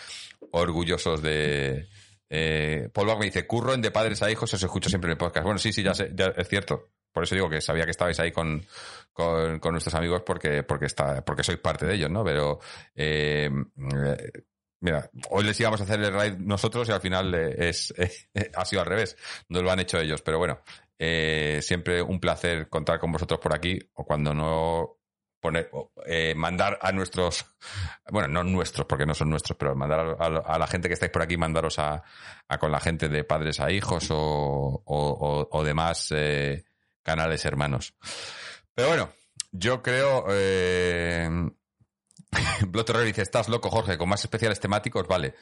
orgullosos 0.50 1.22
de... 1.22 1.88
Eh, 2.28 2.88
Paul 2.92 3.06
Bach 3.06 3.18
me 3.18 3.26
dice, 3.26 3.46
curro 3.46 3.74
en 3.74 3.82
de 3.82 3.90
padres 3.90 4.22
a 4.22 4.30
hijos, 4.30 4.52
os 4.52 4.62
escucho 4.62 4.88
siempre 4.88 5.08
en 5.08 5.12
el 5.12 5.18
podcast. 5.18 5.44
Bueno, 5.44 5.58
sí, 5.58 5.72
sí, 5.72 5.82
ya, 5.82 5.94
sé, 5.94 6.10
ya 6.14 6.26
es 6.36 6.48
cierto. 6.48 6.90
Por 7.14 7.22
eso 7.22 7.36
digo 7.36 7.48
que 7.48 7.60
sabía 7.60 7.84
que 7.84 7.92
estabais 7.92 8.18
ahí 8.18 8.32
con, 8.32 8.66
con, 9.12 9.60
nuestros 9.70 9.94
amigos 9.94 10.22
porque, 10.26 10.64
porque, 10.64 10.86
está, 10.86 11.24
porque 11.24 11.44
sois 11.44 11.58
parte 11.58 11.86
de 11.86 11.94
ellos, 11.94 12.10
¿no? 12.10 12.24
Pero, 12.24 12.58
eh, 12.96 13.48
eh, 13.48 14.32
mira, 14.80 15.08
hoy 15.30 15.44
les 15.44 15.58
íbamos 15.60 15.80
a 15.80 15.84
hacer 15.84 16.00
el 16.00 16.12
raid 16.12 16.34
nosotros 16.38 16.88
y 16.88 16.92
al 16.92 17.00
final 17.00 17.32
eh, 17.32 17.68
es, 17.68 17.94
eh, 18.34 18.50
ha 18.56 18.64
sido 18.64 18.82
al 18.82 18.88
revés. 18.88 19.16
No 19.48 19.62
lo 19.62 19.70
han 19.70 19.78
hecho 19.78 20.00
ellos, 20.00 20.22
pero 20.22 20.38
bueno, 20.38 20.60
siempre 20.98 22.02
un 22.02 22.18
placer 22.18 22.68
contar 22.68 22.98
con 22.98 23.12
vosotros 23.12 23.38
por 23.38 23.54
aquí 23.54 23.78
o 23.94 24.04
cuando 24.04 24.34
no 24.34 25.03
poner, 25.44 25.70
eh, 26.06 26.34
mandar 26.34 26.78
a 26.80 26.90
nuestros, 26.90 27.44
bueno, 28.10 28.28
no 28.28 28.42
nuestros 28.44 28.86
porque 28.86 29.04
no 29.04 29.14
son 29.14 29.28
nuestros, 29.28 29.58
pero 29.58 29.76
mandar 29.76 30.16
a, 30.18 30.58
la 30.58 30.66
gente 30.66 30.88
que 30.88 30.94
estáis 30.94 31.12
por 31.12 31.20
aquí, 31.20 31.36
mandaros 31.36 31.78
a, 31.78 32.02
con 32.58 32.72
la 32.72 32.80
gente 32.80 33.10
de 33.10 33.24
padres 33.24 33.60
a 33.60 33.70
hijos 33.70 34.06
o, 34.10 35.62
demás 35.62 36.08
eh, 36.12 36.64
canales 37.02 37.44
hermanos. 37.44 37.94
Pero 38.74 38.88
bueno, 38.88 39.10
yo 39.52 39.82
creo, 39.82 40.24
eh, 40.30 41.28
Blood 42.66 42.84
Terror 42.86 43.04
dice, 43.04 43.20
estás 43.20 43.50
loco, 43.50 43.68
Jorge, 43.68 43.98
con 43.98 44.08
más 44.08 44.24
especiales 44.24 44.58
temáticos, 44.60 45.06
vale. 45.06 45.34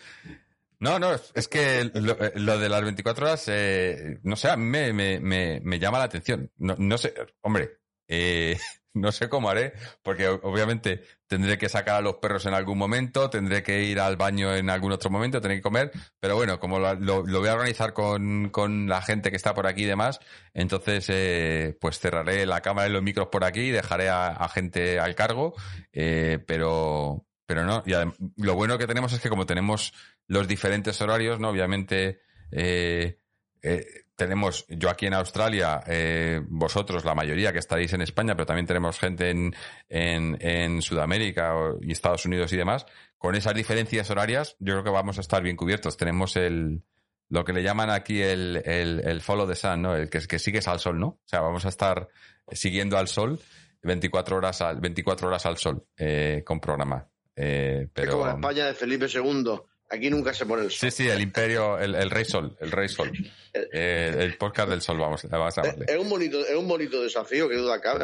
No, 0.80 0.98
no, 0.98 1.12
es- 1.14 1.46
que 1.46 1.88
lo, 1.94 2.20
eh, 2.20 2.32
de 2.34 2.68
las 2.68 2.82
24 2.82 3.26
horas, 3.26 3.44
eh, 3.46 4.18
no 4.24 4.34
sé, 4.34 4.56
me, 4.56 4.92
me, 4.92 5.20
me, 5.20 5.60
me 5.62 5.78
llama 5.78 5.98
la 5.98 6.04
atención. 6.06 6.50
No, 6.56 6.74
no 6.76 6.98
sé, 6.98 7.14
hombre, 7.42 7.78
eh, 8.08 8.58
no 8.94 9.12
sé 9.12 9.28
cómo 9.28 9.48
haré, 9.50 9.72
porque 10.02 10.28
obviamente 10.28 11.02
tendré 11.26 11.56
que 11.58 11.68
sacar 11.68 11.96
a 11.96 12.00
los 12.00 12.16
perros 12.16 12.46
en 12.46 12.54
algún 12.54 12.78
momento, 12.78 13.30
tendré 13.30 13.62
que 13.62 13.84
ir 13.84 14.00
al 14.00 14.16
baño 14.16 14.54
en 14.54 14.68
algún 14.70 14.92
otro 14.92 15.10
momento, 15.10 15.40
tendré 15.40 15.56
que 15.56 15.62
comer, 15.62 15.90
pero 16.20 16.36
bueno, 16.36 16.60
como 16.60 16.78
lo, 16.78 17.22
voy 17.22 17.48
a 17.48 17.54
organizar 17.54 17.92
con, 17.92 18.50
con 18.50 18.88
la 18.88 19.00
gente 19.02 19.30
que 19.30 19.36
está 19.36 19.54
por 19.54 19.66
aquí 19.66 19.82
y 19.82 19.86
demás, 19.86 20.20
entonces 20.52 21.06
eh, 21.08 21.76
pues 21.80 21.98
cerraré 21.98 22.44
la 22.46 22.60
cámara 22.60 22.88
y 22.88 22.92
los 22.92 23.02
micros 23.02 23.28
por 23.28 23.44
aquí, 23.44 23.70
dejaré 23.70 24.08
a, 24.10 24.48
gente 24.52 25.00
al 25.00 25.14
cargo, 25.14 25.54
eh, 25.92 26.38
pero, 26.46 27.26
pero 27.46 27.64
no, 27.64 27.82
y 27.86 27.92
lo 28.36 28.54
bueno 28.54 28.76
que 28.76 28.86
tenemos 28.86 29.12
es 29.12 29.20
que 29.20 29.30
como 29.30 29.46
tenemos 29.46 29.92
los 30.26 30.48
diferentes 30.48 31.00
horarios, 31.00 31.40
¿no? 31.40 31.50
Obviamente, 31.50 32.20
eh, 32.50 33.18
eh, 33.62 34.01
tenemos, 34.22 34.64
yo 34.68 34.88
aquí 34.90 35.06
en 35.06 35.14
Australia, 35.14 35.82
eh, 35.86 36.40
vosotros, 36.48 37.04
la 37.04 37.14
mayoría 37.14 37.52
que 37.52 37.58
estaréis 37.58 37.92
en 37.92 38.02
España, 38.02 38.34
pero 38.34 38.46
también 38.46 38.66
tenemos 38.66 38.98
gente 38.98 39.30
en, 39.30 39.54
en, 39.88 40.36
en 40.40 40.82
Sudamérica 40.82 41.54
y 41.80 41.92
Estados 41.92 42.24
Unidos 42.24 42.52
y 42.52 42.56
demás. 42.56 42.86
Con 43.18 43.34
esas 43.34 43.54
diferencias 43.54 44.10
horarias, 44.10 44.56
yo 44.58 44.74
creo 44.74 44.84
que 44.84 44.90
vamos 44.90 45.18
a 45.18 45.20
estar 45.20 45.42
bien 45.42 45.56
cubiertos. 45.56 45.96
Tenemos 45.96 46.36
el, 46.36 46.82
lo 47.28 47.44
que 47.44 47.52
le 47.52 47.62
llaman 47.62 47.90
aquí 47.90 48.22
el, 48.22 48.62
el, 48.64 49.00
el 49.04 49.20
follow 49.20 49.48
the 49.48 49.54
sun, 49.54 49.82
¿no? 49.82 49.96
El 49.96 50.10
que, 50.10 50.20
que 50.20 50.38
sigues 50.38 50.68
al 50.68 50.80
sol, 50.80 50.98
¿no? 50.98 51.06
O 51.06 51.22
sea, 51.24 51.40
vamos 51.40 51.64
a 51.64 51.68
estar 51.68 52.08
siguiendo 52.50 52.98
al 52.98 53.08
sol 53.08 53.40
24 53.82 54.36
horas 54.36 54.60
al, 54.62 54.80
24 54.80 55.28
horas 55.28 55.46
al 55.46 55.56
sol, 55.56 55.86
eh, 55.96 56.42
con 56.44 56.60
programa. 56.60 57.08
Eh, 57.34 57.82
Es 57.84 57.90
pero, 57.92 58.12
como 58.12 58.26
la 58.26 58.32
España 58.32 58.66
de 58.66 58.74
Felipe 58.74 59.06
II. 59.12 59.60
Aquí 59.92 60.08
nunca 60.08 60.32
se 60.32 60.46
pone 60.46 60.62
el 60.62 60.70
sol. 60.70 60.90
Sí, 60.90 61.02
sí, 61.02 61.08
el 61.08 61.20
imperio, 61.20 61.78
el, 61.78 61.94
el 61.94 62.08
rey 62.08 62.24
sol, 62.24 62.56
el 62.60 62.70
rey 62.70 62.88
sol. 62.88 63.12
Eh, 63.52 64.16
el 64.20 64.38
podcast 64.38 64.70
del 64.70 64.80
sol, 64.80 64.98
vamos, 64.98 65.28
vamos 65.28 65.58
a. 65.58 65.62
Es 65.86 65.98
un 65.98 66.08
bonito, 66.08 66.40
es 66.40 66.56
un 66.56 66.66
bonito 66.66 67.02
desafío, 67.02 67.46
que 67.46 67.56
duda 67.56 67.78
cabe. 67.78 68.02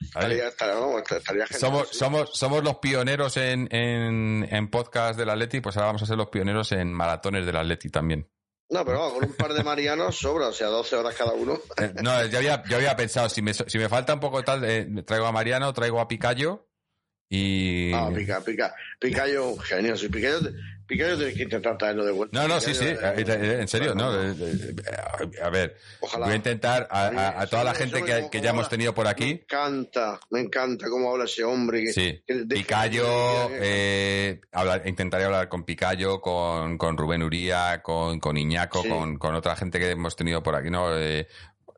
Estaría, 0.00 0.48
estaría, 0.48 0.76
vamos, 0.76 1.02
estaría 1.02 1.46
genial. 1.46 1.60
Somos, 1.60 1.88
somos, 1.90 2.30
somos 2.32 2.64
los 2.64 2.78
pioneros 2.78 3.36
en, 3.36 3.68
en, 3.70 4.48
en 4.50 4.70
podcast 4.70 5.18
del 5.18 5.28
Atleti, 5.28 5.60
pues 5.60 5.76
ahora 5.76 5.88
vamos 5.88 6.02
a 6.02 6.06
ser 6.06 6.16
los 6.16 6.30
pioneros 6.30 6.72
en 6.72 6.90
maratones 6.94 7.44
del 7.44 7.56
Atleti 7.56 7.90
también. 7.90 8.26
No, 8.70 8.82
pero 8.82 9.00
vamos, 9.00 9.14
con 9.18 9.24
un 9.24 9.34
par 9.34 9.52
de 9.52 9.62
marianos 9.62 10.16
sobra, 10.16 10.46
o 10.48 10.52
sea, 10.54 10.68
12 10.68 10.96
horas 10.96 11.14
cada 11.14 11.34
uno. 11.34 11.60
Eh, 11.76 11.92
no, 12.02 12.24
yo 12.24 12.38
había, 12.38 12.62
yo 12.70 12.76
había 12.76 12.96
pensado, 12.96 13.28
si 13.28 13.42
me, 13.42 13.52
si 13.52 13.76
me 13.76 13.90
falta 13.90 14.14
un 14.14 14.20
poco 14.20 14.42
tal, 14.42 14.64
eh, 14.64 14.88
traigo 15.04 15.26
a 15.26 15.32
Mariano, 15.32 15.74
traigo 15.74 16.00
a 16.00 16.08
Picayo 16.08 16.69
y... 17.32 17.92
Ah, 17.94 18.10
pica, 18.14 18.40
pica. 18.40 18.74
Picayo, 18.98 19.56
genio. 19.58 19.96
Si 19.96 20.08
Picayo, 20.08 20.40
Picayo 20.84 21.16
tienes 21.16 21.36
que 21.36 21.44
intentar 21.44 21.78
traerlo 21.78 22.04
de 22.04 22.10
vuelta. 22.10 22.36
No, 22.42 22.48
no, 22.48 22.60
sí, 22.60 22.74
sí, 22.74 22.86
eh, 22.86 22.98
eh, 23.16 23.58
en 23.60 23.68
serio, 23.68 23.94
no. 23.94 24.12
eh, 24.20 24.34
A 25.40 25.48
ver, 25.48 25.76
Ojalá. 26.00 26.26
voy 26.26 26.32
a 26.32 26.36
intentar 26.36 26.88
a, 26.90 27.06
a- 27.06 27.40
a 27.42 27.46
toda 27.46 27.62
la 27.62 27.74
gente 27.74 28.02
que, 28.02 28.26
que 28.32 28.40
ya 28.40 28.50
hemos 28.50 28.68
tenido 28.68 28.92
por 28.92 29.04
Me 29.04 29.10
aquí. 29.10 29.30
encanta, 29.30 30.18
me 30.30 30.40
encanta 30.40 30.86
cómo 30.90 31.12
habla 31.12 31.24
ese 31.26 31.44
hombre. 31.44 31.84
Que, 31.84 31.92
Sí, 31.92 32.22
que 32.26 32.34
Picayo, 32.48 33.06
eh, 33.52 34.40
hablar- 34.50 34.82
intentaré 34.86 35.24
hablar 35.24 35.48
con 35.48 35.62
Picayo, 35.64 36.20
con, 36.20 36.76
con 36.78 36.96
Rubén 36.96 37.22
Uría, 37.22 37.80
con, 37.80 38.18
con 38.18 38.36
Iñaco, 38.36 38.82
Sí. 38.82 38.88
con, 38.88 39.18
con 39.18 39.36
otra 39.36 39.54
gente 39.54 39.78
que 39.78 39.90
hemos 39.92 40.16
tenido 40.16 40.42
por 40.42 40.56
aquí, 40.56 40.70
¿no? 40.70 40.98
Eh, 40.98 41.28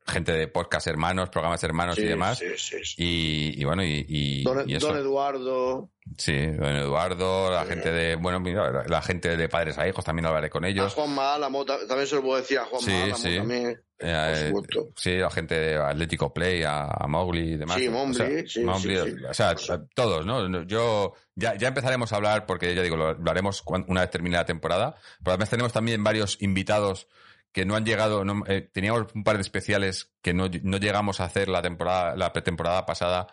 gente 0.07 0.33
de 0.33 0.49
podcast 0.49 0.87
hermanos, 0.87 1.29
programas 1.31 1.63
hermanos 1.65 1.99
y 1.99 2.03
demás. 2.05 2.39
sí, 2.39 2.47
sí, 2.57 2.77
sí. 2.85 2.95
Y, 3.03 3.61
y 3.61 3.65
bueno, 3.65 3.85
y, 3.85 4.05
y- 4.09 4.43
Don, 4.45 4.69
y 4.69 4.75
eso. 4.75 4.89
Don 4.89 4.97
Eduardo. 4.99 5.89
Sí, 6.19 6.47
don 6.47 6.75
Eduardo, 6.77 7.51
la 7.51 7.65
gente 7.65 7.93
de, 7.93 8.17
bueno, 8.17 8.41
mira, 8.41 8.71
la, 8.73 8.85
la 8.89 9.03
gente 9.03 9.37
de 9.37 9.49
padres 9.49 9.79
a 9.79 9.87
hijos, 9.87 10.05
también 10.05 10.27
hablaré 10.27 10.51
con 10.51 10.65
A 10.65 10.69
ellos. 10.69 10.95
Juan 10.95 11.17
Álamo, 11.19 11.65
ta- 11.65 11.87
también 11.87 12.07
se 12.09 12.17
lo 12.17 12.23
puedo 12.23 12.39
decir 12.41 12.59
a 12.59 12.65
Juan 12.65 12.83
Sí, 12.83 12.91
Álamo 12.93 13.17
sí. 13.17 13.37
también. 13.37 13.81
Eh, 14.05 14.47
supuesto. 14.49 14.89
sí, 14.97 15.17
la 15.19 15.31
gente 15.31 15.55
de 15.55 15.77
Atlético 15.77 16.35
Play, 16.35 16.65
a, 16.65 16.87
a 16.87 17.07
Mowgli 17.07 17.53
y 17.53 17.57
demás. 17.57 17.77
Sí, 17.77 17.87
O 17.87 17.93
Mowgli, 17.93 18.15
sea, 18.15 18.27
sí, 18.27 18.49
sí. 18.49 18.65
O 18.65 19.33
sea, 19.33 19.55
todos, 19.95 20.27
¿no? 20.27 20.65
Yo, 20.65 21.13
ya, 21.37 21.55
ya 21.57 21.69
empezaremos 21.69 22.13
a 22.13 22.17
hablar, 22.17 22.45
porque 22.47 22.75
ya 22.75 22.83
digo, 22.83 22.97
lo, 22.97 23.15
lo 23.15 23.31
haremos 23.31 23.63
una 23.87 24.01
vez 24.01 24.11
termine 24.11 24.37
la 24.37 24.45
temporada, 24.45 24.97
pero 25.21 25.31
además 25.35 25.51
tenemos 25.51 25.73
también 25.73 26.03
varios 26.03 26.37
invitados 26.43 27.07
que 27.53 27.65
no 27.65 27.75
han 27.77 27.85
llegado, 27.85 28.25
no- 28.25 28.45
eh, 28.47 28.69
teníamos 28.73 29.07
un 29.15 29.25
par 29.25 29.37
de 29.37 29.43
especiales 29.43 30.11
que 30.23 30.33
no, 30.35 30.49
no 30.63 30.79
llegamos 30.79 31.21
a 31.21 31.25
hacer 31.25 31.49
la 31.49 31.63
temporada, 31.63 32.17
la 32.17 32.33
pretemporada 32.33 32.85
pasada 32.87 33.27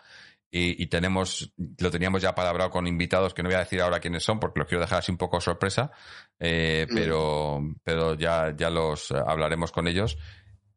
y, 0.52 0.82
y 0.82 0.86
tenemos, 0.88 1.52
lo 1.78 1.90
teníamos 1.90 2.20
ya 2.22 2.34
palabrado 2.34 2.70
con 2.70 2.86
invitados 2.86 3.32
que 3.34 3.42
no 3.42 3.48
voy 3.48 3.56
a 3.56 3.60
decir 3.60 3.80
ahora 3.80 4.00
quiénes 4.00 4.24
son 4.24 4.40
porque 4.40 4.58
los 4.60 4.68
quiero 4.68 4.82
dejar 4.82 4.98
así 4.98 5.12
un 5.12 5.18
poco 5.18 5.40
sorpresa, 5.40 5.90
eh, 6.38 6.86
Mm. 6.90 6.94
pero, 6.94 7.60
pero 7.84 8.14
ya, 8.14 8.54
ya 8.56 8.68
los 8.68 9.12
hablaremos 9.12 9.70
con 9.72 9.86
ellos 9.86 10.18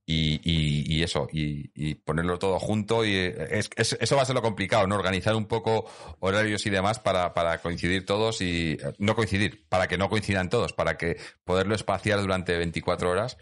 y, 0.06 0.42
y- 0.44 0.98
y 0.98 1.04
eso, 1.04 1.28
y, 1.32 1.72
y 1.76 1.96
ponerlo 1.96 2.38
todo 2.40 2.60
junto. 2.60 3.06
y 3.06 3.16
eh, 3.16 3.36
es- 3.52 3.70
es- 3.76 3.98
Eso 4.02 4.16
va 4.16 4.24
a 4.24 4.26
ser 4.26 4.36
lo 4.36 4.42
complicado, 4.42 4.86
¿no? 4.88 4.96
Organizar 4.96 5.36
un 5.36 5.46
poco 5.46 5.86
horarios 6.20 6.66
y 6.66 6.70
demás 6.70 7.00
para, 7.00 7.34
para 7.34 7.60
coincidir 7.60 8.06
todos 8.06 8.42
y 8.42 8.74
eh, 8.74 8.78
no 9.00 9.16
coincidir, 9.16 9.66
para 9.70 9.88
que 9.88 9.98
no 9.98 10.10
coincidan 10.10 10.50
todos, 10.50 10.74
para 10.74 10.98
que 10.98 11.18
poderlo 11.46 11.76
espaciar 11.76 12.20
durante 12.22 12.58
24 12.58 13.10
horas. 13.10 13.38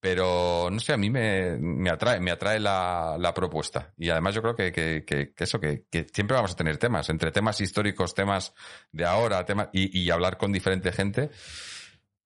Pero 0.00 0.68
no 0.72 0.80
sé, 0.80 0.92
a 0.92 0.96
mí 0.96 1.10
me, 1.10 1.56
me 1.58 1.88
atrae, 1.88 2.18
me 2.18 2.32
atrae 2.32 2.58
la, 2.58 3.16
la 3.20 3.32
propuesta. 3.32 3.94
Y 3.96 4.10
además 4.10 4.34
yo 4.34 4.42
creo 4.42 4.56
que, 4.56 4.72
que- 4.72 5.04
que- 5.06 5.32
que 5.32 5.44
eso, 5.44 5.60
que, 5.60 5.84
siempre 6.12 6.34
vamos 6.34 6.52
a 6.52 6.56
tener 6.56 6.76
temas, 6.76 7.08
entre 7.08 7.30
temas 7.30 7.60
históricos, 7.60 8.12
temas 8.12 8.52
de 8.90 9.04
ahora, 9.04 9.44
temas, 9.44 9.68
y 9.72 10.10
hablar 10.10 10.38
con 10.38 10.50
diferente 10.52 10.90
gente. 10.90 11.30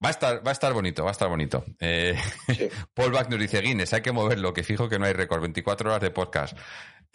Va 0.04 0.08
a 0.08 0.10
estar, 0.10 0.46
va 0.46 0.50
a 0.50 0.52
estar 0.52 0.72
bonito, 0.74 1.04
va 1.04 1.10
a 1.10 1.12
estar 1.12 1.28
bonito. 1.28 1.64
Eh, 1.80 2.14
Paul 2.94 3.12
nos 3.12 3.38
dice, 3.40 3.60
Guinness, 3.62 3.94
hay 3.94 4.02
que 4.02 4.12
moverlo, 4.12 4.52
que 4.52 4.62
fijo 4.62 4.88
que 4.88 4.98
no 4.98 5.06
hay 5.06 5.14
récord, 5.14 5.40
24 5.40 5.88
horas 5.90 6.02
de 6.02 6.10
podcast. 6.10 6.56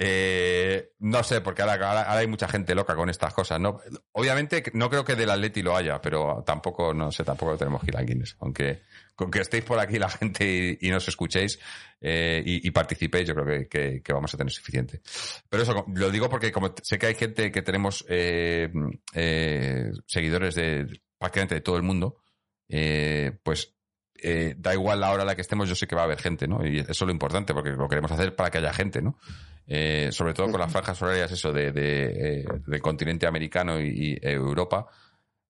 Eh, 0.04 0.94
no 1.00 1.22
sé, 1.24 1.42
porque 1.42 1.62
ahora, 1.62 1.74
ahora- 1.76 2.02
ahora 2.04 2.22
hay 2.22 2.28
mucha 2.28 2.48
gente 2.48 2.74
loca 2.74 2.96
con 2.96 3.10
estas 3.10 3.34
cosas, 3.36 3.60
¿no? 3.60 3.80
Obviamente 4.14 4.64
no 4.74 4.90
creo 4.90 5.06
que 5.06 5.16
del 5.16 5.30
Atleti 5.30 5.62
lo 5.62 5.76
haya, 5.76 6.02
pero 6.02 6.44
tampoco, 6.44 6.92
no 6.92 7.12
sé, 7.12 7.24
tampoco 7.24 7.56
tenemos 7.56 7.82
que 7.84 7.92
ir 7.92 7.98
al 7.98 8.06
Guinness. 8.08 8.36
Aunque 8.40 8.82
con 9.16 9.30
que 9.30 9.42
estéis 9.42 9.64
por 9.64 9.78
aquí 9.78 10.00
la 10.00 10.10
gente 10.10 10.78
y, 10.82 10.88
y 10.88 10.90
nos 10.90 11.08
escuchéis 11.08 11.60
eh, 12.00 12.42
y, 12.44 12.68
y 12.68 12.72
participéis, 12.72 13.28
yo 13.28 13.36
creo 13.36 13.46
que, 13.46 13.68
que- 13.68 14.02
que 14.02 14.14
vamos 14.14 14.34
a 14.34 14.38
tener 14.38 14.52
suficiente. 14.52 15.02
Pero 15.50 15.62
eso, 15.62 15.86
lo 15.94 16.10
digo 16.10 16.30
porque 16.30 16.52
como 16.52 16.74
sé 16.82 16.98
que 16.98 17.06
hay 17.06 17.16
gente 17.16 17.52
que 17.52 17.62
tenemos 17.62 18.04
eh, 18.10 18.72
eh, 19.14 19.92
seguidores 20.08 20.56
de 20.56 21.00
prácticamente 21.20 21.54
de 21.56 21.62
todo 21.62 21.78
el 21.78 21.84
mundo, 21.84 22.21
eh, 22.72 23.32
pues 23.44 23.76
eh, 24.16 24.56
da 24.58 24.74
igual 24.74 25.00
la 25.00 25.12
hora 25.12 25.24
a 25.24 25.26
la 25.26 25.36
que 25.36 25.42
estemos, 25.42 25.68
yo 25.68 25.76
sé 25.76 25.88
que 25.88 25.96
va 25.96 26.02
a 26.02 26.06
haber 26.06 26.20
gente, 26.20 26.48
¿no? 26.48 26.66
Y 26.66 26.80
eso 26.80 26.92
es 26.92 27.02
lo 27.02 27.12
importante, 27.12 27.54
porque 27.54 27.72
lo 27.72 27.88
queremos 27.88 28.12
hacer 28.12 28.36
para 28.36 28.50
que 28.50 28.60
haya 28.60 28.74
gente, 28.74 29.02
¿no? 29.02 29.18
Eh, 29.68 30.10
sobre 30.12 30.34
todo 30.34 30.50
con 30.50 30.60
las 30.60 30.72
franjas 30.72 31.02
horarias, 31.02 31.32
eso, 31.32 31.52
de, 31.52 31.72
de, 31.72 32.40
eh, 32.42 32.46
del 32.66 32.82
continente 32.82 33.28
americano 33.28 33.80
y, 33.80 34.18
y 34.22 34.28
Europa, 34.28 34.88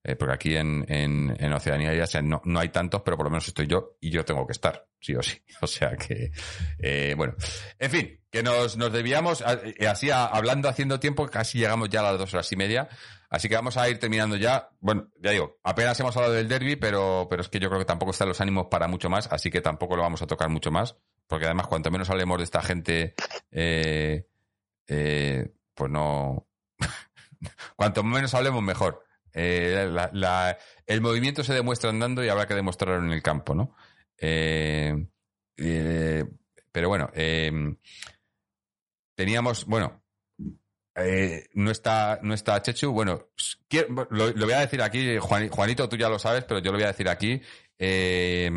eh, 0.04 0.16
porque 0.16 0.34
aquí 0.34 0.56
en, 0.56 0.84
en, 0.88 1.36
en 1.38 1.52
Oceanía 1.52 1.94
y 1.94 2.00
Asia 2.00 2.22
no, 2.22 2.42
no 2.44 2.58
hay 2.58 2.70
tantos, 2.70 3.02
pero 3.04 3.16
por 3.16 3.26
lo 3.26 3.30
menos 3.30 3.46
estoy 3.46 3.68
yo 3.68 3.98
y 4.00 4.10
yo 4.10 4.24
tengo 4.24 4.44
que 4.46 4.52
estar, 4.52 4.88
sí 5.00 5.14
o 5.14 5.22
sí. 5.22 5.40
O 5.60 5.66
sea 5.68 5.96
que, 5.96 6.32
eh, 6.78 7.14
bueno, 7.16 7.34
en 7.78 7.90
fin, 7.90 8.20
que 8.28 8.42
nos, 8.42 8.76
nos 8.76 8.92
debíamos, 8.92 9.42
eh, 9.42 9.86
así 9.86 10.10
hablando, 10.10 10.68
haciendo 10.68 10.98
tiempo, 10.98 11.28
casi 11.28 11.58
llegamos 11.58 11.88
ya 11.88 12.00
a 12.00 12.10
las 12.10 12.18
dos 12.18 12.34
horas 12.34 12.50
y 12.50 12.56
media, 12.56 12.88
así 13.32 13.48
que 13.48 13.54
vamos 13.54 13.78
a 13.78 13.88
ir 13.88 13.98
terminando 13.98 14.36
ya. 14.36 14.68
Bueno, 14.78 15.08
ya 15.18 15.30
digo, 15.30 15.58
apenas 15.64 15.98
hemos 15.98 16.14
hablado 16.14 16.34
del 16.34 16.48
derby, 16.48 16.76
pero, 16.76 17.26
pero 17.30 17.40
es 17.40 17.48
que 17.48 17.58
yo 17.58 17.68
creo 17.68 17.80
que 17.80 17.86
tampoco 17.86 18.12
están 18.12 18.28
los 18.28 18.40
ánimos 18.42 18.66
para 18.66 18.88
mucho 18.88 19.08
más, 19.08 19.26
así 19.32 19.50
que 19.50 19.62
tampoco 19.62 19.96
lo 19.96 20.02
vamos 20.02 20.20
a 20.20 20.26
tocar 20.26 20.50
mucho 20.50 20.70
más, 20.70 20.96
porque 21.26 21.46
además 21.46 21.66
cuanto 21.66 21.90
menos 21.90 22.10
hablemos 22.10 22.36
de 22.38 22.44
esta 22.44 22.60
gente, 22.60 23.14
eh, 23.50 24.28
eh, 24.86 25.50
pues 25.74 25.90
no, 25.90 26.46
cuanto 27.76 28.04
menos 28.04 28.34
hablemos 28.34 28.62
mejor. 28.62 29.02
Eh, 29.32 29.90
el 30.86 31.00
movimiento 31.00 31.42
se 31.42 31.54
demuestra 31.54 31.88
andando 31.88 32.22
y 32.22 32.28
habrá 32.28 32.46
que 32.46 32.54
demostrarlo 32.54 33.02
en 33.02 33.12
el 33.12 33.22
campo, 33.22 33.54
¿no? 33.54 33.74
Eh, 34.18 35.06
pero 36.70 36.88
bueno, 36.90 37.10
teníamos, 39.14 39.64
bueno, 39.64 40.01
eh, 40.96 41.48
no 41.54 41.70
está, 41.70 42.18
no 42.22 42.34
está 42.34 42.60
Chechu. 42.62 42.92
Bueno, 42.92 43.28
lo, 44.10 44.32
voy 44.34 44.52
a 44.52 44.60
decir 44.60 44.82
aquí, 44.82 45.16
Juan- 45.18 45.48
Juanito, 45.48 45.88
tú 45.88 45.96
ya 45.96 46.08
lo 46.08 46.18
sabes, 46.18 46.44
pero 46.44 46.60
yo 46.60 46.70
lo 46.72 46.78
voy 46.78 46.84
a 46.84 46.88
decir 46.88 47.08
aquí. 47.08 47.40
eh, 47.78 48.50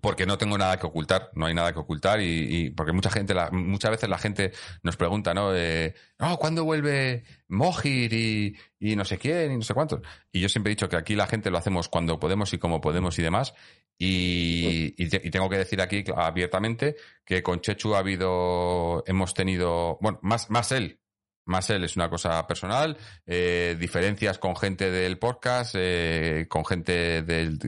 porque 0.00 0.26
no 0.26 0.38
tengo 0.38 0.56
nada 0.56 0.78
que 0.78 0.86
ocultar, 0.86 1.30
no 1.34 1.46
hay 1.46 1.54
nada 1.54 1.72
que 1.72 1.80
ocultar 1.80 2.20
y, 2.20 2.70
porque 2.70 2.92
mucha 2.92 3.10
gente, 3.10 3.34
la- 3.34 3.50
muchas 3.50 3.90
veces 3.90 4.08
la 4.08 4.18
gente 4.18 4.52
nos 4.84 4.96
pregunta, 4.96 5.34
¿no? 5.34 5.52
Eh, 5.56 5.94
"Oh, 6.20 6.38
¿cuándo 6.38 6.62
vuelve 6.64 7.24
Mojir 7.48 8.12
y, 8.12 8.56
y 8.78 8.94
no 8.94 9.04
sé 9.04 9.18
quién 9.18 9.50
y 9.50 9.56
no 9.56 9.62
sé 9.62 9.74
cuántos? 9.74 10.00
Y 10.30 10.40
yo 10.40 10.48
siempre 10.48 10.70
he 10.70 10.76
dicho 10.76 10.88
que 10.88 10.94
aquí 10.96 11.16
la 11.16 11.26
gente 11.26 11.50
lo 11.50 11.58
hacemos 11.58 11.88
cuando 11.88 12.20
podemos 12.20 12.52
y 12.52 12.58
como 12.58 12.80
podemos 12.80 13.18
y 13.18 13.22
demás. 13.22 13.54
Y, 13.98 14.94
y 14.96 15.04
y 15.16 15.30
tengo 15.30 15.48
que 15.50 15.58
decir 15.58 15.80
aquí 15.80 16.04
abiertamente 16.16 16.94
que 17.24 17.42
con 17.42 17.60
Chechu 17.60 17.94
ha 17.96 17.98
habido, 17.98 19.02
hemos 19.06 19.34
tenido, 19.34 19.98
bueno, 20.00 20.18
más, 20.22 20.48
más 20.48 20.70
él, 20.72 21.00
más 21.44 21.70
él 21.70 21.84
es 21.84 21.96
una 21.96 22.08
cosa 22.08 22.46
personal, 22.46 22.96
eh, 23.26 23.76
diferencias 23.78 24.38
con 24.38 24.56
gente 24.56 24.90
del 24.90 25.18
podcast, 25.18 25.74
eh, 25.78 26.46
con 26.48 26.64
gente 26.64 27.22
del, 27.22 27.58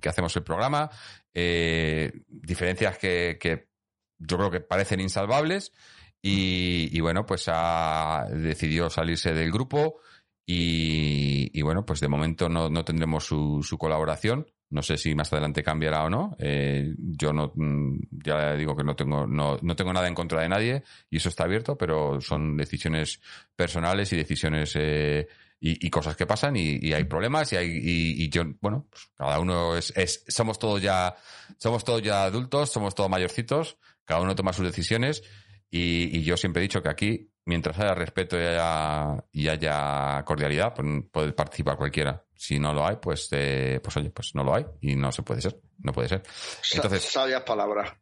que 0.00 0.08
hacemos 0.08 0.34
el 0.36 0.42
programa, 0.42 0.90
eh, 1.32 2.12
diferencias 2.28 2.98
que, 2.98 3.38
que 3.40 3.68
yo 4.18 4.36
creo 4.36 4.50
que 4.50 4.60
parecen 4.60 5.00
insalvables 5.00 5.72
y, 6.26 6.98
bueno, 7.00 7.26
pues 7.26 7.44
ha 7.48 8.26
decidido 8.30 8.88
salirse 8.88 9.34
del 9.34 9.52
grupo 9.52 10.00
y, 10.46 11.50
y 11.52 11.60
bueno, 11.60 11.84
pues 11.84 12.00
de 12.00 12.08
momento 12.08 12.48
no, 12.48 12.70
no 12.70 12.82
tendremos 12.82 13.24
su, 13.24 13.62
su 13.62 13.76
colaboración. 13.76 14.46
No 14.74 14.82
sé 14.82 14.96
si 14.96 15.14
más 15.14 15.32
adelante 15.32 15.62
cambiará 15.62 16.02
o 16.02 16.10
no. 16.10 16.36
Eh, 16.40 16.94
yo 16.98 17.32
no, 17.32 17.52
mm, 17.54 17.96
ya 18.24 18.54
digo 18.54 18.74
que 18.74 18.82
no 18.82 18.96
tengo, 18.96 19.24
no, 19.24 19.56
no 19.62 19.76
tengo 19.76 19.92
nada 19.92 20.08
en 20.08 20.16
contra 20.16 20.42
de 20.42 20.48
nadie 20.48 20.82
y 21.08 21.18
eso 21.18 21.28
está 21.28 21.44
abierto, 21.44 21.78
pero 21.78 22.20
son 22.20 22.56
decisiones 22.56 23.20
personales 23.54 24.12
y 24.12 24.16
decisiones 24.16 24.72
eh, 24.74 25.28
y, 25.60 25.88
cosas 25.90 26.16
que 26.16 26.26
pasan 26.26 26.56
y, 26.56 26.92
hay 26.92 27.04
problemas 27.04 27.52
y 27.52 27.56
hay 27.56 27.68
y, 27.70 28.28
yo, 28.28 28.42
bueno, 28.60 28.86
pues 28.90 29.08
cada 29.16 29.38
uno 29.38 29.76
es, 29.76 29.92
es, 29.96 30.24
somos 30.26 30.58
todos 30.58 30.82
ya, 30.82 31.14
somos 31.56 31.84
todos 31.84 32.02
ya 32.02 32.24
adultos, 32.24 32.70
somos 32.72 32.96
todos 32.96 33.08
mayorcitos, 33.08 33.78
cada 34.04 34.20
uno 34.20 34.34
toma 34.34 34.52
sus 34.52 34.66
decisiones 34.66 35.22
y, 35.70 36.18
y 36.18 36.24
yo 36.24 36.36
siempre 36.36 36.60
he 36.60 36.64
dicho 36.64 36.82
que 36.82 36.88
aquí, 36.90 37.30
mientras 37.44 37.78
haya 37.78 37.94
respeto 37.94 38.36
y 38.36 38.44
haya, 38.44 39.24
y 39.30 39.46
haya 39.46 40.22
cordialidad, 40.24 40.74
pues 40.74 40.86
puede 41.12 41.32
participar 41.32 41.76
cualquiera. 41.76 42.23
Si 42.36 42.58
no 42.58 42.72
lo 42.72 42.86
hay, 42.86 42.96
pues, 42.96 43.28
eh, 43.32 43.80
pues 43.82 43.96
oye, 43.96 44.10
pues 44.10 44.32
no 44.34 44.44
lo 44.44 44.54
hay 44.54 44.66
y 44.80 44.96
no 44.96 45.12
se 45.12 45.22
puede 45.22 45.40
ser, 45.40 45.60
no 45.78 45.92
puede 45.92 46.08
ser. 46.08 46.22
Entonces, 46.74 47.02
Sabias 47.04 47.42
palabras. 47.42 47.92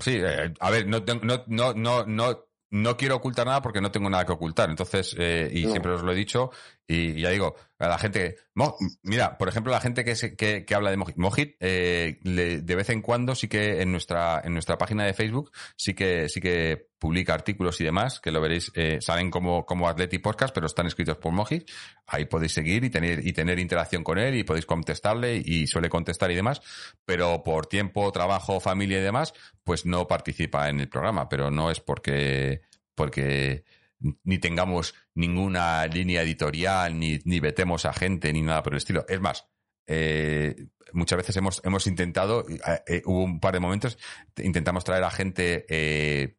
Sí, 0.00 0.20
eh, 0.22 0.54
a 0.60 0.70
ver, 0.70 0.86
no, 0.86 1.00
no, 1.00 1.44
no, 1.46 1.74
no, 1.74 2.04
no, 2.06 2.44
no 2.70 2.96
quiero 2.96 3.16
ocultar 3.16 3.46
nada 3.46 3.60
porque 3.62 3.80
no 3.80 3.90
tengo 3.90 4.08
nada 4.08 4.24
que 4.24 4.32
ocultar. 4.32 4.70
Entonces, 4.70 5.14
eh, 5.18 5.50
y 5.52 5.64
No. 5.64 5.70
siempre 5.70 5.92
os 5.92 6.02
lo 6.02 6.12
he 6.12 6.14
dicho, 6.14 6.50
y 6.90 7.20
ya 7.20 7.28
digo, 7.28 7.54
a 7.78 7.86
la 7.86 7.98
gente, 7.98 8.36
Mo- 8.54 8.74
mira, 9.02 9.36
por 9.36 9.48
ejemplo, 9.48 9.70
la 9.70 9.80
gente 9.80 10.04
que, 10.04 10.16
se- 10.16 10.34
que, 10.34 10.64
que 10.64 10.74
habla 10.74 10.90
de 10.90 10.96
Mojit, 10.96 11.16
Mojit, 11.18 11.56
eh, 11.60 12.18
de 12.22 12.74
vez 12.74 12.88
en 12.88 13.02
cuando 13.02 13.34
sí 13.34 13.46
que 13.46 13.82
en 13.82 13.92
nuestra, 13.92 14.40
en 14.42 14.54
nuestra 14.54 14.78
página 14.78 15.04
de 15.04 15.12
Facebook 15.12 15.52
sí 15.76 15.92
que, 15.94 16.28
sí 16.30 16.40
que 16.40 16.88
publica 16.98 17.34
artículos 17.34 17.78
y 17.80 17.84
demás, 17.84 18.20
que 18.20 18.32
lo 18.32 18.40
veréis, 18.40 18.72
eh, 18.74 18.98
salen 19.02 19.30
como, 19.30 19.66
como 19.66 19.86
Atleti 19.88 20.18
Podcast, 20.18 20.52
pero 20.54 20.66
están 20.66 20.86
escritos 20.86 21.18
por 21.18 21.30
Mojit. 21.32 21.70
Ahí 22.06 22.24
podéis 22.24 22.52
seguir 22.52 22.82
y 22.84 22.90
tener, 22.90 23.24
y 23.24 23.32
tener 23.34 23.58
interacción 23.58 24.02
con 24.02 24.18
él 24.18 24.34
y 24.34 24.42
podéis 24.44 24.66
contestarle 24.66 25.36
y 25.44 25.66
suele 25.66 25.90
contestar 25.90 26.30
y 26.30 26.34
demás, 26.34 26.62
pero 27.04 27.42
por 27.44 27.66
tiempo, 27.66 28.10
trabajo, 28.12 28.60
familia 28.60 28.98
y 28.98 29.02
demás, 29.02 29.34
pues 29.62 29.84
no 29.84 30.08
participa 30.08 30.70
en 30.70 30.80
el 30.80 30.88
programa, 30.88 31.28
pero 31.28 31.50
no 31.50 31.70
es 31.70 31.80
porque, 31.80 32.62
porque 32.94 33.62
ni 34.00 34.38
tengamos 34.38 34.94
ninguna 35.14 35.86
línea 35.86 36.22
editorial, 36.22 36.98
ni, 36.98 37.18
ni 37.24 37.40
vetemos 37.40 37.84
a 37.84 37.92
gente, 37.92 38.32
ni 38.32 38.42
nada 38.42 38.62
por 38.62 38.74
el 38.74 38.78
estilo. 38.78 39.04
Es 39.08 39.20
más, 39.20 39.48
eh, 39.86 40.68
muchas 40.92 41.16
veces 41.16 41.36
hemos, 41.36 41.60
hemos 41.64 41.86
intentado, 41.86 42.44
eh, 42.48 42.82
eh, 42.86 43.02
hubo 43.06 43.24
un 43.24 43.40
par 43.40 43.54
de 43.54 43.60
momentos, 43.60 43.98
intentamos 44.36 44.84
traer 44.84 45.04
a 45.04 45.10
gente 45.10 46.36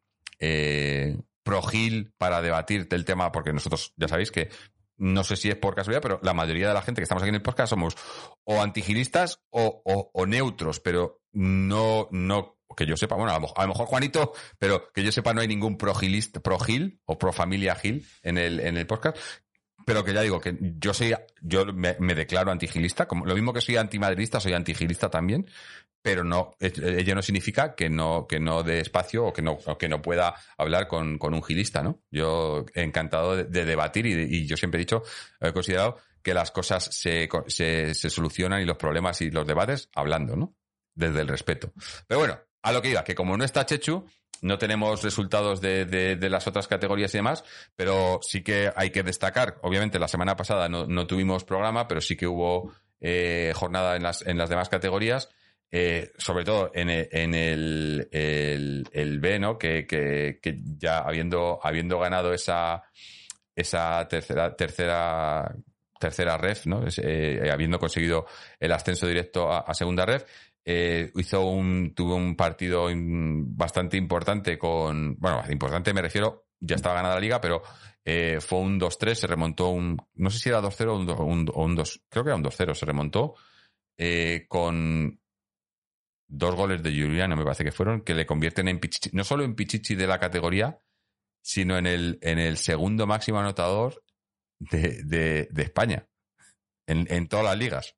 pro 1.42 1.62
Gil 1.62 2.12
para 2.16 2.40
debatir 2.42 2.88
del 2.88 3.04
tema, 3.04 3.32
porque 3.32 3.52
nosotros 3.52 3.92
ya 3.96 4.08
sabéis 4.08 4.30
que 4.30 4.50
no 4.96 5.24
sé 5.24 5.36
si 5.36 5.48
es 5.48 5.56
por 5.56 5.74
casualidad, 5.74 6.02
pero 6.02 6.20
la 6.22 6.34
mayoría 6.34 6.68
de 6.68 6.74
la 6.74 6.82
gente 6.82 7.00
que 7.00 7.04
estamos 7.04 7.22
aquí 7.22 7.30
en 7.30 7.36
el 7.36 7.42
podcast 7.42 7.70
somos 7.70 7.96
o 8.44 8.60
antigilistas 8.60 9.40
o, 9.50 9.82
o, 9.84 10.10
o 10.12 10.26
neutros, 10.26 10.78
pero 10.78 11.22
no, 11.32 12.08
no 12.12 12.59
que 12.76 12.86
yo 12.86 12.96
sepa, 12.96 13.16
bueno, 13.16 13.32
a 13.32 13.38
lo, 13.38 13.56
a 13.56 13.62
lo 13.62 13.68
mejor 13.68 13.86
Juanito, 13.86 14.32
pero 14.58 14.90
que 14.92 15.02
yo 15.02 15.12
sepa 15.12 15.34
no 15.34 15.40
hay 15.40 15.48
ningún 15.48 15.76
pro 15.76 15.94
Gilista, 15.94 16.40
pro 16.40 16.58
Gil 16.58 17.00
o 17.04 17.18
pro 17.18 17.32
familia 17.32 17.74
Gil 17.74 18.06
en 18.22 18.38
el, 18.38 18.60
en 18.60 18.76
el 18.76 18.86
podcast. 18.86 19.16
Pero 19.86 20.04
que 20.04 20.12
ya 20.12 20.20
digo 20.20 20.40
que 20.40 20.56
yo 20.60 20.92
soy, 20.92 21.14
yo 21.40 21.64
me, 21.66 21.96
me 21.98 22.14
declaro 22.14 22.52
antigilista, 22.52 23.08
como 23.08 23.24
lo 23.24 23.34
mismo 23.34 23.52
que 23.52 23.60
soy 23.62 23.76
antimadridista, 23.76 24.38
soy 24.38 24.52
antigilista 24.52 25.10
también, 25.10 25.46
pero 26.02 26.22
no, 26.22 26.54
ello 26.60 27.14
no 27.14 27.22
significa 27.22 27.74
que 27.74 27.90
no, 27.90 28.26
que 28.28 28.40
no 28.40 28.62
dé 28.62 28.80
espacio 28.80 29.24
o 29.24 29.32
que 29.32 29.42
no, 29.42 29.58
o 29.64 29.78
que 29.78 29.88
no 29.88 30.00
pueda 30.00 30.34
hablar 30.56 30.86
con, 30.86 31.18
con 31.18 31.34
un 31.34 31.42
gilista, 31.42 31.82
¿no? 31.82 32.02
Yo 32.10 32.64
encantado 32.74 33.36
de, 33.36 33.44
de 33.44 33.64
debatir 33.64 34.06
y, 34.06 34.12
y 34.36 34.46
yo 34.46 34.56
siempre 34.56 34.78
he 34.78 34.84
dicho, 34.84 35.02
he 35.40 35.52
considerado 35.52 35.98
que 36.22 36.34
las 36.34 36.50
cosas 36.50 36.88
se, 36.92 37.28
se, 37.48 37.94
se 37.94 38.10
solucionan 38.10 38.60
y 38.60 38.66
los 38.66 38.76
problemas 38.76 39.20
y 39.22 39.30
los 39.30 39.46
debates 39.46 39.88
hablando, 39.94 40.36
¿no? 40.36 40.54
Desde 40.94 41.20
el 41.20 41.28
respeto. 41.28 41.72
Pero 42.06 42.20
bueno, 42.20 42.40
a 42.62 42.72
lo 42.72 42.82
que 42.82 42.90
iba, 42.90 43.04
que 43.04 43.14
como 43.14 43.36
no 43.36 43.44
está 43.44 43.64
Chechu, 43.66 44.04
no 44.42 44.56
tenemos 44.58 45.02
resultados 45.02 45.60
de, 45.60 45.84
de- 45.84 46.30
las 46.30 46.46
otras 46.46 46.66
categorías 46.66 47.14
y 47.14 47.18
demás, 47.18 47.44
pero 47.76 48.20
sí 48.22 48.42
que 48.42 48.72
hay 48.74 48.90
que 48.90 49.02
destacar, 49.02 49.58
obviamente 49.62 49.98
la 49.98 50.08
semana 50.08 50.36
pasada 50.36 50.68
no, 50.68 50.86
no 50.86 51.06
tuvimos 51.06 51.44
programa, 51.44 51.86
pero 51.88 52.00
sí 52.00 52.16
que 52.16 52.26
hubo 52.26 52.72
eh, 53.00 53.52
jornada 53.54 53.96
en 53.96 54.02
las, 54.02 54.22
en 54.26 54.38
las 54.38 54.48
demás 54.48 54.68
categorías, 54.70 55.28
eh, 55.70 56.10
sobre 56.18 56.44
todo 56.44 56.70
en 56.74 56.88
el, 56.90 57.08
en 57.12 57.34
el, 57.34 58.08
el- 58.92 59.20
B, 59.20 59.38
¿no? 59.38 59.58
Que, 59.58 59.86
que- 59.86 60.38
que 60.42 60.58
ya 60.78 60.98
habiendo, 61.00 61.60
habiendo 61.62 61.98
ganado 61.98 62.32
esa, 62.32 62.82
esa 63.54 64.06
tercera, 64.08 64.56
tercera, 64.56 65.54
tercera 65.98 66.38
ref, 66.38 66.66
¿no? 66.66 66.82
Eh, 66.96 67.48
habiendo 67.52 67.78
conseguido 67.78 68.26
el 68.58 68.72
ascenso 68.72 69.06
directo 69.06 69.52
a 69.52 69.72
segunda 69.74 70.06
ref, 70.06 70.24
eh, 70.64 71.10
hizo 71.16 71.44
un, 71.46 71.94
tuvo 71.94 72.14
un 72.16 72.36
partido 72.36 72.90
in- 72.90 73.56
bastante 73.56 73.96
importante 73.96 74.58
con, 74.58 75.16
bueno, 75.18 75.42
importante 75.50 75.92
me 75.94 76.02
refiero, 76.02 76.46
ya 76.60 76.76
estaba 76.76 76.96
ganada 76.96 77.14
la 77.14 77.20
liga, 77.20 77.40
pero 77.40 77.62
eh, 78.04 78.38
fue 78.40 78.58
un 78.60 78.78
2-3, 78.78 79.14
se 79.14 79.26
remontó 79.26 79.68
un, 79.70 79.96
no 80.14 80.30
sé 80.30 80.38
si 80.38 80.48
era 80.48 80.60
2-0 80.60 80.88
o 80.90 80.96
un, 80.96 81.08
un- 81.10 81.52
un 81.54 81.74
2, 81.74 82.02
creo 82.08 82.24
que 82.24 82.30
era 82.30 82.36
un 82.36 82.44
2-0, 82.44 82.74
se 82.74 82.86
remontó 82.86 83.34
eh, 83.98 84.46
con 84.48 85.20
dos 86.28 86.54
goles 86.54 86.82
de 86.82 86.90
Juliano, 86.90 87.36
me 87.36 87.42
parece 87.44 87.64
que 87.64 87.72
fueron, 87.72 88.02
que 88.02 88.14
le 88.14 88.26
convierten 88.26 88.68
en 88.68 88.78
Pichichi, 88.78 89.10
no 89.12 89.24
solo 89.24 89.42
en 89.44 89.54
Pichichi 89.56 89.94
de 89.96 90.06
la 90.06 90.20
categoría, 90.20 90.78
sino 91.42 91.76
en 91.76 91.86
el, 91.86 92.18
en 92.22 92.38
el 92.38 92.56
segundo 92.56 93.06
máximo 93.06 93.40
anotador 93.40 94.04
de, 94.60 95.02
de, 95.04 95.48
de 95.50 95.62
España, 95.62 96.06
en 96.86 97.28
todas 97.28 97.44
las 97.46 97.58
ligas. 97.58 97.96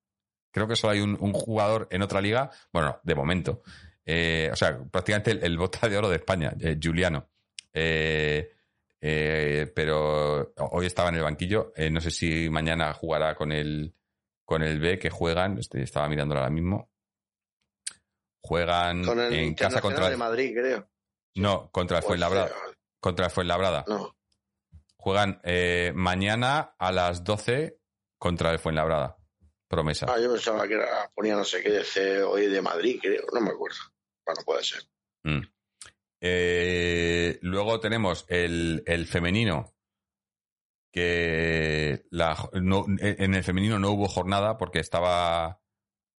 Creo 0.53 0.69
que 0.69 0.77
solo 0.77 0.93
hay 0.93 1.01
un, 1.01 1.17
un 1.21 1.33
jugador 1.33 1.89
en 1.91 2.03
otra 2.03 2.21
liga, 2.21 2.51
bueno, 2.73 3.01
de 3.03 3.15
momento. 3.15 3.63
Eh, 4.05 4.51
o 4.53 4.57
sea, 4.57 4.79
prácticamente 4.85 5.33
el, 5.33 5.43
el 5.45 5.59
bota 5.59 5.89
de 5.89 5.97
oro 5.97 6.09
de 6.09 6.17
España, 6.17 6.53
eh, 6.61 6.79
Juliano. 6.81 7.29
Eh, 7.73 8.53
eh, 9.01 9.73
pero 9.75 10.53
hoy 10.71 10.87
estaba 10.87 11.09
en 11.09 11.17
el 11.17 11.23
banquillo. 11.23 11.73
no 11.91 12.01
sé 12.01 12.11
si 12.11 12.49
mañana 12.51 12.93
jugará 12.93 13.35
con 13.35 13.51
el, 13.51 13.95
con 14.45 14.63
el 14.63 14.79
B 14.79 14.99
que 14.99 15.11
juegan. 15.11 15.59
Este, 15.59 15.83
estaba 15.83 16.09
mirándolo 16.09 16.41
ahora 16.41 16.53
mismo. 16.53 16.91
Juegan 18.41 19.05
Con 19.05 19.21
el 19.21 19.33
en 19.33 19.55
casa 19.55 19.81
contra. 19.81 20.11
de 20.11 20.17
Madrid, 20.17 20.53
creo. 20.55 20.89
No, 21.37 21.71
contra 21.71 21.99
el 21.99 22.03
Fuenlabrada. 22.05 22.51
Contra 23.01 23.27
el 23.27 23.31
Fuenlabrada. 23.31 23.85
No. 23.87 24.17
Juegan 24.97 25.41
eh, 25.45 25.93
mañana 25.95 26.75
a 26.79 26.93
las 26.93 27.25
12 27.25 27.79
contra 28.19 28.53
el 28.53 28.59
Fuenlabrada. 28.59 29.17
Promesa. 29.73 30.07
Ah, 30.07 30.21
yo 30.21 30.31
pensaba 30.31 30.69
que 30.69 30.75
era, 30.75 31.11
ponía 31.15 31.35
no 31.35 31.45
sé 31.45 31.63
qué 31.63 31.71
de 31.71 31.83
C 31.83 32.23
hoy 32.23 32.47
de 32.47 32.61
Madrid, 32.61 32.99
creo. 33.01 33.25
No 33.33 33.41
me 33.41 33.49
acuerdo. 33.51 33.79
Bueno, 34.27 34.43
puede 34.45 34.63
ser. 34.63 34.83
Mm. 35.25 35.41
Eh, 36.21 37.39
luego 37.41 37.81
tenemos 37.81 38.27
el, 38.29 38.83
el 38.87 39.07
femenino, 39.07 39.75
que 40.93 42.05
la, 42.11 42.37
no- 42.61 42.85
en 42.99 43.35
el 43.35 43.43
femenino 43.43 43.79
no 43.79 43.93
hubo 43.93 44.09
jornada 44.09 44.59
porque 44.59 44.79
estaba... 44.81 45.59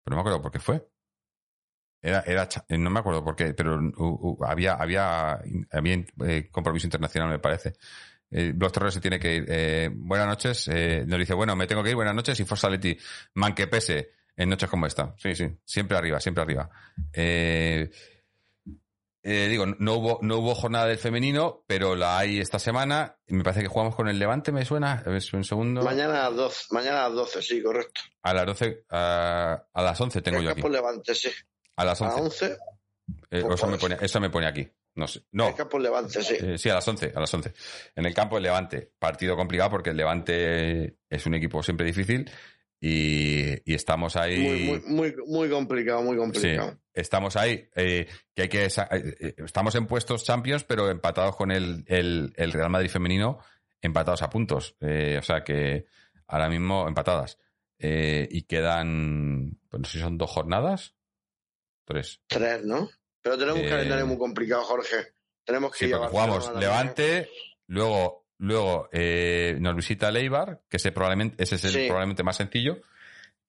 Pero 0.03 0.15
no 0.15 0.15
me 0.15 0.21
acuerdo 0.21 0.41
por 0.41 0.51
qué 0.51 0.59
fue. 0.59 0.89
Era, 2.01 2.21
era, 2.25 2.49
no 2.69 2.89
me 2.89 2.99
acuerdo 2.99 3.23
por 3.23 3.35
qué, 3.35 3.53
pero 3.53 3.75
uh, 3.79 3.91
uh, 3.97 4.43
había, 4.45 4.73
había, 4.73 5.39
había 5.71 6.01
eh, 6.25 6.49
compromiso 6.51 6.87
internacional, 6.87 7.29
me 7.29 7.39
parece. 7.39 7.73
Eh, 8.33 8.53
se 8.89 8.99
tiene 8.99 9.19
que 9.19 9.35
ir. 9.35 9.45
Eh, 9.47 9.89
buenas 9.93 10.27
noches. 10.27 10.67
Eh, 10.67 11.03
nos 11.05 11.19
dice, 11.19 11.33
bueno, 11.33 11.55
me 11.55 11.67
tengo 11.67 11.83
que 11.83 11.89
ir. 11.89 11.95
Buenas 11.95 12.15
noches. 12.15 12.39
Y 12.39 12.45
Forza 12.45 12.69
Leti, 12.69 12.97
man 13.35 13.53
que 13.53 13.67
pese 13.67 14.11
en 14.35 14.49
noches 14.49 14.69
como 14.69 14.87
esta. 14.87 15.13
Sí, 15.17 15.35
sí. 15.35 15.47
Siempre 15.63 15.97
arriba, 15.97 16.19
siempre 16.19 16.43
arriba. 16.43 16.69
Eh, 17.13 17.89
eh, 19.25 19.47
digo, 19.49 19.65
no 19.65 19.93
hubo, 19.93 20.19
no 20.21 20.39
hubo 20.39 20.53
jornada 20.53 20.87
del 20.87 20.97
femenino, 20.97 21.63
pero 21.65 21.95
la 21.95 22.17
hay 22.17 22.39
esta 22.39 22.59
semana. 22.59 23.15
Me 23.27 23.43
parece 23.43 23.61
que 23.61 23.69
jugamos 23.69 23.95
con 23.95 24.09
el 24.09 24.19
Levante, 24.19 24.51
me 24.51 24.65
suena. 24.65 25.01
A 25.05 25.09
ver, 25.09 25.21
un 25.31 25.43
segundo. 25.45 25.81
Mañana 25.81 26.25
a 26.25 26.29
las 26.29 26.35
12, 26.35 26.65
mañana 26.71 27.05
a 27.05 27.09
las 27.09 27.13
12, 27.17 27.41
sí, 27.41 27.63
correcto. 27.63 28.01
A 28.21 28.33
las 28.33 28.45
12, 28.47 28.85
a, 28.89 29.63
a 29.71 29.81
las 29.81 30.01
11 30.01 30.21
tengo 30.21 30.41
yo 30.41 30.49
aquí. 30.49 30.61
Levante, 30.61 31.15
sí. 31.15 31.29
A 31.77 31.85
las 31.85 32.01
A 32.01 32.05
las 32.05 32.19
11. 32.19 32.45
11, 32.45 32.57
Eh, 33.31 33.43
eso, 33.53 33.67
me 33.67 33.77
pone, 33.77 33.97
eso 34.01 34.19
me 34.19 34.29
pone 34.29 34.47
aquí. 34.47 34.69
No 34.95 35.07
sé. 35.07 35.21
No. 35.31 35.49
el 35.49 35.55
Campo 35.55 35.79
Levante, 35.79 36.21
sí. 36.21 36.35
Eh, 36.39 36.57
sí, 36.57 36.69
a 36.69 36.75
las 36.75 36.87
11, 36.87 37.13
a 37.15 37.19
las 37.19 37.33
11. 37.33 37.53
En 37.95 38.05
el 38.05 38.13
campo 38.13 38.35
del 38.35 38.43
Levante. 38.43 38.91
Partido 38.99 39.35
complicado 39.35 39.71
porque 39.71 39.89
el 39.89 39.97
Levante 39.97 40.97
es 41.09 41.25
un 41.25 41.33
equipo 41.33 41.63
siempre 41.63 41.85
difícil 41.85 42.29
y, 42.79 43.71
y 43.71 43.73
estamos 43.75 44.15
ahí. 44.15 44.39
Muy, 44.39 44.59
muy, 44.63 44.81
muy, 44.85 45.15
muy 45.25 45.49
complicado, 45.49 46.03
muy 46.03 46.13
Sí, 46.15 46.19
complicado. 46.19 46.79
estamos 46.93 47.35
ahí. 47.37 47.67
eh, 47.75 48.07
que 48.35 48.41
hay 48.43 48.49
que 48.49 48.65
eh, 48.65 48.69
eh, 48.91 49.35
estamos 49.45 49.73
en 49.75 49.87
puestos 49.87 50.23
champions, 50.23 50.63
pero 50.63 50.89
empatados 50.89 51.35
con 51.35 51.51
el, 51.51 51.83
el- 51.87 52.33
el 52.35 52.51
Real 52.51 52.69
Madrid 52.69 52.89
femenino, 52.89 53.39
empatados 53.81 54.21
a 54.21 54.29
puntos. 54.29 54.75
Eh, 54.79 55.17
o 55.19 55.23
sea 55.23 55.43
que 55.43 55.85
ahora 56.27 56.49
mismo 56.49 56.87
empatadas. 56.87 57.39
Eh, 57.79 58.27
y 58.29 58.43
quedan, 58.43 59.57
pues 59.69 59.81
no 59.81 59.85
sé 59.87 59.93
si 59.97 59.99
son 60.03 60.17
dos 60.17 60.29
jornadas. 60.29 60.95
Tres. 61.85 62.21
Tres, 62.27 62.63
¿no? 62.63 62.89
Pero 63.23 63.37
tenemos 63.37 63.59
un 63.61 63.65
Eh, 63.65 63.69
calendario 63.69 64.05
muy 64.05 64.17
complicado, 64.17 64.61
Jorge. 64.63 65.13
Tenemos 65.45 65.71
que 65.71 65.77
Sí, 65.79 65.85
ir 65.85 65.95
a 65.95 66.07
jugamos. 66.07 66.53
Levante, 66.57 67.29
luego, 67.67 68.25
luego 68.37 68.89
eh, 68.91 69.55
nos 69.59 69.75
visita 69.75 70.11
Leibar, 70.11 70.61
que 70.69 70.77
ese, 70.77 70.91
probablemente, 70.91 71.41
ese 71.41 71.55
es 71.55 71.63
el 71.65 71.71
Sí. 71.71 71.85
probablemente 71.87 72.23
más 72.23 72.37
sencillo, 72.37 72.77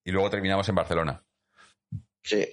y 0.05 0.11
luego 0.13 0.31
terminamos 0.31 0.69
en 0.69 0.75
Barcelona. 0.77 1.23
Sí. 2.23 2.47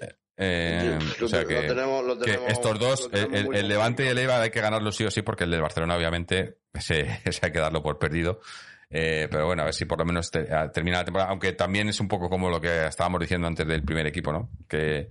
Eh, 0.44 0.98
o 1.22 1.28
sea 1.28 1.42
lo 1.44 1.48
que, 1.48 1.62
tenemos- 1.62 2.04
lo 2.04 2.18
que 2.18 2.26
tenemos- 2.26 2.50
estos 2.52 2.80
dos, 2.80 3.10
el, 3.14 3.68
Levante 3.68 4.06
y 4.06 4.08
el 4.08 4.18
Eibar 4.18 4.42
hay 4.42 4.50
que 4.50 4.62
ganarlo 4.62 4.92
sí 4.92 5.04
o 5.06 5.12
sí, 5.12 5.22
porque 5.22 5.44
el 5.44 5.52
del 5.52 5.62
Barcelona, 5.62 5.96
obviamente, 5.96 6.58
ese, 6.74 7.22
ese 7.24 7.46
hay 7.46 7.52
que 7.52 7.60
darlo 7.60 7.84
por 7.84 8.00
perdido. 8.00 8.42
Eh, 8.90 9.28
pero 9.32 9.46
bueno, 9.46 9.62
a 9.62 9.66
ver 9.66 9.74
si 9.74 9.86
por 9.86 10.00
lo 10.00 10.06
menos 10.06 10.30
te- 10.32 10.48
termina 10.74 10.98
la 10.98 11.06
temporada, 11.06 11.30
aunque 11.30 11.54
también 11.54 11.88
es 11.90 12.00
un 12.00 12.08
poco 12.08 12.30
como 12.30 12.50
lo 12.50 12.60
que 12.60 12.88
estábamos 12.88 13.22
diciendo 13.22 13.48
antes 13.48 13.66
del 13.68 13.84
primer 13.84 14.06
equipo, 14.08 14.34
¿no? 14.34 14.50
Que, 14.68 15.08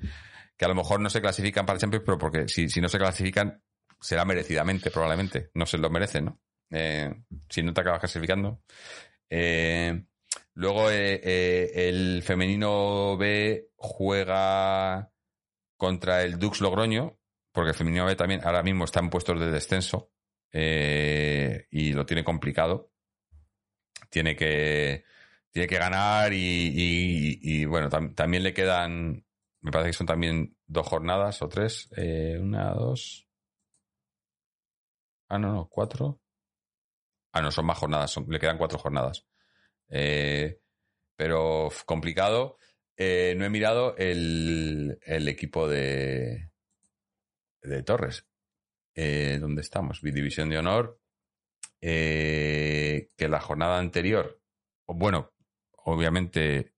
que 0.60 0.66
a 0.66 0.68
lo 0.68 0.74
mejor 0.74 1.00
no 1.00 1.08
se 1.08 1.22
clasifican 1.22 1.64
para 1.64 1.76
el 1.76 1.80
Champions, 1.80 2.04
pero 2.04 2.18
porque 2.18 2.46
si, 2.46 2.68
si 2.68 2.82
no 2.82 2.90
se 2.90 2.98
clasifican, 2.98 3.62
será 3.98 4.26
merecidamente, 4.26 4.90
probablemente. 4.90 5.50
No 5.54 5.64
se 5.64 5.78
lo 5.78 5.88
merecen, 5.88 6.26
¿no? 6.26 6.40
Eh, 6.70 7.10
si 7.48 7.62
no 7.62 7.72
te 7.72 7.80
acabas 7.80 8.00
clasificando. 8.00 8.62
Eh, 9.30 10.04
luego 10.52 10.90
eh, 10.90 11.88
el 11.88 12.22
femenino 12.22 13.16
B 13.16 13.70
juega 13.76 15.10
contra 15.78 16.24
el 16.24 16.38
Dux 16.38 16.60
Logroño, 16.60 17.18
porque 17.52 17.70
el 17.70 17.76
femenino 17.76 18.04
B 18.04 18.14
también 18.14 18.42
ahora 18.44 18.62
mismo 18.62 18.84
está 18.84 19.00
en 19.00 19.08
puestos 19.08 19.40
de 19.40 19.50
descenso 19.50 20.12
y 20.52 21.92
lo 21.94 22.04
tiene 22.04 22.22
complicado. 22.22 22.92
Tiene 24.10 24.36
que, 24.36 25.04
tiene 25.52 25.66
que 25.66 25.78
ganar 25.78 26.32
y, 26.34 27.64
bueno, 27.64 27.88
tam- 27.88 28.14
también 28.14 28.42
le 28.42 28.52
quedan, 28.52 29.24
me 29.62 29.70
parece 29.70 29.90
que 29.90 29.96
son 29.96 30.06
también 30.06 30.56
dos 30.66 30.86
jornadas 30.86 31.42
o 31.42 31.48
tres, 31.48 31.88
eh, 31.96 32.38
una, 32.40 32.72
dos. 32.72 33.28
Ah, 35.28 35.38
no, 35.38 35.52
no, 35.52 35.68
cuatro. 35.68 36.20
Ah, 37.32 37.42
no, 37.42 37.50
son 37.50 37.66
más 37.66 37.78
jornadas, 37.78 38.16
le 38.26 38.38
quedan 38.40 38.58
cuatro 38.58 38.78
jornadas. 38.78 39.26
Eh, 39.88 40.60
pero 41.16 41.68
complicado. 41.84 42.56
Eh, 42.96 43.34
no 43.36 43.44
he 43.44 43.50
mirado 43.50 43.96
el, 43.96 44.98
el 45.02 45.28
equipo 45.28 45.68
de, 45.68 46.50
de 47.62 47.82
Torres. 47.82 48.26
Eh, 48.94 49.38
¿Dónde 49.40 49.62
estamos? 49.62 50.00
División 50.02 50.50
de 50.50 50.58
Honor. 50.58 51.00
Que 51.80 53.08
la 53.18 53.40
jornada 53.40 53.78
anterior, 53.78 54.42
bueno, 54.86 55.32
obviamente, 55.84 56.74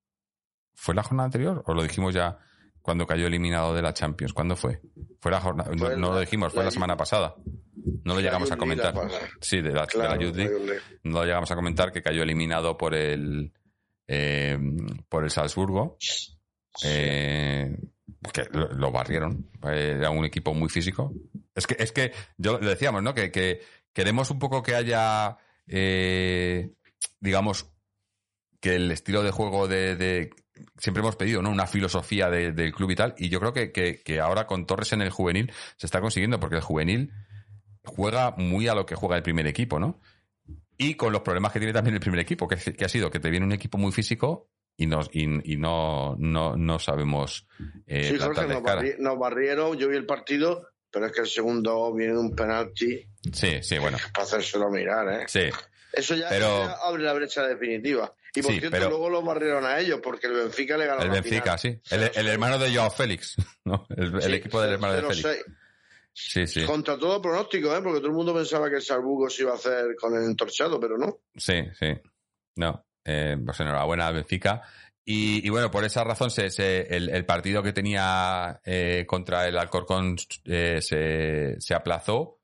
¿fue 0.75 0.95
la 0.95 1.03
jornada 1.03 1.25
anterior 1.27 1.65
o 1.67 1.75
lo 1.75 1.83
dijimos 1.83 2.15
ya 2.15 2.39
cuando 2.83 3.07
cayó 3.07 3.27
eliminado 3.27 3.75
de 3.75 3.81
la 3.83 3.95
Champions? 3.95 4.33
¿Cuándo 4.33 4.57
fue? 4.57 4.81
Fue 5.21 5.31
la 5.31 5.41
jornada, 5.41 5.71
no, 5.97 6.13
lo 6.13 6.21
dijimos, 6.21 6.53
fue 6.53 6.65
la 6.65 6.71
semana 6.71 6.97
pasada. 6.97 7.35
No 8.05 8.15
lo 8.15 8.21
llegamos 8.21 8.51
a 8.53 8.57
comentar. 8.57 8.95
Sí, 9.41 9.61
de 9.61 9.71
la, 9.73 9.87
Claro, 9.87 10.11
la 10.11 10.17
League. 10.17 10.51
No 11.05 11.21
lo 11.21 11.25
llegamos 11.25 11.51
a 11.51 11.55
comentar 11.55 11.93
que 11.93 12.03
cayó 12.03 12.23
eliminado 12.23 12.77
por 12.77 12.95
el 12.95 13.53
eh, 14.09 14.59
por 15.09 15.25
el 15.25 15.31
Salzburgo. 15.31 15.97
Eh, 16.85 17.77
porque 18.21 18.45
lo, 18.53 18.69
lo 18.73 18.91
barrieron. 18.93 19.49
Era 19.63 20.11
un 20.11 20.25
equipo 20.25 20.55
muy 20.55 20.69
físico. 20.69 21.13
Es 21.55 21.67
que, 21.67 21.77
es 21.79 21.93
que 21.93 22.13
yo 22.37 22.59
lo 22.59 22.69
decíamos, 22.69 23.03
¿no? 23.03 23.15
Que, 23.15 23.31
que 23.31 23.61
queremos 23.93 24.31
un 24.31 24.39
poco 24.39 24.63
que 24.63 24.75
haya, 24.75 25.37
eh, 25.67 26.73
digamos, 27.21 27.71
que 28.61 28.77
el 28.77 28.91
estilo 28.91 29.23
de 29.23 29.31
juego 29.33 29.69
de, 29.69 29.97
de- 29.97 30.31
siempre 30.79 31.01
hemos 31.01 31.17
pedido, 31.17 31.43
¿no? 31.43 31.51
Una 31.51 31.67
filosofía 31.67 32.29
de- 32.31 32.53
del 32.53 32.73
club 32.73 32.91
y 32.91 32.97
tal. 32.97 33.15
Y 33.19 33.29
yo 33.29 33.41
creo 33.41 33.53
que, 33.53 33.73
que- 33.73 34.03
que 34.03 34.21
ahora 34.21 34.47
con 34.47 34.67
Torres 34.67 34.93
en 34.93 35.03
el 35.03 35.11
juvenil 35.11 35.53
se 35.77 35.87
está 35.87 36.01
consiguiendo, 36.01 36.39
porque 36.41 36.57
el 36.57 36.63
juvenil 36.63 37.13
juega 37.85 38.33
muy 38.37 38.69
a 38.69 38.75
lo 38.75 38.87
que 38.87 38.95
juega 38.95 39.17
el 39.17 39.23
primer 39.23 39.47
equipo, 39.47 39.79
¿no? 39.79 40.01
Y 40.79 40.95
con 40.95 41.13
los 41.13 41.23
problemas 41.23 41.53
que 41.53 41.59
tiene 41.59 41.73
también 41.73 41.95
el 41.95 42.01
primer 42.01 42.21
equipo, 42.21 42.49
que, 42.49 42.57
que 42.57 42.85
ha 42.85 42.89
sido 42.89 43.11
que 43.11 43.21
te 43.21 43.31
viene 43.31 43.47
un 43.47 43.53
equipo 43.53 43.79
muy 43.79 43.93
físico 43.93 44.49
y, 44.77 44.87
nos, 44.87 45.09
y, 45.13 45.53
y 45.53 45.57
no, 45.57 46.17
no, 46.19 46.57
no 46.57 46.79
sabemos 46.79 47.47
eh, 47.87 48.11
sí, 48.11 48.19
Jorge, 48.19 48.47
nos, 48.47 48.63
barri- 48.63 48.99
nos 48.99 49.19
barrieron, 49.19 49.77
yo 49.77 49.89
vi 49.89 49.97
el 49.97 50.07
partido, 50.07 50.69
pero 50.91 51.07
es 51.07 51.13
que 51.13 51.21
el 51.23 51.27
segundo 51.27 51.93
viene 51.95 52.15
de 52.15 52.19
un 52.19 52.35
penalti 52.35 53.07
Sí, 53.33 53.63
sí, 53.63 53.79
bueno. 53.79 53.99
para 54.13 54.25
hacérselo 54.25 54.71
mirar, 54.71 55.23
¿eh? 55.23 55.25
Sí. 55.29 55.43
Eso 55.93 56.15
ya, 56.17 56.29
Pero- 56.31 56.65
ya 56.67 56.73
abre 56.85 57.03
la 57.03 57.13
brecha 57.13 57.47
definitiva. 57.47 58.15
Y 58.35 58.43
por 58.43 58.53
Sí, 58.53 58.61
cierto, 58.61 58.77
pero- 58.77 58.89
luego 58.91 59.11
los 59.11 59.25
barrieron 59.25 59.65
a 59.67 59.79
ellos, 59.79 60.01
porque 60.03 60.27
el 60.27 60.33
Benfica 60.35 60.77
le 60.79 60.87
ganó 60.87 61.03
El 61.03 61.11
Benfica, 61.11 61.59
final. 61.59 61.81
sí. 61.83 61.95
El, 61.95 62.11
el 62.15 62.29
hermano 62.29 62.59
de 62.59 62.75
Joao 62.75 62.91
Félix, 62.91 63.37
¿no? 63.65 63.87
El, 63.97 64.15
el 64.15 64.23
Sí, 64.23 64.33
equipo 64.35 64.61
del 64.61 64.73
hermano 64.73 64.95
de 64.95 65.03
0-6. 65.03 65.23
Félix. 65.23 65.45
Sí, 66.15 66.47
sí. 66.47 66.65
Contra 66.65 66.99
todo 66.99 67.21
pronóstico, 67.23 67.75
¿eh? 67.77 67.81
Porque 67.83 67.99
todo 67.99 68.09
el 68.09 68.15
mundo 68.15 68.35
pensaba 68.35 68.69
que 68.69 68.77
el 68.77 68.83
Sarbuco 68.83 69.31
se 69.31 69.43
iba 69.43 69.53
a 69.53 69.57
hacer 69.57 69.95
con 69.99 70.15
el 70.15 70.25
entorchado, 70.25 70.79
pero 70.79 70.99
no. 70.99 71.21
Sí, 71.37 71.63
sí. 71.79 71.89
No. 72.57 72.85
Eh, 73.05 73.37
pues 73.45 73.59
enhorabuena 73.61 74.07
al 74.09 74.15
Benfica. 74.15 74.63
Y, 75.05 75.45
y 75.47 75.51
bueno, 75.51 75.71
por 75.71 75.85
esa 75.85 76.05
razón 76.05 76.31
se, 76.31 76.51
se- 76.51 76.95
el, 76.95 77.09
el 77.09 77.25
partido 77.25 77.63
que 77.63 77.73
tenía 77.73 78.61
eh, 78.65 79.05
contra 79.09 79.49
el 79.49 79.57
Alcorcón 79.59 80.17
eh, 80.45 80.81
se, 80.83 81.57
se 81.61 81.75
aplazó. 81.75 82.39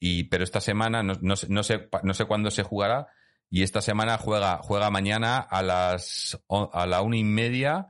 Y, 0.00 0.24
pero 0.24 0.44
esta 0.44 0.60
semana, 0.60 1.02
no, 1.02 1.14
no, 1.20 1.34
sé- 1.36 1.48
no, 1.50 1.62
sé, 1.62 1.88
no 2.04 2.14
sé 2.14 2.24
cuándo 2.26 2.50
se 2.50 2.62
jugará. 2.62 3.08
Y 3.54 3.62
esta 3.62 3.80
semana 3.80 4.18
juega, 4.18 4.58
juega 4.64 4.90
mañana 4.90 5.38
a 5.38 5.62
las 5.62 6.36
a 6.48 6.86
la 6.86 7.02
una 7.02 7.18
y 7.18 7.22
media 7.22 7.86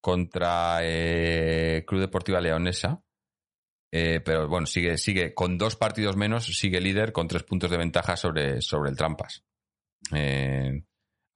contra 0.00 0.80
eh, 0.82 1.84
Club 1.86 2.00
Deportiva 2.00 2.40
Leonesa. 2.40 3.00
Eh, 3.92 4.18
pero 4.24 4.48
bueno, 4.48 4.66
sigue, 4.66 4.98
sigue 4.98 5.32
con 5.32 5.58
dos 5.58 5.76
partidos 5.76 6.16
menos, 6.16 6.46
sigue 6.46 6.80
líder 6.80 7.12
con 7.12 7.28
tres 7.28 7.44
puntos 7.44 7.70
de 7.70 7.76
ventaja 7.76 8.16
sobre, 8.16 8.60
sobre 8.62 8.90
el 8.90 8.96
Trampas. 8.96 9.44
Eh, 10.12 10.82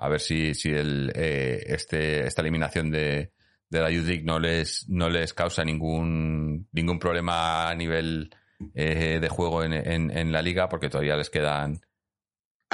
a 0.01 0.09
ver 0.09 0.21
si, 0.21 0.53
si 0.55 0.71
el, 0.71 1.13
eh, 1.15 1.63
este, 1.65 2.27
esta 2.27 2.43
eliminación 2.43 2.91
de, 2.91 3.35
de 3.71 3.81
la 3.81 3.89
Youth 3.89 4.07
League 4.07 4.25
no 4.25 4.41
les, 4.41 4.89
no 4.89 5.09
les 5.09 5.33
causa 5.33 5.63
ningún, 5.63 6.69
ningún 6.73 6.99
problema 6.99 7.69
a 7.71 7.75
nivel 7.77 8.35
eh, 8.75 9.21
de 9.21 9.29
juego 9.29 9.63
en, 9.63 10.11
en 10.11 10.33
la 10.33 10.43
liga, 10.43 10.69
porque 10.69 10.89
todavía 10.89 11.17
les 11.17 11.31
quedan. 11.31 11.81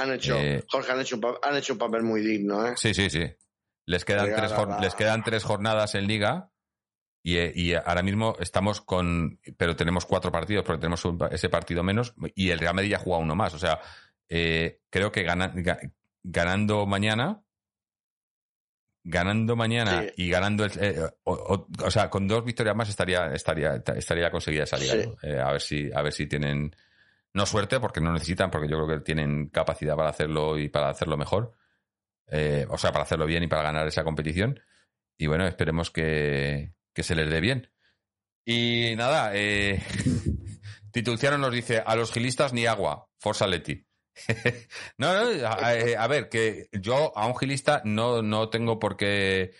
Han 0.01 0.13
hecho, 0.13 0.35
Eh, 0.37 0.63
Jorge, 0.69 0.91
han 0.91 0.99
hecho, 1.01 1.15
un 1.17 1.23
han 1.43 1.55
hecho 1.57 1.73
un 1.73 1.79
papel 1.79 2.03
muy 2.03 2.21
digno, 2.21 2.65
¿eh? 2.67 2.73
Sí, 2.77 2.93
sí, 2.93 3.09
sí. 3.09 3.23
Les 3.85 4.05
quedan, 4.05 4.33
tres, 4.35 4.51
la- 4.51 4.79
les 4.81 4.95
quedan 4.95 5.23
tres 5.23 5.43
jornadas 5.43 5.95
en 5.95 6.07
liga 6.07 6.51
y, 7.23 7.37
eh, 7.37 7.51
y 7.55 7.73
ahora 7.73 8.01
mismo 8.03 8.35
estamos 8.39 8.81
con... 8.81 9.39
Pero 9.57 9.75
tenemos 9.75 10.05
cuatro 10.05 10.31
partidos 10.31 10.63
porque 10.65 10.81
tenemos 10.81 11.03
un- 11.05 11.19
ese 11.31 11.49
partido 11.49 11.83
menos 11.83 12.13
y 12.35 12.49
el 12.49 12.59
Real 12.59 12.73
Madrid 12.75 12.91
ya 12.91 12.99
juega 12.99 13.19
uno 13.19 13.35
más. 13.35 13.53
O 13.53 13.59
sea, 13.59 13.79
eh, 14.29 14.81
creo 14.89 15.11
que 15.11 15.23
gana- 15.23 15.53
ga- 15.53 15.91
ganando 16.23 16.85
mañana... 16.85 17.43
Ganando 19.03 19.55
mañana 19.55 20.03
Sí. 20.03 20.25
y 20.25 20.29
ganando 20.29 20.63
el, 20.63 20.71
eh, 20.79 21.01
o, 21.23 21.33
o- 21.33 21.67
o 21.85 21.89
sea, 21.91 22.07
con 22.07 22.27
dos 22.27 22.45
victorias 22.45 22.75
más 22.75 22.87
estaría 22.87 23.33
estaría 23.33 23.81
estaría 23.95 24.29
conseguida 24.29 24.65
esa 24.65 24.77
liga. 24.77 24.93
Sí. 24.93 25.07
¿no? 25.07 25.15
Eh, 25.27 25.39
a 25.41 25.51
ver 25.53 25.61
si 25.61 25.91
a 25.91 26.03
ver 26.03 26.13
si 26.13 26.27
tienen 26.27 26.75
no 27.33 27.45
suerte 27.45 27.79
porque 27.79 28.01
no 28.01 28.11
necesitan 28.11 28.51
porque 28.51 28.69
yo 28.69 28.83
creo 28.83 28.99
que 28.99 29.03
tienen 29.03 29.49
capacidad 29.49 29.95
para 29.95 30.09
hacerlo 30.09 30.57
y 30.57 30.69
para 30.69 30.89
hacerlo 30.89 31.17
mejor. 31.17 31.53
Eh, 32.27 32.65
o 32.69 32.77
sea, 32.77 32.91
para 32.91 33.03
hacerlo 33.03 33.25
bien 33.25 33.43
y 33.43 33.47
para 33.47 33.63
ganar 33.63 33.87
esa 33.87 34.03
competición. 34.03 34.59
Y 35.17 35.27
bueno, 35.27 35.45
esperemos 35.47 35.91
que, 35.91 36.73
que 36.93 37.03
se 37.03 37.15
les 37.15 37.29
dé 37.29 37.41
bien. 37.41 37.71
Y 38.45 38.95
nada, 38.95 39.31
eh, 39.33 39.81
Titulciano 40.91 41.37
nos 41.37 41.51
dice, 41.51 41.83
a 41.85 41.95
los 41.95 42.11
gilistas 42.11 42.53
ni 42.53 42.65
agua, 42.65 43.09
Forza 43.19 43.47
Leti. 43.47 43.85
no, 44.97 45.13
no, 45.13 45.47
a, 45.47 45.75
eh, 45.75 45.95
a 45.95 46.07
ver, 46.07 46.27
que 46.27 46.67
yo 46.73 47.15
a 47.15 47.27
un 47.27 47.37
gilista 47.37 47.81
no, 47.85 48.21
no 48.21 48.49
tengo 48.49 48.79
por 48.79 48.97
qué... 48.97 49.53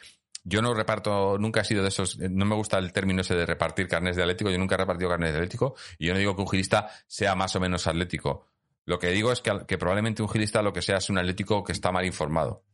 Yo 0.44 0.62
no 0.62 0.74
reparto, 0.74 1.38
nunca 1.38 1.62
he 1.62 1.66
sido 1.66 1.84
de 1.84 1.90
esos, 1.90 2.18
no 2.18 2.46
me 2.46 2.56
gusta 2.56 2.80
el 2.80 2.92
término 2.92 3.22
ese 3.22 3.36
de 3.36 3.46
repartir 3.46 3.88
carnes 3.88 4.16
de 4.16 4.24
Atlético, 4.24 4.50
yo 4.50 4.58
nunca 4.58 4.76
he 4.76 4.78
repartido 4.80 5.10
carnes 5.10 5.32
de 5.32 5.38
Atlético 5.38 5.76
y 6.00 6.08
yo 6.08 6.14
no 6.14 6.20
digo 6.20 6.36
que 6.36 6.42
un 6.42 6.50
gilista 6.50 6.90
sea 7.06 7.36
más 7.36 7.56
o 7.56 7.60
menos 7.60 7.86
atlético. 7.86 8.48
Lo 8.86 8.98
que 8.98 9.10
digo 9.12 9.32
es 9.32 9.42
que, 9.42 9.52
que 9.68 9.78
probablemente 9.78 10.24
un 10.24 10.30
gilista 10.30 10.64
lo 10.64 10.74
que 10.74 10.82
sea 10.82 10.98
es 10.98 11.10
un 11.10 11.20
atlético 11.20 11.64
que 11.64 11.72
está 11.72 11.92
mal 11.92 12.06
informado. 12.06 12.66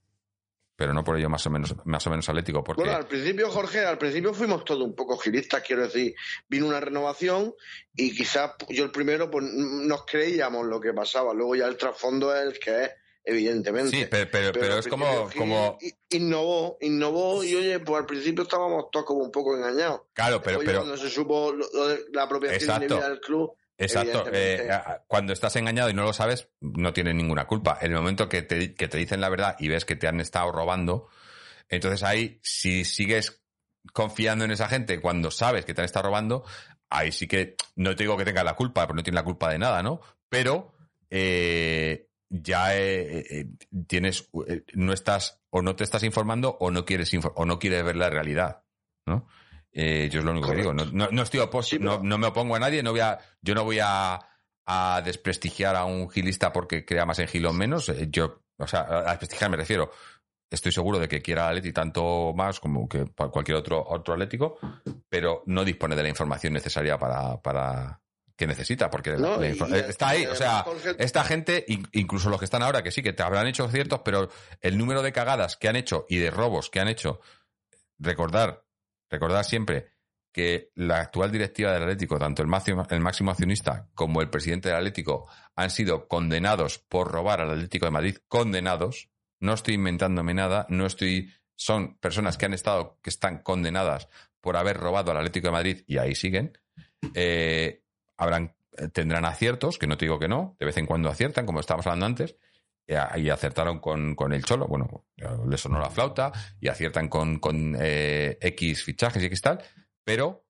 Pero 0.77 0.93
no 0.93 1.03
por 1.03 1.17
ello 1.17 1.27
más 1.27 1.45
o 1.47 1.49
menos, 1.49 1.75
más 1.85 2.05
o 2.05 2.11
menos 2.11 2.29
atlético, 2.29 2.63
porque... 2.63 2.83
Bueno, 2.83 2.97
al 2.97 3.07
principio, 3.07 3.49
Jorge, 3.49 3.83
al 3.83 3.97
principio 3.97 4.33
fuimos 4.33 4.63
todos 4.63 4.83
un 4.83 4.95
poco 4.95 5.17
gilistas, 5.17 5.63
quiero 5.63 5.83
decir, 5.83 6.13
vino 6.47 6.67
una 6.67 6.79
renovación 6.79 7.53
y 7.95 8.15
quizás 8.15 8.51
yo 8.69 8.83
el 8.83 8.91
primero 8.91 9.29
pues 9.29 9.43
nos 9.51 10.05
creíamos 10.05 10.67
lo 10.67 10.79
que 10.79 10.93
pasaba, 10.93 11.33
luego 11.33 11.55
ya 11.55 11.65
el 11.65 11.77
trasfondo 11.77 12.33
es 12.33 12.45
el 12.45 12.59
que 12.59 12.83
es, 12.83 12.91
evidentemente. 13.27 13.91
Sí, 13.91 14.07
pero, 14.09 14.53
pero, 14.53 14.79
es 14.79 14.87
como, 14.87 15.29
como... 15.37 15.77
Innovó, 16.09 16.77
innovó 16.79 17.43
y 17.43 17.55
oye, 17.55 17.79
pues 17.79 17.99
al 17.99 18.05
principio 18.05 18.43
estábamos 18.43 18.85
todos 18.89 19.05
como 19.05 19.19
un 19.19 19.31
poco 19.31 19.55
engañados. 19.55 20.03
Claro, 20.13 20.41
pero, 20.41 20.59
pero, 20.59 20.79
cuando 20.79 20.95
se 20.95 21.09
supo 21.09 21.51
lo, 21.51 21.67
lo 21.73 21.87
de 21.89 22.05
la 22.13 22.23
apropiación 22.23 22.83
indebida 22.83 23.09
del 23.09 23.19
club, 23.19 23.53
Exacto. 23.77 24.25
eh, 24.31 24.69
cuando 25.07 25.33
estás 25.33 25.57
engañado 25.57 25.89
y 25.89 25.93
no 25.93 26.03
lo 26.03 26.13
sabes, 26.13 26.47
no 26.61 26.93
tienes 26.93 27.15
ninguna 27.15 27.45
culpa. 27.45 27.77
En 27.81 27.91
el 27.91 27.97
momento 27.97 28.29
que 28.29 28.43
te, 28.43 28.73
que 28.73 28.87
te 28.87 28.97
dicen 28.97 29.19
la 29.19 29.27
verdad 29.27 29.57
y 29.59 29.67
ves 29.67 29.83
que 29.83 29.97
te 29.97 30.07
han 30.07 30.21
estado 30.21 30.53
robando, 30.53 31.09
entonces 31.67 32.03
ahí, 32.03 32.39
si 32.41 32.85
sigues 32.85 33.43
confiando 33.91 34.45
en 34.45 34.51
esa 34.51 34.69
gente 34.69 35.01
cuando 35.01 35.31
sabes 35.31 35.65
que 35.65 35.73
te 35.73 35.81
han 35.81 35.85
estado 35.85 36.07
robando, 36.07 36.45
ahí 36.89 37.11
sí 37.11 37.27
que 37.27 37.55
no 37.75 37.93
te 37.93 38.03
digo 38.03 38.15
que 38.15 38.23
tengas 38.23 38.45
la 38.45 38.55
culpa, 38.55 38.87
porque 38.87 39.01
no 39.01 39.03
tienes 39.03 39.19
la 39.19 39.25
culpa 39.25 39.51
de 39.51 39.59
nada, 39.59 39.83
¿no? 39.83 39.99
Pero 40.29 40.73
eh, 41.09 42.07
ya 42.29 42.75
eh, 42.77 43.25
eh, 43.29 43.45
tienes, 43.87 44.29
eh, 44.47 44.63
no 44.73 44.93
estás, 44.93 45.41
o 45.49 45.61
no 45.61 45.75
te 45.75 45.83
estás 45.83 46.03
informando 46.03 46.57
o 46.59 46.71
no 46.71 46.85
quieres, 46.85 47.11
o 47.35 47.45
no 47.45 47.59
quieres 47.59 47.83
ver 47.83 47.95
la 47.95 48.09
realidad, 48.09 48.63
¿no? 49.05 49.27
Yo 49.73 50.19
es 50.19 50.23
lo 50.25 50.31
único 50.31 50.47
que 50.47 50.55
digo. 50.55 50.73
No, 50.73 50.85
no, 50.85 51.09
no 51.11 51.21
estoy 51.21 51.39
opos- 51.39 51.79
no, 51.79 51.99
no 52.01 52.17
me 52.17 52.27
opongo 52.27 52.55
a 52.55 52.59
nadie, 52.59 52.81
no 52.81 52.91
voy 52.91 53.01
a, 53.01 53.19
yo 53.41 53.53
no 53.53 53.63
voy 53.63 53.77
a, 53.79 54.19
a 54.65 55.01
desprestigiar 55.05 55.75
a 55.75 55.85
un 55.85 56.09
gilista 56.09 56.51
porque 56.51 56.83
crea 56.83 57.05
más 57.05 57.19
en 57.19 57.27
gil 57.27 57.45
o 57.45 57.53
menos. 57.53 57.91
Yo, 58.09 58.41
o 58.57 58.65
sea, 58.67 58.81
a 58.81 59.11
desprestigiar 59.11 59.51
me 59.51 59.57
refiero. 59.57 59.91
Estoy 60.49 60.71
seguro 60.71 60.97
de 60.97 61.09
que 61.09 61.21
quiera 61.21 61.49
Atleti 61.49 61.73
tanto 61.73 62.33
más 62.33 62.61
como 62.61 62.87
que 62.87 63.05
cualquier 63.31 63.57
otro, 63.57 63.83
otro 63.85 64.13
atlético, 64.13 64.57
pero 65.09 65.43
no 65.45 65.65
dispone 65.65 65.93
de 65.95 66.03
la 66.03 66.09
información 66.09 66.53
necesaria 66.53 66.97
para, 66.97 67.41
para 67.41 68.01
que 68.37 68.47
necesita, 68.47 68.89
porque 68.89 69.11
No, 69.17 69.37
la 69.37 69.47
y- 69.49 69.57
está 69.89 70.09
ahí. 70.09 70.25
O 70.27 70.35
sea, 70.35 70.63
esta 70.99 71.23
gente, 71.23 71.65
in- 71.67 71.87
incluso 71.91 72.29
los 72.29 72.39
que 72.39 72.45
están 72.45 72.61
ahora, 72.63 72.83
que 72.83 72.91
sí, 72.91 73.01
que 73.01 73.11
te 73.13 73.23
habrán 73.23 73.47
hecho 73.47 73.67
ciertos, 73.69 74.01
pero 74.05 74.29
el 74.61 74.77
número 74.77 75.01
de 75.01 75.11
cagadas 75.11 75.57
que 75.57 75.67
han 75.67 75.75
hecho 75.75 76.05
y 76.07 76.17
de 76.17 76.29
robos 76.31 76.69
que 76.69 76.79
han 76.79 76.87
hecho, 76.87 77.19
recordar, 77.99 78.63
recordar 79.09 79.43
siempre 79.43 79.87
que 80.31 80.71
la 80.75 80.99
actual 80.99 81.31
directiva 81.31 81.71
del 81.73 81.81
Atlético, 81.83 82.19
tanto 82.19 82.43
el 82.43 82.47
máximo, 82.47 82.85
el 82.89 82.99
máximo 82.99 83.31
accionista 83.31 83.89
como 83.95 84.21
el 84.21 84.29
presidente 84.29 84.69
del 84.69 84.77
Atlético, 84.77 85.27
han 85.55 85.71
sido 85.71 86.07
condenados 86.07 86.77
por 86.77 87.11
robar 87.11 87.41
al 87.41 87.49
Atlético 87.51 87.85
de 87.87 87.91
Madrid, 87.91 88.17
condenados. 88.27 89.09
No 89.39 89.53
estoy 89.53 89.73
inventándome 89.75 90.33
nada, 90.35 90.67
no 90.69 90.85
estoy. 90.85 91.33
Son 91.55 91.97
personas 91.97 92.37
que 92.37 92.45
han 92.45 92.53
estado, 92.53 92.99
que 93.01 93.09
están 93.09 93.39
condenadas 93.41 94.09
por 94.41 94.57
haber 94.57 94.77
robado 94.77 95.09
al 95.09 95.17
Atlético 95.17 95.47
de 95.47 95.51
Madrid 95.53 95.83
y 95.87 95.97
ahí 95.97 96.13
siguen. 96.13 96.55
Eh, 97.15 97.83
habrán, 98.17 98.55
tendrán 98.93 99.25
aciertos, 99.25 99.77
que 99.77 99.87
no 99.87 99.97
te 99.97 100.05
digo 100.05 100.19
que 100.19 100.27
no, 100.27 100.55
de 100.59 100.65
vez 100.65 100.77
en 100.77 100.85
cuando 100.85 101.09
aciertan, 101.09 101.45
como 101.45 101.59
estábamos 101.59 101.87
hablando 101.87 102.05
antes, 102.07 102.35
eh, 102.87 102.99
y 103.17 103.29
acertaron 103.29 103.79
con, 103.79 104.15
con 104.15 104.33
el 104.33 104.43
Cholo, 104.43 104.67
bueno, 104.67 105.05
le 105.47 105.57
sonó 105.57 105.79
la 105.79 105.89
flauta, 105.89 106.31
y 106.59 106.67
aciertan 106.67 107.09
con, 107.09 107.39
con 107.39 107.75
eh, 107.79 108.37
X 108.41 108.83
fichajes 108.83 109.21
y 109.21 109.25
X 109.27 109.41
tal, 109.41 109.63
pero 110.03 110.45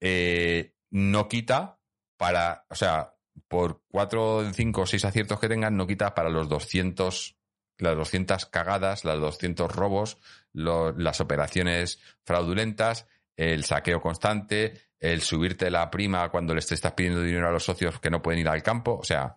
eh, 0.00 0.74
no 0.90 1.28
quita 1.28 1.80
para, 2.16 2.66
o 2.68 2.74
sea, 2.74 3.14
por 3.48 3.82
cuatro, 3.88 4.44
cinco 4.52 4.82
o 4.82 4.86
seis 4.86 5.04
aciertos 5.04 5.40
que 5.40 5.48
tengan, 5.48 5.76
no 5.76 5.86
quita 5.86 6.14
para 6.14 6.28
los 6.28 6.48
200, 6.48 7.36
las 7.78 7.96
200 7.96 8.46
cagadas, 8.46 9.04
las 9.04 9.18
200 9.18 9.72
robos, 9.72 10.18
las 10.52 11.20
operaciones 11.20 11.98
fraudulentas, 12.22 13.06
el 13.36 13.64
saqueo 13.64 14.00
constante, 14.00 14.74
el 15.12 15.20
subirte 15.22 15.70
la 15.70 15.90
prima 15.90 16.30
cuando 16.30 16.54
les 16.54 16.70
estás 16.72 16.92
pidiendo 16.92 17.20
dinero 17.22 17.48
a 17.48 17.52
los 17.52 17.64
socios 17.64 18.00
que 18.00 18.10
no 18.10 18.22
pueden 18.22 18.40
ir 18.40 18.48
al 18.48 18.62
campo, 18.62 18.98
o 19.00 19.04
sea, 19.04 19.36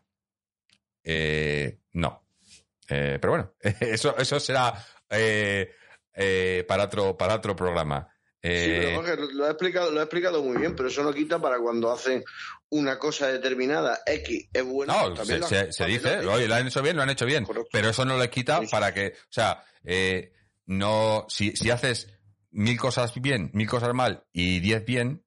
eh, 1.04 1.80
no. 1.94 2.26
Eh, 2.90 3.18
pero 3.20 3.32
bueno, 3.34 3.54
eso, 3.82 4.16
eso 4.18 4.40
será 4.40 4.74
eh, 5.10 5.72
eh, 6.14 6.66
para, 6.68 6.86
otro, 6.86 7.18
para 7.18 7.36
otro 7.36 7.56
programa. 7.56 8.08
Sí, 8.42 8.50
Eh, 8.54 8.76
pero 8.80 9.02
Jorge, 9.02 9.34
lo 9.34 9.46
ha 9.46 9.50
explicado, 9.50 9.92
lo 9.92 10.00
ha 10.00 10.04
explicado 10.04 10.44
muy 10.44 10.58
bien, 10.58 10.76
pero 10.76 10.88
eso 10.90 11.04
no 11.04 11.12
quita 11.12 11.40
para 11.40 11.60
cuando 11.60 11.92
hacen 11.92 12.24
una 12.70 12.98
cosa 12.98 13.28
determinada 13.28 14.00
X 14.06 14.50
es 14.54 14.64
buena. 14.64 14.94
No, 14.94 15.14
también 15.14 15.44
se, 15.44 15.74
se- 15.74 15.86
dice, 15.86 16.22
lo 16.22 16.38
lo 16.40 16.56
han 16.56 16.68
hecho 16.68 16.82
bien, 16.82 16.96
lo 16.96 17.02
han 17.04 17.10
hecho 17.10 17.26
bien, 17.26 17.46
pero 17.72 17.90
eso 17.90 18.06
no 18.06 18.18
le 18.18 18.30
quita 18.30 18.62
para 18.72 18.94
que, 18.94 19.08
o 19.18 19.32
sea, 19.32 19.64
eh, 19.84 20.32
no, 20.68 21.26
si, 21.30 21.56
si 21.58 21.72
haces 21.72 22.08
mil 22.52 22.78
cosas 22.80 23.14
bien, 23.20 23.50
mil 23.54 23.68
cosas 23.68 23.94
mal 23.94 24.24
y 24.32 24.60
diez 24.62 24.86
bien, 24.86 25.26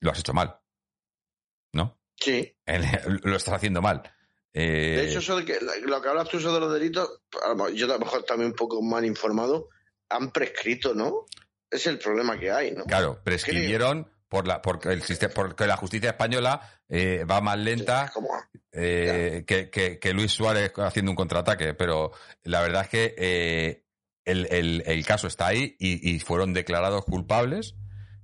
lo 0.00 0.10
has 0.10 0.18
hecho 0.20 0.32
mal, 0.34 0.58
¿no? 1.72 1.98
Sí. 2.16 2.56
Lo 3.24 3.36
estás 3.36 3.54
haciendo 3.54 3.80
mal. 3.80 4.02
Eh, 4.52 4.96
De 4.96 5.04
hecho, 5.08 5.18
eso 5.20 5.36
de 5.36 5.44
que, 5.44 5.58
lo 5.82 6.00
que 6.02 6.08
hablas 6.08 6.28
tú 6.28 6.38
de 6.38 6.60
los 6.60 6.72
delitos, 6.72 7.22
yo 7.74 7.86
a 7.86 7.88
lo 7.88 7.98
mejor 7.98 8.24
también 8.24 8.50
un 8.50 8.56
poco 8.56 8.82
mal 8.82 9.04
informado, 9.04 9.68
han 10.10 10.30
prescrito, 10.32 10.94
¿no? 10.94 11.26
Es 11.70 11.86
el 11.86 11.98
problema 11.98 12.38
que 12.38 12.50
hay, 12.50 12.72
¿no? 12.72 12.84
Claro, 12.84 13.20
prescribieron 13.22 14.10
por 14.28 14.46
la, 14.46 14.60
porque 14.62 14.88
el 14.88 15.02
sistema, 15.02 15.32
porque 15.34 15.66
la 15.66 15.76
justicia 15.76 16.10
española 16.10 16.60
eh, 16.88 17.24
va 17.30 17.40
más 17.40 17.58
lenta 17.58 18.10
eh, 18.72 19.44
que, 19.46 19.70
que- 19.70 19.98
que 19.98 20.12
Luis 20.12 20.32
Suárez 20.32 20.72
haciendo 20.76 21.12
un 21.12 21.16
contraataque, 21.16 21.74
pero 21.74 22.12
la 22.42 22.60
verdad 22.62 22.82
es 22.82 22.88
que 22.88 23.14
eh, 23.16 23.84
el, 24.24 24.46
el- 24.50 24.82
el 24.86 25.06
caso 25.06 25.26
está 25.28 25.46
ahí 25.46 25.76
y, 25.78 26.14
y 26.14 26.20
fueron 26.20 26.52
declarados 26.52 27.04
culpables, 27.04 27.74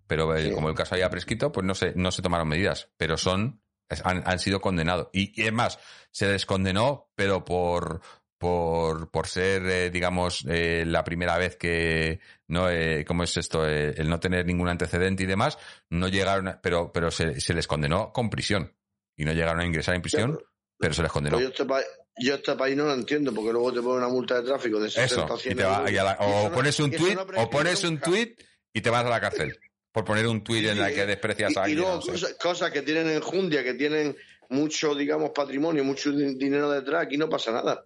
pero 0.06 0.36
eh, 0.36 0.52
como 0.54 0.68
el 0.68 0.74
caso 0.74 0.94
había 0.94 1.10
prescrito, 1.10 1.50
pues 1.52 1.64
no 1.66 1.74
se, 1.74 1.92
no 1.96 2.10
se 2.10 2.22
tomaron 2.22 2.48
medidas, 2.48 2.90
pero 2.96 3.16
son, 3.16 3.62
han, 4.04 4.22
han 4.26 4.38
sido 4.38 4.60
condenados. 4.60 5.08
Y, 5.12 5.40
y 5.40 5.46
es 5.46 5.52
más, 5.52 5.78
se 6.10 6.28
les 6.28 6.46
condenó, 6.46 7.10
pero 7.14 7.44
por, 7.44 8.00
por, 8.38 9.10
por 9.10 9.26
ser, 9.26 9.62
eh, 9.66 9.90
digamos, 9.90 10.44
eh, 10.48 10.84
la 10.86 11.04
primera 11.04 11.38
vez 11.38 11.56
que, 11.56 12.20
no, 12.48 12.68
eh, 12.70 13.04
¿cómo 13.06 13.22
es 13.22 13.36
esto? 13.36 13.66
Eh, 13.68 13.94
el 13.96 14.08
no 14.08 14.20
tener 14.20 14.44
ningún 14.46 14.68
antecedente 14.68 15.22
y 15.22 15.26
demás, 15.26 15.58
no 15.90 16.08
llegaron, 16.08 16.48
a- 16.48 16.60
pero, 16.60 16.92
pero 16.92 17.10
se, 17.10 17.40
se 17.40 17.54
les 17.54 17.66
condenó 17.66 18.12
con 18.12 18.28
prisión. 18.30 18.74
Y 19.16 19.24
no 19.24 19.32
llegaron 19.32 19.60
a 19.60 19.64
ingresar 19.66 19.94
en 19.94 20.02
prisión, 20.02 20.38
pero 20.78 20.92
se 20.92 21.02
les 21.02 21.10
condenó. 21.12 21.36
Pues 21.36 21.44
yo, 21.46 21.50
este 21.52 21.64
país, 21.64 21.86
yo 22.18 22.34
este 22.34 22.56
país 22.56 22.76
no 22.76 22.84
lo 22.84 22.94
entiendo, 22.94 23.32
porque 23.32 23.52
luego 23.52 23.72
te 23.72 23.80
ponen 23.80 23.98
una 23.98 24.08
multa 24.08 24.40
de 24.40 24.46
tráfico 24.48 24.80
de 24.80 24.90
60 24.90 25.14
Eso, 25.14 25.34
o 25.34 25.38
100 25.38 25.52
y 25.52 25.56
te 25.56 25.62
va- 25.64 25.76
euros, 25.78 25.92
y 25.92 25.96
a 25.98 26.02
la- 26.04 26.10
y 26.20 26.24
eso 26.24 26.40
o 26.40 26.48
no- 26.48 26.54
pones 26.54 26.80
un 26.80 26.90
tweet, 26.90 27.16
o 27.36 27.48
pones 27.50 27.84
un 27.84 27.98
tweet 28.00 28.34
y 28.72 28.80
te 28.80 28.90
vas 28.90 29.04
a 29.06 29.08
la 29.08 29.20
cárcel. 29.20 29.58
Por 29.94 30.04
poner 30.04 30.26
un 30.26 30.42
tweet 30.42 30.68
en 30.72 30.80
la 30.80 30.90
que 30.92 31.06
desprecias 31.06 31.56
a 31.56 31.68
Y, 31.68 31.70
y 31.70 31.72
alguien. 31.74 31.78
luego 31.78 31.94
no 31.94 32.02
sé. 32.02 32.10
cosas, 32.10 32.34
cosas 32.34 32.70
que 32.72 32.82
tienen 32.82 33.08
enjundia, 33.10 33.62
que 33.62 33.74
tienen 33.74 34.16
mucho, 34.48 34.92
digamos, 34.92 35.30
patrimonio, 35.30 35.84
mucho 35.84 36.10
di- 36.10 36.34
dinero 36.34 36.68
detrás, 36.68 37.04
aquí 37.06 37.16
no 37.16 37.28
pasa 37.28 37.52
nada. 37.52 37.84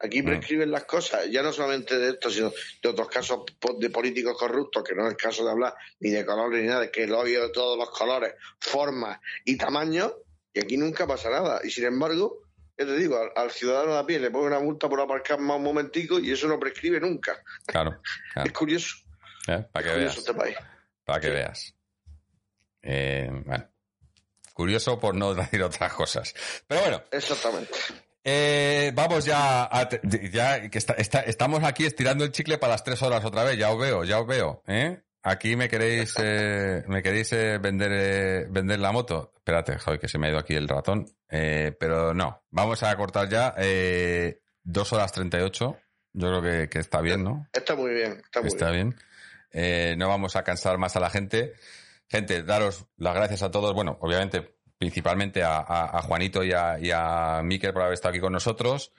Aquí 0.00 0.20
Mm. 0.22 0.26
prescriben 0.26 0.70
las 0.72 0.82
cosas, 0.84 1.30
ya 1.30 1.44
no 1.44 1.52
solamente 1.52 1.96
de 1.96 2.10
esto, 2.10 2.28
sino 2.28 2.50
de 2.82 2.88
otros 2.88 3.08
casos 3.08 3.44
de 3.78 3.88
políticos 3.90 4.36
corruptos, 4.36 4.82
que 4.82 4.96
no 4.96 5.04
es 5.06 5.12
el 5.12 5.16
caso 5.16 5.44
de 5.44 5.52
hablar 5.52 5.74
ni 6.00 6.10
de 6.10 6.26
colores 6.26 6.60
ni 6.60 6.66
nada, 6.66 6.90
que 6.90 7.04
el 7.04 7.12
odio 7.12 7.42
de 7.42 7.50
todos 7.50 7.78
los 7.78 7.88
colores, 7.90 8.34
formas 8.58 9.20
y 9.44 9.56
tamaños, 9.56 10.12
y 10.52 10.58
aquí 10.58 10.76
nunca 10.76 11.06
pasa 11.06 11.30
nada. 11.30 11.60
Y 11.62 11.70
sin 11.70 11.84
embargo, 11.84 12.42
yo 12.76 12.84
te 12.84 12.96
digo, 12.96 13.16
al, 13.16 13.30
al 13.36 13.52
ciudadano 13.52 13.92
de 13.92 13.98
a 14.00 14.04
pie 14.06 14.18
le 14.18 14.32
ponen 14.32 14.48
una 14.48 14.58
multa 14.58 14.88
por 14.88 15.00
aparcar 15.00 15.38
más 15.38 15.56
un 15.58 15.62
momentico 15.62 16.18
y 16.18 16.32
eso 16.32 16.48
no 16.48 16.58
prescribe 16.58 16.98
nunca. 16.98 17.40
Claro, 17.64 18.00
claro. 18.34 18.48
Es 18.48 18.52
curioso, 18.52 18.96
¿eh? 19.46 19.64
Para 19.72 19.86
que 19.86 19.92
curioso 19.92 19.96
veas. 20.00 20.18
este 20.18 20.34
país. 20.34 20.56
Para 21.04 21.20
que 21.20 21.30
veas. 21.30 21.74
Eh, 22.82 23.30
bueno. 23.44 23.68
Curioso 24.52 24.98
por 25.00 25.14
no 25.14 25.34
decir 25.34 25.62
otras 25.62 25.92
cosas. 25.92 26.34
Pero 26.66 26.80
bueno. 26.82 27.02
Exactamente. 27.10 27.72
Eh, 28.26 28.90
vamos 28.94 29.24
ya 29.26 29.64
a, 29.64 29.88
ya 30.32 30.70
que 30.70 30.78
está- 30.78 30.94
está- 30.94 31.20
estamos 31.20 31.62
aquí 31.62 31.84
estirando 31.84 32.24
el 32.24 32.32
chicle 32.32 32.56
para 32.56 32.72
las 32.72 32.82
tres 32.84 33.02
horas 33.02 33.22
otra 33.24 33.44
vez, 33.44 33.58
ya 33.58 33.70
os 33.70 33.78
veo, 33.78 34.02
ya 34.04 34.18
os 34.20 34.26
veo, 34.26 34.62
¿eh? 34.66 35.02
Aquí 35.22 35.56
me 35.56 35.68
queréis, 35.68 36.14
eh, 36.18 36.82
me 36.86 37.02
queréis 37.02 37.32
eh, 37.32 37.58
vender, 37.58 37.90
eh, 37.92 38.46
vender 38.48 38.78
la 38.78 38.92
moto. 38.92 39.32
Espérate, 39.36 39.78
joder, 39.78 39.98
que 40.00 40.08
se 40.08 40.16
me 40.18 40.26
ha 40.26 40.30
ido 40.30 40.38
aquí 40.38 40.54
el 40.54 40.68
ratón. 40.68 41.06
Eh, 41.28 41.74
pero 41.78 42.14
no, 42.14 42.44
vamos 42.50 42.82
a 42.82 42.96
cortar 42.96 43.28
ya, 43.28 43.54
eh, 43.58 44.40
dos 44.62 44.90
horas 44.94 45.12
treinta 45.12 45.38
y 45.38 45.42
ocho. 45.42 45.78
Yo 46.14 46.28
creo 46.28 46.42
que, 46.42 46.68
que 46.70 46.78
está 46.78 47.00
bien, 47.02 47.24
¿no? 47.24 47.46
Está 47.52 47.74
muy 47.74 47.92
bien, 47.92 48.20
está 48.24 48.40
muy 48.40 48.48
Está 48.48 48.70
bien. 48.70 48.94
Eh, 49.54 49.94
no 49.96 50.08
vamos 50.08 50.34
a 50.34 50.42
cansar 50.42 50.76
más 50.78 50.96
a 50.96 51.00
la 51.00 51.08
gente. 51.10 51.54
Gente, 52.08 52.42
daros 52.42 52.86
las 52.96 53.14
gracias 53.14 53.42
a 53.42 53.50
todos. 53.50 53.72
Bueno, 53.72 53.96
obviamente, 54.00 54.56
principalmente 54.76 55.42
a, 55.44 56.02
Juanito 56.02 56.42
y 56.42 56.52
a, 56.52 56.78
y 56.78 57.46
Miquel 57.46 57.72
por 57.72 57.82
haber 57.82 57.94
estado 57.94 58.10
aquí 58.10 58.20
con 58.20 58.32
nosotros. 58.32 58.92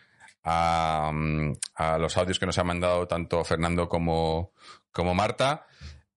A, 0.43 1.11
mm, 1.13 1.53
a 1.75 1.97
los 1.97 2.15
audios 2.17 2.39
que 2.39 2.45
nos 2.45 2.57
han 2.57 2.67
mandado 2.67 3.07
tanto 3.07 3.43
Fernando 3.43 3.89
como, 3.89 4.53
como 4.91 5.13
Marta. 5.13 5.67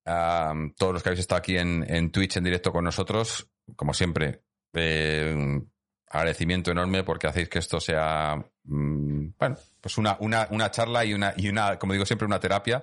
A 0.04 0.54
mm, 0.54 0.74
todos 0.76 0.94
los 0.94 1.02
que 1.02 1.08
habéis 1.08 1.20
estado 1.20 1.40
aquí 1.40 1.58
en, 1.58 2.10
Twitch 2.12 2.36
en 2.36 2.44
directo 2.44 2.72
con 2.72 2.84
nosotros. 2.84 3.48
Como 3.74 3.92
siempre, 3.92 4.44
eh, 4.72 5.34
un 5.36 5.70
agradecimiento 6.10 6.70
enorme 6.70 7.02
porque 7.02 7.26
hacéis 7.26 7.48
que 7.48 7.58
esto 7.58 7.80
sea, 7.80 8.36
mm, 8.64 9.28
bueno, 9.36 9.56
pues 9.80 9.98
una, 9.98 10.16
una, 10.20 10.46
una 10.50 10.70
charla 10.70 11.04
y 11.04 11.12
una, 11.12 11.34
y 11.36 11.48
una, 11.48 11.78
como 11.78 11.92
digo 11.92 12.06
siempre, 12.06 12.26
una 12.26 12.40
terapia. 12.40 12.82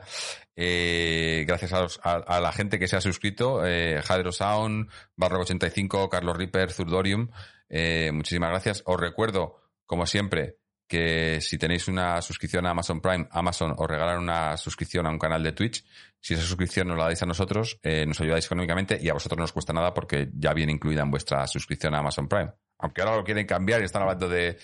Eh, 0.56 1.43
gracias 1.48 1.74
a, 1.74 2.40
la 2.40 2.51
gente 2.53 2.80
que 2.80 2.88
se 2.88 2.95
ha 2.95 3.01
suscrito, 3.01 3.66
eh, 3.66 4.01
Jadro 4.01 4.32
Sound, 4.32 4.90
Barro 5.16 5.42
85, 5.42 6.09
Carlos 6.09 6.38
Ripper, 6.38 6.72
Zurdorium, 6.72 7.30
eh, 7.69 8.11
muchísimas 8.14 8.50
gracias. 8.50 8.84
Os 8.85 9.00
recuerdo, 9.00 9.59
como 9.85 10.06
siempre, 10.06 10.58
que 10.88 11.42
si 11.42 11.58
tenéis 11.58 11.88
una 11.88 12.22
suscripción 12.22 12.66
a 12.66 12.72
Amazon 12.72 13.01
Prime, 13.01 13.27
Amazon 13.32 13.74
os 13.77 13.88
regalan 13.88 14.19
una 14.19 14.56
suscripción 14.56 15.06
a 15.08 15.09
un 15.09 15.19
canal 15.19 15.43
de 15.43 15.51
Twitch. 15.51 15.84
Si 16.19 16.35
esa 16.35 16.43
suscripción 16.43 16.88
nos 16.88 16.98
la 16.98 17.06
dais 17.06 17.22
a 17.22 17.25
nosotros, 17.25 17.80
eh, 17.84 18.06
nos 18.06 18.19
ayudáis 18.22 18.45
económicamente 18.45 18.98
y 19.01 19.09
a 19.09 19.14
vosotros 19.14 19.38
no 19.38 19.45
os 19.45 19.51
cuesta 19.51 19.74
nada 19.74 19.93
porque 19.93 20.30
ya 20.34 20.53
viene 20.53 20.72
incluida 20.72 21.01
en 21.01 21.11
vuestra 21.11 21.45
suscripción 21.48 21.95
a 21.95 22.00
Amazon 22.00 22.27
Prime. 22.27 22.51
Aunque 22.77 23.01
ahora 23.01 23.17
lo 23.17 23.24
quieren 23.24 23.45
cambiar 23.45 23.82
y 23.82 23.85
están 23.85 24.03
hablando 24.03 24.30
de, 24.30 24.58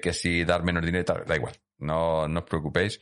que 0.00 0.12
si 0.12 0.44
dar 0.44 0.62
menos 0.62 0.84
dinero 0.84 1.24
da 1.26 1.36
igual. 1.36 1.54
No, 1.78 2.22
os 2.22 2.44
preocupéis. 2.44 3.00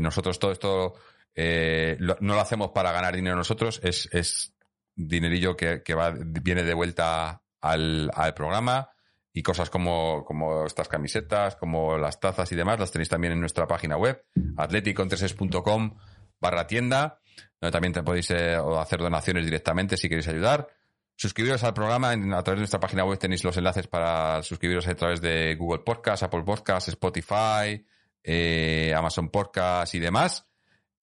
Nosotros 0.00 0.38
todo 0.38 0.52
esto 0.52 0.94
eh, 1.36 1.96
no 2.00 2.34
lo 2.34 2.40
hacemos 2.40 2.70
para 2.72 2.90
ganar 2.92 3.14
dinero 3.14 3.36
nosotros, 3.36 3.80
es, 3.84 4.08
es 4.12 4.52
dinerillo 4.94 5.56
que, 5.56 5.82
que 5.82 5.94
va, 5.94 6.12
viene 6.18 6.62
de 6.64 6.74
vuelta 6.74 7.42
al, 7.60 8.10
al 8.14 8.34
programa 8.34 8.88
y 9.32 9.42
cosas 9.42 9.68
como, 9.68 10.24
como 10.24 10.64
estas 10.66 10.88
camisetas, 10.88 11.56
como 11.56 11.98
las 11.98 12.18
tazas 12.18 12.50
y 12.52 12.56
demás, 12.56 12.80
las 12.80 12.90
tenéis 12.90 13.10
también 13.10 13.34
en 13.34 13.40
nuestra 13.40 13.66
página 13.66 13.96
web, 13.98 14.24
atleticontreses.com 14.56 15.96
barra 16.40 16.66
tienda, 16.66 17.20
donde 17.60 17.72
también 17.72 17.92
te 17.92 18.02
podéis 18.02 18.30
eh, 18.30 18.56
hacer 18.78 19.00
donaciones 19.00 19.44
directamente 19.44 19.96
si 19.96 20.08
queréis 20.08 20.28
ayudar. 20.28 20.68
Suscribiros 21.16 21.64
al 21.64 21.72
programa 21.74 22.12
en- 22.12 22.32
a 22.34 22.42
través 22.42 22.58
de 22.58 22.62
nuestra 22.62 22.80
página 22.80 23.04
web 23.04 23.18
tenéis 23.18 23.42
los 23.44 23.56
enlaces 23.56 23.86
para 23.88 24.42
suscribiros 24.42 24.86
a 24.86 24.94
través 24.94 25.20
de 25.20 25.54
Google 25.56 25.82
Podcast, 25.82 26.22
Apple 26.22 26.42
Podcast, 26.44 26.88
Spotify, 26.88 27.84
eh, 28.22 28.94
Amazon 28.94 29.30
Podcast 29.30 29.94
y 29.94 29.98
demás. 29.98 30.46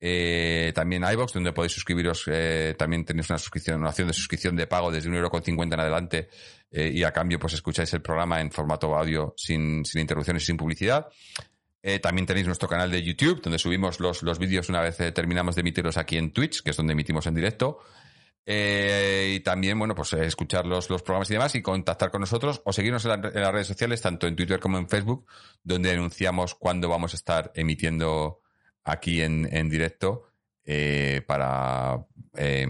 Eh, 0.05 0.73
también 0.75 1.05
iVoox, 1.09 1.31
donde 1.31 1.53
podéis 1.53 1.71
suscribiros, 1.71 2.25
eh, 2.27 2.75
también 2.77 3.05
tenéis 3.05 3.29
una 3.29 3.39
suscripción, 3.39 3.79
una 3.79 3.87
opción 3.87 4.09
de 4.09 4.13
suscripción 4.13 4.53
de 4.53 4.67
pago 4.67 4.91
desde 4.91 5.07
un 5.07 5.15
euro 5.15 5.29
con 5.29 5.41
cincuenta 5.41 5.75
en 5.75 5.79
adelante 5.79 6.27
eh, 6.69 6.91
y 6.93 7.05
a 7.05 7.13
cambio 7.13 7.39
pues 7.39 7.53
escucháis 7.53 7.93
el 7.93 8.01
programa 8.01 8.41
en 8.41 8.51
formato 8.51 8.93
audio 8.93 9.33
sin, 9.37 9.85
sin 9.85 10.01
interrupciones 10.01 10.43
y 10.43 10.47
sin 10.47 10.57
publicidad. 10.57 11.07
También 12.01 12.25
tenéis 12.25 12.47
nuestro 12.47 12.67
canal 12.67 12.89
de 12.91 13.01
YouTube, 13.01 13.41
donde 13.41 13.59
subimos 13.59 13.99
los, 13.99 14.23
los 14.23 14.39
vídeos 14.39 14.69
una 14.69 14.79
vez 14.79 14.97
terminamos 15.13 15.55
de 15.55 15.61
emitirlos 15.61 15.97
aquí 15.97 16.17
en 16.17 16.31
Twitch, 16.31 16.63
que 16.63 16.69
es 16.69 16.77
donde 16.77 16.93
emitimos 16.93 17.25
en 17.27 17.35
directo. 17.35 17.79
Y 18.45 19.41
también, 19.41 19.77
bueno, 19.77 19.93
pues 19.93 20.13
escuchar 20.13 20.65
los, 20.65 20.89
los 20.89 21.01
programas 21.01 21.29
y 21.29 21.33
demás 21.33 21.55
y 21.55 21.61
contactar 21.61 22.09
con 22.09 22.21
nosotros 22.21 22.61
o 22.63 22.71
seguirnos 22.71 23.03
en 23.03 23.21
las 23.21 23.51
redes 23.51 23.67
sociales, 23.67 24.01
tanto 24.01 24.27
en 24.27 24.35
Twitter 24.37 24.61
como 24.61 24.77
en 24.77 24.87
Facebook, 24.87 25.25
donde 25.61 25.91
anunciamos 25.91 26.55
cuándo 26.55 26.87
vamos 26.87 27.13
a 27.13 27.17
estar 27.17 27.51
emitiendo 27.53 28.42
aquí 28.83 29.21
en, 29.21 29.47
en 29.51 29.69
directo 29.69 30.29
eh, 30.65 31.21
para, 31.27 32.05
eh, 32.35 32.67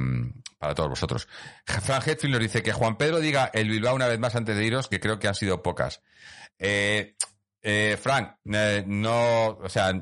para 0.58 0.74
todos 0.76 0.90
vosotros. 0.90 1.28
Frank 1.66 2.08
Hetfield 2.08 2.34
nos 2.34 2.42
dice 2.42 2.64
que 2.64 2.72
Juan 2.74 2.98
Pedro 2.98 3.20
diga 3.20 3.50
el 3.54 3.70
Bilbao 3.70 3.96
una 3.96 4.08
vez 4.08 4.20
más 4.20 4.36
antes 4.36 4.56
de 4.58 4.66
iros, 4.66 4.88
que 4.88 5.00
creo 5.00 5.20
que 5.20 5.28
han 5.28 5.36
sido 5.36 5.62
pocas. 5.64 6.02
Eh, 6.60 7.16
eh, 7.62 7.98
Frank, 8.02 8.36
eh, 8.52 8.84
no, 8.86 9.48
o 9.48 9.70
sea, 9.70 9.94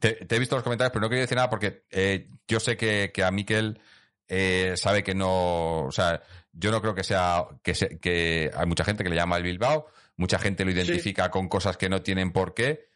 te, 0.00 0.12
te 0.12 0.36
he 0.36 0.38
visto 0.38 0.56
los 0.56 0.62
comentarios, 0.64 0.92
pero 0.92 1.02
no 1.02 1.08
quería 1.08 1.22
decir 1.22 1.36
nada 1.36 1.50
porque 1.50 1.84
eh, 1.90 2.28
yo 2.48 2.60
sé 2.60 2.76
que, 2.76 3.10
que 3.12 3.22
a 3.22 3.30
Miquel 3.30 3.78
eh, 4.26 4.72
sabe 4.76 5.02
que 5.02 5.14
no, 5.14 5.82
o 5.84 5.92
sea, 5.92 6.22
yo 6.52 6.70
no 6.70 6.80
creo 6.80 6.94
que 6.94 7.04
sea, 7.04 7.44
que, 7.62 7.74
se- 7.74 7.98
que 7.98 8.50
hay 8.56 8.66
mucha 8.66 8.84
gente 8.84 9.04
que 9.04 9.10
le 9.10 9.16
llama 9.16 9.36
el 9.36 9.42
Bilbao, 9.42 9.86
mucha 10.16 10.38
gente 10.38 10.64
lo 10.64 10.70
identifica 10.70 11.30
con 11.30 11.48
cosas 11.48 11.76
que 11.76 11.88
no 11.90 12.00
tienen 12.02 12.32
por 12.32 12.54
qué. 12.54 12.88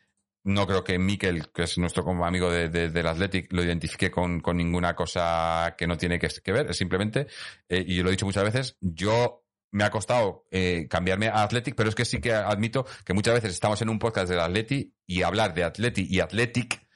No 0.44 0.66
creo 0.66 0.82
que 0.84 0.98
Miquel, 0.98 1.48
que 1.52 1.64
es 1.64 1.76
nuestro 1.78 2.04
amigo 2.24 2.50
de, 2.50 2.68
de- 2.68 2.88
del 2.90 3.06
Athletic, 3.06 3.52
lo 3.52 3.62
identifique 3.62 4.10
con, 4.10 4.40
con 4.40 4.56
ninguna 4.56 4.94
cosa 4.94 5.74
que 5.76 5.86
no 5.86 5.96
tiene 5.98 6.18
que, 6.18 6.28
que 6.28 6.52
ver. 6.52 6.70
Es 6.70 6.76
simplemente, 6.78 7.26
eh, 7.68 7.84
y 7.86 7.96
yo 7.96 8.02
lo 8.02 8.08
he 8.08 8.12
dicho 8.12 8.24
muchas 8.26 8.44
veces, 8.44 8.76
yo 8.80 9.44
me 9.72 9.84
ha 9.84 9.90
costado 9.90 10.46
eh, 10.50 10.86
cambiarme 10.88 11.28
a 11.28 11.42
Athletic, 11.42 11.74
pero 11.74 11.90
es 11.90 11.94
que 11.94 12.06
sí 12.06 12.20
que 12.20 12.32
admito 12.32 12.86
que 13.04 13.12
muchas 13.12 13.34
veces 13.34 13.52
estamos 13.52 13.82
en 13.82 13.90
un 13.90 13.98
podcast 13.98 14.30
del 14.30 14.40
Athletic 14.40 14.92
y 15.06 15.22
hablar 15.22 15.52
de 15.52 15.64
Athletic 15.64 16.08
y 16.10 16.20
Athletic 16.20 16.86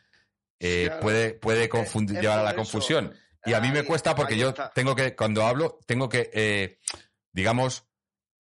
eh, 0.61 0.85
Claro. 0.87 1.01
puede, 1.03 1.35
puede 1.35 1.69
confundir, 1.69 2.21
llevar 2.21 2.39
a 2.39 2.43
la 2.45 2.55
confusión. 2.55 3.13
Y 3.45 3.53
a 3.55 3.61
mí 3.61 3.71
me 3.73 3.83
cuesta 3.85 4.15
porque 4.15 4.39
yo 4.39 4.55
tengo 4.75 4.95
que, 4.95 5.17
cuando 5.17 5.45
hablo, 5.45 5.81
tengo 5.87 6.09
que, 6.09 6.79
digamos, 7.33 7.85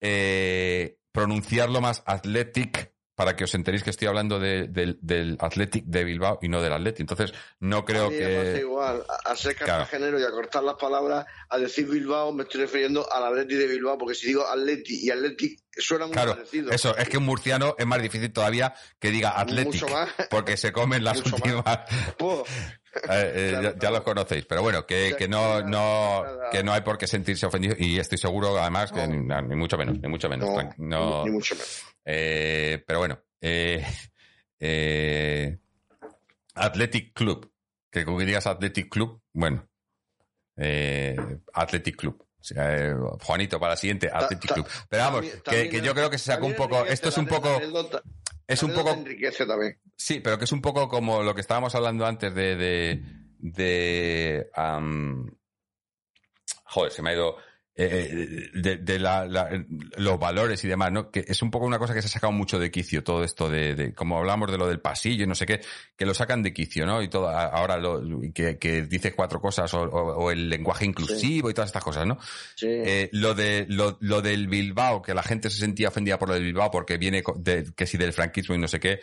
eh, 0.00 0.98
pronunciarlo 1.12 1.80
más 1.80 2.02
athletic 2.06 2.91
para 3.14 3.36
que 3.36 3.44
os 3.44 3.54
enteréis 3.54 3.82
que 3.84 3.90
estoy 3.90 4.08
hablando 4.08 4.38
de- 4.40 4.68
del, 4.68 4.98
del 5.02 5.36
Athletic 5.40 5.84
de 5.84 6.04
Bilbao 6.04 6.38
y 6.42 6.48
no 6.48 6.62
del 6.62 6.72
Athletic. 6.72 7.00
Entonces, 7.00 7.32
no 7.60 7.84
creo 7.84 8.08
que... 8.08 8.58
igual, 8.60 9.04
a, 9.24 9.30
a 9.30 9.36
ser 9.36 9.54
Claro. 9.56 9.86
y 10.18 10.22
a 10.24 10.30
cortar 10.30 10.62
las 10.64 10.76
palabras, 10.76 11.26
a 11.50 11.58
decir 11.58 11.86
Bilbao, 11.88 12.32
me 12.32 12.44
estoy 12.44 12.62
refiriendo 12.62 13.06
al 13.12 13.24
Atleti 13.24 13.54
de 13.54 13.66
Bilbao, 13.66 13.98
porque 13.98 14.14
si 14.14 14.28
digo 14.28 14.46
Atleti 14.46 15.06
y 15.06 15.10
Atleti 15.10 15.56
suena 15.76 16.06
muy 16.06 16.14
Claro, 16.14 16.34
parecido. 16.36 16.70
eso, 16.72 16.96
es 16.96 17.08
que 17.08 17.18
un 17.18 17.24
murciano 17.24 17.74
es 17.78 17.86
más 17.86 18.00
difícil 18.02 18.32
todavía 18.32 18.74
que 18.98 19.10
diga 19.10 19.30
Athletic, 19.38 19.82
Mucho 19.82 19.88
más. 19.94 20.08
porque 20.30 20.56
se 20.56 20.72
comen 20.72 21.04
las 21.04 21.18
Mucho 21.18 21.36
últimas... 21.36 21.78
Eh, 22.94 23.00
eh, 23.08 23.56
Claro, 23.58 23.74
ya, 23.80 23.90
los 23.90 24.02
conocéis, 24.02 24.44
pero 24.44 24.60
bueno, 24.60 24.84
que, 24.84 25.14
que 25.16 25.26
no, 25.26 25.62
no, 25.62 26.22
que 26.50 26.62
no 26.62 26.74
hay 26.74 26.82
por 26.82 26.98
qué 26.98 27.06
sentirse 27.06 27.46
ofendido 27.46 27.74
y 27.78 27.98
estoy 27.98 28.18
seguro, 28.18 28.58
además, 28.60 28.92
que 28.92 29.06
No. 29.06 29.40
ni, 29.40 29.48
ni 29.48 29.56
mucho 29.56 29.78
menos, 29.78 29.98
ni 29.98 30.08
mucho 30.10 30.28
menos. 30.28 30.46
no, 30.76 31.24
ni 31.24 31.30
mucho 31.30 31.54
menos. 31.54 31.84
Eh, 32.04 32.82
pero 32.86 32.98
bueno, 33.00 33.18
eh, 33.40 33.84
eh, 34.60 35.58
Athletic 36.54 37.12
Club, 37.14 37.50
que 37.90 38.04
como 38.04 38.20
digas 38.20 38.46
Athletic 38.46 38.88
Club, 38.90 39.20
bueno, 39.32 39.68
Athletic 41.54 41.96
Club. 41.96 42.24
Juanito, 43.22 43.60
para 43.60 43.74
la 43.74 43.76
siguiente, 43.76 44.10
Athletic 44.12 44.48
ta- 44.48 44.54
Club. 44.54 44.66
Pero 44.88 45.02
vamos, 45.04 45.20
también- 45.20 45.32
que, 45.36 45.42
también 45.42 45.70
que 45.70 45.80
yo 45.80 45.94
creo 45.94 46.10
que 46.10 46.18
se 46.18 46.24
sacó 46.32 46.46
un 46.46 46.56
poco, 46.56 46.84
esto 46.86 47.08
es 47.08 47.16
un 47.18 47.26
poco, 47.26 47.48
anécdota- 47.56 48.02
es 48.48 48.62
un 48.64 48.72
poco 48.74 48.90
enriquece 48.90 49.46
también. 49.46 49.78
Sí, 49.96 50.18
pero 50.20 50.38
que 50.38 50.44
es 50.44 50.52
un 50.52 50.60
poco 50.60 50.88
como 50.88 51.22
lo 51.22 51.34
que 51.34 51.40
estábamos 51.40 51.74
hablando 51.76 52.04
antes 52.04 52.34
de. 52.34 52.56
de, 53.38 54.50
joder, 56.64 56.92
se 56.92 57.02
me 57.02 57.10
ha 57.10 57.14
ido. 57.14 57.36
Eh, 57.74 58.50
de, 58.52 58.76
de 58.76 58.98
la- 58.98 59.24
la- 59.26 59.64
los 59.96 60.18
valores 60.18 60.62
y 60.64 60.68
demás, 60.68 60.92
¿no? 60.92 61.10
Que 61.10 61.24
es 61.26 61.40
un 61.40 61.50
poco 61.50 61.64
una 61.66 61.78
cosa 61.78 61.94
que 61.94 62.02
se 62.02 62.08
ha 62.08 62.10
sacado 62.10 62.32
mucho 62.32 62.58
de 62.58 62.70
quicio, 62.70 63.02
todo 63.02 63.24
esto 63.24 63.48
de, 63.48 63.74
de- 63.74 63.94
como 63.94 64.18
hablamos 64.18 64.50
de 64.50 64.58
lo 64.58 64.66
del 64.68 64.80
pasillo 64.80 65.24
y 65.24 65.26
no 65.26 65.34
sé 65.34 65.46
qué, 65.46 65.60
que 65.96 66.04
lo 66.04 66.12
sacan 66.12 66.42
de 66.42 66.52
quicio, 66.52 66.84
¿no? 66.84 67.02
Y 67.02 67.08
todo, 67.08 67.28
ahora 67.30 67.78
lo, 67.78 68.02
que, 68.34 68.58
que 68.58 68.82
dices 68.82 69.14
cuatro 69.16 69.40
cosas 69.40 69.72
o, 69.72 69.82
o- 69.82 70.24
o 70.24 70.30
el 70.30 70.50
lenguaje 70.50 70.84
inclusivo 70.84 71.48
y 71.48 71.54
todas 71.54 71.68
estas 71.70 71.82
cosas, 71.84 72.06
¿no? 72.06 72.18
Sí. 72.56 72.66
Eh, 72.68 73.08
lo 73.12 73.34
de 73.34 73.64
lo, 73.68 73.96
lo 74.00 74.20
del 74.20 74.48
Bilbao, 74.48 75.00
que 75.00 75.14
la 75.14 75.22
gente 75.22 75.48
se 75.48 75.58
sentía 75.58 75.88
ofendida 75.88 76.18
por 76.18 76.28
lo 76.28 76.34
del 76.34 76.44
Bilbao 76.44 76.70
porque 76.70 76.98
viene 76.98 77.22
de, 77.36 77.72
que 77.74 77.86
si 77.86 77.96
del 77.96 78.12
franquismo 78.12 78.54
y 78.54 78.58
no 78.58 78.68
sé 78.68 78.80
qué, 78.80 79.00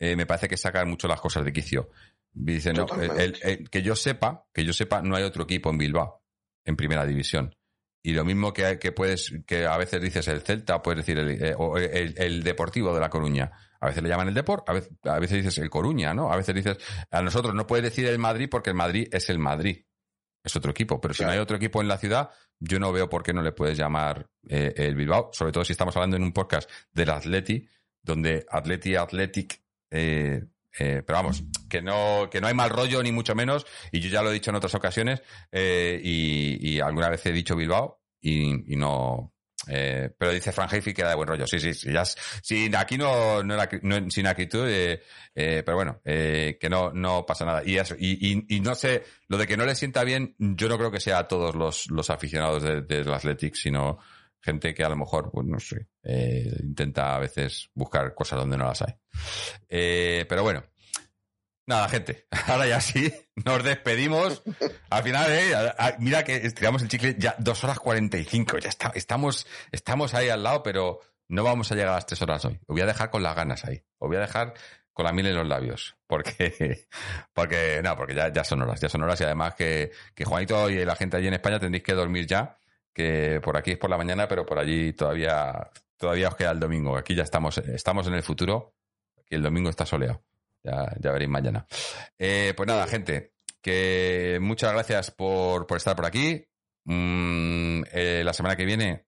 eh, 0.00 0.16
me 0.16 0.26
parece 0.26 0.48
que 0.48 0.56
sacan 0.56 0.88
mucho 0.88 1.06
las 1.06 1.20
cosas 1.20 1.44
de 1.44 1.52
quicio. 1.52 1.90
Dice, 2.32 2.72
no, 2.72 2.86
el- 3.18 3.38
el- 3.42 3.70
que 3.70 3.82
yo 3.82 3.94
sepa, 3.94 4.46
que 4.52 4.64
yo 4.64 4.72
sepa, 4.72 5.02
no 5.02 5.14
hay 5.14 5.22
otro 5.22 5.44
equipo 5.44 5.70
en 5.70 5.78
Bilbao, 5.78 6.22
en 6.64 6.74
primera 6.76 7.04
división. 7.06 7.54
Y 8.02 8.12
lo 8.12 8.24
mismo 8.24 8.52
que, 8.52 8.78
que 8.78 8.92
puedes, 8.92 9.32
que 9.46 9.66
a 9.66 9.76
veces 9.76 10.00
dices 10.00 10.26
el 10.28 10.40
Celta, 10.40 10.80
puedes 10.82 11.04
decir 11.04 11.18
el, 11.18 11.42
eh, 11.42 11.54
o 11.56 11.76
el, 11.76 12.14
el 12.16 12.42
Deportivo 12.42 12.94
de 12.94 13.00
La 13.00 13.10
Coruña. 13.10 13.50
A 13.80 13.86
veces 13.86 14.02
le 14.02 14.08
llaman 14.08 14.28
el 14.28 14.34
Deport, 14.34 14.68
a 14.68 14.72
veces, 14.72 14.92
a 15.04 15.18
veces 15.18 15.38
dices 15.38 15.58
el 15.58 15.70
Coruña, 15.70 16.14
¿no? 16.14 16.32
A 16.32 16.36
veces 16.36 16.54
dices, 16.54 16.78
a 17.10 17.22
nosotros 17.22 17.54
no 17.54 17.66
puedes 17.66 17.84
decir 17.84 18.06
el 18.06 18.18
Madrid 18.18 18.48
porque 18.50 18.70
el 18.70 18.76
Madrid 18.76 19.08
es 19.12 19.30
el 19.30 19.38
Madrid. 19.38 19.84
Es 20.42 20.56
otro 20.56 20.70
equipo. 20.70 21.00
Pero 21.00 21.14
si 21.14 21.24
no 21.24 21.30
hay 21.30 21.38
otro 21.38 21.56
equipo 21.56 21.80
en 21.80 21.88
la 21.88 21.98
ciudad, 21.98 22.30
yo 22.58 22.78
no 22.78 22.92
veo 22.92 23.08
por 23.08 23.22
qué 23.22 23.32
no 23.32 23.42
le 23.42 23.52
puedes 23.52 23.76
llamar 23.76 24.28
eh, 24.48 24.72
el 24.76 24.94
Bilbao. 24.94 25.30
Sobre 25.32 25.52
todo 25.52 25.64
si 25.64 25.72
estamos 25.72 25.94
hablando 25.96 26.16
en 26.16 26.22
un 26.22 26.32
podcast 26.32 26.70
del 26.92 27.10
Atleti, 27.10 27.66
donde 28.02 28.46
Atleti, 28.48 28.96
Athletic, 28.96 29.62
eh, 29.90 30.44
eh, 30.78 31.02
pero 31.06 31.18
vamos, 31.18 31.42
que 31.68 31.82
no, 31.82 32.28
que 32.30 32.40
no 32.40 32.46
hay 32.46 32.54
mal 32.54 32.70
rollo 32.70 33.02
ni 33.02 33.12
mucho 33.12 33.34
menos, 33.34 33.66
y 33.92 34.00
yo 34.00 34.08
ya 34.08 34.22
lo 34.22 34.30
he 34.30 34.34
dicho 34.34 34.50
en 34.50 34.56
otras 34.56 34.74
ocasiones, 34.74 35.22
eh, 35.52 36.00
y, 36.02 36.80
alguna 36.80 37.08
vez 37.10 37.24
he 37.26 37.32
dicho 37.32 37.56
Bilbao 37.56 38.00
y, 38.20 38.76
no. 38.76 39.32
eh, 39.68 40.10
pero 40.18 40.32
dice 40.32 40.52
Fran 40.52 40.68
Heifi 40.72 40.92
que 40.94 41.02
era 41.02 41.10
de 41.10 41.16
buen 41.16 41.28
rollo. 41.28 41.46
Sí, 41.46 41.58
sí, 41.60 41.74
sí. 41.74 41.90
Sí, 42.42 42.70
aquí 42.76 42.96
no, 42.98 43.42
no 43.42 43.54
era 43.54 43.68
no- 43.82 44.10
sin 44.10 44.26
acritud, 44.26 44.66
eh, 44.68 45.02
eh, 45.34 45.62
pero 45.64 45.76
bueno, 45.76 46.00
eh, 46.04 46.56
que 46.60 46.68
no, 46.70 46.92
no 46.92 47.24
pasa 47.26 47.44
nada. 47.44 47.62
Y 47.64 47.76
eso, 47.76 47.94
y, 47.98 48.44
y, 48.54 48.60
no 48.60 48.74
sé, 48.74 49.04
lo 49.28 49.36
de 49.38 49.46
que 49.46 49.56
no 49.56 49.64
le 49.66 49.74
sienta 49.74 50.04
bien, 50.04 50.34
yo 50.38 50.68
no 50.68 50.78
creo 50.78 50.90
que 50.90 51.00
sea 51.00 51.18
a 51.18 51.28
todos 51.28 51.54
los, 51.54 51.90
los 51.90 52.08
aficionados 52.10 52.62
de- 52.62 52.82
del 52.82 53.12
Athletic, 53.12 53.54
sino 53.54 53.98
gente 54.40 54.74
que 54.74 54.84
a 54.84 54.88
lo 54.88 54.96
mejor, 54.96 55.30
pues 55.30 55.46
no 55.46 55.60
sé, 55.60 55.88
eh, 56.02 56.50
intenta 56.62 57.14
a 57.14 57.18
veces 57.18 57.70
buscar 57.74 58.14
cosas 58.14 58.38
donde 58.38 58.56
no 58.56 58.66
las 58.66 58.82
hay. 58.82 58.94
Eh, 59.68 60.26
pero 60.28 60.42
bueno. 60.42 60.64
Nada, 61.66 61.88
gente. 61.88 62.26
Ahora 62.48 62.66
ya 62.66 62.80
sí, 62.80 63.12
nos 63.44 63.62
despedimos. 63.62 64.42
Al 64.88 65.02
final, 65.04 65.26
eh, 65.30 65.54
mira 66.00 66.24
que 66.24 66.36
estiramos 66.36 66.82
el 66.82 66.88
chicle 66.88 67.14
ya 67.16 67.36
dos 67.38 67.62
horas 67.62 67.78
cuarenta 67.78 68.16
y 68.16 68.24
cinco. 68.24 68.58
Ya 68.58 68.70
está, 68.70 68.90
estamos, 68.94 69.46
estamos 69.70 70.14
ahí 70.14 70.28
al 70.28 70.42
lado, 70.42 70.64
pero 70.64 71.00
no 71.28 71.44
vamos 71.44 71.70
a 71.70 71.76
llegar 71.76 71.90
a 71.92 71.96
las 71.96 72.06
tres 72.06 72.20
horas 72.22 72.44
hoy. 72.44 72.54
Os 72.54 72.74
voy 72.74 72.80
a 72.80 72.86
dejar 72.86 73.10
con 73.10 73.22
las 73.22 73.36
ganas 73.36 73.64
ahí. 73.64 73.84
Os 73.98 74.08
voy 74.08 74.16
a 74.16 74.20
dejar 74.20 74.54
con 74.92 75.06
la 75.06 75.12
miel 75.12 75.28
en 75.28 75.36
los 75.36 75.46
labios. 75.46 75.96
Porque, 76.06 76.86
porque, 77.32 77.80
no, 77.82 77.96
porque 77.96 78.14
ya, 78.14 78.32
ya 78.32 78.44
son 78.44 78.62
horas, 78.62 78.80
ya 78.80 78.88
son 78.88 79.02
horas 79.02 79.20
y 79.20 79.24
además 79.24 79.54
que, 79.54 79.92
que 80.14 80.24
Juanito 80.24 80.68
y 80.68 80.84
la 80.84 80.96
gente 80.96 81.16
allí 81.16 81.28
en 81.28 81.34
España 81.34 81.60
tendréis 81.60 81.84
que 81.84 81.94
dormir 81.94 82.26
ya, 82.26 82.58
que 82.92 83.40
por 83.42 83.56
aquí 83.56 83.72
es 83.72 83.78
por 83.78 83.90
la 83.90 83.96
mañana, 83.96 84.28
pero 84.28 84.44
por 84.44 84.58
allí 84.58 84.92
todavía, 84.92 85.70
todavía 85.96 86.28
os 86.28 86.36
queda 86.36 86.50
el 86.50 86.60
domingo. 86.60 86.96
Aquí 86.96 87.14
ya 87.14 87.22
estamos, 87.22 87.58
estamos 87.58 88.06
en 88.06 88.14
el 88.14 88.22
futuro. 88.22 88.74
Aquí 89.18 89.34
el 89.34 89.42
domingo 89.42 89.70
está 89.70 89.86
soleado. 89.86 90.22
Ya, 90.62 91.12
veréis 91.12 91.30
mañana. 91.30 91.66
Eh, 92.18 92.52
pues 92.56 92.66
nada, 92.66 92.86
gente, 92.86 93.32
que 93.62 94.38
muchas 94.40 94.72
gracias 94.72 95.10
por, 95.10 95.66
por 95.66 95.78
estar 95.78 95.96
por 95.96 96.06
aquí. 96.06 96.44
Mm, 96.84 97.82
eh, 97.92 98.22
la 98.24 98.32
semana 98.32 98.56
que 98.56 98.64
viene 98.64 99.06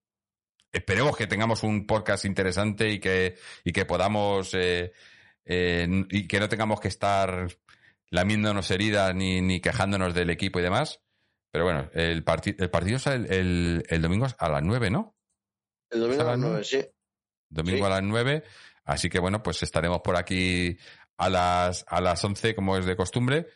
esperemos 0.72 1.16
que 1.16 1.26
tengamos 1.26 1.62
un 1.62 1.86
podcast 1.86 2.24
interesante 2.24 2.90
y 2.90 2.98
que, 2.98 3.36
y 3.64 3.72
que 3.72 3.84
podamos 3.84 4.54
eh, 4.54 4.92
eh, 5.44 6.04
y 6.10 6.26
que 6.26 6.40
no 6.40 6.48
tengamos 6.48 6.80
que 6.80 6.88
estar 6.88 7.48
lamiéndonos 8.08 8.70
heridas 8.70 9.14
ni, 9.14 9.40
ni 9.40 9.60
quejándonos 9.60 10.14
del 10.14 10.30
equipo 10.30 10.58
y 10.58 10.62
demás. 10.62 11.00
Pero 11.52 11.64
bueno, 11.64 11.88
el, 11.92 12.24
parti- 12.24 12.56
el 12.58 12.70
partido 12.70 12.96
es 12.96 13.06
el, 13.06 13.30
el, 13.32 13.84
el 13.88 14.02
domingo 14.02 14.26
a 14.38 14.48
las 14.48 14.62
9, 14.62 14.90
¿no? 14.90 15.14
El 15.90 16.00
domingo 16.00 16.22
a 16.22 16.24
las 16.24 16.38
nueve, 16.38 16.64
sí. 16.64 16.84
Domingo 17.50 17.78
Sí. 17.78 17.84
a 17.84 17.88
las 17.90 18.02
9. 18.02 18.42
Así 18.84 19.08
que 19.10 19.18
bueno, 19.20 19.42
pues 19.42 19.62
estaremos 19.62 20.00
por 20.00 20.16
aquí 20.16 20.76
a 21.18 21.28
las, 21.28 21.84
a 21.88 22.00
las 22.00 22.24
11 22.24 22.54
como 22.54 22.76
es 22.78 22.86
de 22.86 22.96
costumbre. 22.96 23.46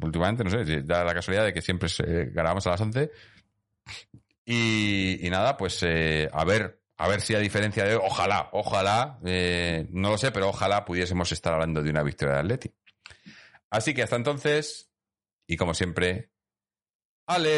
Últimamente, 0.00 0.44
no 0.44 0.50
sé, 0.50 0.82
da 0.82 1.02
la 1.04 1.14
casualidad 1.14 1.44
de 1.46 1.54
que 1.54 1.62
siempre 1.62 1.88
eh, 2.06 2.28
grabamos 2.32 2.66
a 2.66 2.70
las 2.70 2.80
11. 2.82 3.10
Y, 4.44 5.26
y 5.26 5.30
nada, 5.30 5.56
pues 5.56 5.82
eh, 5.82 6.28
a 6.32 6.44
ver, 6.44 6.82
a 6.98 7.08
ver 7.08 7.20
si 7.20 7.34
a 7.34 7.38
diferencia 7.38 7.84
de 7.84 7.94
hoy, 7.96 8.02
ojalá, 8.04 8.50
ojalá, 8.52 9.18
eh, 9.24 9.86
no 9.90 10.10
lo 10.10 10.18
sé, 10.18 10.32
pero 10.32 10.48
ojalá 10.48 10.84
pudiésemos 10.84 11.30
estar 11.32 11.54
hablando 11.54 11.82
de 11.82 11.90
una 11.90 12.02
victoria 12.02 12.34
de 12.34 12.40
Atleti. 12.40 12.74
Así 13.70 13.94
que 13.94 14.02
hasta 14.02 14.16
entonces, 14.16 14.90
y 15.46 15.56
como 15.56 15.74
siempre, 15.74 16.31
Aleti. 17.28 17.52